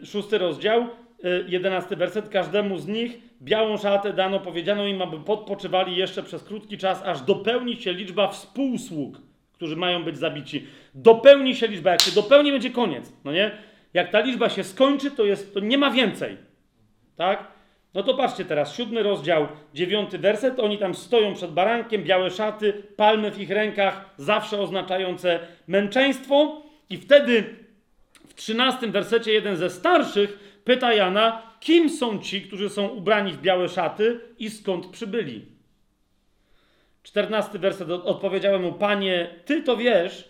yy, 0.00 0.06
szósty 0.06 0.38
rozdział, 0.38 0.86
yy, 1.22 1.44
jedenasty 1.48 1.96
werset. 1.96 2.28
Każdemu 2.28 2.78
z 2.78 2.86
nich 2.86 3.18
białą 3.42 3.76
szatę 3.76 4.12
dano, 4.12 4.40
powiedziano 4.40 4.86
im, 4.86 5.02
aby 5.02 5.20
podpoczywali 5.20 5.96
jeszcze 5.96 6.22
przez 6.22 6.44
krótki 6.44 6.78
czas, 6.78 7.02
aż 7.02 7.22
dopełni 7.22 7.76
się 7.76 7.92
liczba 7.92 8.28
współsług, 8.28 9.18
którzy 9.52 9.76
mają 9.76 10.04
być 10.04 10.18
zabici. 10.18 10.66
Dopełni 10.94 11.56
się 11.56 11.66
liczba, 11.66 11.90
jak 11.90 12.00
się 12.00 12.10
dopełni, 12.10 12.52
będzie 12.52 12.70
koniec, 12.70 13.12
no 13.24 13.32
nie? 13.32 13.73
Jak 13.94 14.10
ta 14.10 14.20
liczba 14.20 14.48
się 14.48 14.64
skończy, 14.64 15.10
to, 15.10 15.24
jest, 15.24 15.54
to 15.54 15.60
nie 15.60 15.78
ma 15.78 15.90
więcej. 15.90 16.36
tak? 17.16 17.54
No 17.94 18.02
to 18.02 18.14
patrzcie 18.14 18.44
teraz, 18.44 18.76
siódmy 18.76 19.02
rozdział, 19.02 19.48
dziewiąty 19.74 20.18
werset, 20.18 20.60
oni 20.60 20.78
tam 20.78 20.94
stoją 20.94 21.34
przed 21.34 21.50
barankiem, 21.50 22.04
białe 22.04 22.30
szaty, 22.30 22.72
palmy 22.96 23.30
w 23.30 23.40
ich 23.40 23.50
rękach, 23.50 24.10
zawsze 24.16 24.60
oznaczające 24.60 25.40
męczeństwo 25.66 26.62
i 26.90 26.96
wtedy 26.96 27.44
w 28.28 28.34
trzynastym 28.34 28.92
wersecie 28.92 29.32
jeden 29.32 29.56
ze 29.56 29.70
starszych 29.70 30.60
pyta 30.64 30.94
Jana, 30.94 31.42
kim 31.60 31.90
są 31.90 32.18
ci, 32.18 32.42
którzy 32.42 32.70
są 32.70 32.88
ubrani 32.88 33.32
w 33.32 33.40
białe 33.40 33.68
szaty 33.68 34.20
i 34.38 34.50
skąd 34.50 34.86
przybyli? 34.86 35.46
Czternasty 37.02 37.58
werset 37.58 37.90
odpowiedziałem 37.90 38.62
mu, 38.62 38.72
panie, 38.72 39.28
ty 39.44 39.62
to 39.62 39.76
wiesz 39.76 40.28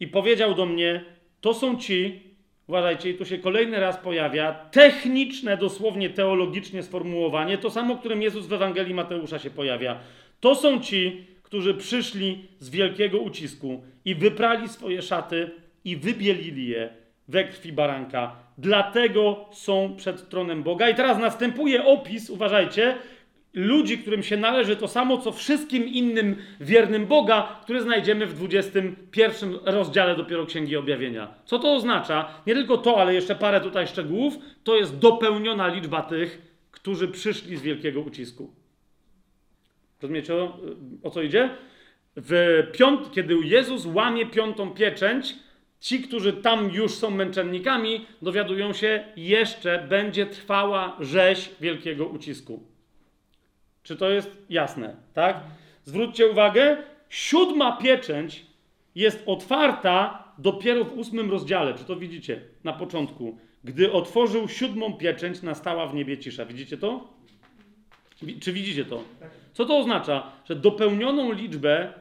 i 0.00 0.08
powiedział 0.08 0.54
do 0.54 0.66
mnie, 0.66 1.04
to 1.40 1.54
są 1.54 1.76
ci, 1.78 2.29
uważajcie, 2.70 3.10
i 3.10 3.14
tu 3.14 3.24
się 3.24 3.38
kolejny 3.38 3.80
raz 3.80 3.96
pojawia 3.96 4.52
techniczne, 4.52 5.56
dosłownie 5.56 6.10
teologicznie 6.10 6.82
sformułowanie, 6.82 7.58
to 7.58 7.70
samo, 7.70 7.96
którym 7.96 8.22
Jezus 8.22 8.46
w 8.46 8.52
Ewangelii 8.52 8.94
Mateusza 8.94 9.38
się 9.38 9.50
pojawia. 9.50 9.98
To 10.40 10.54
są 10.54 10.80
ci, 10.80 11.26
którzy 11.42 11.74
przyszli 11.74 12.48
z 12.58 12.70
wielkiego 12.70 13.18
ucisku 13.18 13.82
i 14.04 14.14
wyprali 14.14 14.68
swoje 14.68 15.02
szaty 15.02 15.50
i 15.84 15.96
wybielili 15.96 16.68
je 16.68 16.88
we 17.28 17.44
krwi 17.44 17.72
baranka. 17.72 18.36
Dlatego 18.58 19.48
są 19.52 19.94
przed 19.96 20.28
tronem 20.28 20.62
Boga. 20.62 20.88
I 20.88 20.94
teraz 20.94 21.18
następuje 21.18 21.84
opis, 21.84 22.30
uważajcie, 22.30 22.94
ludzi, 23.54 23.98
którym 23.98 24.22
się 24.22 24.36
należy 24.36 24.76
to 24.76 24.88
samo, 24.88 25.18
co 25.18 25.32
wszystkim 25.32 25.88
innym 25.88 26.36
wiernym 26.60 27.06
Boga, 27.06 27.60
który 27.62 27.82
znajdziemy 27.82 28.26
w 28.26 28.34
21 28.34 29.58
rozdziale 29.64 30.16
dopiero 30.16 30.46
Księgi 30.46 30.76
Objawienia. 30.76 31.34
Co 31.44 31.58
to 31.58 31.74
oznacza? 31.74 32.28
Nie 32.46 32.54
tylko 32.54 32.78
to, 32.78 33.00
ale 33.00 33.14
jeszcze 33.14 33.34
parę 33.34 33.60
tutaj 33.60 33.86
szczegółów. 33.86 34.34
To 34.64 34.76
jest 34.76 34.98
dopełniona 34.98 35.68
liczba 35.68 36.02
tych, 36.02 36.42
którzy 36.70 37.08
przyszli 37.08 37.56
z 37.56 37.62
wielkiego 37.62 38.00
ucisku. 38.00 38.54
Rozumiecie 40.02 40.34
o, 41.02 41.10
co 41.10 41.22
idzie? 41.22 41.50
W 42.16 42.62
piąt, 42.72 43.12
kiedy 43.12 43.34
Jezus 43.44 43.86
łamie 43.86 44.26
piątą 44.26 44.70
pieczęć, 44.70 45.34
ci, 45.80 46.02
którzy 46.02 46.32
tam 46.32 46.70
już 46.72 46.94
są 46.94 47.10
męczennikami, 47.10 48.06
dowiadują 48.22 48.72
się, 48.72 49.04
jeszcze 49.16 49.86
będzie 49.88 50.26
trwała 50.26 50.96
rzeź 51.00 51.50
wielkiego 51.60 52.06
ucisku. 52.06 52.69
Czy 53.90 53.96
to 53.96 54.10
jest 54.10 54.30
jasne? 54.50 54.96
Tak? 55.14 55.40
Zwróćcie 55.84 56.26
uwagę, 56.26 56.76
siódma 57.08 57.76
pieczęć 57.76 58.46
jest 58.94 59.22
otwarta 59.26 60.24
dopiero 60.38 60.84
w 60.84 60.98
ósmym 60.98 61.30
rozdziale. 61.30 61.74
Czy 61.74 61.84
to 61.84 61.96
widzicie 61.96 62.40
na 62.64 62.72
początku? 62.72 63.38
Gdy 63.64 63.92
otworzył 63.92 64.48
siódmą 64.48 64.92
pieczęć, 64.92 65.42
nastała 65.42 65.86
w 65.86 65.94
niebie 65.94 66.18
cisza. 66.18 66.44
Widzicie 66.44 66.76
to? 66.76 67.08
Czy 68.40 68.52
widzicie 68.52 68.84
to? 68.84 69.04
Co 69.52 69.64
to 69.64 69.78
oznacza? 69.78 70.32
Że 70.44 70.56
dopełnioną 70.56 71.32
liczbę 71.32 71.92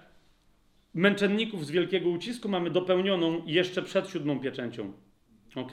męczenników 0.93 1.65
z 1.65 1.71
wielkiego 1.71 2.09
ucisku 2.09 2.49
mamy 2.49 2.69
dopełnioną 2.69 3.41
jeszcze 3.45 3.81
przed 3.81 4.09
siódmą 4.09 4.39
pieczęcią. 4.39 4.93
Ok? 5.55 5.71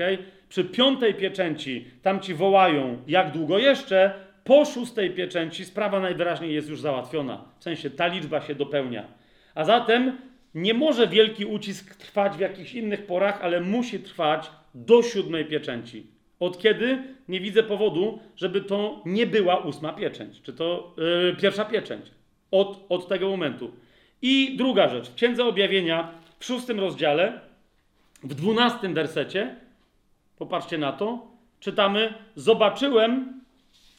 Przy 0.49 0.65
piątej 0.65 1.15
pieczęci 1.15 1.85
tam 2.03 2.21
ci 2.21 2.35
wołają, 2.35 3.03
jak 3.07 3.33
długo 3.33 3.59
jeszcze? 3.59 4.26
Po 4.47 4.65
szóstej 4.65 5.11
pieczęci 5.11 5.65
sprawa 5.65 6.01
najwyraźniej 6.01 6.55
jest 6.55 6.69
już 6.69 6.81
załatwiona. 6.81 7.45
W 7.59 7.65
sensie 7.65 7.91
ta 7.91 8.07
liczba 8.07 8.41
się 8.41 8.55
dopełnia. 8.55 9.05
A 9.55 9.65
zatem 9.65 10.19
nie 10.55 10.75
może 10.75 11.07
wielki 11.07 11.45
ucisk 11.45 11.95
trwać 11.95 12.37
w 12.37 12.41
jakichś 12.41 12.75
innych 12.75 13.07
porach, 13.07 13.41
ale 13.43 13.61
musi 13.61 13.99
trwać 13.99 14.51
do 14.75 15.03
siódmej 15.03 15.45
pieczęci. 15.45 16.07
Od 16.41 16.59
kiedy? 16.59 16.99
Nie 17.29 17.41
widzę 17.41 17.63
powodu, 17.63 18.19
żeby 18.37 18.61
to 18.61 19.03
nie 19.07 19.27
była 19.27 19.59
ósma 19.59 19.93
pieczęć, 19.93 20.43
czy 20.43 20.53
to 20.53 20.95
yy, 20.97 21.37
pierwsza 21.41 21.65
pieczęć. 21.65 22.07
Od, 22.51 22.87
od 22.89 23.09
tego 23.09 23.29
momentu. 23.29 23.71
I 24.23 24.57
druga 24.57 24.89
rzecz. 24.89 25.09
W 25.09 25.15
Księdze 25.15 25.45
Objawienia 25.45 26.11
w 26.39 26.45
szóstym 26.45 26.81
rozdziale, 26.81 27.41
w 28.23 28.35
dwunastym 28.35 28.95
wersecie, 28.95 29.57
popatrzcie 30.39 30.79
na 30.79 30.93
to, 30.93 31.27
czytamy: 31.61 32.15
Zobaczyłem, 32.37 33.36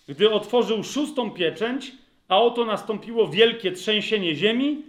gdy 0.07 0.31
otworzył 0.31 0.83
szóstą 0.83 1.31
pieczęć, 1.31 1.91
a 2.27 2.41
oto 2.41 2.65
nastąpiło 2.65 3.27
wielkie 3.27 3.71
trzęsienie 3.71 4.35
ziemi, 4.35 4.83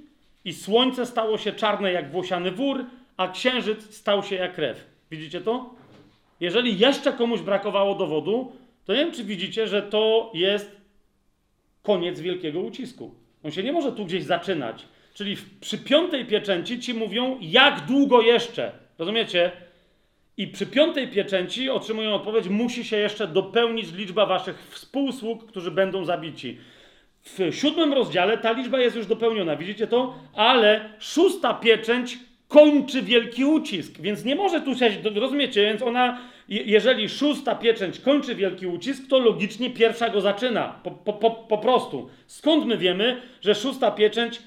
i 0.44 0.52
słońce 0.52 1.06
stało 1.06 1.38
się 1.38 1.52
czarne 1.52 1.92
jak 1.92 2.10
włosiany 2.10 2.50
wór, 2.50 2.84
a 3.16 3.28
księżyc 3.28 3.94
stał 3.94 4.22
się 4.22 4.36
jak 4.36 4.54
krew. 4.54 4.86
Widzicie 5.10 5.40
to? 5.40 5.74
Jeżeli 6.40 6.78
jeszcze 6.78 7.12
komuś 7.12 7.40
brakowało 7.40 7.94
dowodu, 7.94 8.52
to 8.84 8.92
nie 8.92 8.98
wiem, 8.98 9.12
czy 9.12 9.24
widzicie, 9.24 9.66
że 9.66 9.82
to 9.82 10.30
jest 10.34 10.76
koniec 11.82 12.20
wielkiego 12.20 12.60
ucisku. 12.60 13.14
On 13.44 13.50
się 13.50 13.62
nie 13.62 13.72
może 13.72 13.92
tu 13.92 14.04
gdzieś 14.04 14.24
zaczynać. 14.24 14.84
Czyli 15.14 15.36
przy 15.60 15.78
piątej 15.78 16.26
pieczęci 16.26 16.80
ci 16.80 16.94
mówią, 16.94 17.38
jak 17.40 17.86
długo 17.86 18.22
jeszcze. 18.22 18.72
Rozumiecie? 18.98 19.52
I 20.38 20.46
przy 20.46 20.66
piątej 20.66 21.08
pieczęci 21.08 21.70
otrzymują 21.70 22.14
odpowiedź, 22.14 22.48
musi 22.48 22.84
się 22.84 22.96
jeszcze 22.96 23.26
dopełnić 23.26 23.92
liczba 23.92 24.26
waszych 24.26 24.68
współsług, 24.70 25.46
którzy 25.46 25.70
będą 25.70 26.04
zabici. 26.04 26.58
W 27.22 27.54
siódmym 27.54 27.92
rozdziale 27.92 28.38
ta 28.38 28.52
liczba 28.52 28.78
jest 28.78 28.96
już 28.96 29.06
dopełniona, 29.06 29.56
widzicie 29.56 29.86
to? 29.86 30.14
Ale 30.34 30.90
szósta 30.98 31.54
pieczęć 31.54 32.18
kończy 32.48 33.02
wielki 33.02 33.44
ucisk, 33.44 34.00
więc 34.00 34.24
nie 34.24 34.36
może 34.36 34.60
tu 34.60 34.74
się, 34.74 34.90
rozumiecie, 35.14 35.62
więc 35.62 35.82
ona, 35.82 36.18
jeżeli 36.48 37.08
szósta 37.08 37.54
pieczęć 37.54 38.00
kończy 38.00 38.34
wielki 38.34 38.66
ucisk, 38.66 39.08
to 39.08 39.18
logicznie 39.18 39.70
pierwsza 39.70 40.10
go 40.10 40.20
zaczyna, 40.20 40.80
po, 40.82 40.90
po, 40.90 41.12
po, 41.12 41.30
po 41.30 41.58
prostu. 41.58 42.08
Skąd 42.26 42.66
my 42.66 42.78
wiemy, 42.78 43.22
że 43.40 43.54
szósta 43.54 43.90
pieczęć 43.90 44.40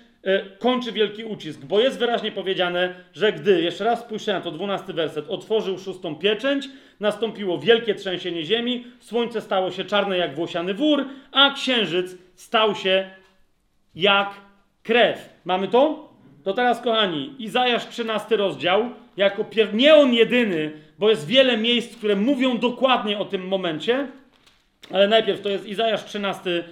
kończy 0.59 0.91
wielki 0.91 1.23
ucisk, 1.23 1.61
bo 1.61 1.79
jest 1.79 1.99
wyraźnie 1.99 2.31
powiedziane, 2.31 2.95
że 3.13 3.33
gdy, 3.33 3.61
jeszcze 3.61 3.83
raz 3.83 3.99
spójrzcie 3.99 4.33
na 4.33 4.41
to, 4.41 4.51
dwunasty 4.51 4.93
werset, 4.93 5.29
otworzył 5.29 5.77
szóstą 5.77 6.15
pieczęć, 6.15 6.69
nastąpiło 6.99 7.57
wielkie 7.57 7.95
trzęsienie 7.95 8.45
ziemi, 8.45 8.83
słońce 8.99 9.41
stało 9.41 9.71
się 9.71 9.85
czarne 9.85 10.17
jak 10.17 10.35
włosiany 10.35 10.73
wór, 10.73 11.05
a 11.31 11.53
księżyc 11.53 12.17
stał 12.35 12.75
się 12.75 13.09
jak 13.95 14.29
krew. 14.83 15.29
Mamy 15.45 15.67
to? 15.67 16.11
To 16.43 16.53
teraz, 16.53 16.81
kochani, 16.81 17.35
Izajasz 17.39 17.87
13 17.87 18.37
rozdział, 18.37 18.89
jako 19.17 19.43
pier... 19.43 19.73
nie 19.73 19.95
on 19.95 20.13
jedyny, 20.13 20.71
bo 20.99 21.09
jest 21.09 21.27
wiele 21.27 21.57
miejsc, 21.57 21.97
które 21.97 22.15
mówią 22.15 22.57
dokładnie 22.57 23.19
o 23.19 23.25
tym 23.25 23.47
momencie, 23.47 24.07
ale 24.91 25.07
najpierw 25.07 25.41
to 25.41 25.49
jest 25.49 25.65
Izajasz 25.65 26.05
13 26.05 26.49
e, 26.49 26.63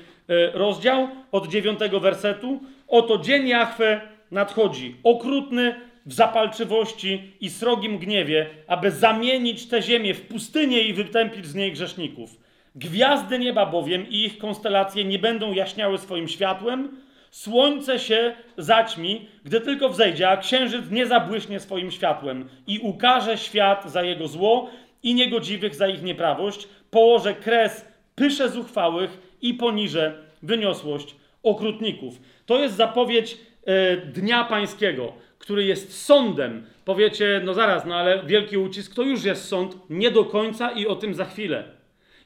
rozdział 0.51 1.07
od 1.31 1.47
9 1.47 1.79
wersetu. 2.01 2.59
Oto 2.89 3.17
dzień 3.17 3.47
Jachwę 3.47 4.01
nadchodzi, 4.31 4.95
okrutny 5.03 5.75
w 6.05 6.13
zapalczywości 6.13 7.33
i 7.41 7.49
srogim 7.49 7.97
gniewie, 7.97 8.49
aby 8.67 8.91
zamienić 8.91 9.67
tę 9.67 9.81
ziemię 9.81 10.13
w 10.13 10.21
pustynię 10.21 10.81
i 10.81 10.93
wytępić 10.93 11.45
z 11.45 11.55
niej 11.55 11.71
grzeszników. 11.71 12.37
Gwiazdy 12.75 13.39
nieba 13.39 13.65
bowiem 13.65 14.09
i 14.09 14.23
ich 14.23 14.37
konstelacje 14.37 15.05
nie 15.05 15.19
będą 15.19 15.53
jaśniały 15.53 15.97
swoim 15.97 16.27
światłem, 16.27 16.97
słońce 17.31 17.99
się 17.99 18.35
zaćmi, 18.57 19.27
gdy 19.45 19.61
tylko 19.61 19.89
wzejdzie, 19.89 20.29
a 20.29 20.37
księżyc 20.37 20.91
nie 20.91 21.05
zabłyśnie 21.05 21.59
swoim 21.59 21.91
światłem 21.91 22.49
i 22.67 22.79
ukaże 22.79 23.37
świat 23.37 23.91
za 23.91 24.03
jego 24.03 24.27
zło 24.27 24.69
i 25.03 25.13
niegodziwych 25.13 25.75
za 25.75 25.87
ich 25.87 26.03
nieprawość, 26.03 26.67
położę 26.91 27.33
kres 27.33 27.85
pysze 28.15 28.49
zuchwałych 28.49 29.37
i 29.41 29.53
poniżę 29.53 30.13
wyniosłość 30.43 31.15
okrutników. 31.43 32.19
To 32.49 32.59
jest 32.59 32.75
zapowiedź 32.75 33.37
e, 33.65 33.97
Dnia 33.97 34.43
Pańskiego, 34.43 35.13
który 35.39 35.63
jest 35.63 36.05
sądem. 36.05 36.65
Powiecie, 36.85 37.41
no 37.45 37.53
zaraz, 37.53 37.85
no 37.85 37.95
ale 37.95 38.23
wielki 38.25 38.57
ucisk 38.57 38.95
to 38.95 39.01
już 39.03 39.23
jest 39.23 39.47
sąd, 39.47 39.77
nie 39.89 40.11
do 40.11 40.25
końca 40.25 40.71
i 40.71 40.87
o 40.87 40.95
tym 40.95 41.13
za 41.13 41.25
chwilę. 41.25 41.63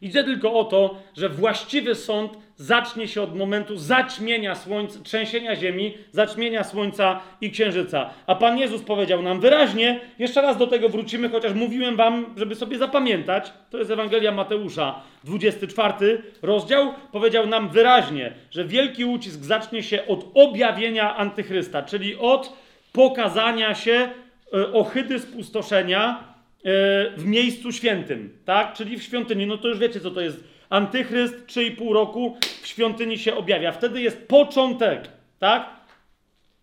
Idzie 0.01 0.23
tylko 0.23 0.53
o 0.53 0.63
to, 0.63 0.97
że 1.17 1.29
właściwy 1.29 1.95
sąd 1.95 2.33
zacznie 2.55 3.07
się 3.07 3.21
od 3.21 3.35
momentu 3.35 3.77
zaćmienia 3.77 4.55
słońca, 4.55 4.99
trzęsienia 5.03 5.55
ziemi, 5.55 5.93
zaćmienia 6.11 6.63
słońca 6.63 7.19
i 7.41 7.51
księżyca. 7.51 8.09
A 8.27 8.35
Pan 8.35 8.57
Jezus 8.57 8.81
powiedział 8.81 9.21
nam 9.21 9.39
wyraźnie, 9.39 9.99
jeszcze 10.19 10.41
raz 10.41 10.57
do 10.57 10.67
tego 10.67 10.89
wrócimy, 10.89 11.29
chociaż 11.29 11.53
mówiłem 11.53 11.95
wam, 11.95 12.25
żeby 12.37 12.55
sobie 12.55 12.77
zapamiętać, 12.77 13.53
to 13.69 13.77
jest 13.77 13.91
Ewangelia 13.91 14.31
Mateusza, 14.31 15.01
24 15.23 16.21
rozdział, 16.41 16.93
powiedział 17.11 17.47
nam 17.47 17.69
wyraźnie, 17.69 18.33
że 18.51 18.65
wielki 18.65 19.05
ucisk 19.05 19.43
zacznie 19.43 19.83
się 19.83 20.07
od 20.07 20.25
objawienia 20.33 21.15
antychrysta, 21.15 21.83
czyli 21.83 22.15
od 22.15 22.53
pokazania 22.93 23.75
się 23.75 24.09
e, 24.53 24.73
ohydy 24.73 25.19
spustoszenia 25.19 26.09
e, 26.19 26.69
w 27.17 27.25
miejscu 27.25 27.71
świętym, 27.71 28.37
tak? 28.45 28.73
Czyli 28.73 28.97
w 28.97 29.03
świątyni. 29.03 29.47
No 29.47 29.57
to 29.57 29.67
już 29.67 29.79
wiecie, 29.79 29.99
co 29.99 30.11
to 30.11 30.21
jest 30.21 30.52
Antychryst 30.73 31.35
3,5 31.47 31.93
roku 31.93 32.37
w 32.61 32.67
świątyni 32.67 33.17
się 33.17 33.35
objawia. 33.35 33.71
Wtedy 33.71 34.01
jest 34.01 34.27
początek, 34.27 35.09
tak? 35.39 35.69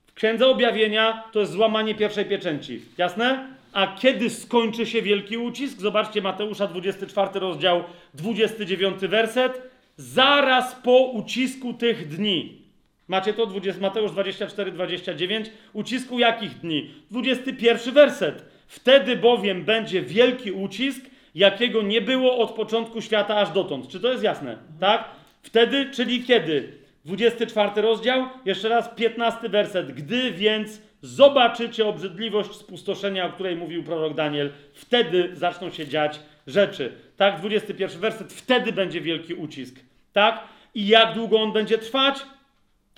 W 0.07 0.15
Księdze 0.15 0.47
Objawienia 0.47 1.25
to 1.33 1.41
jest 1.41 1.53
złamanie 1.53 1.95
pierwszej 1.95 2.25
pieczęci. 2.25 2.83
Jasne? 2.99 3.47
a 3.73 3.87
kiedy 3.87 4.31
skończy 4.31 4.87
się 4.87 5.03
wielki 5.03 5.37
ucisk? 5.37 5.81
Zobaczcie 5.81 6.23
Mateusza 6.23 6.67
24 6.67 7.41
rozdział 7.41 7.85
29 8.15 9.01
werset. 9.01 9.63
Zaraz 9.97 10.75
po 10.75 10.99
ucisku 10.99 11.75
tych 11.75 12.09
dni. 12.09 12.63
Macie 13.09 13.33
to 13.33 13.47
20, 13.47 13.81
Mateusz 13.81 14.11
24, 14.11 14.73
29. 14.73 15.51
Ucisku 15.73 16.19
jakich 16.19 16.59
dni? 16.59 16.91
21 17.11 17.95
werset. 17.95 18.45
Wtedy 18.67 19.17
bowiem 19.17 19.65
będzie 19.65 20.03
wielki 20.03 20.53
ucisk, 20.53 21.05
jakiego 21.35 21.83
nie 21.83 22.01
było 22.01 22.39
od 22.39 22.51
początku 22.51 23.01
świata 23.01 23.37
aż 23.37 23.51
dotąd. 23.51 23.89
Czy 23.89 24.01
to 24.01 24.11
jest 24.11 24.25
jasne? 24.25 24.59
Tak? 24.81 25.05
Wtedy, 25.43 25.91
czyli 25.91 26.25
kiedy? 26.25 26.81
24 27.05 27.83
rozdział, 27.83 28.27
jeszcze 28.45 28.69
raz 28.69 28.89
15 28.89 29.49
werset. 29.49 29.93
Gdy 29.93 30.31
więc 30.31 30.83
zobaczycie 31.03 31.87
obrzydliwość 31.87 32.55
spustoszenia, 32.55 33.27
o 33.27 33.33
której 33.33 33.57
mówił 33.57 33.85
prorok 33.85 34.15
Daniel, 34.15 34.51
wtedy 34.75 35.31
zaczną 35.33 35.71
się 35.71 35.89
dziać 35.89 36.21
rzeczy. 36.47 36.93
Tak? 37.17 37.39
21 37.39 38.01
werset. 38.01 38.33
Wtedy 38.33 38.73
będzie 38.73 39.01
wielki 39.01 39.35
ucisk. 39.35 39.81
Tak? 40.13 40.45
I 40.75 40.87
jak 40.87 41.15
długo 41.15 41.41
on 41.41 41.53
będzie 41.53 41.79
trwać? 41.79 42.23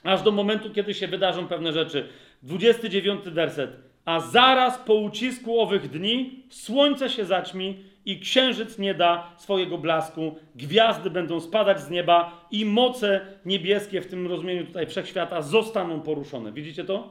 Aż 0.03 0.23
do 0.23 0.33
momentu, 0.33 0.71
kiedy 0.71 0.95
się 0.95 1.09
wydarzą 1.09 1.49
pewne 1.49 1.73
rzeczy. 1.73 2.09
29 2.43 3.25
werset. 3.25 3.77
A 4.05 4.21
zaraz 4.21 4.79
po 4.79 4.95
ucisku 4.95 5.61
owych 5.61 5.91
dni 5.91 6.43
słońce 6.49 7.11
się 7.11 7.25
zaćmi 7.25 7.85
i 8.05 8.21
księżyc 8.21 8.79
nie 8.79 8.95
da 8.95 9.31
swojego 9.37 9.79
blasku, 9.79 10.37
gwiazdy 10.55 11.11
będą 11.11 11.41
spadać 11.41 11.81
z 11.81 11.91
nieba 11.91 12.47
i 12.51 12.65
moce 12.65 13.21
niebieskie 13.45 14.01
w 14.01 14.07
tym 14.07 14.27
rozumieniu 14.27 14.67
tutaj 14.67 14.87
wszechświata 14.87 15.43
zostaną 15.43 16.01
poruszone. 16.01 16.53
Widzicie 16.53 16.85
to? 16.85 17.11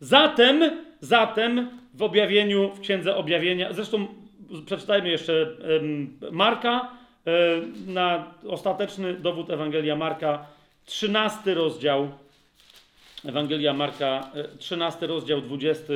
Zatem, 0.00 0.84
zatem 1.00 1.70
w 1.94 2.02
objawieniu, 2.02 2.74
w 2.74 2.80
księdze 2.80 3.16
objawienia, 3.16 3.72
zresztą 3.72 4.06
przeczytajmy 4.66 5.08
jeszcze 5.08 5.56
Marka, 6.32 6.90
um, 7.24 7.94
na 7.94 8.34
ostateczny 8.48 9.14
dowód 9.14 9.50
Ewangelia 9.50 9.96
Marka, 9.96 10.46
13 10.84 11.54
rozdział, 11.54 12.10
Ewangelia 13.24 13.72
Marka, 13.72 14.30
13 14.58 15.06
rozdział, 15.06 15.40
20, 15.40 15.92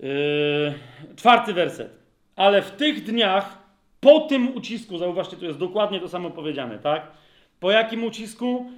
yy, 0.00 0.74
czwarty 1.16 1.52
werset. 1.54 2.01
Ale 2.36 2.62
w 2.62 2.70
tych 2.70 3.04
dniach, 3.04 3.58
po 4.00 4.20
tym 4.20 4.56
ucisku, 4.56 4.98
zauważcie, 4.98 5.36
tu 5.36 5.44
jest 5.44 5.58
dokładnie 5.58 6.00
to 6.00 6.08
samo 6.08 6.30
powiedziane, 6.30 6.78
tak? 6.78 7.06
Po 7.60 7.70
jakim 7.70 8.04
ucisku? 8.04 8.70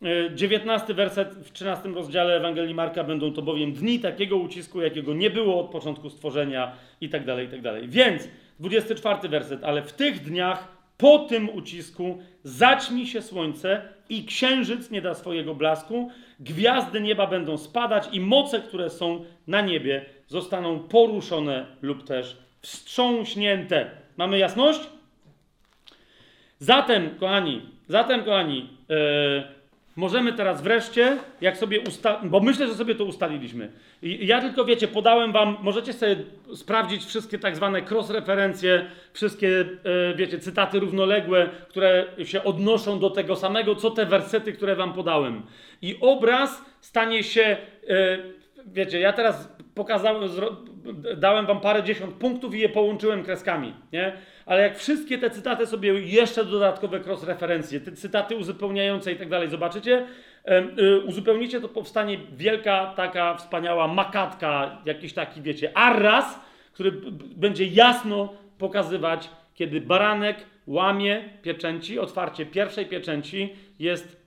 Yy, 0.00 0.08
yy, 0.10 0.30
19 0.34 0.94
werset 0.94 1.34
w 1.34 1.52
13 1.52 1.88
rozdziale 1.88 2.36
Ewangelii 2.36 2.74
Marka 2.74 3.04
będą 3.04 3.32
to 3.32 3.42
bowiem 3.42 3.72
dni 3.72 4.00
takiego 4.00 4.36
ucisku, 4.36 4.80
jakiego 4.80 5.14
nie 5.14 5.30
było 5.30 5.60
od 5.60 5.70
początku 5.70 6.10
stworzenia 6.10 6.72
i 7.00 7.08
tak 7.08 7.24
dalej, 7.24 7.46
i 7.46 7.50
tak 7.50 7.62
dalej. 7.62 7.88
Więc 7.88 8.28
24 8.60 9.28
werset, 9.28 9.64
ale 9.64 9.82
w 9.82 9.92
tych 9.92 10.22
dniach 10.22 10.82
po 10.96 11.18
tym 11.18 11.50
ucisku 11.50 12.18
zaćmi 12.42 13.06
się 13.06 13.22
słońce 13.22 13.82
i 14.08 14.24
księżyc 14.24 14.90
nie 14.90 15.02
da 15.02 15.14
swojego 15.14 15.54
blasku, 15.54 16.10
gwiazdy 16.40 17.00
nieba 17.00 17.26
będą 17.26 17.58
spadać 17.58 18.08
i 18.12 18.20
moce, 18.20 18.60
które 18.60 18.90
są 18.90 19.24
na 19.46 19.60
niebie, 19.60 20.04
zostaną 20.32 20.78
poruszone 20.78 21.66
lub 21.82 22.04
też 22.04 22.36
wstrząśnięte. 22.62 23.90
Mamy 24.16 24.38
jasność? 24.38 24.80
Zatem, 26.58 27.10
kochani, 27.20 27.62
zatem, 27.88 28.24
kochani, 28.24 28.68
yy, 28.88 28.96
możemy 29.96 30.32
teraz 30.32 30.62
wreszcie, 30.62 31.18
jak 31.40 31.56
sobie 31.56 31.80
ustalić, 31.80 32.30
bo 32.30 32.40
myślę, 32.40 32.66
że 32.66 32.74
sobie 32.74 32.94
to 32.94 33.04
ustaliliśmy. 33.04 33.72
I 34.02 34.26
ja 34.26 34.40
tylko, 34.40 34.64
wiecie, 34.64 34.88
podałem 34.88 35.32
wam, 35.32 35.56
możecie 35.62 35.92
sobie 35.92 36.16
sprawdzić 36.54 37.04
wszystkie 37.04 37.38
tak 37.38 37.56
zwane 37.56 37.82
cross-referencje, 37.82 38.84
wszystkie, 39.12 39.48
yy, 39.48 40.14
wiecie, 40.16 40.38
cytaty 40.38 40.80
równoległe, 40.80 41.48
które 41.68 42.06
się 42.24 42.44
odnoszą 42.44 42.98
do 42.98 43.10
tego 43.10 43.36
samego, 43.36 43.74
co 43.74 43.90
te 43.90 44.06
wersety, 44.06 44.52
które 44.52 44.76
wam 44.76 44.92
podałem. 44.92 45.42
I 45.82 45.96
obraz 46.00 46.64
stanie 46.80 47.22
się, 47.22 47.56
yy, 47.88 47.96
wiecie, 48.66 49.00
ja 49.00 49.12
teraz 49.12 49.51
pokazałem, 49.74 50.30
dałem 51.16 51.46
wam 51.46 51.60
parę 51.60 51.82
dziesiąt 51.82 52.14
punktów 52.14 52.54
i 52.54 52.58
je 52.58 52.68
połączyłem 52.68 53.24
kreskami, 53.24 53.74
nie? 53.92 54.12
Ale 54.46 54.62
jak 54.62 54.78
wszystkie 54.78 55.18
te 55.18 55.30
cytaty 55.30 55.66
sobie 55.66 55.92
jeszcze 55.92 56.44
dodatkowe 56.44 57.00
cross-referencje, 57.00 57.80
te 57.80 57.92
cytaty 57.92 58.36
uzupełniające 58.36 59.12
i 59.12 59.16
tak 59.16 59.28
dalej 59.28 59.48
zobaczycie, 59.48 60.06
yy, 60.76 61.00
uzupełnicie, 61.00 61.60
to 61.60 61.68
powstanie 61.68 62.18
wielka, 62.32 62.92
taka 62.96 63.34
wspaniała 63.34 63.88
makatka, 63.88 64.78
jakiś 64.84 65.12
taki, 65.12 65.42
wiecie, 65.42 65.76
arras, 65.76 66.40
który 66.72 66.92
będzie 67.36 67.64
jasno 67.64 68.32
pokazywać, 68.58 69.30
kiedy 69.54 69.80
baranek 69.80 70.36
łamie 70.66 71.28
pieczęci, 71.42 71.98
otwarcie 71.98 72.46
pierwszej 72.46 72.86
pieczęci 72.86 73.52
jest 73.78 74.22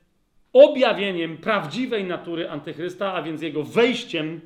objawieniem 0.53 1.37
prawdziwej 1.37 2.03
natury 2.03 2.49
antychrysta, 2.49 3.13
a 3.13 3.21
więc 3.21 3.41
jego 3.41 3.63
wejściem 3.63 4.41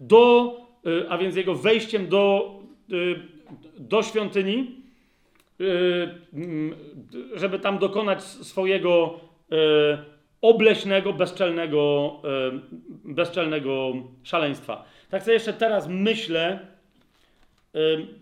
do, 0.00 0.56
yy, 0.84 1.06
a 1.08 1.18
więc 1.18 1.36
jego 1.36 1.54
wejściem 1.54 2.08
do, 2.08 2.54
yy, 2.88 3.20
do 3.78 4.02
świątyni, 4.02 4.84
żeby 7.34 7.58
tam 7.58 7.78
dokonać 7.78 8.22
swojego 8.22 9.20
obleśnego, 10.40 11.12
bezczelnego, 11.12 12.12
bezczelnego 13.04 13.92
szaleństwa. 14.22 14.84
Tak 15.10 15.22
sobie 15.22 15.34
jeszcze 15.34 15.52
teraz 15.52 15.88
myślę, 15.88 16.58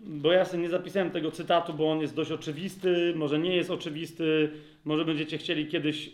bo 0.05 0.31
ja 0.31 0.45
sobie 0.45 0.63
nie 0.63 0.69
zapisałem 0.69 1.11
tego 1.11 1.31
cytatu, 1.31 1.73
bo 1.73 1.91
on 1.91 2.01
jest 2.01 2.15
dość 2.15 2.31
oczywisty, 2.31 3.13
może 3.15 3.39
nie 3.39 3.55
jest 3.55 3.71
oczywisty, 3.71 4.51
może 4.85 5.05
będziecie 5.05 5.37
chcieli 5.37 5.67
kiedyś 5.67 6.11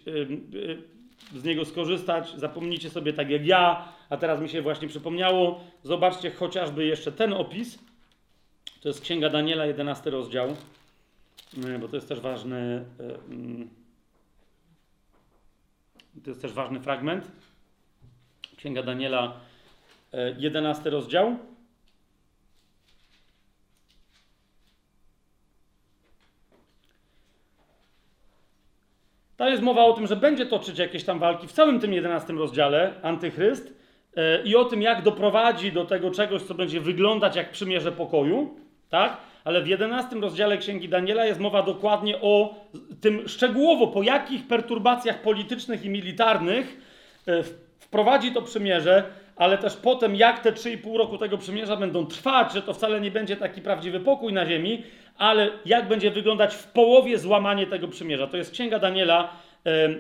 z 1.36 1.44
niego 1.44 1.66
skorzystać. 1.66 2.34
Zapomnijcie 2.36 2.90
sobie 2.90 3.14
tak 3.14 3.30
jak 3.30 3.46
ja, 3.46 3.94
a 4.10 4.18
teraz 4.18 4.42
mi 4.42 4.50
się 4.50 4.62
właśnie 4.62 4.88
przypomniało. 4.88 5.60
Zobaczcie 5.84 6.32
chociażby 6.32 6.86
jeszcze 6.86 7.12
ten 7.12 7.34
opis. 7.34 7.80
To 8.82 8.90
jest 8.90 9.02
Księga 9.02 9.30
Daniela, 9.30 9.66
11 9.66 10.10
rozdział, 10.10 10.56
bo 11.80 11.88
to 11.88 11.96
jest 11.96 12.08
też 12.08 12.20
ważny. 12.20 12.86
To 16.24 16.30
jest 16.30 16.42
też 16.42 16.54
ważny 16.54 16.80
fragment. 16.80 17.32
Księga 18.58 18.84
Daniela, 18.84 19.40
11 20.38 20.90
rozdział. 20.90 21.38
Ta 29.38 29.50
jest 29.50 29.64
mowa 29.64 29.84
o 29.86 29.94
tym, 29.94 30.08
że 30.08 30.16
będzie 30.16 30.46
toczyć 30.46 30.80
jakieś 30.80 31.04
tam 31.04 31.20
walki 31.20 31.48
w 31.48 31.52
całym 31.52 31.80
tym 31.80 31.94
11 31.94 32.34
rozdziale, 32.34 32.94
antychryst, 33.04 33.74
i 34.44 34.56
o 34.56 34.66
tym, 34.66 34.82
jak 34.82 35.02
doprowadzi 35.02 35.72
do 35.72 35.86
tego 35.86 36.12
czegoś, 36.12 36.42
co 36.42 36.54
będzie 36.54 36.82
wyglądać 36.82 37.36
jak 37.36 37.52
przymierze 37.52 37.92
pokoju, 37.92 38.56
tak? 38.90 39.18
Ale 39.44 39.62
w 39.62 39.68
11 39.68 40.16
rozdziale 40.16 40.58
Księgi 40.58 40.90
Daniela 40.90 41.26
jest 41.26 41.40
mowa 41.40 41.64
dokładnie 41.64 42.22
o 42.22 42.56
tym 43.02 43.28
szczegółowo, 43.28 43.88
po 43.88 44.04
jakich 44.04 44.48
perturbacjach 44.48 45.22
politycznych 45.22 45.86
i 45.86 45.90
militarnych 45.90 46.78
yy, 47.28 47.44
wprowadzi 47.80 48.32
to 48.32 48.42
przymierze, 48.42 49.04
ale 49.36 49.58
też 49.58 49.78
potem, 49.78 50.16
jak 50.16 50.40
te 50.40 50.52
3,5 50.52 50.98
roku 50.98 51.18
tego 51.18 51.38
przymierza 51.38 51.76
będą 51.76 52.06
trwać, 52.06 52.54
że 52.54 52.62
to 52.62 52.74
wcale 52.74 53.02
nie 53.02 53.12
będzie 53.12 53.36
taki 53.36 53.62
prawdziwy 53.62 54.00
pokój 54.00 54.34
na 54.34 54.46
ziemi, 54.46 54.84
ale 55.18 55.50
jak 55.66 55.88
będzie 55.88 56.12
wyglądać 56.12 56.56
w 56.56 56.68
połowie 56.68 57.18
złamanie 57.18 57.68
tego 57.68 57.88
przymierza. 57.88 58.28
To 58.28 58.38
jest 58.38 58.52
Księga 58.52 58.80
Daniela, 58.80 59.30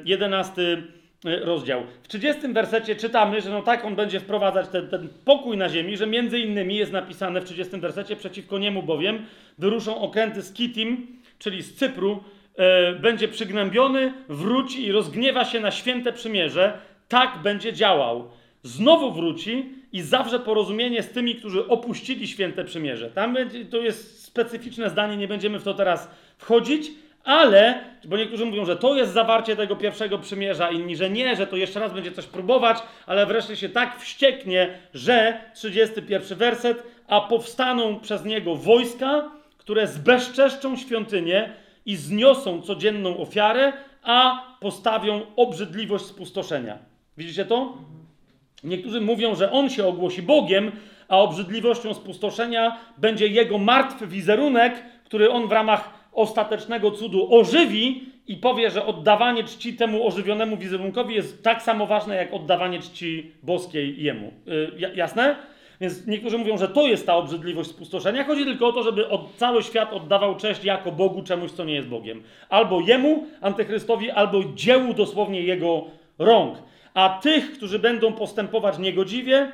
11 0.06 0.84
rozdział. 1.23 1.83
W 2.03 2.07
30 2.07 2.48
wersecie 2.53 2.95
czytamy, 2.95 3.41
że 3.41 3.49
no 3.49 3.61
tak 3.61 3.85
on 3.85 3.95
będzie 3.95 4.19
wprowadzać 4.19 4.67
ten, 4.67 4.88
ten 4.88 5.09
pokój 5.25 5.57
na 5.57 5.69
ziemi, 5.69 5.98
że 5.98 6.07
między 6.07 6.39
innymi 6.39 6.75
jest 6.75 6.91
napisane 6.91 7.41
w 7.41 7.45
30 7.45 7.80
wersecie, 7.80 8.15
przeciwko 8.15 8.57
niemu 8.57 8.83
bowiem 8.83 9.25
wyruszą 9.57 10.01
okręty 10.01 10.41
z 10.41 10.53
Kitim, 10.53 11.07
czyli 11.39 11.64
z 11.64 11.75
Cypru, 11.75 12.23
e, 12.57 12.93
będzie 12.93 13.27
przygnębiony, 13.27 14.14
wróci 14.30 14.85
i 14.85 14.91
rozgniewa 14.91 15.45
się 15.45 15.59
na 15.59 15.72
święte 15.72 16.14
przymierze, 16.14 16.80
tak 17.07 17.38
będzie 17.43 17.73
działał. 17.73 18.31
Znowu 18.64 19.11
wróci 19.11 19.65
i 19.91 20.01
zawrze 20.01 20.39
porozumienie 20.39 21.03
z 21.03 21.09
tymi, 21.09 21.35
którzy 21.35 21.67
opuścili 21.67 22.27
święte 22.27 22.64
przymierze. 22.64 23.09
Tam 23.11 23.33
będzie, 23.33 23.65
to 23.65 23.77
jest 23.77 24.23
specyficzne 24.23 24.89
zdanie, 24.89 25.17
nie 25.17 25.27
będziemy 25.27 25.59
w 25.59 25.64
to 25.64 25.73
teraz 25.73 26.09
wchodzić, 26.38 26.91
ale, 27.23 27.83
bo 28.06 28.17
niektórzy 28.17 28.45
mówią, 28.45 28.65
że 28.65 28.75
to 28.75 28.95
jest 28.95 29.14
zawarcie 29.14 29.56
tego 29.56 29.75
pierwszego 29.75 30.19
przymierza, 30.19 30.72
inni, 30.72 30.95
że 30.95 31.09
nie, 31.09 31.35
że 31.35 31.48
to 31.48 31.56
jeszcze 31.56 31.80
raz 31.80 31.93
będzie 31.93 32.11
coś 32.11 32.25
próbować, 32.25 32.77
ale 33.06 33.25
wreszcie 33.25 33.56
się 33.56 33.69
tak 33.69 33.99
wścieknie, 33.99 34.77
że 34.93 35.41
31 35.53 36.38
werset, 36.38 36.83
a 37.07 37.22
powstaną 37.22 37.99
przez 37.99 38.25
niego 38.25 38.56
wojska, 38.56 39.31
które 39.57 39.88
zbezczeszczą 39.88 40.77
świątynię 40.77 41.49
i 41.85 41.95
zniosą 41.95 42.61
codzienną 42.61 43.17
ofiarę, 43.17 43.73
a 44.03 44.43
postawią 44.59 45.22
obrzydliwość 45.35 46.06
spustoszenia. 46.06 46.77
Widzicie 47.17 47.45
to? 47.45 47.77
Niektórzy 48.64 49.01
mówią, 49.01 49.35
że 49.35 49.51
on 49.51 49.69
się 49.69 49.88
ogłosi 49.88 50.22
Bogiem, 50.22 50.72
a 51.07 51.17
obrzydliwością 51.17 51.93
spustoszenia 51.93 52.77
będzie 52.98 53.27
jego 53.27 53.57
martwy 53.57 54.07
wizerunek, 54.07 54.83
który 55.06 55.31
on 55.31 55.48
w 55.48 55.51
ramach 55.51 55.99
ostatecznego 56.19 56.91
cudu 56.91 57.35
ożywi 57.35 58.03
i 58.27 58.38
powie, 58.38 58.72
że 58.72 58.85
oddawanie 58.85 59.43
czci 59.43 59.73
temu 59.73 60.07
ożywionemu 60.07 60.57
wizerunkowi 60.57 61.15
jest 61.15 61.43
tak 61.43 61.61
samo 61.61 61.88
ważne, 61.88 62.15
jak 62.15 62.33
oddawanie 62.33 62.80
czci 62.80 63.31
boskiej 63.43 64.03
jemu. 64.03 64.31
Yy, 64.45 64.95
jasne? 64.95 65.35
Więc 65.81 66.07
niektórzy 66.07 66.38
mówią, 66.38 66.57
że 66.57 66.67
to 66.67 66.88
jest 66.88 67.06
ta 67.06 67.15
obrzydliwość 67.15 67.69
spustoszenia. 67.69 68.23
Chodzi 68.23 68.45
tylko 68.45 68.67
o 68.67 68.72
to, 68.72 68.83
żeby 68.83 69.09
od, 69.09 69.35
cały 69.35 69.64
świat 69.64 69.93
oddawał 69.93 70.35
cześć 70.35 70.64
jako 70.64 70.91
Bogu 70.91 71.23
czemuś, 71.23 71.51
co 71.51 71.65
nie 71.65 71.73
jest 71.73 71.88
Bogiem. 71.88 72.23
Albo 72.49 72.81
jemu, 72.81 73.27
antychrystowi, 73.41 74.11
albo 74.11 74.43
dziełu 74.56 74.93
dosłownie 74.93 75.41
jego 75.41 75.85
rąk. 76.17 76.57
A 76.93 77.19
tych, 77.22 77.53
którzy 77.53 77.80
będą 77.80 78.14
postępować 78.14 78.77
niegodziwie, 78.77 79.51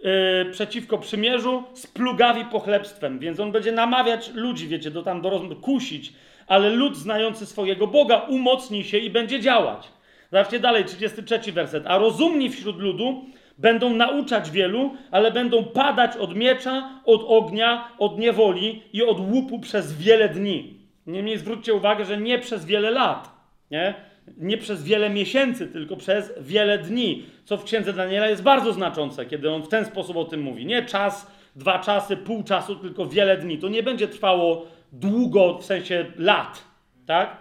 Yy, 0.00 0.52
przeciwko 0.52 0.98
przymierzu 0.98 1.64
z 1.74 1.86
plugawi 1.86 2.44
pochlebstwem. 2.44 3.18
Więc 3.18 3.40
on 3.40 3.52
będzie 3.52 3.72
namawiać 3.72 4.30
ludzi, 4.34 4.68
wiecie, 4.68 4.90
do 4.90 5.02
tam 5.02 5.22
do 5.22 5.30
rozmów, 5.30 5.60
kusić, 5.60 6.12
ale 6.46 6.70
lud 6.70 6.96
znający 6.96 7.46
swojego 7.46 7.86
Boga 7.86 8.18
umocni 8.18 8.84
się 8.84 8.98
i 8.98 9.10
będzie 9.10 9.40
działać. 9.40 9.88
Zobaczcie 10.32 10.60
dalej, 10.60 10.84
33 10.84 11.52
werset. 11.52 11.84
A 11.86 11.98
rozumni 11.98 12.50
wśród 12.50 12.78
ludu 12.78 13.24
będą 13.58 13.94
nauczać 13.94 14.50
wielu, 14.50 14.96
ale 15.10 15.30
będą 15.30 15.64
padać 15.64 16.16
od 16.16 16.34
miecza, 16.34 17.00
od 17.04 17.24
ognia, 17.26 17.88
od 17.98 18.18
niewoli 18.18 18.82
i 18.92 19.02
od 19.02 19.20
łupu 19.20 19.58
przez 19.58 19.96
wiele 19.96 20.28
dni. 20.28 20.80
Niemniej 21.06 21.38
zwróćcie 21.38 21.74
uwagę, 21.74 22.04
że 22.04 22.16
nie 22.16 22.38
przez 22.38 22.66
wiele 22.66 22.90
lat, 22.90 23.30
nie? 23.70 23.94
Nie 24.36 24.58
przez 24.58 24.84
wiele 24.84 25.10
miesięcy, 25.10 25.66
tylko 25.66 25.96
przez 25.96 26.32
wiele 26.40 26.78
dni, 26.78 27.26
co 27.44 27.56
w 27.56 27.64
księdze 27.64 27.92
Daniela 27.92 28.28
jest 28.28 28.42
bardzo 28.42 28.72
znaczące, 28.72 29.26
kiedy 29.26 29.50
on 29.50 29.62
w 29.62 29.68
ten 29.68 29.84
sposób 29.84 30.16
o 30.16 30.24
tym 30.24 30.42
mówi. 30.42 30.66
Nie 30.66 30.82
czas, 30.82 31.30
dwa 31.56 31.78
czasy, 31.78 32.16
pół 32.16 32.42
czasu, 32.42 32.76
tylko 32.76 33.06
wiele 33.06 33.36
dni. 33.36 33.58
To 33.58 33.68
nie 33.68 33.82
będzie 33.82 34.08
trwało 34.08 34.66
długo, 34.92 35.58
w 35.58 35.64
sensie 35.64 36.06
lat, 36.16 36.64
tak? 37.06 37.36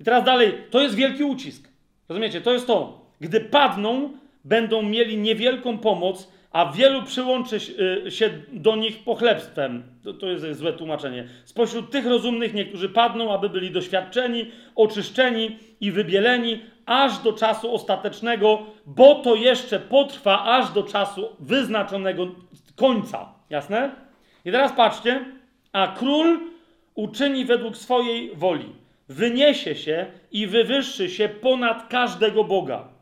I 0.00 0.04
teraz 0.04 0.24
dalej, 0.24 0.54
to 0.70 0.80
jest 0.80 0.94
wielki 0.94 1.24
ucisk. 1.24 1.68
Rozumiecie? 2.08 2.40
To 2.40 2.52
jest 2.52 2.66
to. 2.66 3.06
Gdy 3.20 3.40
padną, 3.40 4.10
będą 4.44 4.82
mieli 4.82 5.16
niewielką 5.18 5.78
pomoc, 5.78 6.32
a 6.52 6.72
wielu 6.72 7.02
przyłączy 7.02 7.58
y, 8.06 8.10
się 8.10 8.30
do 8.52 8.76
nich 8.76 9.04
pochlebstwem. 9.04 9.82
To, 10.04 10.12
to 10.12 10.26
jest 10.26 10.58
złe 10.58 10.72
tłumaczenie. 10.72 11.28
Spośród 11.44 11.90
tych 11.90 12.06
rozumnych 12.06 12.54
niektórzy 12.54 12.88
padną, 12.88 13.34
aby 13.34 13.48
byli 13.48 13.70
doświadczeni, 13.70 14.50
oczyszczeni 14.74 15.58
i 15.80 15.92
wybieleni 15.92 16.60
aż 16.86 17.18
do 17.18 17.32
czasu 17.32 17.74
ostatecznego, 17.74 18.62
bo 18.86 19.14
to 19.14 19.34
jeszcze 19.34 19.78
potrwa 19.78 20.44
aż 20.44 20.72
do 20.72 20.82
czasu 20.82 21.28
wyznaczonego 21.38 22.26
końca. 22.76 23.28
Jasne? 23.50 23.90
I 24.44 24.52
teraz 24.52 24.72
patrzcie. 24.72 25.24
A 25.72 25.88
król 25.88 26.40
uczyni 26.94 27.44
według 27.44 27.76
swojej 27.76 28.36
woli. 28.36 28.72
Wyniesie 29.08 29.74
się 29.74 30.06
i 30.32 30.46
wywyższy 30.46 31.10
się 31.10 31.28
ponad 31.28 31.88
każdego 31.88 32.44
Boga 32.44 32.95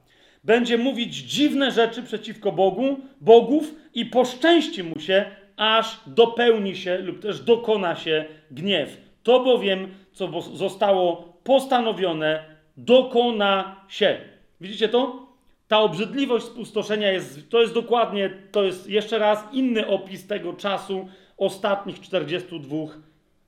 będzie 0.44 0.78
mówić 0.78 1.14
dziwne 1.14 1.70
rzeczy 1.70 2.02
przeciwko 2.02 2.52
Bogu, 2.52 3.00
bogów 3.20 3.74
i 3.94 4.06
poszczęści 4.06 4.84
mu 4.84 5.00
się, 5.00 5.24
aż 5.56 6.00
dopełni 6.06 6.76
się 6.76 6.98
lub 6.98 7.23
też 7.23 7.40
dokona 7.40 7.97
się 7.97 8.24
gniew. 8.50 8.97
To 9.23 9.40
bowiem, 9.40 9.94
co 10.12 10.40
zostało 10.40 11.34
postanowione, 11.44 12.44
dokona 12.76 13.76
się. 13.89 14.20
Widzicie 14.60 14.89
to? 14.89 15.26
Ta 15.68 15.81
obrzydliwość 15.81 16.47
spustoszenia 16.47 17.12
jest, 17.12 17.50
to 17.50 17.60
jest 17.60 17.74
dokładnie, 17.74 18.31
to 18.52 18.64
jest 18.64 18.89
jeszcze 18.90 19.18
raz 19.18 19.44
inny 19.52 19.86
opis 19.86 20.26
tego 20.26 20.52
czasu 20.52 21.08
ostatnich 21.36 22.00
42 22.00 22.76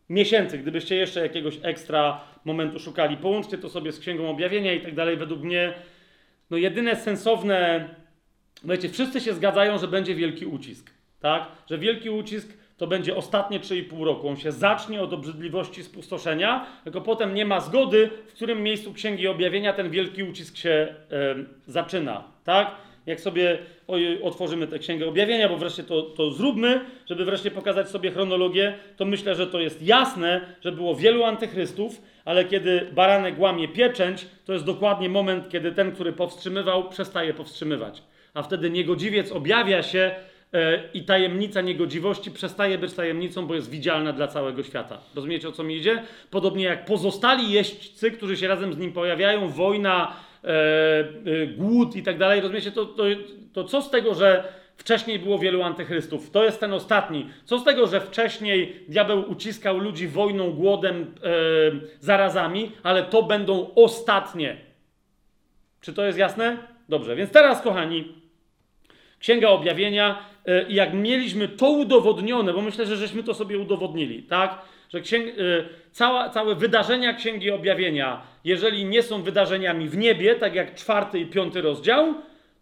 miesięcy. 0.09 0.59
Gdybyście 0.59 0.97
jeszcze 0.97 1.21
jakiegoś 1.21 1.59
ekstra 1.63 2.21
momentu 2.45 2.79
szukali, 2.79 3.17
połączcie 3.17 3.59
to 3.59 3.69
sobie 3.69 3.93
z 3.93 4.01
Księgą 4.01 4.31
Objawienia 4.31 4.73
i 4.73 4.81
tak 4.81 4.95
dalej. 4.95 5.17
Według 5.17 5.43
mnie 5.43 5.73
no 6.51 6.57
jedyne 6.57 6.97
sensowne, 6.97 7.89
wiecie, 8.65 8.89
wszyscy 8.89 9.21
się 9.21 9.35
zgadzają, 9.35 9.79
że 9.79 9.89
będzie 9.89 10.15
wielki 10.15 10.47
ucisk, 10.47 10.91
tak? 11.21 11.49
Że 11.71 11.79
wielki 11.79 12.11
ucisk 12.11 12.49
to 12.77 12.87
będzie 12.87 13.17
ostatnie 13.17 13.61
3,5 13.61 14.05
roku. 14.05 14.29
On 14.29 14.37
się 14.37 14.53
zacznie 14.53 15.03
od 15.03 15.13
obrzydliwości 15.13 15.85
spustoszenia, 15.85 16.67
tylko 16.85 17.01
potem 17.01 17.35
nie 17.35 17.45
ma 17.45 17.61
zgody, 17.61 18.11
w 18.27 18.33
którym 18.33 18.63
miejscu 18.63 18.93
Księgi 18.93 19.29
Objawienia 19.29 19.73
ten 19.73 19.91
wielki 19.91 20.23
ucisk 20.23 20.57
się 20.57 20.71
e, 20.71 21.35
zaczyna, 21.67 22.25
tak? 22.45 22.86
Jak 23.07 23.21
sobie 23.21 23.59
otworzymy 24.23 24.67
tę 24.67 24.79
Księgę 24.79 25.09
Objawienia, 25.09 25.49
bo 25.49 25.57
wreszcie 25.57 25.83
to, 25.85 26.03
to 26.03 26.31
zróbmy, 26.31 26.81
żeby 27.07 27.25
wreszcie 27.25 27.51
pokazać 27.51 27.91
sobie 27.91 28.11
chronologię, 28.11 28.75
to 28.97 29.05
myślę, 29.05 29.35
że 29.35 29.47
to 29.47 29.61
jest 29.61 29.83
jasne, 29.83 30.41
że 30.65 30.73
było 30.73 30.95
wielu 30.95 31.25
antychrystów, 31.25 32.03
ale 32.25 32.45
kiedy 32.45 32.91
baranek 32.95 33.39
łamie 33.39 33.69
pieczęć, 33.69 34.27
to 34.45 34.53
jest 34.53 34.65
dokładnie 34.65 35.09
moment, 35.09 35.49
kiedy 35.49 35.73
ten, 35.73 35.93
który 35.93 36.13
powstrzymywał, 36.13 36.89
przestaje 36.89 37.35
powstrzymywać. 37.35 38.03
A 38.35 38.43
wtedy 38.43 38.71
niegodziwiec 38.71 39.33
objawia 39.33 39.83
się 39.83 40.15
yy, 40.53 40.61
i 40.95 41.03
tajemnica 41.03 41.61
niegodziwości 41.61 42.31
przestaje 42.31 42.79
być 42.79 42.95
tajemnicą, 42.95 43.47
bo 43.47 43.55
jest 43.55 43.71
widzialna 43.71 44.13
dla 44.13 44.29
całego 44.29 44.63
świata. 44.63 44.99
Rozumiecie 45.15 45.49
o 45.49 45.53
co 45.53 45.63
mi 45.63 45.77
idzie? 45.77 46.03
Podobnie 46.31 46.65
jak 46.65 46.85
pozostali 46.85 47.51
jeźdźcy, 47.51 48.11
którzy 48.11 48.37
się 48.37 48.49
razem 48.49 48.73
z 48.73 48.79
nim 48.79 48.93
pojawiają, 48.93 49.49
wojna, 49.49 50.17
głód 51.57 51.97
i 51.97 52.03
tak 52.03 52.19
dalej. 52.19 52.41
Rozumiecie, 52.41 52.73
to, 52.73 52.87
to, 52.87 53.05
to 53.53 53.65
co 53.65 53.83
z 53.83 53.91
tego, 53.91 54.15
że 54.15 54.45
Wcześniej 54.77 55.19
było 55.19 55.39
wielu 55.39 55.63
antychrystów. 55.63 56.31
To 56.31 56.45
jest 56.45 56.61
ten 56.61 56.73
ostatni. 56.73 57.27
Co 57.45 57.59
z 57.59 57.65
tego, 57.65 57.87
że 57.87 58.01
wcześniej 58.01 58.85
diabeł 58.89 59.31
uciskał 59.31 59.79
ludzi 59.79 60.09
wojną, 60.09 60.53
głodem, 60.53 61.15
e, 61.23 61.31
zarazami, 62.01 62.73
ale 62.83 63.03
to 63.03 63.23
będą 63.23 63.75
ostatnie. 63.75 64.57
Czy 65.81 65.93
to 65.93 66.05
jest 66.05 66.19
jasne? 66.19 66.57
Dobrze, 66.89 67.17
więc 67.17 67.31
teraz, 67.31 67.63
kochani, 67.63 68.13
Księga 69.19 69.49
Objawienia 69.49 70.19
e, 70.47 70.69
i 70.69 70.75
jak 70.75 70.95
mieliśmy 70.95 71.49
to 71.49 71.71
udowodnione, 71.71 72.53
bo 72.53 72.63
myślę, 72.63 72.87
że 72.87 72.97
żeśmy 72.97 73.23
to 73.23 73.35
sobie 73.35 73.59
udowodnili, 73.59 74.23
tak? 74.23 74.59
Że 74.89 75.01
księg, 75.01 75.27
e, 75.29 75.33
cała, 75.97 76.31
całe 76.31 76.55
wydarzenia 76.55 77.15
Księgi 77.15 77.51
Objawienia, 77.51 78.23
jeżeli 78.45 78.85
nie 78.85 79.03
są 79.03 79.23
wydarzeniami 79.23 79.89
w 79.89 79.97
niebie, 79.97 80.35
tak 80.35 80.55
jak 80.55 80.75
czwarty 80.75 81.21
i 81.21 81.27
piąty 81.27 81.61
rozdział, 81.61 82.15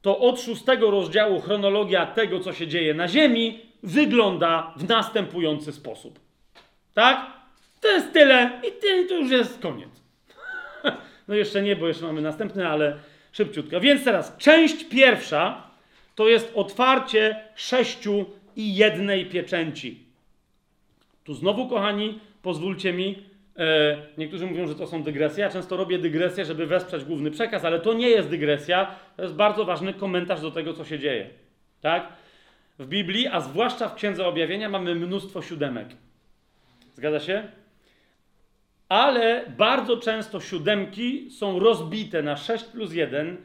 to 0.03 0.19
od 0.19 0.41
szóstego 0.41 0.91
rozdziału 0.91 1.41
chronologia 1.41 2.07
tego, 2.07 2.41
co 2.41 2.53
się 2.53 2.67
dzieje 2.67 2.95
na 2.95 3.09
Ziemi, 3.09 3.61
wygląda 3.83 4.75
w 4.77 4.89
następujący 4.89 5.73
sposób. 5.73 6.19
Tak? 6.95 7.27
To 7.81 7.89
jest 7.89 8.13
tyle 8.13 8.61
i 8.69 9.09
to 9.09 9.15
już 9.15 9.31
jest 9.31 9.61
koniec. 9.61 9.91
No 11.29 11.35
jeszcze 11.35 11.63
nie, 11.63 11.77
bo 11.77 11.89
jeszcze 11.89 12.07
mamy 12.07 12.21
następny, 12.21 12.69
ale 12.69 12.97
szybciutko. 13.33 13.81
Więc 13.81 14.05
teraz 14.05 14.37
część 14.37 14.85
pierwsza 14.85 15.63
to 16.15 16.29
jest 16.29 16.53
otwarcie 16.55 17.41
sześciu 17.55 18.25
i 18.57 18.75
jednej 18.75 19.27
pieczęci. 19.27 20.05
Tu 21.25 21.35
znowu, 21.35 21.69
kochani, 21.69 22.21
pozwólcie 22.45 22.93
mi 22.93 23.35
E, 23.59 23.97
niektórzy 24.19 24.47
mówią, 24.47 24.67
że 24.67 24.75
to 24.75 24.87
są 24.87 25.03
dygresje. 25.03 25.45
Ja 25.45 25.51
często 25.51 25.77
robię 25.77 25.99
dygresję, 25.99 26.45
żeby 26.45 26.67
wesprzeć 26.67 27.05
główny 27.05 27.31
przekaz, 27.31 27.65
ale 27.65 27.81
to 27.81 27.93
nie 27.93 28.09
jest 28.09 28.29
dygresja. 28.29 28.95
To 29.17 29.23
jest 29.23 29.35
bardzo 29.35 29.65
ważny 29.65 29.95
komentarz 29.95 30.41
do 30.41 30.51
tego, 30.51 30.73
co 30.73 30.85
się 30.85 30.99
dzieje. 30.99 31.31
Tak? 31.81 32.09
W 32.79 32.87
Biblii, 32.87 33.27
a 33.27 33.41
zwłaszcza 33.41 33.89
w 33.89 33.95
Księdze 33.95 34.27
Objawienia, 34.27 34.69
mamy 34.69 34.95
mnóstwo 34.95 35.43
siódemek. 35.43 35.89
Zgadza 36.95 37.21
się? 37.21 37.49
Ale 38.89 39.45
bardzo 39.59 39.97
często 39.97 40.41
siódemki 40.41 41.31
są 41.31 41.59
rozbite 41.59 42.23
na 42.23 42.37
6 42.37 42.65
plus 42.65 42.93
1 42.93 43.37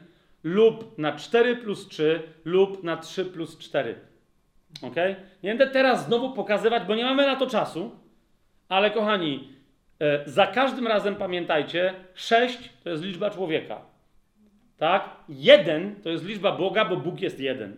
lub 0.44 0.98
na 0.98 1.12
4 1.12 1.56
plus 1.56 1.88
3 1.88 2.22
lub 2.44 2.84
na 2.84 2.96
3 2.96 3.24
plus 3.24 3.58
4. 3.58 3.94
Ok? 4.82 4.96
Nie 5.42 5.50
będę 5.50 5.66
teraz 5.66 6.06
znowu 6.06 6.32
pokazywać, 6.32 6.82
bo 6.84 6.94
nie 6.94 7.04
mamy 7.04 7.26
na 7.26 7.36
to 7.36 7.46
czasu, 7.46 7.99
ale 8.70 8.90
kochani, 8.90 9.60
E, 10.00 10.22
za 10.26 10.46
każdym 10.46 10.86
razem 10.86 11.16
pamiętajcie, 11.16 11.94
6 12.14 12.58
to 12.84 12.90
jest 12.90 13.02
liczba 13.02 13.30
człowieka. 13.30 13.80
Tak? 14.78 15.10
Jeden 15.28 15.94
to 16.02 16.10
jest 16.10 16.24
liczba 16.24 16.52
Boga, 16.52 16.84
bo 16.84 16.96
Bóg 16.96 17.20
jest 17.20 17.40
jeden. 17.40 17.76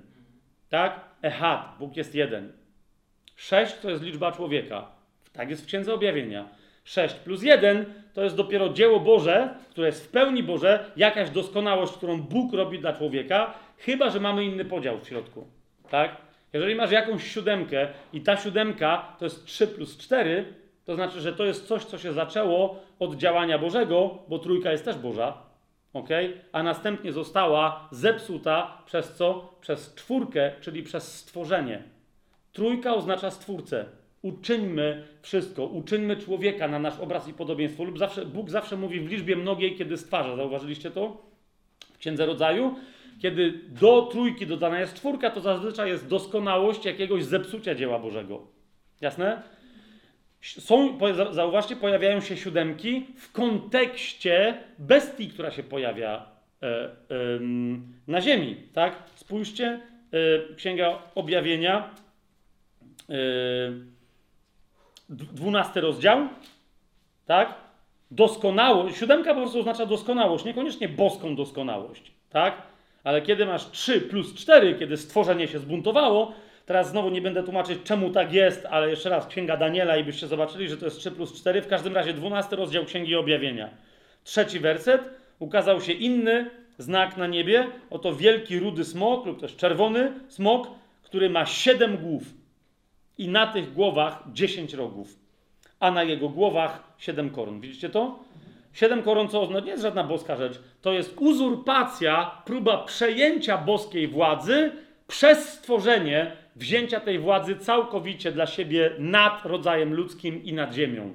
Tak? 0.69 1.01
Ehad, 1.23 1.75
Bóg 1.79 1.97
jest 1.97 2.15
jeden. 2.15 2.53
6 3.37 3.75
to 3.75 3.91
jest 3.91 4.03
liczba 4.03 4.33
człowieka. 4.33 4.87
Tak 5.33 5.51
jest 5.51 5.63
w 5.63 5.67
Księdze 5.67 5.95
Objawienia. 5.95 6.49
6 6.85 7.15
plus 7.15 7.43
1 7.43 7.85
to 8.15 8.25
jest 8.25 8.37
dopiero 8.37 8.69
dzieło 8.69 9.01
Boże, 9.01 9.55
które 9.71 9.87
jest 9.87 10.07
w 10.07 10.11
pełni 10.11 10.43
Boże, 10.43 10.91
jakaś 10.97 11.31
doskonałość, 11.31 11.93
którą 11.93 12.23
Bóg 12.23 12.53
robi 12.53 12.79
dla 12.79 12.93
człowieka, 12.93 13.55
chyba 13.79 14.11
że 14.11 14.21
mamy 14.21 14.45
inny 14.45 14.65
podział 14.65 14.99
w 14.99 15.09
środku. 15.09 15.47
Tak? 15.91 16.17
Jeżeli 16.53 16.75
masz 16.75 16.91
jakąś 16.91 17.33
siódemkę 17.33 17.89
i 18.13 18.21
ta 18.21 18.37
siódemka 18.37 19.17
to 19.19 19.25
jest 19.25 19.45
3 19.45 19.67
plus 19.67 19.99
4, 19.99 20.62
to 20.85 20.95
znaczy, 20.95 21.21
że 21.21 21.33
to 21.33 21.45
jest 21.45 21.67
coś, 21.67 21.85
co 21.85 21.99
się 21.99 22.13
zaczęło 22.13 22.77
od 22.99 23.15
działania 23.15 23.59
Bożego, 23.59 24.19
bo 24.29 24.39
trójka 24.39 24.73
jest 24.73 24.85
też 24.85 24.97
Boża, 24.97 25.43
ok? 25.93 26.09
A 26.53 26.63
następnie 26.63 27.13
została 27.13 27.89
zepsuta 27.91 28.83
przez 28.87 29.13
co? 29.13 29.55
Przez 29.61 29.95
czwórkę, 29.95 30.53
czyli 30.61 30.83
przez 30.83 31.19
stworzenie. 31.19 31.83
Trójka 32.53 32.95
oznacza 32.95 33.31
stwórcę. 33.31 33.85
Uczyńmy 34.23 35.05
wszystko, 35.23 35.65
uczyńmy 35.65 36.17
człowieka 36.17 36.69
na 36.69 36.79
nasz 36.79 37.01
obraz 37.01 37.29
i 37.29 37.35
podobieństwo. 37.35 37.85
Lub 37.85 37.99
zawsze, 37.99 38.27
Bóg 38.27 38.51
zawsze 38.51 38.77
mówi 38.77 39.01
w 39.01 39.11
liczbie 39.11 39.37
mnogiej, 39.37 39.77
kiedy 39.77 39.97
stwarza. 39.97 40.37
Zauważyliście 40.37 40.91
to? 40.91 41.17
W 41.95 41.99
Księdze 41.99 42.27
Rodzaju? 42.27 42.75
Kiedy 43.23 43.61
do 43.69 44.03
trójki 44.03 44.47
dodana 44.47 44.81
jest 44.81 44.95
czwórka, 44.95 45.31
to 45.31 45.41
zazwyczaj 45.41 45.89
jest 45.89 46.09
doskonałość 46.09 46.85
jakiegoś 46.85 47.25
zepsucia 47.25 47.75
dzieła 47.75 47.99
Bożego. 47.99 48.41
Jasne? 49.01 49.43
Są, 50.43 50.99
zauważcie, 51.31 51.77
pojawiają 51.77 52.21
się 52.21 52.37
siódemki 52.37 53.07
w 53.17 53.33
kontekście 53.33 54.55
bestii, 54.79 55.29
która 55.29 55.51
się 55.51 55.63
pojawia 55.63 56.27
e, 56.63 56.91
na 58.09 58.21
ziemi. 58.21 58.57
Tak? 58.73 59.03
Spójrzcie, 59.15 59.81
e, 60.13 60.55
Księga 60.55 60.99
Objawienia, 61.15 61.91
e, 63.11 63.15
dwunasty 65.09 65.81
rozdział, 65.81 66.29
tak? 67.27 67.55
Doskonałość, 68.11 68.97
siódemka 68.97 69.35
po 69.35 69.41
prostu 69.41 69.59
oznacza 69.59 69.87
doskonałość, 69.87 70.45
niekoniecznie 70.45 70.89
boską 70.89 71.37
doskonałość, 71.37 72.13
tak? 72.31 72.63
Ale 73.05 73.23
kiedy 73.23 73.47
masz 73.47 73.71
3 73.71 74.01
plus 74.01 74.35
4, 74.35 74.75
kiedy 74.79 74.97
stworzenie 74.97 75.49
się 75.49 75.59
zbuntowało, 75.59 76.33
teraz 76.67 76.91
znowu 76.91 77.11
nie 77.11 77.23
będę 77.23 77.43
tłumaczyć, 77.43 77.79
czemu 77.85 78.11
tak 78.11 78.33
jest, 78.33 78.67
ale 78.67 78.91
jeszcze 78.91 79.11
raz, 79.11 79.27
Księga 79.27 79.57
Daniela 79.57 79.97
i 79.97 80.05
byście 80.05 80.27
zobaczyli, 80.27 80.69
że 80.69 80.77
to 80.77 80.85
jest 80.85 80.99
3 80.99 81.11
plus 81.11 81.33
4. 81.33 81.63
W 81.63 81.69
każdym 81.69 81.95
razie 81.95 82.13
12 82.13 82.57
rozdział 82.57 82.85
Księgi 82.85 83.17
Objawienia. 83.17 83.71
Trzeci 84.25 84.61
werset. 84.61 85.11
Ukazał 85.39 85.81
się 85.81 85.93
inny 85.93 86.51
znak 86.79 87.17
na 87.17 87.27
niebie. 87.27 87.67
Oto 87.91 88.15
wielki 88.15 88.59
rudy 88.59 88.85
smok, 88.85 89.27
lub 89.27 89.41
też 89.41 89.57
czerwony 89.57 90.13
smok, 90.29 90.69
który 91.03 91.31
ma 91.31 91.47
siedem 91.47 91.97
głów. 91.97 92.23
I 93.19 93.29
na 93.29 93.47
tych 93.47 93.73
głowach 93.73 94.23
dziesięć 94.33 94.75
rogów. 94.75 95.17
A 95.81 95.91
na 95.91 96.03
jego 96.03 96.29
głowach 96.29 96.83
siedem 96.99 97.31
koron. 97.31 97.61
Widzicie 97.61 97.91
to? 97.91 98.19
Siedem 98.73 99.03
koron, 99.03 99.29
co 99.29 99.43
oznacza, 99.43 99.65
nie 99.65 99.71
jest 99.71 99.83
żadna 99.83 100.05
boska 100.05 100.37
rzecz. 100.37 100.61
To 100.83 100.93
jest 100.93 101.15
uzurpacja, 101.21 102.31
próba 102.45 102.85
przejęcia 102.85 103.59
boskiej 103.59 104.09
władzy 104.09 104.73
przez 105.09 105.49
stworzenie, 105.49 106.33
wzięcia 106.57 107.01
tej 107.01 107.19
władzy 107.19 107.57
całkowicie 107.57 108.33
dla 108.33 108.47
siebie 108.47 108.91
nad 108.99 109.47
rodzajem 109.47 109.95
ludzkim 109.95 110.45
i 110.45 110.53
nad 110.53 110.75
ziemią. 110.75 111.15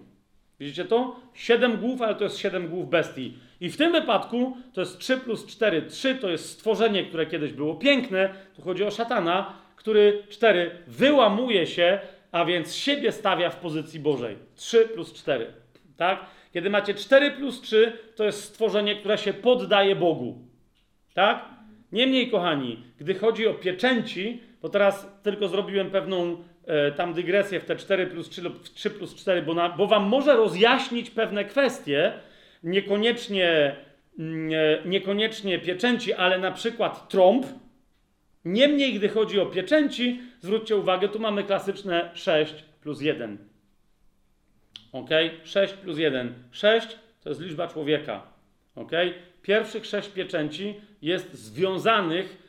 Widzicie 0.59 0.85
to? 0.85 1.15
Siedem 1.33 1.77
głów, 1.77 2.01
ale 2.01 2.15
to 2.15 2.23
jest 2.23 2.37
siedem 2.37 2.67
głów 2.67 2.89
bestii. 2.89 3.33
I 3.61 3.69
w 3.69 3.77
tym 3.77 3.91
wypadku 3.91 4.57
to 4.73 4.81
jest 4.81 4.99
3 4.99 5.17
plus 5.17 5.45
4. 5.45 5.81
3 5.81 6.15
to 6.15 6.29
jest 6.29 6.49
stworzenie, 6.49 7.03
które 7.03 7.25
kiedyś 7.25 7.53
było 7.53 7.75
piękne. 7.75 8.33
Tu 8.55 8.61
chodzi 8.61 8.83
o 8.83 8.91
szatana, 8.91 9.53
który 9.75 10.23
4 10.29 10.71
wyłamuje 10.87 11.67
się, 11.67 11.99
a 12.31 12.45
więc 12.45 12.75
siebie 12.75 13.11
stawia 13.11 13.49
w 13.49 13.55
pozycji 13.55 13.99
Bożej. 13.99 14.37
3 14.55 14.85
plus 14.85 15.13
4. 15.13 15.53
Tak? 15.97 16.25
Kiedy 16.53 16.69
macie 16.69 16.93
4 16.93 17.31
plus 17.31 17.61
3, 17.61 17.93
to 18.15 18.23
jest 18.23 18.43
stworzenie, 18.43 18.95
które 18.95 19.17
się 19.17 19.33
poddaje 19.33 19.95
Bogu. 19.95 20.37
Tak? 21.13 21.45
Niemniej, 21.91 22.31
kochani, 22.31 22.83
gdy 22.99 23.13
chodzi 23.13 23.47
o 23.47 23.53
pieczęci, 23.53 24.41
bo 24.61 24.69
teraz 24.69 25.07
tylko 25.23 25.47
zrobiłem 25.47 25.91
pewną 25.91 26.43
e, 26.65 26.91
tam 26.91 27.13
dygresję 27.13 27.59
w 27.59 27.65
te 27.65 27.75
4 27.75 28.07
plus 28.07 28.29
3 28.29 28.41
lub 28.41 28.63
3 28.63 28.89
plus 28.89 29.15
4, 29.15 29.41
bo, 29.41 29.53
na, 29.53 29.69
bo 29.69 29.87
wam 29.87 30.03
może 30.03 30.35
rozjaśnić 30.35 31.09
pewne 31.09 31.45
kwestie, 31.45 32.13
niekoniecznie, 32.63 33.75
mm, 34.19 34.49
e, 34.53 34.89
niekoniecznie 34.89 35.59
pieczęci, 35.59 36.13
ale 36.13 36.39
na 36.39 36.51
przykład 36.51 37.09
trąb. 37.09 37.45
Niemniej, 38.45 38.93
gdy 38.93 39.09
chodzi 39.09 39.39
o 39.39 39.45
pieczęci, 39.45 40.21
zwróćcie 40.39 40.75
uwagę, 40.75 41.09
tu 41.09 41.19
mamy 41.19 41.43
klasyczne 41.43 42.11
6 42.13 42.53
plus 42.81 43.01
1. 43.01 43.37
Ok? 44.91 45.09
6 45.43 45.73
plus 45.73 45.97
1. 45.97 46.33
6 46.51 46.87
to 47.23 47.29
jest 47.29 47.41
liczba 47.41 47.67
człowieka. 47.67 48.21
Ok? 48.75 48.91
Pierwszych 49.41 49.85
6 49.85 50.09
pieczęci 50.09 50.75
jest 51.01 51.33
związanych 51.33 52.46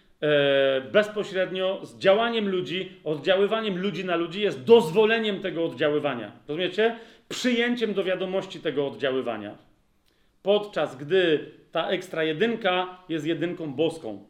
bezpośrednio 0.92 1.80
z 1.82 1.98
działaniem 1.98 2.48
ludzi, 2.48 2.92
oddziaływaniem 3.04 3.78
ludzi 3.78 4.04
na 4.04 4.16
ludzi, 4.16 4.40
jest 4.40 4.64
dozwoleniem 4.64 5.40
tego 5.40 5.64
oddziaływania. 5.64 6.32
Rozumiecie? 6.48 6.96
Przyjęciem 7.28 7.94
do 7.94 8.04
wiadomości 8.04 8.60
tego 8.60 8.86
oddziaływania. 8.86 9.58
Podczas 10.42 10.96
gdy 10.96 11.50
ta 11.72 11.88
ekstra 11.88 12.24
jedynka 12.24 12.98
jest 13.08 13.26
jedynką 13.26 13.72
boską. 13.72 14.24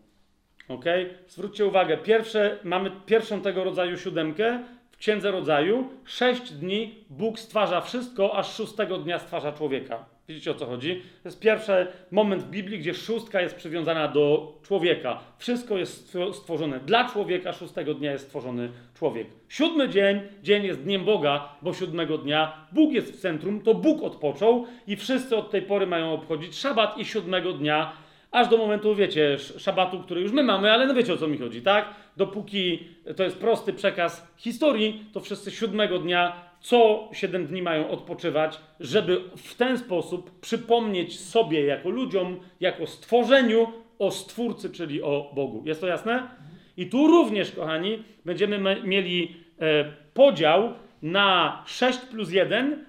Ok? 0.69 0.85
Zwróćcie 1.29 1.67
uwagę, 1.67 1.97
pierwsze, 1.97 2.59
mamy 2.65 2.91
pierwszą 3.07 3.41
tego 3.41 3.65
rodzaju 3.65 3.97
siódemkę, 3.97 4.65
Księdze 4.99 5.31
Rodzaju, 5.31 5.89
sześć 6.05 6.53
dni 6.53 7.05
Bóg 7.11 7.39
stwarza 7.39 7.81
wszystko, 7.81 8.37
aż 8.37 8.55
szóstego 8.55 8.99
dnia 8.99 9.19
stwarza 9.19 9.53
człowieka. 9.53 10.05
Widzicie 10.29 10.51
o 10.51 10.55
co 10.55 10.67
chodzi? 10.67 11.03
To 11.23 11.29
jest 11.29 11.41
pierwszy 11.41 11.87
moment 12.11 12.43
w 12.43 12.51
Biblii, 12.51 12.79
gdzie 12.79 12.95
szóstka 12.95 13.41
jest 13.41 13.57
przywiązana 13.57 14.09
do 14.09 14.53
człowieka. 14.63 15.19
Wszystko 15.39 15.79
jest 15.79 16.17
stworzone 16.33 16.81
dla 16.81 17.09
człowieka, 17.09 17.53
szóstego 17.53 17.95
dnia 17.95 18.13
jest 18.13 18.25
stworzony 18.25 18.71
człowiek. 18.95 19.27
Siódmy 19.49 19.89
dzień, 19.89 20.21
dzień 20.43 20.65
jest 20.65 20.83
dniem 20.83 21.05
Boga, 21.05 21.49
bo 21.63 21.75
siódmego 21.75 22.19
dnia 22.19 22.67
Bóg 22.73 22.93
jest 22.93 23.13
w 23.13 23.21
centrum, 23.21 23.61
to 23.61 23.75
Bóg 23.75 24.03
odpoczął 24.03 24.67
i 24.87 24.97
wszyscy 24.97 25.37
od 25.37 25.51
tej 25.51 25.63
pory 25.63 25.87
mają 25.87 26.13
obchodzić 26.13 26.59
szabat 26.59 26.99
i 26.99 27.05
siódmego 27.05 27.53
dnia 27.53 27.93
aż 28.31 28.49
do 28.49 28.57
momentu, 28.57 28.95
wiecie, 28.95 29.39
szabatu, 29.39 30.01
który 30.01 30.21
już 30.21 30.33
my 30.33 30.43
mamy, 30.43 30.73
ale 30.73 30.87
no 30.87 30.95
wiecie 30.95 31.13
o 31.13 31.17
co 31.17 31.29
mi 31.29 31.39
chodzi, 31.39 31.63
tak? 31.63 31.95
Dopóki 32.17 32.89
to 33.17 33.23
jest 33.23 33.39
prosty 33.39 33.73
przekaz 33.73 34.35
historii, 34.37 35.05
to 35.13 35.21
wszyscy 35.21 35.51
siódmego 35.51 35.99
dnia 35.99 36.48
co 36.61 37.09
siedem 37.13 37.47
dni 37.47 37.63
mają 37.63 37.91
odpoczywać, 37.91 38.61
żeby 38.81 39.21
w 39.37 39.55
ten 39.55 39.79
sposób 39.79 40.41
przypomnieć 40.41 41.21
sobie 41.21 41.65
jako 41.65 41.91
ludziom, 41.91 42.41
jako 42.61 42.87
stworzeniu 42.87 43.73
o 43.99 44.11
Stwórcy, 44.11 44.71
czyli 44.71 45.03
o 45.03 45.33
Bogu. 45.35 45.63
Jest 45.67 45.81
to 45.81 45.87
jasne? 45.87 46.29
I 46.77 46.87
tu 46.87 47.07
również, 47.07 47.53
kochani, 47.53 48.03
będziemy 48.25 48.83
mieli 48.85 49.37
e, 49.61 49.93
podział 50.15 50.73
na 51.03 51.63
6 51.67 51.99
plus 51.99 52.33
1, 52.33 52.85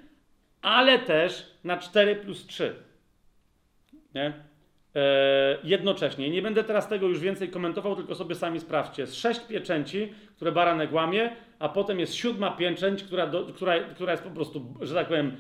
ale 0.62 1.00
też 1.00 1.52
na 1.64 1.78
4 1.78 2.16
plus 2.16 2.48
3. 2.48 2.76
Nie? 4.16 4.34
E, 4.96 5.58
jednocześnie. 5.64 6.30
Nie 6.30 6.42
będę 6.42 6.64
teraz 6.64 6.88
tego 6.88 7.08
już 7.08 7.20
więcej 7.20 7.50
komentował, 7.50 7.96
tylko 7.96 8.16
sobie 8.16 8.36
sami 8.36 8.60
sprawdźcie. 8.60 9.08
Z 9.08 9.16
sześć 9.16 9.40
pieczęci, 9.40 10.14
które 10.36 10.52
baranek 10.52 10.94
łamie, 10.94 11.36
a 11.60 11.70
potem 11.70 12.00
jest 12.00 12.16
siódma 12.16 12.52
pieczęć, 12.52 13.04
która, 13.04 13.28
do, 13.28 13.46
która, 13.46 13.80
która 13.80 14.12
jest 14.12 14.24
po 14.24 14.30
prostu, 14.30 14.74
że 14.82 14.96
tak 14.96 15.08
powiem, 15.08 15.38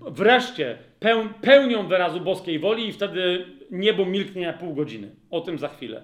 wreszcie 0.00 0.78
peł, 1.00 1.28
pełnią 1.40 1.86
wyrazu 1.86 2.20
boskiej 2.20 2.58
woli 2.58 2.88
i 2.88 2.92
wtedy 2.92 3.46
niebo 3.70 4.04
milknie 4.04 4.46
na 4.46 4.52
pół 4.52 4.74
godziny. 4.74 5.10
O 5.30 5.40
tym 5.40 5.58
za 5.58 5.68
chwilę. 5.68 6.02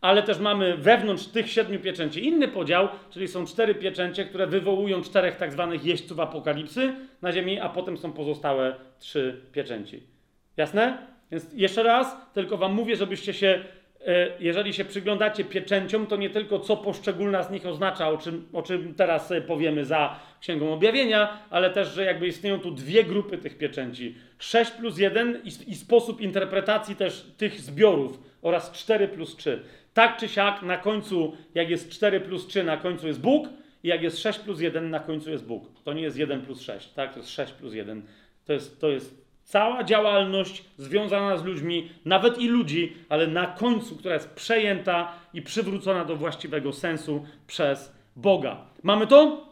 Ale 0.00 0.22
też 0.22 0.38
mamy 0.38 0.76
wewnątrz 0.76 1.26
tych 1.26 1.50
siedmiu 1.50 1.80
pieczęci 1.80 2.26
inny 2.26 2.48
podział, 2.48 2.88
czyli 3.10 3.28
są 3.28 3.46
cztery 3.46 3.74
pieczęcie, 3.74 4.24
które 4.24 4.46
wywołują 4.46 5.02
czterech 5.02 5.36
tak 5.36 5.52
zwanych 5.52 5.84
jeźdźców 5.84 6.20
apokalipsy 6.20 6.94
na 7.22 7.32
ziemi, 7.32 7.60
a 7.60 7.68
potem 7.68 7.96
są 7.98 8.12
pozostałe 8.12 8.74
trzy 8.98 9.40
pieczęci. 9.52 10.02
Jasne? 10.56 10.98
Więc 11.30 11.52
jeszcze 11.54 11.82
raz, 11.82 12.16
tylko 12.32 12.56
wam 12.56 12.74
mówię, 12.74 12.96
żebyście 12.96 13.34
się, 13.34 13.64
jeżeli 14.40 14.72
się 14.72 14.84
przyglądacie 14.84 15.44
pieczęciom, 15.44 16.06
to 16.06 16.16
nie 16.16 16.30
tylko 16.30 16.58
co 16.58 16.76
poszczególna 16.76 17.42
z 17.42 17.50
nich 17.50 17.66
oznacza, 17.66 18.08
o 18.08 18.18
czym, 18.18 18.48
o 18.52 18.62
czym 18.62 18.94
teraz 18.94 19.32
powiemy 19.46 19.84
za 19.84 20.20
Księgą 20.40 20.72
Objawienia, 20.72 21.38
ale 21.50 21.70
też, 21.70 21.94
że 21.94 22.04
jakby 22.04 22.26
istnieją 22.26 22.58
tu 22.58 22.70
dwie 22.70 23.04
grupy 23.04 23.38
tych 23.38 23.58
pieczęci. 23.58 24.14
6 24.38 24.70
plus 24.70 24.98
1 24.98 25.40
i, 25.44 25.70
i 25.70 25.74
sposób 25.74 26.20
interpretacji 26.20 26.96
też 26.96 27.26
tych 27.36 27.60
zbiorów 27.60 28.20
oraz 28.42 28.72
4 28.72 29.08
plus 29.08 29.36
3. 29.36 29.62
Tak 29.94 30.16
czy 30.16 30.28
siak 30.28 30.62
na 30.62 30.76
końcu, 30.76 31.36
jak 31.54 31.70
jest 31.70 31.90
4 31.90 32.20
plus 32.20 32.46
3, 32.46 32.64
na 32.64 32.76
końcu 32.76 33.06
jest 33.06 33.20
Bóg, 33.20 33.48
i 33.84 33.88
jak 33.88 34.02
jest 34.02 34.18
6 34.18 34.38
plus 34.38 34.60
1, 34.60 34.90
na 34.90 35.00
końcu 35.00 35.30
jest 35.30 35.46
Bóg. 35.46 35.82
To 35.84 35.92
nie 35.92 36.02
jest 36.02 36.16
1 36.16 36.42
plus 36.42 36.60
6, 36.60 36.88
tak? 36.88 37.12
To 37.12 37.18
jest 37.18 37.30
6 37.30 37.52
plus 37.52 37.74
1. 37.74 38.02
To 38.44 38.52
jest, 38.52 38.80
to 38.80 38.88
jest 38.88 39.23
Cała 39.44 39.84
działalność 39.84 40.64
związana 40.78 41.36
z 41.36 41.44
ludźmi, 41.44 41.90
nawet 42.04 42.38
i 42.38 42.48
ludzi, 42.48 42.92
ale 43.08 43.26
na 43.26 43.46
końcu, 43.46 43.96
która 43.96 44.14
jest 44.14 44.30
przejęta 44.30 45.12
i 45.34 45.42
przywrócona 45.42 46.04
do 46.04 46.16
właściwego 46.16 46.72
sensu 46.72 47.24
przez 47.46 47.92
Boga. 48.16 48.56
Mamy 48.82 49.06
to? 49.06 49.46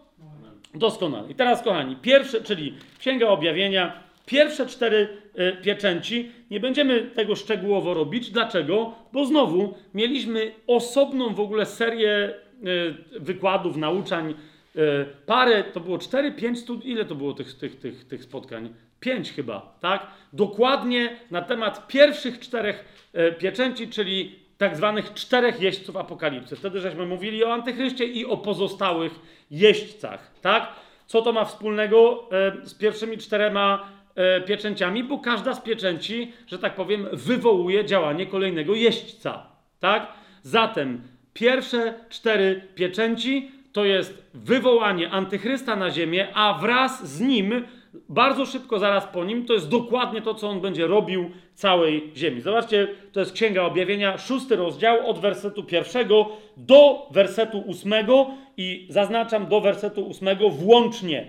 Doskonale. 0.75 1.31
I 1.31 1.35
teraz, 1.35 1.63
kochani, 1.63 1.97
pierwsze, 1.97 2.41
czyli 2.41 2.75
Księga 2.99 3.29
Objawienia, 3.29 4.03
pierwsze 4.27 4.67
cztery 4.67 5.09
y, 5.39 5.63
pieczęci. 5.63 6.33
Nie 6.51 6.61
będziemy 6.61 7.03
tego 7.03 7.37
szczegółowo 7.37 7.95
robić. 7.95 8.31
Dlaczego? 8.31 8.95
Bo 9.13 9.27
znowu 9.27 9.75
mieliśmy 9.95 10.53
osobną 10.67 11.35
w 11.35 11.41
ogóle 11.41 11.67
serię 11.67 12.35
y, 12.67 13.21
wykładów, 13.21 13.77
nauczań. 13.77 14.35
Y, 14.77 15.07
parę, 15.27 15.65
to 15.65 15.81
było 15.81 15.99
cztery, 15.99 16.33
pięć. 16.33 16.59
Ile 16.85 17.05
to 17.05 17.15
było 17.15 17.33
tych, 17.33 17.55
tych, 17.55 17.79
tych, 17.79 18.05
tych 18.05 18.25
spotkań? 18.25 18.75
Pięć 19.03 19.33
chyba, 19.33 19.77
tak? 19.81 20.07
Dokładnie 20.33 21.17
na 21.31 21.43
temat 21.43 21.87
pierwszych 21.87 22.41
czterech 22.41 23.09
e, 23.13 23.33
pieczęci, 23.33 23.89
czyli 23.89 24.39
tak 24.59 24.77
zwanych 24.77 25.15
czterech 25.15 25.61
jeźdźców 25.61 25.97
apokalipsy. 25.97 26.57
Wtedy 26.57 26.81
żeśmy 26.81 27.07
mówili 27.07 27.45
o 27.45 27.53
antychryście 27.53 28.05
i 28.05 28.27
o 28.27 28.37
pozostałych 28.37 29.21
jeźdźcach, 29.51 30.31
tak? 30.41 30.69
Co 31.07 31.23
to 31.23 31.33
ma 31.33 31.45
wspólnego 31.45 32.29
e, 32.63 32.67
z 32.67 32.75
pierwszymi 32.75 33.19
czterema 33.19 33.89
e, 34.15 34.41
pieczęciami? 34.41 35.05
Bo 35.05 35.19
każda 35.19 35.55
z 35.55 35.61
pieczęci, 35.61 36.33
że 36.47 36.59
tak 36.59 36.75
powiem, 36.75 37.09
wywołuje 37.13 37.85
działanie 37.85 38.27
kolejnego 38.27 38.75
jeźdźca, 38.75 39.47
tak? 39.81 40.13
Zatem 40.43 41.03
pierwsze 41.35 41.95
cztery 42.09 42.69
pieczęci 42.75 43.51
to 43.73 43.85
jest 43.85 44.31
wywołanie 44.35 45.11
antychrysta 45.11 45.77
na 45.77 45.91
ziemię, 45.91 46.29
a 46.35 46.59
wraz 46.59 47.09
z 47.17 47.21
nim 47.21 47.65
bardzo 48.09 48.47
szybko 48.47 48.79
zaraz 48.79 49.07
po 49.07 49.25
nim, 49.25 49.47
to 49.47 49.53
jest 49.53 49.69
dokładnie 49.69 50.23
to, 50.23 50.35
co 50.35 50.49
on 50.49 50.61
będzie 50.61 50.87
robił 50.87 51.31
całej 51.55 52.11
ziemi. 52.17 52.41
Zobaczcie, 52.41 52.89
to 53.13 53.21
jest 53.21 53.33
Księga 53.33 53.63
Objawienia, 53.63 54.19
szósty 54.19 54.57
rozdział, 54.57 55.11
od 55.11 55.19
wersetu 55.19 55.65
pierwszego 55.65 56.29
do 56.57 57.09
wersetu 57.11 57.59
ósmego 57.59 58.31
i 58.57 58.87
zaznaczam 58.91 59.47
do 59.47 59.61
wersetu 59.61 60.07
ósmego 60.07 60.51
włącznie. 60.51 61.27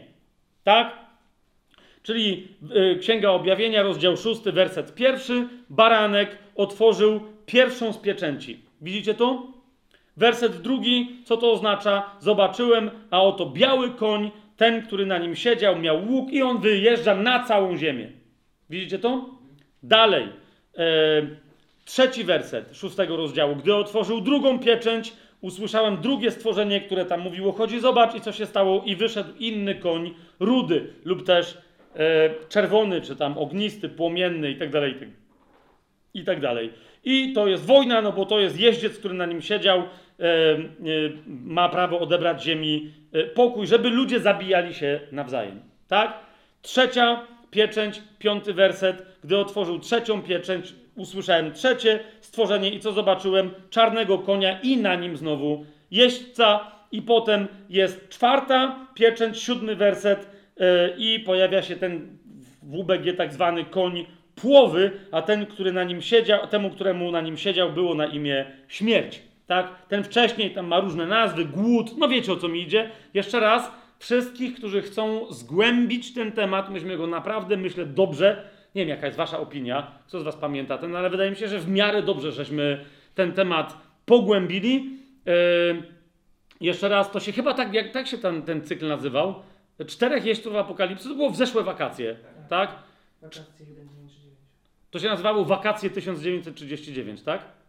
Tak? 0.64 1.04
Czyli 2.04 2.48
y, 2.94 3.00
Księga 3.00 3.30
Objawienia, 3.30 3.84
rozdział 3.84 4.18
szósty, 4.18 4.52
werset 4.52 4.96
pierwszy, 4.96 5.48
baranek 5.70 6.38
otworzył 6.56 7.20
pierwszą 7.46 7.94
z 7.94 7.98
pieczęci. 7.98 8.60
Widzicie 8.82 9.14
to? 9.14 9.48
Werset 10.18 10.62
drugi, 10.62 11.22
co 11.26 11.38
to 11.38 11.52
oznacza? 11.52 12.10
Zobaczyłem, 12.20 12.92
a 13.12 13.22
oto 13.22 13.46
biały 13.46 13.92
koń, 13.92 14.32
ten, 14.64 14.82
który 14.82 15.06
na 15.06 15.18
nim 15.18 15.36
siedział, 15.36 15.80
miał 15.80 16.08
łuk 16.08 16.32
i 16.32 16.42
on 16.42 16.62
wyjeżdża 16.62 17.16
na 17.16 17.44
całą 17.44 17.78
ziemię. 17.78 18.08
Widzicie 18.70 19.00
to? 19.00 19.30
Dalej. 19.84 20.24
E, 20.78 20.88
trzeci 21.86 22.24
werset 22.24 22.78
szóstego 22.78 23.18
rozdziału. 23.18 23.56
Gdy 23.56 23.76
otworzył 23.76 24.22
drugą 24.22 24.60
pieczęć, 24.60 25.14
usłyszałem 25.42 25.98
drugie 25.98 26.32
stworzenie, 26.32 26.82
które 26.82 27.06
tam 27.06 27.22
mówiło: 27.22 27.52
Chodzi, 27.52 27.80
zobacz, 27.80 28.16
i 28.16 28.22
co 28.22 28.32
się 28.32 28.46
stało. 28.46 28.84
I 28.86 28.96
wyszedł 28.96 29.30
inny 29.40 29.76
koń, 29.76 30.14
rudy 30.40 30.94
lub 31.06 31.26
też 31.26 31.58
e, 31.96 32.30
czerwony, 32.50 33.02
czy 33.02 33.16
tam 33.16 33.38
ognisty, 33.38 33.90
płomienny 33.90 34.52
i 34.52 34.56
tak 34.56 34.70
dalej. 34.70 34.96
I 36.14 36.24
tak 36.24 36.40
dalej. 36.40 36.74
I 37.04 37.34
to 37.34 37.48
jest 37.48 37.66
wojna, 37.66 38.02
no 38.02 38.12
bo 38.12 38.26
to 38.26 38.40
jest 38.40 38.60
jeździec, 38.60 38.98
który 39.00 39.14
na 39.14 39.26
nim 39.26 39.42
siedział, 39.42 39.84
ma 41.28 41.70
prawo 41.70 42.00
odebrać 42.00 42.44
ziemi 42.44 42.92
e, 43.14 43.24
pokój, 43.24 43.68
żeby 43.68 43.90
ludzie 43.90 44.20
zabijali 44.20 44.74
się 44.74 45.00
nawzajem. 45.12 45.62
Tak? 45.88 46.20
Trzecia 46.62 47.28
pieczęć, 47.52 48.02
piąty 48.20 48.54
werset. 48.54 49.06
Gdy 49.24 49.38
otworzył 49.38 49.80
trzecią 49.80 50.22
pieczęć, 50.22 50.74
usłyszałem 50.96 51.54
trzecie 51.54 52.00
stworzenie 52.22 52.70
i 52.70 52.80
co 52.80 52.92
zobaczyłem? 52.92 53.52
Czarnego 53.70 54.18
konia 54.18 54.60
i 54.60 54.78
na 54.78 54.96
nim 54.96 55.18
znowu 55.18 55.66
jeźdźca. 55.92 56.72
I 56.92 57.02
potem 57.02 57.48
jest 57.70 58.10
czwarta 58.10 58.88
pieczęć, 58.94 59.40
siódmy 59.40 59.76
werset 59.76 60.30
e, 60.60 60.90
i 60.98 61.20
pojawia 61.20 61.62
się 61.62 61.76
ten 61.76 62.18
w 62.64 62.76
UBG 62.76 63.18
tak 63.18 63.34
zwany 63.34 63.66
koń 63.66 64.06
płowy, 64.36 64.92
a 65.12 65.22
ten, 65.22 65.46
który 65.46 65.72
na 65.72 65.84
nim 65.84 66.02
siedział, 66.02 66.48
temu, 66.48 66.70
któremu 66.70 67.12
na 67.12 67.22
nim 67.22 67.38
siedział, 67.38 67.72
było 67.72 67.96
na 67.96 68.06
imię 68.06 68.46
śmierć. 68.68 69.22
Tak? 69.48 69.88
Ten 69.88 70.04
wcześniej 70.04 70.52
tam 70.52 70.68
ma 70.68 70.80
różne 70.80 71.06
nazwy, 71.06 71.46
głód, 71.46 71.98
no 71.98 72.08
wiecie 72.08 72.34
o 72.34 72.36
co 72.36 72.48
mi 72.48 72.62
idzie. 72.62 72.90
Jeszcze 73.14 73.40
raz, 73.40 73.72
wszystkich, 74.00 74.56
którzy 74.56 74.82
chcą 74.82 75.34
zgłębić 75.34 76.14
ten 76.14 76.32
temat, 76.32 76.70
myśmy 76.70 76.98
go 76.98 77.08
naprawdę, 77.08 77.58
myślę, 77.58 77.86
dobrze, 77.86 78.50
nie 78.76 78.82
wiem 78.82 78.90
jaka 78.90 79.06
jest 79.06 79.18
wasza 79.18 79.40
opinia, 79.40 79.92
kto 80.08 80.20
z 80.20 80.24
was 80.24 80.36
pamięta 80.36 80.78
ten, 80.78 80.96
ale 80.96 81.10
wydaje 81.10 81.30
mi 81.32 81.36
się, 81.36 81.48
że 81.48 81.60
w 81.60 81.70
miarę 81.70 82.02
dobrze 82.02 82.32
żeśmy 82.32 82.86
ten 83.16 83.32
temat 83.32 83.78
pogłębili. 84.06 85.00
Yy, 85.26 85.84
jeszcze 86.62 86.90
raz, 86.90 87.12
to 87.12 87.20
się 87.20 87.32
chyba 87.32 87.54
tak, 87.54 87.74
jak 87.74 87.92
tak 87.92 88.08
się 88.08 88.18
ten, 88.18 88.42
ten 88.42 88.62
cykl 88.62 88.88
nazywał, 88.88 89.36
Czterech 89.88 90.26
jeźdźców 90.26 90.56
apokalipsy, 90.56 91.10
to 91.10 91.16
było 91.16 91.30
w 91.30 91.36
zeszłe 91.36 91.64
wakacje, 91.64 92.16
tak? 92.50 92.76
Wakacje 93.22 93.44
199. 93.44 94.38
To 94.92 95.00
się 95.00 95.08
nazywało 95.08 95.46
Wakacje 95.46 95.90
1939, 95.90 97.22
tak? 97.22 97.40
Tak, 97.40 97.48
tak. 97.48 97.63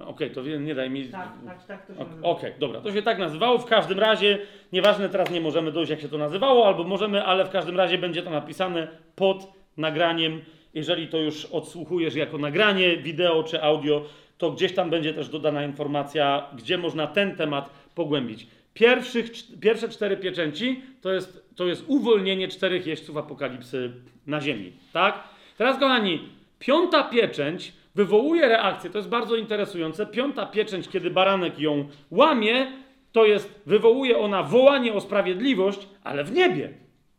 No. 0.00 0.08
Okej, 0.08 0.30
to 0.30 0.42
nie 0.42 0.74
daj 0.74 0.90
mi. 0.90 1.04
Tak, 1.08 1.28
tak, 1.46 1.66
tak 1.66 1.86
to 1.86 1.94
się 1.94 2.00
Ok- 2.00 2.08
nazywa. 2.08 2.28
Okej, 2.28 2.52
dobra, 2.58 2.80
to 2.80 2.92
się 2.92 3.02
tak 3.02 3.18
nazywało. 3.18 3.58
W 3.58 3.66
każdym 3.66 3.98
razie, 3.98 4.38
nieważne 4.72 5.08
teraz 5.08 5.30
nie 5.30 5.40
możemy 5.40 5.72
dojść, 5.72 5.90
jak 5.90 6.00
się 6.00 6.08
to 6.08 6.18
nazywało, 6.18 6.66
albo 6.66 6.84
możemy, 6.84 7.24
ale 7.24 7.44
w 7.44 7.50
każdym 7.50 7.76
razie 7.76 7.98
będzie 7.98 8.22
to 8.22 8.30
napisane 8.30 8.88
pod 9.16 9.52
nagraniem. 9.76 10.40
Jeżeli 10.74 11.08
to 11.08 11.18
już 11.18 11.44
odsłuchujesz 11.44 12.14
jako 12.14 12.38
nagranie, 12.38 12.96
wideo 12.96 13.42
czy 13.42 13.62
audio, 13.62 14.04
to 14.38 14.50
gdzieś 14.50 14.72
tam 14.74 14.90
będzie 14.90 15.14
też 15.14 15.28
dodana 15.28 15.64
informacja, 15.64 16.46
gdzie 16.56 16.78
można 16.78 17.06
ten 17.06 17.36
temat 17.36 17.70
pogłębić. 17.94 18.46
Pierwszych, 18.74 19.30
cz- 19.32 19.58
pierwsze 19.60 19.88
cztery 19.88 20.16
pieczęci 20.16 20.82
to 21.00 21.12
jest, 21.12 21.50
to 21.56 21.66
jest 21.66 21.84
uwolnienie 21.88 22.48
czterech 22.48 22.86
jeźdźców 22.86 23.16
apokalipsy 23.16 23.92
na 24.26 24.40
ziemi, 24.40 24.72
tak? 24.92 25.22
Teraz, 25.58 25.78
kochani, 25.78 26.28
piąta 26.58 27.04
pieczęć 27.04 27.72
wywołuje 27.96 28.48
reakcję, 28.48 28.90
to 28.90 28.98
jest 28.98 29.10
bardzo 29.10 29.36
interesujące. 29.36 30.06
Piąta 30.06 30.46
pieczęć, 30.46 30.88
kiedy 30.88 31.10
baranek 31.10 31.58
ją 31.58 31.88
łamie, 32.10 32.72
to 33.12 33.24
jest, 33.24 33.60
wywołuje 33.66 34.18
ona 34.18 34.42
wołanie 34.42 34.92
o 34.92 35.00
sprawiedliwość, 35.00 35.88
ale 36.04 36.24
w 36.24 36.32
niebie. 36.32 36.72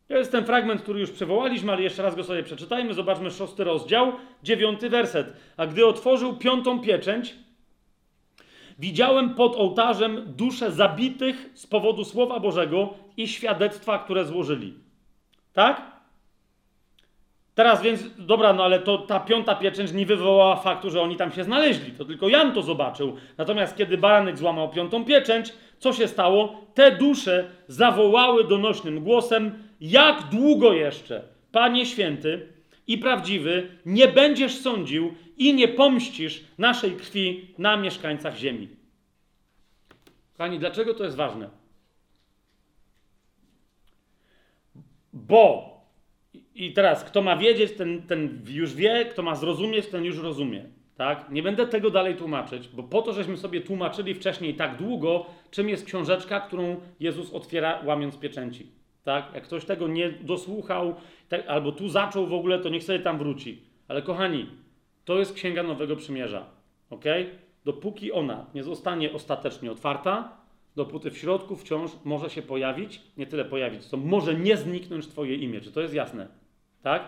To 0.08 0.18
jest 0.18 0.32
ten 0.32 0.46
fragment, 0.46 0.82
który 0.82 1.00
już 1.00 1.12
przywołaliśmy, 1.12 1.72
ale 1.72 1.82
jeszcze 1.82 2.04
raz 2.04 2.16
go 2.16 2.24
sobie 2.24 2.44
przeczytajmy. 2.44 2.94
Zobaczmy 2.94 3.32
szósty 3.32 3.64
rozdział, 3.64 4.12
dziewiąty 4.44 4.90
werset. 4.90 5.34
A 5.58 5.68
gdy 5.68 5.86
otworzył 5.86 6.38
piątą 6.38 6.80
pieczęć, 6.80 7.36
widziałem 8.80 9.36
pod 9.36 9.56
ołtarzem 9.56 10.24
dusze 10.28 10.72
zabitych 10.72 11.50
z 11.54 11.68
powodu 11.68 12.06
Słowa 12.06 12.40
Bożego 12.40 12.94
i 13.18 13.28
świadectwa, 13.28 14.00
które 14.00 14.26
złożyli. 14.26 14.74
Tak? 15.54 15.97
Teraz 17.58 17.82
więc, 17.82 18.04
dobra, 18.18 18.54
no 18.54 18.64
ale 18.64 18.80
to 18.80 18.98
ta 18.98 19.20
piąta 19.20 19.56
pieczęć 19.56 19.92
nie 19.92 20.06
wywołała 20.06 20.56
faktu, 20.56 20.90
że 20.90 21.02
oni 21.02 21.16
tam 21.16 21.32
się 21.32 21.44
znaleźli. 21.44 21.92
To 21.92 22.06
tylko 22.06 22.30
Jan 22.30 22.54
to 22.54 22.62
zobaczył. 22.62 23.16
Natomiast 23.38 23.78
kiedy 23.78 23.98
baranek 23.98 24.38
złamał 24.38 24.70
piątą 24.70 25.06
pieczęć, 25.06 25.54
co 25.80 25.94
się 25.94 26.08
stało? 26.08 26.66
Te 26.74 26.92
dusze 26.92 27.50
zawołały 27.68 28.44
donośnym 28.44 29.04
głosem: 29.04 29.64
Jak 29.82 30.24
długo 30.24 30.74
jeszcze, 30.74 31.24
Panie 31.52 31.86
święty 31.86 32.54
i 32.88 32.98
prawdziwy, 32.98 33.70
nie 33.86 34.08
będziesz 34.08 34.58
sądził 34.58 35.14
i 35.38 35.54
nie 35.54 35.68
pomścisz 35.68 36.44
naszej 36.58 36.92
krwi 36.92 37.56
na 37.58 37.78
mieszkańcach 37.78 38.38
ziemi? 38.38 38.70
Pani, 40.38 40.60
dlaczego 40.60 40.94
to 40.94 41.04
jest 41.04 41.16
ważne? 41.16 41.50
Bo 45.14 45.77
i 46.58 46.74
teraz, 46.74 47.04
kto 47.04 47.22
ma 47.22 47.38
wiedzieć, 47.38 47.72
ten, 47.72 48.02
ten 48.02 48.42
już 48.50 48.76
wie, 48.76 49.06
kto 49.06 49.24
ma 49.24 49.36
zrozumieć, 49.36 49.88
ten 49.88 50.06
już 50.06 50.18
rozumie. 50.18 50.66
Tak? 50.96 51.32
Nie 51.32 51.44
będę 51.44 51.68
tego 51.68 51.90
dalej 51.90 52.16
tłumaczyć, 52.16 52.68
bo 52.68 52.84
po 52.84 53.02
to, 53.02 53.14
żeśmy 53.14 53.38
sobie 53.38 53.62
tłumaczyli 53.62 54.14
wcześniej 54.14 54.54
tak 54.54 54.78
długo, 54.78 55.26
czym 55.52 55.70
jest 55.70 55.86
książeczka, 55.86 56.40
którą 56.40 56.76
Jezus 57.00 57.34
otwiera 57.34 57.82
łamiąc 57.86 58.18
pieczęci. 58.18 58.68
Tak? 59.04 59.26
Jak 59.34 59.44
ktoś 59.44 59.66
tego 59.66 59.88
nie 59.88 60.10
dosłuchał, 60.10 60.96
tak, 61.30 61.48
albo 61.48 61.72
tu 61.72 61.90
zaczął 61.90 62.28
w 62.28 62.34
ogóle, 62.34 62.60
to 62.60 62.70
niech 62.70 62.84
sobie 62.84 63.00
tam 63.00 63.18
wróci. 63.18 63.62
Ale 63.88 64.02
kochani, 64.02 64.50
to 65.06 65.20
jest 65.20 65.34
Księga 65.34 65.64
Nowego 65.64 65.96
Przymierza. 65.96 66.46
ok? 66.90 67.06
Dopóki 67.66 68.12
ona 68.12 68.46
nie 68.56 68.64
zostanie 68.64 69.14
ostatecznie 69.14 69.72
otwarta, 69.72 70.38
dopóty 70.76 71.12
w 71.12 71.18
środku 71.18 71.56
wciąż 71.56 71.92
może 72.04 72.30
się 72.30 72.42
pojawić, 72.42 73.02
nie 73.18 73.28
tyle 73.28 73.46
pojawić, 73.46 73.86
co 73.86 73.98
może 73.98 74.36
nie 74.36 74.58
zniknąć 74.58 75.08
Twoje 75.08 75.36
imię. 75.36 75.62
Czy 75.62 75.72
to 75.72 75.82
jest 75.82 75.94
jasne? 75.94 76.28
Tak? 76.88 77.04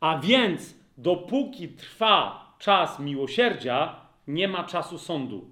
A 0.00 0.18
więc, 0.18 0.74
dopóki 0.96 1.68
trwa 1.68 2.46
czas 2.58 2.98
miłosierdzia, 3.00 3.96
nie 4.26 4.48
ma 4.48 4.64
czasu 4.64 4.98
sądu. 4.98 5.50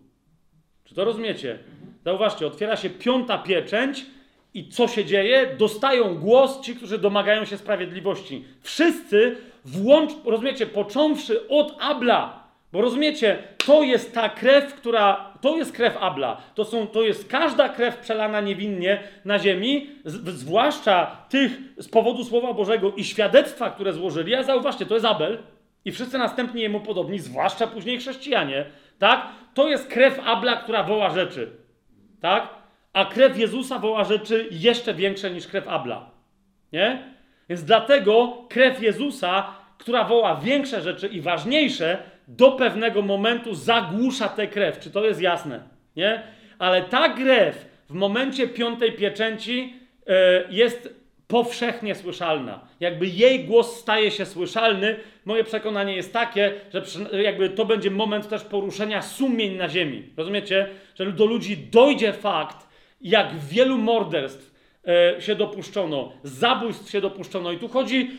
Czy 0.84 0.94
to 0.94 1.05
rozumiecie? 1.05 1.58
Zauważcie, 2.05 2.47
otwiera 2.47 2.76
się 2.76 2.91
piąta 2.91 3.39
pieczęć 3.39 4.07
i 4.55 4.68
co 4.68 4.89
się 4.89 5.05
dzieje? 5.05 5.57
Dostają 5.58 6.15
głos 6.15 6.60
ci, 6.60 6.76
którzy 6.76 6.99
domagają 6.99 7.44
się 7.44 7.58
sprawiedliwości. 7.58 8.44
Wszyscy, 8.60 9.36
włącz, 9.65 10.12
rozumiecie, 10.25 10.66
począwszy 10.66 11.49
od 11.49 11.76
Abla, 11.81 12.45
bo 12.73 12.81
rozumiecie, 12.81 13.39
to 13.67 13.83
jest 13.83 14.15
ta 14.15 14.28
krew, 14.28 14.75
która, 14.75 15.33
to 15.41 15.57
jest 15.57 15.73
krew 15.73 15.97
Abla. 16.01 16.41
To, 16.55 16.65
są, 16.65 16.86
to 16.86 17.03
jest 17.03 17.28
każda 17.28 17.69
krew 17.69 17.97
przelana 17.97 18.41
niewinnie 18.41 19.03
na 19.25 19.39
ziemi, 19.39 19.91
z, 20.05 20.28
zwłaszcza 20.28 21.17
tych 21.28 21.59
z 21.78 21.89
powodu 21.89 22.25
Słowa 22.25 22.53
Bożego 22.53 22.93
i 22.93 23.05
świadectwa, 23.05 23.70
które 23.70 23.93
złożyli. 23.93 24.35
A 24.35 24.43
zauważcie, 24.43 24.86
to 24.86 24.95
jest 24.95 25.07
Abel 25.07 25.39
i 25.85 25.93
wszyscy 25.93 26.19
następni 26.19 26.62
jemu 26.62 26.81
podobni, 26.81 27.19
zwłaszcza 27.19 27.67
później 27.67 27.99
chrześcijanie. 27.99 28.65
Tak? 28.99 29.27
To 29.55 29.69
jest 29.69 29.89
krew 29.89 30.20
Abla, 30.25 30.57
która 30.57 30.83
woła 30.83 31.11
rzeczy. 31.11 31.51
Tak? 32.20 32.49
A 32.93 33.05
krew 33.05 33.39
Jezusa 33.39 33.78
woła 33.78 34.05
rzeczy 34.05 34.49
jeszcze 34.51 34.95
większe 34.95 35.31
niż 35.31 35.47
krew 35.47 35.69
Abla. 35.69 36.11
Nie? 36.73 37.03
Więc 37.49 37.65
dlatego 37.65 38.45
krew 38.49 38.83
Jezusa, 38.83 39.55
która 39.78 40.05
woła 40.05 40.36
większe 40.36 40.81
rzeczy 40.81 41.09
i 41.09 41.20
ważniejsze, 41.20 41.99
do 42.29 42.53
pewnego 42.53 43.03
momentu 43.03 43.55
zagłusza 43.55 44.29
tę 44.29 44.47
krew. 44.47 44.79
Czy 44.79 44.91
to 44.91 45.05
jest 45.05 45.21
jasne? 45.21 45.61
Nie? 45.97 46.23
Ale 46.59 46.83
ta 46.83 47.09
krew 47.09 47.67
w 47.89 47.93
momencie 47.95 48.49
piątej 48.49 48.93
pieczęci 48.93 49.75
e, 50.07 50.45
jest 50.51 50.95
powszechnie 51.29 51.95
słyszalna. 51.95 52.69
Jakby 52.81 53.07
jej 53.07 53.45
głos 53.45 53.81
staje 53.81 54.11
się 54.11 54.27
słyszalny, 54.27 54.97
moje 55.25 55.45
przekonanie 55.45 55.97
jest 55.97 56.13
takie, 56.13 56.53
że 57.11 57.23
jakby 57.23 57.49
to 57.49 57.65
będzie 57.65 57.91
moment 57.91 58.29
też 58.29 58.45
poruszenia 58.45 59.03
sumień 59.03 59.57
na 59.57 59.69
ziemi. 59.69 60.03
Rozumiecie? 60.17 60.69
Że 60.95 61.13
do 61.13 61.27
ludzi 61.27 61.57
dojdzie 61.57 62.13
fakt, 62.13 62.67
jak 63.01 63.39
wielu 63.39 63.79
morderstw 63.79 64.56
się 65.19 65.35
dopuszczono, 65.35 66.13
zabójstw 66.23 66.91
się 66.91 67.01
dopuszczono. 67.01 67.53
I 67.53 67.59
tu 67.59 67.69
chodzi, 67.69 68.11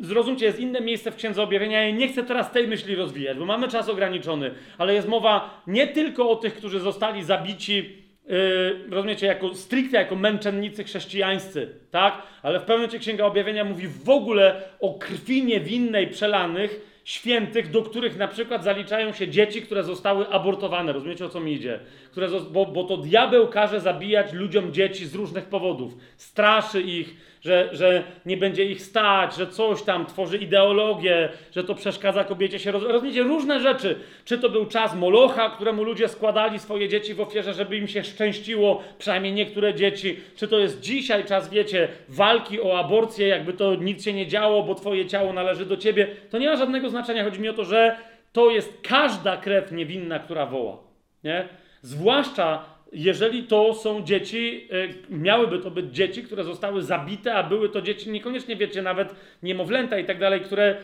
zrozumcie, 0.00 0.46
jest 0.46 0.60
inne 0.60 0.80
miejsce 0.80 1.10
w 1.10 1.16
Księdze 1.16 1.42
Objawienia. 1.42 1.82
Ja 1.82 1.90
nie 1.90 2.08
chcę 2.08 2.22
teraz 2.22 2.50
tej 2.50 2.68
myśli 2.68 2.94
rozwijać, 2.94 3.38
bo 3.38 3.44
mamy 3.44 3.68
czas 3.68 3.88
ograniczony, 3.88 4.50
ale 4.78 4.94
jest 4.94 5.08
mowa 5.08 5.62
nie 5.66 5.86
tylko 5.86 6.30
o 6.30 6.36
tych, 6.36 6.54
którzy 6.54 6.80
zostali 6.80 7.24
zabici 7.24 8.02
Yy, 8.28 8.90
rozumiecie, 8.90 9.26
jako 9.26 9.54
stricte 9.54 9.96
jako 9.96 10.16
męczennicy 10.16 10.84
chrześcijańscy, 10.84 11.68
tak? 11.90 12.22
Ale 12.42 12.58
w 12.58 12.62
pewnym 12.62 12.78
momencie 12.78 12.98
Księga 12.98 13.24
Objawienia 13.24 13.64
mówi 13.64 13.88
w 13.88 14.08
ogóle 14.10 14.62
o 14.80 14.94
krwi 14.94 15.44
niewinnej 15.44 16.06
przelanych 16.06 16.91
świętych, 17.04 17.70
do 17.70 17.82
których 17.82 18.16
na 18.16 18.28
przykład 18.28 18.64
zaliczają 18.64 19.12
się 19.12 19.28
dzieci, 19.28 19.62
które 19.62 19.84
zostały 19.84 20.28
abortowane. 20.28 20.92
Rozumiecie, 20.92 21.26
o 21.26 21.28
co 21.28 21.40
mi 21.40 21.52
idzie? 21.52 21.80
Które, 22.10 22.28
bo, 22.50 22.66
bo 22.66 22.84
to 22.84 22.96
diabeł 22.96 23.48
każe 23.48 23.80
zabijać 23.80 24.32
ludziom 24.32 24.72
dzieci 24.72 25.06
z 25.06 25.14
różnych 25.14 25.44
powodów. 25.44 25.96
Straszy 26.16 26.82
ich, 26.82 27.16
że, 27.42 27.68
że 27.72 28.02
nie 28.26 28.36
będzie 28.36 28.64
ich 28.64 28.82
stać, 28.82 29.36
że 29.36 29.46
coś 29.46 29.82
tam 29.82 30.06
tworzy 30.06 30.38
ideologię, 30.38 31.28
że 31.54 31.64
to 31.64 31.74
przeszkadza 31.74 32.24
kobiecie 32.24 32.58
się 32.58 32.70
roz... 32.70 32.82
Rozumiecie, 32.82 33.22
różne 33.22 33.60
rzeczy. 33.60 33.96
Czy 34.24 34.38
to 34.38 34.48
był 34.48 34.66
czas 34.66 34.94
Molocha, 34.94 35.50
któremu 35.50 35.82
ludzie 35.82 36.08
składali 36.08 36.58
swoje 36.58 36.88
dzieci 36.88 37.14
w 37.14 37.20
ofierze, 37.20 37.54
żeby 37.54 37.76
im 37.76 37.88
się 37.88 38.04
szczęściło, 38.04 38.82
przynajmniej 38.98 39.32
niektóre 39.32 39.74
dzieci. 39.74 40.20
Czy 40.36 40.48
to 40.48 40.58
jest 40.58 40.80
dzisiaj 40.80 41.24
czas, 41.24 41.50
wiecie, 41.50 41.88
walki 42.08 42.60
o 42.60 42.78
aborcję, 42.78 43.28
jakby 43.28 43.52
to 43.52 43.74
nic 43.74 44.04
się 44.04 44.12
nie 44.12 44.26
działo, 44.26 44.62
bo 44.62 44.74
twoje 44.74 45.06
ciało 45.06 45.32
należy 45.32 45.66
do 45.66 45.76
ciebie. 45.76 46.06
To 46.30 46.38
nie 46.38 46.50
ma 46.50 46.56
żadnego 46.56 46.90
znaczenia. 46.90 47.24
Chodzi 47.24 47.40
mi 47.40 47.48
o 47.48 47.52
to, 47.52 47.64
że 47.64 47.96
to 48.32 48.50
jest 48.50 48.78
każda 48.88 49.36
krew 49.36 49.72
niewinna, 49.72 50.18
która 50.18 50.46
woła. 50.46 50.78
Nie? 51.24 51.48
Zwłaszcza 51.80 52.71
jeżeli 52.92 53.42
to 53.42 53.74
są 53.74 54.04
dzieci, 54.04 54.68
y, 55.10 55.14
miałyby 55.16 55.58
to 55.58 55.70
być 55.70 55.94
dzieci, 55.94 56.22
które 56.22 56.44
zostały 56.44 56.82
zabite, 56.82 57.34
a 57.34 57.42
były 57.42 57.68
to 57.68 57.82
dzieci 57.82 58.10
niekoniecznie, 58.10 58.56
wiecie, 58.56 58.82
nawet 58.82 59.14
niemowlęta 59.42 59.98
i 59.98 60.04
tak 60.04 60.18
dalej, 60.18 60.40
które, 60.40 60.76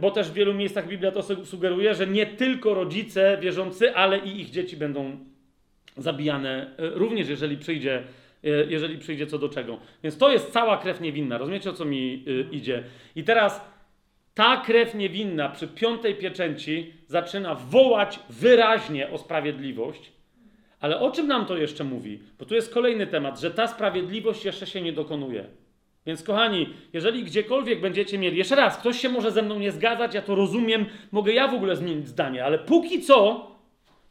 bo 0.00 0.10
też 0.10 0.30
w 0.30 0.34
wielu 0.34 0.54
miejscach 0.54 0.88
Biblia 0.88 1.10
to 1.12 1.22
su- 1.22 1.44
sugeruje, 1.44 1.94
że 1.94 2.06
nie 2.06 2.26
tylko 2.26 2.74
rodzice 2.74 3.38
wierzący, 3.40 3.94
ale 3.94 4.18
i 4.18 4.40
ich 4.40 4.50
dzieci 4.50 4.76
będą 4.76 5.18
zabijane, 5.96 6.70
y, 6.80 6.90
również 6.94 7.28
jeżeli 7.28 7.56
przyjdzie, 7.56 8.02
y, 8.44 8.66
jeżeli 8.70 8.98
przyjdzie 8.98 9.26
co 9.26 9.38
do 9.38 9.48
czego. 9.48 9.78
Więc 10.02 10.18
to 10.18 10.32
jest 10.32 10.52
cała 10.52 10.78
krew 10.78 11.00
niewinna. 11.00 11.38
Rozumiecie, 11.38 11.70
o 11.70 11.72
co 11.72 11.84
mi 11.84 12.24
idzie? 12.50 12.82
I 13.16 13.24
teraz 13.24 13.74
ta 14.34 14.56
krew 14.66 14.94
niewinna 14.94 15.48
przy 15.48 15.68
piątej 15.68 16.14
pieczęci 16.14 16.92
zaczyna 17.06 17.54
wołać 17.54 18.20
wyraźnie 18.30 19.10
o 19.10 19.18
sprawiedliwość. 19.18 20.13
Ale 20.84 21.00
o 21.00 21.10
czym 21.10 21.26
nam 21.26 21.46
to 21.46 21.56
jeszcze 21.56 21.84
mówi? 21.84 22.20
Bo 22.38 22.44
tu 22.44 22.54
jest 22.54 22.74
kolejny 22.74 23.06
temat, 23.06 23.40
że 23.40 23.50
ta 23.50 23.66
sprawiedliwość 23.66 24.44
jeszcze 24.44 24.66
się 24.66 24.82
nie 24.82 24.92
dokonuje. 24.92 25.44
Więc 26.06 26.22
kochani, 26.22 26.68
jeżeli 26.92 27.24
gdziekolwiek 27.24 27.80
będziecie 27.80 28.18
mieli, 28.18 28.38
jeszcze 28.38 28.56
raz, 28.56 28.76
ktoś 28.76 29.00
się 29.00 29.08
może 29.08 29.30
ze 29.30 29.42
mną 29.42 29.58
nie 29.58 29.72
zgadzać, 29.72 30.14
ja 30.14 30.22
to 30.22 30.34
rozumiem, 30.34 30.86
mogę 31.12 31.32
ja 31.32 31.48
w 31.48 31.54
ogóle 31.54 31.76
zmienić 31.76 32.08
zdanie, 32.08 32.44
ale 32.44 32.58
póki 32.58 33.02
co, 33.02 33.50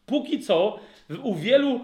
póki 0.06 0.40
co, 0.40 0.80
u 1.24 1.36
wielu 1.36 1.82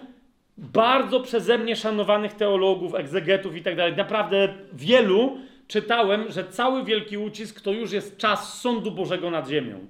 bardzo 0.58 1.20
przeze 1.20 1.58
mnie 1.58 1.76
szanowanych 1.76 2.34
teologów, 2.34 2.96
egzegetów 2.96 3.56
i 3.56 3.62
tak 3.62 3.76
dalej, 3.76 3.96
naprawdę 3.96 4.54
wielu 4.74 5.38
czytałem, 5.68 6.32
że 6.32 6.44
cały 6.44 6.84
wielki 6.84 7.18
ucisk 7.18 7.62
to 7.62 7.72
już 7.72 7.92
jest 7.92 8.18
czas 8.18 8.62
sądu 8.62 8.92
Bożego 8.92 9.32
nad 9.32 9.50
ziemią. 9.50 9.88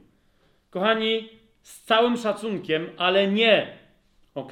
Kochani, 0.70 1.30
z 1.62 1.84
całym 1.84 2.18
szacunkiem, 2.18 2.90
ale 2.98 3.28
nie. 3.28 3.68
Ok? 4.36 4.52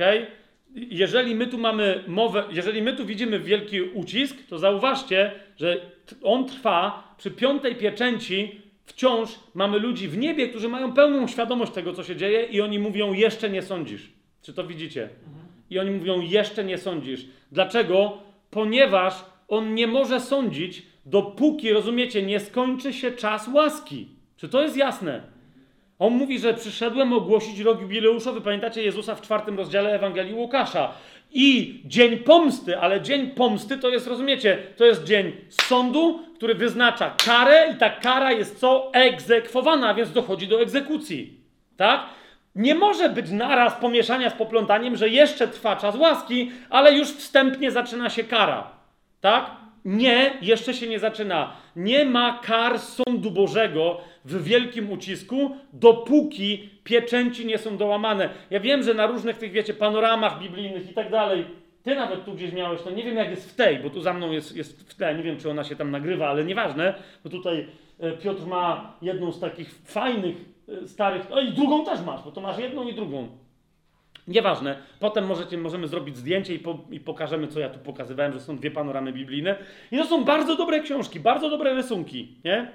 Jeżeli 0.89 1.35
my 1.35 1.47
tu 1.47 1.57
mamy 1.57 2.03
mowę, 2.07 2.43
jeżeli 2.51 2.81
my 2.81 2.93
tu 2.93 3.05
widzimy 3.05 3.39
wielki 3.39 3.81
ucisk, 3.81 4.37
to 4.49 4.59
zauważcie, 4.59 5.31
że 5.57 5.81
on 6.23 6.45
trwa 6.45 7.13
przy 7.17 7.31
piątej 7.31 7.75
pieczęci. 7.75 8.61
Wciąż 8.85 9.29
mamy 9.53 9.79
ludzi 9.79 10.07
w 10.07 10.17
niebie, 10.17 10.47
którzy 10.47 10.69
mają 10.69 10.93
pełną 10.93 11.27
świadomość 11.27 11.71
tego, 11.71 11.93
co 11.93 12.03
się 12.03 12.15
dzieje, 12.15 12.43
i 12.43 12.61
oni 12.61 12.79
mówią: 12.79 13.13
Jeszcze 13.13 13.49
nie 13.49 13.61
sądzisz. 13.61 14.11
Czy 14.41 14.53
to 14.53 14.63
widzicie? 14.63 15.09
I 15.69 15.79
oni 15.79 15.91
mówią: 15.91 16.21
Jeszcze 16.21 16.63
nie 16.63 16.77
sądzisz. 16.77 17.25
Dlaczego? 17.51 18.17
Ponieważ 18.49 19.25
on 19.47 19.73
nie 19.73 19.87
może 19.87 20.19
sądzić, 20.19 20.83
dopóki, 21.05 21.73
rozumiecie, 21.73 22.23
nie 22.23 22.39
skończy 22.39 22.93
się 22.93 23.11
czas 23.11 23.47
łaski. 23.53 24.07
Czy 24.37 24.49
to 24.49 24.61
jest 24.61 24.77
jasne? 24.77 25.36
On 25.99 26.13
mówi, 26.13 26.39
że 26.39 26.53
przyszedłem 26.53 27.13
ogłosić 27.13 27.59
rok 27.59 27.81
jubileuszowy. 27.81 28.41
Pamiętacie 28.41 28.83
Jezusa 28.83 29.15
w 29.15 29.21
czwartym 29.21 29.57
rozdziale 29.57 29.95
Ewangelii 29.95 30.33
Łukasza. 30.33 30.91
I 31.31 31.81
dzień 31.85 32.17
pomsty, 32.17 32.79
ale 32.79 33.01
dzień 33.01 33.31
pomsty 33.31 33.77
to 33.77 33.89
jest, 33.89 34.07
rozumiecie, 34.07 34.57
to 34.75 34.85
jest 34.85 35.03
dzień 35.03 35.31
sądu, 35.49 36.19
który 36.35 36.55
wyznacza 36.55 37.15
karę 37.25 37.73
i 37.75 37.77
ta 37.77 37.89
kara 37.89 38.31
jest 38.31 38.59
co? 38.59 38.89
Egzekwowana, 38.93 39.93
więc 39.93 40.11
dochodzi 40.11 40.47
do 40.47 40.61
egzekucji. 40.61 41.39
Tak? 41.77 42.05
Nie 42.55 42.75
może 42.75 43.09
być 43.09 43.29
naraz 43.31 43.73
pomieszania 43.73 44.29
z 44.29 44.33
poplątaniem, 44.33 44.95
że 44.95 45.09
jeszcze 45.09 45.47
trwa 45.47 45.75
czas 45.75 45.95
łaski, 45.95 46.51
ale 46.69 46.93
już 46.93 47.07
wstępnie 47.07 47.71
zaczyna 47.71 48.09
się 48.09 48.23
kara. 48.23 48.71
Tak? 49.21 49.51
Nie, 49.85 50.33
jeszcze 50.41 50.73
się 50.73 50.87
nie 50.87 50.99
zaczyna. 50.99 51.53
Nie 51.75 52.05
ma 52.05 52.39
kar 52.43 52.79
sądu 52.79 53.31
Bożego 53.31 54.01
w 54.27 54.43
wielkim 54.43 54.91
ucisku, 54.91 55.51
dopóki 55.73 56.69
pieczęci 56.83 57.45
nie 57.45 57.57
są 57.57 57.77
dołamane. 57.77 58.29
Ja 58.49 58.59
wiem, 58.59 58.83
że 58.83 58.93
na 58.93 59.07
różnych 59.07 59.37
tych, 59.37 59.51
wiecie, 59.51 59.73
panoramach 59.73 60.39
biblijnych 60.39 60.91
i 60.91 60.93
tak 60.93 61.11
dalej, 61.11 61.45
ty 61.83 61.95
nawet 61.95 62.25
tu 62.25 62.33
gdzieś 62.33 62.53
miałeś, 62.53 62.81
to 62.81 62.91
nie 62.91 63.03
wiem 63.03 63.15
jak 63.15 63.29
jest 63.29 63.51
w 63.51 63.55
tej, 63.55 63.79
bo 63.79 63.89
tu 63.89 64.01
za 64.01 64.13
mną 64.13 64.31
jest, 64.31 64.55
jest 64.55 64.89
w 64.89 64.95
tle, 64.95 65.15
nie 65.15 65.23
wiem 65.23 65.37
czy 65.37 65.49
ona 65.49 65.63
się 65.63 65.75
tam 65.75 65.91
nagrywa, 65.91 66.27
ale 66.27 66.43
nieważne, 66.43 66.93
bo 67.23 67.29
tutaj 67.29 67.67
e, 67.99 68.11
Piotr 68.11 68.45
ma 68.45 68.93
jedną 69.01 69.31
z 69.31 69.39
takich 69.39 69.75
fajnych, 69.85 70.35
e, 70.83 70.87
starych, 70.87 71.31
o 71.31 71.39
i 71.39 71.51
drugą 71.51 71.85
też 71.85 72.01
masz, 72.01 72.23
bo 72.23 72.31
to 72.31 72.41
masz 72.41 72.57
jedną 72.57 72.87
i 72.87 72.93
drugą. 72.93 73.27
Nieważne. 74.27 74.77
Potem 74.99 75.25
możecie, 75.25 75.57
możemy 75.57 75.87
zrobić 75.87 76.17
zdjęcie 76.17 76.55
i, 76.55 76.59
po, 76.59 76.79
i 76.91 76.99
pokażemy, 76.99 77.47
co 77.47 77.59
ja 77.59 77.69
tu 77.69 77.79
pokazywałem, 77.79 78.33
że 78.33 78.39
są 78.39 78.57
dwie 78.57 78.71
panoramy 78.71 79.13
biblijne. 79.13 79.55
I 79.91 79.97
to 79.97 80.05
są 80.05 80.23
bardzo 80.23 80.55
dobre 80.55 80.79
książki, 80.79 81.19
bardzo 81.19 81.49
dobre 81.49 81.73
rysunki, 81.73 82.35
nie? 82.45 82.71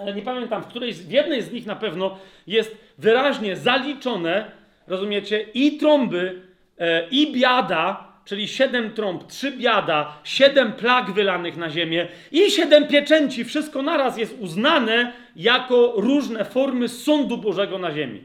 Ale 0.00 0.14
nie 0.14 0.22
pamiętam, 0.22 0.62
w 0.62 0.66
której, 0.66 0.92
w 0.92 1.10
jednej 1.10 1.42
z 1.42 1.52
nich 1.52 1.66
na 1.66 1.76
pewno 1.76 2.18
jest 2.46 2.76
wyraźnie 2.98 3.56
zaliczone, 3.56 4.50
rozumiecie, 4.86 5.46
i 5.54 5.78
trąby, 5.78 6.42
e, 6.78 7.08
i 7.10 7.32
biada, 7.32 8.08
czyli 8.24 8.48
siedem 8.48 8.92
trąb, 8.92 9.26
trzy 9.26 9.50
biada, 9.52 10.18
siedem 10.24 10.72
plag 10.72 11.10
wylanych 11.10 11.56
na 11.56 11.70
ziemię 11.70 12.08
i 12.32 12.50
siedem 12.50 12.88
pieczęci. 12.88 13.44
Wszystko 13.44 13.82
naraz 13.82 14.18
jest 14.18 14.36
uznane 14.40 15.12
jako 15.36 15.92
różne 15.96 16.44
formy 16.44 16.88
sądu 16.88 17.38
Bożego 17.38 17.78
na 17.78 17.92
ziemi. 17.92 18.24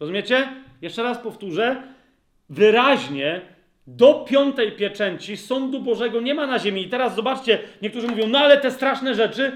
Rozumiecie? 0.00 0.48
Jeszcze 0.82 1.02
raz 1.02 1.18
powtórzę. 1.18 1.82
Wyraźnie 2.48 3.40
do 3.86 4.14
piątej 4.14 4.72
pieczęci 4.72 5.36
sądu 5.36 5.80
Bożego 5.80 6.20
nie 6.20 6.34
ma 6.34 6.46
na 6.46 6.58
ziemi. 6.58 6.82
I 6.82 6.88
teraz 6.88 7.14
zobaczcie, 7.14 7.58
niektórzy 7.82 8.06
mówią, 8.06 8.26
no 8.26 8.38
ale 8.38 8.56
te 8.56 8.70
straszne 8.70 9.14
rzeczy. 9.14 9.52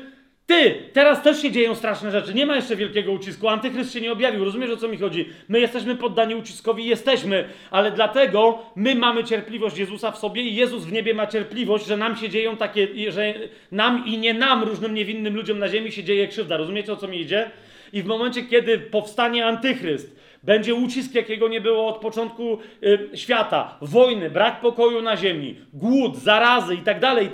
Ty, 0.47 0.75
teraz 0.92 1.23
też 1.23 1.42
się 1.42 1.50
dzieją 1.50 1.75
straszne 1.75 2.10
rzeczy. 2.10 2.34
Nie 2.34 2.47
ma 2.47 2.57
jeszcze 2.57 2.76
wielkiego 2.76 3.12
ucisku. 3.12 3.49
Antychryst 3.49 3.92
się 3.92 4.00
nie 4.00 4.12
objawił. 4.12 4.44
Rozumiesz 4.44 4.70
o 4.70 4.76
co 4.76 4.89
mi 4.89 4.99
chodzi? 4.99 5.28
My 5.49 5.60
jesteśmy 5.60 5.97
poddani 5.97 6.34
uciskowi, 6.34 6.86
jesteśmy, 6.86 7.49
ale 7.70 7.92
dlatego 7.92 8.58
my 8.76 8.94
mamy 8.94 9.25
cierpliwość 9.25 9.78
Jezusa 9.78 10.10
w 10.10 10.18
sobie 10.18 10.42
i 10.42 10.55
Jezus 10.55 10.84
w 10.84 10.92
niebie 10.92 11.15
ma 11.15 11.26
cierpliwość, 11.26 11.86
że 11.86 11.97
nam 11.97 12.16
się 12.16 12.28
dzieją 12.28 12.57
takie, 12.57 13.12
że 13.12 13.34
nam 13.73 14.05
i 14.07 14.18
nie 14.18 14.34
nam, 14.34 14.62
różnym 14.62 14.94
niewinnym 14.94 15.36
ludziom 15.36 15.58
na 15.58 15.68
ziemi 15.68 15.92
się 15.92 16.05
dzieje 16.05 16.28
krzywda. 16.28 16.57
Rozumiecie 16.57 16.92
o 16.92 16.97
co 16.97 17.08
mi 17.08 17.20
idzie? 17.20 17.50
I 17.92 18.02
w 18.02 18.07
momencie, 18.07 18.42
kiedy 18.42 18.78
powstanie 18.78 19.47
antychryst, 19.47 20.16
będzie 20.42 20.75
ucisk, 20.75 21.15
jakiego 21.15 21.49
nie 21.49 21.60
było 21.60 21.86
od 21.86 21.99
początku 21.99 22.58
y, 22.83 23.08
świata, 23.15 23.78
wojny, 23.81 24.31
brak 24.31 24.60
pokoju 24.60 25.02
na 25.02 25.16
ziemi, 25.16 25.57
głód, 25.73 26.16
zarazy 26.16 26.75
i 26.75 26.78
tak 26.78 27.00
dalej, 27.00 27.26
i 27.26 27.28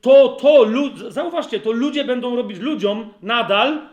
to, 0.00 0.28
to, 0.28 0.64
lu- 0.64 1.10
zauważcie, 1.10 1.60
to 1.60 1.72
ludzie 1.72 2.04
będą 2.04 2.36
robić 2.36 2.58
ludziom 2.58 3.10
nadal 3.22 3.88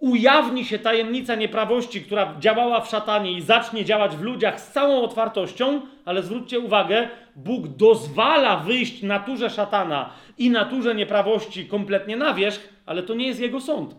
ujawni 0.00 0.64
się 0.64 0.78
tajemnica 0.78 1.34
nieprawości, 1.34 2.02
która 2.02 2.34
działała 2.38 2.80
w 2.80 2.88
szatanie 2.88 3.32
i 3.32 3.40
zacznie 3.40 3.84
działać 3.84 4.16
w 4.16 4.22
ludziach 4.22 4.60
z 4.60 4.72
całą 4.72 5.02
otwartością, 5.02 5.80
ale 6.04 6.22
zwróćcie 6.22 6.60
uwagę, 6.60 7.08
Bóg 7.36 7.68
dozwala 7.68 8.56
wyjść 8.56 9.02
naturze 9.02 9.50
szatana 9.50 10.10
i 10.38 10.50
naturze 10.50 10.94
nieprawości 10.94 11.66
kompletnie 11.66 12.16
na 12.16 12.34
wierzch, 12.34 12.68
ale 12.86 13.02
to 13.02 13.14
nie 13.14 13.26
jest 13.26 13.40
jego 13.40 13.60
sąd. 13.60 13.96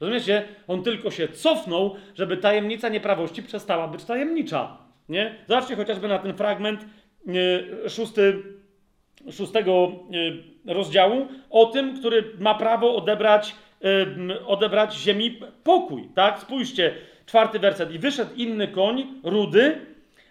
Rozumiecie? 0.00 0.44
On 0.68 0.82
tylko 0.82 1.10
się 1.10 1.28
cofnął, 1.28 1.96
żeby 2.14 2.36
tajemnica 2.36 2.88
nieprawości 2.88 3.42
przestała 3.42 3.88
być 3.88 4.04
tajemnicza. 4.04 4.76
Nie? 5.08 5.34
Zobaczcie 5.48 5.76
chociażby 5.76 6.08
na 6.08 6.18
ten 6.18 6.34
fragment 6.34 6.86
yy, 7.26 7.90
szósty, 7.90 8.42
szóstego 9.30 9.92
yy, 10.10 10.51
rozdziału 10.66 11.26
o 11.50 11.66
tym, 11.66 11.98
który 11.98 12.24
ma 12.38 12.54
prawo 12.54 12.96
odebrać, 12.96 13.54
odebrać 14.46 14.94
ziemi 14.94 15.40
pokój. 15.64 16.08
Tak? 16.14 16.38
Spójrzcie, 16.38 16.94
czwarty 17.26 17.58
werset. 17.58 17.92
I 17.92 17.98
wyszedł 17.98 18.34
inny 18.36 18.68
koń, 18.68 19.06
rudy, 19.24 19.86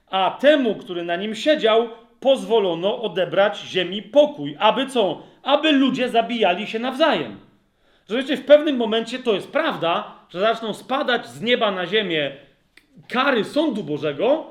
a 0.10 0.38
temu, 0.40 0.76
który 0.76 1.04
na 1.04 1.16
nim 1.16 1.36
siedział, 1.36 1.90
pozwolono 2.20 3.02
odebrać 3.02 3.60
ziemi 3.60 4.02
pokój. 4.02 4.56
Aby 4.60 4.88
co? 4.88 5.22
Aby 5.44 5.72
ludzie 5.72 6.10
zabijali 6.10 6.68
się 6.68 6.80
nawzajem. 6.80 7.40
Rozumiecie, 8.10 8.38
w 8.38 8.46
pewnym 8.46 8.78
momencie 8.78 9.20
to 9.20 9.34
jest 9.34 9.52
prawda, 9.52 10.16
że 10.30 10.40
zaczną 10.40 10.74
spadać 10.74 11.28
z 11.28 11.42
nieba 11.42 11.72
na 11.72 11.88
ziemię 11.88 12.32
kary 13.08 13.44
sądu 13.44 13.84
Bożego, 13.84 14.46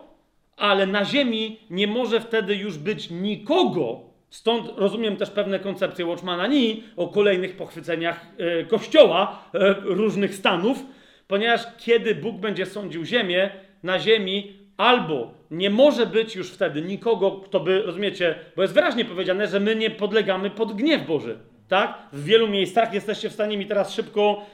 ale 0.57 0.87
na 0.87 1.05
ziemi 1.05 1.59
nie 1.71 1.87
może 1.87 2.21
wtedy 2.21 2.55
już 2.55 2.79
być 2.79 3.11
nikogo. 3.11 4.10
Stąd 4.31 4.71
rozumiem 4.77 5.17
też 5.17 5.31
pewne 5.31 5.59
koncepcje 5.59 6.07
Watchmana 6.07 6.47
Ni 6.47 6.83
o 6.97 7.09
kolejnych 7.09 7.57
pochwyceniach 7.57 8.27
e, 8.39 8.65
kościoła 8.65 9.45
e, 9.55 9.75
różnych 9.81 10.35
stanów, 10.35 10.85
ponieważ 11.29 11.61
kiedy 11.79 12.15
Bóg 12.15 12.37
będzie 12.37 12.67
sądził 12.67 13.05
ziemię, 13.05 13.51
na 13.83 13.99
ziemi 13.99 14.57
albo 14.77 15.35
nie 15.51 15.71
może 15.71 16.07
być 16.07 16.37
już 16.37 16.51
wtedy 16.51 16.83
nikogo, 16.83 17.31
kto 17.31 17.61
by, 17.61 17.83
rozumiecie, 17.83 18.35
bo 18.57 18.63
jest 18.63 18.75
wyraźnie 18.75 19.05
powiedziane, 19.05 19.47
że 19.47 19.61
my 19.61 19.77
nie 19.77 19.91
podlegamy 19.91 20.51
pod 20.51 20.73
gniew 20.73 21.07
Boży. 21.07 21.39
Tak? 21.69 21.99
W 22.13 22.25
wielu 22.25 22.49
miejscach 22.49 22.95
jesteście 22.95 23.31
w 23.31 23.33
stanie 23.33 23.59
mi 23.59 23.67
teraz 23.67 23.95
szybko 23.95 24.47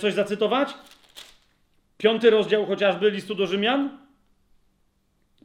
coś 0.00 0.12
zacytować. 0.12 0.74
Piąty 1.98 2.30
rozdział 2.30 2.66
chociażby 2.66 3.10
listu 3.10 3.34
do 3.34 3.46
Rzymian. 3.46 3.98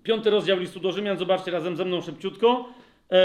Piąty 0.03 0.29
rozdział 0.29 0.59
listu 0.59 0.79
do 0.79 0.91
Rzymian, 0.91 1.17
zobaczcie 1.17 1.51
razem 1.51 1.75
ze 1.75 1.85
mną 1.85 2.01
szybciutko. 2.01 2.69
Yy, 3.11 3.17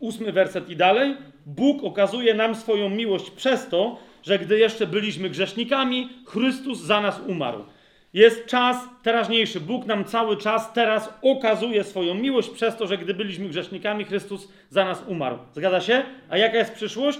ósmy 0.00 0.32
werset 0.32 0.70
i 0.70 0.76
dalej. 0.76 1.16
Bóg 1.46 1.84
okazuje 1.84 2.34
nam 2.34 2.54
swoją 2.54 2.88
miłość 2.88 3.30
przez 3.30 3.68
to, 3.68 3.98
że 4.22 4.38
gdy 4.38 4.58
jeszcze 4.58 4.86
byliśmy 4.86 5.30
grzesznikami, 5.30 6.08
Chrystus 6.26 6.80
za 6.80 7.00
nas 7.00 7.20
umarł. 7.26 7.64
Jest 8.12 8.46
czas 8.46 8.76
teraźniejszy. 9.02 9.60
Bóg 9.60 9.86
nam 9.86 10.04
cały 10.04 10.36
czas 10.36 10.72
teraz 10.72 11.14
okazuje 11.22 11.84
swoją 11.84 12.14
miłość 12.14 12.50
przez 12.50 12.76
to, 12.76 12.86
że 12.86 12.98
gdy 12.98 13.14
byliśmy 13.14 13.48
grzesznikami, 13.48 14.04
Chrystus 14.04 14.48
za 14.70 14.84
nas 14.84 15.04
umarł. 15.06 15.38
Zgadza 15.52 15.80
się? 15.80 16.02
A 16.28 16.38
jaka 16.38 16.58
jest 16.58 16.74
przyszłość? 16.74 17.18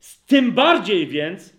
Z 0.00 0.24
tym 0.24 0.52
bardziej 0.52 1.06
więc 1.06 1.56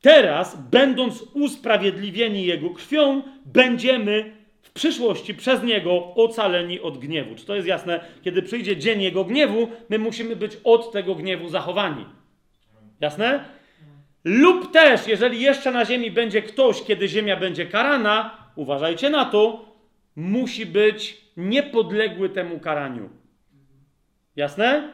teraz, 0.00 0.56
będąc 0.70 1.22
usprawiedliwieni 1.22 2.46
Jego 2.46 2.70
krwią, 2.70 3.22
będziemy 3.44 4.39
przyszłości 4.80 5.34
przez 5.34 5.62
Niego 5.62 6.14
ocaleni 6.14 6.80
od 6.80 6.98
gniewu. 6.98 7.34
Czy 7.34 7.46
to 7.46 7.54
jest 7.54 7.68
jasne? 7.68 8.00
Kiedy 8.22 8.42
przyjdzie 8.42 8.76
dzień 8.76 9.02
Jego 9.02 9.24
gniewu, 9.24 9.68
my 9.88 9.98
musimy 9.98 10.36
być 10.36 10.56
od 10.64 10.92
tego 10.92 11.14
gniewu 11.14 11.48
zachowani. 11.48 12.04
Jasne? 13.00 13.44
Lub 14.24 14.72
też, 14.72 15.06
jeżeli 15.06 15.40
jeszcze 15.40 15.70
na 15.70 15.84
ziemi 15.84 16.10
będzie 16.10 16.42
ktoś, 16.42 16.82
kiedy 16.82 17.08
ziemia 17.08 17.36
będzie 17.36 17.66
karana, 17.66 18.48
uważajcie 18.56 19.10
na 19.10 19.24
to, 19.24 19.64
musi 20.16 20.66
być 20.66 21.20
niepodległy 21.36 22.28
temu 22.28 22.60
karaniu. 22.60 23.08
Jasne? 24.36 24.92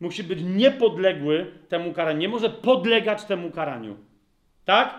Musi 0.00 0.24
być 0.24 0.38
niepodległy 0.42 1.46
temu 1.68 1.92
karaniu. 1.92 2.18
Nie 2.18 2.28
może 2.28 2.50
podlegać 2.50 3.24
temu 3.24 3.50
karaniu. 3.50 3.96
Tak? 4.64 4.94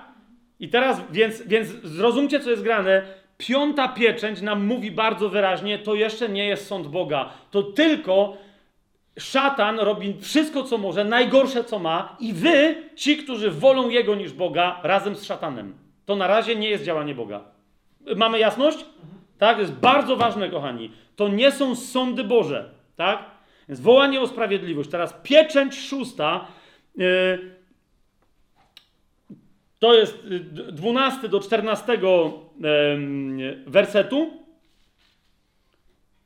I 0.60 0.70
teraz, 0.70 1.02
więc, 1.12 1.42
więc 1.48 1.68
zrozumcie, 1.68 2.40
co 2.40 2.50
jest 2.50 2.64
grane. 2.64 3.25
Piąta 3.38 3.88
pieczęć 3.88 4.42
nam 4.42 4.66
mówi 4.66 4.92
bardzo 4.92 5.30
wyraźnie, 5.30 5.80
to 5.80 5.96
jeszcze 5.96 6.30
nie 6.30 6.46
jest 6.46 6.68
sąd 6.68 6.88
Boga. 6.88 7.30
To 7.52 7.64
tylko 7.64 8.38
szatan 9.20 9.80
robi 9.80 10.14
wszystko, 10.22 10.64
co 10.64 10.78
może, 10.78 11.04
najgorsze, 11.04 11.64
co 11.64 11.80
ma, 11.80 12.18
i 12.20 12.34
wy, 12.34 12.76
ci, 12.96 13.18
którzy 13.18 13.52
wolą 13.52 13.90
jego 13.90 14.16
niż 14.16 14.34
Boga, 14.34 14.80
razem 14.84 15.16
z 15.16 15.24
szatanem. 15.24 15.74
To 16.06 16.16
na 16.16 16.28
razie 16.28 16.56
nie 16.56 16.70
jest 16.70 16.84
działanie 16.84 17.16
Boga. 17.16 17.42
Mamy 18.16 18.40
jasność? 18.40 18.86
Tak? 19.38 19.56
To 19.56 19.62
jest 19.62 19.74
bardzo 19.74 20.16
ważne, 20.16 20.50
kochani. 20.50 20.92
To 21.16 21.28
nie 21.28 21.52
są 21.52 21.76
sądy 21.76 22.24
Boże. 22.24 22.70
Tak? 22.96 23.26
Więc 23.70 23.80
wołanie 23.80 24.22
o 24.22 24.28
sprawiedliwość. 24.28 24.90
Teraz 24.90 25.16
pieczęć 25.24 25.80
szósta. 25.80 26.48
Yy, 26.96 27.56
to 29.80 29.94
jest 29.94 30.28
12 30.72 31.30
do 31.30 31.40
14 31.40 31.94
yy, 31.94 32.00
wersetu. 33.68 34.46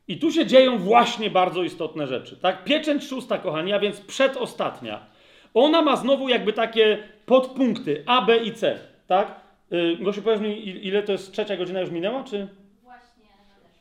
I 0.08 0.17
tu 0.17 0.32
się 0.32 0.45
dzieją 0.45 0.77
właśnie 0.77 1.30
bardzo 1.30 1.64
istotne 1.64 2.08
rzeczy. 2.08 2.38
Tak? 2.38 2.64
Pieczęć 2.64 3.08
szósta, 3.08 3.38
kochani, 3.38 3.74
a 3.74 3.80
więc 3.80 4.01
przedostatnia. 4.01 5.06
Ona 5.53 5.82
ma 5.82 5.95
znowu 5.95 6.30
jakby 6.30 6.53
takie 6.53 7.03
podpunkty 7.25 8.03
A, 8.06 8.22
B 8.22 8.38
i 8.38 8.53
C. 8.53 8.80
Tak? 9.08 9.40
Yy, 9.72 9.98
Gosiu, 9.98 10.22
powiedz 10.22 10.41
mi, 10.41 10.67
ile 10.67 11.03
to 11.03 11.11
jest 11.11 11.32
trzecia 11.32 11.58
godzina 11.58 11.82
już 11.82 11.91
minęła, 11.91 12.24
czy? 12.24 12.48
Właśnie. 12.83 13.24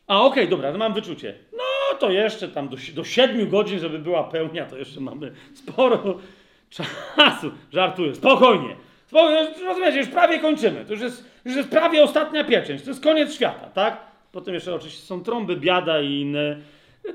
A, 0.07 0.23
okej, 0.23 0.49
dobra, 0.49 0.73
to 0.73 0.79
mam 0.79 0.95
wyczucie. 0.95 1.35
No 1.53 1.99
to 1.99 2.11
jeszcze 2.11 2.49
tam 2.49 2.69
do, 2.69 2.77
do 2.95 3.05
7 3.05 3.49
godzin, 3.51 3.79
żeby 3.79 3.99
była 3.99 4.25
pełnia, 4.25 4.67
to 4.67 4.79
jeszcze 4.79 5.01
mamy 5.01 5.33
sporo 5.55 6.19
czasu. 7.17 7.51
Żartuję, 7.73 8.15
spokojnie. 8.15 8.77
Spokojnie, 9.09 9.49
rozumiecie, 9.65 9.99
już 9.99 10.09
prawie 10.09 10.39
kończymy. 10.39 10.85
To 10.85 10.93
już 10.93 11.03
jest, 11.03 11.31
już 11.45 11.57
jest 11.57 11.69
prawie 11.69 12.03
ostatnia 12.03 12.45
pieczęć. 12.45 12.83
To 12.83 12.91
jest 12.91 13.03
koniec 13.03 13.35
świata, 13.35 13.71
tak? 13.75 14.01
Potem 14.33 14.55
jeszcze 14.55 14.75
oczywiście 14.75 15.03
są 15.03 15.23
trąby, 15.23 15.57
biada 15.57 16.01
i 16.01 16.21
inne, 16.21 16.57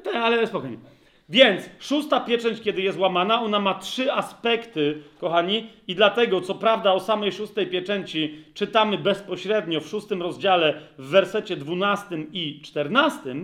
te, 0.03 0.19
ale 0.19 0.47
spokojnie. 0.47 0.77
Więc 1.29 1.69
szósta 1.79 2.19
pieczęć, 2.19 2.61
kiedy 2.61 2.81
jest 2.81 2.97
łamana, 2.97 3.41
ona 3.41 3.59
ma 3.59 3.73
trzy 3.73 4.13
aspekty, 4.13 5.01
kochani, 5.19 5.69
i 5.87 5.95
dlatego, 5.95 6.41
co 6.41 6.55
prawda, 6.55 6.93
o 6.93 6.99
samej 6.99 7.31
szóstej 7.31 7.67
pieczęci 7.67 8.45
czytamy 8.53 8.97
bezpośrednio 8.97 9.81
w 9.81 9.87
szóstym 9.87 10.21
rozdziale, 10.21 10.81
w 10.97 11.09
wersecie 11.09 11.57
12 11.57 12.17
i 12.33 12.61
14, 12.61 13.35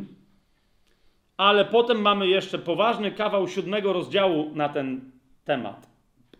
ale 1.37 1.65
potem 1.65 2.01
mamy 2.01 2.27
jeszcze 2.27 2.59
poważny 2.59 3.11
kawał 3.11 3.47
siódmego 3.47 3.93
rozdziału 3.93 4.51
na 4.55 4.69
ten 4.69 5.11
temat. 5.45 5.88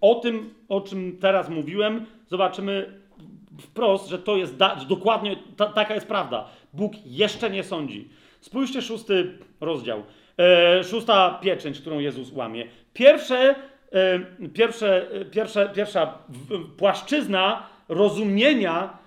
O 0.01 0.15
tym, 0.15 0.53
o 0.69 0.81
czym 0.81 1.17
teraz 1.21 1.49
mówiłem, 1.49 2.05
zobaczymy 2.27 2.99
wprost, 3.61 4.09
że 4.09 4.19
to 4.19 4.37
jest 4.37 4.57
da- 4.57 4.75
dokładnie 4.75 5.35
ta, 5.57 5.65
taka 5.65 5.93
jest 5.93 6.07
prawda. 6.07 6.47
Bóg 6.73 6.93
jeszcze 7.05 7.49
nie 7.49 7.63
sądzi. 7.63 8.09
Spójrzcie 8.41 8.81
szósty 8.81 9.37
rozdział, 9.61 10.03
e, 10.39 10.83
szósta 10.83 11.39
pieczęć, 11.41 11.79
którą 11.79 11.99
Jezus 11.99 12.33
łamie. 12.33 12.65
Pierwsze, 12.93 13.55
e, 13.91 14.49
pierwsze, 14.53 15.11
e, 15.11 15.25
pierwsze, 15.25 15.71
pierwsza 15.75 16.17
płaszczyzna 16.77 17.65
rozumienia 17.89 18.97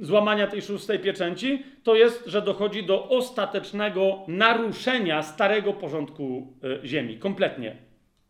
złamania 0.00 0.46
tej 0.46 0.62
szóstej 0.62 0.98
pieczęci 0.98 1.62
to 1.82 1.94
jest, 1.94 2.26
że 2.26 2.42
dochodzi 2.42 2.84
do 2.84 3.08
ostatecznego 3.08 4.18
naruszenia 4.28 5.22
starego 5.22 5.72
porządku 5.72 6.52
e, 6.82 6.86
ziemi. 6.86 7.18
Kompletnie. 7.18 7.76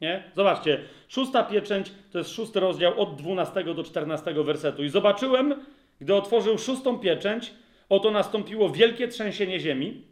Nie? 0.01 0.23
Zobaczcie, 0.37 0.81
szósta 1.11 1.43
pieczęć 1.43 1.93
to 2.13 2.19
jest 2.19 2.31
szósty 2.31 2.61
rozdział 2.61 3.01
od 3.01 3.17
12 3.17 3.65
do 3.65 3.85
14 3.85 4.35
wersetu. 4.45 4.85
I 4.85 4.89
zobaczyłem, 4.89 5.55
gdy 6.01 6.15
otworzył 6.15 6.59
szóstą 6.59 6.99
pieczęć, 6.99 7.53
oto 7.89 8.11
nastąpiło 8.11 8.71
wielkie 8.71 9.09
trzęsienie 9.09 9.61
ziemi 9.61 10.05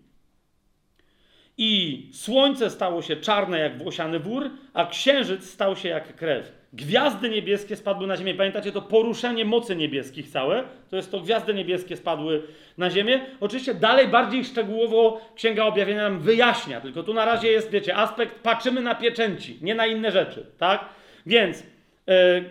i 1.58 2.10
słońce 2.14 2.70
stało 2.70 3.02
się 3.02 3.16
czarne 3.16 3.58
jak 3.58 3.78
włosiany 3.78 4.20
wór, 4.20 4.50
a 4.74 4.86
księżyc 4.86 5.50
stał 5.50 5.76
się 5.76 5.88
jak 5.88 6.16
krew. 6.16 6.57
Gwiazdy 6.72 7.30
niebieskie 7.30 7.76
spadły 7.76 8.06
na 8.06 8.16
ziemię. 8.16 8.34
Pamiętacie 8.34 8.72
to 8.72 8.82
poruszenie 8.82 9.44
mocy 9.44 9.76
niebieskich 9.76 10.28
całe? 10.28 10.64
To 10.90 10.96
jest 10.96 11.10
to 11.10 11.20
gwiazdy 11.20 11.54
niebieskie 11.54 11.96
spadły 11.96 12.42
na 12.78 12.90
ziemię. 12.90 13.20
Oczywiście 13.40 13.74
dalej 13.74 14.08
bardziej 14.08 14.44
szczegółowo 14.44 15.20
Księga 15.34 15.64
Objawienia 15.64 16.02
nam 16.02 16.20
wyjaśnia, 16.20 16.80
tylko 16.80 17.02
tu 17.02 17.14
na 17.14 17.24
razie 17.24 17.48
jest, 17.48 17.70
wiecie, 17.70 17.96
aspekt 17.96 18.42
patrzymy 18.42 18.80
na 18.80 18.94
pieczęci, 18.94 19.58
nie 19.62 19.74
na 19.74 19.86
inne 19.86 20.12
rzeczy, 20.12 20.46
tak? 20.58 20.84
Więc 21.26 21.62
e, 22.08 22.42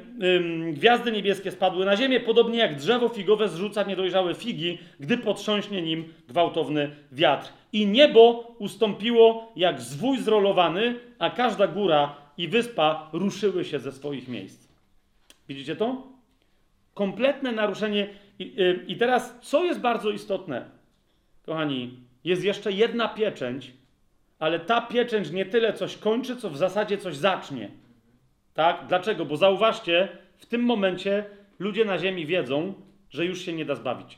gwiazdy 0.72 1.12
niebieskie 1.12 1.52
spadły 1.52 1.86
na 1.86 1.98
ziemię, 1.98 2.20
podobnie 2.20 2.60
jak 2.60 2.76
drzewo 2.76 3.10
figowe 3.10 3.50
zrzuca 3.50 3.84
niedojrzałe 3.84 4.36
figi, 4.36 4.78
gdy 5.00 5.18
potrząśnie 5.18 5.82
nim 5.82 6.14
gwałtowny 6.28 6.92
wiatr. 7.12 7.50
I 7.74 7.88
niebo 7.88 8.52
ustąpiło 8.60 9.52
jak 9.56 9.82
zwój 9.82 10.18
zrolowany, 10.18 10.96
a 11.20 11.30
każda 11.30 11.68
góra 11.68 12.27
i 12.38 12.48
wyspa 12.48 13.10
ruszyły 13.14 13.66
się 13.66 13.80
ze 13.80 13.92
swoich 13.92 14.28
miejsc. 14.28 14.68
Widzicie 15.48 15.76
to? 15.76 16.08
Kompletne 16.94 17.52
naruszenie. 17.52 18.10
I, 18.40 18.62
y, 18.62 18.86
I 18.88 18.96
teraz, 18.98 19.36
co 19.42 19.64
jest 19.64 19.80
bardzo 19.80 20.10
istotne, 20.10 20.70
kochani, 21.46 22.00
jest 22.24 22.44
jeszcze 22.44 22.72
jedna 22.72 23.08
pieczęć, 23.08 23.74
ale 24.40 24.60
ta 24.60 24.82
pieczęć 24.82 25.32
nie 25.32 25.46
tyle 25.46 25.74
coś 25.74 25.98
kończy, 25.98 26.36
co 26.36 26.50
w 26.50 26.58
zasadzie 26.58 26.98
coś 26.98 27.16
zacznie. 27.16 27.70
Tak? 28.54 28.86
Dlaczego? 28.88 29.26
Bo 29.26 29.38
zauważcie, 29.38 30.08
w 30.38 30.46
tym 30.46 30.62
momencie 30.62 31.26
ludzie 31.60 31.86
na 31.86 32.00
ziemi 32.00 32.26
wiedzą, 32.26 32.74
że 33.10 33.26
już 33.26 33.42
się 33.42 33.54
nie 33.54 33.66
da 33.66 33.76
zbawić. 33.76 34.18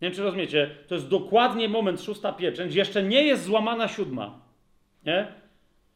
Nie 0.00 0.08
wiem, 0.08 0.16
czy 0.16 0.22
rozumiecie? 0.22 0.70
To 0.88 0.94
jest 0.94 1.08
dokładnie 1.08 1.68
moment, 1.68 2.02
szósta 2.02 2.32
pieczęć. 2.32 2.74
Jeszcze 2.74 3.02
nie 3.02 3.22
jest 3.22 3.44
złamana 3.44 3.88
siódma. 3.88 4.40
Nie? 5.06 5.26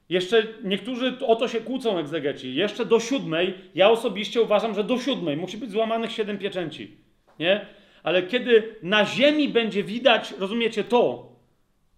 Jeszcze 0.09 0.47
niektórzy 0.65 1.19
o 1.27 1.37
to 1.37 1.49
się 1.49 1.61
kłócą 1.61 1.99
egzegeci. 1.99 2.55
Jeszcze 2.55 2.85
do 2.85 3.01
siódmej, 3.01 3.55
ja 3.75 3.91
osobiście 3.91 4.43
uważam, 4.43 4.75
że 4.75 4.85
do 4.85 4.99
siódmej 4.99 5.37
musi 5.37 5.59
być 5.59 5.71
złamanych 5.71 6.13
siedem 6.13 6.39
pieczęci. 6.39 6.97
Nie? 7.39 7.67
Ale 8.03 8.23
kiedy 8.23 8.75
na 8.83 9.05
ziemi 9.05 9.49
będzie 9.49 9.83
widać, 9.83 10.35
rozumiecie 10.39 10.85
to, 10.85 11.33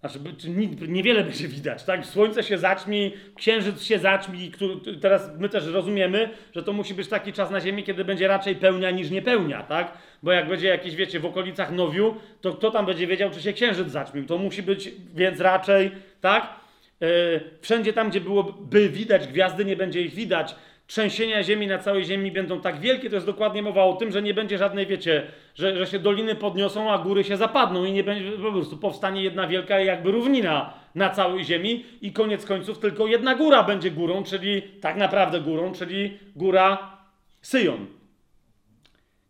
znaczy 0.01 0.51
niewiele 0.89 1.25
będzie 1.25 1.49
widać, 1.49 1.85
tak? 1.85 2.07
Słońce 2.07 2.43
się 2.43 2.59
zaćmi, 2.59 3.13
księżyc 3.37 3.83
się 3.83 3.99
zaćmi, 3.99 4.51
który, 4.51 4.75
teraz 5.01 5.31
my 5.39 5.49
też 5.49 5.67
rozumiemy, 5.67 6.31
że 6.53 6.63
to 6.63 6.73
musi 6.73 6.95
być 6.95 7.09
taki 7.09 7.33
czas 7.33 7.51
na 7.51 7.61
ziemi, 7.61 7.83
kiedy 7.83 8.05
będzie 8.05 8.29
raczej 8.29 8.57
pełnia 8.57 8.91
niż 8.91 9.11
niepełnia, 9.11 9.63
tak? 9.63 9.93
Bo 10.23 10.33
jak 10.33 10.49
będzie 10.49 10.69
jakieś, 10.69 10.97
wiecie, 10.97 11.21
w 11.21 11.27
okolicach 11.27 11.73
Nowiu, 11.73 12.15
to 12.41 12.53
kto 12.53 12.71
tam 12.71 12.87
będzie 12.87 13.07
wiedział, 13.07 13.31
czy 13.31 13.43
się 13.43 13.53
księżyc 13.53 13.89
zaćmił? 13.89 14.27
To 14.27 14.39
musi 14.39 14.63
być, 14.63 14.91
więc 15.15 15.41
raczej, 15.41 15.91
tak? 16.21 16.60
Yy, 17.01 17.41
wszędzie 17.61 17.93
tam, 17.93 18.11
gdzie 18.11 18.21
byłoby 18.21 18.89
widać 18.89 19.27
gwiazdy, 19.27 19.65
nie 19.65 19.77
będzie 19.77 20.03
ich 20.03 20.15
widać. 20.15 20.55
Trzęsienia 20.87 21.43
ziemi 21.43 21.67
na 21.67 21.79
całej 21.79 22.05
ziemi 22.05 22.33
będą 22.33 22.61
tak 22.61 22.81
wielkie, 22.81 23.11
to 23.11 23.15
jest 23.15 23.27
dokładnie 23.27 23.63
mowa 23.63 23.85
o 23.85 23.93
tym, 23.93 24.13
że 24.13 24.23
nie 24.23 24.35
będzie 24.35 24.59
żadnej, 24.59 24.87
wiecie, 24.87 25.23
że, 25.55 25.77
że 25.77 25.87
się 25.87 25.99
doliny 25.99 26.35
podniosą, 26.35 26.93
a 26.93 26.99
góry 26.99 27.25
się 27.25 27.37
zapadną 27.37 27.85
i 27.85 27.93
nie 27.93 28.05
będzie, 28.05 28.31
po 28.33 28.53
prostu 28.53 28.77
powstanie 28.77 29.23
jedna 29.23 29.47
wielka 29.47 29.81
jakby 29.81 30.11
równina 30.11 30.75
na 30.95 31.11
całej 31.11 31.45
ziemi 31.45 31.85
i 32.01 32.13
koniec 32.13 32.47
końców 32.47 32.79
tylko 32.79 33.07
jedna 33.07 33.35
góra 33.35 33.63
będzie 33.63 33.91
górą, 33.91 34.25
czyli 34.25 34.63
tak 34.63 34.97
naprawdę 34.97 35.41
górą, 35.41 35.73
czyli 35.73 36.19
góra 36.37 36.97
Syjon. 37.43 37.87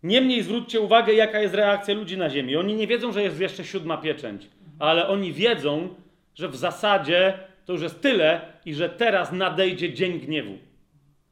Niemniej 0.02 0.42
zwróćcie 0.42 0.80
uwagę, 0.80 1.12
jaka 1.12 1.40
jest 1.40 1.54
reakcja 1.54 1.94
ludzi 1.94 2.18
na 2.18 2.30
ziemi. 2.30 2.56
Oni 2.56 2.74
nie 2.74 2.86
wiedzą, 2.86 3.12
że 3.12 3.22
jest 3.22 3.40
jeszcze 3.40 3.64
siódma 3.64 3.96
pieczęć, 3.96 4.46
ale 4.78 5.08
oni 5.08 5.32
wiedzą, 5.32 5.88
że 6.34 6.48
w 6.48 6.56
zasadzie 6.56 7.38
to 7.64 7.72
już 7.72 7.82
jest 7.82 8.00
tyle 8.00 8.40
i 8.64 8.74
że 8.74 8.88
teraz 8.88 9.32
nadejdzie 9.32 9.92
dzień 9.92 10.20
gniewu. 10.20 10.58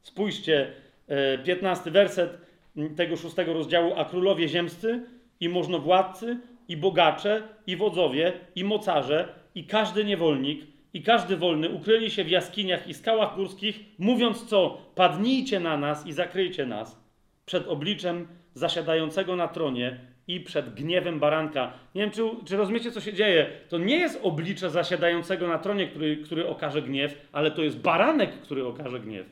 Spójrzcie, 0.01 0.71
e, 1.07 1.37
15 1.37 1.91
werset 1.91 2.37
m, 2.77 2.95
tego 2.95 3.17
szóstego 3.17 3.53
rozdziału. 3.53 3.93
A 3.95 4.05
królowie 4.05 4.47
ziemscy, 4.47 5.05
i 5.39 5.49
możnowładcy, 5.49 6.37
i 6.67 6.77
bogacze, 6.77 7.43
i 7.67 7.75
wodzowie, 7.75 8.33
i 8.55 8.63
mocarze, 8.63 9.27
i 9.55 9.63
każdy 9.63 10.05
niewolnik, 10.05 10.67
i 10.93 11.03
każdy 11.03 11.37
wolny 11.37 11.69
ukryli 11.69 12.11
się 12.11 12.23
w 12.23 12.29
jaskiniach 12.29 12.87
i 12.87 12.93
skałach 12.93 13.35
górskich, 13.35 13.79
mówiąc 13.97 14.45
co? 14.45 14.77
Padnijcie 14.95 15.59
na 15.59 15.77
nas 15.77 16.07
i 16.07 16.13
zakryjcie 16.13 16.65
nas 16.65 16.99
przed 17.45 17.67
obliczem 17.67 18.27
zasiadającego 18.53 19.35
na 19.35 19.47
tronie 19.47 19.99
i 20.29 20.39
przed 20.39 20.73
gniewem 20.73 21.19
baranka. 21.19 21.73
Nie 21.95 22.01
wiem, 22.01 22.11
czy, 22.11 22.23
czy 22.45 22.57
rozumiecie, 22.57 22.91
co 22.91 23.01
się 23.01 23.13
dzieje. 23.13 23.49
To 23.69 23.77
nie 23.77 23.95
jest 23.95 24.19
oblicze 24.23 24.69
zasiadającego 24.69 25.47
na 25.47 25.57
tronie, 25.57 25.87
który, 25.87 26.17
który 26.17 26.47
okaże 26.47 26.81
gniew, 26.81 27.27
ale 27.31 27.51
to 27.51 27.61
jest 27.61 27.79
baranek, 27.79 28.31
który 28.41 28.65
okaże 28.67 28.99
gniew. 28.99 29.27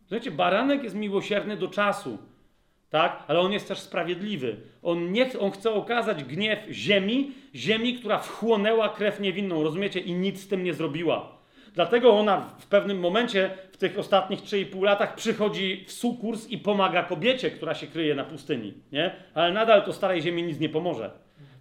Słuchajcie, 0.00 0.30
baranek 0.30 0.82
jest 0.82 0.94
miłosierny 0.94 1.56
do 1.56 1.68
czasu, 1.68 2.18
tak? 2.90 3.24
Ale 3.28 3.40
on 3.40 3.52
jest 3.52 3.68
też 3.68 3.78
sprawiedliwy. 3.78 4.56
On, 4.82 5.12
nie, 5.12 5.38
on 5.38 5.50
chce 5.50 5.72
okazać 5.72 6.24
gniew 6.24 6.58
ziemi, 6.70 7.32
ziemi, 7.54 7.94
która 7.94 8.18
wchłonęła 8.18 8.88
krew 8.88 9.20
niewinną, 9.20 9.62
rozumiecie? 9.62 10.00
I 10.00 10.12
nic 10.12 10.40
z 10.40 10.48
tym 10.48 10.64
nie 10.64 10.74
zrobiła. 10.74 11.39
Dlatego 11.74 12.18
ona 12.18 12.40
w 12.40 12.66
pewnym 12.66 12.98
momencie, 12.98 13.50
w 13.72 13.76
tych 13.76 13.98
ostatnich 13.98 14.40
3,5 14.40 14.82
latach, 14.82 15.14
przychodzi 15.14 15.84
w 15.86 15.92
sukurs 15.92 16.48
i 16.48 16.58
pomaga 16.58 17.02
kobiecie, 17.02 17.50
która 17.50 17.74
się 17.74 17.86
kryje 17.86 18.14
na 18.14 18.24
pustyni, 18.24 18.74
nie? 18.92 19.10
Ale 19.34 19.52
nadal 19.52 19.82
to 19.82 19.92
starej 19.92 20.22
ziemi 20.22 20.42
nic 20.42 20.60
nie 20.60 20.68
pomoże. 20.68 21.10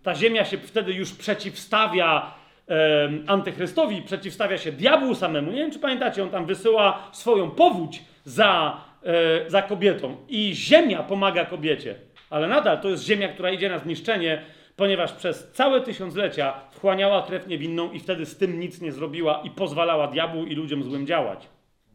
Ta 0.04 0.16
ziemia 0.16 0.46
się 0.46 0.58
wtedy 0.58 0.94
już 0.94 1.14
przeciwstawia 1.14 2.34
em, 2.68 3.24
antychrystowi, 3.28 4.02
przeciwstawia 4.02 4.58
się 4.58 4.72
diabłu 4.72 5.16
samemu. 5.16 5.52
Nie 5.52 5.58
wiem, 5.58 5.72
czy 5.72 5.80
pamiętacie, 5.80 6.24
on 6.24 6.30
tam 6.30 6.46
wysyła 6.46 7.10
swoją 7.12 7.52
powódź 7.52 8.04
za, 8.26 8.82
e, 9.04 9.50
za 9.50 9.62
kobietą 9.62 10.18
i 10.30 10.52
ziemia 10.56 11.04
pomaga 11.04 11.46
kobiecie. 11.46 11.96
Ale 12.30 12.48
nadal 12.48 12.82
to 12.82 12.90
jest 12.90 13.04
ziemia, 13.04 13.28
która 13.28 13.52
idzie 13.52 13.70
na 13.70 13.80
zniszczenie, 13.80 14.42
ponieważ 14.80 15.14
przez 15.14 15.52
całe 15.52 15.82
tysiąclecia 15.82 16.54
wchłaniała 16.72 17.24
krew 17.24 17.48
niewinną 17.48 17.92
i 17.92 18.00
wtedy 18.00 18.26
z 18.26 18.38
tym 18.38 18.60
nic 18.60 18.82
nie 18.82 18.92
zrobiła 18.92 19.42
i 19.44 19.52
pozwalała 19.52 20.08
diabłu 20.08 20.46
i 20.46 20.56
ludziom 20.56 20.84
złym 20.84 21.08
działać. 21.08 21.50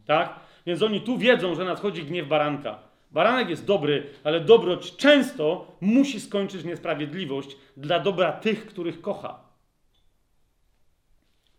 Tak? 0.05 0.39
Więc 0.65 0.81
oni 0.81 1.01
tu 1.01 1.17
wiedzą, 1.17 1.55
że 1.55 1.65
nadchodzi 1.65 2.03
gniew 2.03 2.27
baranka. 2.27 2.79
Baranek 3.11 3.49
jest 3.49 3.65
dobry, 3.65 4.09
ale 4.23 4.39
dobroć 4.39 4.95
często 4.95 5.71
musi 5.81 6.19
skończyć 6.19 6.63
niesprawiedliwość 6.63 7.57
dla 7.77 7.99
dobra 7.99 8.31
tych, 8.31 8.65
których 8.67 9.01
kocha. 9.01 9.39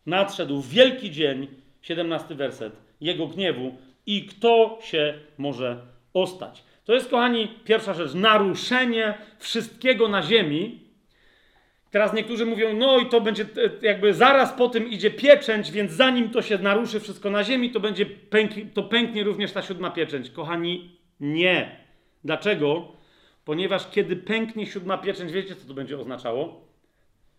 Nadszedł 0.06 0.62
wielki 0.62 1.10
dzień, 1.10 1.48
17 1.82 2.34
werset, 2.34 2.76
jego 3.00 3.26
gniewu 3.26 3.74
i 4.06 4.26
kto 4.26 4.78
się 4.82 5.14
może 5.38 5.78
ostać. 6.14 6.64
To 6.84 6.94
jest, 6.94 7.10
kochani, 7.10 7.48
pierwsza 7.64 7.94
rzecz, 7.94 8.14
naruszenie 8.14 9.18
wszystkiego 9.38 10.08
na 10.08 10.22
ziemi. 10.22 10.85
Teraz 11.90 12.12
niektórzy 12.12 12.47
mówią, 12.47 12.76
no 12.76 12.98
i 12.98 13.08
to 13.08 13.20
będzie 13.20 13.42
e, 13.42 13.86
jakby 13.86 14.15
zaraz 14.15 14.52
po 14.52 14.68
tym 14.68 14.89
idzie 14.89 15.10
pieczęć, 15.10 15.70
więc 15.70 15.92
zanim 15.92 16.31
to 16.31 16.42
się 16.42 16.58
naruszy 16.58 17.00
wszystko 17.00 17.31
na 17.31 17.44
ziemi, 17.44 17.70
to 17.70 17.81
będzie 17.81 18.06
pęk, 18.06 18.50
to 18.74 18.82
pęknie 18.82 19.24
również 19.24 19.52
ta 19.52 19.62
siódma 19.62 19.90
pieczęć. 19.90 20.31
Kochani, 20.31 20.98
nie. 21.20 21.76
Dlaczego? 22.24 22.92
Ponieważ 23.44 23.90
kiedy 23.90 24.16
pęknie 24.16 24.66
siódma 24.66 24.98
pieczęć, 24.98 25.32
wiecie 25.32 25.55
co 25.55 25.68
to 25.68 25.74
będzie 25.74 25.98
oznaczało? 25.98 26.66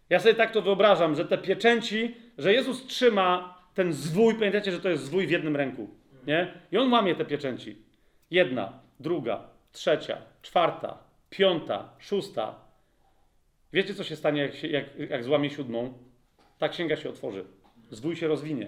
Ja 0.09 0.19
sobie 0.19 0.35
tak 0.35 0.51
to 0.51 0.61
wyobrażam, 0.61 1.15
że 1.15 1.25
te 1.25 1.37
pieczęci, 1.37 2.15
że 2.37 2.53
Jezus 2.53 2.87
trzyma 2.87 3.57
ten 3.73 3.93
zwój, 3.93 4.35
pamiętacie, 4.35 4.71
że 4.71 4.79
to 4.79 4.89
jest 4.89 5.03
zwój 5.03 5.27
w 5.27 5.31
jednym 5.31 5.55
ręku, 5.55 5.89
nie? 6.27 6.53
I 6.71 6.77
on 6.77 6.93
łamie 6.93 7.15
te 7.15 7.25
pieczęci. 7.25 7.77
Jedna, 8.31 8.73
druga, 8.99 9.43
trzecia, 9.71 10.17
czwarta, 10.41 10.97
piąta, 11.29 11.89
szósta. 11.99 12.66
Wiecie, 13.77 13.93
co 13.93 14.03
się 14.03 14.15
stanie, 14.15 14.41
jak, 14.41 14.55
się, 14.55 14.67
jak, 14.67 14.85
jak 15.09 15.23
złamie 15.23 15.49
siódmą? 15.49 15.93
Ta 16.57 16.69
księga 16.69 16.95
się 16.95 17.09
otworzy. 17.09 17.45
Zwój 17.91 18.15
się 18.15 18.27
rozwinie. 18.27 18.67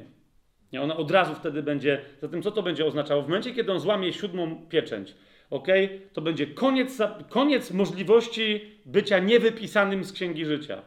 Nie, 0.73 0.81
ona 0.81 0.97
od 0.97 1.11
razu 1.11 1.35
wtedy 1.35 1.63
będzie. 1.63 2.01
Zatem, 2.21 2.41
co 2.41 2.51
to 2.51 2.63
będzie 2.63 2.85
oznaczało? 2.85 3.21
W 3.21 3.27
momencie, 3.27 3.53
kiedy 3.53 3.71
on 3.71 3.79
złamie 3.79 4.13
siódmą 4.13 4.67
pieczęć, 4.69 5.15
ok, 5.49 5.67
to 6.13 6.21
będzie 6.21 6.47
koniec, 6.47 6.97
koniec 7.29 7.71
możliwości 7.71 8.61
bycia 8.85 9.19
niewypisanym 9.19 10.03
z 10.03 10.13
księgi 10.13 10.45
życia. 10.45 10.81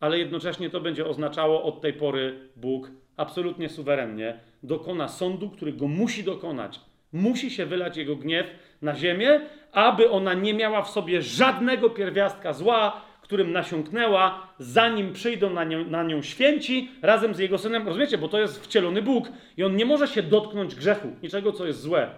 Ale 0.00 0.18
jednocześnie 0.18 0.70
to 0.70 0.80
będzie 0.80 1.06
oznaczało 1.06 1.62
od 1.62 1.80
tej 1.80 1.92
pory 1.92 2.48
Bóg 2.56 2.90
absolutnie 3.16 3.68
suwerennie 3.68 4.40
dokona 4.62 5.08
sądu, 5.08 5.50
który 5.50 5.72
go 5.72 5.88
musi 5.88 6.24
dokonać. 6.24 6.80
Musi 7.12 7.50
się 7.50 7.66
wylać 7.66 7.96
jego 7.96 8.16
gniew 8.16 8.46
na 8.82 8.94
ziemię, 8.94 9.40
aby 9.72 10.10
ona 10.10 10.34
nie 10.34 10.54
miała 10.54 10.82
w 10.82 10.90
sobie 10.90 11.22
żadnego 11.22 11.90
pierwiastka 11.90 12.52
zła, 12.52 13.06
którym 13.26 13.52
nasiąknęła, 13.52 14.48
zanim 14.58 15.12
przyjdą 15.12 15.50
na 15.50 15.64
nią, 15.64 15.84
na 15.84 16.02
nią 16.02 16.22
święci 16.22 16.90
razem 17.02 17.34
z 17.34 17.38
jego 17.38 17.58
synem. 17.58 17.86
Rozumiecie, 17.86 18.18
bo 18.18 18.28
to 18.28 18.40
jest 18.40 18.64
wcielony 18.64 19.02
Bóg 19.02 19.28
i 19.56 19.64
on 19.64 19.76
nie 19.76 19.84
może 19.84 20.08
się 20.08 20.22
dotknąć 20.22 20.74
grzechu, 20.74 21.08
niczego, 21.22 21.52
co 21.52 21.66
jest 21.66 21.80
złe. 21.80 22.10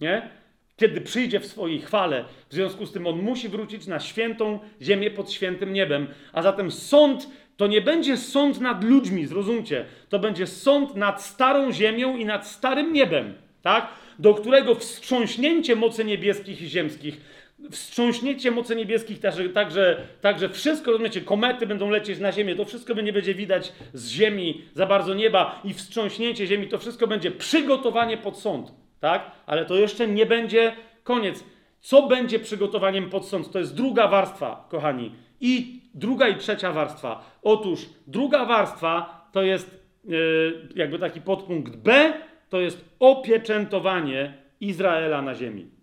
Nie? 0.00 0.28
Kiedy 0.76 1.00
przyjdzie 1.00 1.40
w 1.40 1.46
swojej 1.46 1.80
chwale, 1.80 2.24
w 2.48 2.54
związku 2.54 2.86
z 2.86 2.92
tym 2.92 3.06
on 3.06 3.22
musi 3.22 3.48
wrócić 3.48 3.86
na 3.86 4.00
świętą 4.00 4.58
ziemię 4.82 5.10
pod 5.10 5.32
świętym 5.32 5.72
niebem. 5.72 6.06
A 6.32 6.42
zatem 6.42 6.70
sąd 6.70 7.28
to 7.56 7.66
nie 7.66 7.80
będzie 7.80 8.16
sąd 8.16 8.60
nad 8.60 8.84
ludźmi, 8.84 9.26
zrozumcie. 9.26 9.84
To 10.08 10.18
będzie 10.18 10.46
sąd 10.46 10.96
nad 10.96 11.22
starą 11.22 11.72
ziemią 11.72 12.16
i 12.16 12.24
nad 12.24 12.46
starym 12.46 12.92
niebem, 12.92 13.34
tak? 13.62 13.88
Do 14.18 14.34
którego 14.34 14.74
wstrząśnięcie 14.74 15.76
mocy 15.76 16.04
niebieskich 16.04 16.62
i 16.62 16.68
ziemskich, 16.68 17.20
wstrząśnięcie 17.70 18.50
mocy 18.50 18.76
niebieskich, 18.76 19.20
także, 19.20 19.48
także, 19.48 20.06
także 20.20 20.48
wszystko, 20.48 20.90
rozumiecie, 20.90 21.20
komety 21.20 21.66
będą 21.66 21.90
lecieć 21.90 22.18
na 22.18 22.32
ziemię, 22.32 22.56
to 22.56 22.64
wszystko 22.64 22.94
nie 22.94 23.12
będzie 23.12 23.34
widać 23.34 23.72
z 23.92 24.10
ziemi 24.10 24.62
za 24.74 24.86
bardzo 24.86 25.14
nieba 25.14 25.60
i 25.64 25.74
wstrząśnięcie 25.74 26.46
ziemi, 26.46 26.68
to 26.68 26.78
wszystko 26.78 27.06
będzie 27.06 27.30
przygotowanie 27.30 28.16
pod 28.16 28.38
sąd, 28.38 28.72
tak? 29.00 29.30
Ale 29.46 29.64
to 29.64 29.76
jeszcze 29.76 30.08
nie 30.08 30.26
będzie 30.26 30.72
koniec. 31.04 31.44
Co 31.80 32.06
będzie 32.06 32.38
przygotowaniem 32.38 33.10
pod 33.10 33.26
sąd? 33.26 33.50
To 33.50 33.58
jest 33.58 33.74
druga 33.74 34.08
warstwa, 34.08 34.66
kochani. 34.68 35.14
I 35.40 35.82
druga 35.94 36.28
i 36.28 36.36
trzecia 36.36 36.72
warstwa. 36.72 37.38
Otóż 37.42 37.86
druga 38.06 38.44
warstwa 38.44 39.28
to 39.32 39.42
jest 39.42 39.84
yy, 40.04 40.68
jakby 40.74 40.98
taki 40.98 41.20
podpunkt 41.20 41.76
B, 41.76 42.12
to 42.48 42.60
jest 42.60 42.84
opieczętowanie 42.98 44.34
Izraela 44.60 45.22
na 45.22 45.34
ziemi. 45.34 45.77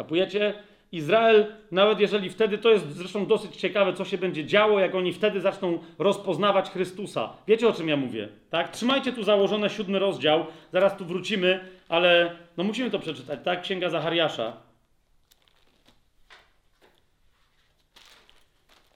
Kapujecie? 0.00 0.54
Izrael, 0.92 1.46
nawet 1.70 2.00
jeżeli 2.00 2.30
wtedy, 2.30 2.58
to 2.58 2.70
jest 2.70 2.92
zresztą 2.92 3.26
dosyć 3.26 3.56
ciekawe, 3.56 3.92
co 3.92 4.04
się 4.04 4.18
będzie 4.18 4.44
działo, 4.44 4.80
jak 4.80 4.94
oni 4.94 5.12
wtedy 5.12 5.40
zaczną 5.40 5.78
rozpoznawać 5.98 6.70
Chrystusa. 6.70 7.32
Wiecie 7.46 7.68
o 7.68 7.72
czym 7.72 7.88
ja 7.88 7.96
mówię, 7.96 8.28
tak? 8.50 8.68
Trzymajcie 8.68 9.12
tu 9.12 9.22
założone 9.22 9.70
siódmy 9.70 9.98
rozdział, 9.98 10.46
zaraz 10.72 10.96
tu 10.96 11.04
wrócimy, 11.04 11.68
ale 11.88 12.36
no 12.56 12.64
musimy 12.64 12.90
to 12.90 12.98
przeczytać, 12.98 13.40
tak? 13.44 13.62
Księga 13.62 13.90
Zachariasza. 13.90 14.56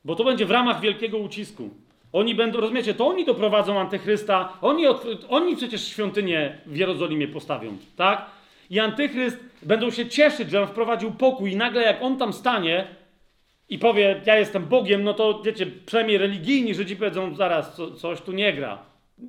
Bo 0.05 0.15
to 0.15 0.25
będzie 0.25 0.47
w 0.47 0.51
ramach 0.51 0.81
wielkiego 0.81 1.19
ucisku. 1.19 1.71
Oni 2.13 2.35
będą, 2.35 2.61
rozumiecie, 2.61 2.95
to 2.95 3.07
oni 3.07 3.25
doprowadzą 3.25 3.81
antychrysta, 3.81 4.59
oni, 4.61 4.87
od, 4.87 5.05
oni 5.29 5.57
przecież 5.57 5.89
świątynię 5.89 6.59
w 6.67 6.77
Jerozolimie 6.77 7.29
postawią, 7.29 7.77
tak? 7.97 8.27
I 8.71 8.81
antychryst 8.81 9.54
będą 9.65 9.91
się 9.91 10.07
cieszyć, 10.07 10.51
że 10.51 10.63
on 10.63 10.69
wprowadził 10.69 11.11
pokój 11.13 11.53
i 11.53 11.57
nagle 11.57 11.83
jak 11.83 12.03
on 12.03 12.19
tam 12.19 12.33
stanie 12.33 12.87
i 13.69 13.79
powie, 13.79 14.21
ja 14.27 14.39
jestem 14.39 14.65
Bogiem, 14.65 15.05
no 15.05 15.15
to 15.15 15.43
wiecie, 15.45 15.67
przynajmniej 15.87 16.19
religijni 16.19 16.75
Żydzi 16.75 16.97
powiedzą, 16.97 17.35
zaraz, 17.35 17.77
co, 17.77 17.91
coś 17.91 18.21
tu 18.21 18.33
nie 18.33 18.53
gra. 18.53 18.79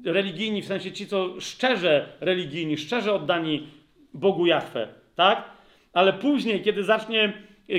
Religijni, 0.05 0.61
w 0.61 0.65
sensie 0.65 0.91
ci, 0.91 1.07
co 1.07 1.41
szczerze 1.41 2.09
religijni, 2.19 2.77
szczerze 2.77 3.13
oddani 3.13 3.67
Bogu 4.13 4.45
Jahwe, 4.45 4.87
tak? 5.15 5.49
Ale 5.93 6.13
później, 6.13 6.61
kiedy 6.61 6.83
zacznie, 6.83 7.33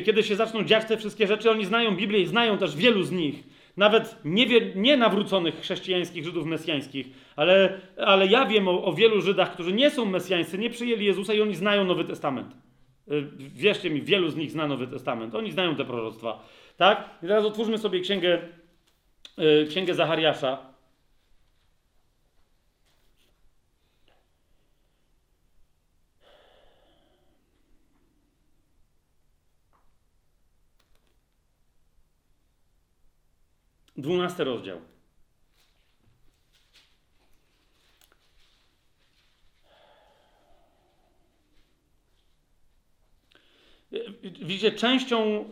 kiedy 0.05 0.23
się 0.23 0.37
zaczną 0.37 0.65
dziać 0.65 0.85
te 0.85 0.97
wszystkie 0.97 1.27
rzeczy, 1.27 1.51
oni 1.51 1.65
znają 1.65 1.97
Biblię 1.97 2.21
i 2.21 2.27
znają 2.27 2.59
też 2.59 2.77
wielu 2.77 3.03
z 3.03 3.11
nich, 3.11 3.56
nawet 3.77 4.17
nie, 4.25 4.47
nie 4.75 4.97
nawróconych 4.97 5.61
chrześcijańskich 5.61 6.25
Żydów 6.25 6.47
mesjańskich, 6.47 7.07
ale, 7.37 7.81
ale 7.97 8.27
ja 8.27 8.47
wiem 8.47 8.69
o, 8.69 8.85
o 8.85 8.93
wielu 8.93 9.21
Żydach, 9.21 9.53
którzy 9.53 9.73
nie 9.73 9.91
są 9.91 10.05
mesjańscy, 10.05 10.59
nie 10.59 10.71
przyjęli 10.71 11.05
Jezusa 11.05 11.35
i 11.35 11.41
oni 11.41 11.55
znają 11.55 11.85
Nowy 11.85 12.05
Testament. 12.05 12.57
Y, 13.11 13.29
Wierzcie 13.39 13.91
mi, 13.91 14.03
wielu 14.03 14.31
z 14.31 14.37
nich 14.37 14.51
zna 14.51 14.67
Nowy 14.67 14.87
Testament. 14.87 15.35
Oni 15.35 15.53
znają 15.53 15.77
te 15.77 15.85
proroctwa. 15.85 16.49
Tak? 16.77 17.11
I 17.23 17.27
teraz 17.27 17.45
otwórzmy 17.45 17.79
sobie 17.79 18.01
księgę, 18.01 18.39
y, 19.39 19.67
księgę 19.69 19.95
Zachariasza. 19.95 20.76
Dwunasty 33.97 34.45
rozdział. 34.45 34.81
Widzicie, 44.23 44.73
częścią 44.73 45.25
e, 45.25 45.45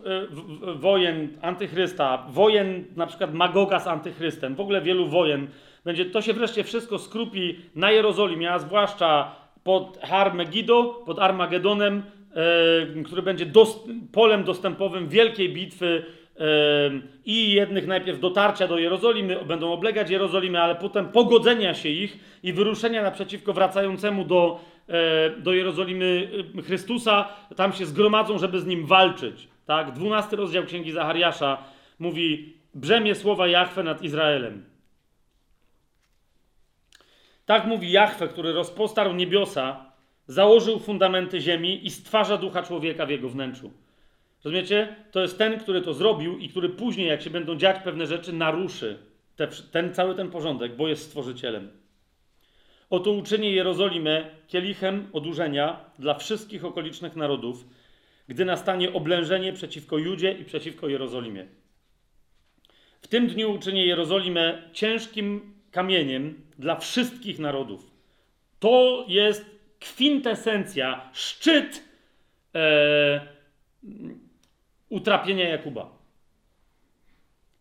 wojen 0.75 1.37
antychrysta, 1.41 2.25
wojen 2.29 2.85
na 2.95 3.07
przykład 3.07 3.33
Magoga 3.33 3.79
z 3.79 3.87
antychrystem, 3.87 4.55
w 4.55 4.59
ogóle 4.59 4.81
wielu 4.81 5.07
wojen, 5.07 5.47
będzie, 5.85 6.05
to 6.05 6.21
się 6.21 6.33
wreszcie 6.33 6.63
wszystko 6.63 6.99
skrupi 6.99 7.59
na 7.75 7.91
Jerozolimie, 7.91 8.51
a 8.51 8.59
zwłaszcza 8.59 9.35
pod 9.63 9.99
Har 10.03 10.33
Megiddo, 10.33 10.83
pod 11.05 11.19
Armagedonem, 11.19 12.03
e, 12.97 13.03
który 13.03 13.21
będzie 13.21 13.45
polem 14.11 14.43
dostępowym 14.43 15.09
wielkiej 15.09 15.53
bitwy 15.53 16.05
e, 16.11 16.24
i 17.25 17.51
jednych 17.51 17.87
najpierw 17.87 18.19
dotarcia 18.19 18.67
do 18.67 18.77
Jerozolimy, 18.77 19.45
będą 19.45 19.71
oblegać 19.71 20.09
Jerozolimę, 20.09 20.61
ale 20.61 20.75
potem 20.75 21.09
pogodzenia 21.09 21.73
się 21.73 21.89
ich 21.89 22.39
i 22.43 22.53
wyruszenia 22.53 23.03
naprzeciwko 23.03 23.53
wracającemu 23.53 24.25
do, 24.25 24.59
e, 24.87 25.29
do 25.29 25.53
Jerozolimy 25.53 26.29
Chrystusa, 26.65 27.27
tam 27.55 27.73
się 27.73 27.85
zgromadzą, 27.85 28.37
żeby 28.37 28.59
z 28.59 28.65
nim 28.65 28.85
walczyć. 28.85 29.47
Tak? 29.65 29.91
12 29.91 30.35
rozdział 30.35 30.63
Księgi 30.63 30.91
Zachariasza 30.91 31.57
mówi 31.99 32.53
brzemię 32.73 33.15
słowa 33.15 33.47
Jahwe 33.47 33.83
nad 33.83 34.01
Izraelem. 34.01 34.65
Tak 37.45 37.65
mówi 37.65 37.91
Jahwe, 37.91 38.27
który 38.27 38.53
rozpostarł 38.53 39.13
niebiosa, 39.13 39.85
założył 40.27 40.79
fundamenty 40.79 41.41
ziemi 41.41 41.85
i 41.85 41.89
stwarza 41.89 42.37
ducha 42.37 42.63
człowieka 42.63 43.05
w 43.05 43.09
jego 43.09 43.29
wnętrzu. 43.29 43.71
Rozumiecie? 44.45 44.95
To 45.11 45.21
jest 45.21 45.37
ten, 45.37 45.59
który 45.59 45.81
to 45.81 45.93
zrobił 45.93 46.37
i 46.37 46.49
który 46.49 46.69
później, 46.69 47.07
jak 47.07 47.21
się 47.21 47.29
będą 47.29 47.55
dziać 47.55 47.83
pewne 47.83 48.05
rzeczy, 48.07 48.33
naruszy 48.33 48.97
te, 49.35 49.47
ten 49.47 49.93
cały 49.93 50.15
ten 50.15 50.31
porządek, 50.31 50.75
bo 50.75 50.87
jest 50.87 51.03
stworzycielem. 51.03 51.71
Oto 52.89 53.11
uczynię 53.11 53.51
Jerozolimę 53.51 54.29
kielichem 54.47 55.07
odurzenia 55.13 55.79
dla 55.99 56.13
wszystkich 56.13 56.65
okolicznych 56.65 57.15
narodów, 57.15 57.65
gdy 58.27 58.45
nastanie 58.45 58.93
oblężenie 58.93 59.53
przeciwko 59.53 59.97
Judzie 59.97 60.31
i 60.31 60.45
przeciwko 60.45 60.87
Jerozolimie. 60.87 61.47
W 63.01 63.07
tym 63.07 63.27
dniu 63.27 63.51
uczynię 63.51 63.85
Jerozolimę 63.85 64.69
ciężkim 64.73 65.53
kamieniem 65.71 66.41
dla 66.59 66.75
wszystkich 66.75 67.39
narodów. 67.39 67.91
To 68.59 69.05
jest 69.07 69.45
kwintesencja, 69.79 71.09
szczyt 71.13 71.83
e, 72.55 73.35
utrapienia 74.89 75.49
Jakuba. 75.49 75.89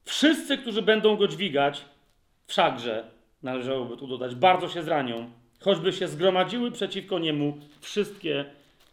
Wszyscy, 0.05 0.59
którzy 0.59 0.83
będą 0.83 1.17
go 1.17 1.29
dźwigać, 1.29 1.85
wszakże, 2.47 3.11
należałoby 3.43 3.97
tu 3.97 4.07
dodać, 4.07 4.35
bardzo 4.35 4.69
się 4.69 4.83
zranią, 4.83 5.31
choćby 5.61 5.93
się 5.93 6.09
zgromadziły 6.09 6.71
przeciwko 6.71 7.19
niemu 7.19 7.59
wszystkie 7.81 8.45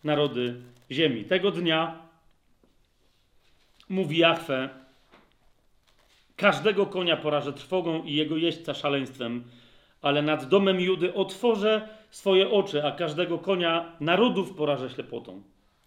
narody 0.04 0.62
ziemi. 0.92 1.26
Tego 1.26 1.52
dnia, 1.52 2.00
mówi 3.90 4.18
Jahwe, 4.18 4.70
każdego 6.36 6.86
konia 6.86 7.18
porażę 7.18 7.54
trwogą 7.54 8.04
i 8.04 8.14
jego 8.14 8.38
jeźdźca 8.38 8.74
szaleństwem, 8.74 9.44
ale 10.02 10.22
nad 10.22 10.46
domem 10.46 10.80
Judy 10.80 11.14
otworzę 11.14 11.90
swoje 12.10 12.50
oczy, 12.50 12.86
a 12.86 12.92
każdego 12.92 13.40
konia 13.40 13.96
narodów 14.00 14.54
porażę 14.54 14.90
ślepotą. 14.90 15.42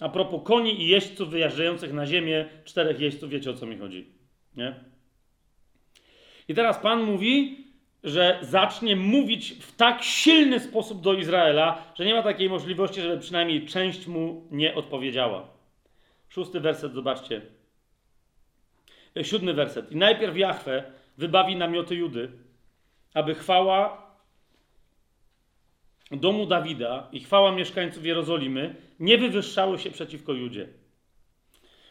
A 0.05 0.09
propos 0.09 0.41
koni 0.45 0.83
i 0.83 0.89
jeźdźców 0.89 1.31
wyjeżdżających 1.31 1.93
na 1.93 2.07
ziemię, 2.07 2.49
czterech 2.65 3.01
jeźdźców, 3.01 3.31
wiecie 3.31 3.51
o 3.51 3.55
co 3.55 3.67
mi 3.67 3.79
chodzi. 3.79 4.09
Nie? 4.57 4.75
I 6.49 6.55
teraz 6.55 6.79
Pan 6.79 7.03
mówi, 7.03 7.65
że 8.03 8.39
zacznie 8.43 8.97
mówić 8.97 9.53
w 9.53 9.77
tak 9.77 10.03
silny 10.03 10.61
sposób 10.61 11.01
do 11.01 11.15
Izraela, 11.15 11.93
że 11.95 12.05
nie 12.05 12.15
ma 12.15 12.23
takiej 12.23 12.51
możliwości, 12.51 13.01
żeby 13.01 13.19
przynajmniej 13.19 13.67
część 13.67 14.07
mu 14.07 14.49
nie 14.51 14.75
odpowiedziała. 14.75 15.49
Szósty 16.29 16.61
werset, 16.61 16.93
zobaczcie. 16.93 17.43
Siódmy 19.23 19.55
werset. 19.55 19.93
I 19.93 19.97
najpierw 19.97 20.37
Jahwe 20.37 20.93
wybawi 21.19 21.57
namioty 21.57 21.95
Judy, 21.95 22.31
aby 23.15 23.35
chwała 23.35 24.07
domu 26.11 26.47
Dawida 26.47 27.09
i 27.13 27.21
chwała 27.21 27.53
mieszkańców 27.53 28.07
Jerozolimy 28.07 28.75
nie 29.01 29.19
wywyższały 29.19 29.79
się 29.79 29.91
przeciwko 29.91 30.33
Judzie. 30.33 30.69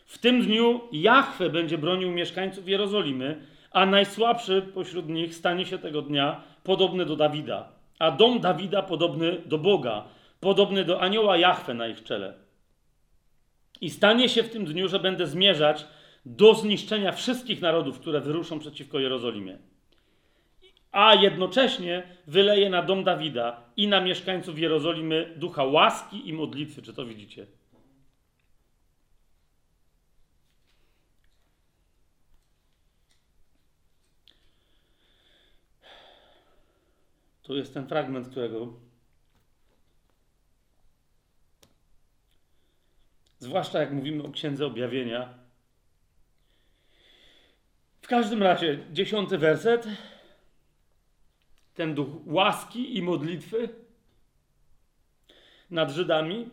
W 0.05 0.17
tym 0.17 0.41
dniu 0.41 0.81
Jahwe 0.91 1.49
będzie 1.49 1.77
bronił 1.77 2.11
mieszkańców 2.11 2.67
Jerozolimy, 2.67 3.45
a 3.71 3.85
najsłabszy 3.85 4.61
pośród 4.61 5.09
nich 5.09 5.35
stanie 5.35 5.65
się 5.65 5.77
tego 5.77 6.01
dnia 6.01 6.43
podobny 6.63 7.05
do 7.05 7.15
Dawida, 7.15 7.69
a 7.99 8.11
dom 8.11 8.39
Dawida 8.39 8.81
podobny 8.81 9.41
do 9.45 9.57
Boga, 9.57 10.07
podobny 10.39 10.85
do 10.85 11.01
anioła 11.01 11.37
Jahwe 11.37 11.73
na 11.73 11.87
ich 11.87 12.03
czele. 12.03 12.33
I 13.81 13.89
stanie 13.89 14.29
się 14.29 14.43
w 14.43 14.49
tym 14.49 14.65
dniu, 14.65 14.87
że 14.87 14.99
będę 14.99 15.27
zmierzać 15.27 15.85
do 16.25 16.53
zniszczenia 16.53 17.11
wszystkich 17.11 17.61
narodów, 17.61 17.99
które 17.99 18.21
wyruszą 18.21 18.59
przeciwko 18.59 18.99
Jerozolimie 18.99 19.57
a 20.93 21.15
jednocześnie 21.15 22.03
wyleje 22.27 22.69
na 22.69 22.81
dom 22.81 23.03
Dawida 23.03 23.62
i 23.77 23.87
na 23.87 24.01
mieszkańców 24.01 24.59
Jerozolimy 24.59 25.33
ducha 25.35 25.63
łaski 25.63 26.29
i 26.29 26.33
modlitwy. 26.33 26.81
Czy 26.81 26.93
to 26.93 27.05
widzicie? 27.05 27.47
Tu 37.43 37.55
jest 37.55 37.73
ten 37.73 37.87
fragment, 37.87 38.27
którego. 38.27 38.73
Zwłaszcza 43.39 43.79
jak 43.79 43.91
mówimy 43.91 44.23
o 44.23 44.31
księdze 44.31 44.65
objawienia. 44.65 45.33
W 48.01 48.07
każdym 48.07 48.43
razie, 48.43 48.79
dziesiąty 48.91 49.37
werset 49.37 49.87
ten 51.73 51.95
duch 51.95 52.07
łaski 52.25 52.97
i 52.97 53.01
modlitwy 53.01 53.69
nad 55.69 55.91
Żydami. 55.91 56.49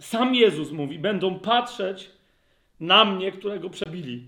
Sam 0.00 0.34
Jezus 0.34 0.70
mówi: 0.70 0.98
Będą 0.98 1.38
patrzeć 1.38 2.10
na 2.80 3.04
mnie, 3.04 3.32
którego 3.32 3.70
przebili. 3.70 4.26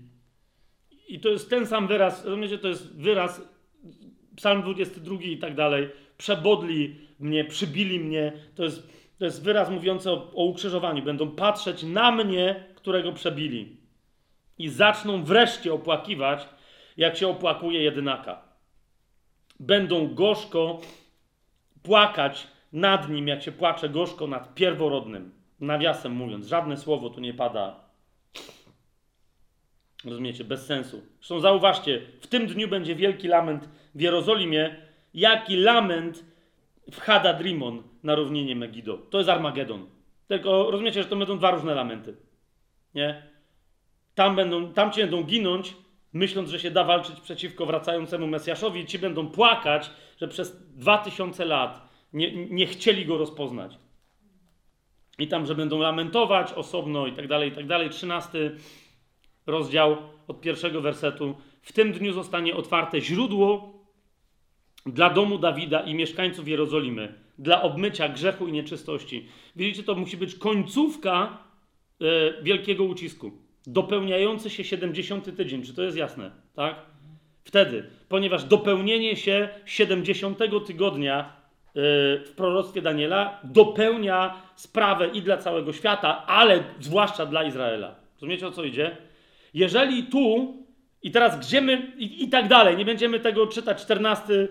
I 1.07 1.19
to 1.19 1.29
jest 1.29 1.49
ten 1.49 1.67
sam 1.67 1.87
wyraz, 1.87 2.25
rozumiecie, 2.25 2.57
to 2.57 2.67
jest 2.67 2.95
wyraz, 2.95 3.41
Psalm 4.35 4.61
22 4.61 5.15
i 5.21 5.37
tak 5.37 5.55
dalej. 5.55 5.89
Przebodli 6.17 6.95
mnie, 7.19 7.45
przybili 7.45 7.99
mnie. 7.99 8.33
To 8.55 8.63
jest, 8.63 8.89
To 9.19 9.25
jest 9.25 9.43
wyraz 9.43 9.69
mówiący 9.69 10.11
o, 10.11 10.31
o 10.33 10.43
ukrzyżowaniu. 10.43 11.03
Będą 11.03 11.31
patrzeć 11.31 11.83
na 11.83 12.11
mnie, 12.11 12.65
którego 12.75 13.13
przebili. 13.13 13.77
I 14.57 14.69
zaczną 14.69 15.23
wreszcie 15.23 15.73
opłakiwać, 15.73 16.47
jak 16.97 17.17
się 17.17 17.27
opłakuje 17.27 17.83
jedynaka. 17.83 18.50
Będą 19.61 20.13
gorzko 20.13 20.81
płakać 21.83 22.47
nad 22.73 23.09
nim, 23.09 23.27
jak 23.27 23.43
się 23.43 23.51
płacze 23.51 23.89
gorzko 23.89 24.27
nad 24.27 24.55
pierworodnym. 24.55 25.31
Nawiasem 25.59 26.11
mówiąc, 26.11 26.47
żadne 26.47 26.77
słowo 26.77 27.09
tu 27.09 27.19
nie 27.19 27.33
pada. 27.33 27.79
Rozumiecie, 30.05 30.43
bez 30.43 30.65
sensu. 30.65 31.01
Zresztą 31.17 31.39
zauważcie, 31.39 32.01
w 32.21 32.27
tym 32.27 32.47
dniu 32.47 32.67
będzie 32.67 32.95
wielki 32.95 33.27
lament 33.27 33.69
w 33.95 34.01
Jerozolimie, 34.01 34.75
jaki 35.13 35.55
lament 35.55 36.25
w 36.91 36.99
Hadadrimon 36.99 37.83
na 38.03 38.15
równinie 38.15 38.55
Megido. 38.55 38.97
To 38.97 39.17
jest 39.17 39.29
Armagedon. 39.29 39.85
Tylko 40.27 40.71
rozumiecie, 40.71 41.03
że 41.03 41.09
to 41.09 41.15
będą 41.15 41.37
dwa 41.37 41.51
różne 41.51 41.75
lamenty. 41.75 42.15
Nie? 42.95 43.23
Tam, 44.15 44.35
będą, 44.35 44.73
tam 44.73 44.91
ci 44.91 45.01
będą 45.01 45.23
ginąć, 45.23 45.75
myśląc, 46.13 46.49
że 46.49 46.59
się 46.59 46.71
da 46.71 46.83
walczyć 46.83 47.19
przeciwko 47.19 47.65
wracającemu 47.65 48.27
Mesjaszowi. 48.27 48.85
Ci 48.85 48.99
będą 48.99 49.27
płakać, 49.27 49.91
że 50.17 50.27
przez 50.27 50.65
dwa 50.75 50.97
tysiące 50.97 51.45
lat 51.45 51.89
nie, 52.13 52.45
nie 52.45 52.67
chcieli 52.67 53.05
go 53.05 53.17
rozpoznać. 53.17 53.77
I 55.19 55.27
tam, 55.27 55.45
że 55.45 55.55
będą 55.55 55.79
lamentować 55.79 56.53
osobno 56.53 57.07
i 57.07 57.13
tak 57.13 57.27
dalej, 57.27 57.49
i 57.49 57.51
tak 57.51 57.67
dalej. 57.67 57.89
Trzynasty 57.89 58.55
rozdział 59.47 59.97
od 60.27 60.41
pierwszego 60.41 60.81
wersetu. 60.81 61.35
W 61.61 61.71
tym 61.71 61.91
dniu 61.91 62.13
zostanie 62.13 62.55
otwarte 62.55 63.01
źródło 63.01 63.73
dla 64.85 65.09
domu 65.09 65.37
Dawida 65.37 65.79
i 65.79 65.93
mieszkańców 65.93 66.47
Jerozolimy, 66.47 67.13
dla 67.37 67.61
obmycia 67.61 68.09
grzechu 68.09 68.47
i 68.47 68.51
nieczystości. 68.51 69.27
Widzicie, 69.55 69.83
to 69.83 69.95
musi 69.95 70.17
być 70.17 70.35
końcówka 70.35 71.37
e, 72.01 72.43
wielkiego 72.43 72.83
ucisku, 72.83 73.31
dopełniający 73.67 74.49
się 74.49 74.63
70 74.63 75.35
tydzień. 75.37 75.63
Czy 75.63 75.73
to 75.73 75.81
jest 75.81 75.97
jasne? 75.97 76.31
Tak? 76.55 76.75
Wtedy, 77.43 77.83
ponieważ 78.09 78.43
dopełnienie 78.43 79.15
się 79.15 79.49
70 79.65 80.39
tygodnia 80.67 81.19
e, 81.19 81.29
w 82.19 82.33
proroctwie 82.35 82.81
Daniela 82.81 83.39
dopełnia 83.43 84.41
sprawę 84.55 85.07
i 85.07 85.21
dla 85.21 85.37
całego 85.37 85.73
świata, 85.73 86.25
ale 86.25 86.63
zwłaszcza 86.79 87.25
dla 87.25 87.43
Izraela. 87.43 87.95
Rozumiecie 88.15 88.47
o 88.47 88.51
co 88.51 88.63
idzie? 88.63 88.97
Jeżeli 89.53 90.03
tu, 90.03 90.55
i 91.01 91.11
teraz 91.11 91.47
gdzie 91.47 91.61
my, 91.61 91.91
i, 91.97 92.23
i 92.23 92.29
tak 92.29 92.47
dalej, 92.47 92.77
nie 92.77 92.85
będziemy 92.85 93.19
tego 93.19 93.47
czytać, 93.47 93.81
14 93.81 94.33
y, 94.33 94.47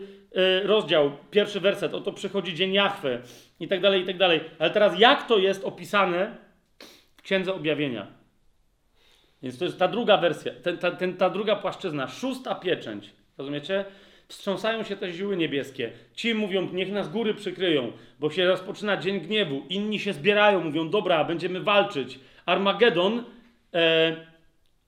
rozdział, 0.64 1.10
pierwszy 1.30 1.60
werset, 1.60 1.94
oto 1.94 2.12
przychodzi 2.12 2.54
dzień 2.54 2.72
Jachwy, 2.72 3.22
i 3.60 3.68
tak 3.68 3.80
dalej, 3.80 4.02
i 4.02 4.06
tak 4.06 4.18
dalej. 4.18 4.40
Ale 4.58 4.70
teraz 4.70 4.98
jak 4.98 5.26
to 5.26 5.38
jest 5.38 5.64
opisane 5.64 6.36
w 7.16 7.22
Księdze 7.22 7.54
Objawienia? 7.54 8.19
Więc 9.42 9.58
to 9.58 9.64
jest 9.64 9.78
ta 9.78 9.88
druga 9.88 10.16
wersja, 10.16 10.52
ten, 10.62 10.78
ta, 10.78 10.90
ten, 10.90 11.16
ta 11.16 11.30
druga 11.30 11.56
płaszczyzna, 11.56 12.08
szósta 12.08 12.54
pieczęć, 12.54 13.10
rozumiecie? 13.38 13.84
Wstrząsają 14.28 14.82
się 14.82 14.96
te 14.96 15.12
ziły 15.12 15.36
niebieskie. 15.36 15.92
Ci 16.14 16.34
mówią, 16.34 16.68
niech 16.72 16.92
nas 16.92 17.08
góry 17.08 17.34
przykryją, 17.34 17.92
bo 18.20 18.30
się 18.30 18.46
rozpoczyna 18.46 18.96
dzień 18.96 19.20
gniewu. 19.20 19.62
Inni 19.68 19.98
się 19.98 20.12
zbierają, 20.12 20.64
mówią, 20.64 20.90
dobra, 20.90 21.24
będziemy 21.24 21.60
walczyć. 21.60 22.18
Armagedon, 22.46 23.24
e, 23.74 24.16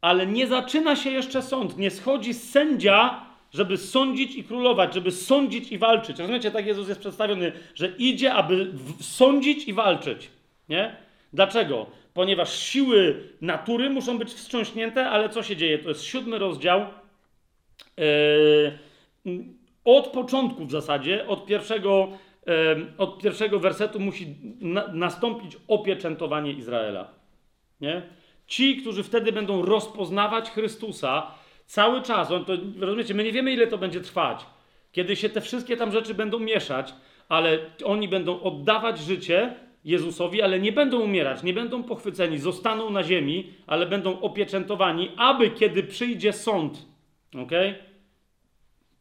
ale 0.01 0.27
nie 0.27 0.47
zaczyna 0.47 0.97
się 0.97 1.11
jeszcze 1.11 1.43
sąd. 1.43 1.79
Nie 1.79 1.91
schodzi 1.91 2.35
sędzia, 2.35 3.27
żeby 3.53 3.77
sądzić 3.77 4.35
i 4.37 4.45
królować, 4.45 4.95
żeby 4.95 5.11
sądzić 5.11 5.73
i 5.73 5.79
walczyć. 5.79 6.19
Rozumiecie, 6.19 6.51
tak 6.51 6.67
Jezus 6.67 6.89
jest 6.89 7.01
przedstawiony, 7.01 7.53
że 7.75 7.89
idzie, 7.99 8.35
aby 8.35 8.73
sądzić 9.01 9.69
i 9.69 9.73
walczyć. 9.73 10.31
Nie? 10.69 10.97
Dlaczego? 11.33 11.87
Ponieważ 12.15 12.59
siły 12.59 13.29
natury 13.41 13.91
muszą 13.91 14.19
być 14.19 14.29
wstrząśnięte, 14.29 15.11
ale 15.11 15.29
co 15.29 15.43
się 15.43 15.57
dzieje? 15.57 15.79
To 15.79 15.89
jest 15.89 16.05
siódmy 16.05 16.39
rozdział. 16.39 16.87
Yy, 17.97 19.49
od 19.85 20.07
początku 20.07 20.67
w 20.67 20.71
zasadzie, 20.71 21.29
od 21.29 21.47
pierwszego, 21.47 22.09
yy, 22.47 22.55
od 22.99 23.23
pierwszego 23.23 23.61
wersetu 23.61 24.01
musi 24.01 24.37
na, 24.61 24.89
nastąpić 24.89 25.57
opieczętowanie 25.69 26.53
Izraela. 26.53 27.11
Nie? 27.81 28.03
Ci, 28.47 28.77
którzy 28.77 29.03
wtedy 29.03 29.33
będą 29.33 29.63
rozpoznawać 29.63 30.51
Chrystusa 30.51 31.35
cały 31.67 32.03
czas, 32.03 32.31
on 32.31 32.45
to, 32.45 32.53
rozumiecie, 32.81 33.15
my 33.15 33.25
nie 33.25 33.33
wiemy 33.33 33.53
ile 33.53 33.67
to 33.67 33.79
będzie 33.79 34.01
trwać, 34.01 34.47
kiedy 34.93 35.17
się 35.17 35.29
te 35.29 35.41
wszystkie 35.41 35.77
tam 35.77 35.93
rzeczy 35.93 36.15
będą 36.15 36.39
mieszać, 36.39 36.95
ale 37.29 37.59
oni 37.85 38.09
będą 38.09 38.41
oddawać 38.41 38.99
życie 38.99 39.55
Jezusowi, 39.85 40.43
ale 40.43 40.61
nie 40.61 40.73
będą 40.73 41.01
umierać, 41.01 41.43
nie 41.43 41.55
będą 41.55 41.83
pochwyceni, 41.83 42.39
zostaną 42.39 42.91
na 42.91 43.03
ziemi, 43.03 43.53
ale 43.67 43.87
będą 43.87 44.21
opieczętowani, 44.21 45.11
aby 45.17 45.51
kiedy 45.51 45.83
przyjdzie 45.83 46.33
sąd, 46.33 46.87
okej? 47.43 47.75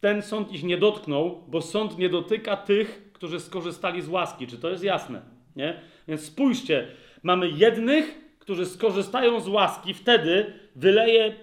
ten 0.02 0.22
sąd 0.22 0.52
ich 0.52 0.64
nie 0.64 0.78
dotknął, 0.78 1.44
bo 1.48 1.60
sąd 1.60 1.98
nie 1.98 2.08
dotyka 2.08 2.56
tych, 2.56 3.12
którzy 3.12 3.40
skorzystali 3.40 4.02
z 4.02 4.08
łaski. 4.08 4.46
Czy 4.46 4.58
to 4.58 4.70
jest 4.70 4.84
jasne? 4.84 5.22
Nie? 5.56 5.80
Więc 6.08 6.24
spójrzcie, 6.24 6.86
mamy 7.22 7.48
jednych, 7.48 8.22
którzy 8.38 8.66
skorzystają 8.66 9.40
z 9.40 9.48
łaski, 9.48 9.94
wtedy 9.94 10.52
wyleje 10.76 11.34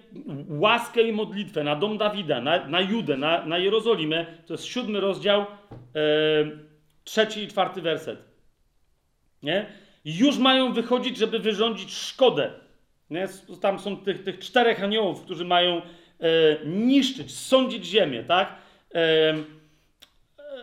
łaskę 0.48 1.02
i 1.02 1.12
modlitwę 1.12 1.64
na 1.64 1.76
dom 1.76 1.98
Dawida, 1.98 2.40
na, 2.40 2.66
na 2.66 2.80
Judę, 2.80 3.16
na, 3.16 3.46
na 3.46 3.58
Jerozolimę. 3.58 4.26
To 4.46 4.54
jest 4.54 4.64
siódmy 4.64 5.00
rozdział, 5.00 5.40
e, 5.40 5.46
trzeci 7.04 7.42
i 7.42 7.48
czwarty 7.48 7.82
werset. 7.82 8.29
Nie? 9.42 9.66
Już 10.04 10.38
mają 10.38 10.72
wychodzić, 10.72 11.16
żeby 11.16 11.38
wyrządzić 11.38 11.94
szkodę. 11.94 12.52
Nie? 13.10 13.28
Tam 13.60 13.78
są 13.78 13.96
tych, 13.96 14.22
tych 14.22 14.38
czterech 14.38 14.84
aniołów, 14.84 15.22
którzy 15.22 15.44
mają 15.44 15.76
e, 15.76 15.82
niszczyć, 16.64 17.36
sądzić 17.36 17.84
ziemię, 17.84 18.24
tak? 18.24 18.54
E, 18.94 18.98
e, 18.98 19.36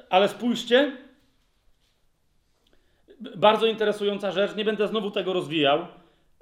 ale 0.09 0.29
spójrzcie, 0.29 0.97
bardzo 3.35 3.65
interesująca 3.65 4.31
rzecz, 4.31 4.55
nie 4.55 4.65
będę 4.65 4.87
znowu 4.87 5.11
tego 5.11 5.33
rozwijał, 5.33 5.87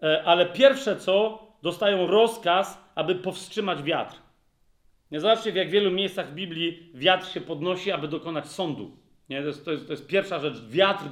e, 0.03 0.23
ale 0.23 0.45
pierwsze 0.45 0.95
co, 0.95 1.47
dostają 1.63 2.07
rozkaz, 2.07 2.77
aby 2.95 3.15
powstrzymać 3.15 3.83
wiatr. 3.83 4.15
Nie 5.11 5.19
zobaczcie, 5.19 5.51
w 5.51 5.55
jak 5.55 5.69
wielu 5.69 5.91
miejscach 5.91 6.31
w 6.31 6.33
Biblii 6.33 6.91
wiatr 6.93 7.27
się 7.27 7.41
podnosi, 7.41 7.91
aby 7.91 8.07
dokonać 8.07 8.47
sądu. 8.47 8.97
Nie? 9.29 9.41
To, 9.41 9.47
jest, 9.47 9.65
to, 9.65 9.71
jest, 9.71 9.87
to 9.87 9.93
jest 9.93 10.07
pierwsza 10.07 10.39
rzecz. 10.39 10.61
Wiatr, 10.69 11.05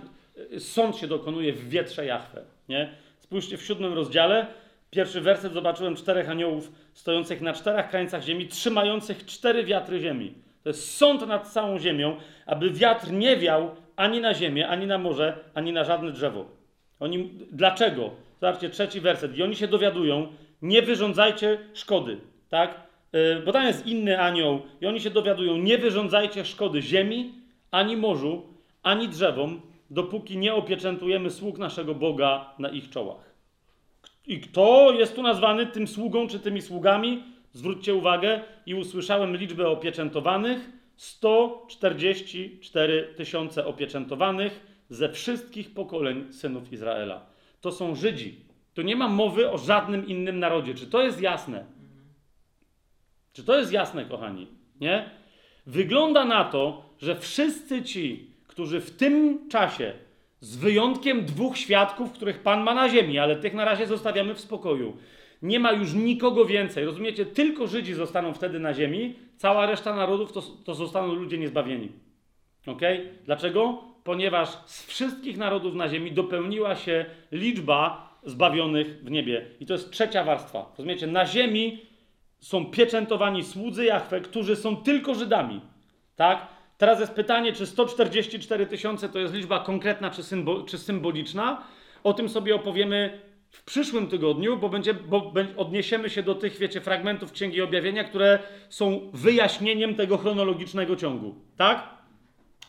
sąd 0.59 0.97
się 0.97 1.07
dokonuje 1.07 1.53
w 1.53 1.69
wietrze 1.69 2.05
Jahwe. 2.05 2.41
Nie? 2.69 2.89
Spójrzcie 3.19 3.57
w 3.57 3.65
siódmym 3.65 3.93
rozdziale, 3.93 4.47
pierwszy 4.89 5.21
werset, 5.21 5.53
zobaczyłem 5.53 5.95
czterech 5.95 6.29
aniołów 6.29 6.71
stojących 6.93 7.41
na 7.41 7.53
czterech 7.53 7.89
krańcach 7.89 8.23
ziemi, 8.23 8.47
trzymających 8.47 9.25
cztery 9.25 9.63
wiatry 9.63 9.99
ziemi. 9.99 10.33
To 10.63 10.69
jest 10.69 10.97
sąd 10.97 11.27
nad 11.27 11.51
całą 11.51 11.79
ziemią, 11.79 12.17
aby 12.45 12.69
wiatr 12.69 13.11
nie 13.11 13.37
wiał 13.37 13.75
ani 13.95 14.21
na 14.21 14.33
ziemię, 14.33 14.67
ani 14.67 14.87
na 14.87 14.97
morze, 14.97 15.37
ani 15.53 15.73
na 15.73 15.83
żadne 15.83 16.11
drzewo. 16.11 16.45
Oni, 16.99 17.29
dlaczego? 17.51 18.09
Zobaczcie, 18.41 18.69
trzeci 18.69 19.01
werset. 19.01 19.37
I 19.37 19.43
oni 19.43 19.55
się 19.55 19.67
dowiadują, 19.67 20.27
nie 20.61 20.81
wyrządzajcie 20.81 21.57
szkody, 21.73 22.17
tak? 22.49 22.79
Yy, 23.13 23.41
bo 23.45 23.51
tam 23.51 23.65
jest 23.65 23.87
inny 23.87 24.21
anioł 24.21 24.61
i 24.81 24.85
oni 24.85 25.01
się 25.01 25.09
dowiadują, 25.09 25.57
nie 25.57 25.77
wyrządzajcie 25.77 26.45
szkody 26.45 26.81
ziemi, 26.81 27.33
ani 27.71 27.97
morzu, 27.97 28.43
ani 28.83 29.09
drzewom, 29.09 29.61
dopóki 29.93 30.37
nie 30.37 30.53
opieczętujemy 30.53 31.29
sług 31.29 31.57
naszego 31.57 31.95
Boga 31.95 32.53
na 32.59 32.69
ich 32.69 32.89
czołach. 32.89 33.33
I 34.27 34.39
kto 34.39 34.91
jest 34.91 35.15
tu 35.15 35.21
nazwany 35.21 35.65
tym 35.65 35.87
sługą 35.87 36.27
czy 36.27 36.39
tymi 36.39 36.61
sługami? 36.61 37.23
Zwróćcie 37.51 37.95
uwagę 37.95 38.41
i 38.65 38.75
usłyszałem 38.75 39.37
liczbę 39.37 39.67
opieczętowanych. 39.67 40.69
144 40.95 43.13
tysiące 43.15 43.65
opieczętowanych 43.65 44.83
ze 44.89 45.09
wszystkich 45.09 45.73
pokoleń 45.73 46.33
synów 46.33 46.73
Izraela. 46.73 47.25
To 47.61 47.71
są 47.71 47.95
Żydzi. 47.95 48.35
Tu 48.73 48.81
nie 48.81 48.95
ma 48.95 49.07
mowy 49.07 49.51
o 49.51 49.57
żadnym 49.57 50.07
innym 50.07 50.39
narodzie. 50.39 50.73
Czy 50.73 50.87
to 50.87 51.01
jest 51.01 51.21
jasne? 51.21 51.65
Czy 53.33 53.43
to 53.43 53.59
jest 53.59 53.71
jasne, 53.71 54.05
kochani? 54.05 54.47
Nie? 54.81 55.09
Wygląda 55.65 56.25
na 56.25 56.43
to, 56.43 56.89
że 57.01 57.15
wszyscy 57.15 57.83
ci, 57.83 58.32
którzy 58.53 58.81
w 58.81 58.97
tym 58.97 59.39
czasie, 59.49 59.93
z 60.39 60.55
wyjątkiem 60.55 61.25
dwóch 61.25 61.57
świadków, 61.57 62.11
których 62.11 62.39
Pan 62.39 62.63
ma 62.63 62.73
na 62.73 62.89
ziemi, 62.89 63.19
ale 63.19 63.35
tych 63.35 63.53
na 63.53 63.65
razie 63.65 63.87
zostawiamy 63.87 64.35
w 64.35 64.39
spokoju, 64.39 64.97
nie 65.41 65.59
ma 65.59 65.71
już 65.71 65.93
nikogo 65.93 66.45
więcej. 66.45 66.85
Rozumiecie? 66.85 67.25
Tylko 67.25 67.67
Żydzi 67.67 67.93
zostaną 67.93 68.33
wtedy 68.33 68.59
na 68.59 68.73
ziemi, 68.73 69.15
cała 69.37 69.65
reszta 69.65 69.95
narodów 69.95 70.31
to, 70.31 70.41
to 70.41 70.75
zostaną 70.75 71.13
ludzie 71.13 71.37
niezbawieni. 71.37 71.91
Ok? 72.67 72.81
Dlaczego? 73.25 73.83
Ponieważ 74.03 74.49
z 74.65 74.85
wszystkich 74.85 75.37
narodów 75.37 75.75
na 75.75 75.89
ziemi 75.89 76.11
dopełniła 76.11 76.75
się 76.75 77.05
liczba 77.31 78.09
zbawionych 78.23 79.03
w 79.03 79.11
niebie. 79.11 79.45
I 79.59 79.65
to 79.65 79.73
jest 79.73 79.91
trzecia 79.91 80.23
warstwa. 80.23 80.71
Rozumiecie? 80.77 81.07
Na 81.07 81.25
ziemi 81.25 81.81
są 82.39 82.65
pieczętowani 82.65 83.43
słudzy 83.43 83.85
Jahwe, 83.85 84.21
którzy 84.21 84.55
są 84.55 84.75
tylko 84.75 85.15
Żydami. 85.15 85.61
Tak? 86.15 86.47
Teraz 86.77 86.99
jest 86.99 87.11
pytanie, 87.11 87.53
czy 87.53 87.65
144 87.65 88.65
tysiące 88.65 89.09
to 89.09 89.19
jest 89.19 89.33
liczba 89.33 89.59
konkretna 89.59 90.09
czy, 90.09 90.23
symbo, 90.23 90.63
czy 90.63 90.77
symboliczna. 90.77 91.63
O 92.03 92.13
tym 92.13 92.29
sobie 92.29 92.55
opowiemy 92.55 93.21
w 93.49 93.63
przyszłym 93.63 94.07
tygodniu, 94.07 94.57
bo, 94.57 94.69
będzie, 94.69 94.93
bo 94.93 95.33
odniesiemy 95.57 96.09
się 96.09 96.23
do 96.23 96.35
tych, 96.35 96.57
wiecie, 96.57 96.81
fragmentów 96.81 97.31
Księgi 97.31 97.61
Objawienia, 97.61 98.03
które 98.03 98.39
są 98.69 99.09
wyjaśnieniem 99.13 99.95
tego 99.95 100.17
chronologicznego 100.17 100.95
ciągu. 100.95 101.35
Tak? 101.57 101.89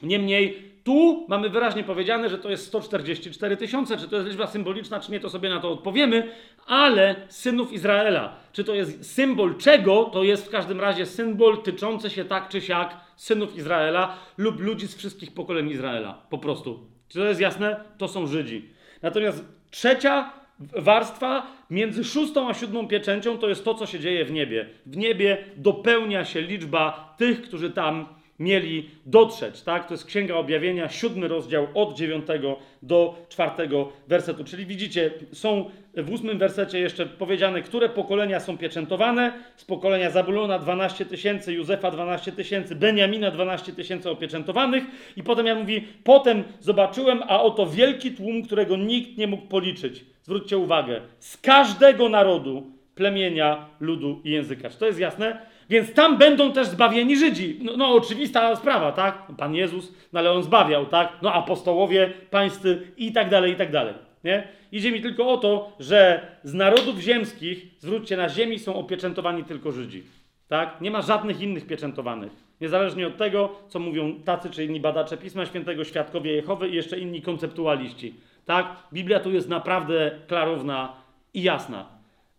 Niemniej 0.02 0.74
tu 0.84 1.26
mamy 1.28 1.48
wyraźnie 1.48 1.84
powiedziane, 1.84 2.28
że 2.28 2.38
to 2.38 2.50
jest 2.50 2.66
144 2.66 3.56
tysiące. 3.56 3.96
Czy 3.96 4.08
to 4.08 4.16
jest 4.16 4.28
liczba 4.28 4.46
symboliczna, 4.46 5.00
czy 5.00 5.12
nie, 5.12 5.20
to 5.20 5.30
sobie 5.30 5.48
na 5.48 5.60
to 5.60 5.70
odpowiemy, 5.70 6.28
ale 6.66 7.16
synów 7.28 7.72
Izraela. 7.72 8.36
Czy 8.52 8.64
to 8.64 8.74
jest 8.74 9.14
symbol 9.14 9.56
czego? 9.56 10.04
To 10.04 10.24
jest 10.24 10.46
w 10.46 10.50
każdym 10.50 10.80
razie 10.80 11.06
symbol 11.06 11.62
tyczący 11.62 12.10
się 12.10 12.24
tak 12.24 12.48
czy 12.48 12.60
siak 12.60 13.03
synów 13.16 13.56
Izraela 13.56 14.18
lub 14.38 14.60
ludzi 14.60 14.88
z 14.88 14.96
wszystkich 14.96 15.34
pokoleń 15.34 15.70
Izraela. 15.70 16.26
Po 16.30 16.38
prostu. 16.38 16.86
Czy 17.08 17.18
to 17.18 17.24
jest 17.24 17.40
jasne? 17.40 17.84
To 17.98 18.08
są 18.08 18.26
Żydzi. 18.26 18.68
Natomiast 19.02 19.44
trzecia 19.70 20.32
warstwa 20.58 21.46
między 21.70 22.04
szóstą 22.04 22.48
a 22.48 22.54
siódmą 22.54 22.88
pieczęcią 22.88 23.38
to 23.38 23.48
jest 23.48 23.64
to, 23.64 23.74
co 23.74 23.86
się 23.86 24.00
dzieje 24.00 24.24
w 24.24 24.32
niebie. 24.32 24.68
W 24.86 24.96
niebie 24.96 25.44
dopełnia 25.56 26.24
się 26.24 26.40
liczba 26.40 27.14
tych, 27.18 27.42
którzy 27.42 27.70
tam 27.70 28.06
mieli 28.38 28.90
dotrzeć, 29.06 29.62
tak? 29.62 29.86
To 29.86 29.94
jest 29.94 30.06
Księga 30.06 30.34
Objawienia, 30.34 30.88
siódmy 30.88 31.28
rozdział 31.28 31.66
od 31.74 31.96
dziewiątego 31.96 32.58
do 32.82 33.14
czwartego 33.28 33.92
wersetu. 34.08 34.44
Czyli 34.44 34.66
widzicie, 34.66 35.10
są 35.32 35.70
w 35.96 36.10
ósmym 36.10 36.38
wersecie 36.38 36.78
jeszcze 36.78 37.06
powiedziane, 37.06 37.62
które 37.62 37.88
pokolenia 37.88 38.40
są 38.40 38.58
pieczętowane. 38.58 39.32
Z 39.56 39.64
pokolenia 39.64 40.10
Zabulona 40.10 40.58
12 40.58 41.06
tysięcy, 41.06 41.52
Józefa 41.52 41.90
12 41.90 42.32
tysięcy, 42.32 42.74
Beniamina 42.74 43.30
12 43.30 43.72
tysięcy 43.72 44.10
opieczętowanych. 44.10 44.84
I 45.16 45.22
potem 45.22 45.46
ja 45.46 45.54
mówi, 45.54 45.88
potem 46.04 46.44
zobaczyłem, 46.60 47.22
a 47.28 47.42
oto 47.42 47.66
wielki 47.66 48.12
tłum, 48.12 48.42
którego 48.42 48.76
nikt 48.76 49.18
nie 49.18 49.26
mógł 49.26 49.46
policzyć. 49.46 50.04
Zwróćcie 50.22 50.58
uwagę, 50.58 51.00
z 51.18 51.36
każdego 51.36 52.08
narodu, 52.08 52.70
plemienia, 52.94 53.68
ludu 53.80 54.20
i 54.24 54.30
języka. 54.30 54.70
Czy 54.70 54.78
to 54.78 54.86
jest 54.86 54.98
jasne? 54.98 55.53
Więc 55.70 55.94
tam 55.94 56.18
będą 56.18 56.52
też 56.52 56.66
zbawieni 56.66 57.16
Żydzi. 57.16 57.58
No, 57.62 57.76
no 57.76 57.94
oczywista 57.94 58.56
sprawa, 58.56 58.92
tak? 58.92 59.22
Pan 59.38 59.54
Jezus, 59.54 59.92
no 60.12 60.20
ale 60.20 60.32
on 60.32 60.42
zbawiał, 60.42 60.86
tak? 60.86 61.12
No 61.22 61.32
apostołowie, 61.32 62.12
pańscy 62.30 62.82
i 62.96 63.12
tak 63.12 63.30
dalej, 63.30 63.52
i 63.52 63.56
tak 63.56 63.70
dalej. 63.72 63.94
Nie? 64.24 64.48
Idzie 64.72 64.92
mi 64.92 65.02
tylko 65.02 65.28
o 65.28 65.36
to, 65.36 65.72
że 65.80 66.26
z 66.42 66.54
narodów 66.54 66.98
ziemskich, 66.98 67.66
zwróćcie, 67.78 68.16
na 68.16 68.28
ziemi 68.28 68.58
są 68.58 68.74
opieczętowani 68.74 69.44
tylko 69.44 69.72
Żydzi. 69.72 70.02
Tak? 70.48 70.80
Nie 70.80 70.90
ma 70.90 71.02
żadnych 71.02 71.40
innych 71.40 71.66
pieczętowanych. 71.66 72.32
Niezależnie 72.60 73.06
od 73.06 73.16
tego, 73.16 73.52
co 73.68 73.78
mówią 73.78 74.14
tacy 74.24 74.50
czy 74.50 74.64
inni 74.64 74.80
badacze 74.80 75.16
Pisma 75.16 75.46
Świętego, 75.46 75.84
świadkowie 75.84 76.32
Jehowy 76.32 76.68
i 76.68 76.74
jeszcze 76.74 76.98
inni 76.98 77.22
konceptualiści. 77.22 78.14
Tak? 78.44 78.66
Biblia 78.92 79.20
tu 79.20 79.30
jest 79.30 79.48
naprawdę 79.48 80.10
klarowna 80.26 80.92
i 81.34 81.42
jasna. 81.42 81.86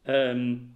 Em, 0.05 0.74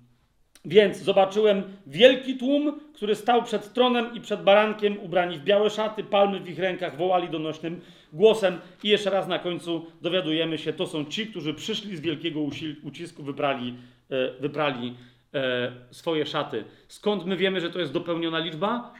więc 0.66 0.98
zobaczyłem 0.98 1.64
wielki 1.88 2.38
tłum, 2.38 2.80
który 2.94 3.16
stał 3.16 3.44
przed 3.44 3.74
tronem 3.74 4.16
i 4.16 4.22
przed 4.22 4.44
barankiem, 4.44 5.00
ubrani 5.00 5.38
w 5.38 5.44
białe 5.44 5.70
szaty, 5.70 6.04
palmy 6.04 6.40
w 6.40 6.50
ich 6.50 6.60
rękach, 6.60 6.98
wołali 6.98 7.30
donośnym 7.30 7.82
głosem. 8.14 8.60
I 8.84 8.90
jeszcze 8.90 9.10
raz 9.10 9.28
na 9.28 9.40
końcu 9.40 9.86
dowiadujemy 10.02 10.58
się, 10.58 10.74
to 10.74 10.88
są 10.88 11.06
ci, 11.06 11.28
którzy 11.28 11.54
przyszli 11.54 11.98
z 11.98 12.00
wielkiego 12.00 12.40
ucisku, 12.84 13.24
e, 13.30 14.32
wyprali 14.40 14.96
e, 15.34 15.72
swoje 15.92 16.26
szaty. 16.26 16.64
Skąd 16.88 17.26
my 17.26 17.38
wiemy, 17.38 17.62
że 17.62 17.70
to 17.70 17.80
jest 17.80 17.94
dopełniona 17.94 18.40
liczba? 18.40 18.94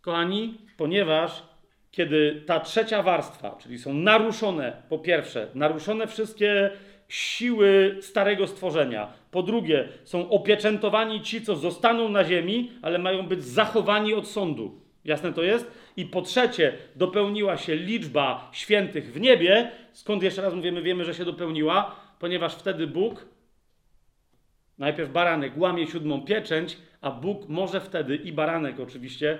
Kochani, 0.00 0.58
ponieważ 0.76 1.42
kiedy 1.90 2.42
ta 2.46 2.60
trzecia 2.60 3.02
warstwa, 3.02 3.56
czyli 3.62 3.78
są 3.78 3.94
naruszone, 3.94 4.82
po 4.88 4.98
pierwsze, 4.98 5.48
naruszone 5.54 6.06
wszystkie 6.06 6.70
siły 7.12 7.98
starego 8.00 8.46
stworzenia. 8.46 9.12
Po 9.30 9.42
drugie, 9.42 9.88
są 10.04 10.30
opieczętowani 10.30 11.20
ci, 11.20 11.42
co 11.42 11.56
zostaną 11.56 12.08
na 12.08 12.24
ziemi, 12.24 12.72
ale 12.82 12.98
mają 12.98 13.26
być 13.26 13.44
zachowani 13.44 14.14
od 14.14 14.28
sądu. 14.28 14.80
Jasne 15.04 15.32
to 15.32 15.42
jest? 15.42 15.70
I 15.96 16.06
po 16.06 16.22
trzecie, 16.22 16.72
dopełniła 16.96 17.56
się 17.56 17.76
liczba 17.76 18.50
świętych 18.52 19.12
w 19.12 19.20
niebie. 19.20 19.70
Skąd 19.92 20.22
jeszcze 20.22 20.42
raz 20.42 20.54
mówimy, 20.54 20.82
wiemy, 20.82 21.04
że 21.04 21.14
się 21.14 21.24
dopełniła? 21.24 21.96
Ponieważ 22.18 22.54
wtedy 22.54 22.86
Bóg, 22.86 23.26
najpierw 24.78 25.12
baranek, 25.12 25.52
łamie 25.56 25.86
siódmą 25.86 26.22
pieczęć, 26.22 26.78
a 27.00 27.10
Bóg 27.10 27.48
może 27.48 27.80
wtedy, 27.80 28.16
i 28.16 28.32
baranek 28.32 28.80
oczywiście, 28.80 29.38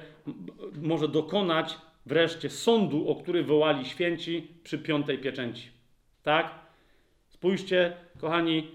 może 0.82 1.08
dokonać 1.08 1.78
wreszcie 2.06 2.50
sądu, 2.50 3.08
o 3.08 3.14
który 3.14 3.44
wołali 3.44 3.84
święci 3.84 4.48
przy 4.62 4.78
piątej 4.78 5.18
pieczęci. 5.18 5.70
Tak? 6.22 6.61
Spójrzcie, 7.42 7.92
kochani, 8.20 8.70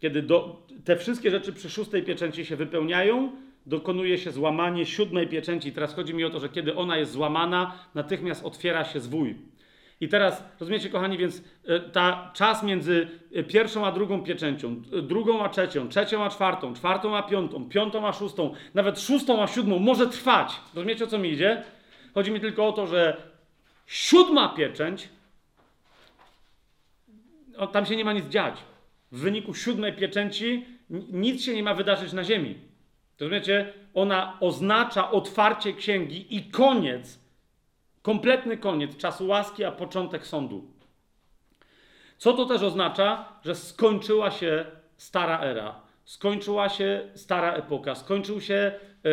kiedy 0.00 0.22
do, 0.22 0.66
te 0.84 0.96
wszystkie 0.96 1.30
rzeczy 1.30 1.52
przy 1.52 1.70
szóstej 1.70 2.02
pieczęci 2.02 2.44
się 2.44 2.56
wypełniają, 2.56 3.32
dokonuje 3.66 4.18
się 4.18 4.30
złamanie 4.30 4.86
siódmej 4.86 5.28
pieczęci. 5.28 5.72
Teraz 5.72 5.94
chodzi 5.94 6.14
mi 6.14 6.24
o 6.24 6.30
to, 6.30 6.40
że 6.40 6.48
kiedy 6.48 6.76
ona 6.76 6.96
jest 6.96 7.12
złamana, 7.12 7.78
natychmiast 7.94 8.44
otwiera 8.44 8.84
się 8.84 9.00
zwój. 9.00 9.34
I 10.00 10.08
teraz, 10.08 10.44
rozumiecie, 10.60 10.90
kochani, 10.90 11.18
więc 11.18 11.42
e, 11.66 11.80
ta 11.80 12.30
czas 12.34 12.62
między 12.62 13.08
e, 13.34 13.42
pierwszą 13.42 13.86
a 13.86 13.92
drugą 13.92 14.22
pieczęcią, 14.22 14.82
e, 14.98 15.02
drugą 15.02 15.44
a 15.44 15.48
trzecią, 15.48 15.88
trzecią 15.88 16.24
a 16.24 16.30
czwartą, 16.30 16.74
czwartą 16.74 17.16
a 17.16 17.22
piątą, 17.22 17.68
piątą 17.68 18.08
a 18.08 18.12
szóstą, 18.12 18.54
nawet 18.74 19.00
szóstą 19.00 19.42
a 19.42 19.46
siódmą 19.46 19.78
może 19.78 20.06
trwać. 20.06 20.52
Rozumiecie, 20.74 21.04
o 21.04 21.06
co 21.06 21.18
mi 21.18 21.32
idzie? 21.32 21.62
Chodzi 22.14 22.30
mi 22.30 22.40
tylko 22.40 22.68
o 22.68 22.72
to, 22.72 22.86
że 22.86 23.16
siódma 23.86 24.48
pieczęć 24.48 25.08
tam 27.66 27.86
się 27.86 27.96
nie 27.96 28.04
ma 28.04 28.12
nic 28.12 28.26
dziać. 28.26 28.54
W 29.12 29.20
wyniku 29.20 29.54
siódmej 29.54 29.92
pieczęci 29.92 30.66
nic 31.12 31.42
się 31.42 31.54
nie 31.54 31.62
ma 31.62 31.74
wydarzyć 31.74 32.12
na 32.12 32.24
ziemi. 32.24 32.58
Rozumiecie? 33.20 33.72
Ona 33.94 34.36
oznacza 34.40 35.10
otwarcie 35.10 35.72
księgi 35.72 36.36
i 36.36 36.50
koniec, 36.50 37.20
kompletny 38.02 38.56
koniec 38.56 38.96
czasu 38.96 39.26
łaski, 39.26 39.64
a 39.64 39.72
początek 39.72 40.26
sądu. 40.26 40.70
Co 42.18 42.32
to 42.32 42.46
też 42.46 42.62
oznacza? 42.62 43.32
Że 43.44 43.54
skończyła 43.54 44.30
się 44.30 44.66
stara 44.96 45.40
era, 45.40 45.80
skończyła 46.10 46.68
się 46.68 47.00
stara 47.14 47.52
epoka, 47.52 47.94
skończył 47.94 48.40
się, 48.40 48.54
e, 48.54 48.72
e, 49.04 49.10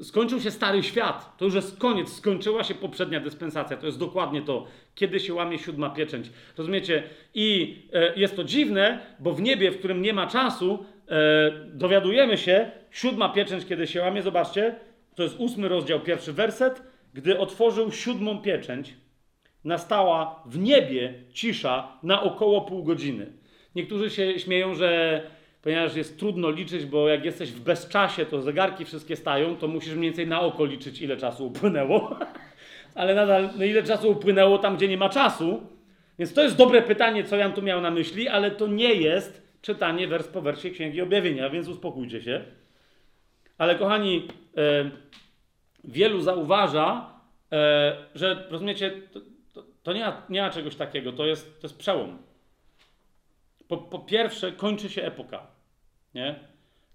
e, 0.00 0.04
skończył 0.04 0.40
się 0.40 0.50
stary 0.50 0.82
świat. 0.82 1.36
To 1.38 1.44
już 1.44 1.54
jest 1.54 1.78
koniec, 1.78 2.12
skończyła 2.12 2.64
się 2.64 2.74
poprzednia 2.74 3.20
dyspensacja. 3.20 3.76
To 3.76 3.86
jest 3.86 3.98
dokładnie 3.98 4.42
to, 4.42 4.66
kiedy 4.94 5.20
się 5.20 5.34
łamie 5.34 5.58
siódma 5.58 5.90
pieczęć. 5.90 6.30
Rozumiecie? 6.58 7.02
I 7.34 7.76
e, 7.92 8.12
jest 8.16 8.36
to 8.36 8.44
dziwne, 8.44 8.98
bo 9.18 9.32
w 9.32 9.42
niebie, 9.42 9.70
w 9.70 9.78
którym 9.78 10.02
nie 10.02 10.12
ma 10.12 10.26
czasu, 10.26 10.84
e, 11.08 11.50
dowiadujemy 11.66 12.38
się, 12.38 12.70
siódma 12.90 13.28
pieczęć, 13.28 13.66
kiedy 13.66 13.86
się 13.86 14.00
łamie, 14.00 14.22
zobaczcie, 14.22 14.74
to 15.14 15.22
jest 15.22 15.36
ósmy 15.38 15.68
rozdział, 15.68 16.00
pierwszy 16.00 16.32
werset, 16.32 16.82
gdy 17.14 17.38
otworzył 17.38 17.92
siódmą 17.92 18.38
pieczęć, 18.38 18.94
nastała 19.64 20.42
w 20.46 20.58
niebie 20.58 21.14
cisza 21.32 21.98
na 22.02 22.22
około 22.22 22.60
pół 22.60 22.84
godziny. 22.84 23.41
Niektórzy 23.74 24.10
się 24.10 24.38
śmieją, 24.38 24.74
że 24.74 25.22
ponieważ 25.62 25.96
jest 25.96 26.18
trudno 26.18 26.50
liczyć, 26.50 26.86
bo 26.86 27.08
jak 27.08 27.24
jesteś 27.24 27.52
w 27.52 27.60
bezczasie, 27.60 28.26
to 28.26 28.42
zegarki 28.42 28.84
wszystkie 28.84 29.16
stają, 29.16 29.56
to 29.56 29.68
musisz 29.68 29.94
mniej 29.94 30.10
więcej 30.10 30.26
na 30.26 30.40
oko 30.40 30.64
liczyć, 30.64 31.02
ile 31.02 31.16
czasu 31.16 31.46
upłynęło. 31.46 32.16
Ale 32.94 33.14
nadal, 33.14 33.50
no 33.58 33.64
ile 33.64 33.82
czasu 33.82 34.10
upłynęło 34.10 34.58
tam, 34.58 34.76
gdzie 34.76 34.88
nie 34.88 34.96
ma 34.96 35.08
czasu. 35.08 35.62
Więc 36.18 36.34
to 36.34 36.42
jest 36.42 36.56
dobre 36.56 36.82
pytanie, 36.82 37.24
co 37.24 37.36
ja 37.36 37.50
tu 37.50 37.62
miał 37.62 37.80
na 37.80 37.90
myśli, 37.90 38.28
ale 38.28 38.50
to 38.50 38.66
nie 38.66 38.94
jest 38.94 39.42
czytanie 39.62 40.08
wers 40.08 40.28
po 40.28 40.42
wersie 40.42 40.70
Księgi 40.70 41.02
Objawienia, 41.02 41.50
więc 41.50 41.68
uspokójcie 41.68 42.22
się. 42.22 42.44
Ale 43.58 43.74
kochani, 43.74 44.28
e, 44.56 44.90
wielu 45.84 46.20
zauważa, 46.20 47.10
e, 47.52 47.96
że 48.14 48.46
rozumiecie, 48.50 48.90
to, 49.12 49.20
to, 49.52 49.64
to 49.82 49.92
nie, 49.92 50.00
ma, 50.00 50.22
nie 50.28 50.42
ma 50.42 50.50
czegoś 50.50 50.76
takiego, 50.76 51.12
to 51.12 51.26
jest, 51.26 51.60
to 51.60 51.66
jest 51.66 51.78
przełom. 51.78 52.18
Po, 53.72 53.78
po 53.78 53.98
pierwsze, 53.98 54.52
kończy 54.52 54.90
się 54.90 55.02
epoka. 55.02 55.46
Nie? 56.14 56.34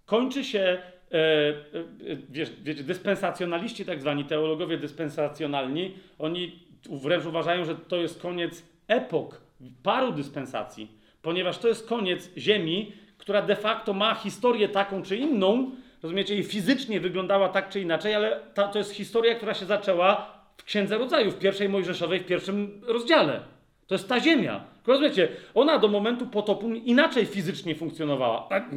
Kończy 0.06 0.44
się, 0.44 0.60
e, 0.60 1.18
e, 1.18 2.16
wiesz, 2.30 2.50
wiecie, 2.64 2.84
dyspensacjonaliści, 2.84 3.86
tak 3.86 4.02
zwani 4.02 4.26
teologowie 4.26 4.78
dyspensacjonalni, 4.78 5.94
oni 6.20 6.60
wręcz 6.92 7.26
uważają, 7.26 7.66
że 7.66 7.76
to 7.76 7.96
jest 7.96 8.22
koniec 8.22 8.64
epok, 8.88 9.42
paru 9.84 10.12
dyspensacji, 10.12 10.92
ponieważ 11.22 11.58
to 11.58 11.68
jest 11.68 11.88
koniec 11.88 12.30
Ziemi, 12.38 12.92
która 13.18 13.42
de 13.42 13.56
facto 13.56 13.94
ma 13.94 14.16
historię 14.16 14.70
taką 14.70 15.04
czy 15.04 15.18
inną, 15.18 15.72
rozumiecie, 16.04 16.36
i 16.36 16.44
fizycznie 16.44 17.00
wyglądała 17.00 17.50
tak 17.50 17.70
czy 17.70 17.82
inaczej, 17.82 18.16
ale 18.16 18.40
ta, 18.54 18.68
to 18.68 18.78
jest 18.78 18.92
historia, 18.92 19.36
która 19.36 19.54
się 19.54 19.66
zaczęła 19.66 20.40
w 20.58 20.64
Księdze 20.64 20.98
Rodzaju, 20.98 21.32
w 21.32 21.40
pierwszej 21.40 21.70
Mojżeszowej, 21.70 22.20
w 22.20 22.26
pierwszym 22.26 22.82
rozdziale. 22.88 23.40
To 23.88 23.96
jest 23.96 24.10
ta 24.10 24.20
ziemia. 24.20 24.77
Rozumiecie, 24.88 25.28
ona 25.54 25.80
do 25.80 25.88
momentu 25.88 26.28
potopu 26.28 26.70
inaczej 26.70 27.26
fizycznie 27.26 27.76
funkcjonowała. 27.76 28.48
Tak, 28.50 28.70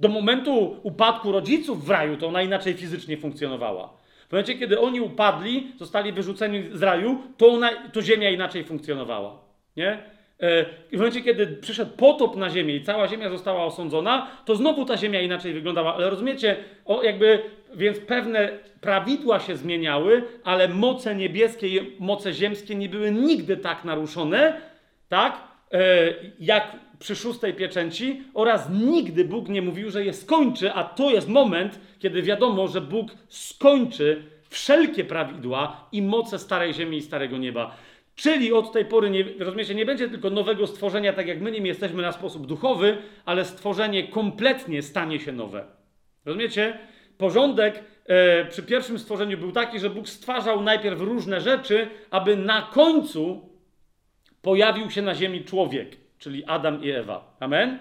Do 0.00 0.08
momentu 0.08 0.76
upadku 0.82 1.32
rodziców 1.32 1.84
w 1.84 1.90
raju 1.90 2.16
to 2.16 2.26
ona 2.26 2.42
inaczej 2.42 2.74
fizycznie 2.74 3.16
funkcjonowała. 3.16 4.04
momencie, 4.32 4.54
kiedy 4.54 4.80
oni 4.80 5.00
upadli, 5.00 5.72
zostali 5.78 6.12
wyrzuceni 6.12 6.64
z 6.72 6.82
raju, 6.82 7.18
to, 7.36 7.46
ona, 7.46 7.70
to 7.92 8.02
ziemia 8.02 8.30
inaczej 8.30 8.64
funkcjonowała. 8.64 9.38
Nie? 9.76 9.98
E, 10.40 10.64
w 10.92 10.96
momencie, 10.96 11.20
kiedy 11.20 11.46
przyszedł 11.46 11.96
potop 11.96 12.36
na 12.36 12.50
ziemię 12.50 12.76
i 12.76 12.82
cała 12.82 13.08
ziemia 13.08 13.30
została 13.30 13.64
osądzona, 13.64 14.30
to 14.44 14.56
znowu 14.56 14.84
ta 14.84 14.96
ziemia 14.96 15.20
inaczej 15.20 15.52
wyglądała. 15.52 15.94
Ale 15.94 16.10
rozumiecie, 16.10 16.56
o, 16.84 17.02
jakby, 17.02 17.42
więc 17.74 17.98
pewne 17.98 18.48
prawidła 18.80 19.40
się 19.40 19.56
zmieniały, 19.56 20.22
ale 20.44 20.68
moce 20.68 21.14
niebieskie 21.14 21.68
i 21.68 21.96
moce 21.98 22.32
ziemskie 22.32 22.74
nie 22.74 22.88
były 22.88 23.10
nigdy 23.10 23.56
tak 23.56 23.84
naruszone, 23.84 24.60
tak? 25.14 25.40
E, 25.72 25.78
jak 26.40 26.76
przy 26.98 27.16
szóstej 27.16 27.54
pieczęci 27.54 28.22
oraz 28.34 28.68
nigdy 28.70 29.24
Bóg 29.24 29.48
nie 29.48 29.62
mówił, 29.62 29.90
że 29.90 30.04
je 30.04 30.12
skończy, 30.12 30.72
a 30.72 30.84
to 30.84 31.10
jest 31.10 31.28
moment, 31.28 31.80
kiedy 31.98 32.22
wiadomo, 32.22 32.68
że 32.68 32.80
Bóg 32.80 33.10
skończy 33.28 34.22
wszelkie 34.48 35.04
prawidła 35.04 35.88
i 35.92 36.02
moce 36.02 36.38
starej 36.38 36.74
ziemi 36.74 36.96
i 36.96 37.02
starego 37.02 37.38
nieba. 37.38 37.76
Czyli 38.14 38.52
od 38.52 38.72
tej 38.72 38.84
pory, 38.84 39.10
nie, 39.10 39.24
rozumiecie, 39.38 39.74
nie 39.74 39.86
będzie 39.86 40.08
tylko 40.08 40.30
nowego 40.30 40.66
stworzenia, 40.66 41.12
tak 41.12 41.26
jak 41.26 41.40
my 41.40 41.50
nim 41.50 41.66
jesteśmy 41.66 42.02
na 42.02 42.12
sposób 42.12 42.46
duchowy, 42.46 42.96
ale 43.24 43.44
stworzenie 43.44 44.08
kompletnie 44.08 44.82
stanie 44.82 45.20
się 45.20 45.32
nowe. 45.32 45.64
Rozumiecie? 46.24 46.78
Porządek 47.18 47.84
e, 48.06 48.44
przy 48.44 48.62
pierwszym 48.62 48.98
stworzeniu 48.98 49.38
był 49.38 49.52
taki, 49.52 49.78
że 49.78 49.90
Bóg 49.90 50.08
stwarzał 50.08 50.62
najpierw 50.62 51.00
różne 51.00 51.40
rzeczy, 51.40 51.88
aby 52.10 52.36
na 52.36 52.62
końcu 52.62 53.53
pojawił 54.44 54.90
się 54.90 55.02
na 55.02 55.14
ziemi 55.14 55.44
człowiek, 55.44 55.96
czyli 56.18 56.44
Adam 56.44 56.84
i 56.84 56.90
Ewa. 56.90 57.36
Amen? 57.40 57.78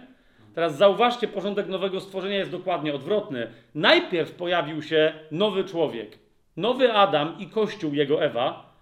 Teraz 0.55 0.77
zauważcie, 0.77 1.27
porządek 1.27 1.67
nowego 1.67 1.99
stworzenia 1.99 2.37
jest 2.37 2.51
dokładnie 2.51 2.93
odwrotny. 2.93 3.47
Najpierw 3.75 4.31
pojawił 4.31 4.81
się 4.81 5.13
nowy 5.31 5.63
człowiek, 5.63 6.19
nowy 6.57 6.93
Adam 6.93 7.35
i 7.39 7.47
Kościół 7.47 7.93
jego 7.93 8.23
Ewa, 8.23 8.73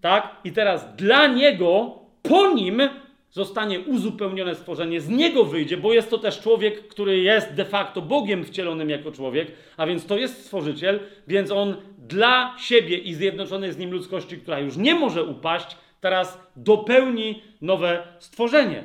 tak? 0.00 0.36
I 0.44 0.52
teraz 0.52 0.96
dla 0.96 1.26
niego, 1.26 1.98
po 2.22 2.50
nim 2.50 2.82
zostanie 3.30 3.80
uzupełnione 3.80 4.54
stworzenie, 4.54 5.00
z 5.00 5.08
niego 5.08 5.44
wyjdzie, 5.44 5.76
bo 5.76 5.92
jest 5.92 6.10
to 6.10 6.18
też 6.18 6.40
człowiek, 6.40 6.88
który 6.88 7.18
jest 7.18 7.54
de 7.54 7.64
facto 7.64 8.02
Bogiem 8.02 8.44
wcielonym 8.44 8.90
jako 8.90 9.12
człowiek, 9.12 9.52
a 9.76 9.86
więc 9.86 10.06
to 10.06 10.18
jest 10.18 10.44
stworzyciel, 10.44 11.00
więc 11.28 11.50
on 11.50 11.76
dla 11.98 12.54
siebie 12.58 12.98
i 12.98 13.14
zjednoczonej 13.14 13.72
z 13.72 13.78
nim 13.78 13.90
ludzkości, 13.90 14.38
która 14.38 14.58
już 14.58 14.76
nie 14.76 14.94
może 14.94 15.24
upaść, 15.24 15.76
teraz 16.04 16.38
dopełni 16.56 17.42
nowe 17.60 18.02
stworzenie. 18.18 18.84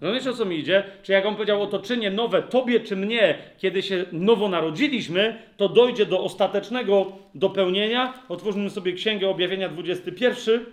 Rozumiecie 0.00 0.30
o 0.30 0.32
co 0.32 0.44
mi 0.44 0.58
idzie? 0.58 0.84
Czy 1.02 1.12
jak 1.12 1.26
on 1.26 1.34
powiedział, 1.34 1.62
oto 1.62 1.78
czynię 1.78 2.10
nowe 2.10 2.42
tobie 2.42 2.80
czy 2.80 2.96
mnie, 2.96 3.38
kiedy 3.58 3.82
się 3.82 4.04
nowo 4.12 4.48
narodziliśmy, 4.48 5.38
to 5.56 5.68
dojdzie 5.68 6.06
do 6.06 6.20
ostatecznego 6.20 7.12
dopełnienia. 7.34 8.14
Otwórzmy 8.28 8.70
sobie 8.70 8.92
Księgę 8.92 9.28
Objawienia 9.28 9.68
21, 9.68 10.66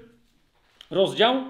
rozdział. 0.91 1.43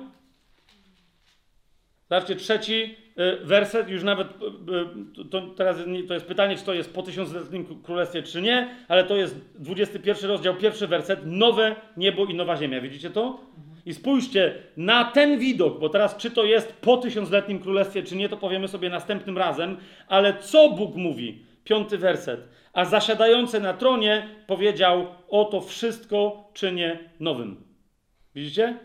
Zobaczcie, 2.10 2.36
trzeci 2.36 2.96
y, 3.42 3.46
werset, 3.46 3.90
już 3.90 4.04
nawet, 4.04 4.28
y, 4.28 5.22
y, 5.22 5.26
to, 5.26 5.42
teraz 5.42 5.78
to 6.08 6.14
jest 6.14 6.26
pytanie, 6.26 6.58
czy 6.58 6.66
to 6.66 6.74
jest 6.74 6.94
po 6.94 7.04
tysiącletnim 7.04 7.82
królestwie, 7.84 8.24
czy 8.24 8.42
nie, 8.42 8.76
ale 8.88 9.04
to 9.04 9.16
jest 9.16 9.36
21 9.60 10.30
rozdział, 10.30 10.56
pierwszy 10.56 10.88
werset, 10.88 11.20
nowe 11.26 11.76
niebo 11.98 12.26
i 12.26 12.34
nowa 12.34 12.58
ziemia. 12.58 12.82
Widzicie 12.82 13.10
to? 13.10 13.40
I 13.86 13.94
spójrzcie 13.94 14.64
na 14.78 15.06
ten 15.06 15.40
widok, 15.40 15.80
bo 15.80 15.90
teraz 15.90 16.18
czy 16.18 16.32
to 16.32 16.44
jest 16.44 16.74
po 16.74 16.98
tysiącletnim 16.98 17.60
królestwie, 17.60 18.04
czy 18.04 18.16
nie, 18.16 18.30
to 18.30 18.38
powiemy 18.38 18.68
sobie 18.68 18.90
następnym 18.90 19.38
razem, 19.38 19.78
ale 20.08 20.40
co 20.40 20.70
Bóg 20.70 20.96
mówi? 20.96 21.46
Piąty 21.64 21.98
werset. 21.98 22.48
A 22.74 22.86
zasiadający 22.86 23.60
na 23.60 23.74
tronie 23.74 24.28
powiedział, 24.48 25.08
oto 25.30 25.62
wszystko 25.62 26.50
czynię 26.54 27.00
nowym. 27.20 27.64
Widzicie? 28.36 28.78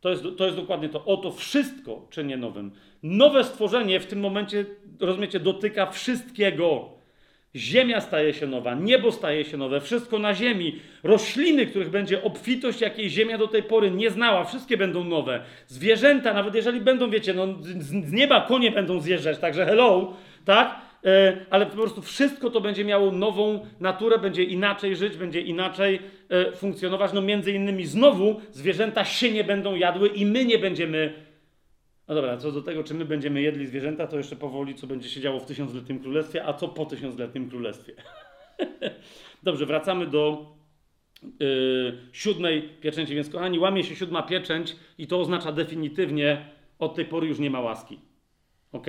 To 0.00 0.10
jest, 0.10 0.22
to 0.36 0.44
jest 0.44 0.56
dokładnie 0.56 0.88
to. 0.88 1.04
Oto 1.04 1.32
wszystko 1.32 2.06
czynię 2.10 2.36
nowym. 2.36 2.70
Nowe 3.02 3.44
stworzenie 3.44 4.00
w 4.00 4.06
tym 4.06 4.20
momencie, 4.20 4.64
rozumiecie, 5.00 5.40
dotyka 5.40 5.86
wszystkiego. 5.86 6.95
Ziemia 7.56 8.00
staje 8.00 8.34
się 8.34 8.46
nowa, 8.46 8.74
niebo 8.74 9.12
staje 9.12 9.44
się 9.44 9.56
nowe, 9.56 9.80
wszystko 9.80 10.18
na 10.18 10.34
ziemi, 10.34 10.78
rośliny, 11.02 11.66
których 11.66 11.90
będzie 11.90 12.22
obfitość, 12.22 12.80
jakiej 12.80 13.10
ziemia 13.10 13.38
do 13.38 13.48
tej 13.48 13.62
pory 13.62 13.90
nie 13.90 14.10
znała, 14.10 14.44
wszystkie 14.44 14.76
będą 14.76 15.04
nowe. 15.04 15.40
Zwierzęta, 15.66 16.34
nawet 16.34 16.54
jeżeli 16.54 16.80
będą, 16.80 17.10
wiecie, 17.10 17.34
no, 17.34 17.46
z, 17.60 18.12
nieba 18.12 18.40
konie 18.40 18.70
będą 18.70 19.00
zjeżdżać, 19.00 19.38
także 19.38 19.66
hello, 19.66 20.12
tak? 20.44 20.86
E, 21.04 21.36
ale 21.50 21.66
po 21.66 21.76
prostu 21.76 22.02
wszystko 22.02 22.50
to 22.50 22.60
będzie 22.60 22.84
miało 22.84 23.12
nową 23.12 23.66
naturę, 23.80 24.18
będzie 24.18 24.44
inaczej 24.44 24.96
żyć, 24.96 25.16
będzie 25.16 25.40
inaczej 25.40 26.00
e, 26.28 26.52
funkcjonować. 26.52 27.12
No 27.12 27.22
między 27.22 27.52
innymi 27.52 27.86
znowu 27.86 28.40
zwierzęta 28.52 29.04
się 29.04 29.30
nie 29.30 29.44
będą 29.44 29.74
jadły 29.74 30.08
i 30.08 30.26
my 30.26 30.44
nie 30.44 30.58
będziemy 30.58 31.25
no 32.08 32.14
dobra, 32.14 32.36
co 32.36 32.52
do 32.52 32.62
tego, 32.62 32.84
czy 32.84 32.94
my 32.94 33.04
będziemy 33.04 33.42
jedli 33.42 33.66
zwierzęta, 33.66 34.06
to 34.06 34.16
jeszcze 34.16 34.36
powoli, 34.36 34.74
co 34.74 34.86
będzie 34.86 35.08
się 35.08 35.20
działo 35.20 35.40
w 35.40 35.46
tysiącletnim 35.46 36.00
królestwie, 36.00 36.46
a 36.46 36.52
co 36.52 36.68
po 36.68 36.86
tysiącletnim 36.86 37.50
królestwie. 37.50 37.92
Dobrze, 39.42 39.66
wracamy 39.66 40.06
do 40.06 40.46
yy, 41.22 41.98
siódmej 42.12 42.62
pieczęci. 42.62 43.14
Więc, 43.14 43.30
kochani, 43.30 43.58
łamie 43.58 43.84
się 43.84 43.96
siódma 43.96 44.22
pieczęć 44.22 44.76
i 44.98 45.06
to 45.06 45.20
oznacza 45.20 45.52
definitywnie, 45.52 46.56
od 46.78 46.94
tej 46.94 47.04
pory 47.04 47.26
już 47.26 47.38
nie 47.38 47.50
ma 47.50 47.60
łaski. 47.60 47.98
Ok? 48.72 48.86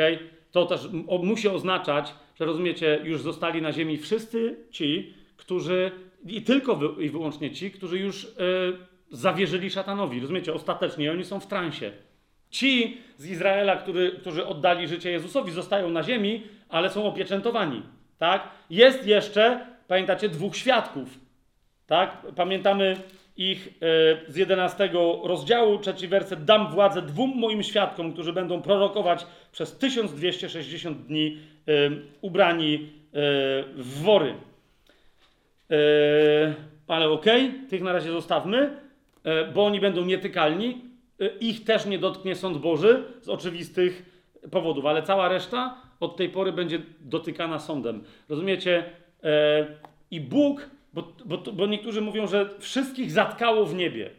To 0.52 0.66
też 0.66 0.90
o, 1.08 1.18
musi 1.18 1.48
oznaczać, 1.48 2.14
że 2.36 2.46
rozumiecie, 2.46 3.02
już 3.04 3.22
zostali 3.22 3.62
na 3.62 3.72
ziemi 3.72 3.98
wszyscy 3.98 4.56
ci, 4.72 5.14
którzy, 5.38 5.92
i 6.26 6.42
tylko 6.42 6.76
wy, 6.76 7.06
i 7.06 7.10
wyłącznie 7.10 7.52
ci, 7.52 7.72
którzy 7.72 8.00
już 8.00 8.24
yy, 8.24 8.78
zawierzyli 9.12 9.70
szatanowi. 9.70 10.20
Rozumiecie? 10.20 10.54
Ostatecznie 10.54 11.12
oni 11.12 11.26
są 11.26 11.40
w 11.40 11.48
transie. 11.48 11.92
Ci 12.50 12.98
z 13.18 13.30
Izraela, 13.30 13.76
który, 13.76 14.12
którzy 14.12 14.46
oddali 14.46 14.88
życie 14.88 15.12
Jezusowi, 15.12 15.52
zostają 15.52 15.90
na 15.90 16.04
ziemi, 16.04 16.44
ale 16.70 16.90
są 16.90 17.06
opieczętowani. 17.06 17.82
Tak? 18.18 18.50
Jest 18.70 19.08
jeszcze, 19.08 19.66
pamiętacie, 19.88 20.30
dwóch 20.30 20.56
świadków. 20.56 21.20
Tak? 21.88 22.22
Pamiętamy 22.36 22.96
ich 23.38 23.68
e, 23.68 24.32
z 24.32 24.36
11 24.36 24.90
rozdziału, 25.24 25.80
trzeci 25.80 26.08
werset. 26.08 26.46
Dam 26.46 26.72
władzę 26.72 27.02
dwóm 27.02 27.34
moim 27.36 27.64
świadkom, 27.64 28.14
którzy 28.14 28.34
będą 28.34 28.62
prorokować 28.62 29.26
przez 29.52 29.78
1260 29.78 31.06
dni 31.06 31.38
e, 31.68 31.72
ubrani 32.22 32.76
e, 32.76 32.80
w 33.76 34.02
wory. 34.04 34.34
Ale 36.88 37.10
okej, 37.10 37.54
tych 37.70 37.82
na 37.82 37.94
razie 37.94 38.12
zostawmy, 38.12 38.70
bo 39.54 39.66
oni 39.66 39.80
będą 39.80 40.06
nietykalni. 40.06 40.82
E, 41.22 41.28
ich 41.40 41.64
też 41.64 41.86
nie 41.86 42.00
dotknie 42.00 42.36
sąd 42.36 42.58
Boży 42.58 43.04
z 43.22 43.30
oczywistych 43.30 44.06
powodów, 44.52 44.86
ale 44.86 45.04
cała 45.04 45.30
reszta 45.30 45.82
od 46.00 46.16
tej 46.18 46.30
pory 46.30 46.52
będzie 46.52 46.82
dotykana 47.00 47.60
sądem. 47.60 48.04
Rozumiecie? 48.30 48.86
E, 49.24 49.68
I 50.12 50.22
Bóg, 50.22 50.70
bo, 50.94 51.14
bo, 51.26 51.38
bo 51.38 51.66
niektórzy 51.68 52.02
mówią, 52.02 52.28
że 52.28 52.50
wszystkich 52.60 53.12
zatkało 53.12 53.66
w 53.66 53.76
niebie. 53.76 54.10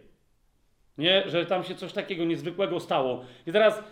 Nie? 0.99 1.25
Że 1.27 1.47
tam 1.47 1.65
się 1.65 1.75
coś 1.75 1.93
takiego 1.93 2.25
niezwykłego 2.25 2.81
stało. 2.81 3.25
I 3.47 3.53
teraz 3.53 3.83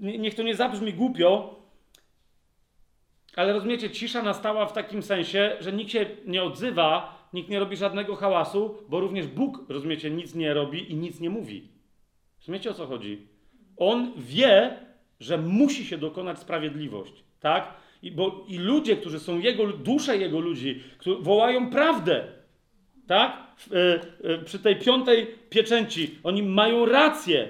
nie- 0.00 0.18
niech 0.18 0.34
to 0.34 0.42
nie 0.42 0.54
zabrzmi 0.54 0.92
głupio, 0.94 1.54
ale 3.36 3.52
rozumiecie, 3.52 3.90
cisza 3.90 4.22
nastała 4.22 4.66
w 4.66 4.72
takim 4.72 5.02
sensie, 5.02 5.56
że 5.60 5.72
nikt 5.72 5.90
się 5.90 6.06
nie 6.26 6.42
odzywa, 6.42 7.18
nikt 7.32 7.48
nie 7.50 7.58
robi 7.58 7.76
żadnego 7.76 8.16
hałasu, 8.16 8.74
bo 8.88 9.00
również 9.00 9.26
Bóg, 9.26 9.58
rozumiecie, 9.68 10.10
nic 10.10 10.34
nie 10.34 10.54
robi 10.54 10.92
i 10.92 10.94
nic 10.94 11.20
nie 11.20 11.30
mówi. 11.30 11.68
Rozumiecie 12.46 12.70
o 12.70 12.74
co 12.74 12.86
chodzi? 12.86 13.26
On 13.76 14.12
wie, 14.16 14.76
że 15.20 15.38
musi 15.38 15.84
się 15.84 15.98
dokonać 15.98 16.38
sprawiedliwość, 16.38 17.12
tak? 17.40 17.74
I, 18.02 18.12
bo, 18.12 18.44
I 18.48 18.58
ludzie, 18.58 18.96
którzy 18.96 19.20
są 19.20 19.38
jego, 19.38 19.66
dusze 19.66 20.16
jego 20.16 20.40
ludzi, 20.40 20.82
którzy 20.98 21.22
wołają 21.22 21.70
prawdę, 21.70 22.24
tak? 23.06 23.46
E, 23.72 24.00
e, 24.34 24.38
przy 24.38 24.58
tej 24.58 24.76
piątej 24.76 25.26
pieczęci, 25.50 26.18
oni 26.22 26.42
mają 26.42 26.86
rację. 26.86 27.48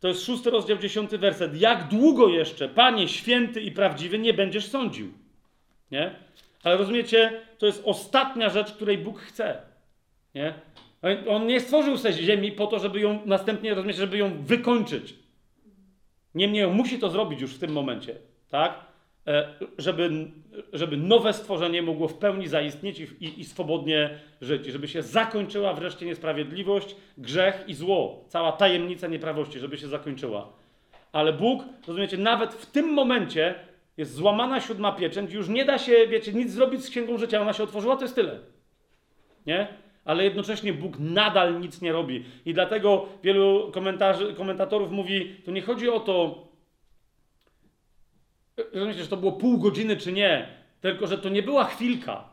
To 0.00 0.08
jest 0.08 0.26
szósty 0.26 0.50
rozdział, 0.50 0.78
dziesiąty 0.78 1.18
werset. 1.18 1.60
Jak 1.60 1.88
długo 1.88 2.28
jeszcze, 2.28 2.68
Panie 2.68 3.08
święty 3.08 3.60
i 3.60 3.72
prawdziwy, 3.72 4.18
nie 4.18 4.34
będziesz 4.34 4.66
sądził? 4.66 5.12
Nie? 5.90 6.14
Ale 6.64 6.76
rozumiecie, 6.76 7.42
to 7.58 7.66
jest 7.66 7.82
ostatnia 7.84 8.48
rzecz, 8.48 8.72
której 8.72 8.98
Bóg 8.98 9.20
chce. 9.20 9.62
Nie? 10.34 10.54
On- 11.28 11.46
nie 11.46 11.60
stworzył 11.60 11.96
sobie 11.96 12.14
ziemi 12.14 12.52
po 12.52 12.66
to, 12.66 12.78
żeby 12.78 13.00
ją 13.00 13.18
następnie, 13.26 13.92
żeby 13.92 14.18
ją 14.18 14.42
wykończyć. 14.42 15.14
Niemniej 16.34 16.64
on 16.64 16.72
musi 16.74 16.98
to 16.98 17.10
zrobić 17.10 17.40
już 17.40 17.54
w 17.54 17.58
tym 17.58 17.72
momencie, 17.72 18.14
tak? 18.48 18.74
E, 19.26 19.54
Żeby, 19.78 20.10
żeby 20.72 20.96
nowe 20.96 21.32
stworzenie 21.32 21.82
mogło 21.82 22.08
w 22.08 22.14
pełni 22.18 22.48
zaistnieć 22.48 23.00
i, 23.20 23.40
i, 23.40 23.44
swobodnie 23.44 24.18
żyć. 24.40 24.66
Żeby 24.66 24.88
się 24.88 25.02
zakończyła 25.02 25.74
wreszcie 25.74 26.06
niesprawiedliwość, 26.06 26.96
grzech 27.18 27.64
i 27.66 27.74
zło. 27.74 28.24
Cała 28.28 28.52
tajemnica 28.52 29.06
nieprawości, 29.06 29.58
żeby 29.58 29.78
się 29.78 29.88
zakończyła. 29.88 30.52
Ale 31.12 31.32
Bóg, 31.32 31.64
rozumiecie, 31.88 32.18
nawet 32.18 32.54
w 32.54 32.66
tym 32.66 32.92
momencie 32.92 33.54
jest 33.96 34.14
złamana 34.14 34.60
siódma 34.60 34.92
pieczęć, 34.92 35.32
już 35.32 35.48
nie 35.48 35.64
da 35.64 35.78
się, 35.78 36.06
wiecie, 36.08 36.32
nic 36.32 36.50
zrobić 36.52 36.84
z 36.84 36.90
księgą 36.90 37.18
życia. 37.18 37.40
Ona 37.42 37.52
się 37.52 37.62
otworzyła, 37.62 37.96
to 37.96 38.02
jest 38.02 38.14
tyle. 38.14 38.38
nie? 39.46 39.68
Ale 40.10 40.24
jednocześnie 40.24 40.72
Bóg 40.72 40.98
nadal 40.98 41.60
nic 41.60 41.82
nie 41.82 41.92
robi. 41.92 42.24
I 42.46 42.54
dlatego 42.54 43.06
wielu 43.22 43.72
komentatorów 44.36 44.90
mówi, 44.90 45.36
to 45.44 45.50
nie 45.50 45.62
chodzi 45.62 45.88
o 45.88 46.00
to, 46.00 46.44
rozumiecie, 48.72 49.02
że 49.02 49.08
to 49.08 49.16
było 49.16 49.32
pół 49.32 49.58
godziny 49.58 49.96
czy 49.96 50.12
nie, 50.12 50.48
tylko 50.80 51.06
że 51.06 51.18
to 51.18 51.28
nie 51.28 51.42
była 51.42 51.64
chwilka, 51.64 52.24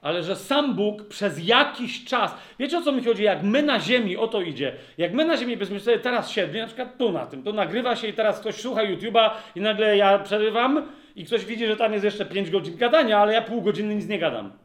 ale 0.00 0.22
że 0.22 0.36
sam 0.36 0.74
Bóg 0.74 1.08
przez 1.08 1.46
jakiś 1.46 2.04
czas, 2.04 2.34
wiecie 2.58 2.78
o 2.78 2.82
co 2.82 2.92
mi 2.92 3.04
chodzi, 3.04 3.22
jak 3.22 3.42
my 3.42 3.62
na 3.62 3.80
ziemi, 3.80 4.16
o 4.16 4.28
to 4.28 4.40
idzie, 4.40 4.72
jak 4.98 5.12
my 5.12 5.24
na 5.24 5.36
ziemi 5.36 5.56
byśmy 5.56 5.80
sobie 5.80 5.98
teraz 5.98 6.30
siedli, 6.30 6.60
na 6.60 6.66
przykład 6.66 6.98
tu 6.98 7.12
na 7.12 7.26
tym, 7.26 7.42
to 7.42 7.52
nagrywa 7.52 7.96
się 7.96 8.08
i 8.08 8.12
teraz 8.12 8.40
ktoś 8.40 8.54
słucha 8.54 8.82
YouTube'a 8.84 9.30
i 9.56 9.60
nagle 9.60 9.96
ja 9.96 10.18
przerywam 10.18 10.88
i 11.16 11.24
ktoś 11.24 11.44
widzi, 11.44 11.66
że 11.66 11.76
tam 11.76 11.92
jest 11.92 12.04
jeszcze 12.04 12.26
5 12.26 12.50
godzin 12.50 12.76
gadania, 12.76 13.18
ale 13.18 13.32
ja 13.32 13.42
pół 13.42 13.62
godziny 13.62 13.94
nic 13.94 14.08
nie 14.08 14.18
gadam. 14.18 14.61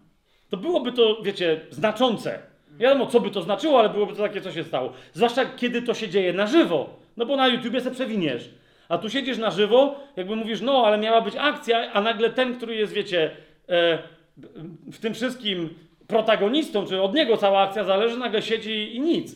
To 0.50 0.58
byłoby 0.58 0.92
to, 0.92 1.22
wiecie, 1.22 1.62
znaczące. 1.70 2.40
Nie 2.72 2.84
wiadomo, 2.84 3.06
co 3.06 3.20
by 3.20 3.32
to 3.32 3.42
znaczyło, 3.42 3.80
ale 3.80 3.90
byłoby 3.90 4.14
to 4.14 4.22
takie, 4.22 4.42
co 4.42 4.52
się 4.52 4.64
stało. 4.64 4.94
Zwłaszcza 5.14 5.46
kiedy 5.46 5.82
to 5.82 5.94
się 5.94 6.10
dzieje 6.10 6.34
na 6.34 6.48
żywo. 6.48 6.90
No 7.18 7.26
bo 7.26 7.36
na 7.36 7.48
YouTubie 7.48 7.82
se 7.82 7.92
przewiniesz. 7.92 8.50
A 8.90 8.98
tu 8.98 9.10
siedzisz 9.10 9.38
na 9.38 9.52
żywo, 9.52 10.00
jakby 10.16 10.36
mówisz, 10.36 10.62
no, 10.62 10.84
ale 10.86 10.98
miała 10.98 11.22
być 11.22 11.36
akcja, 11.36 11.92
a 11.92 12.02
nagle 12.02 12.30
ten, 12.30 12.58
który 12.58 12.76
jest, 12.76 12.94
wiecie, 12.94 13.32
e, 13.70 14.00
w 14.92 15.00
tym 15.00 15.14
wszystkim 15.14 15.70
protagonistą, 16.08 16.86
czy 16.86 17.02
od 17.02 17.14
niego 17.14 17.38
cała 17.38 17.62
akcja 17.62 17.84
zależy, 17.84 18.18
nagle 18.18 18.42
siedzi 18.42 18.96
i 18.96 19.00
nic. 19.00 19.36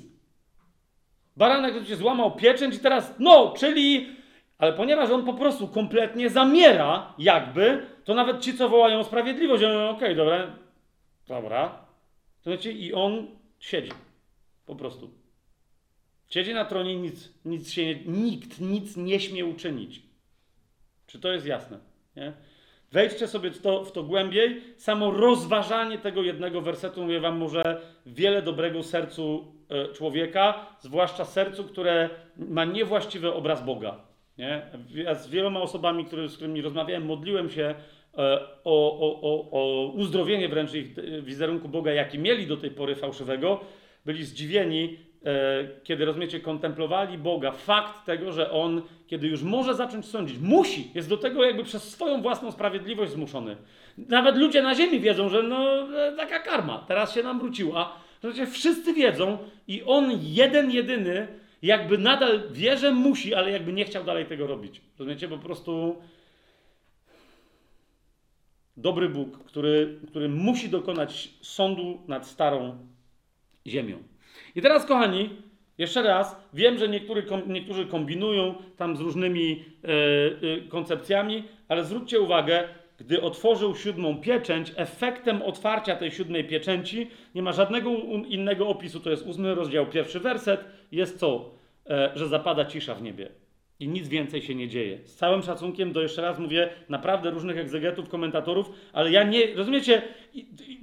Baranek 1.37 1.87
się 1.87 1.95
złamał 1.95 2.31
pieczęć 2.31 2.75
i 2.75 2.79
teraz, 2.79 3.15
no, 3.19 3.53
czyli... 3.57 4.07
Ale 4.57 4.73
ponieważ 4.73 5.09
on 5.09 5.25
po 5.25 5.33
prostu 5.33 5.67
kompletnie 5.67 6.29
zamiera, 6.29 7.13
jakby, 7.19 7.85
to 8.03 8.13
nawet 8.13 8.39
ci, 8.39 8.57
co 8.57 8.69
wołają 8.69 8.99
o 8.99 9.03
sprawiedliwość, 9.03 9.63
okej, 9.63 10.15
dobra, 10.15 10.47
dobra. 11.27 11.85
To 12.41 12.51
wiecie, 12.51 12.71
i 12.71 12.93
on 12.93 13.27
siedzi. 13.59 13.91
Po 14.65 14.75
prostu. 14.75 15.11
Siedzi 16.27 16.53
na 16.53 16.65
tronie, 16.65 16.95
nic, 16.95 17.33
nic 17.45 17.71
się 17.71 17.85
nie, 17.85 17.95
nikt 18.05 18.59
nic 18.59 18.97
nie 18.97 19.19
śmie 19.19 19.45
uczynić. 19.45 20.01
Czy 21.07 21.19
to 21.19 21.31
jest 21.31 21.45
jasne? 21.45 21.79
Nie? 22.15 22.33
Wejdźcie 22.91 23.27
sobie 23.27 23.51
w 23.51 23.61
to, 23.61 23.85
w 23.85 23.91
to 23.91 24.03
głębiej. 24.03 24.61
Samo 24.77 25.11
rozważanie 25.11 25.97
tego 25.97 26.23
jednego 26.23 26.61
wersetu, 26.61 27.01
mówię 27.01 27.19
wam, 27.19 27.37
może 27.37 27.81
wiele 28.05 28.41
dobrego 28.41 28.83
sercu 28.83 29.53
e, 29.69 29.93
człowieka, 29.93 30.75
zwłaszcza 30.79 31.25
sercu, 31.25 31.63
które 31.63 32.09
ma 32.37 32.65
niewłaściwy 32.65 33.33
obraz 33.33 33.65
Boga. 33.65 33.99
Nie? 34.37 34.61
Ja 34.93 35.15
z 35.15 35.29
wieloma 35.29 35.61
osobami, 35.61 36.05
które, 36.05 36.29
z 36.29 36.35
którymi 36.35 36.61
rozmawiałem, 36.61 37.05
modliłem 37.05 37.49
się 37.49 37.75
o, 38.13 38.61
o, 38.63 39.21
o, 39.21 39.51
o 39.51 39.91
uzdrowienie 39.91 40.49
wręcz 40.49 40.73
ich 40.73 40.97
e, 40.97 41.21
wizerunku 41.21 41.69
Boga, 41.69 41.91
jaki 41.91 42.19
mieli 42.19 42.47
do 42.47 42.57
tej 42.57 42.71
pory 42.71 42.95
fałszywego. 42.95 43.59
Byli 44.05 44.23
zdziwieni, 44.23 44.97
e, 45.25 45.67
kiedy 45.83 46.05
rozumiecie, 46.05 46.39
kontemplowali 46.39 47.17
Boga, 47.17 47.51
fakt 47.51 48.05
tego, 48.05 48.31
że 48.31 48.51
On, 48.51 48.81
kiedy 49.07 49.27
już 49.27 49.43
może 49.43 49.75
zacząć 49.75 50.05
sądzić, 50.05 50.37
musi, 50.39 50.91
jest 50.95 51.09
do 51.09 51.17
tego 51.17 51.43
jakby 51.43 51.63
przez 51.63 51.83
swoją 51.91 52.21
własną 52.21 52.51
sprawiedliwość 52.51 53.11
zmuszony. 53.11 53.55
Nawet 53.97 54.37
ludzie 54.37 54.61
na 54.61 54.75
ziemi 54.75 54.99
wiedzą, 54.99 55.29
że 55.29 55.43
no 55.43 55.87
e, 56.07 56.15
taka 56.17 56.39
karma, 56.39 56.85
teraz 56.87 57.15
się 57.15 57.23
nam 57.23 57.39
wróciła. 57.39 58.01
Wszyscy 58.51 58.93
wiedzą 58.93 59.37
i 59.67 59.83
On 59.83 60.11
jeden, 60.21 60.71
jedyny 60.71 61.27
jakby 61.61 61.97
nadal 61.97 62.41
wie, 62.51 62.77
że 62.77 62.91
musi, 62.91 63.33
ale 63.33 63.51
jakby 63.51 63.73
nie 63.73 63.85
chciał 63.85 64.03
dalej 64.03 64.25
tego 64.25 64.47
robić. 64.47 64.81
Rozumiecie? 64.99 65.27
Po 65.27 65.37
prostu 65.37 65.95
dobry 68.77 69.09
Bóg, 69.09 69.43
który, 69.43 69.99
który 70.07 70.29
musi 70.29 70.69
dokonać 70.69 71.29
sądu 71.41 72.01
nad 72.07 72.27
starą 72.27 72.87
ziemią. 73.67 73.97
I 74.55 74.61
teraz, 74.61 74.85
kochani, 74.85 75.29
jeszcze 75.77 76.01
raz, 76.01 76.35
wiem, 76.53 76.77
że 76.77 76.89
niektóry, 76.89 77.25
niektórzy 77.47 77.85
kombinują 77.85 78.55
tam 78.77 78.97
z 78.97 78.99
różnymi 78.99 79.65
e, 79.83 80.67
koncepcjami, 80.69 81.43
ale 81.67 81.83
zwróćcie 81.83 82.19
uwagę, 82.19 82.63
gdy 82.97 83.21
otworzył 83.21 83.75
siódmą 83.75 84.17
pieczęć, 84.21 84.73
efektem 84.75 85.41
otwarcia 85.41 85.95
tej 85.95 86.11
siódmej 86.11 86.43
pieczęci 86.47 87.07
nie 87.35 87.41
ma 87.41 87.51
żadnego 87.51 87.89
innego 88.27 88.67
opisu, 88.67 88.99
to 88.99 89.09
jest 89.09 89.25
ósmy 89.25 89.55
rozdział, 89.55 89.85
pierwszy 89.85 90.19
werset, 90.19 90.65
jest 90.91 91.19
co? 91.19 91.51
E, 91.89 92.11
że 92.15 92.27
zapada 92.27 92.65
cisza 92.65 92.95
w 92.95 93.01
niebie. 93.01 93.40
I 93.81 93.87
nic 93.87 94.07
więcej 94.07 94.41
się 94.41 94.55
nie 94.55 94.67
dzieje. 94.67 94.99
Z 95.05 95.15
całym 95.15 95.43
szacunkiem 95.43 95.93
do, 95.93 96.01
jeszcze 96.01 96.21
raz 96.21 96.39
mówię, 96.39 96.69
naprawdę 96.89 97.29
różnych 97.29 97.57
egzegetów, 97.57 98.09
komentatorów, 98.09 98.69
ale 98.93 99.11
ja 99.11 99.23
nie, 99.23 99.55
rozumiecie? 99.55 100.01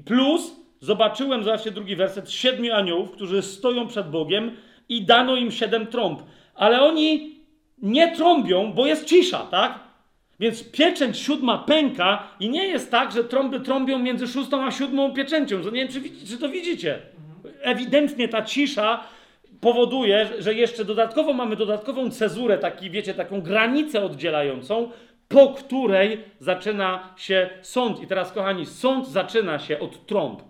Plus 0.04 0.56
zobaczyłem, 0.80 1.44
zobaczcie 1.44 1.70
drugi 1.70 1.96
werset, 1.96 2.30
siedmiu 2.30 2.74
aniołów, 2.74 3.10
którzy 3.10 3.42
stoją 3.42 3.86
przed 3.86 4.10
Bogiem 4.10 4.50
i 4.88 5.02
dano 5.02 5.36
im 5.36 5.50
siedem 5.50 5.86
trąb. 5.86 6.22
Ale 6.54 6.82
oni 6.82 7.34
nie 7.82 8.16
trąbią, 8.16 8.72
bo 8.72 8.86
jest 8.86 9.04
cisza, 9.04 9.38
tak? 9.38 9.78
Więc 10.40 10.70
pieczęć 10.70 11.18
siódma 11.18 11.58
pęka 11.58 12.28
i 12.40 12.50
nie 12.50 12.66
jest 12.66 12.90
tak, 12.90 13.12
że 13.12 13.24
trąby 13.24 13.60
trąbią 13.60 13.98
między 13.98 14.26
szóstą 14.26 14.64
a 14.64 14.70
siódmą 14.70 15.12
pieczęcią. 15.12 15.58
Nie 15.58 15.70
wiem, 15.70 15.88
czy, 15.88 16.26
czy 16.26 16.38
to 16.38 16.48
widzicie. 16.48 16.98
Ewidentnie 17.62 18.28
ta 18.28 18.42
cisza 18.42 19.04
powoduje, 19.60 20.28
że 20.38 20.54
jeszcze 20.54 20.84
dodatkowo 20.84 21.32
mamy 21.32 21.56
dodatkową 21.56 22.10
cezurę, 22.10 22.58
taki, 22.58 22.90
wiecie, 22.90 23.14
taką 23.14 23.40
granicę 23.40 24.04
oddzielającą, 24.04 24.90
po 25.28 25.48
której 25.48 26.24
zaczyna 26.38 27.14
się 27.16 27.50
sąd. 27.62 28.02
I 28.02 28.06
teraz, 28.06 28.32
kochani, 28.32 28.66
sąd 28.66 29.08
zaczyna 29.08 29.58
się 29.58 29.78
od 29.78 30.06
trąb. 30.06 30.42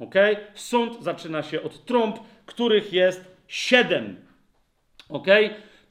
Ok? 0.00 0.14
Sąd 0.54 1.02
zaczyna 1.02 1.42
się 1.42 1.62
od 1.62 1.84
trąb, 1.84 2.18
których 2.46 2.92
jest 2.92 3.36
siedem. 3.48 4.16
Ok? 5.08 5.26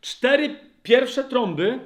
Cztery 0.01 0.55
pierwsze 0.83 1.23
trąby 1.23 1.79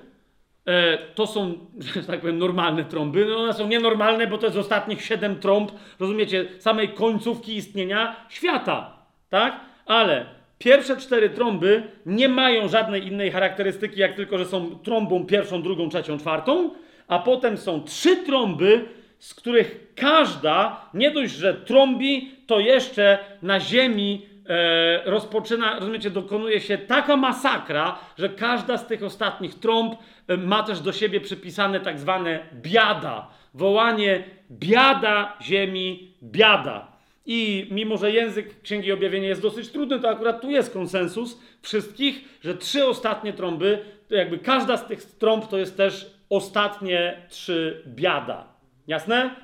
e, 0.65 0.97
to 0.97 1.27
są, 1.27 1.53
że 1.95 2.03
tak 2.03 2.19
powiem, 2.19 2.37
normalne 2.37 2.85
trąby. 2.85 3.25
No 3.25 3.37
one 3.37 3.53
są 3.53 3.67
nienormalne, 3.67 4.27
bo 4.27 4.37
to 4.37 4.45
jest 4.45 4.57
ostatnich 4.57 5.05
siedem 5.05 5.39
trąb, 5.39 5.71
rozumiecie, 5.99 6.45
samej 6.59 6.89
końcówki 6.89 7.55
istnienia 7.55 8.25
świata. 8.29 8.97
Tak? 9.29 9.59
Ale 9.85 10.36
pierwsze 10.57 10.97
cztery 10.97 11.29
trąby 11.29 11.83
nie 12.05 12.29
mają 12.29 12.67
żadnej 12.67 13.07
innej 13.07 13.31
charakterystyki, 13.31 13.99
jak 13.99 14.15
tylko, 14.15 14.37
że 14.37 14.45
są 14.45 14.79
trąbą 14.79 15.25
pierwszą, 15.25 15.61
drugą, 15.61 15.89
trzecią, 15.89 16.17
czwartą, 16.17 16.69
a 17.07 17.19
potem 17.19 17.57
są 17.57 17.83
trzy 17.83 18.17
trąby, 18.17 18.85
z 19.19 19.33
których 19.33 19.93
każda, 19.95 20.81
nie 20.93 21.11
dość, 21.11 21.33
że 21.33 21.53
trąbi, 21.53 22.31
to 22.47 22.59
jeszcze 22.59 23.17
na 23.41 23.59
ziemi 23.59 24.25
e, 24.49 25.11
rozpoczyna, 25.11 25.79
rozumiecie, 25.79 26.09
dokonuje 26.09 26.61
się 26.61 26.77
taka 26.77 27.17
masakra, 27.17 27.99
że 28.17 28.29
każda 28.29 28.77
z 28.77 28.87
tych 28.87 29.03
ostatnich 29.03 29.55
trąb 29.55 29.95
e, 30.27 30.37
ma 30.37 30.63
też 30.63 30.79
do 30.79 30.91
siebie 30.91 31.21
przypisane 31.21 31.79
tak 31.79 31.99
zwane 31.99 32.39
biada. 32.53 33.27
Wołanie 33.53 34.23
biada 34.51 35.37
ziemi, 35.41 36.11
biada. 36.23 36.96
I 37.29 37.67
mimo, 37.71 37.97
że 37.97 38.11
język 38.11 38.61
Księgi 38.61 38.91
Objawienia 38.91 39.27
jest 39.27 39.41
dosyć 39.41 39.69
trudny, 39.69 39.99
to 39.99 40.09
akurat 40.09 40.41
tu 40.41 40.51
jest 40.51 40.73
konsensus 40.73 41.39
wszystkich, 41.61 42.39
że 42.41 42.55
trzy 42.57 42.85
ostatnie 42.85 43.33
trąby, 43.33 43.79
jakby 44.09 44.37
każda 44.37 44.77
z 44.77 44.87
tych 44.87 45.05
trąb 45.05 45.47
to 45.47 45.57
jest 45.57 45.77
też 45.77 46.11
ostatnie 46.29 47.21
trzy 47.29 47.83
biada. 47.87 48.47
Jasne? 48.87 49.35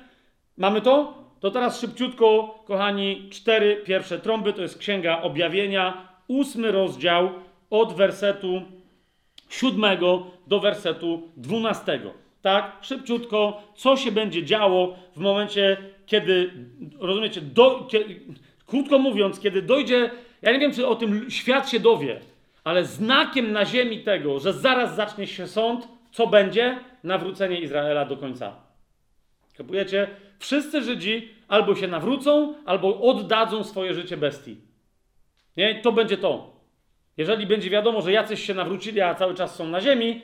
Mamy 0.56 0.80
to? 0.80 1.24
To 1.40 1.50
teraz 1.50 1.80
szybciutko, 1.80 2.58
kochani, 2.66 3.28
cztery 3.30 3.82
pierwsze 3.84 4.18
trąby, 4.18 4.52
to 4.52 4.62
jest 4.62 4.78
Księga 4.78 5.22
Objawienia, 5.22 6.08
ósmy 6.28 6.72
rozdział 6.72 7.30
od 7.70 7.96
wersetu 7.96 8.62
siódmego 9.48 10.26
do 10.46 10.60
wersetu 10.60 11.22
dwunastego. 11.36 12.10
Tak? 12.42 12.76
Szybciutko, 12.80 13.62
co 13.76 13.96
się 13.96 14.12
będzie 14.12 14.44
działo 14.44 14.96
w 15.16 15.20
momencie, 15.20 15.76
kiedy, 16.06 16.52
rozumiecie, 17.00 17.40
do, 17.40 17.88
kie, 17.90 18.04
krótko 18.66 18.98
mówiąc, 18.98 19.40
kiedy 19.40 19.62
dojdzie, 19.62 20.10
ja 20.42 20.52
nie 20.52 20.58
wiem, 20.58 20.72
czy 20.72 20.86
o 20.86 20.94
tym 20.94 21.30
świat 21.30 21.70
się 21.70 21.80
dowie, 21.80 22.20
ale 22.64 22.84
znakiem 22.84 23.52
na 23.52 23.64
ziemi 23.64 24.00
tego, 24.00 24.40
że 24.40 24.52
zaraz 24.52 24.96
zacznie 24.96 25.26
się 25.26 25.46
sąd, 25.46 25.88
co 26.12 26.26
będzie? 26.26 26.78
Nawrócenie 27.04 27.60
Izraela 27.60 28.04
do 28.04 28.16
końca. 28.16 28.56
Kapujecie? 29.56 30.08
Wszyscy 30.38 30.82
Żydzi 30.82 31.28
albo 31.48 31.74
się 31.74 31.88
nawrócą, 31.88 32.54
albo 32.64 33.00
oddadzą 33.00 33.64
swoje 33.64 33.94
życie 33.94 34.16
bestii. 34.16 34.56
Nie? 35.56 35.74
To 35.74 35.92
będzie 35.92 36.16
to. 36.16 36.54
Jeżeli 37.16 37.46
będzie 37.46 37.70
wiadomo, 37.70 38.02
że 38.02 38.12
jacyś 38.12 38.46
się 38.46 38.54
nawrócili, 38.54 39.00
a 39.00 39.14
cały 39.14 39.34
czas 39.34 39.54
są 39.54 39.68
na 39.68 39.80
ziemi, 39.80 40.22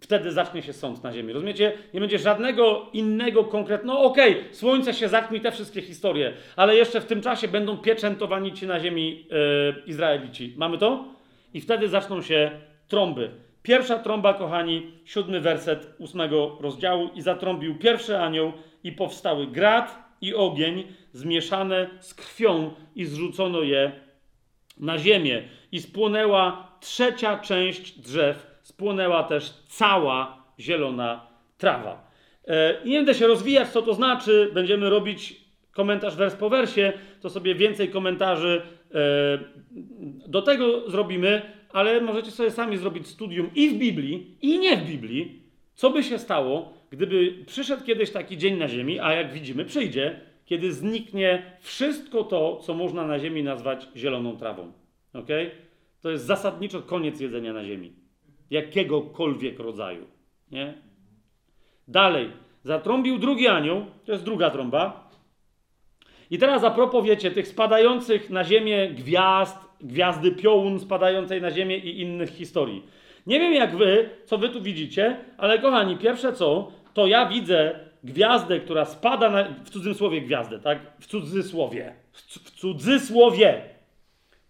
wtedy 0.00 0.32
zacznie 0.32 0.62
się 0.62 0.72
sąd 0.72 1.04
na 1.04 1.12
ziemi. 1.12 1.32
Rozumiecie? 1.32 1.72
Nie 1.94 2.00
będzie 2.00 2.18
żadnego 2.18 2.86
innego 2.92 3.44
konkretnego. 3.44 3.92
No 3.92 4.04
okej, 4.04 4.44
słońce 4.52 4.94
się 4.94 5.08
zatmi, 5.08 5.40
te 5.40 5.52
wszystkie 5.52 5.82
historie, 5.82 6.32
ale 6.56 6.76
jeszcze 6.76 7.00
w 7.00 7.06
tym 7.06 7.22
czasie 7.22 7.48
będą 7.48 7.78
pieczętowani 7.78 8.52
ci 8.52 8.66
na 8.66 8.80
ziemi 8.80 9.26
e, 9.30 9.86
Izraelici. 9.86 10.54
Mamy 10.56 10.78
to? 10.78 11.04
I 11.54 11.60
wtedy 11.60 11.88
zaczną 11.88 12.22
się 12.22 12.50
trąby. 12.88 13.30
Pierwsza 13.62 13.98
trąba, 13.98 14.34
kochani, 14.34 14.92
siódmy 15.04 15.40
werset 15.40 15.94
ósmego 15.98 16.58
rozdziału. 16.60 17.10
I 17.14 17.22
zatrąbił 17.22 17.78
pierwszy 17.78 18.18
anioł 18.18 18.52
i 18.84 18.92
powstały 18.92 19.46
grad 19.46 20.08
i 20.20 20.34
ogień 20.34 20.84
zmieszane 21.12 21.90
z 22.00 22.14
krwią 22.14 22.70
i 22.96 23.04
zrzucono 23.04 23.62
je 23.62 23.92
na 24.78 24.98
ziemię. 24.98 25.42
I 25.72 25.80
spłonęła 25.80 26.72
trzecia 26.80 27.38
część 27.38 27.98
drzew, 28.00 28.47
spłonęła 28.78 29.22
też 29.22 29.50
cała 29.66 30.44
zielona 30.60 31.26
trawa. 31.56 32.10
E, 32.46 32.82
I 32.84 32.90
nie 32.90 32.96
będę 32.96 33.14
się 33.14 33.26
rozwijać, 33.26 33.68
co 33.68 33.82
to 33.82 33.94
znaczy. 33.94 34.50
Będziemy 34.54 34.90
robić 34.90 35.40
komentarz 35.72 36.16
wers 36.16 36.34
po 36.34 36.50
wersie, 36.50 36.92
to 37.20 37.30
sobie 37.30 37.54
więcej 37.54 37.88
komentarzy 37.88 38.62
e, 38.94 38.98
do 40.28 40.42
tego 40.42 40.90
zrobimy, 40.90 41.42
ale 41.72 42.00
możecie 42.00 42.30
sobie 42.30 42.50
sami 42.50 42.76
zrobić 42.76 43.06
studium 43.06 43.50
i 43.54 43.68
w 43.68 43.78
Biblii, 43.78 44.36
i 44.42 44.58
nie 44.58 44.76
w 44.76 44.86
Biblii, 44.86 45.42
co 45.74 45.90
by 45.90 46.02
się 46.02 46.18
stało, 46.18 46.72
gdyby 46.90 47.34
przyszedł 47.46 47.84
kiedyś 47.84 48.10
taki 48.10 48.36
dzień 48.36 48.58
na 48.58 48.68
Ziemi, 48.68 49.00
a 49.00 49.12
jak 49.12 49.32
widzimy, 49.32 49.64
przyjdzie, 49.64 50.20
kiedy 50.44 50.72
zniknie 50.72 51.42
wszystko 51.60 52.24
to, 52.24 52.56
co 52.56 52.74
można 52.74 53.06
na 53.06 53.18
Ziemi 53.18 53.42
nazwać 53.42 53.88
zieloną 53.96 54.36
trawą. 54.36 54.72
Ok? 55.14 55.28
To 56.00 56.10
jest 56.10 56.24
zasadniczo 56.24 56.82
koniec 56.82 57.20
jedzenia 57.20 57.52
na 57.52 57.64
Ziemi. 57.64 57.97
Jakiegokolwiek 58.50 59.58
rodzaju. 59.58 60.06
Nie? 60.50 60.74
Dalej. 61.88 62.30
Zatrąbił 62.64 63.18
drugi 63.18 63.48
anioł, 63.48 63.86
to 64.04 64.12
jest 64.12 64.24
druga 64.24 64.50
trąba. 64.50 65.08
I 66.30 66.38
teraz 66.38 66.64
a 66.64 66.70
propos, 66.70 67.04
wiecie, 67.04 67.30
tych 67.30 67.48
spadających 67.48 68.30
na 68.30 68.44
ziemię 68.44 68.88
gwiazd, 68.88 69.58
gwiazdy 69.80 70.32
piołun 70.32 70.80
spadającej 70.80 71.40
na 71.40 71.50
ziemię 71.50 71.76
i 71.78 72.00
innych 72.00 72.30
historii. 72.30 72.82
Nie 73.26 73.40
wiem 73.40 73.54
jak 73.54 73.76
wy, 73.76 74.10
co 74.24 74.38
wy 74.38 74.48
tu 74.48 74.62
widzicie, 74.62 75.16
ale 75.38 75.58
kochani, 75.58 75.96
pierwsze 75.96 76.32
co, 76.32 76.72
to 76.94 77.06
ja 77.06 77.26
widzę 77.26 77.80
gwiazdę, 78.04 78.60
która 78.60 78.84
spada 78.84 79.30
na, 79.30 79.44
w 79.64 79.70
cudzysłowie 79.70 80.20
gwiazdę, 80.20 80.58
tak? 80.58 80.78
W 81.00 81.06
cudzysłowie. 81.06 81.94
W, 82.12 82.20
w 82.20 82.50
cudzysłowie. 82.50 83.62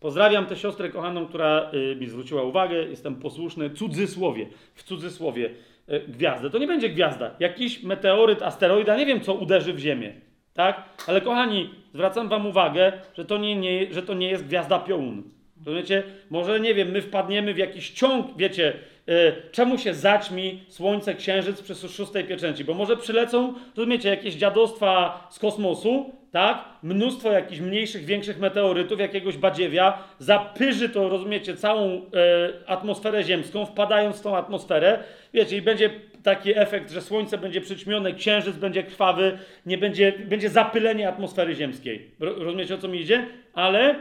Pozdrawiam 0.01 0.47
tę 0.47 0.57
siostrę 0.57 0.89
kochaną, 0.89 1.27
która 1.27 1.71
y, 1.75 1.97
mi 1.97 2.07
zwróciła 2.07 2.43
uwagę. 2.43 2.77
Jestem 2.77 3.17
posłuszny. 3.17 3.71
Cudzysłowie. 3.71 4.47
W 4.75 4.83
cudzysłowie 4.83 5.51
y, 5.89 6.01
gwiazdę. 6.09 6.51
To 6.51 6.59
nie 6.59 6.67
będzie 6.67 6.89
gwiazda. 6.89 7.35
Jakiś 7.41 7.83
meteoryt, 7.83 8.43
asteroida, 8.43 8.97
nie 8.97 9.07
wiem 9.07 9.21
co 9.21 9.35
uderzy 9.35 9.73
w 9.73 9.79
Ziemię. 9.79 10.13
Tak? 10.55 10.83
Ale 11.07 11.21
kochani, 11.21 11.71
zwracam 11.95 12.29
wam 12.29 12.47
uwagę, 12.47 12.93
że 13.15 13.25
to 13.25 13.39
nie, 13.39 13.57
nie, 13.57 13.95
że 13.95 14.03
to 14.03 14.15
nie 14.15 14.31
jest 14.31 14.47
gwiazda 14.47 14.79
piołun. 14.79 15.23
Rozumiecie? 15.67 16.03
Może, 16.31 16.61
nie 16.61 16.75
wiem, 16.75 16.91
my 16.91 17.03
wpadniemy 17.03 17.55
w 17.55 17.59
jakiś 17.59 17.91
ciąg, 17.91 18.27
wiecie, 18.37 18.73
y, 19.09 19.33
czemu 19.53 19.79
się 19.79 19.95
zaćmi 19.95 20.61
słońce, 20.69 21.15
księżyc 21.15 21.63
przy 21.63 21.89
szóstej 21.89 22.25
pieczęci? 22.25 22.65
Bo 22.65 22.75
może 22.75 22.97
przylecą, 22.97 23.55
rozumiecie, 23.77 24.09
jakieś 24.09 24.35
dziadostwa 24.35 25.27
z 25.31 25.39
kosmosu, 25.39 26.13
tak? 26.33 26.65
Mnóstwo 26.83 27.33
jakichś 27.33 27.61
mniejszych, 27.61 28.05
większych 28.05 28.39
meteorytów, 28.39 29.01
jakiegoś 29.01 29.37
badziewia, 29.37 29.99
zapyży 30.19 30.89
to, 30.89 31.09
rozumiecie, 31.09 31.57
całą 31.57 31.91
e, 31.91 32.01
atmosferę 32.67 33.25
ziemską, 33.25 33.67
wpadając 33.67 34.19
w 34.19 34.23
tą 34.23 34.37
atmosferę, 34.37 34.99
wiecie, 35.35 35.57
i 35.57 35.63
będzie 35.63 35.91
taki 36.23 36.59
efekt, 36.59 36.91
że 36.91 37.01
słońce 37.01 37.39
będzie 37.39 37.61
przyćmione, 37.61 38.13
księżyc 38.13 38.57
będzie 38.57 38.83
krwawy, 38.83 39.39
nie 39.67 39.79
będzie, 39.79 40.13
będzie 40.13 40.49
zapylenie 40.51 41.09
atmosfery 41.09 41.55
ziemskiej. 41.55 42.11
Ro, 42.21 42.35
rozumiecie, 42.35 42.75
o 42.75 42.79
co 42.79 42.89
mi 42.89 43.01
idzie? 43.01 43.27
Ale 43.55 43.95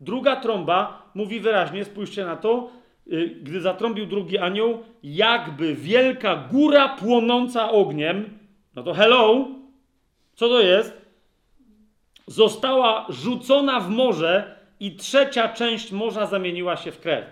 druga 0.00 0.36
trąba 0.36 1.10
mówi 1.14 1.40
wyraźnie, 1.40 1.84
spójrzcie 1.84 2.24
na 2.24 2.36
to, 2.36 2.70
y, 3.12 3.30
gdy 3.42 3.60
zatrąbił 3.60 4.06
drugi 4.06 4.38
anioł, 4.38 4.82
jakby 5.02 5.74
wielka 5.74 6.48
góra 6.52 6.88
płonąca 6.88 7.70
ogniem, 7.70 8.38
no 8.76 8.82
to 8.82 8.94
hello, 8.94 9.48
co 10.34 10.48
to 10.48 10.60
jest? 10.60 11.03
Została 12.26 13.06
rzucona 13.08 13.80
w 13.80 13.90
morze 13.90 14.56
i 14.80 14.96
trzecia 14.96 15.48
część 15.48 15.92
morza 15.92 16.26
zamieniła 16.26 16.76
się 16.76 16.92
w 16.92 17.00
krew. 17.00 17.24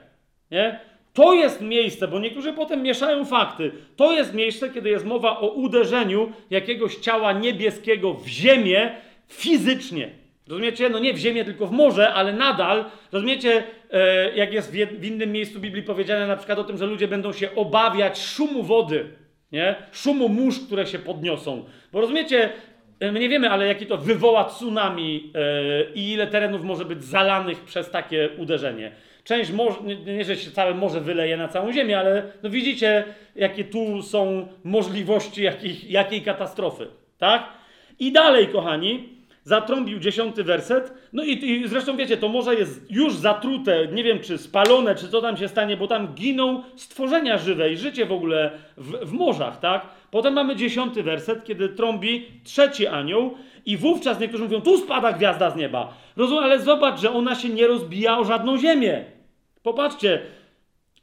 Nie? 0.51 0.81
To 1.12 1.35
jest 1.35 1.61
miejsce, 1.61 2.09
bo 2.09 2.19
niektórzy 2.19 2.53
potem 2.53 2.83
mieszają 2.83 3.25
fakty. 3.25 3.73
To 3.97 4.12
jest 4.12 4.35
miejsce, 4.35 4.71
kiedy 4.71 4.91
jest 4.91 5.05
mowa 5.05 5.41
o 5.41 5.49
uderzeniu 5.49 6.33
jakiegoś 6.51 6.97
ciała 6.97 7.33
niebieskiego 7.33 8.15
w 8.15 8.27
ziemię 8.27 8.95
fizycznie. 9.29 10.11
Rozumiecie? 10.49 10.89
No 10.89 10.99
nie 10.99 11.15
w 11.15 11.19
ziemię, 11.19 11.45
tylko 11.45 11.67
w 11.67 11.73
morze, 11.73 12.12
ale 12.12 12.33
nadal. 12.33 12.85
Rozumiecie, 13.12 13.65
e, 13.91 14.35
jak 14.37 14.53
jest 14.53 14.73
w, 14.73 15.05
innym 15.05 15.33
miejscu 15.33 15.61
Biblii 15.61 15.83
powiedziane 15.83 16.27
na 16.27 16.37
przykład 16.37 16.59
o 16.59 16.65
tym, 16.65 16.79
że 16.79 16.87
ludzie 16.87 17.09
będą 17.09 17.33
się 17.33 17.55
obawiać 17.55 18.23
szumu 18.23 18.62
wody, 18.62 19.09
nie? 19.53 19.75
Szumu 19.93 20.29
mórz, 20.29 20.61
które 20.67 20.87
się 20.87 20.99
podniosą. 20.99 21.65
Bo 21.93 22.01
rozumiecie, 22.01 22.53
my 23.10 23.20
nie 23.20 23.28
wiemy, 23.28 23.50
ale 23.50 23.66
jaki 23.66 23.86
to 23.86 23.98
wywoła 23.98 24.44
tsunami 24.44 25.32
e, 25.34 25.92
i 25.94 26.12
ile 26.12 26.26
terenów 26.26 26.64
może 26.64 26.84
być 26.84 27.05
zalanych 27.05 27.64
przez 27.64 27.90
takie 27.90 28.28
uderzenie. 28.39 28.92
Część 29.24 29.50
morza, 29.50 29.78
nie, 29.84 29.97
nie, 29.97 30.24
że 30.24 30.36
się 30.36 30.50
całe 30.50 30.74
morze 30.74 31.00
wyleje 31.00 31.36
na 31.36 31.48
całą 31.48 31.72
ziemię, 31.72 31.98
ale 31.98 32.22
no 32.42 32.50
widzicie, 32.50 33.05
jakie 33.36 33.64
tu 33.64 34.02
są 34.02 34.48
możliwości 34.64 35.42
jakich, 35.42 35.90
jakiej 35.90 36.22
katastrofy, 36.22 36.86
tak? 37.18 37.48
I 37.98 38.12
dalej, 38.12 38.48
kochani, 38.48 39.08
zatrąbił 39.44 39.98
dziesiąty 39.98 40.44
werset. 40.44 40.92
No 41.12 41.24
i, 41.24 41.50
i 41.50 41.68
zresztą 41.68 41.97
wiecie, 41.97 42.16
to 42.16 42.28
morze 42.28 42.55
jest 42.55 42.90
już 42.90 43.14
zatrute, 43.14 43.86
nie 43.86 44.05
wiem 44.05 44.20
czy 44.20 44.39
spalone, 44.39 44.94
czy 44.94 45.08
co 45.08 45.20
tam 45.20 45.36
się 45.36 45.48
stanie, 45.48 45.76
bo 45.76 45.86
tam 45.86 46.14
giną 46.14 46.62
stworzenia 46.76 47.39
żywe 47.39 47.72
i 47.72 47.76
życie 47.76 48.06
w 48.06 48.12
ogóle 48.12 48.50
w, 48.76 48.92
w 48.92 49.12
morzach, 49.12 49.60
tak? 49.60 49.86
Potem 50.12 50.34
mamy 50.34 50.57
dziesiąty 50.57 51.02
werset, 51.02 51.44
kiedy 51.44 51.68
trąbi 51.68 52.26
trzeci 52.44 52.86
anioł 52.86 53.34
i 53.66 53.76
wówczas 53.76 54.20
niektórzy 54.20 54.44
mówią, 54.44 54.60
tu 54.60 54.78
spada 54.78 55.12
gwiazda 55.12 55.50
z 55.50 55.57
nieba. 55.57 55.94
Rozumiem, 56.16 56.44
ale 56.44 56.60
zobacz, 56.60 57.00
że 57.00 57.12
ona 57.12 57.34
się 57.34 57.49
nie 57.49 57.66
rozbija 57.66 58.18
o 58.18 58.24
żadną 58.24 58.58
ziemię. 58.58 59.05
Popatrzcie, 59.62 60.23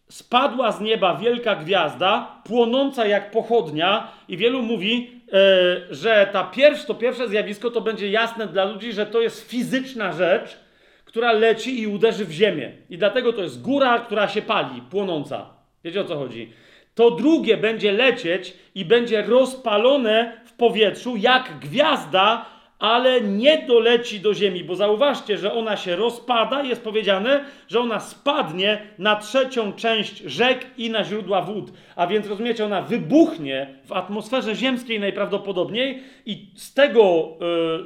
spadła 0.10 0.72
z 0.72 0.82
nieba 0.82 1.16
wielka 1.16 1.56
gwiazda, 1.56 2.42
płonąca 2.44 3.06
jak 3.06 3.32
pochodnia, 3.32 4.12
i 4.28 4.38
wielu 4.38 4.62
mówi, 4.62 5.22
e, 5.34 5.96
że 5.96 6.30
ta 6.34 6.52
to 6.88 6.96
pierwsze 6.96 7.28
zjawisko 7.28 7.72
to 7.72 7.82
będzie 7.82 8.12
jasne 8.12 8.48
dla 8.48 8.66
ludzi, 8.66 8.94
że 8.94 9.06
to 9.06 9.22
jest 9.22 9.50
fizyczna 9.50 10.12
rzecz, 10.12 10.58
która 11.06 11.32
leci 11.32 11.82
i 11.82 11.88
uderzy 11.88 12.26
w 12.26 12.32
ziemię. 12.32 12.72
I 12.90 12.98
dlatego 12.98 13.34
to 13.34 13.44
jest 13.44 13.62
góra, 13.62 14.00
która 14.00 14.28
się 14.28 14.42
pali, 14.42 14.82
płonąca. 14.82 15.46
Wiecie 15.84 16.02
o 16.02 16.06
co 16.06 16.18
chodzi? 16.18 16.54
To 16.96 17.12
drugie 17.12 17.58
będzie 17.58 17.92
lecieć 17.92 18.54
i 18.76 18.86
będzie 18.86 19.22
rozpalone 19.22 20.42
w 20.46 20.54
powietrzu 20.54 21.16
jak 21.16 21.60
gwiazda, 21.60 22.46
ale 22.80 23.22
nie 23.22 23.66
doleci 23.68 24.20
do 24.20 24.34
ziemi, 24.34 24.64
bo 24.64 24.76
zauważcie, 24.76 25.38
że 25.38 25.54
ona 25.54 25.78
się 25.78 25.96
rozpada, 25.96 26.64
jest 26.64 26.84
powiedziane, 26.84 27.44
że 27.68 27.80
ona 27.80 28.00
spadnie 28.00 28.82
na 28.98 29.16
trzecią 29.16 29.74
część 29.74 30.18
rzek 30.18 30.66
i 30.78 30.90
na 30.90 31.04
źródła 31.04 31.42
wód. 31.42 31.72
A 31.96 32.08
więc 32.08 32.28
rozumiecie, 32.28 32.66
ona 32.66 32.82
wybuchnie 32.82 33.68
w 33.86 33.92
atmosferze 33.92 34.56
ziemskiej 34.56 35.00
najprawdopodobniej 35.00 36.04
i 36.26 36.48
z 36.56 36.74
tego, 36.74 37.30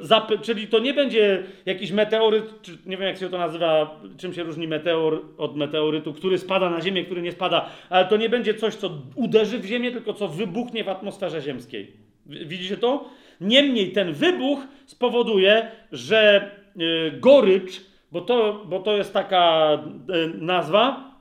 y, 0.00 0.04
zapy- 0.06 0.38
czyli 0.42 0.66
to 0.66 0.78
nie 0.78 0.94
będzie 0.94 1.42
jakiś 1.66 1.90
meteoryt, 1.92 2.62
czy 2.62 2.78
nie 2.86 2.96
wiem 2.96 3.08
jak 3.08 3.18
się 3.18 3.28
to 3.28 3.38
nazywa, 3.38 4.00
czym 4.18 4.34
się 4.34 4.42
różni 4.42 4.68
meteor 4.68 5.22
od 5.38 5.56
meteorytu, 5.56 6.12
który 6.12 6.38
spada 6.38 6.70
na 6.70 6.80
ziemię, 6.80 7.04
który 7.04 7.22
nie 7.22 7.32
spada, 7.32 7.68
ale 7.90 8.06
to 8.06 8.16
nie 8.16 8.28
będzie 8.28 8.54
coś, 8.54 8.74
co 8.74 8.90
uderzy 9.14 9.58
w 9.58 9.64
ziemię, 9.64 9.92
tylko 9.92 10.12
co 10.14 10.28
wybuchnie 10.28 10.84
w 10.84 10.88
atmosferze 10.88 11.40
ziemskiej. 11.42 11.92
Widzicie 12.26 12.76
to? 12.76 13.04
Niemniej 13.44 13.92
ten 13.92 14.12
wybuch 14.12 14.58
spowoduje, 14.86 15.70
że 15.92 16.50
y, 16.80 17.12
gorycz, 17.20 17.80
bo 18.12 18.20
to, 18.20 18.64
bo 18.66 18.80
to 18.80 18.96
jest 18.96 19.12
taka 19.12 19.72
y, 19.74 20.38
nazwa, 20.38 21.14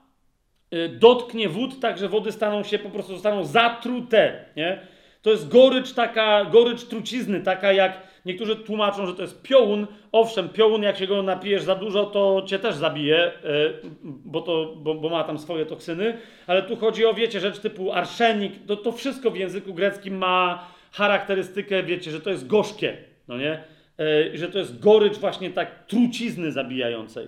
y, 0.73 0.89
dotknie 0.89 1.49
wód, 1.49 1.79
tak 1.79 1.97
że 1.97 2.09
wody 2.09 2.31
staną 2.31 2.63
się, 2.63 2.79
po 2.79 2.89
prostu 2.89 3.13
zostaną 3.13 3.43
zatrute, 3.43 4.45
nie? 4.55 4.87
To 5.21 5.29
jest 5.29 5.49
gorycz 5.49 5.93
taka, 5.93 6.45
gorycz 6.45 6.83
trucizny, 6.83 7.41
taka 7.41 7.73
jak 7.73 8.01
niektórzy 8.25 8.55
tłumaczą, 8.55 9.05
że 9.05 9.13
to 9.13 9.21
jest 9.21 9.41
piołun. 9.41 9.87
Owszem, 10.11 10.49
piołun, 10.49 10.83
jak 10.83 10.97
się 10.97 11.07
go 11.07 11.23
napijesz 11.23 11.63
za 11.63 11.75
dużo, 11.75 12.05
to 12.05 12.43
cię 12.47 12.59
też 12.59 12.75
zabije, 12.75 13.31
bo, 14.03 14.41
to, 14.41 14.73
bo, 14.75 14.95
bo 14.95 15.09
ma 15.09 15.23
tam 15.23 15.37
swoje 15.37 15.65
toksyny, 15.65 16.17
ale 16.47 16.63
tu 16.63 16.75
chodzi 16.75 17.05
o, 17.05 17.13
wiecie, 17.13 17.39
rzecz 17.39 17.59
typu 17.59 17.93
arszenik, 17.93 18.53
to, 18.67 18.77
to 18.77 18.91
wszystko 18.91 19.31
w 19.31 19.37
języku 19.37 19.73
greckim 19.73 20.17
ma 20.17 20.67
charakterystykę, 20.93 21.83
wiecie, 21.83 22.11
że 22.11 22.21
to 22.21 22.29
jest 22.29 22.47
gorzkie, 22.47 22.97
no 23.27 23.37
nie? 23.37 23.63
Y, 23.99 24.37
że 24.37 24.47
to 24.47 24.59
jest 24.59 24.79
gorycz 24.79 25.17
właśnie 25.17 25.49
tak 25.49 25.85
trucizny 25.87 26.51
zabijającej. 26.51 27.27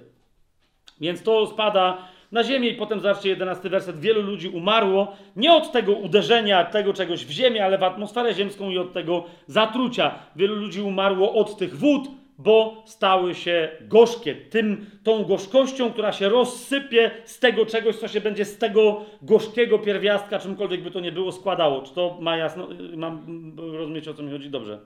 Więc 1.01 1.23
to 1.23 1.47
spada 1.47 1.97
na 2.31 2.43
ziemię 2.43 2.69
i 2.69 2.75
potem 2.75 2.99
zobaczcie 2.99 3.29
11 3.29 3.69
werset. 3.69 3.99
Wielu 3.99 4.21
ludzi 4.21 4.49
umarło 4.49 5.15
nie 5.35 5.53
od 5.53 5.71
tego 5.71 5.93
uderzenia 5.93 6.65
tego 6.65 6.93
czegoś 6.93 7.25
w 7.25 7.29
ziemię, 7.29 7.65
ale 7.65 7.77
w 7.77 7.83
atmosferę 7.83 8.33
ziemską 8.33 8.69
i 8.69 8.77
od 8.77 8.93
tego 8.93 9.23
zatrucia. 9.47 10.19
Wielu 10.35 10.55
ludzi 10.55 10.81
umarło 10.81 11.33
od 11.33 11.57
tych 11.57 11.77
wód, 11.77 12.07
bo 12.37 12.83
stały 12.85 13.35
się 13.35 13.69
gorzkie. 13.81 14.35
Tym, 14.35 14.85
tą 15.03 15.23
gorzkością, 15.23 15.91
która 15.91 16.11
się 16.11 16.29
rozsypie 16.29 17.11
z 17.25 17.39
tego 17.39 17.65
czegoś, 17.65 17.95
co 17.95 18.07
się 18.07 18.21
będzie 18.21 18.45
z 18.45 18.57
tego 18.57 19.05
gorzkiego 19.21 19.79
pierwiastka, 19.79 20.39
czymkolwiek 20.39 20.81
by 20.81 20.91
to 20.91 20.99
nie 20.99 21.11
było, 21.11 21.31
składało. 21.31 21.81
Czy 21.81 21.93
to 21.93 22.17
ma 22.21 22.37
jasno, 22.37 22.67
mam 22.97 23.53
rozumiecie 23.57 24.11
o 24.11 24.13
co 24.13 24.23
mi 24.23 24.31
chodzi? 24.31 24.49
Dobrze. 24.49 24.79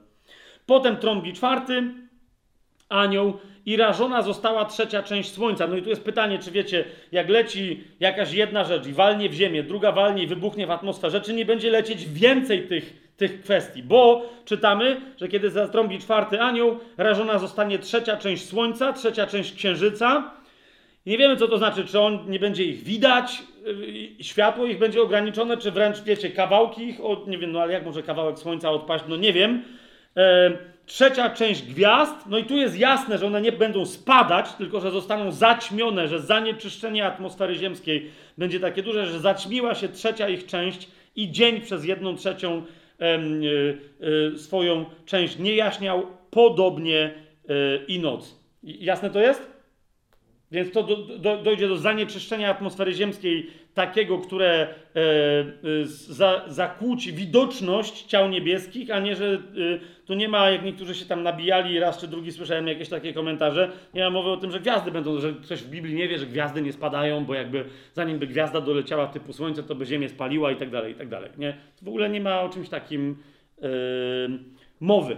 Potem 0.66 0.98
trąbi 0.98 1.34
czwarty 1.34 1.84
anioł 2.90 3.34
i 3.66 3.78
rażona 3.78 4.22
została 4.22 4.66
trzecia 4.66 5.03
część 5.03 5.32
słońca. 5.32 5.68
No 5.68 5.78
i 5.78 5.82
tu 5.82 5.90
jest 5.90 6.03
pytanie, 6.03 6.40
czy 6.40 6.52
wiecie, 6.52 6.86
jak 7.11 7.30
leci 7.30 7.84
jakaś 8.00 8.34
jedna 8.34 8.64
rzecz 8.64 8.88
i 8.88 8.94
walnie 8.94 9.30
w 9.30 9.34
ziemię, 9.34 9.64
druga 9.64 9.92
walnie 9.92 10.24
i 10.24 10.28
wybuchnie 10.28 10.68
w 10.68 10.72
atmosferze, 10.72 11.22
czy 11.22 11.34
nie 11.34 11.45
będzie 11.45 11.69
lecieć 11.69 12.06
więcej 12.06 12.68
tych, 12.68 13.09
tych 13.20 13.42
kwestii? 13.42 13.84
Bo 13.84 14.30
czytamy, 14.46 15.02
że 15.18 15.28
kiedy 15.28 15.50
zatrąbi 15.50 16.00
czwarty 16.00 16.42
anioł, 16.42 16.80
rażona 16.98 17.40
zostanie 17.40 17.80
trzecia 17.80 18.18
część 18.18 18.48
słońca, 18.48 18.94
trzecia 18.94 19.28
część 19.28 19.56
księżyca. 19.56 20.32
Nie 21.06 21.18
wiemy, 21.18 21.38
co 21.38 21.48
to 21.48 21.58
znaczy, 21.58 21.86
czy 21.86 22.00
on 22.00 22.20
nie 22.28 22.40
będzie 22.40 22.64
ich 22.64 22.84
widać, 22.84 23.44
yy, 24.18 24.24
światło 24.24 24.66
ich 24.66 24.80
będzie 24.80 25.02
ograniczone, 25.02 25.58
czy 25.58 25.72
wręcz, 25.72 26.02
wiecie, 26.02 26.30
kawałki 26.30 26.84
ich, 26.84 27.02
od, 27.02 27.28
nie 27.28 27.38
wiem, 27.38 27.52
no 27.52 27.62
ale 27.62 27.74
jak 27.74 27.86
może 27.86 28.04
kawałek 28.04 28.40
słońca 28.40 28.72
odpaść, 28.72 29.04
no 29.08 29.16
nie 29.16 29.34
wiem. 29.34 29.64
E, 30.18 30.52
trzecia 30.86 31.30
część 31.30 31.64
gwiazd, 31.64 32.16
no 32.26 32.38
i 32.38 32.44
tu 32.44 32.58
jest 32.58 32.80
jasne, 32.80 33.18
że 33.18 33.28
one 33.28 33.42
nie 33.42 33.52
będą 33.52 33.86
spadać, 33.86 34.54
tylko 34.54 34.80
że 34.80 34.92
zostaną 34.92 35.32
zaćmione, 35.32 36.08
że 36.08 36.20
zanieczyszczenie 36.20 37.06
atmosfery 37.06 37.56
ziemskiej 37.56 38.12
będzie 38.38 38.60
takie 38.60 38.84
duże, 38.84 39.06
że 39.06 39.20
zaćmiła 39.20 39.76
się 39.76 39.90
trzecia 39.90 40.30
ich 40.30 40.46
część 40.46 40.88
i 41.16 41.32
dzień 41.32 41.62
przez 41.62 41.86
jedną 41.86 42.16
trzecią 42.16 42.66
swoją 44.38 44.86
część 45.06 45.40
nie 45.40 45.56
jaśniał, 45.56 46.08
podobnie 46.32 47.14
y, 47.50 47.86
i 47.88 48.00
noc. 48.00 48.36
Jasne 48.64 49.10
to 49.10 49.19
jest? 49.19 49.60
Więc 50.52 50.72
to 50.72 50.84
do, 50.84 50.95
do, 50.95 51.38
dojdzie 51.38 51.68
do 51.68 51.78
zanieczyszczenia 51.78 52.50
atmosfery 52.50 52.94
ziemskiej, 52.94 53.50
takiego, 53.74 54.18
które 54.18 54.50
e, 54.52 54.68
e, 55.00 55.86
za, 55.86 56.45
zakłóci 56.48 57.14
widoczność 57.14 58.03
ciał 58.03 58.30
niebieskich, 58.30 58.92
a 58.92 59.00
nie, 59.00 59.16
że 59.16 59.26
e, 59.26 59.40
tu 60.10 60.16
nie 60.16 60.28
ma, 60.28 60.50
jak 60.50 60.64
niektórzy 60.64 60.96
się 60.96 61.06
tam 61.06 61.24
nabijali, 61.24 61.80
raz 61.80 61.98
czy 61.98 62.08
drugi 62.08 62.32
słyszałem 62.32 62.68
jakieś 62.68 62.90
takie 62.90 63.14
komentarze, 63.14 63.72
nie 63.94 64.04
ma 64.04 64.10
mowy 64.10 64.30
o 64.30 64.38
tym, 64.38 64.52
że 64.52 64.60
gwiazdy 64.60 64.92
będą, 64.92 65.20
że 65.20 65.34
ktoś 65.34 65.64
w 65.64 65.70
Biblii 65.70 65.96
nie 65.96 66.08
wie, 66.08 66.20
że 66.20 66.26
gwiazdy 66.26 66.62
nie 66.62 66.74
spadają, 66.74 67.26
bo 67.26 67.34
jakby 67.34 67.66
zanim 67.94 68.20
by 68.20 68.28
gwiazda 68.28 68.62
doleciała 68.62 69.08
typu 69.08 69.34
słońce, 69.34 69.64
to 69.64 69.76
by 69.76 69.86
ziemię 69.86 70.10
spaliła 70.10 70.52
i 70.52 70.56
tak 70.56 70.70
dalej, 70.70 70.92
i 70.92 70.96
tak 70.96 71.10
dalej. 71.10 71.30
Nie? 71.38 71.58
W 71.82 71.88
ogóle 71.88 72.10
nie 72.10 72.22
ma 72.22 72.42
o 72.42 72.50
czymś 72.50 72.70
takim 72.70 73.18
e, 73.62 73.68
mowy. 74.80 75.18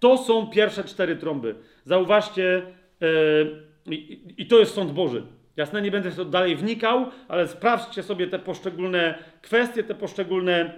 To 0.00 0.18
są 0.18 0.46
pierwsze 0.46 0.84
cztery 0.84 1.16
trąby. 1.16 1.54
Zauważcie, 1.84 2.62
e, 3.02 3.92
i, 4.38 4.46
to 4.46 4.58
jest 4.58 4.74
sąd 4.74 4.92
Boży. 4.92 5.22
Jasne, 5.56 5.82
nie 5.82 5.90
będę 5.90 6.10
w 6.10 6.16
to 6.16 6.24
dalej 6.24 6.56
wnikał, 6.56 7.06
ale 7.28 7.48
sprawdźcie 7.48 8.02
sobie 8.02 8.26
te 8.26 8.38
poszczególne 8.38 9.18
kwestie, 9.42 9.82
te 9.82 9.94
poszczególne 9.94 10.74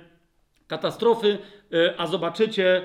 katastrofy, 0.66 1.38
e, 1.72 1.94
a 2.00 2.06
zobaczycie 2.06 2.82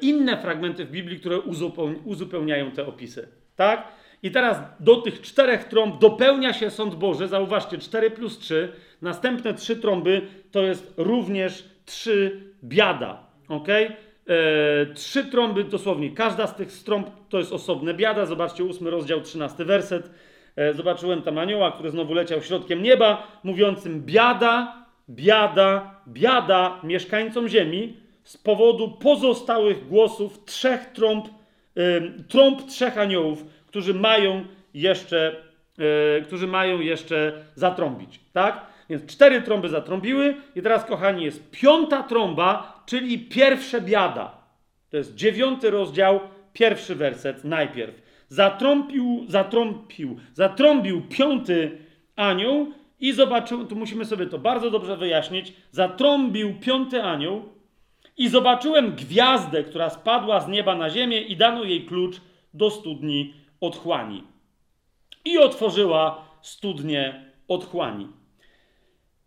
inne 0.00 0.36
fragmenty 0.36 0.84
w 0.84 0.90
Biblii, 0.90 1.20
które 1.20 1.38
uzupeł- 1.38 1.94
uzupełniają 2.04 2.70
te 2.70 2.86
opisy. 2.86 3.28
Tak? 3.56 3.88
I 4.22 4.30
teraz 4.30 4.58
do 4.80 4.96
tych 4.96 5.20
czterech 5.20 5.64
trąb 5.64 6.00
dopełnia 6.00 6.52
się 6.52 6.70
sąd 6.70 6.94
Boży. 6.94 7.28
Zauważcie, 7.28 7.78
4 7.78 8.10
plus 8.10 8.38
3. 8.38 8.72
Następne 9.02 9.54
trzy 9.54 9.76
trąby 9.76 10.22
to 10.52 10.62
jest 10.62 10.94
również 10.96 11.64
trzy 11.84 12.40
biada. 12.64 13.26
ok? 13.48 13.68
E, 13.68 14.94
trzy 14.94 15.24
trąby 15.24 15.64
dosłownie. 15.64 16.10
Każda 16.10 16.46
z 16.46 16.54
tych 16.56 16.72
trąb 16.72 17.10
to 17.28 17.38
jest 17.38 17.52
osobne 17.52 17.94
biada. 17.94 18.26
Zobaczcie, 18.26 18.64
ósmy 18.64 18.90
rozdział, 18.90 19.20
13 19.20 19.64
werset. 19.64 20.10
E, 20.56 20.74
zobaczyłem 20.74 21.22
tam 21.22 21.38
anioła, 21.38 21.72
który 21.72 21.90
znowu 21.90 22.14
leciał 22.14 22.42
środkiem 22.42 22.82
nieba, 22.82 23.40
mówiącym 23.44 24.02
biada, 24.02 24.86
biada, 25.10 26.00
biada 26.08 26.80
mieszkańcom 26.84 27.48
ziemi 27.48 27.96
z 28.26 28.36
powodu 28.36 28.90
pozostałych 28.90 29.88
głosów 29.88 30.44
trzech 30.44 30.86
trąb, 30.86 31.28
trąb 32.28 32.66
trzech 32.66 32.98
aniołów, 32.98 33.44
którzy 33.66 33.94
mają 33.94 34.44
jeszcze, 34.74 35.36
e, 36.18 36.20
którzy 36.20 36.46
mają 36.46 36.80
jeszcze 36.80 37.44
zatrąbić, 37.54 38.20
tak? 38.32 38.66
Więc 38.90 39.06
cztery 39.06 39.42
trąby 39.42 39.68
zatrąbiły 39.68 40.34
i 40.56 40.62
teraz, 40.62 40.84
kochani, 40.84 41.24
jest 41.24 41.50
piąta 41.50 42.02
trąba, 42.02 42.82
czyli 42.86 43.18
pierwsze 43.18 43.80
biada. 43.80 44.38
To 44.90 44.96
jest 44.96 45.14
dziewiąty 45.14 45.70
rozdział, 45.70 46.20
pierwszy 46.52 46.94
werset 46.94 47.44
najpierw. 47.44 48.02
Zatrąbił, 48.28 49.24
zatrąbił, 49.28 50.16
zatrąbił 50.34 51.02
piąty 51.08 51.78
anioł 52.16 52.66
i 53.00 53.12
zobaczył, 53.12 53.66
tu 53.66 53.76
musimy 53.76 54.04
sobie 54.04 54.26
to 54.26 54.38
bardzo 54.38 54.70
dobrze 54.70 54.96
wyjaśnić, 54.96 55.52
zatrąbił 55.70 56.54
piąty 56.60 57.02
anioł 57.02 57.55
i 58.16 58.28
zobaczyłem 58.28 58.92
gwiazdę, 58.92 59.64
która 59.64 59.90
spadła 59.90 60.40
z 60.40 60.48
nieba 60.48 60.74
na 60.74 60.90
ziemię 60.90 61.20
i 61.20 61.36
dano 61.36 61.64
jej 61.64 61.84
klucz 61.84 62.20
do 62.54 62.70
studni 62.70 63.34
otchłani. 63.60 64.22
I 65.24 65.38
otworzyła 65.38 66.24
studnię 66.42 67.24
otchłani. 67.48 68.08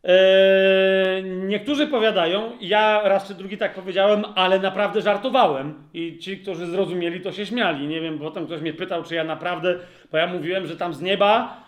Eee, 0.04 1.24
niektórzy 1.24 1.88
powiadają, 1.88 2.52
ja 2.62 3.02
raz 3.04 3.28
czy 3.28 3.36
drugi 3.36 3.58
tak 3.58 3.74
powiedziałem, 3.74 4.26
ale 4.36 4.60
naprawdę 4.60 5.02
żartowałem. 5.02 5.84
I 5.94 6.18
ci, 6.18 6.38
którzy 6.38 6.66
zrozumieli, 6.66 7.22
to 7.22 7.32
się 7.32 7.46
śmiali. 7.46 7.88
Nie 7.88 8.02
wiem, 8.02 8.20
potem 8.20 8.46
ktoś 8.46 8.62
mnie 8.62 8.74
pytał, 8.74 9.04
czy 9.04 9.16
ja 9.16 9.24
naprawdę, 9.24 9.80
bo 10.12 10.18
ja 10.18 10.28
mówiłem, 10.28 10.68
że 10.68 10.78
tam 10.78 10.94
z 10.94 11.02
nieba 11.02 11.64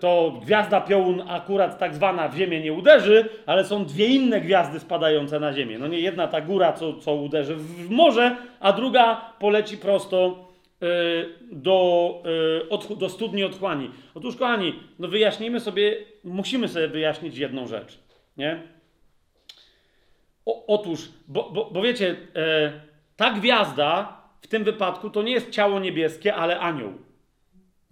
to 0.00 0.40
gwiazda 0.42 0.80
piołun 0.80 1.22
akurat 1.28 1.78
tak 1.78 1.94
zwana 1.94 2.28
w 2.28 2.36
ziemię 2.36 2.60
nie 2.60 2.72
uderzy, 2.72 3.28
ale 3.46 3.64
są 3.64 3.84
dwie 3.84 4.06
inne 4.06 4.40
gwiazdy 4.40 4.80
spadające 4.80 5.40
na 5.40 5.52
ziemię. 5.52 5.78
No 5.78 5.88
nie 5.88 6.00
jedna 6.00 6.28
ta 6.28 6.40
góra, 6.40 6.72
co, 6.72 6.94
co 6.94 7.14
uderzy 7.14 7.54
w 7.56 7.90
morze, 7.90 8.36
a 8.60 8.72
druga 8.72 9.32
poleci 9.38 9.78
prosto 9.78 10.48
e, 10.82 10.86
do, 11.52 12.22
e, 12.64 12.68
otch- 12.68 12.96
do 12.96 13.08
studni 13.08 13.44
otchłani. 13.44 13.90
Otóż, 14.14 14.36
kochani, 14.36 14.74
no 14.98 15.08
wyjaśnijmy 15.08 15.60
sobie, 15.60 15.96
musimy 16.24 16.68
sobie 16.68 16.88
wyjaśnić 16.88 17.38
jedną 17.38 17.66
rzecz, 17.66 17.98
nie? 18.36 18.62
O, 20.46 20.66
otóż, 20.66 21.08
bo, 21.28 21.50
bo, 21.50 21.70
bo 21.70 21.82
wiecie, 21.82 22.16
e, 22.36 22.72
ta 23.16 23.30
gwiazda 23.30 24.20
w 24.40 24.46
tym 24.46 24.64
wypadku 24.64 25.10
to 25.10 25.22
nie 25.22 25.32
jest 25.32 25.50
ciało 25.50 25.80
niebieskie, 25.80 26.34
ale 26.34 26.60
anioł, 26.60 26.92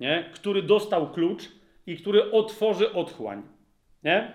nie? 0.00 0.30
który 0.34 0.62
dostał 0.62 1.10
klucz 1.10 1.42
i 1.86 1.96
który 1.96 2.30
otworzy 2.32 2.92
otchłań. 2.92 3.42
Nie? 4.04 4.32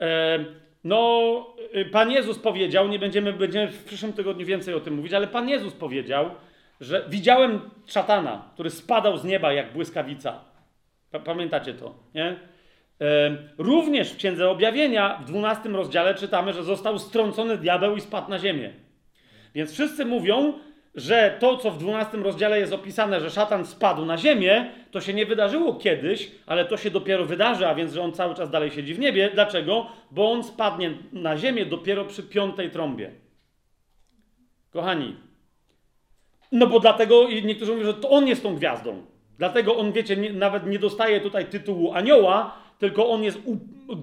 E, 0.00 0.44
no, 0.84 1.46
y, 1.76 1.84
Pan 1.84 2.10
Jezus 2.10 2.38
powiedział, 2.38 2.88
nie 2.88 2.98
będziemy, 2.98 3.32
będziemy 3.32 3.68
w 3.72 3.84
przyszłym 3.84 4.12
tygodniu 4.12 4.46
więcej 4.46 4.74
o 4.74 4.80
tym 4.80 4.94
mówić, 4.94 5.12
ale 5.12 5.26
Pan 5.26 5.48
Jezus 5.48 5.74
powiedział, 5.74 6.30
że 6.80 7.04
widziałem 7.08 7.60
szatana, 7.86 8.50
który 8.54 8.70
spadał 8.70 9.18
z 9.18 9.24
nieba 9.24 9.52
jak 9.52 9.72
błyskawica. 9.72 10.44
Pa- 11.10 11.18
Pamiętacie 11.20 11.74
to, 11.74 11.94
nie? 12.14 12.36
E, 13.00 13.36
Również 13.58 14.12
w 14.12 14.16
Księdze 14.16 14.50
Objawienia 14.50 15.18
w 15.22 15.24
12 15.24 15.68
rozdziale 15.68 16.14
czytamy, 16.14 16.52
że 16.52 16.62
został 16.64 16.98
strącony 16.98 17.58
diabeł 17.58 17.96
i 17.96 18.00
spadł 18.00 18.30
na 18.30 18.38
ziemię. 18.38 18.72
Więc 19.54 19.72
wszyscy 19.72 20.04
mówią, 20.04 20.52
że 20.94 21.36
to, 21.40 21.56
co 21.56 21.70
w 21.70 21.78
12 21.78 22.16
rozdziale 22.16 22.60
jest 22.60 22.72
opisane, 22.72 23.20
że 23.20 23.30
szatan 23.30 23.66
spadł 23.66 24.04
na 24.04 24.18
ziemię, 24.18 24.70
to 24.90 25.00
się 25.00 25.14
nie 25.14 25.26
wydarzyło 25.26 25.74
kiedyś, 25.74 26.30
ale 26.46 26.64
to 26.64 26.76
się 26.76 26.90
dopiero 26.90 27.24
wydarzy, 27.24 27.68
a 27.68 27.74
więc, 27.74 27.92
że 27.92 28.02
on 28.02 28.12
cały 28.12 28.34
czas 28.34 28.50
dalej 28.50 28.70
siedzi 28.70 28.94
w 28.94 28.98
niebie. 28.98 29.30
Dlaczego? 29.34 29.86
Bo 30.10 30.32
on 30.32 30.44
spadnie 30.44 30.90
na 31.12 31.36
ziemię 31.36 31.66
dopiero 31.66 32.04
przy 32.04 32.22
piątej 32.22 32.70
trąbie. 32.70 33.10
Kochani, 34.70 35.16
no 36.52 36.66
bo 36.66 36.80
dlatego 36.80 37.28
niektórzy 37.44 37.72
mówią, 37.72 37.84
że 37.84 37.94
to 37.94 38.10
on 38.10 38.26
jest 38.26 38.42
tą 38.42 38.56
gwiazdą. 38.56 39.02
Dlatego 39.38 39.76
on, 39.76 39.92
wiecie, 39.92 40.16
nie, 40.16 40.32
nawet 40.32 40.66
nie 40.66 40.78
dostaje 40.78 41.20
tutaj 41.20 41.46
tytułu 41.46 41.92
anioła, 41.92 42.56
tylko 42.78 43.10
on 43.10 43.22
jest 43.22 43.38
u, 43.44 43.56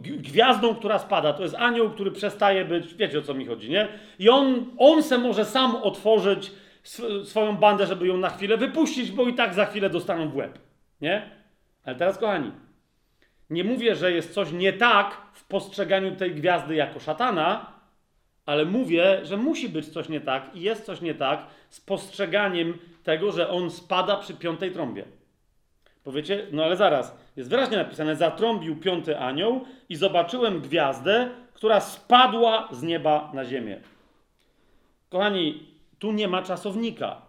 gwiazdą, 0.03 0.75
która 0.75 0.99
spada. 0.99 1.33
To 1.33 1.43
jest 1.43 1.55
anioł, 1.55 1.89
który 1.89 2.11
przestaje 2.11 2.65
być, 2.65 2.93
wiecie 2.93 3.19
o 3.19 3.21
co 3.21 3.33
mi 3.33 3.45
chodzi, 3.45 3.69
nie? 3.69 3.87
I 4.19 4.29
on, 4.29 4.65
on 4.77 5.03
se 5.03 5.17
może 5.17 5.45
sam 5.45 5.75
otworzyć 5.75 6.51
sw- 6.83 7.25
swoją 7.25 7.57
bandę, 7.57 7.87
żeby 7.87 8.07
ją 8.07 8.17
na 8.17 8.29
chwilę 8.29 8.57
wypuścić, 8.57 9.11
bo 9.11 9.27
i 9.27 9.33
tak 9.33 9.53
za 9.53 9.65
chwilę 9.65 9.89
dostaną 9.89 10.29
w 10.29 10.35
łeb, 10.35 10.59
nie? 11.01 11.29
Ale 11.83 11.95
teraz, 11.95 12.17
kochani, 12.17 12.51
nie 13.49 13.63
mówię, 13.63 13.95
że 13.95 14.11
jest 14.11 14.33
coś 14.33 14.51
nie 14.51 14.73
tak 14.73 15.17
w 15.33 15.43
postrzeganiu 15.47 16.15
tej 16.15 16.35
gwiazdy 16.35 16.75
jako 16.75 16.99
szatana, 16.99 17.73
ale 18.45 18.65
mówię, 18.65 19.19
że 19.23 19.37
musi 19.37 19.69
być 19.69 19.89
coś 19.89 20.09
nie 20.09 20.21
tak 20.21 20.55
i 20.55 20.61
jest 20.61 20.85
coś 20.85 21.01
nie 21.01 21.15
tak 21.15 21.45
z 21.69 21.81
postrzeganiem 21.81 22.77
tego, 23.03 23.31
że 23.31 23.49
on 23.49 23.71
spada 23.71 24.17
przy 24.17 24.33
piątej 24.33 24.71
trąbie. 24.71 25.05
Powiecie, 26.03 26.47
no 26.51 26.63
ale 26.63 26.75
zaraz, 26.75 27.17
jest 27.35 27.49
wyraźnie 27.49 27.77
napisane, 27.77 28.15
zatrąbił 28.15 28.75
piąty 28.75 29.19
anioł 29.19 29.65
i 29.89 29.95
zobaczyłem 29.95 30.61
gwiazdę, 30.61 31.29
która 31.53 31.79
spadła 31.79 32.67
z 32.71 32.83
nieba 32.83 33.31
na 33.33 33.45
ziemię. 33.45 33.79
Kochani, 35.09 35.68
tu 35.99 36.11
nie 36.11 36.27
ma 36.27 36.41
czasownika. 36.41 37.21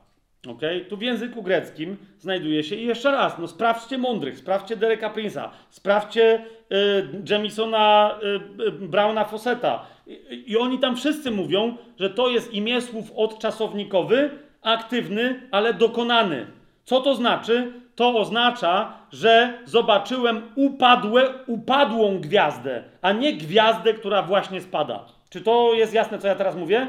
Ok? 0.48 0.60
Tu 0.88 0.96
w 0.96 1.02
języku 1.02 1.42
greckim 1.42 1.96
znajduje 2.18 2.64
się 2.64 2.76
i 2.76 2.86
jeszcze 2.86 3.10
raz, 3.10 3.38
no 3.38 3.48
sprawdźcie 3.48 3.98
mądrych, 3.98 4.38
sprawdźcie 4.38 4.76
Dereka 4.76 5.10
Prince'a, 5.10 5.48
sprawdźcie 5.70 6.44
y, 6.72 7.30
Jamisona 7.30 8.18
y, 8.22 8.62
y, 8.62 8.70
Browna 8.70 9.24
Fosseta. 9.24 9.86
I, 10.06 10.44
I 10.46 10.56
oni 10.58 10.78
tam 10.78 10.96
wszyscy 10.96 11.30
mówią, 11.30 11.76
że 11.98 12.10
to 12.10 12.28
jest 12.28 12.54
imię 12.54 12.80
słów 12.80 13.12
odczasownikowy, 13.16 14.30
aktywny, 14.62 15.40
ale 15.50 15.74
dokonany. 15.74 16.46
Co 16.84 17.00
to 17.00 17.14
znaczy? 17.14 17.72
To 17.96 18.18
oznacza, 18.18 18.92
że 19.12 19.58
zobaczyłem 19.64 20.42
upadłe, 20.54 21.34
upadłą 21.46 22.20
gwiazdę, 22.20 22.82
a 23.02 23.12
nie 23.12 23.32
gwiazdę, 23.32 23.94
która 23.94 24.22
właśnie 24.22 24.60
spada. 24.60 25.04
Czy 25.30 25.40
to 25.40 25.74
jest 25.74 25.94
jasne, 25.94 26.18
co 26.18 26.28
ja 26.28 26.34
teraz 26.34 26.56
mówię? 26.56 26.86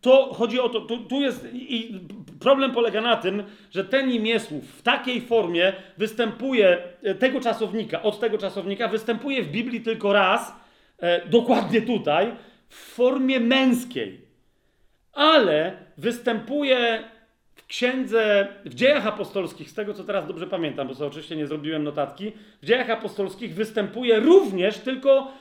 To 0.00 0.34
chodzi 0.34 0.60
o 0.60 0.68
to, 0.68 0.80
tu, 0.80 0.98
tu 0.98 1.20
jest 1.20 1.48
i 1.54 2.00
problem 2.40 2.72
polega 2.72 3.00
na 3.00 3.16
tym, 3.16 3.42
że 3.70 3.84
ten 3.84 4.10
imiesłów 4.10 4.64
w 4.78 4.82
takiej 4.82 5.20
formie 5.20 5.72
występuje 5.98 6.82
e, 7.02 7.14
tego 7.14 7.40
czasownika, 7.40 8.02
od 8.02 8.20
tego 8.20 8.38
czasownika 8.38 8.88
występuje 8.88 9.42
w 9.42 9.50
Biblii 9.50 9.80
tylko 9.80 10.12
raz, 10.12 10.52
e, 10.98 11.28
dokładnie 11.28 11.82
tutaj, 11.82 12.32
w 12.68 12.76
formie 12.76 13.40
męskiej. 13.40 14.20
Ale 15.12 15.76
występuje 15.98 17.04
w 17.54 17.66
księdze, 17.66 18.48
w 18.64 18.74
dziejach 18.74 19.06
apostolskich, 19.06 19.70
z 19.70 19.74
tego 19.74 19.94
co 19.94 20.04
teraz 20.04 20.26
dobrze 20.26 20.46
pamiętam, 20.46 20.88
bo 20.88 20.94
sobie 20.94 21.08
oczywiście 21.08 21.36
nie 21.36 21.46
zrobiłem 21.46 21.84
notatki, 21.84 22.32
w 22.62 22.66
dziejach 22.66 22.90
apostolskich 22.90 23.54
występuje 23.54 24.20
również 24.20 24.78
tylko 24.78 25.32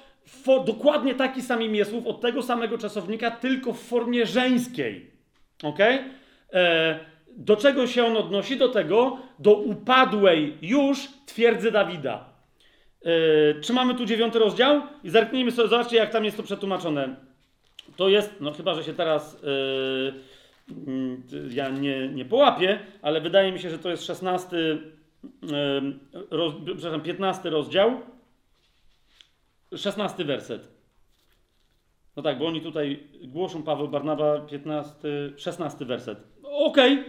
dokładnie 0.65 1.15
taki 1.15 1.41
sam 1.41 1.61
imię 1.61 1.85
słów 1.85 2.07
od 2.07 2.21
tego 2.21 2.43
samego 2.43 2.77
czasownika, 2.77 3.31
tylko 3.31 3.73
w 3.73 3.79
formie 3.79 4.25
żeńskiej. 4.25 5.11
Ok? 5.63 5.79
E, 6.53 6.99
do 7.37 7.55
czego 7.55 7.87
się 7.87 8.05
on 8.05 8.17
odnosi? 8.17 8.57
Do 8.57 8.69
tego, 8.69 9.17
do 9.39 9.53
upadłej 9.53 10.57
już 10.61 11.07
twierdzy 11.25 11.71
Dawida. 11.71 12.29
E, 13.05 13.61
czy 13.61 13.73
mamy 13.73 13.95
tu 13.95 14.05
dziewiąty 14.05 14.39
rozdział? 14.39 14.81
I 15.03 15.09
zerknijmy 15.09 15.51
sobie, 15.51 15.67
zobaczcie, 15.67 15.97
jak 15.97 16.11
tam 16.11 16.25
jest 16.25 16.37
to 16.37 16.43
przetłumaczone. 16.43 17.15
To 17.95 18.09
jest, 18.09 18.35
no 18.39 18.51
chyba, 18.51 18.73
że 18.73 18.83
się 18.83 18.93
teraz 18.93 19.43
e, 19.43 20.77
mm, 20.87 21.23
ja 21.51 21.69
nie, 21.69 22.07
nie 22.07 22.25
połapię, 22.25 22.79
ale 23.01 23.21
wydaje 23.21 23.51
mi 23.51 23.59
się, 23.59 23.69
że 23.69 23.79
to 23.79 23.89
jest 23.89 24.05
16, 24.05 24.57
e, 24.57 24.77
roz, 26.31 26.53
przepraszam, 26.65 27.01
15 27.01 27.49
rozdział. 27.49 28.01
16 29.75 30.25
werset. 30.25 30.67
No 32.15 32.23
tak, 32.23 32.39
bo 32.39 32.47
oni 32.47 32.61
tutaj 32.61 33.07
głoszą 33.21 33.63
Paweł 33.63 33.87
Barnaba 33.87 34.39
15, 34.39 34.93
16 35.37 35.85
werset. 35.85 36.19
Okej. 36.43 37.03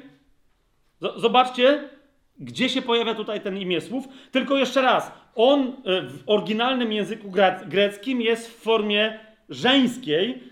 Okay. 1.01 1.21
Zobaczcie, 1.21 1.89
gdzie 2.39 2.69
się 2.69 2.83
pojawia 2.83 3.15
tutaj 3.15 3.41
ten 3.41 3.57
imię 3.57 3.81
słów. 3.81 4.05
Tylko 4.31 4.57
jeszcze 4.57 4.83
raz, 4.83 5.13
on 5.35 5.61
e, 5.61 6.03
w 6.03 6.23
oryginalnym 6.27 6.93
języku 6.93 7.33
greckim 7.67 8.23
jest 8.23 8.51
w 8.51 8.63
formie 8.63 9.30
żeńskiej. 9.51 10.51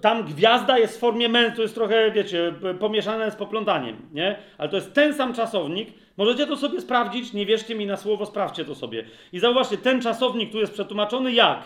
Tam 0.00 0.24
gwiazda 0.24 0.78
jest 0.78 0.96
w 0.96 1.00
formie 1.00 1.28
męskiej, 1.28 1.56
to 1.56 1.62
jest 1.62 1.74
trochę, 1.74 2.10
wiecie, 2.10 2.52
pomieszane 2.80 3.30
z 3.30 3.36
poplątaniem, 3.36 3.96
nie? 4.12 4.36
Ale 4.58 4.68
to 4.68 4.76
jest 4.76 4.92
ten 4.92 5.14
sam 5.14 5.34
czasownik. 5.34 5.88
Możecie 6.16 6.46
to 6.46 6.56
sobie 6.56 6.80
sprawdzić, 6.80 7.32
nie 7.32 7.46
wierzcie 7.46 7.74
mi 7.74 7.86
na 7.86 7.96
słowo, 7.96 8.26
sprawdźcie 8.26 8.64
to 8.64 8.74
sobie. 8.74 9.04
I 9.32 9.38
zauważcie, 9.38 9.76
ten 9.76 10.02
czasownik 10.02 10.52
tu 10.52 10.58
jest 10.58 10.72
przetłumaczony 10.72 11.32
jak? 11.32 11.58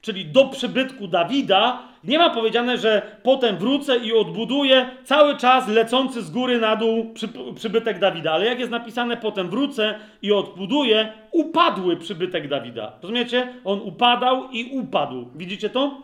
Czyli 0.00 0.24
do 0.24 0.44
przybytku 0.44 1.08
Dawida, 1.08 1.82
nie 2.04 2.18
ma 2.18 2.30
powiedziane, 2.30 2.78
że 2.78 3.02
potem 3.22 3.56
wrócę 3.56 3.96
i 3.96 4.12
odbuduję 4.12 4.90
cały 5.04 5.36
czas 5.36 5.68
lecący 5.68 6.22
z 6.22 6.30
góry 6.30 6.58
na 6.60 6.76
dół 6.76 7.12
przy, 7.14 7.28
przybytek 7.54 7.98
Dawida. 7.98 8.32
Ale 8.32 8.46
jak 8.46 8.58
jest 8.58 8.70
napisane 8.70 9.16
potem 9.16 9.50
wrócę 9.50 9.94
i 10.22 10.32
odbuduję 10.32 11.12
upadły 11.30 11.96
przybytek 11.96 12.48
Dawida. 12.48 12.92
Rozumiecie? 13.02 13.48
On 13.64 13.80
upadał 13.80 14.50
i 14.50 14.78
upadł. 14.78 15.30
Widzicie 15.34 15.70
to? 15.70 16.02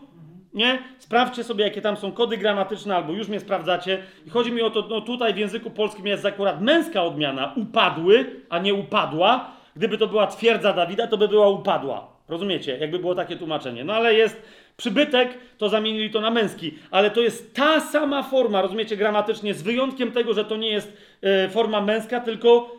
Nie? 0.53 0.79
Sprawdźcie 0.97 1.43
sobie, 1.43 1.63
jakie 1.63 1.81
tam 1.81 1.97
są 1.97 2.11
kody 2.11 2.37
gramatyczne, 2.37 2.95
albo 2.95 3.13
już 3.13 3.27
mnie 3.27 3.39
sprawdzacie. 3.39 4.03
I 4.27 4.29
chodzi 4.29 4.51
mi 4.51 4.61
o 4.61 4.69
to, 4.69 4.87
no 4.89 5.01
tutaj 5.01 5.33
w 5.33 5.37
języku 5.37 5.69
polskim 5.69 6.07
jest 6.07 6.25
akurat 6.25 6.61
męska 6.61 7.03
odmiana 7.03 7.53
upadły, 7.55 8.25
a 8.49 8.59
nie 8.59 8.73
upadła. 8.73 9.51
Gdyby 9.75 9.97
to 9.97 10.07
była 10.07 10.27
twierdza 10.27 10.73
Dawida, 10.73 11.07
to 11.07 11.17
by 11.17 11.27
była 11.27 11.49
upadła. 11.49 12.07
Rozumiecie? 12.29 12.77
Jakby 12.77 12.99
było 12.99 13.15
takie 13.15 13.35
tłumaczenie. 13.35 13.83
No 13.83 13.93
ale 13.93 14.13
jest 14.13 14.41
przybytek, 14.77 15.37
to 15.57 15.69
zamienili 15.69 16.09
to 16.09 16.21
na 16.21 16.31
męski. 16.31 16.73
Ale 16.91 17.11
to 17.11 17.21
jest 17.21 17.55
ta 17.55 17.79
sama 17.79 18.23
forma, 18.23 18.61
rozumiecie, 18.61 18.97
gramatycznie, 18.97 19.53
z 19.53 19.61
wyjątkiem 19.61 20.11
tego, 20.11 20.33
że 20.33 20.45
to 20.45 20.57
nie 20.57 20.69
jest 20.69 20.97
y, 21.45 21.49
forma 21.49 21.81
męska, 21.81 22.19
tylko 22.19 22.75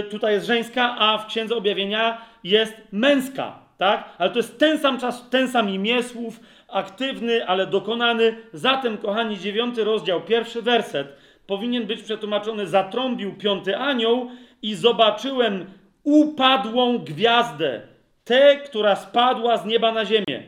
y, 0.00 0.02
tutaj 0.02 0.32
jest 0.34 0.46
żeńska, 0.46 0.96
a 0.98 1.18
w 1.18 1.26
Księdze 1.26 1.56
Objawienia 1.56 2.20
jest 2.44 2.74
męska. 2.92 3.58
Tak? 3.78 4.08
Ale 4.18 4.30
to 4.30 4.36
jest 4.36 4.58
ten 4.58 4.78
sam 4.78 5.00
czas, 5.00 5.30
ten 5.30 5.48
sam 5.48 5.70
imię 5.70 6.02
słów, 6.02 6.40
aktywny, 6.68 7.46
ale 7.46 7.66
dokonany. 7.66 8.36
Zatem, 8.52 8.98
kochani, 8.98 9.38
dziewiąty 9.38 9.84
rozdział, 9.84 10.20
pierwszy 10.20 10.62
werset 10.62 11.08
powinien 11.46 11.86
być 11.86 12.02
przetłumaczony: 12.02 12.66
Zatrąbił 12.66 13.34
piąty 13.34 13.76
anioł 13.76 14.30
i 14.62 14.74
zobaczyłem 14.74 15.66
upadłą 16.02 16.98
gwiazdę, 16.98 17.80
tę, 18.24 18.56
która 18.56 18.96
spadła 18.96 19.56
z 19.56 19.66
nieba 19.66 19.92
na 19.92 20.04
ziemię. 20.04 20.42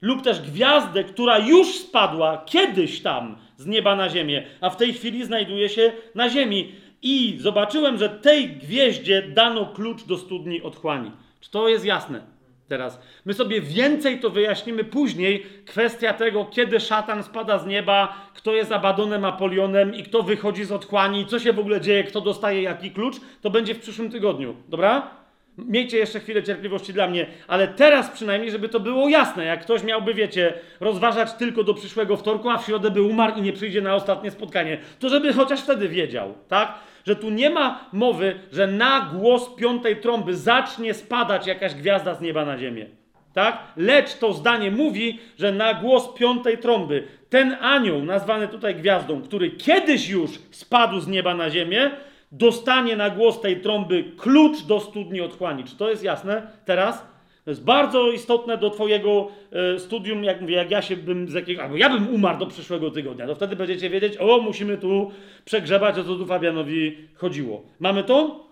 Lub 0.00 0.22
też 0.22 0.40
gwiazdę, 0.40 1.04
która 1.04 1.38
już 1.38 1.78
spadła 1.78 2.42
kiedyś 2.46 3.02
tam 3.02 3.36
z 3.56 3.66
nieba 3.66 3.96
na 3.96 4.08
ziemię, 4.08 4.46
a 4.60 4.70
w 4.70 4.76
tej 4.76 4.92
chwili 4.92 5.24
znajduje 5.24 5.68
się 5.68 5.92
na 6.14 6.28
ziemi. 6.28 6.72
I 7.02 7.36
zobaczyłem, 7.40 7.98
że 7.98 8.08
tej 8.08 8.48
gwieździe 8.48 9.22
dano 9.22 9.66
klucz 9.66 10.04
do 10.04 10.16
studni 10.16 10.62
otchłani. 10.62 11.10
Czy 11.40 11.50
to 11.50 11.68
jest 11.68 11.84
jasne? 11.84 12.37
Teraz 12.68 13.00
my 13.24 13.34
sobie 13.34 13.60
więcej 13.60 14.20
to 14.20 14.30
wyjaśnimy 14.30 14.84
później. 14.84 15.46
Kwestia 15.66 16.14
tego, 16.14 16.44
kiedy 16.44 16.80
szatan 16.80 17.22
spada 17.22 17.58
z 17.58 17.66
nieba, 17.66 18.30
kto 18.34 18.54
jest 18.54 18.72
Abadonem 18.72 19.24
Apolionem 19.24 19.94
i 19.94 20.02
kto 20.02 20.22
wychodzi 20.22 20.64
z 20.64 20.72
otchłani, 20.72 21.26
co 21.26 21.38
się 21.38 21.52
w 21.52 21.58
ogóle 21.58 21.80
dzieje, 21.80 22.04
kto 22.04 22.20
dostaje 22.20 22.62
jaki 22.62 22.90
klucz, 22.90 23.16
to 23.40 23.50
będzie 23.50 23.74
w 23.74 23.80
przyszłym 23.80 24.10
tygodniu. 24.10 24.56
Dobra? 24.68 25.10
Miejcie 25.58 25.98
jeszcze 25.98 26.20
chwilę 26.20 26.42
cierpliwości 26.42 26.92
dla 26.92 27.06
mnie, 27.08 27.26
ale 27.48 27.68
teraz 27.68 28.10
przynajmniej, 28.10 28.50
żeby 28.50 28.68
to 28.68 28.80
było 28.80 29.08
jasne. 29.08 29.44
Jak 29.44 29.60
ktoś 29.60 29.82
miałby, 29.82 30.14
wiecie, 30.14 30.54
rozważać 30.80 31.32
tylko 31.32 31.64
do 31.64 31.74
przyszłego 31.74 32.16
wtorku, 32.16 32.50
a 32.50 32.58
w 32.58 32.66
środę 32.66 32.90
by 32.90 33.02
umarł 33.02 33.36
i 33.36 33.42
nie 33.42 33.52
przyjdzie 33.52 33.80
na 33.80 33.94
ostatnie 33.94 34.30
spotkanie, 34.30 34.78
to 34.98 35.08
żeby 35.08 35.32
chociaż 35.32 35.60
wtedy 35.60 35.88
wiedział, 35.88 36.34
tak? 36.48 36.74
Że 37.08 37.16
tu 37.16 37.30
nie 37.30 37.50
ma 37.50 37.88
mowy, 37.92 38.34
że 38.52 38.66
na 38.66 39.00
głos 39.14 39.54
piątej 39.54 39.96
trąby 39.96 40.36
zacznie 40.36 40.94
spadać 40.94 41.46
jakaś 41.46 41.74
gwiazda 41.74 42.14
z 42.14 42.20
nieba 42.20 42.44
na 42.44 42.58
ziemię. 42.58 42.86
Tak? 43.34 43.62
Lecz 43.76 44.14
to 44.14 44.32
zdanie 44.32 44.70
mówi, 44.70 45.18
że 45.38 45.52
na 45.52 45.74
głos 45.74 46.08
piątej 46.14 46.58
trąby 46.58 47.04
ten 47.30 47.56
anioł, 47.60 48.02
nazwany 48.02 48.48
tutaj 48.48 48.74
gwiazdą, 48.74 49.22
który 49.22 49.50
kiedyś 49.50 50.08
już 50.08 50.30
spadł 50.50 51.00
z 51.00 51.08
nieba 51.08 51.34
na 51.34 51.50
ziemię, 51.50 51.90
dostanie 52.32 52.96
na 52.96 53.10
głos 53.10 53.40
tej 53.40 53.60
trąby 53.60 54.04
klucz 54.16 54.62
do 54.62 54.80
studni 54.80 55.20
otchłani. 55.20 55.64
Czy 55.64 55.76
to 55.76 55.90
jest 55.90 56.02
jasne 56.02 56.50
teraz? 56.64 57.06
To 57.48 57.52
jest 57.52 57.64
bardzo 57.64 58.10
istotne 58.10 58.58
do 58.58 58.70
Twojego 58.70 59.28
e, 59.52 59.78
studium, 59.78 60.24
jak 60.24 60.40
mówię, 60.40 60.54
jak 60.54 60.70
ja 60.70 60.82
się 60.82 60.96
bym 60.96 61.28
z 61.28 61.34
jakiegoś, 61.34 61.64
albo 61.64 61.76
ja 61.76 61.90
bym 61.90 62.08
umarł 62.14 62.38
do 62.38 62.46
przyszłego 62.46 62.90
tygodnia, 62.90 63.26
to 63.26 63.34
wtedy 63.34 63.56
będziecie 63.56 63.90
wiedzieć, 63.90 64.16
o, 64.16 64.40
musimy 64.40 64.78
tu 64.78 65.10
przegrzebać, 65.44 65.98
o 65.98 66.04
co 66.04 66.16
tu 66.16 66.26
Fabianowi 66.26 66.96
chodziło. 67.14 67.62
Mamy 67.80 68.04
to? 68.04 68.46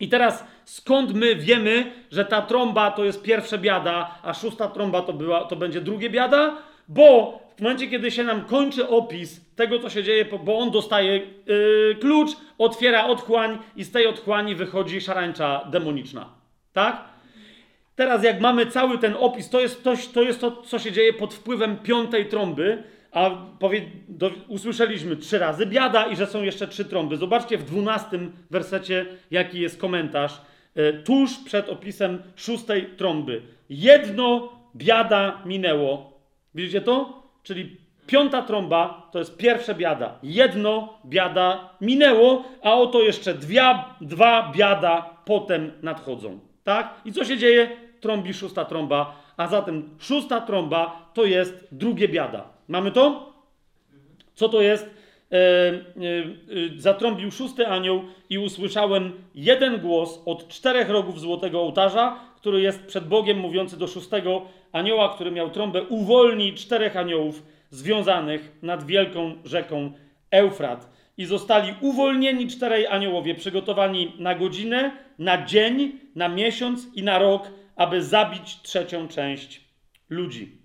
I 0.00 0.08
teraz 0.08 0.44
skąd 0.64 1.14
my 1.14 1.36
wiemy, 1.36 1.92
że 2.10 2.24
ta 2.24 2.42
trąba 2.42 2.90
to 2.90 3.04
jest 3.04 3.22
pierwsza 3.22 3.58
biada, 3.58 4.18
a 4.22 4.34
szósta 4.34 4.68
trąba 4.68 5.02
to, 5.02 5.12
była, 5.12 5.44
to 5.44 5.56
będzie 5.56 5.80
drugie 5.80 6.10
biada? 6.10 6.56
Bo 6.88 7.38
w 7.56 7.60
momencie, 7.60 7.86
kiedy 7.86 8.10
się 8.10 8.24
nam 8.24 8.44
kończy 8.44 8.88
opis 8.88 9.40
tego, 9.56 9.78
co 9.78 9.90
się 9.90 10.02
dzieje, 10.02 10.24
bo 10.44 10.58
on 10.58 10.70
dostaje 10.70 11.20
yy, 11.46 11.96
klucz, 12.00 12.30
otwiera 12.58 13.06
otchłań 13.06 13.58
i 13.76 13.84
z 13.84 13.90
tej 13.90 14.06
otchłani 14.06 14.54
wychodzi 14.54 15.00
szarańcza 15.00 15.64
demoniczna. 15.70 16.28
Tak? 16.72 17.13
Teraz, 17.96 18.24
jak 18.24 18.40
mamy 18.40 18.66
cały 18.66 18.98
ten 18.98 19.14
opis, 19.18 19.50
to 19.50 19.60
jest 19.60 19.84
to, 19.84 19.94
to, 20.14 20.22
jest 20.22 20.40
to 20.40 20.62
co 20.62 20.78
się 20.78 20.92
dzieje 20.92 21.12
pod 21.12 21.34
wpływem 21.34 21.76
piątej 21.76 22.26
trąby, 22.26 22.82
a 23.12 23.30
powie, 23.58 23.82
do, 24.08 24.30
usłyszeliśmy 24.48 25.16
trzy 25.16 25.38
razy 25.38 25.66
biada 25.66 26.06
i 26.06 26.16
że 26.16 26.26
są 26.26 26.42
jeszcze 26.42 26.68
trzy 26.68 26.84
trąby. 26.84 27.16
Zobaczcie 27.16 27.58
w 27.58 27.64
dwunastym 27.64 28.32
wersecie, 28.50 29.06
jaki 29.30 29.60
jest 29.60 29.80
komentarz. 29.80 30.40
E, 30.74 30.92
tuż 30.92 31.38
przed 31.44 31.68
opisem 31.68 32.22
szóstej 32.36 32.86
trąby. 32.96 33.42
Jedno 33.68 34.52
biada 34.76 35.42
minęło. 35.44 36.20
Widzicie 36.54 36.80
to? 36.80 37.22
Czyli 37.42 37.76
piąta 38.06 38.42
trąba 38.42 39.08
to 39.12 39.18
jest 39.18 39.36
pierwsza 39.36 39.74
biada. 39.74 40.18
Jedno 40.22 40.98
biada 41.06 41.76
minęło, 41.80 42.44
a 42.62 42.74
oto 42.74 43.02
jeszcze 43.02 43.34
dwie, 43.34 43.78
dwa 44.00 44.52
biada 44.56 45.16
potem 45.24 45.72
nadchodzą. 45.82 46.38
Tak? 46.64 46.94
I 47.04 47.12
co 47.12 47.24
się 47.24 47.38
dzieje? 47.38 47.83
Trąbi 48.04 48.34
szósta 48.34 48.64
trąba, 48.64 49.16
a 49.36 49.46
zatem 49.46 49.96
szósta 49.98 50.40
trąba 50.40 51.10
to 51.14 51.24
jest 51.24 51.68
drugie 51.72 52.08
biada. 52.08 52.44
Mamy 52.68 52.90
to? 52.90 53.32
Co 54.34 54.48
to 54.48 54.62
jest 54.62 54.90
e, 55.32 55.36
e, 55.36 55.40
e, 55.40 55.82
zatrąbił 56.76 57.30
szósty 57.30 57.68
anioł 57.68 58.02
i 58.30 58.38
usłyszałem 58.38 59.12
jeden 59.34 59.80
głos 59.80 60.22
od 60.26 60.48
czterech 60.48 60.88
rogów 60.88 61.20
złotego 61.20 61.60
ołtarza, 61.60 62.18
który 62.36 62.60
jest 62.60 62.86
przed 62.86 63.08
Bogiem, 63.08 63.38
mówiący 63.38 63.78
do 63.78 63.86
szóstego 63.86 64.42
anioła, 64.72 65.14
który 65.14 65.30
miał 65.30 65.50
trąbę, 65.50 65.82
uwolnij 65.82 66.54
czterech 66.54 66.96
aniołów 66.96 67.42
związanych 67.70 68.52
nad 68.62 68.86
wielką 68.86 69.34
rzeką 69.44 69.92
Eufrat. 70.30 70.90
I 71.16 71.24
zostali 71.24 71.74
uwolnieni 71.80 72.48
czterej 72.48 72.86
aniołowie, 72.86 73.34
przygotowani 73.34 74.12
na 74.18 74.34
godzinę, 74.34 74.90
na 75.18 75.44
dzień, 75.44 75.92
na 76.14 76.28
miesiąc 76.28 76.88
i 76.94 77.02
na 77.02 77.18
rok, 77.18 77.50
aby 77.76 78.02
zabić 78.02 78.62
trzecią 78.62 79.08
część 79.08 79.60
ludzi. 80.10 80.64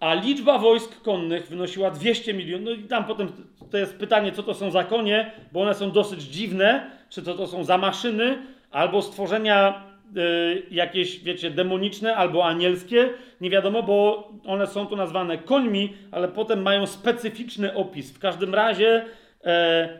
A 0.00 0.14
liczba 0.14 0.58
wojsk 0.58 1.02
konnych 1.02 1.48
wynosiła 1.48 1.90
200 1.90 2.34
milionów. 2.34 2.64
No 2.64 2.70
i 2.70 2.84
tam 2.84 3.04
potem 3.04 3.32
to 3.70 3.78
jest 3.78 3.96
pytanie, 3.96 4.32
co 4.32 4.42
to 4.42 4.54
są 4.54 4.70
za 4.70 4.84
konie, 4.84 5.32
bo 5.52 5.62
one 5.62 5.74
są 5.74 5.90
dosyć 5.90 6.22
dziwne. 6.22 6.90
Czy 7.08 7.22
to, 7.22 7.34
to 7.34 7.46
są 7.46 7.64
za 7.64 7.78
maszyny, 7.78 8.38
albo 8.70 9.02
stworzenia 9.02 9.84
y, 10.16 10.66
jakieś, 10.70 11.20
wiecie, 11.20 11.50
demoniczne, 11.50 12.16
albo 12.16 12.44
anielskie. 12.44 13.10
Nie 13.40 13.50
wiadomo, 13.50 13.82
bo 13.82 14.28
one 14.46 14.66
są 14.66 14.86
tu 14.86 14.96
nazwane 14.96 15.38
końmi, 15.38 15.92
ale 16.10 16.28
potem 16.28 16.62
mają 16.62 16.86
specyficzny 16.86 17.74
opis. 17.74 18.12
W 18.12 18.18
każdym 18.18 18.54
razie 18.54 19.04
e, 19.44 19.98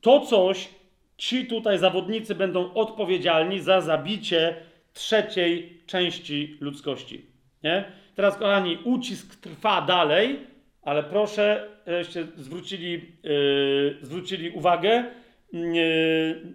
to 0.00 0.20
coś, 0.20 0.68
ci 1.16 1.46
tutaj 1.46 1.78
zawodnicy 1.78 2.34
będą 2.34 2.74
odpowiedzialni 2.74 3.60
za 3.60 3.80
zabicie 3.80 4.56
trzeciej 4.98 5.82
części 5.86 6.56
ludzkości. 6.60 7.26
Nie? 7.62 7.84
Teraz, 8.14 8.36
kochani, 8.36 8.78
ucisk 8.84 9.36
trwa 9.36 9.80
dalej, 9.80 10.38
ale 10.82 11.02
proszę, 11.02 11.68
żebyście 11.86 12.26
zwrócili, 12.36 12.92
yy, 13.22 13.98
zwrócili 14.02 14.50
uwagę. 14.50 15.04
Yy, 15.52 15.60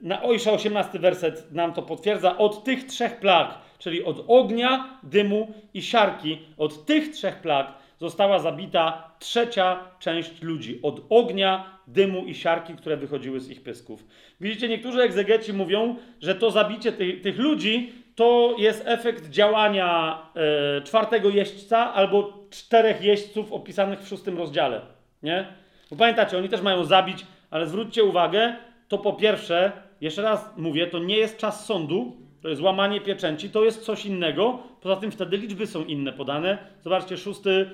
na 0.01 0.23
Ojsza 0.23 0.51
18 0.51 0.99
werset 0.99 1.51
nam 1.51 1.73
to 1.73 1.81
potwierdza. 1.81 2.37
Od 2.37 2.63
tych 2.63 2.83
trzech 2.83 3.19
plag, 3.19 3.57
czyli 3.79 4.03
od 4.03 4.25
ognia, 4.27 4.99
dymu 5.03 5.53
i 5.73 5.81
siarki, 5.81 6.37
od 6.57 6.85
tych 6.85 7.11
trzech 7.11 7.35
plag 7.41 7.73
została 7.99 8.39
zabita 8.39 9.15
trzecia 9.19 9.89
część 9.99 10.41
ludzi. 10.41 10.79
Od 10.81 11.01
ognia, 11.09 11.79
dymu 11.87 12.25
i 12.25 12.35
siarki, 12.35 12.73
które 12.73 12.97
wychodziły 12.97 13.39
z 13.39 13.49
ich 13.49 13.63
pysków. 13.63 14.05
Widzicie, 14.41 14.69
niektórzy 14.69 15.01
egzegeci 15.01 15.53
mówią, 15.53 15.95
że 16.21 16.35
to 16.35 16.51
zabicie 16.51 16.91
tych, 16.91 17.21
tych 17.21 17.39
ludzi 17.39 18.02
to 18.15 18.55
jest 18.57 18.83
efekt 18.85 19.29
działania 19.29 20.21
e, 20.35 20.81
czwartego 20.81 21.29
jeźdźca 21.29 21.93
albo 21.93 22.33
czterech 22.49 23.01
jeźdźców 23.01 23.53
opisanych 23.53 23.99
w 23.99 24.07
szóstym 24.07 24.37
rozdziale. 24.37 24.81
Nie? 25.23 25.47
Bo 25.91 25.95
pamiętacie, 25.95 26.37
oni 26.37 26.49
też 26.49 26.61
mają 26.61 26.83
zabić, 26.83 27.25
ale 27.51 27.67
zwróćcie 27.67 28.03
uwagę, 28.03 28.55
to 28.87 28.97
po 28.97 29.13
pierwsze, 29.13 29.71
jeszcze 30.01 30.21
raz 30.21 30.49
mówię, 30.57 30.87
to 30.87 30.99
nie 30.99 31.17
jest 31.17 31.37
czas 31.37 31.65
sądu, 31.65 32.17
to 32.41 32.49
jest 32.49 32.61
łamanie 32.61 33.01
pieczęci, 33.01 33.49
to 33.49 33.63
jest 33.63 33.85
coś 33.85 34.05
innego. 34.05 34.59
Poza 34.81 34.95
tym 34.95 35.11
wtedy 35.11 35.37
liczby 35.37 35.67
są 35.67 35.85
inne 35.85 36.13
podane. 36.13 36.57
Zobaczcie, 36.81 37.17
szósty 37.17 37.69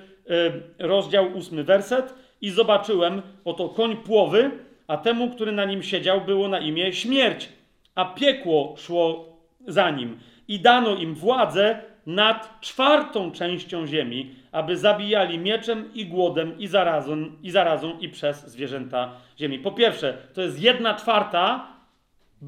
e, 0.78 0.86
rozdział, 0.86 1.26
ósmy 1.34 1.64
werset. 1.64 2.14
I 2.40 2.50
zobaczyłem, 2.50 3.22
oto 3.44 3.68
koń 3.68 3.96
płowy, 3.96 4.50
a 4.86 4.96
temu, 4.96 5.30
który 5.30 5.52
na 5.52 5.64
nim 5.64 5.82
siedział, 5.82 6.20
było 6.20 6.48
na 6.48 6.58
imię 6.58 6.92
śmierć, 6.92 7.48
a 7.94 8.04
piekło 8.04 8.74
szło 8.76 9.36
za 9.66 9.90
nim 9.90 10.18
i 10.50 10.60
dano 10.60 10.94
im 10.96 11.14
władzę 11.14 11.78
nad 12.06 12.60
czwartą 12.60 13.32
częścią 13.32 13.86
ziemi, 13.86 14.34
aby 14.52 14.76
zabijali 14.76 15.38
mieczem 15.38 15.90
i 15.94 16.06
głodem 16.06 16.58
i 16.58 16.66
zarazą, 16.66 17.30
i 17.42 17.50
zarazą 17.50 17.98
i 17.98 18.08
przez 18.08 18.46
zwierzęta 18.46 19.12
ziemi. 19.38 19.58
Po 19.58 19.72
pierwsze, 19.72 20.18
to 20.34 20.42
jest 20.42 20.62
jedna 20.62 20.94
czwarta, 20.94 21.66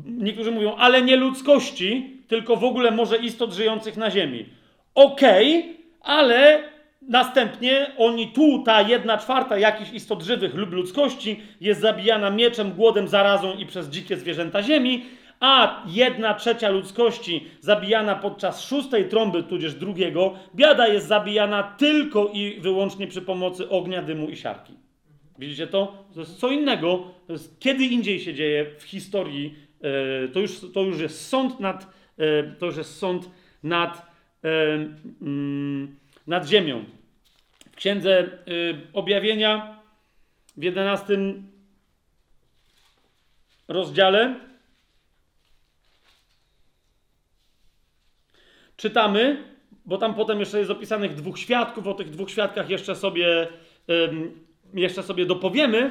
niektórzy 0.04 0.50
mówią, 0.50 0.74
ale 0.76 1.02
nie 1.02 1.16
ludzkości, 1.16 2.16
tylko 2.28 2.56
w 2.56 2.64
ogóle 2.64 2.90
może 2.90 3.16
istot 3.16 3.52
żyjących 3.52 3.96
na 3.96 4.10
ziemi. 4.10 4.46
Okej, 4.94 5.58
okay, 5.58 5.74
ale 6.00 6.62
następnie 7.08 7.86
oni 7.98 8.28
tu, 8.28 8.62
ta 8.62 8.82
jedna 8.82 9.18
czwarta 9.18 9.58
jakichś 9.58 9.92
istot 9.92 10.22
żywych 10.22 10.54
lub 10.54 10.72
ludzkości 10.72 11.40
jest 11.60 11.80
zabijana 11.80 12.30
mieczem, 12.30 12.72
głodem, 12.72 13.08
zarazą 13.08 13.54
i 13.54 13.66
przez 13.66 13.88
dzikie 13.88 14.16
zwierzęta 14.16 14.62
ziemi, 14.62 15.04
a 15.42 15.82
jedna 15.86 16.34
trzecia 16.34 16.70
ludzkości 16.70 17.46
zabijana 17.60 18.14
podczas 18.14 18.64
szóstej 18.64 19.08
trąby, 19.08 19.42
tudzież 19.42 19.74
drugiego, 19.74 20.34
biada 20.54 20.88
jest 20.88 21.06
zabijana 21.06 21.62
tylko 21.62 22.30
i 22.32 22.60
wyłącznie 22.60 23.06
przy 23.06 23.22
pomocy 23.22 23.68
ognia, 23.68 24.02
dymu 24.02 24.28
i 24.28 24.36
siarki. 24.36 24.72
Widzicie 25.38 25.66
to? 25.66 26.06
To 26.14 26.20
jest 26.20 26.38
co 26.38 26.50
innego. 26.50 27.10
To 27.26 27.32
jest 27.32 27.60
kiedy 27.60 27.84
indziej 27.84 28.20
się 28.20 28.34
dzieje 28.34 28.66
w 28.78 28.82
historii. 28.82 29.54
E, 30.24 30.28
to 30.28 30.40
już, 30.40 30.72
to 30.74 30.80
już 30.80 31.00
jest 31.00 31.28
sąd 31.28 31.60
nad, 31.60 31.86
e, 32.18 32.42
to 32.42 32.66
już 32.66 32.76
jest 32.76 32.98
sąd 32.98 33.30
nad, 33.62 34.06
e, 34.44 34.48
mm, 35.22 35.96
nad 36.26 36.46
ziemią. 36.46 36.84
W 37.72 37.76
księdze 37.76 38.28
objawienia 38.92 39.80
w 40.56 40.62
11 40.62 41.18
rozdziale 43.68 44.51
czytamy, 48.76 49.44
bo 49.86 49.98
tam 49.98 50.14
potem 50.14 50.40
jeszcze 50.40 50.58
jest 50.58 50.70
opisanych 50.70 51.14
dwóch 51.14 51.38
świadków, 51.38 51.86
o 51.86 51.94
tych 51.94 52.10
dwóch 52.10 52.30
świadkach 52.30 52.70
jeszcze 52.70 52.96
sobie, 52.96 53.48
jeszcze 54.74 55.02
sobie 55.02 55.26
dopowiemy, 55.26 55.90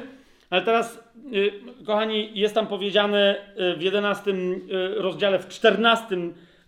ale 0.52 0.62
teraz, 0.62 1.04
y, 1.32 1.52
kochani, 1.86 2.30
jest 2.34 2.54
tam 2.54 2.66
powiedziane 2.66 3.36
y, 3.74 3.76
w 3.76 3.82
11 3.82 4.30
y, 4.30 4.94
rozdziale, 4.96 5.38
w 5.38 5.48
14 5.48 6.16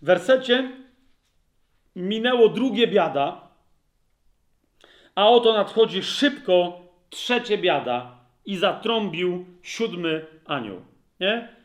wersecie, 0.01 0.71
minęło 1.95 2.49
drugie 2.49 2.87
biada, 2.87 3.47
a 5.15 5.29
oto 5.29 5.53
nadchodzi 5.53 6.03
szybko 6.03 6.81
trzecie 7.09 7.57
biada 7.57 8.17
i 8.45 8.57
zatrąbił 8.57 9.45
siódmy 9.61 10.25
anioł. 10.45 10.81
Nie? 11.19 11.55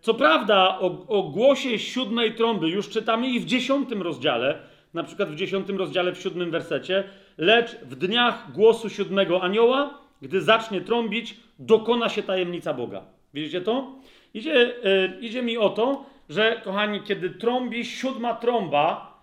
Co 0.00 0.14
prawda, 0.14 0.78
o, 0.80 1.06
o 1.08 1.22
głosie 1.22 1.78
siódmej 1.78 2.34
trąby 2.34 2.68
już 2.68 2.88
czytamy 2.88 3.28
i 3.28 3.40
w 3.40 3.44
dziesiątym 3.44 4.02
rozdziale, 4.02 4.58
na 4.94 5.04
przykład 5.04 5.28
w 5.28 5.34
dziesiątym 5.34 5.78
rozdziale, 5.78 6.12
w 6.12 6.20
siódmym 6.20 6.50
wersecie, 6.50 7.04
lecz 7.38 7.76
w 7.76 7.96
dniach 7.96 8.52
głosu 8.52 8.90
siódmego 8.90 9.42
anioła, 9.42 9.98
gdy 10.22 10.40
zacznie 10.40 10.80
trąbić, 10.80 11.36
dokona 11.58 12.08
się 12.08 12.22
tajemnica 12.22 12.74
Boga. 12.74 13.02
Widzicie 13.34 13.60
to? 13.60 13.92
Idzie, 14.34 14.74
yy, 14.84 15.18
idzie 15.20 15.42
mi 15.42 15.58
o 15.58 15.68
to, 15.68 16.04
że, 16.28 16.60
kochani, 16.64 17.00
kiedy 17.02 17.30
trąbi 17.30 17.84
siódma 17.84 18.34
trąba, 18.34 19.16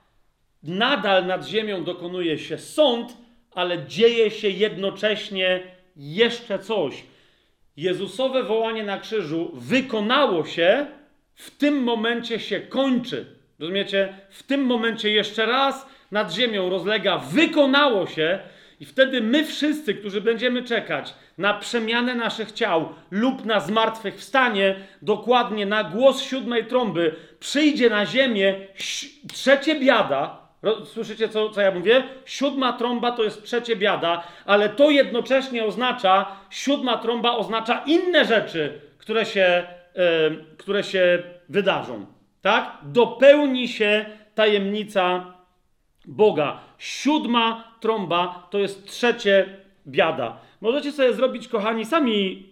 nadal 0.63 1.25
nad 1.25 1.47
ziemią 1.47 1.83
dokonuje 1.83 2.37
się 2.37 2.57
sąd, 2.57 3.17
ale 3.51 3.85
dzieje 3.87 4.31
się 4.31 4.49
jednocześnie 4.49 5.61
jeszcze 5.95 6.59
coś. 6.59 7.03
Jezusowe 7.77 8.43
wołanie 8.43 8.83
na 8.83 8.97
krzyżu 8.97 9.51
wykonało 9.53 10.45
się, 10.45 10.85
w 11.35 11.51
tym 11.51 11.83
momencie 11.83 12.39
się 12.39 12.59
kończy. 12.59 13.25
Rozumiecie? 13.59 14.13
W 14.29 14.43
tym 14.43 14.61
momencie 14.61 15.09
jeszcze 15.09 15.45
raz 15.45 15.85
nad 16.11 16.33
ziemią 16.33 16.69
rozlega 16.69 17.17
wykonało 17.17 18.07
się 18.07 18.39
i 18.79 18.85
wtedy 18.85 19.21
my 19.21 19.45
wszyscy, 19.45 19.93
którzy 19.93 20.21
będziemy 20.21 20.63
czekać 20.63 21.13
na 21.37 21.53
przemianę 21.53 22.15
naszych 22.15 22.51
ciał 22.51 22.89
lub 23.11 23.45
na 23.45 23.59
zmartwychwstanie, 23.59 24.75
dokładnie 25.01 25.65
na 25.65 25.83
głos 25.83 26.21
siódmej 26.21 26.65
trąby, 26.65 27.15
przyjdzie 27.39 27.89
na 27.89 28.05
ziemię 28.05 28.55
trzecie 29.33 29.79
biada, 29.79 30.42
Słyszycie, 30.85 31.29
co, 31.29 31.49
co 31.49 31.61
ja 31.61 31.71
mówię? 31.71 32.03
Siódma 32.25 32.73
trąba 32.73 33.11
to 33.11 33.23
jest 33.23 33.43
trzecie 33.43 33.75
biada, 33.75 34.23
ale 34.45 34.69
to 34.69 34.89
jednocześnie 34.89 35.65
oznacza, 35.65 36.25
siódma 36.49 36.97
trąba 36.97 37.35
oznacza 37.35 37.83
inne 37.85 38.25
rzeczy, 38.25 38.81
które 38.97 39.25
się, 39.25 39.63
które 40.57 40.83
się 40.83 41.23
wydarzą. 41.49 42.05
Tak? 42.41 42.77
Dopełni 42.83 43.67
się 43.67 44.05
tajemnica 44.35 45.33
Boga. 46.05 46.59
Siódma 46.77 47.73
trąba 47.79 48.47
to 48.51 48.59
jest 48.59 48.87
trzecie 48.87 49.45
biada. 49.87 50.37
Możecie 50.61 50.91
sobie 50.91 51.13
zrobić, 51.13 51.47
kochani, 51.47 51.85
sami 51.85 52.49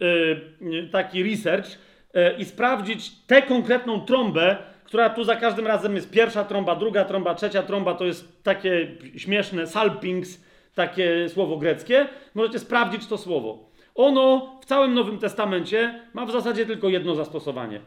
yy, 0.62 0.90
taki 0.92 1.24
research 1.24 1.70
yy, 2.14 2.36
i 2.38 2.46
sprawdzić 2.46 3.12
tę 3.28 3.42
konkretną 3.42 4.02
trąbę, 4.06 4.58
która 4.92 5.10
tu 5.10 5.24
za 5.24 5.36
każdym 5.36 5.68
razem 5.68 5.96
jest 5.96 6.12
pierwsza 6.12 6.44
trąba, 6.44 6.76
druga 6.76 7.06
trąba, 7.06 7.36
trzecia 7.36 7.64
trąba, 7.64 7.94
to 7.94 8.06
jest 8.06 8.44
takie 8.44 8.88
śmieszne 9.18 9.68
salpings, 9.68 10.44
takie 10.76 11.30
słowo 11.30 11.58
greckie. 11.58 12.08
Możecie 12.36 12.60
sprawdzić 12.60 13.08
to 13.08 13.18
słowo. 13.18 13.70
Ono 13.96 14.56
w 14.62 14.66
całym 14.66 14.94
Nowym 14.94 15.20
Testamencie 15.20 16.00
ma 16.14 16.26
w 16.26 16.32
zasadzie 16.32 16.66
tylko 16.66 16.90
jedno 16.90 17.16
zastosowanie. 17.16 17.82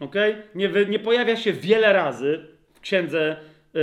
ok? 0.00 0.14
Nie, 0.54 0.70
nie 0.88 0.98
pojawia 0.98 1.36
się 1.36 1.52
wiele 1.52 1.92
razy 1.92 2.46
w 2.74 2.80
księdze, 2.80 3.36
yy, 3.74 3.80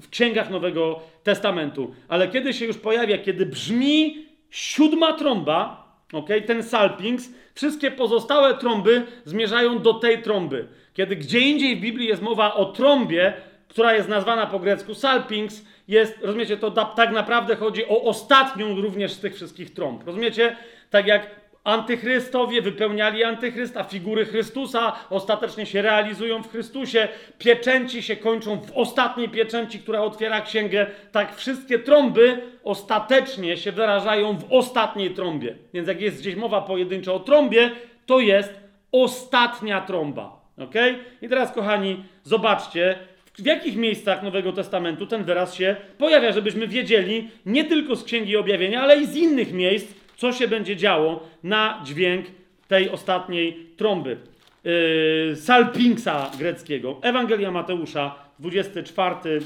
w 0.00 0.08
księgach 0.10 0.50
Nowego 0.50 1.00
Testamentu, 1.22 1.94
ale 2.08 2.28
kiedy 2.28 2.52
się 2.52 2.66
już 2.66 2.78
pojawia, 2.78 3.18
kiedy 3.18 3.46
brzmi 3.46 4.26
siódma 4.50 5.12
trąba, 5.12 5.79
ok, 6.12 6.28
ten 6.46 6.62
salpings, 6.62 7.28
wszystkie 7.54 7.90
pozostałe 7.90 8.54
trąby 8.54 9.02
zmierzają 9.24 9.78
do 9.78 9.94
tej 9.94 10.22
trąby. 10.22 10.68
Kiedy 10.94 11.16
gdzie 11.16 11.40
indziej 11.40 11.76
w 11.76 11.80
Biblii 11.80 12.08
jest 12.08 12.22
mowa 12.22 12.54
o 12.54 12.64
trąbie, 12.64 13.32
która 13.68 13.94
jest 13.94 14.08
nazwana 14.08 14.46
po 14.46 14.58
grecku 14.58 14.94
salpings, 14.94 15.64
jest, 15.88 16.18
rozumiecie, 16.22 16.56
to 16.56 16.70
tak 16.70 17.12
naprawdę 17.12 17.56
chodzi 17.56 17.84
o 17.88 18.02
ostatnią 18.02 18.80
również 18.80 19.12
z 19.12 19.20
tych 19.20 19.34
wszystkich 19.34 19.74
trąb. 19.74 20.06
Rozumiecie? 20.06 20.56
Tak 20.90 21.06
jak 21.06 21.39
Antychrystowie 21.64 22.62
wypełniali 22.62 23.24
antychrysta, 23.24 23.84
figury 23.84 24.24
Chrystusa 24.24 24.92
ostatecznie 25.10 25.66
się 25.66 25.82
realizują 25.82 26.42
w 26.42 26.50
Chrystusie, 26.50 27.08
pieczęci 27.38 28.02
się 28.02 28.16
kończą 28.16 28.60
w 28.60 28.72
ostatniej 28.74 29.28
pieczęci, 29.28 29.78
która 29.78 30.00
otwiera 30.00 30.40
księgę. 30.40 30.86
Tak 31.12 31.36
wszystkie 31.36 31.78
trąby 31.78 32.42
ostatecznie 32.64 33.56
się 33.56 33.72
wyrażają 33.72 34.38
w 34.38 34.52
ostatniej 34.52 35.10
trąbie. 35.10 35.56
Więc 35.74 35.88
jak 35.88 36.00
jest 36.00 36.20
gdzieś 36.20 36.36
mowa 36.36 36.60
pojedynczo 36.60 37.14
o 37.14 37.20
trąbie, 37.20 37.70
to 38.06 38.20
jest 38.20 38.54
ostatnia 38.92 39.80
trąba. 39.80 40.40
Ok? 40.58 40.74
I 41.22 41.28
teraz, 41.28 41.52
kochani, 41.52 42.04
zobaczcie, 42.22 42.98
w 43.34 43.46
jakich 43.46 43.76
miejscach 43.76 44.22
Nowego 44.22 44.52
Testamentu 44.52 45.06
ten 45.06 45.24
wyraz 45.24 45.54
się 45.54 45.76
pojawia, 45.98 46.32
żebyśmy 46.32 46.68
wiedzieli 46.68 47.28
nie 47.46 47.64
tylko 47.64 47.96
z 47.96 48.04
Księgi 48.04 48.36
Objawienia, 48.36 48.82
ale 48.82 49.00
i 49.00 49.06
z 49.06 49.16
innych 49.16 49.52
miejsc, 49.52 49.99
co 50.20 50.32
się 50.32 50.48
będzie 50.48 50.76
działo 50.76 51.28
na 51.42 51.82
dźwięk 51.84 52.26
tej 52.68 52.90
ostatniej 52.90 53.66
trąby. 53.76 54.16
Yy, 54.64 55.36
salpingsa 55.36 56.30
greckiego. 56.38 56.98
Ewangelia 57.02 57.50
Mateusza, 57.50 58.14
24 58.38 59.40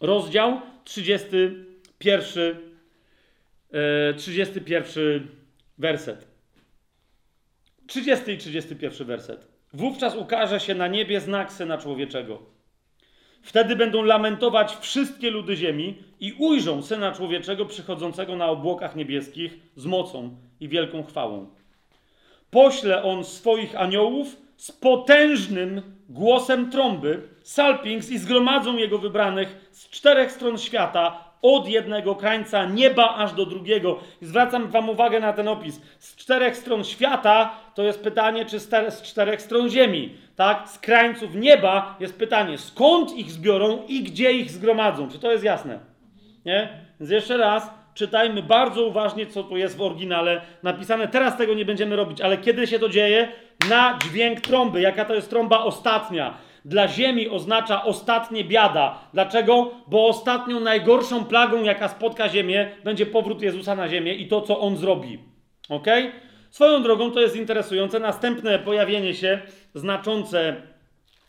rozdział, 0.00 0.60
31, 0.84 2.56
yy, 3.72 4.14
31 4.16 5.28
werset. 5.78 6.26
30 7.86 8.30
i 8.30 8.38
31 8.38 9.06
werset. 9.06 9.48
Wówczas 9.72 10.16
ukaże 10.16 10.60
się 10.60 10.74
na 10.74 10.88
niebie 10.88 11.20
znak 11.20 11.52
Syna 11.52 11.78
Człowieczego. 11.78 12.42
Wtedy 13.42 13.76
będą 13.76 14.02
lamentować 14.02 14.76
wszystkie 14.80 15.30
ludy 15.30 15.56
ziemi 15.56 16.02
i 16.24 16.32
ujrzą 16.38 16.82
Syna 16.82 17.12
Człowieczego 17.12 17.66
przychodzącego 17.66 18.36
na 18.36 18.46
obłokach 18.46 18.96
niebieskich 18.96 19.58
z 19.76 19.86
mocą 19.86 20.36
i 20.60 20.68
wielką 20.68 21.02
chwałą. 21.02 21.46
Pośle 22.50 23.02
on 23.02 23.24
swoich 23.24 23.80
aniołów 23.80 24.36
z 24.56 24.72
potężnym 24.72 25.82
głosem 26.08 26.70
trąby, 26.70 27.22
salpings 27.42 28.10
i 28.10 28.18
zgromadzą 28.18 28.76
jego 28.76 28.98
wybranych 28.98 29.68
z 29.70 29.88
czterech 29.90 30.32
stron 30.32 30.58
świata, 30.58 31.34
od 31.42 31.68
jednego 31.68 32.14
krańca 32.14 32.64
nieba 32.64 33.14
aż 33.14 33.32
do 33.32 33.46
drugiego. 33.46 33.98
Zwracam 34.20 34.70
wam 34.70 34.88
uwagę 34.88 35.20
na 35.20 35.32
ten 35.32 35.48
opis. 35.48 35.80
Z 35.98 36.16
czterech 36.16 36.56
stron 36.56 36.84
świata 36.84 37.54
to 37.74 37.82
jest 37.82 38.02
pytanie, 38.02 38.44
czy 38.44 38.60
z 38.60 39.02
czterech 39.02 39.42
stron 39.42 39.70
ziemi. 39.70 40.14
Tak? 40.36 40.68
Z 40.68 40.78
krańców 40.78 41.34
nieba 41.34 41.96
jest 42.00 42.18
pytanie, 42.18 42.58
skąd 42.58 43.16
ich 43.16 43.30
zbiorą 43.30 43.82
i 43.88 44.02
gdzie 44.02 44.32
ich 44.32 44.50
zgromadzą. 44.50 45.08
Czy 45.08 45.18
to 45.18 45.32
jest 45.32 45.44
jasne? 45.44 45.93
Nie? 46.44 46.68
Więc 47.00 47.10
jeszcze 47.10 47.36
raz 47.36 47.70
czytajmy 47.94 48.42
bardzo 48.42 48.84
uważnie, 48.84 49.26
co 49.26 49.42
tu 49.42 49.56
jest 49.56 49.76
w 49.76 49.82
oryginale 49.82 50.40
napisane. 50.62 51.08
Teraz 51.08 51.36
tego 51.36 51.54
nie 51.54 51.64
będziemy 51.64 51.96
robić, 51.96 52.20
ale 52.20 52.38
kiedy 52.38 52.66
się 52.66 52.78
to 52.78 52.88
dzieje? 52.88 53.28
Na 53.68 53.98
dźwięk 54.02 54.40
trąby. 54.40 54.80
Jaka 54.80 55.04
to 55.04 55.14
jest 55.14 55.30
trąba 55.30 55.58
ostatnia? 55.58 56.34
Dla 56.64 56.88
ziemi 56.88 57.28
oznacza 57.28 57.84
ostatnie 57.84 58.44
biada. 58.44 58.98
Dlaczego? 59.12 59.70
Bo 59.86 60.06
ostatnią 60.06 60.60
najgorszą 60.60 61.24
plagą, 61.24 61.62
jaka 61.62 61.88
spotka 61.88 62.28
ziemię, 62.28 62.70
będzie 62.84 63.06
powrót 63.06 63.42
Jezusa 63.42 63.74
na 63.74 63.88
ziemię 63.88 64.14
i 64.14 64.28
to, 64.28 64.40
co 64.40 64.60
on 64.60 64.76
zrobi. 64.76 65.18
Ok? 65.68 65.86
Swoją 66.50 66.82
drogą 66.82 67.10
to 67.10 67.20
jest 67.20 67.36
interesujące. 67.36 68.00
Następne 68.00 68.58
pojawienie 68.58 69.14
się 69.14 69.40
znaczące 69.74 70.56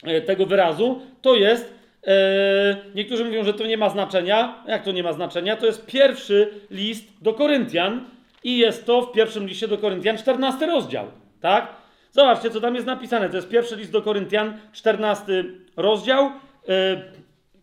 e, 0.03 0.21
tego 0.21 0.45
wyrazu 0.45 1.01
to 1.21 1.35
jest. 1.35 1.74
E, 2.07 2.77
niektórzy 2.95 3.25
mówią, 3.25 3.43
że 3.43 3.53
to 3.53 3.65
nie 3.65 3.77
ma 3.77 3.89
znaczenia. 3.89 4.63
Jak 4.67 4.83
to 4.83 4.91
nie 4.91 5.03
ma 5.03 5.13
znaczenia? 5.13 5.55
To 5.55 5.65
jest 5.65 5.85
pierwszy 5.85 6.51
list 6.71 7.23
do 7.23 7.33
Koryntian 7.33 8.05
i 8.43 8.57
jest 8.57 8.85
to 8.85 9.01
w 9.01 9.11
pierwszym 9.11 9.47
liście 9.47 9.67
do 9.67 9.77
Koryntian 9.77 10.17
14 10.17 10.65
rozdział. 10.65 11.05
Tak? 11.41 11.67
Zobaczcie, 12.11 12.49
co 12.49 12.61
tam 12.61 12.75
jest 12.75 12.87
napisane. 12.87 13.29
To 13.29 13.35
jest 13.35 13.49
pierwszy 13.49 13.75
list 13.75 13.91
do 13.91 14.01
Koryntian, 14.01 14.57
14 14.73 15.43
rozdział. 15.77 16.25
E, 16.25 16.31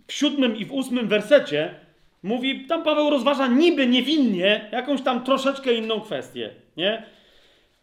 w 0.06 0.12
siódmym 0.12 0.56
i 0.56 0.64
w 0.64 0.72
ósmym 0.72 1.08
wersecie 1.08 1.74
mówi, 2.22 2.66
tam 2.66 2.82
Paweł 2.82 3.10
rozważa 3.10 3.46
niby 3.46 3.86
niewinnie 3.86 4.68
jakąś 4.72 5.02
tam 5.02 5.24
troszeczkę 5.24 5.74
inną 5.74 6.00
kwestię. 6.00 6.50
Nie? 6.76 7.02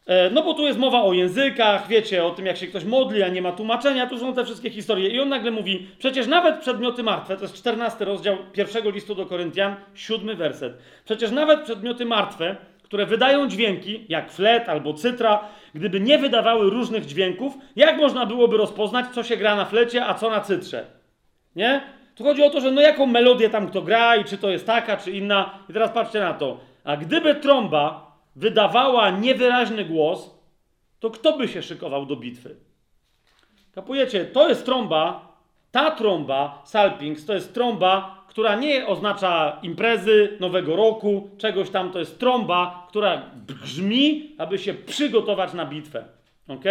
E, 0.09 0.29
No 0.29 0.43
bo 0.43 0.53
tu 0.53 0.67
jest 0.67 0.79
mowa 0.79 1.01
o 1.01 1.13
językach, 1.13 1.87
wiecie, 1.87 2.25
o 2.25 2.31
tym 2.31 2.45
jak 2.45 2.57
się 2.57 2.67
ktoś 2.67 2.83
modli, 2.83 3.23
a 3.23 3.27
nie 3.27 3.41
ma 3.41 3.51
tłumaczenia, 3.51 4.07
tu 4.07 4.17
są 4.17 4.33
te 4.33 4.45
wszystkie 4.45 4.69
historie. 4.69 5.09
I 5.09 5.19
on 5.19 5.29
nagle 5.29 5.51
mówi, 5.51 5.87
przecież 5.99 6.27
nawet 6.27 6.59
przedmioty 6.59 7.03
martwe, 7.03 7.35
to 7.35 7.41
jest 7.41 7.55
14 7.55 8.05
rozdział 8.05 8.37
pierwszego 8.53 8.89
listu 8.89 9.15
do 9.15 9.25
Koryntian, 9.25 9.75
siódmy 9.93 10.35
werset. 10.35 10.73
Przecież 11.05 11.31
nawet 11.31 11.61
przedmioty 11.61 12.05
martwe, 12.05 12.55
które 12.83 13.05
wydają 13.05 13.47
dźwięki, 13.47 14.05
jak 14.09 14.31
flet 14.31 14.69
albo 14.69 14.93
cytra, 14.93 15.43
gdyby 15.75 15.99
nie 15.99 16.17
wydawały 16.17 16.69
różnych 16.69 17.05
dźwięków, 17.05 17.53
jak 17.75 17.97
można 17.97 18.25
byłoby 18.25 18.57
rozpoznać, 18.57 19.05
co 19.07 19.23
się 19.23 19.37
gra 19.37 19.55
na 19.55 19.65
flecie, 19.65 20.05
a 20.05 20.13
co 20.13 20.29
na 20.29 20.39
cytrze? 20.41 20.85
Nie? 21.55 21.81
Tu 22.15 22.23
chodzi 22.23 22.43
o 22.43 22.49
to, 22.49 22.61
że 22.61 22.71
no 22.71 22.81
jaką 22.81 23.05
melodię 23.05 23.49
tam 23.49 23.67
kto 23.67 23.81
gra 23.81 24.15
i 24.15 24.23
czy 24.23 24.37
to 24.37 24.49
jest 24.49 24.65
taka, 24.65 24.97
czy 24.97 25.11
inna. 25.11 25.59
I 25.69 25.73
teraz 25.73 25.91
patrzcie 25.91 26.19
na 26.19 26.33
to. 26.33 26.57
A 26.83 26.97
gdyby 26.97 27.35
trąba 27.35 28.08
wydawała 28.39 29.09
niewyraźny 29.09 29.85
głos, 29.85 30.35
to 30.99 31.09
kto 31.09 31.37
by 31.37 31.47
się 31.47 31.63
szykował 31.63 32.05
do 32.05 32.15
bitwy? 32.15 32.55
Kapujecie? 33.71 34.25
To 34.25 34.49
jest 34.49 34.65
trąba, 34.65 35.35
ta 35.71 35.91
trąba, 35.91 36.61
Salpings, 36.65 37.25
to 37.25 37.33
jest 37.33 37.53
trąba, 37.53 38.25
która 38.27 38.55
nie 38.55 38.87
oznacza 38.87 39.59
imprezy, 39.63 40.37
nowego 40.39 40.75
roku, 40.75 41.29
czegoś 41.37 41.69
tam. 41.69 41.91
To 41.91 41.99
jest 41.99 42.19
trąba, 42.19 42.87
która 42.89 43.31
brzmi, 43.47 44.35
aby 44.37 44.57
się 44.57 44.73
przygotować 44.73 45.53
na 45.53 45.65
bitwę. 45.65 46.03
ok? 46.47 46.65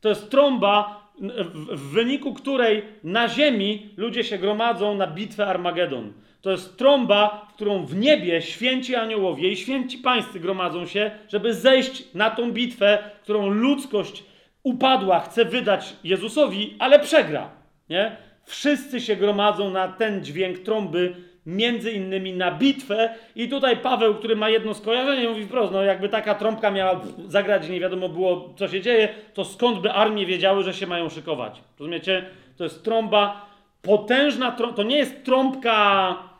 To 0.00 0.08
jest 0.08 0.30
trąba, 0.30 1.02
w, 1.20 1.92
wyniku 1.92 2.34
której 2.34 2.82
na 3.04 3.28
ziemi 3.28 3.90
ludzie 3.96 4.24
się 4.24 4.38
gromadzą 4.38 4.94
na 4.94 5.06
bitwę 5.06 5.46
Armagedon. 5.46 6.12
To 6.42 6.50
jest 6.50 6.76
trąba, 6.76 7.46
którą 7.54 7.86
w 7.86 7.96
niebie 7.96 8.42
święci 8.42 8.94
aniołowie 8.94 9.48
i 9.48 9.56
święci 9.56 9.98
pańscy 9.98 10.40
gromadzą 10.40 10.86
się, 10.86 11.10
żeby 11.28 11.54
zejść 11.54 12.14
na 12.14 12.30
tą 12.30 12.52
bitwę, 12.52 12.98
którą 13.22 13.48
ludzkość 13.48 14.24
upadła, 14.62 15.20
chce 15.20 15.44
wydać 15.44 15.96
Jezusowi, 16.04 16.76
ale 16.78 16.98
przegra. 16.98 17.50
Nie? 17.88 18.16
Wszyscy 18.44 19.00
się 19.00 19.16
gromadzą 19.16 19.70
na 19.70 19.88
ten 19.88 20.24
dźwięk 20.24 20.58
trąby, 20.58 21.14
między 21.46 21.92
innymi 21.92 22.32
na 22.32 22.50
bitwę. 22.50 23.14
I 23.36 23.48
tutaj 23.48 23.76
Paweł, 23.76 24.14
który 24.14 24.36
ma 24.36 24.48
jedno 24.48 24.74
skojarzenie, 24.74 25.28
mówi 25.28 25.44
wprost, 25.44 25.72
no 25.72 25.82
jakby 25.82 26.08
taka 26.08 26.34
trąbka 26.34 26.70
miała 26.70 27.00
zagrać 27.28 27.68
nie 27.68 27.80
wiadomo 27.80 28.08
było, 28.08 28.54
co 28.56 28.68
się 28.68 28.80
dzieje, 28.80 29.08
to 29.34 29.44
skąd 29.44 29.78
by 29.78 29.92
armie 29.92 30.26
wiedziały, 30.26 30.62
że 30.62 30.74
się 30.74 30.86
mają 30.86 31.08
szykować? 31.08 31.60
Rozumiecie? 31.78 32.24
To 32.56 32.64
jest 32.64 32.84
trąba, 32.84 33.46
potężna 33.82 34.52
trąba, 34.52 34.76
to 34.76 34.82
nie 34.82 34.96
jest 34.96 35.24
trąbka 35.24 36.31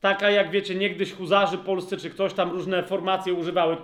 taka 0.00 0.30
jak 0.30 0.50
wiecie, 0.50 0.74
niegdyś 0.74 1.12
huzarzy 1.12 1.58
polscy, 1.58 1.96
czy 1.96 2.10
ktoś 2.10 2.32
tam 2.32 2.50
różne 2.50 2.82
formacje 2.82 3.34
używały. 3.34 3.76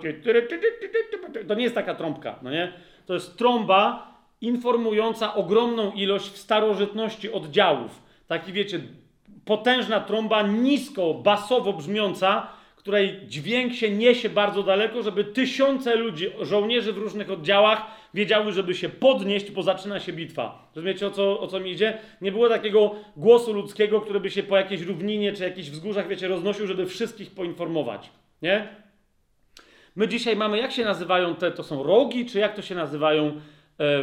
To 1.47 1.53
nie 1.55 1.63
jest 1.63 1.75
taka 1.75 1.95
trąbka, 1.95 2.39
no 2.41 2.51
nie? 2.51 2.73
To 3.05 3.13
jest 3.13 3.37
trąba 3.37 4.13
informująca 4.41 5.33
ogromną 5.33 5.91
ilość 5.91 6.29
w 6.29 6.37
starożytności 6.37 7.31
oddziałów. 7.31 8.01
Taki 8.27 8.53
wiecie, 8.53 8.79
potężna 9.45 9.99
trąba, 9.99 10.41
nisko, 10.41 11.13
basowo 11.13 11.73
brzmiąca, 11.73 12.47
której 12.87 13.19
dźwięk 13.27 13.73
się 13.73 13.89
niesie 13.89 14.29
bardzo 14.29 14.63
daleko, 14.63 15.03
żeby 15.03 15.23
tysiące 15.23 15.95
ludzi, 15.95 16.29
żołnierzy 16.41 16.93
w 16.93 16.97
różnych 16.97 17.31
oddziałach 17.31 17.85
wiedziały, 18.13 18.51
żeby 18.51 18.75
się 18.75 18.89
podnieść, 18.89 19.51
bo 19.51 19.63
zaczyna 19.63 19.99
się 19.99 20.13
bitwa. 20.13 20.71
Rozumiecie 20.75 21.07
o 21.07 21.11
co, 21.11 21.39
o 21.39 21.47
co 21.47 21.59
mi 21.59 21.71
idzie? 21.71 21.97
Nie 22.21 22.31
było 22.31 22.49
takiego 22.49 22.95
głosu 23.17 23.53
ludzkiego, 23.53 24.01
który 24.01 24.19
by 24.19 24.31
się 24.31 24.43
po 24.43 24.57
jakiejś 24.57 24.81
równinie 24.81 25.33
czy 25.33 25.43
jakichś 25.43 25.69
wzgórzach, 25.69 26.07
wiecie, 26.07 26.27
roznosił, 26.27 26.67
żeby 26.67 26.85
wszystkich 26.85 27.31
poinformować. 27.31 28.09
Nie? 28.41 28.67
My 29.95 30.07
dzisiaj 30.07 30.35
mamy, 30.35 30.57
jak 30.57 30.71
się 30.71 30.85
nazywają 30.85 31.35
te, 31.35 31.51
to 31.51 31.63
są 31.63 31.83
rogi, 31.83 32.25
czy 32.25 32.39
jak 32.39 32.55
to 32.55 32.61
się 32.61 32.75
nazywają 32.75 33.27
e, 33.27 33.33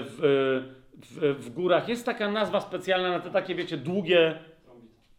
w, 0.01 0.19
w, 0.97 1.45
w 1.45 1.51
górach? 1.51 1.89
Jest 1.89 2.07
taka 2.07 2.31
nazwa 2.31 2.61
specjalna 2.61 3.11
na 3.11 3.21
te 3.21 3.31
takie, 3.31 3.55
wiecie, 3.55 3.77
długie 3.77 4.35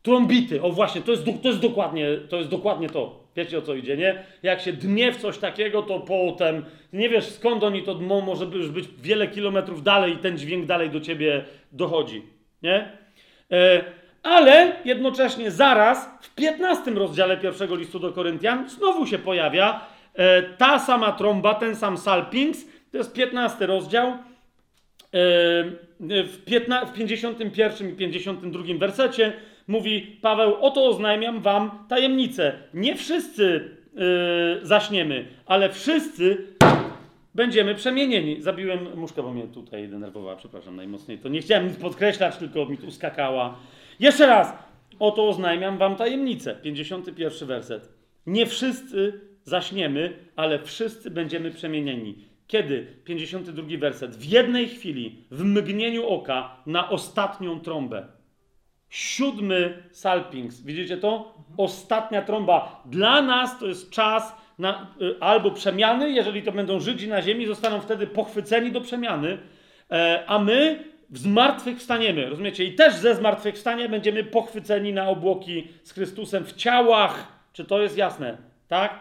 trąbity. 0.02 0.62
O 0.62 0.72
właśnie, 0.72 1.02
to 1.02 1.12
jest, 1.12 1.26
to 1.42 1.48
jest, 1.48 1.60
dokładnie, 1.60 2.08
to 2.30 2.38
jest 2.38 2.50
dokładnie 2.50 2.90
to. 2.90 3.25
Wiecie 3.36 3.58
o 3.58 3.62
co 3.62 3.76
idzie, 3.76 3.98
nie? 3.98 4.24
Jak 4.44 4.62
się 4.62 4.74
dmie 4.74 5.12
w 5.12 5.18
coś 5.18 5.38
takiego, 5.38 5.82
to 5.82 6.00
potem 6.00 6.66
nie 6.94 7.10
wiesz 7.10 7.26
skąd 7.26 7.64
oni 7.64 7.84
to 7.84 7.96
dmą, 7.96 8.22
może 8.22 8.46
już 8.46 8.70
być 8.70 8.86
wiele 9.02 9.28
kilometrów 9.28 9.84
dalej 9.84 10.14
i 10.14 10.18
ten 10.18 10.38
dźwięk 10.38 10.66
dalej 10.66 10.90
do 10.90 11.02
ciebie 11.02 11.46
dochodzi, 11.72 12.22
nie? 12.64 12.92
E, 13.52 13.84
Ale 14.24 14.76
jednocześnie 14.86 15.52
zaraz 15.52 16.10
w 16.22 16.36
15 16.36 16.92
rozdziale 16.92 17.38
pierwszego 17.38 17.76
listu 17.76 18.00
do 18.00 18.12
Koryntian 18.12 18.70
znowu 18.70 19.08
się 19.08 19.18
pojawia 19.18 19.86
e, 20.14 20.44
ta 20.44 20.80
sama 20.80 21.12
trąba, 21.12 21.54
ten 21.54 21.76
sam 21.76 21.98
salpings. 21.98 22.66
To 22.92 22.98
jest 22.98 23.14
15 23.14 23.66
rozdział. 23.66 24.08
E, 24.08 24.18
w, 26.00 26.46
piętna, 26.46 26.86
w 26.86 26.94
51 26.94 27.90
i 27.90 27.94
52 27.94 28.64
wersecie 28.78 29.34
mówi 29.68 30.18
Paweł: 30.22 30.56
Oto 30.62 30.86
oznajmiam 30.86 31.42
wam 31.42 31.86
tajemnicę. 31.90 32.54
Nie 32.74 32.96
wszyscy 32.96 33.70
e, 34.62 34.66
zaśniemy, 34.66 35.26
ale 35.46 35.70
wszyscy 35.70 36.48
będziemy 37.36 37.76
przemienieni. 37.76 38.42
Zabiłem 38.42 38.80
muszkę, 38.96 39.24
bo 39.24 39.34
mnie 39.34 39.48
tutaj 39.48 39.88
denerwowała, 39.88 40.36
przepraszam 40.36 40.76
najmocniej. 40.76 41.18
To 41.18 41.30
nie 41.30 41.42
chciałem 41.42 41.68
nic 41.68 41.78
podkreślać, 41.78 42.38
tylko 42.38 42.66
mi 42.66 42.78
tu 42.78 42.88
uskakała. 42.88 43.56
Jeszcze 44.00 44.28
raz. 44.28 44.54
Oto 45.00 45.30
oznajmiam 45.30 45.78
wam 45.78 45.96
tajemnicę. 45.96 46.56
51 46.56 47.48
werset. 47.48 47.90
Nie 48.28 48.46
wszyscy 48.46 49.22
zaśniemy, 49.44 50.14
ale 50.36 50.60
wszyscy 50.60 51.12
będziemy 51.12 51.52
przemienieni. 51.52 52.16
Kiedy? 52.48 52.88
52 53.04 53.78
werset. 53.78 54.16
W 54.16 54.26
jednej 54.26 54.68
chwili, 54.68 55.24
w 55.32 55.44
mgnieniu 55.44 56.08
oka, 56.08 56.58
na 56.66 56.90
ostatnią 56.90 57.60
trąbę. 57.60 58.08
Siódmy 58.96 59.84
salpings. 59.92 60.62
Widzicie 60.62 60.98
to? 60.98 61.34
Ostatnia 61.58 62.22
trąba. 62.22 62.82
Dla 62.86 63.22
nas 63.22 63.60
to 63.60 63.68
jest 63.68 63.90
czas 63.90 64.36
na, 64.60 64.88
y, 65.02 65.16
albo 65.20 65.52
przemiany, 65.52 66.12
jeżeli 66.12 66.44
to 66.44 66.52
będą 66.52 66.80
Żydzi 66.80 67.08
na 67.08 67.22
ziemi, 67.22 67.46
zostaną 67.46 67.82
wtedy 67.82 68.08
pochwyceni 68.08 68.72
do 68.72 68.82
przemiany, 68.82 69.38
e, 69.92 70.24
a 70.28 70.40
my 70.40 70.84
zmartwychwstaniemy, 71.14 72.30
rozumiecie? 72.30 72.64
I 72.64 72.76
też 72.76 72.96
ze 72.96 73.16
zmartwychwstania 73.16 73.90
będziemy 73.90 74.24
pochwyceni 74.24 74.94
na 74.94 75.10
obłoki 75.10 75.68
z 75.84 75.92
Chrystusem 75.92 76.46
w 76.46 76.54
ciałach. 76.54 77.28
Czy 77.54 77.66
to 77.66 77.82
jest 77.82 77.98
jasne? 77.98 78.38
Tak? 78.68 79.00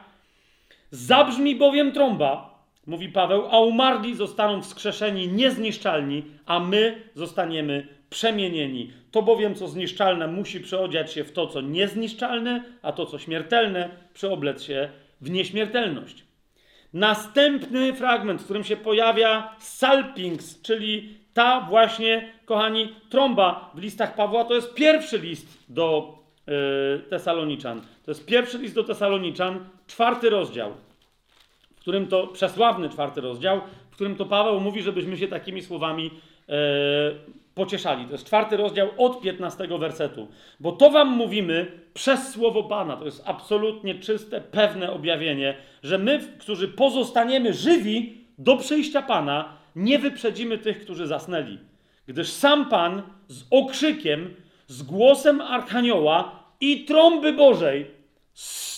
Zabrzmi 0.91 1.57
bowiem 1.57 1.93
trąba, 1.93 2.59
mówi 2.87 3.09
Paweł, 3.09 3.47
a 3.51 3.61
umarli 3.61 4.15
zostaną 4.15 4.63
wskrzeszeni 4.63 5.29
niezniszczalni, 5.29 6.25
a 6.47 6.61
my 6.61 7.03
zostaniemy 7.15 7.89
przemienieni. 8.11 8.93
To 9.15 9.23
bowiem, 9.23 9.55
co 9.55 9.69
zniszczalne, 9.69 10.29
musi 10.29 10.61
przeodziać 10.61 11.13
się 11.13 11.25
w 11.25 11.33
to, 11.33 11.47
co 11.47 11.61
niezniszczalne, 11.61 12.65
a 12.83 12.93
to, 12.93 13.07
co 13.07 13.19
śmiertelne, 13.19 13.91
przeoblec 14.15 14.63
się 14.63 14.89
w 15.21 15.31
nieśmiertelność. 15.31 16.25
Następny 16.93 17.93
fragment, 17.93 18.41
w 18.41 18.45
którym 18.45 18.65
się 18.65 18.77
pojawia 18.77 19.57
salpings, 19.59 20.63
czyli 20.63 21.19
ta 21.35 21.61
właśnie, 21.61 22.33
kochani, 22.45 22.95
trąba 23.09 23.71
w 23.75 23.79
listach 23.79 24.15
Pawła, 24.15 24.45
to 24.45 24.55
jest 24.55 24.75
pierwszy 24.75 25.19
list 25.19 25.65
do 25.69 26.19
yy, 26.47 26.55
Tesaloniczan. 27.11 27.81
To 27.81 28.11
jest 28.11 28.27
pierwszy 28.27 28.59
list 28.59 28.75
do 28.75 28.85
Tesaloniczan, 28.85 29.65
czwarty 29.87 30.31
rozdział, 30.31 30.73
w 31.77 31.81
którym 31.81 32.07
to, 32.07 32.27
przesławny 32.27 32.89
czwarty 32.89 33.21
rozdział, 33.21 33.61
w 33.91 33.95
którym 33.95 34.17
to 34.17 34.27
Paweł 34.27 34.61
mówi, 34.61 34.83
żebyśmy 34.83 35.17
się 35.17 35.29
takimi 35.29 35.63
słowami 35.63 36.11
yy, 36.49 37.44
pocieszali. 37.55 38.05
To 38.07 38.13
jest 38.13 38.27
czwarty 38.27 38.57
rozdział 38.57 38.89
od 38.99 39.21
15 39.21 39.69
wersetu. 39.79 40.29
Bo 40.61 40.73
to 40.73 40.91
wam 40.91 41.09
mówimy 41.09 41.81
przez 41.95 42.29
słowo 42.29 42.63
Pana. 42.63 42.97
To 42.97 43.05
jest 43.05 43.23
absolutnie 43.27 43.95
czyste, 43.95 44.41
pewne 44.41 44.93
objawienie, 44.93 45.57
że 45.83 45.99
my, 45.99 46.21
którzy 46.39 46.69
pozostaniemy 46.69 47.53
żywi 47.53 48.25
do 48.39 48.57
przyjścia 48.57 49.03
Pana, 49.03 49.57
nie 49.77 49.99
wyprzedzimy 49.99 50.59
tych, 50.59 50.81
którzy 50.81 51.07
zasnęli. 51.07 51.59
Gdyż 52.07 52.29
sam 52.29 52.69
Pan 52.69 53.03
z 53.29 53.45
okrzykiem, 53.51 54.35
z 54.67 54.83
głosem 54.83 55.41
Archanioła 55.41 56.45
i 56.61 56.85
trąby 56.85 57.33
Bożej 57.33 57.91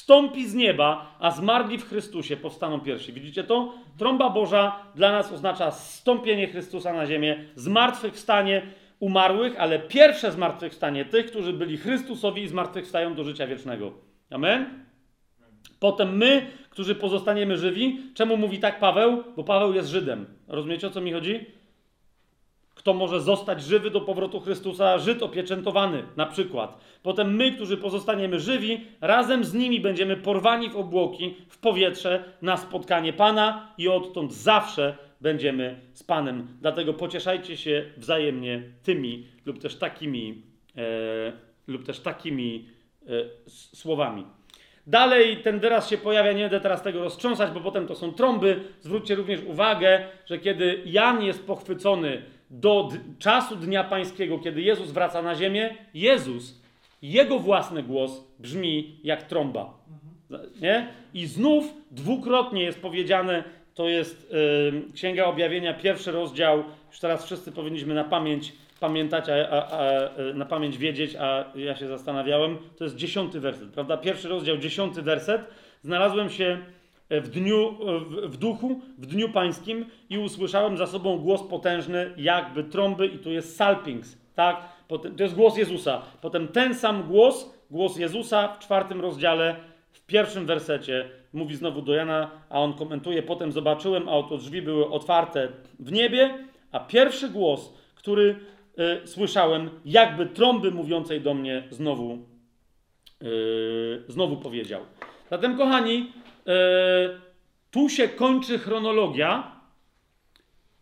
stąpi 0.06 0.48
z 0.48 0.54
nieba, 0.54 1.16
a 1.18 1.30
zmarli 1.30 1.78
w 1.78 1.88
Chrystusie 1.88 2.36
powstaną 2.36 2.80
pierwsi. 2.80 3.12
Widzicie 3.12 3.44
to? 3.44 3.74
Trąba 3.98 4.30
Boża 4.30 4.82
dla 4.94 5.12
nas 5.12 5.32
oznacza 5.32 5.70
stąpienie 5.70 6.46
Chrystusa 6.46 6.92
na 6.92 7.06
ziemię, 7.06 7.44
zmartwychwstanie 7.54 8.62
umarłych, 9.00 9.60
ale 9.60 9.78
pierwsze 9.78 10.32
zmartwychwstanie 10.32 11.04
tych, 11.04 11.26
którzy 11.26 11.52
byli 11.52 11.76
Chrystusowi 11.76 12.42
i 12.42 12.48
zmartwychwstają 12.48 13.14
do 13.14 13.24
życia 13.24 13.46
wiecznego. 13.46 13.92
Amen? 14.30 14.84
Potem 15.80 16.16
my, 16.16 16.46
którzy 16.70 16.94
pozostaniemy 16.94 17.56
żywi, 17.56 18.00
czemu 18.14 18.36
mówi 18.36 18.58
tak 18.58 18.78
Paweł? 18.78 19.24
Bo 19.36 19.44
Paweł 19.44 19.72
jest 19.72 19.88
Żydem. 19.88 20.26
Rozumiecie 20.48 20.86
o 20.86 20.90
co 20.90 21.00
mi 21.00 21.12
chodzi? 21.12 21.46
Kto 22.76 22.94
może 22.94 23.20
zostać 23.20 23.62
żywy 23.62 23.90
do 23.90 24.00
powrotu 24.00 24.40
Chrystusa? 24.40 24.98
Żyd 24.98 25.22
opieczętowany, 25.22 26.02
na 26.16 26.26
przykład. 26.26 26.78
Potem 27.02 27.36
my, 27.36 27.52
którzy 27.52 27.76
pozostaniemy 27.76 28.40
żywi, 28.40 28.80
razem 29.00 29.44
z 29.44 29.54
nimi 29.54 29.80
będziemy 29.80 30.16
porwani 30.16 30.70
w 30.70 30.76
obłoki, 30.76 31.34
w 31.48 31.58
powietrze, 31.58 32.24
na 32.42 32.56
spotkanie 32.56 33.12
Pana 33.12 33.72
i 33.78 33.88
odtąd 33.88 34.32
zawsze 34.32 34.96
będziemy 35.20 35.80
z 35.92 36.02
Panem. 36.02 36.46
Dlatego 36.60 36.94
pocieszajcie 36.94 37.56
się 37.56 37.84
wzajemnie 37.96 38.62
tymi 38.82 39.26
lub 39.44 39.58
też 39.58 39.76
takimi, 39.78 40.42
e, 40.76 41.32
lub 41.66 41.86
też 41.86 42.00
takimi 42.00 42.68
e, 43.06 43.10
słowami. 43.74 44.24
Dalej 44.86 45.36
ten 45.36 45.60
wyraz 45.60 45.90
się 45.90 45.98
pojawia, 45.98 46.32
nie 46.32 46.42
będę 46.42 46.60
teraz 46.60 46.82
tego 46.82 47.00
roztrząsać, 47.04 47.50
bo 47.50 47.60
potem 47.60 47.86
to 47.86 47.94
są 47.94 48.12
trąby. 48.12 48.60
Zwróćcie 48.80 49.14
również 49.14 49.40
uwagę, 49.46 50.08
że 50.26 50.38
kiedy 50.38 50.82
Jan 50.84 51.22
jest 51.22 51.46
pochwycony 51.46 52.22
do 52.50 52.88
czasu 53.18 53.56
Dnia 53.56 53.84
Pańskiego, 53.84 54.38
kiedy 54.38 54.62
Jezus 54.62 54.90
wraca 54.90 55.22
na 55.22 55.34
ziemię, 55.34 55.74
Jezus, 55.94 56.60
jego 57.02 57.38
własny 57.38 57.82
głos 57.82 58.24
brzmi 58.38 59.00
jak 59.04 59.22
trąba. 59.22 59.78
Nie? 60.60 60.88
I 61.14 61.26
znów 61.26 61.74
dwukrotnie 61.90 62.62
jest 62.62 62.82
powiedziane, 62.82 63.44
to 63.74 63.88
jest 63.88 64.32
yy, 64.72 64.92
Księga 64.94 65.24
Objawienia, 65.24 65.74
pierwszy 65.74 66.12
rozdział, 66.12 66.64
już 66.90 67.00
teraz 67.00 67.24
wszyscy 67.24 67.52
powinniśmy 67.52 67.94
na 67.94 68.04
pamięć 68.04 68.52
pamiętać, 68.80 69.28
a, 69.28 69.50
a, 69.50 69.78
a, 69.78 70.34
na 70.34 70.44
pamięć 70.44 70.78
wiedzieć, 70.78 71.16
a 71.16 71.44
ja 71.54 71.76
się 71.76 71.88
zastanawiałem, 71.88 72.58
to 72.76 72.84
jest 72.84 72.96
dziesiąty 72.96 73.40
werset, 73.40 73.68
prawda? 73.68 73.96
Pierwszy 73.96 74.28
rozdział, 74.28 74.56
dziesiąty 74.56 75.02
werset. 75.02 75.42
Znalazłem 75.82 76.30
się 76.30 76.58
w 77.10 77.28
dniu, 77.28 77.76
w, 78.10 78.32
w 78.32 78.36
duchu, 78.36 78.80
w 78.98 79.06
dniu 79.06 79.28
pańskim 79.28 79.86
i 80.10 80.18
usłyszałem 80.18 80.76
za 80.76 80.86
sobą 80.86 81.18
głos 81.18 81.42
potężny, 81.42 82.14
jakby 82.16 82.64
trąby 82.64 83.06
i 83.06 83.18
tu 83.18 83.30
jest 83.30 83.56
salpings, 83.56 84.18
tak? 84.34 84.76
Potem, 84.88 85.16
to 85.16 85.22
jest 85.22 85.34
głos 85.34 85.56
Jezusa. 85.56 86.02
Potem 86.20 86.48
ten 86.48 86.74
sam 86.74 87.02
głos, 87.02 87.54
głos 87.70 87.96
Jezusa 87.96 88.48
w 88.48 88.58
czwartym 88.58 89.00
rozdziale, 89.00 89.56
w 89.92 90.06
pierwszym 90.06 90.46
wersecie 90.46 91.08
mówi 91.32 91.56
znowu 91.56 91.82
do 91.82 91.94
Jana, 91.94 92.30
a 92.50 92.60
on 92.60 92.72
komentuje, 92.72 93.22
potem 93.22 93.52
zobaczyłem, 93.52 94.08
a 94.08 94.12
oto 94.12 94.38
drzwi 94.38 94.62
były 94.62 94.90
otwarte 94.90 95.48
w 95.78 95.92
niebie, 95.92 96.38
a 96.72 96.80
pierwszy 96.80 97.28
głos, 97.28 97.72
który 97.94 98.36
y, 99.04 99.06
słyszałem, 99.06 99.70
jakby 99.84 100.26
trąby 100.26 100.70
mówiącej 100.70 101.20
do 101.20 101.34
mnie 101.34 101.62
znowu, 101.70 102.18
y, 103.22 104.02
znowu 104.08 104.36
powiedział. 104.36 104.80
Zatem, 105.30 105.56
kochani, 105.56 106.12
tu 107.70 107.88
się 107.88 108.08
kończy 108.08 108.58
chronologia. 108.58 109.52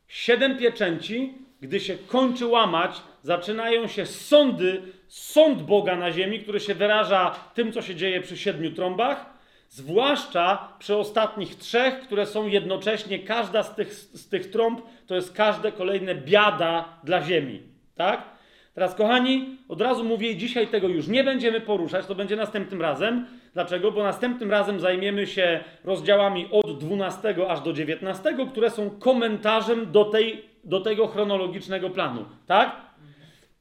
Siedem 0.08 0.58
pieczęci, 0.58 1.34
gdy 1.60 1.80
się 1.80 1.98
kończy 1.98 2.46
łamać, 2.46 3.02
zaczynają 3.22 3.86
się 3.86 4.06
sądy, 4.06 4.82
sąd 5.08 5.62
Boga 5.62 5.96
na 5.96 6.12
ziemi, 6.12 6.40
który 6.40 6.60
się 6.60 6.74
wyraża 6.74 7.30
tym, 7.54 7.72
co 7.72 7.82
się 7.82 7.94
dzieje 7.94 8.20
przy 8.20 8.36
siedmiu 8.36 8.70
trąbach, 8.70 9.34
zwłaszcza 9.68 10.68
przy 10.78 10.96
ostatnich 10.96 11.54
trzech, 11.54 12.00
które 12.00 12.26
są 12.26 12.46
jednocześnie, 12.46 13.18
każda 13.18 13.62
z 13.62 13.74
tych, 13.74 13.94
z 13.94 14.28
tych 14.28 14.50
trąb 14.50 14.80
to 15.06 15.14
jest 15.14 15.32
każde 15.32 15.72
kolejne 15.72 16.14
biada 16.14 16.98
dla 17.04 17.22
ziemi. 17.22 17.62
Tak? 17.94 18.22
Teraz, 18.74 18.94
kochani, 18.94 19.58
od 19.68 19.80
razu 19.80 20.04
mówię, 20.04 20.36
dzisiaj 20.36 20.68
tego 20.68 20.88
już 20.88 21.08
nie 21.08 21.24
będziemy 21.24 21.60
poruszać, 21.60 22.06
to 22.06 22.14
będzie 22.14 22.36
następnym 22.36 22.82
razem. 22.82 23.26
Dlaczego? 23.54 23.92
Bo 23.92 24.02
następnym 24.02 24.50
razem 24.50 24.80
zajmiemy 24.80 25.26
się 25.26 25.60
rozdziałami 25.84 26.48
od 26.50 26.78
12 26.78 27.34
aż 27.48 27.60
do 27.60 27.72
19, 27.72 28.36
które 28.50 28.70
są 28.70 28.90
komentarzem 28.90 29.92
do, 29.92 30.04
tej, 30.04 30.44
do 30.64 30.80
tego 30.80 31.06
chronologicznego 31.06 31.90
planu. 31.90 32.24
Tak? 32.46 32.76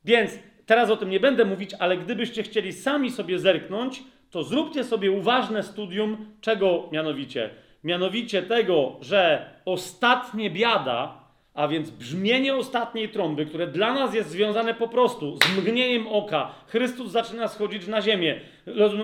Więc 0.05 0.39
teraz 0.65 0.89
o 0.89 0.97
tym 0.97 1.09
nie 1.09 1.19
będę 1.19 1.45
mówić, 1.45 1.73
ale 1.79 1.97
gdybyście 1.97 2.43
chcieli 2.43 2.73
sami 2.73 3.11
sobie 3.11 3.39
zerknąć, 3.39 4.03
to 4.29 4.43
zróbcie 4.43 4.83
sobie 4.83 5.11
uważne 5.11 5.63
studium, 5.63 6.25
czego 6.41 6.89
mianowicie? 6.91 7.49
Mianowicie 7.83 8.41
tego, 8.41 8.95
że 9.01 9.49
ostatnie 9.65 10.49
biada, 10.49 11.22
a 11.53 11.67
więc 11.67 11.89
brzmienie 11.89 12.55
ostatniej 12.55 13.09
trąby, 13.09 13.45
które 13.45 13.67
dla 13.67 13.93
nas 13.93 14.13
jest 14.13 14.29
związane 14.29 14.73
po 14.73 14.87
prostu 14.87 15.37
z 15.43 15.57
mgnieniem 15.57 16.07
oka, 16.07 16.51
Chrystus 16.67 17.11
zaczyna 17.11 17.47
schodzić 17.47 17.87
na 17.87 18.01
ziemię. 18.01 18.39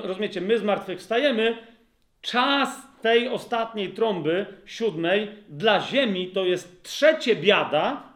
Rozumiecie, 0.03 0.42
my 0.42 0.58
zmartwychwstajemy, 0.58 1.58
czas 2.22 2.88
tej 3.02 3.28
ostatniej 3.28 3.90
trąby, 3.90 4.45
siódmej, 4.66 5.28
dla 5.50 5.80
ziemi 5.80 6.28
to 6.28 6.45
jest 6.45 6.84
trzecie 6.84 7.36
biada, 7.36 8.10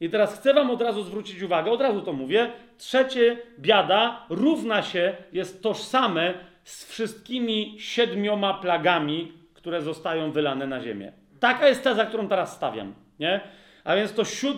I 0.00 0.10
teraz 0.10 0.38
chcę 0.38 0.54
wam 0.54 0.70
od 0.70 0.82
razu 0.82 1.02
zwrócić 1.02 1.42
uwagę, 1.42 1.70
od 1.70 1.80
razu 1.80 2.02
to 2.02 2.12
mówię, 2.12 2.50
trzecie 2.78 3.36
biada 3.58 4.26
równa 4.28 4.82
się, 4.82 5.16
jest 5.32 5.62
tożsame 5.62 6.34
z 6.64 6.84
wszystkimi 6.84 7.76
siedmioma 7.78 8.54
plagami, 8.54 9.32
które 9.54 9.82
zostają 9.82 10.32
wylane 10.32 10.66
na 10.66 10.80
ziemię. 10.80 11.12
Taka 11.40 11.68
jest 11.68 11.84
teza, 11.84 12.06
którą 12.06 12.28
teraz 12.28 12.56
stawiam, 12.56 12.94
nie? 13.20 13.40
A 13.84 13.96
więc 13.96 14.12
to 14.12 14.24
siód... 14.24 14.56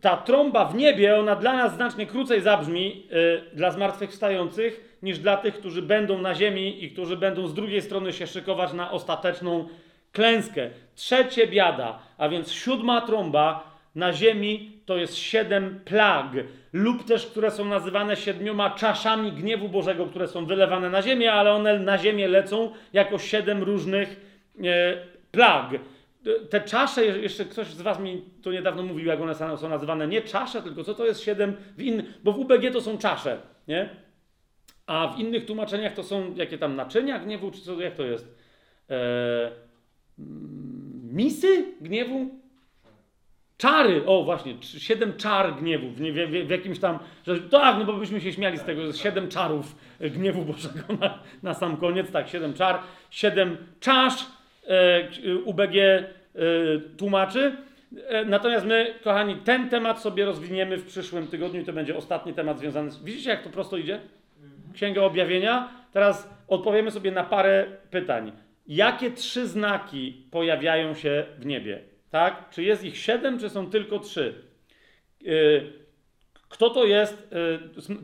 Ta 0.00 0.16
trąba 0.16 0.64
w 0.64 0.74
niebie, 0.74 1.18
ona 1.18 1.36
dla 1.36 1.52
nas 1.52 1.74
znacznie 1.74 2.06
krócej 2.06 2.40
zabrzmi, 2.40 3.06
yy, 3.10 3.44
dla 3.52 3.70
zmartwychwstających, 3.70 4.98
niż 5.02 5.18
dla 5.18 5.36
tych, 5.36 5.54
którzy 5.54 5.82
będą 5.82 6.18
na 6.18 6.34
ziemi 6.34 6.84
i 6.84 6.90
którzy 6.90 7.16
będą 7.16 7.46
z 7.46 7.54
drugiej 7.54 7.82
strony 7.82 8.12
się 8.12 8.26
szykować 8.26 8.72
na 8.72 8.90
ostateczną 8.90 9.68
klęskę. 10.12 10.70
Trzecie 10.94 11.46
biada, 11.46 11.98
a 12.18 12.28
więc 12.28 12.52
siódma 12.52 13.00
trąba 13.00 13.74
na 13.94 14.12
ziemi 14.12 14.72
to 14.86 14.96
jest 14.96 15.16
siedem 15.16 15.80
plag, 15.84 16.26
lub 16.72 17.04
też, 17.04 17.26
które 17.26 17.50
są 17.50 17.64
nazywane 17.64 18.16
siedmioma 18.16 18.70
czaszami 18.70 19.32
gniewu 19.32 19.68
Bożego, 19.68 20.06
które 20.06 20.28
są 20.28 20.46
wylewane 20.46 20.90
na 20.90 21.02
ziemię, 21.02 21.32
ale 21.32 21.52
one 21.52 21.78
na 21.78 21.98
ziemię 21.98 22.28
lecą 22.28 22.70
jako 22.92 23.18
siedem 23.18 23.62
różnych 23.62 24.20
e, 24.58 24.96
plag. 25.30 25.70
Te 26.50 26.60
czasze, 26.60 27.04
jeszcze 27.04 27.44
ktoś 27.44 27.66
z 27.66 27.82
Was 27.82 28.00
mi 28.00 28.22
to 28.42 28.52
niedawno 28.52 28.82
mówił, 28.82 29.06
jak 29.06 29.20
one 29.20 29.34
są 29.34 29.68
nazywane, 29.68 30.08
nie 30.08 30.22
czasze, 30.22 30.62
tylko 30.62 30.84
co 30.84 30.94
to 30.94 31.06
jest 31.06 31.20
siedem 31.20 31.56
w 31.76 31.82
innych, 31.82 32.06
bo 32.24 32.32
w 32.32 32.38
UBG 32.38 32.72
to 32.72 32.80
są 32.80 32.98
czasze, 32.98 33.38
nie? 33.68 33.88
A 34.86 35.08
w 35.08 35.20
innych 35.20 35.46
tłumaczeniach 35.46 35.94
to 35.94 36.02
są 36.02 36.34
jakie 36.34 36.58
tam 36.58 36.76
naczynia 36.76 37.18
gniewu, 37.18 37.50
czy 37.50 37.60
co, 37.60 37.80
jak 37.80 37.94
to 37.94 38.04
jest? 38.04 38.38
E, 38.90 39.50
misy 41.12 41.64
gniewu? 41.80 42.44
Czary, 43.56 44.06
o 44.06 44.24
właśnie, 44.24 44.54
siedem 44.62 45.16
czar 45.16 45.56
gniewu, 45.56 45.90
w, 45.90 45.96
w, 45.96 46.46
w, 46.46 46.50
jakimś 46.50 46.78
tam, 46.78 46.98
że 47.26 47.40
tak, 47.40 47.78
no 47.78 47.84
bo 47.84 47.92
byśmy 47.92 48.20
się 48.20 48.32
śmiali 48.32 48.58
z 48.58 48.64
tego, 48.64 48.86
że 48.86 48.92
siedem 48.92 49.28
czarów 49.28 49.76
gniewu 50.00 50.44
Bożego 50.44 50.80
na, 51.00 51.18
na 51.42 51.54
sam 51.54 51.76
koniec, 51.76 52.10
tak, 52.10 52.28
siedem 52.28 52.54
czar, 52.54 52.80
siedem 53.10 53.56
czasz, 53.80 54.26
UBG 55.44 55.76
e, 55.76 56.04
tłumaczy. 56.96 57.56
E, 58.08 58.24
natomiast 58.24 58.66
my, 58.66 58.94
kochani, 59.04 59.36
ten 59.36 59.68
temat 59.68 60.00
sobie 60.00 60.24
rozwiniemy 60.24 60.76
w 60.76 60.86
przyszłym 60.86 61.26
tygodniu 61.26 61.60
i 61.60 61.64
to 61.64 61.72
będzie 61.72 61.96
ostatni 61.96 62.34
temat 62.34 62.58
związany 62.58 62.90
z... 62.90 63.04
Widzicie, 63.04 63.30
jak 63.30 63.42
to 63.42 63.50
prosto 63.50 63.76
idzie? 63.76 64.00
Księga 64.74 65.02
Objawienia. 65.02 65.68
Teraz 65.92 66.30
odpowiemy 66.48 66.90
sobie 66.90 67.10
na 67.10 67.24
parę 67.24 67.66
pytań. 67.90 68.32
Jakie 68.66 69.10
trzy 69.10 69.46
znaki 69.46 70.26
pojawiają 70.30 70.94
się 70.94 71.24
w 71.38 71.46
niebie? 71.46 71.80
Tak? 72.10 72.50
Czy 72.50 72.62
jest 72.62 72.84
ich 72.84 72.96
siedem, 72.98 73.38
czy 73.38 73.50
są 73.50 73.70
tylko 73.70 73.98
trzy? 73.98 74.34
Kto 76.48 76.70
to 76.70 76.84
jest? 76.84 77.34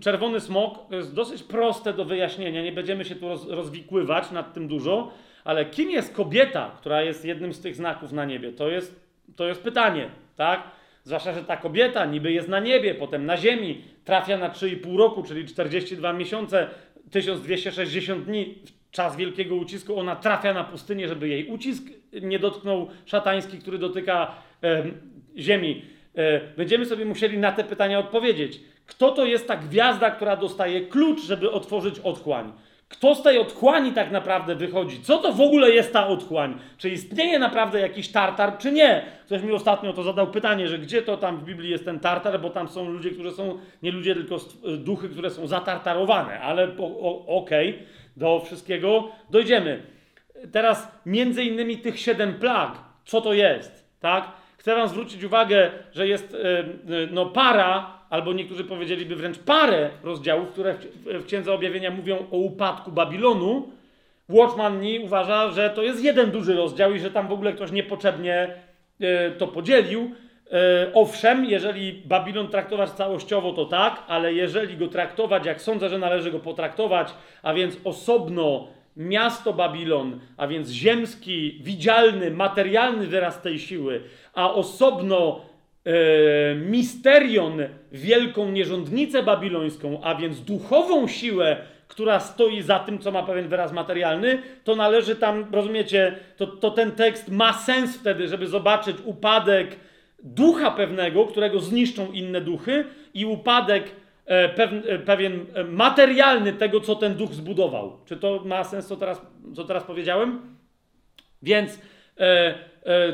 Czerwony 0.00 0.40
smok 0.40 0.89
to 0.89 0.97
jest 0.97 1.14
dosyć 1.14 1.42
proste 1.42 1.92
do 1.92 2.05
wyjaśnienia. 2.05 2.62
Nie 2.62 2.72
będziemy 2.72 3.05
się 3.05 3.14
tu 3.14 3.28
roz, 3.28 3.48
rozwikływać 3.48 4.30
nad 4.30 4.55
tym 4.55 4.68
dużo, 4.68 5.12
ale 5.44 5.65
kim 5.65 5.91
jest 5.91 6.15
kobieta, 6.15 6.77
która 6.78 7.02
jest 7.02 7.25
jednym 7.25 7.52
z 7.52 7.60
tych 7.60 7.75
znaków 7.75 8.12
na 8.12 8.25
niebie? 8.25 8.52
To 8.52 8.69
jest, 8.69 9.01
to 9.36 9.47
jest 9.47 9.62
pytanie, 9.62 10.09
tak? 10.36 10.62
Zwłaszcza, 11.05 11.33
że 11.33 11.44
ta 11.44 11.57
kobieta 11.57 12.05
niby 12.05 12.33
jest 12.33 12.49
na 12.49 12.60
niebie, 12.60 12.94
potem 12.94 13.27
na 13.27 13.36
ziemi, 13.36 13.83
trafia 14.05 14.39
na 14.39 14.49
3,5 14.49 14.97
roku, 14.97 15.23
czyli 15.23 15.47
42 15.47 16.12
miesiące, 16.12 16.69
1260 17.10 18.25
dni, 18.25 18.55
czas 18.91 19.17
wielkiego 19.17 19.55
ucisku, 19.55 19.99
ona 19.99 20.17
trafia 20.17 20.55
na 20.55 20.65
pustynię, 20.65 21.09
żeby 21.09 21.28
jej 21.28 21.47
ucisk 21.47 21.85
nie 22.23 22.39
dotknął 22.39 22.89
szatański, 23.07 23.59
który 23.59 23.78
dotyka 23.78 24.35
em, 24.62 24.94
ziemi. 25.39 25.83
E, 26.15 26.41
będziemy 26.57 26.86
sobie 26.86 27.05
musieli 27.05 27.39
na 27.39 27.52
te 27.52 27.65
pytania 27.65 27.99
odpowiedzieć. 27.99 28.60
Kto 28.86 29.10
to 29.10 29.25
jest 29.25 29.49
ta 29.49 29.57
gwiazda, 29.57 30.10
która 30.10 30.36
dostaje 30.36 30.81
klucz, 30.81 31.23
żeby 31.23 31.51
otworzyć 31.51 31.99
otchłań? 31.99 32.52
Kto 32.91 33.15
z 33.15 33.23
tej 33.23 33.39
otchłani 33.39 33.93
tak 33.93 34.10
naprawdę 34.10 34.55
wychodzi? 34.55 35.02
Co 35.02 35.19
to 35.19 35.33
w 35.33 35.41
ogóle 35.41 35.70
jest 35.70 35.93
ta 35.93 36.07
otchłań? 36.07 36.59
Czy 36.78 36.91
istnieje 36.91 37.39
naprawdę 37.39 37.81
jakiś 37.81 38.09
tartar, 38.09 38.59
czy 38.59 38.73
nie? 38.73 39.05
Ktoś 39.27 39.43
mi 39.43 39.52
ostatnio 39.52 39.93
to 39.93 40.02
zadał 40.02 40.27
pytanie, 40.27 40.69
że 40.69 40.78
gdzie 40.78 41.02
to 41.02 41.17
tam 41.17 41.36
w 41.36 41.44
Biblii 41.44 41.70
jest 41.70 41.85
ten 41.85 42.01
tartar, 42.01 42.41
bo 42.41 42.51
tam 42.51 42.69
są 42.69 42.91
ludzie, 42.91 43.10
którzy 43.10 43.33
są, 43.33 43.59
nie 43.83 43.93
ludzie, 43.93 44.15
tylko 44.15 44.39
st- 44.39 44.77
duchy, 44.77 45.09
które 45.09 45.31
są 45.31 45.47
zatartarowane, 45.47 46.41
ale 46.41 46.69
okej, 47.27 47.78
do 48.17 48.41
wszystkiego 48.44 49.09
dojdziemy. 49.31 49.83
Teraz 50.52 50.89
między 51.07 51.44
innymi 51.44 51.78
tych 51.78 52.01
siedem 52.01 52.35
plag, 52.35 52.73
co 53.05 53.20
to 53.20 53.33
jest, 53.33 53.91
tak? 54.01 54.25
Chcę 54.57 54.75
wam 54.77 54.89
zwrócić 54.89 55.25
uwagę, 55.25 55.70
że 55.93 56.09
jest 56.09 56.35
e, 56.35 56.59
e, 56.59 56.65
no 57.10 57.27
para, 57.27 57.99
albo 58.10 58.32
niektórzy 58.32 58.64
powiedzieliby 58.64 59.16
wręcz 59.16 59.39
parę 59.39 59.90
rozdziałów, 60.02 60.48
które 60.48 60.74
w, 60.74 61.26
Księdze 61.26 61.52
Objawienia 61.52 61.90
mówią 61.90 62.16
o 62.30 62.36
upadku 62.36 62.92
Babilonu. 62.92 63.68
Watchman 64.28 64.80
Nee 64.80 65.00
uważa, 65.00 65.50
że 65.50 65.70
to 65.70 65.82
jest 65.82 66.05
jeden 66.05 66.30
duży 66.30 66.56
rozdział 66.56 66.94
i 66.94 67.00
że 67.00 67.10
tam 67.10 67.28
w 67.28 67.32
ogóle 67.32 67.52
ktoś 67.52 67.72
niepotrzebnie 67.72 68.55
e, 69.00 69.30
to 69.30 69.48
podzielił. 69.48 70.10
E, 70.52 70.90
owszem, 70.94 71.44
jeżeli 71.44 71.92
Babilon 71.92 72.48
traktować 72.48 72.90
całościowo, 72.90 73.52
to 73.52 73.64
tak, 73.64 74.02
ale 74.08 74.34
jeżeli 74.34 74.76
go 74.76 74.89
traktować, 74.89 75.47
jak 75.47 75.60
sądzę, 75.60 75.89
że 75.89 75.98
należy 75.98 76.30
go 76.30 76.39
potraktować, 76.39 77.14
a 77.42 77.55
więc 77.55 77.76
osobno 77.84 78.68
miasto 78.97 79.52
Babilon, 79.52 80.20
a 80.36 80.47
więc 80.47 80.70
ziemski, 80.70 81.58
widzialny, 81.62 82.30
materialny 82.30 83.06
wyraz 83.06 83.42
tej 83.42 83.58
siły, 83.58 84.02
a 84.34 84.55
osobno 84.55 85.49
misterion, 86.57 87.59
wielką 87.92 88.50
nierządnicę 88.50 89.23
babilońską, 89.23 90.00
a 90.02 90.15
więc 90.15 90.41
duchową 90.41 91.09
siłę, 91.09 91.57
która 91.89 92.20
stoi 92.20 92.62
za 92.62 92.78
tym, 92.78 92.99
co 92.99 93.10
ma 93.10 93.23
pewien 93.23 93.49
wyraz 93.49 93.73
materialny, 93.73 94.42
to 94.65 94.76
należy 94.76 95.17
tam, 95.17 95.47
rozumiecie, 95.52 96.17
to, 96.36 96.47
to 96.47 96.70
ten 96.70 96.92
tekst 96.92 97.28
ma 97.28 97.52
sens 97.52 97.97
wtedy, 97.97 98.28
żeby 98.28 98.47
zobaczyć 98.47 98.97
upadek 99.05 99.76
ducha 100.23 100.70
pewnego, 100.70 101.26
którego 101.26 101.60
zniszczą 101.60 102.12
inne 102.12 102.41
duchy, 102.41 102.84
i 103.15 103.25
upadek 103.25 103.84
e, 104.26 104.55
e, 104.57 104.99
pewien 104.99 105.47
e, 105.55 105.65
materialny 105.65 106.52
tego, 106.52 106.81
co 106.81 106.94
ten 106.94 107.15
duch 107.15 107.34
zbudował. 107.34 107.99
Czy 108.05 108.17
to 108.17 108.42
ma 108.44 108.65
sens, 108.65 108.86
co 108.86 108.97
teraz, 108.97 109.23
co 109.57 109.65
teraz 109.65 109.84
powiedziałem? 109.84 110.57
Więc 111.42 111.81
e, 112.18 112.25
e, 112.25 112.55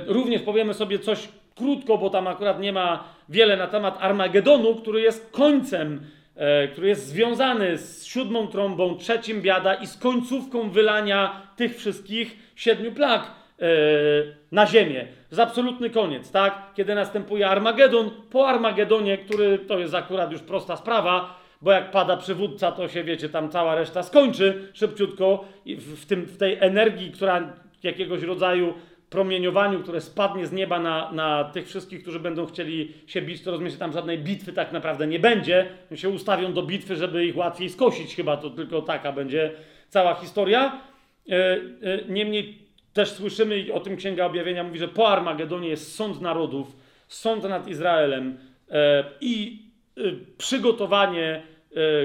również 0.07 0.43
powiemy 0.43 0.75
sobie 0.75 0.99
coś 0.99 1.29
krótko, 1.57 1.99
bo 1.99 2.11
tam 2.11 2.27
akurat 2.27 2.61
nie 2.61 2.73
ma 2.73 3.05
wiele 3.29 3.57
na 3.57 3.67
temat 3.67 3.99
Armagedonu, 4.01 4.75
który 4.75 5.01
jest 5.01 5.31
końcem, 5.31 6.01
e, 6.37 6.69
który 6.69 6.89
jest 6.89 7.07
związany 7.07 7.79
z 7.79 8.07
siódmą 8.07 8.47
trąbą, 8.47 8.97
trzecim 8.97 9.43
biada 9.43 9.75
i 9.75 9.87
z 9.87 9.99
końcówką 9.99 10.71
wylania 10.71 11.43
tych 11.57 11.77
wszystkich 11.77 12.37
siedmiu 12.57 12.93
plag 12.93 13.23
e, 13.23 13.67
na 14.53 14.67
ziemię. 14.67 15.07
Jest 15.31 15.41
absolutny 15.41 15.91
koniec, 15.91 16.31
tak? 16.31 16.63
Kiedy 16.75 16.95
następuje 16.95 17.49
Armagedon, 17.49 18.11
po 18.31 18.49
Armagedonie, 18.49 19.19
który 19.19 19.59
to 19.59 19.79
jest 19.79 19.95
akurat 19.95 20.33
już 20.33 20.41
prosta 20.41 20.77
sprawa, 20.77 21.41
bo 21.63 21.73
jak 21.73 21.91
pada 21.91 22.17
przywódca, 22.17 22.73
to 22.73 22.89
się 22.89 23.05
wiecie, 23.05 23.29
tam 23.29 23.51
cała 23.51 23.75
reszta 23.75 24.03
skończy 24.03 24.71
szybciutko 24.73 25.45
w, 25.67 26.07
tym, 26.07 26.25
w 26.25 26.37
tej 26.37 26.57
energii, 26.61 27.11
która 27.11 27.53
jakiegoś 27.83 28.23
rodzaju 28.23 28.75
promieniowaniu, 29.11 29.83
które 29.83 30.01
spadnie 30.01 30.47
z 30.47 30.53
nieba 30.53 30.81
na, 30.81 31.13
na 31.13 31.45
tych 31.45 31.67
wszystkich, 31.67 32.03
którzy 32.03 32.21
będą 32.21 32.47
chcieli 32.47 32.93
się 33.07 33.23
bić, 33.23 33.43
to 33.43 33.51
rozumiecie, 33.51 33.77
tam 33.77 33.93
żadnej 33.93 34.19
bitwy 34.19 34.53
tak 34.53 34.73
naprawdę 34.73 35.07
nie 35.07 35.19
będzie. 35.19 35.69
Się 35.95 36.09
ustawią 36.09 36.53
do 36.53 36.63
bitwy, 36.63 36.97
żeby 36.97 37.27
ich 37.27 37.37
łatwiej 37.37 37.71
skosić, 37.71 38.17
chyba 38.17 38.37
to 38.37 38.51
tylko 38.51 38.83
taka 38.83 39.13
będzie 39.13 39.51
cała 39.89 40.15
historia. 40.15 40.81
E, 41.31 41.35
e, 41.35 41.59
niemniej 42.09 42.59
też 42.93 43.11
słyszymy 43.11 43.67
o 43.73 43.81
tym 43.81 43.97
Księga 43.97 44.27
Objawienia 44.27 44.65
mówi, 44.65 44.79
że 44.79 44.89
po 44.89 45.09
Armagedonie 45.09 45.69
jest 45.69 45.95
sąd 45.95 46.21
narodów, 46.21 46.77
sąd 47.09 47.45
nad 47.45 47.69
Izraelem 47.69 48.39
e, 48.71 49.05
i 49.21 49.67
przygotowanie 50.39 51.43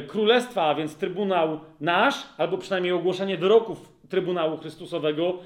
królestwa, 0.08 0.64
a 0.64 0.76
więc 0.76 0.96
trybunał 0.96 1.60
nasz, 1.80 2.16
albo 2.38 2.58
przynajmniej 2.58 2.94
ogłoszenie 2.94 3.38
wyroków 3.38 3.92
Trybunału 4.10 4.58
Chrystusowego, 4.58 5.40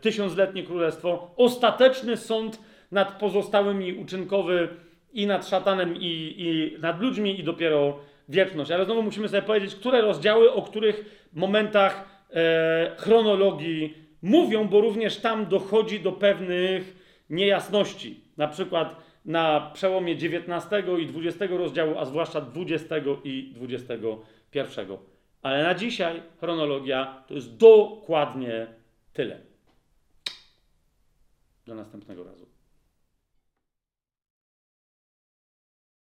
tysiącletnie 0.00 0.62
królestwo, 0.62 1.34
ostateczny 1.36 2.16
sąd 2.16 2.60
nad 2.90 3.18
pozostałymi 3.18 3.92
uczynkowy 3.92 4.68
i 5.12 5.26
nad 5.26 5.48
szatanem, 5.48 5.96
i, 5.96 6.34
i 6.38 6.76
nad 6.80 7.00
ludźmi, 7.00 7.40
i 7.40 7.44
dopiero 7.44 7.98
wieczność. 8.28 8.70
Ale 8.70 8.84
znowu 8.84 9.02
musimy 9.02 9.28
sobie 9.28 9.42
powiedzieć, 9.42 9.74
które 9.74 10.00
rozdziały, 10.00 10.52
o 10.52 10.62
których 10.62 11.26
momentach 11.32 12.24
e, 12.30 12.96
chronologii 12.98 13.94
mówią, 14.22 14.68
bo 14.68 14.80
również 14.80 15.16
tam 15.16 15.46
dochodzi 15.46 16.00
do 16.00 16.12
pewnych 16.12 16.96
niejasności. 17.30 18.20
Na 18.36 18.48
przykład 18.48 18.96
na 19.24 19.70
przełomie 19.74 20.12
XIX 20.12 20.86
i 20.98 21.26
XX 21.26 21.52
rozdziału, 21.52 21.98
a 21.98 22.04
zwłaszcza 22.04 22.46
XX 22.56 23.06
i 23.24 23.54
XXI. 23.60 24.70
Ale 25.42 25.62
na 25.62 25.74
dzisiaj 25.74 26.22
chronologia 26.40 27.24
to 27.26 27.34
jest 27.34 27.56
dokładnie 27.56 28.66
tyle. 29.12 29.40
Do 31.66 31.74
następnego 31.74 32.24
razu. 32.24 32.49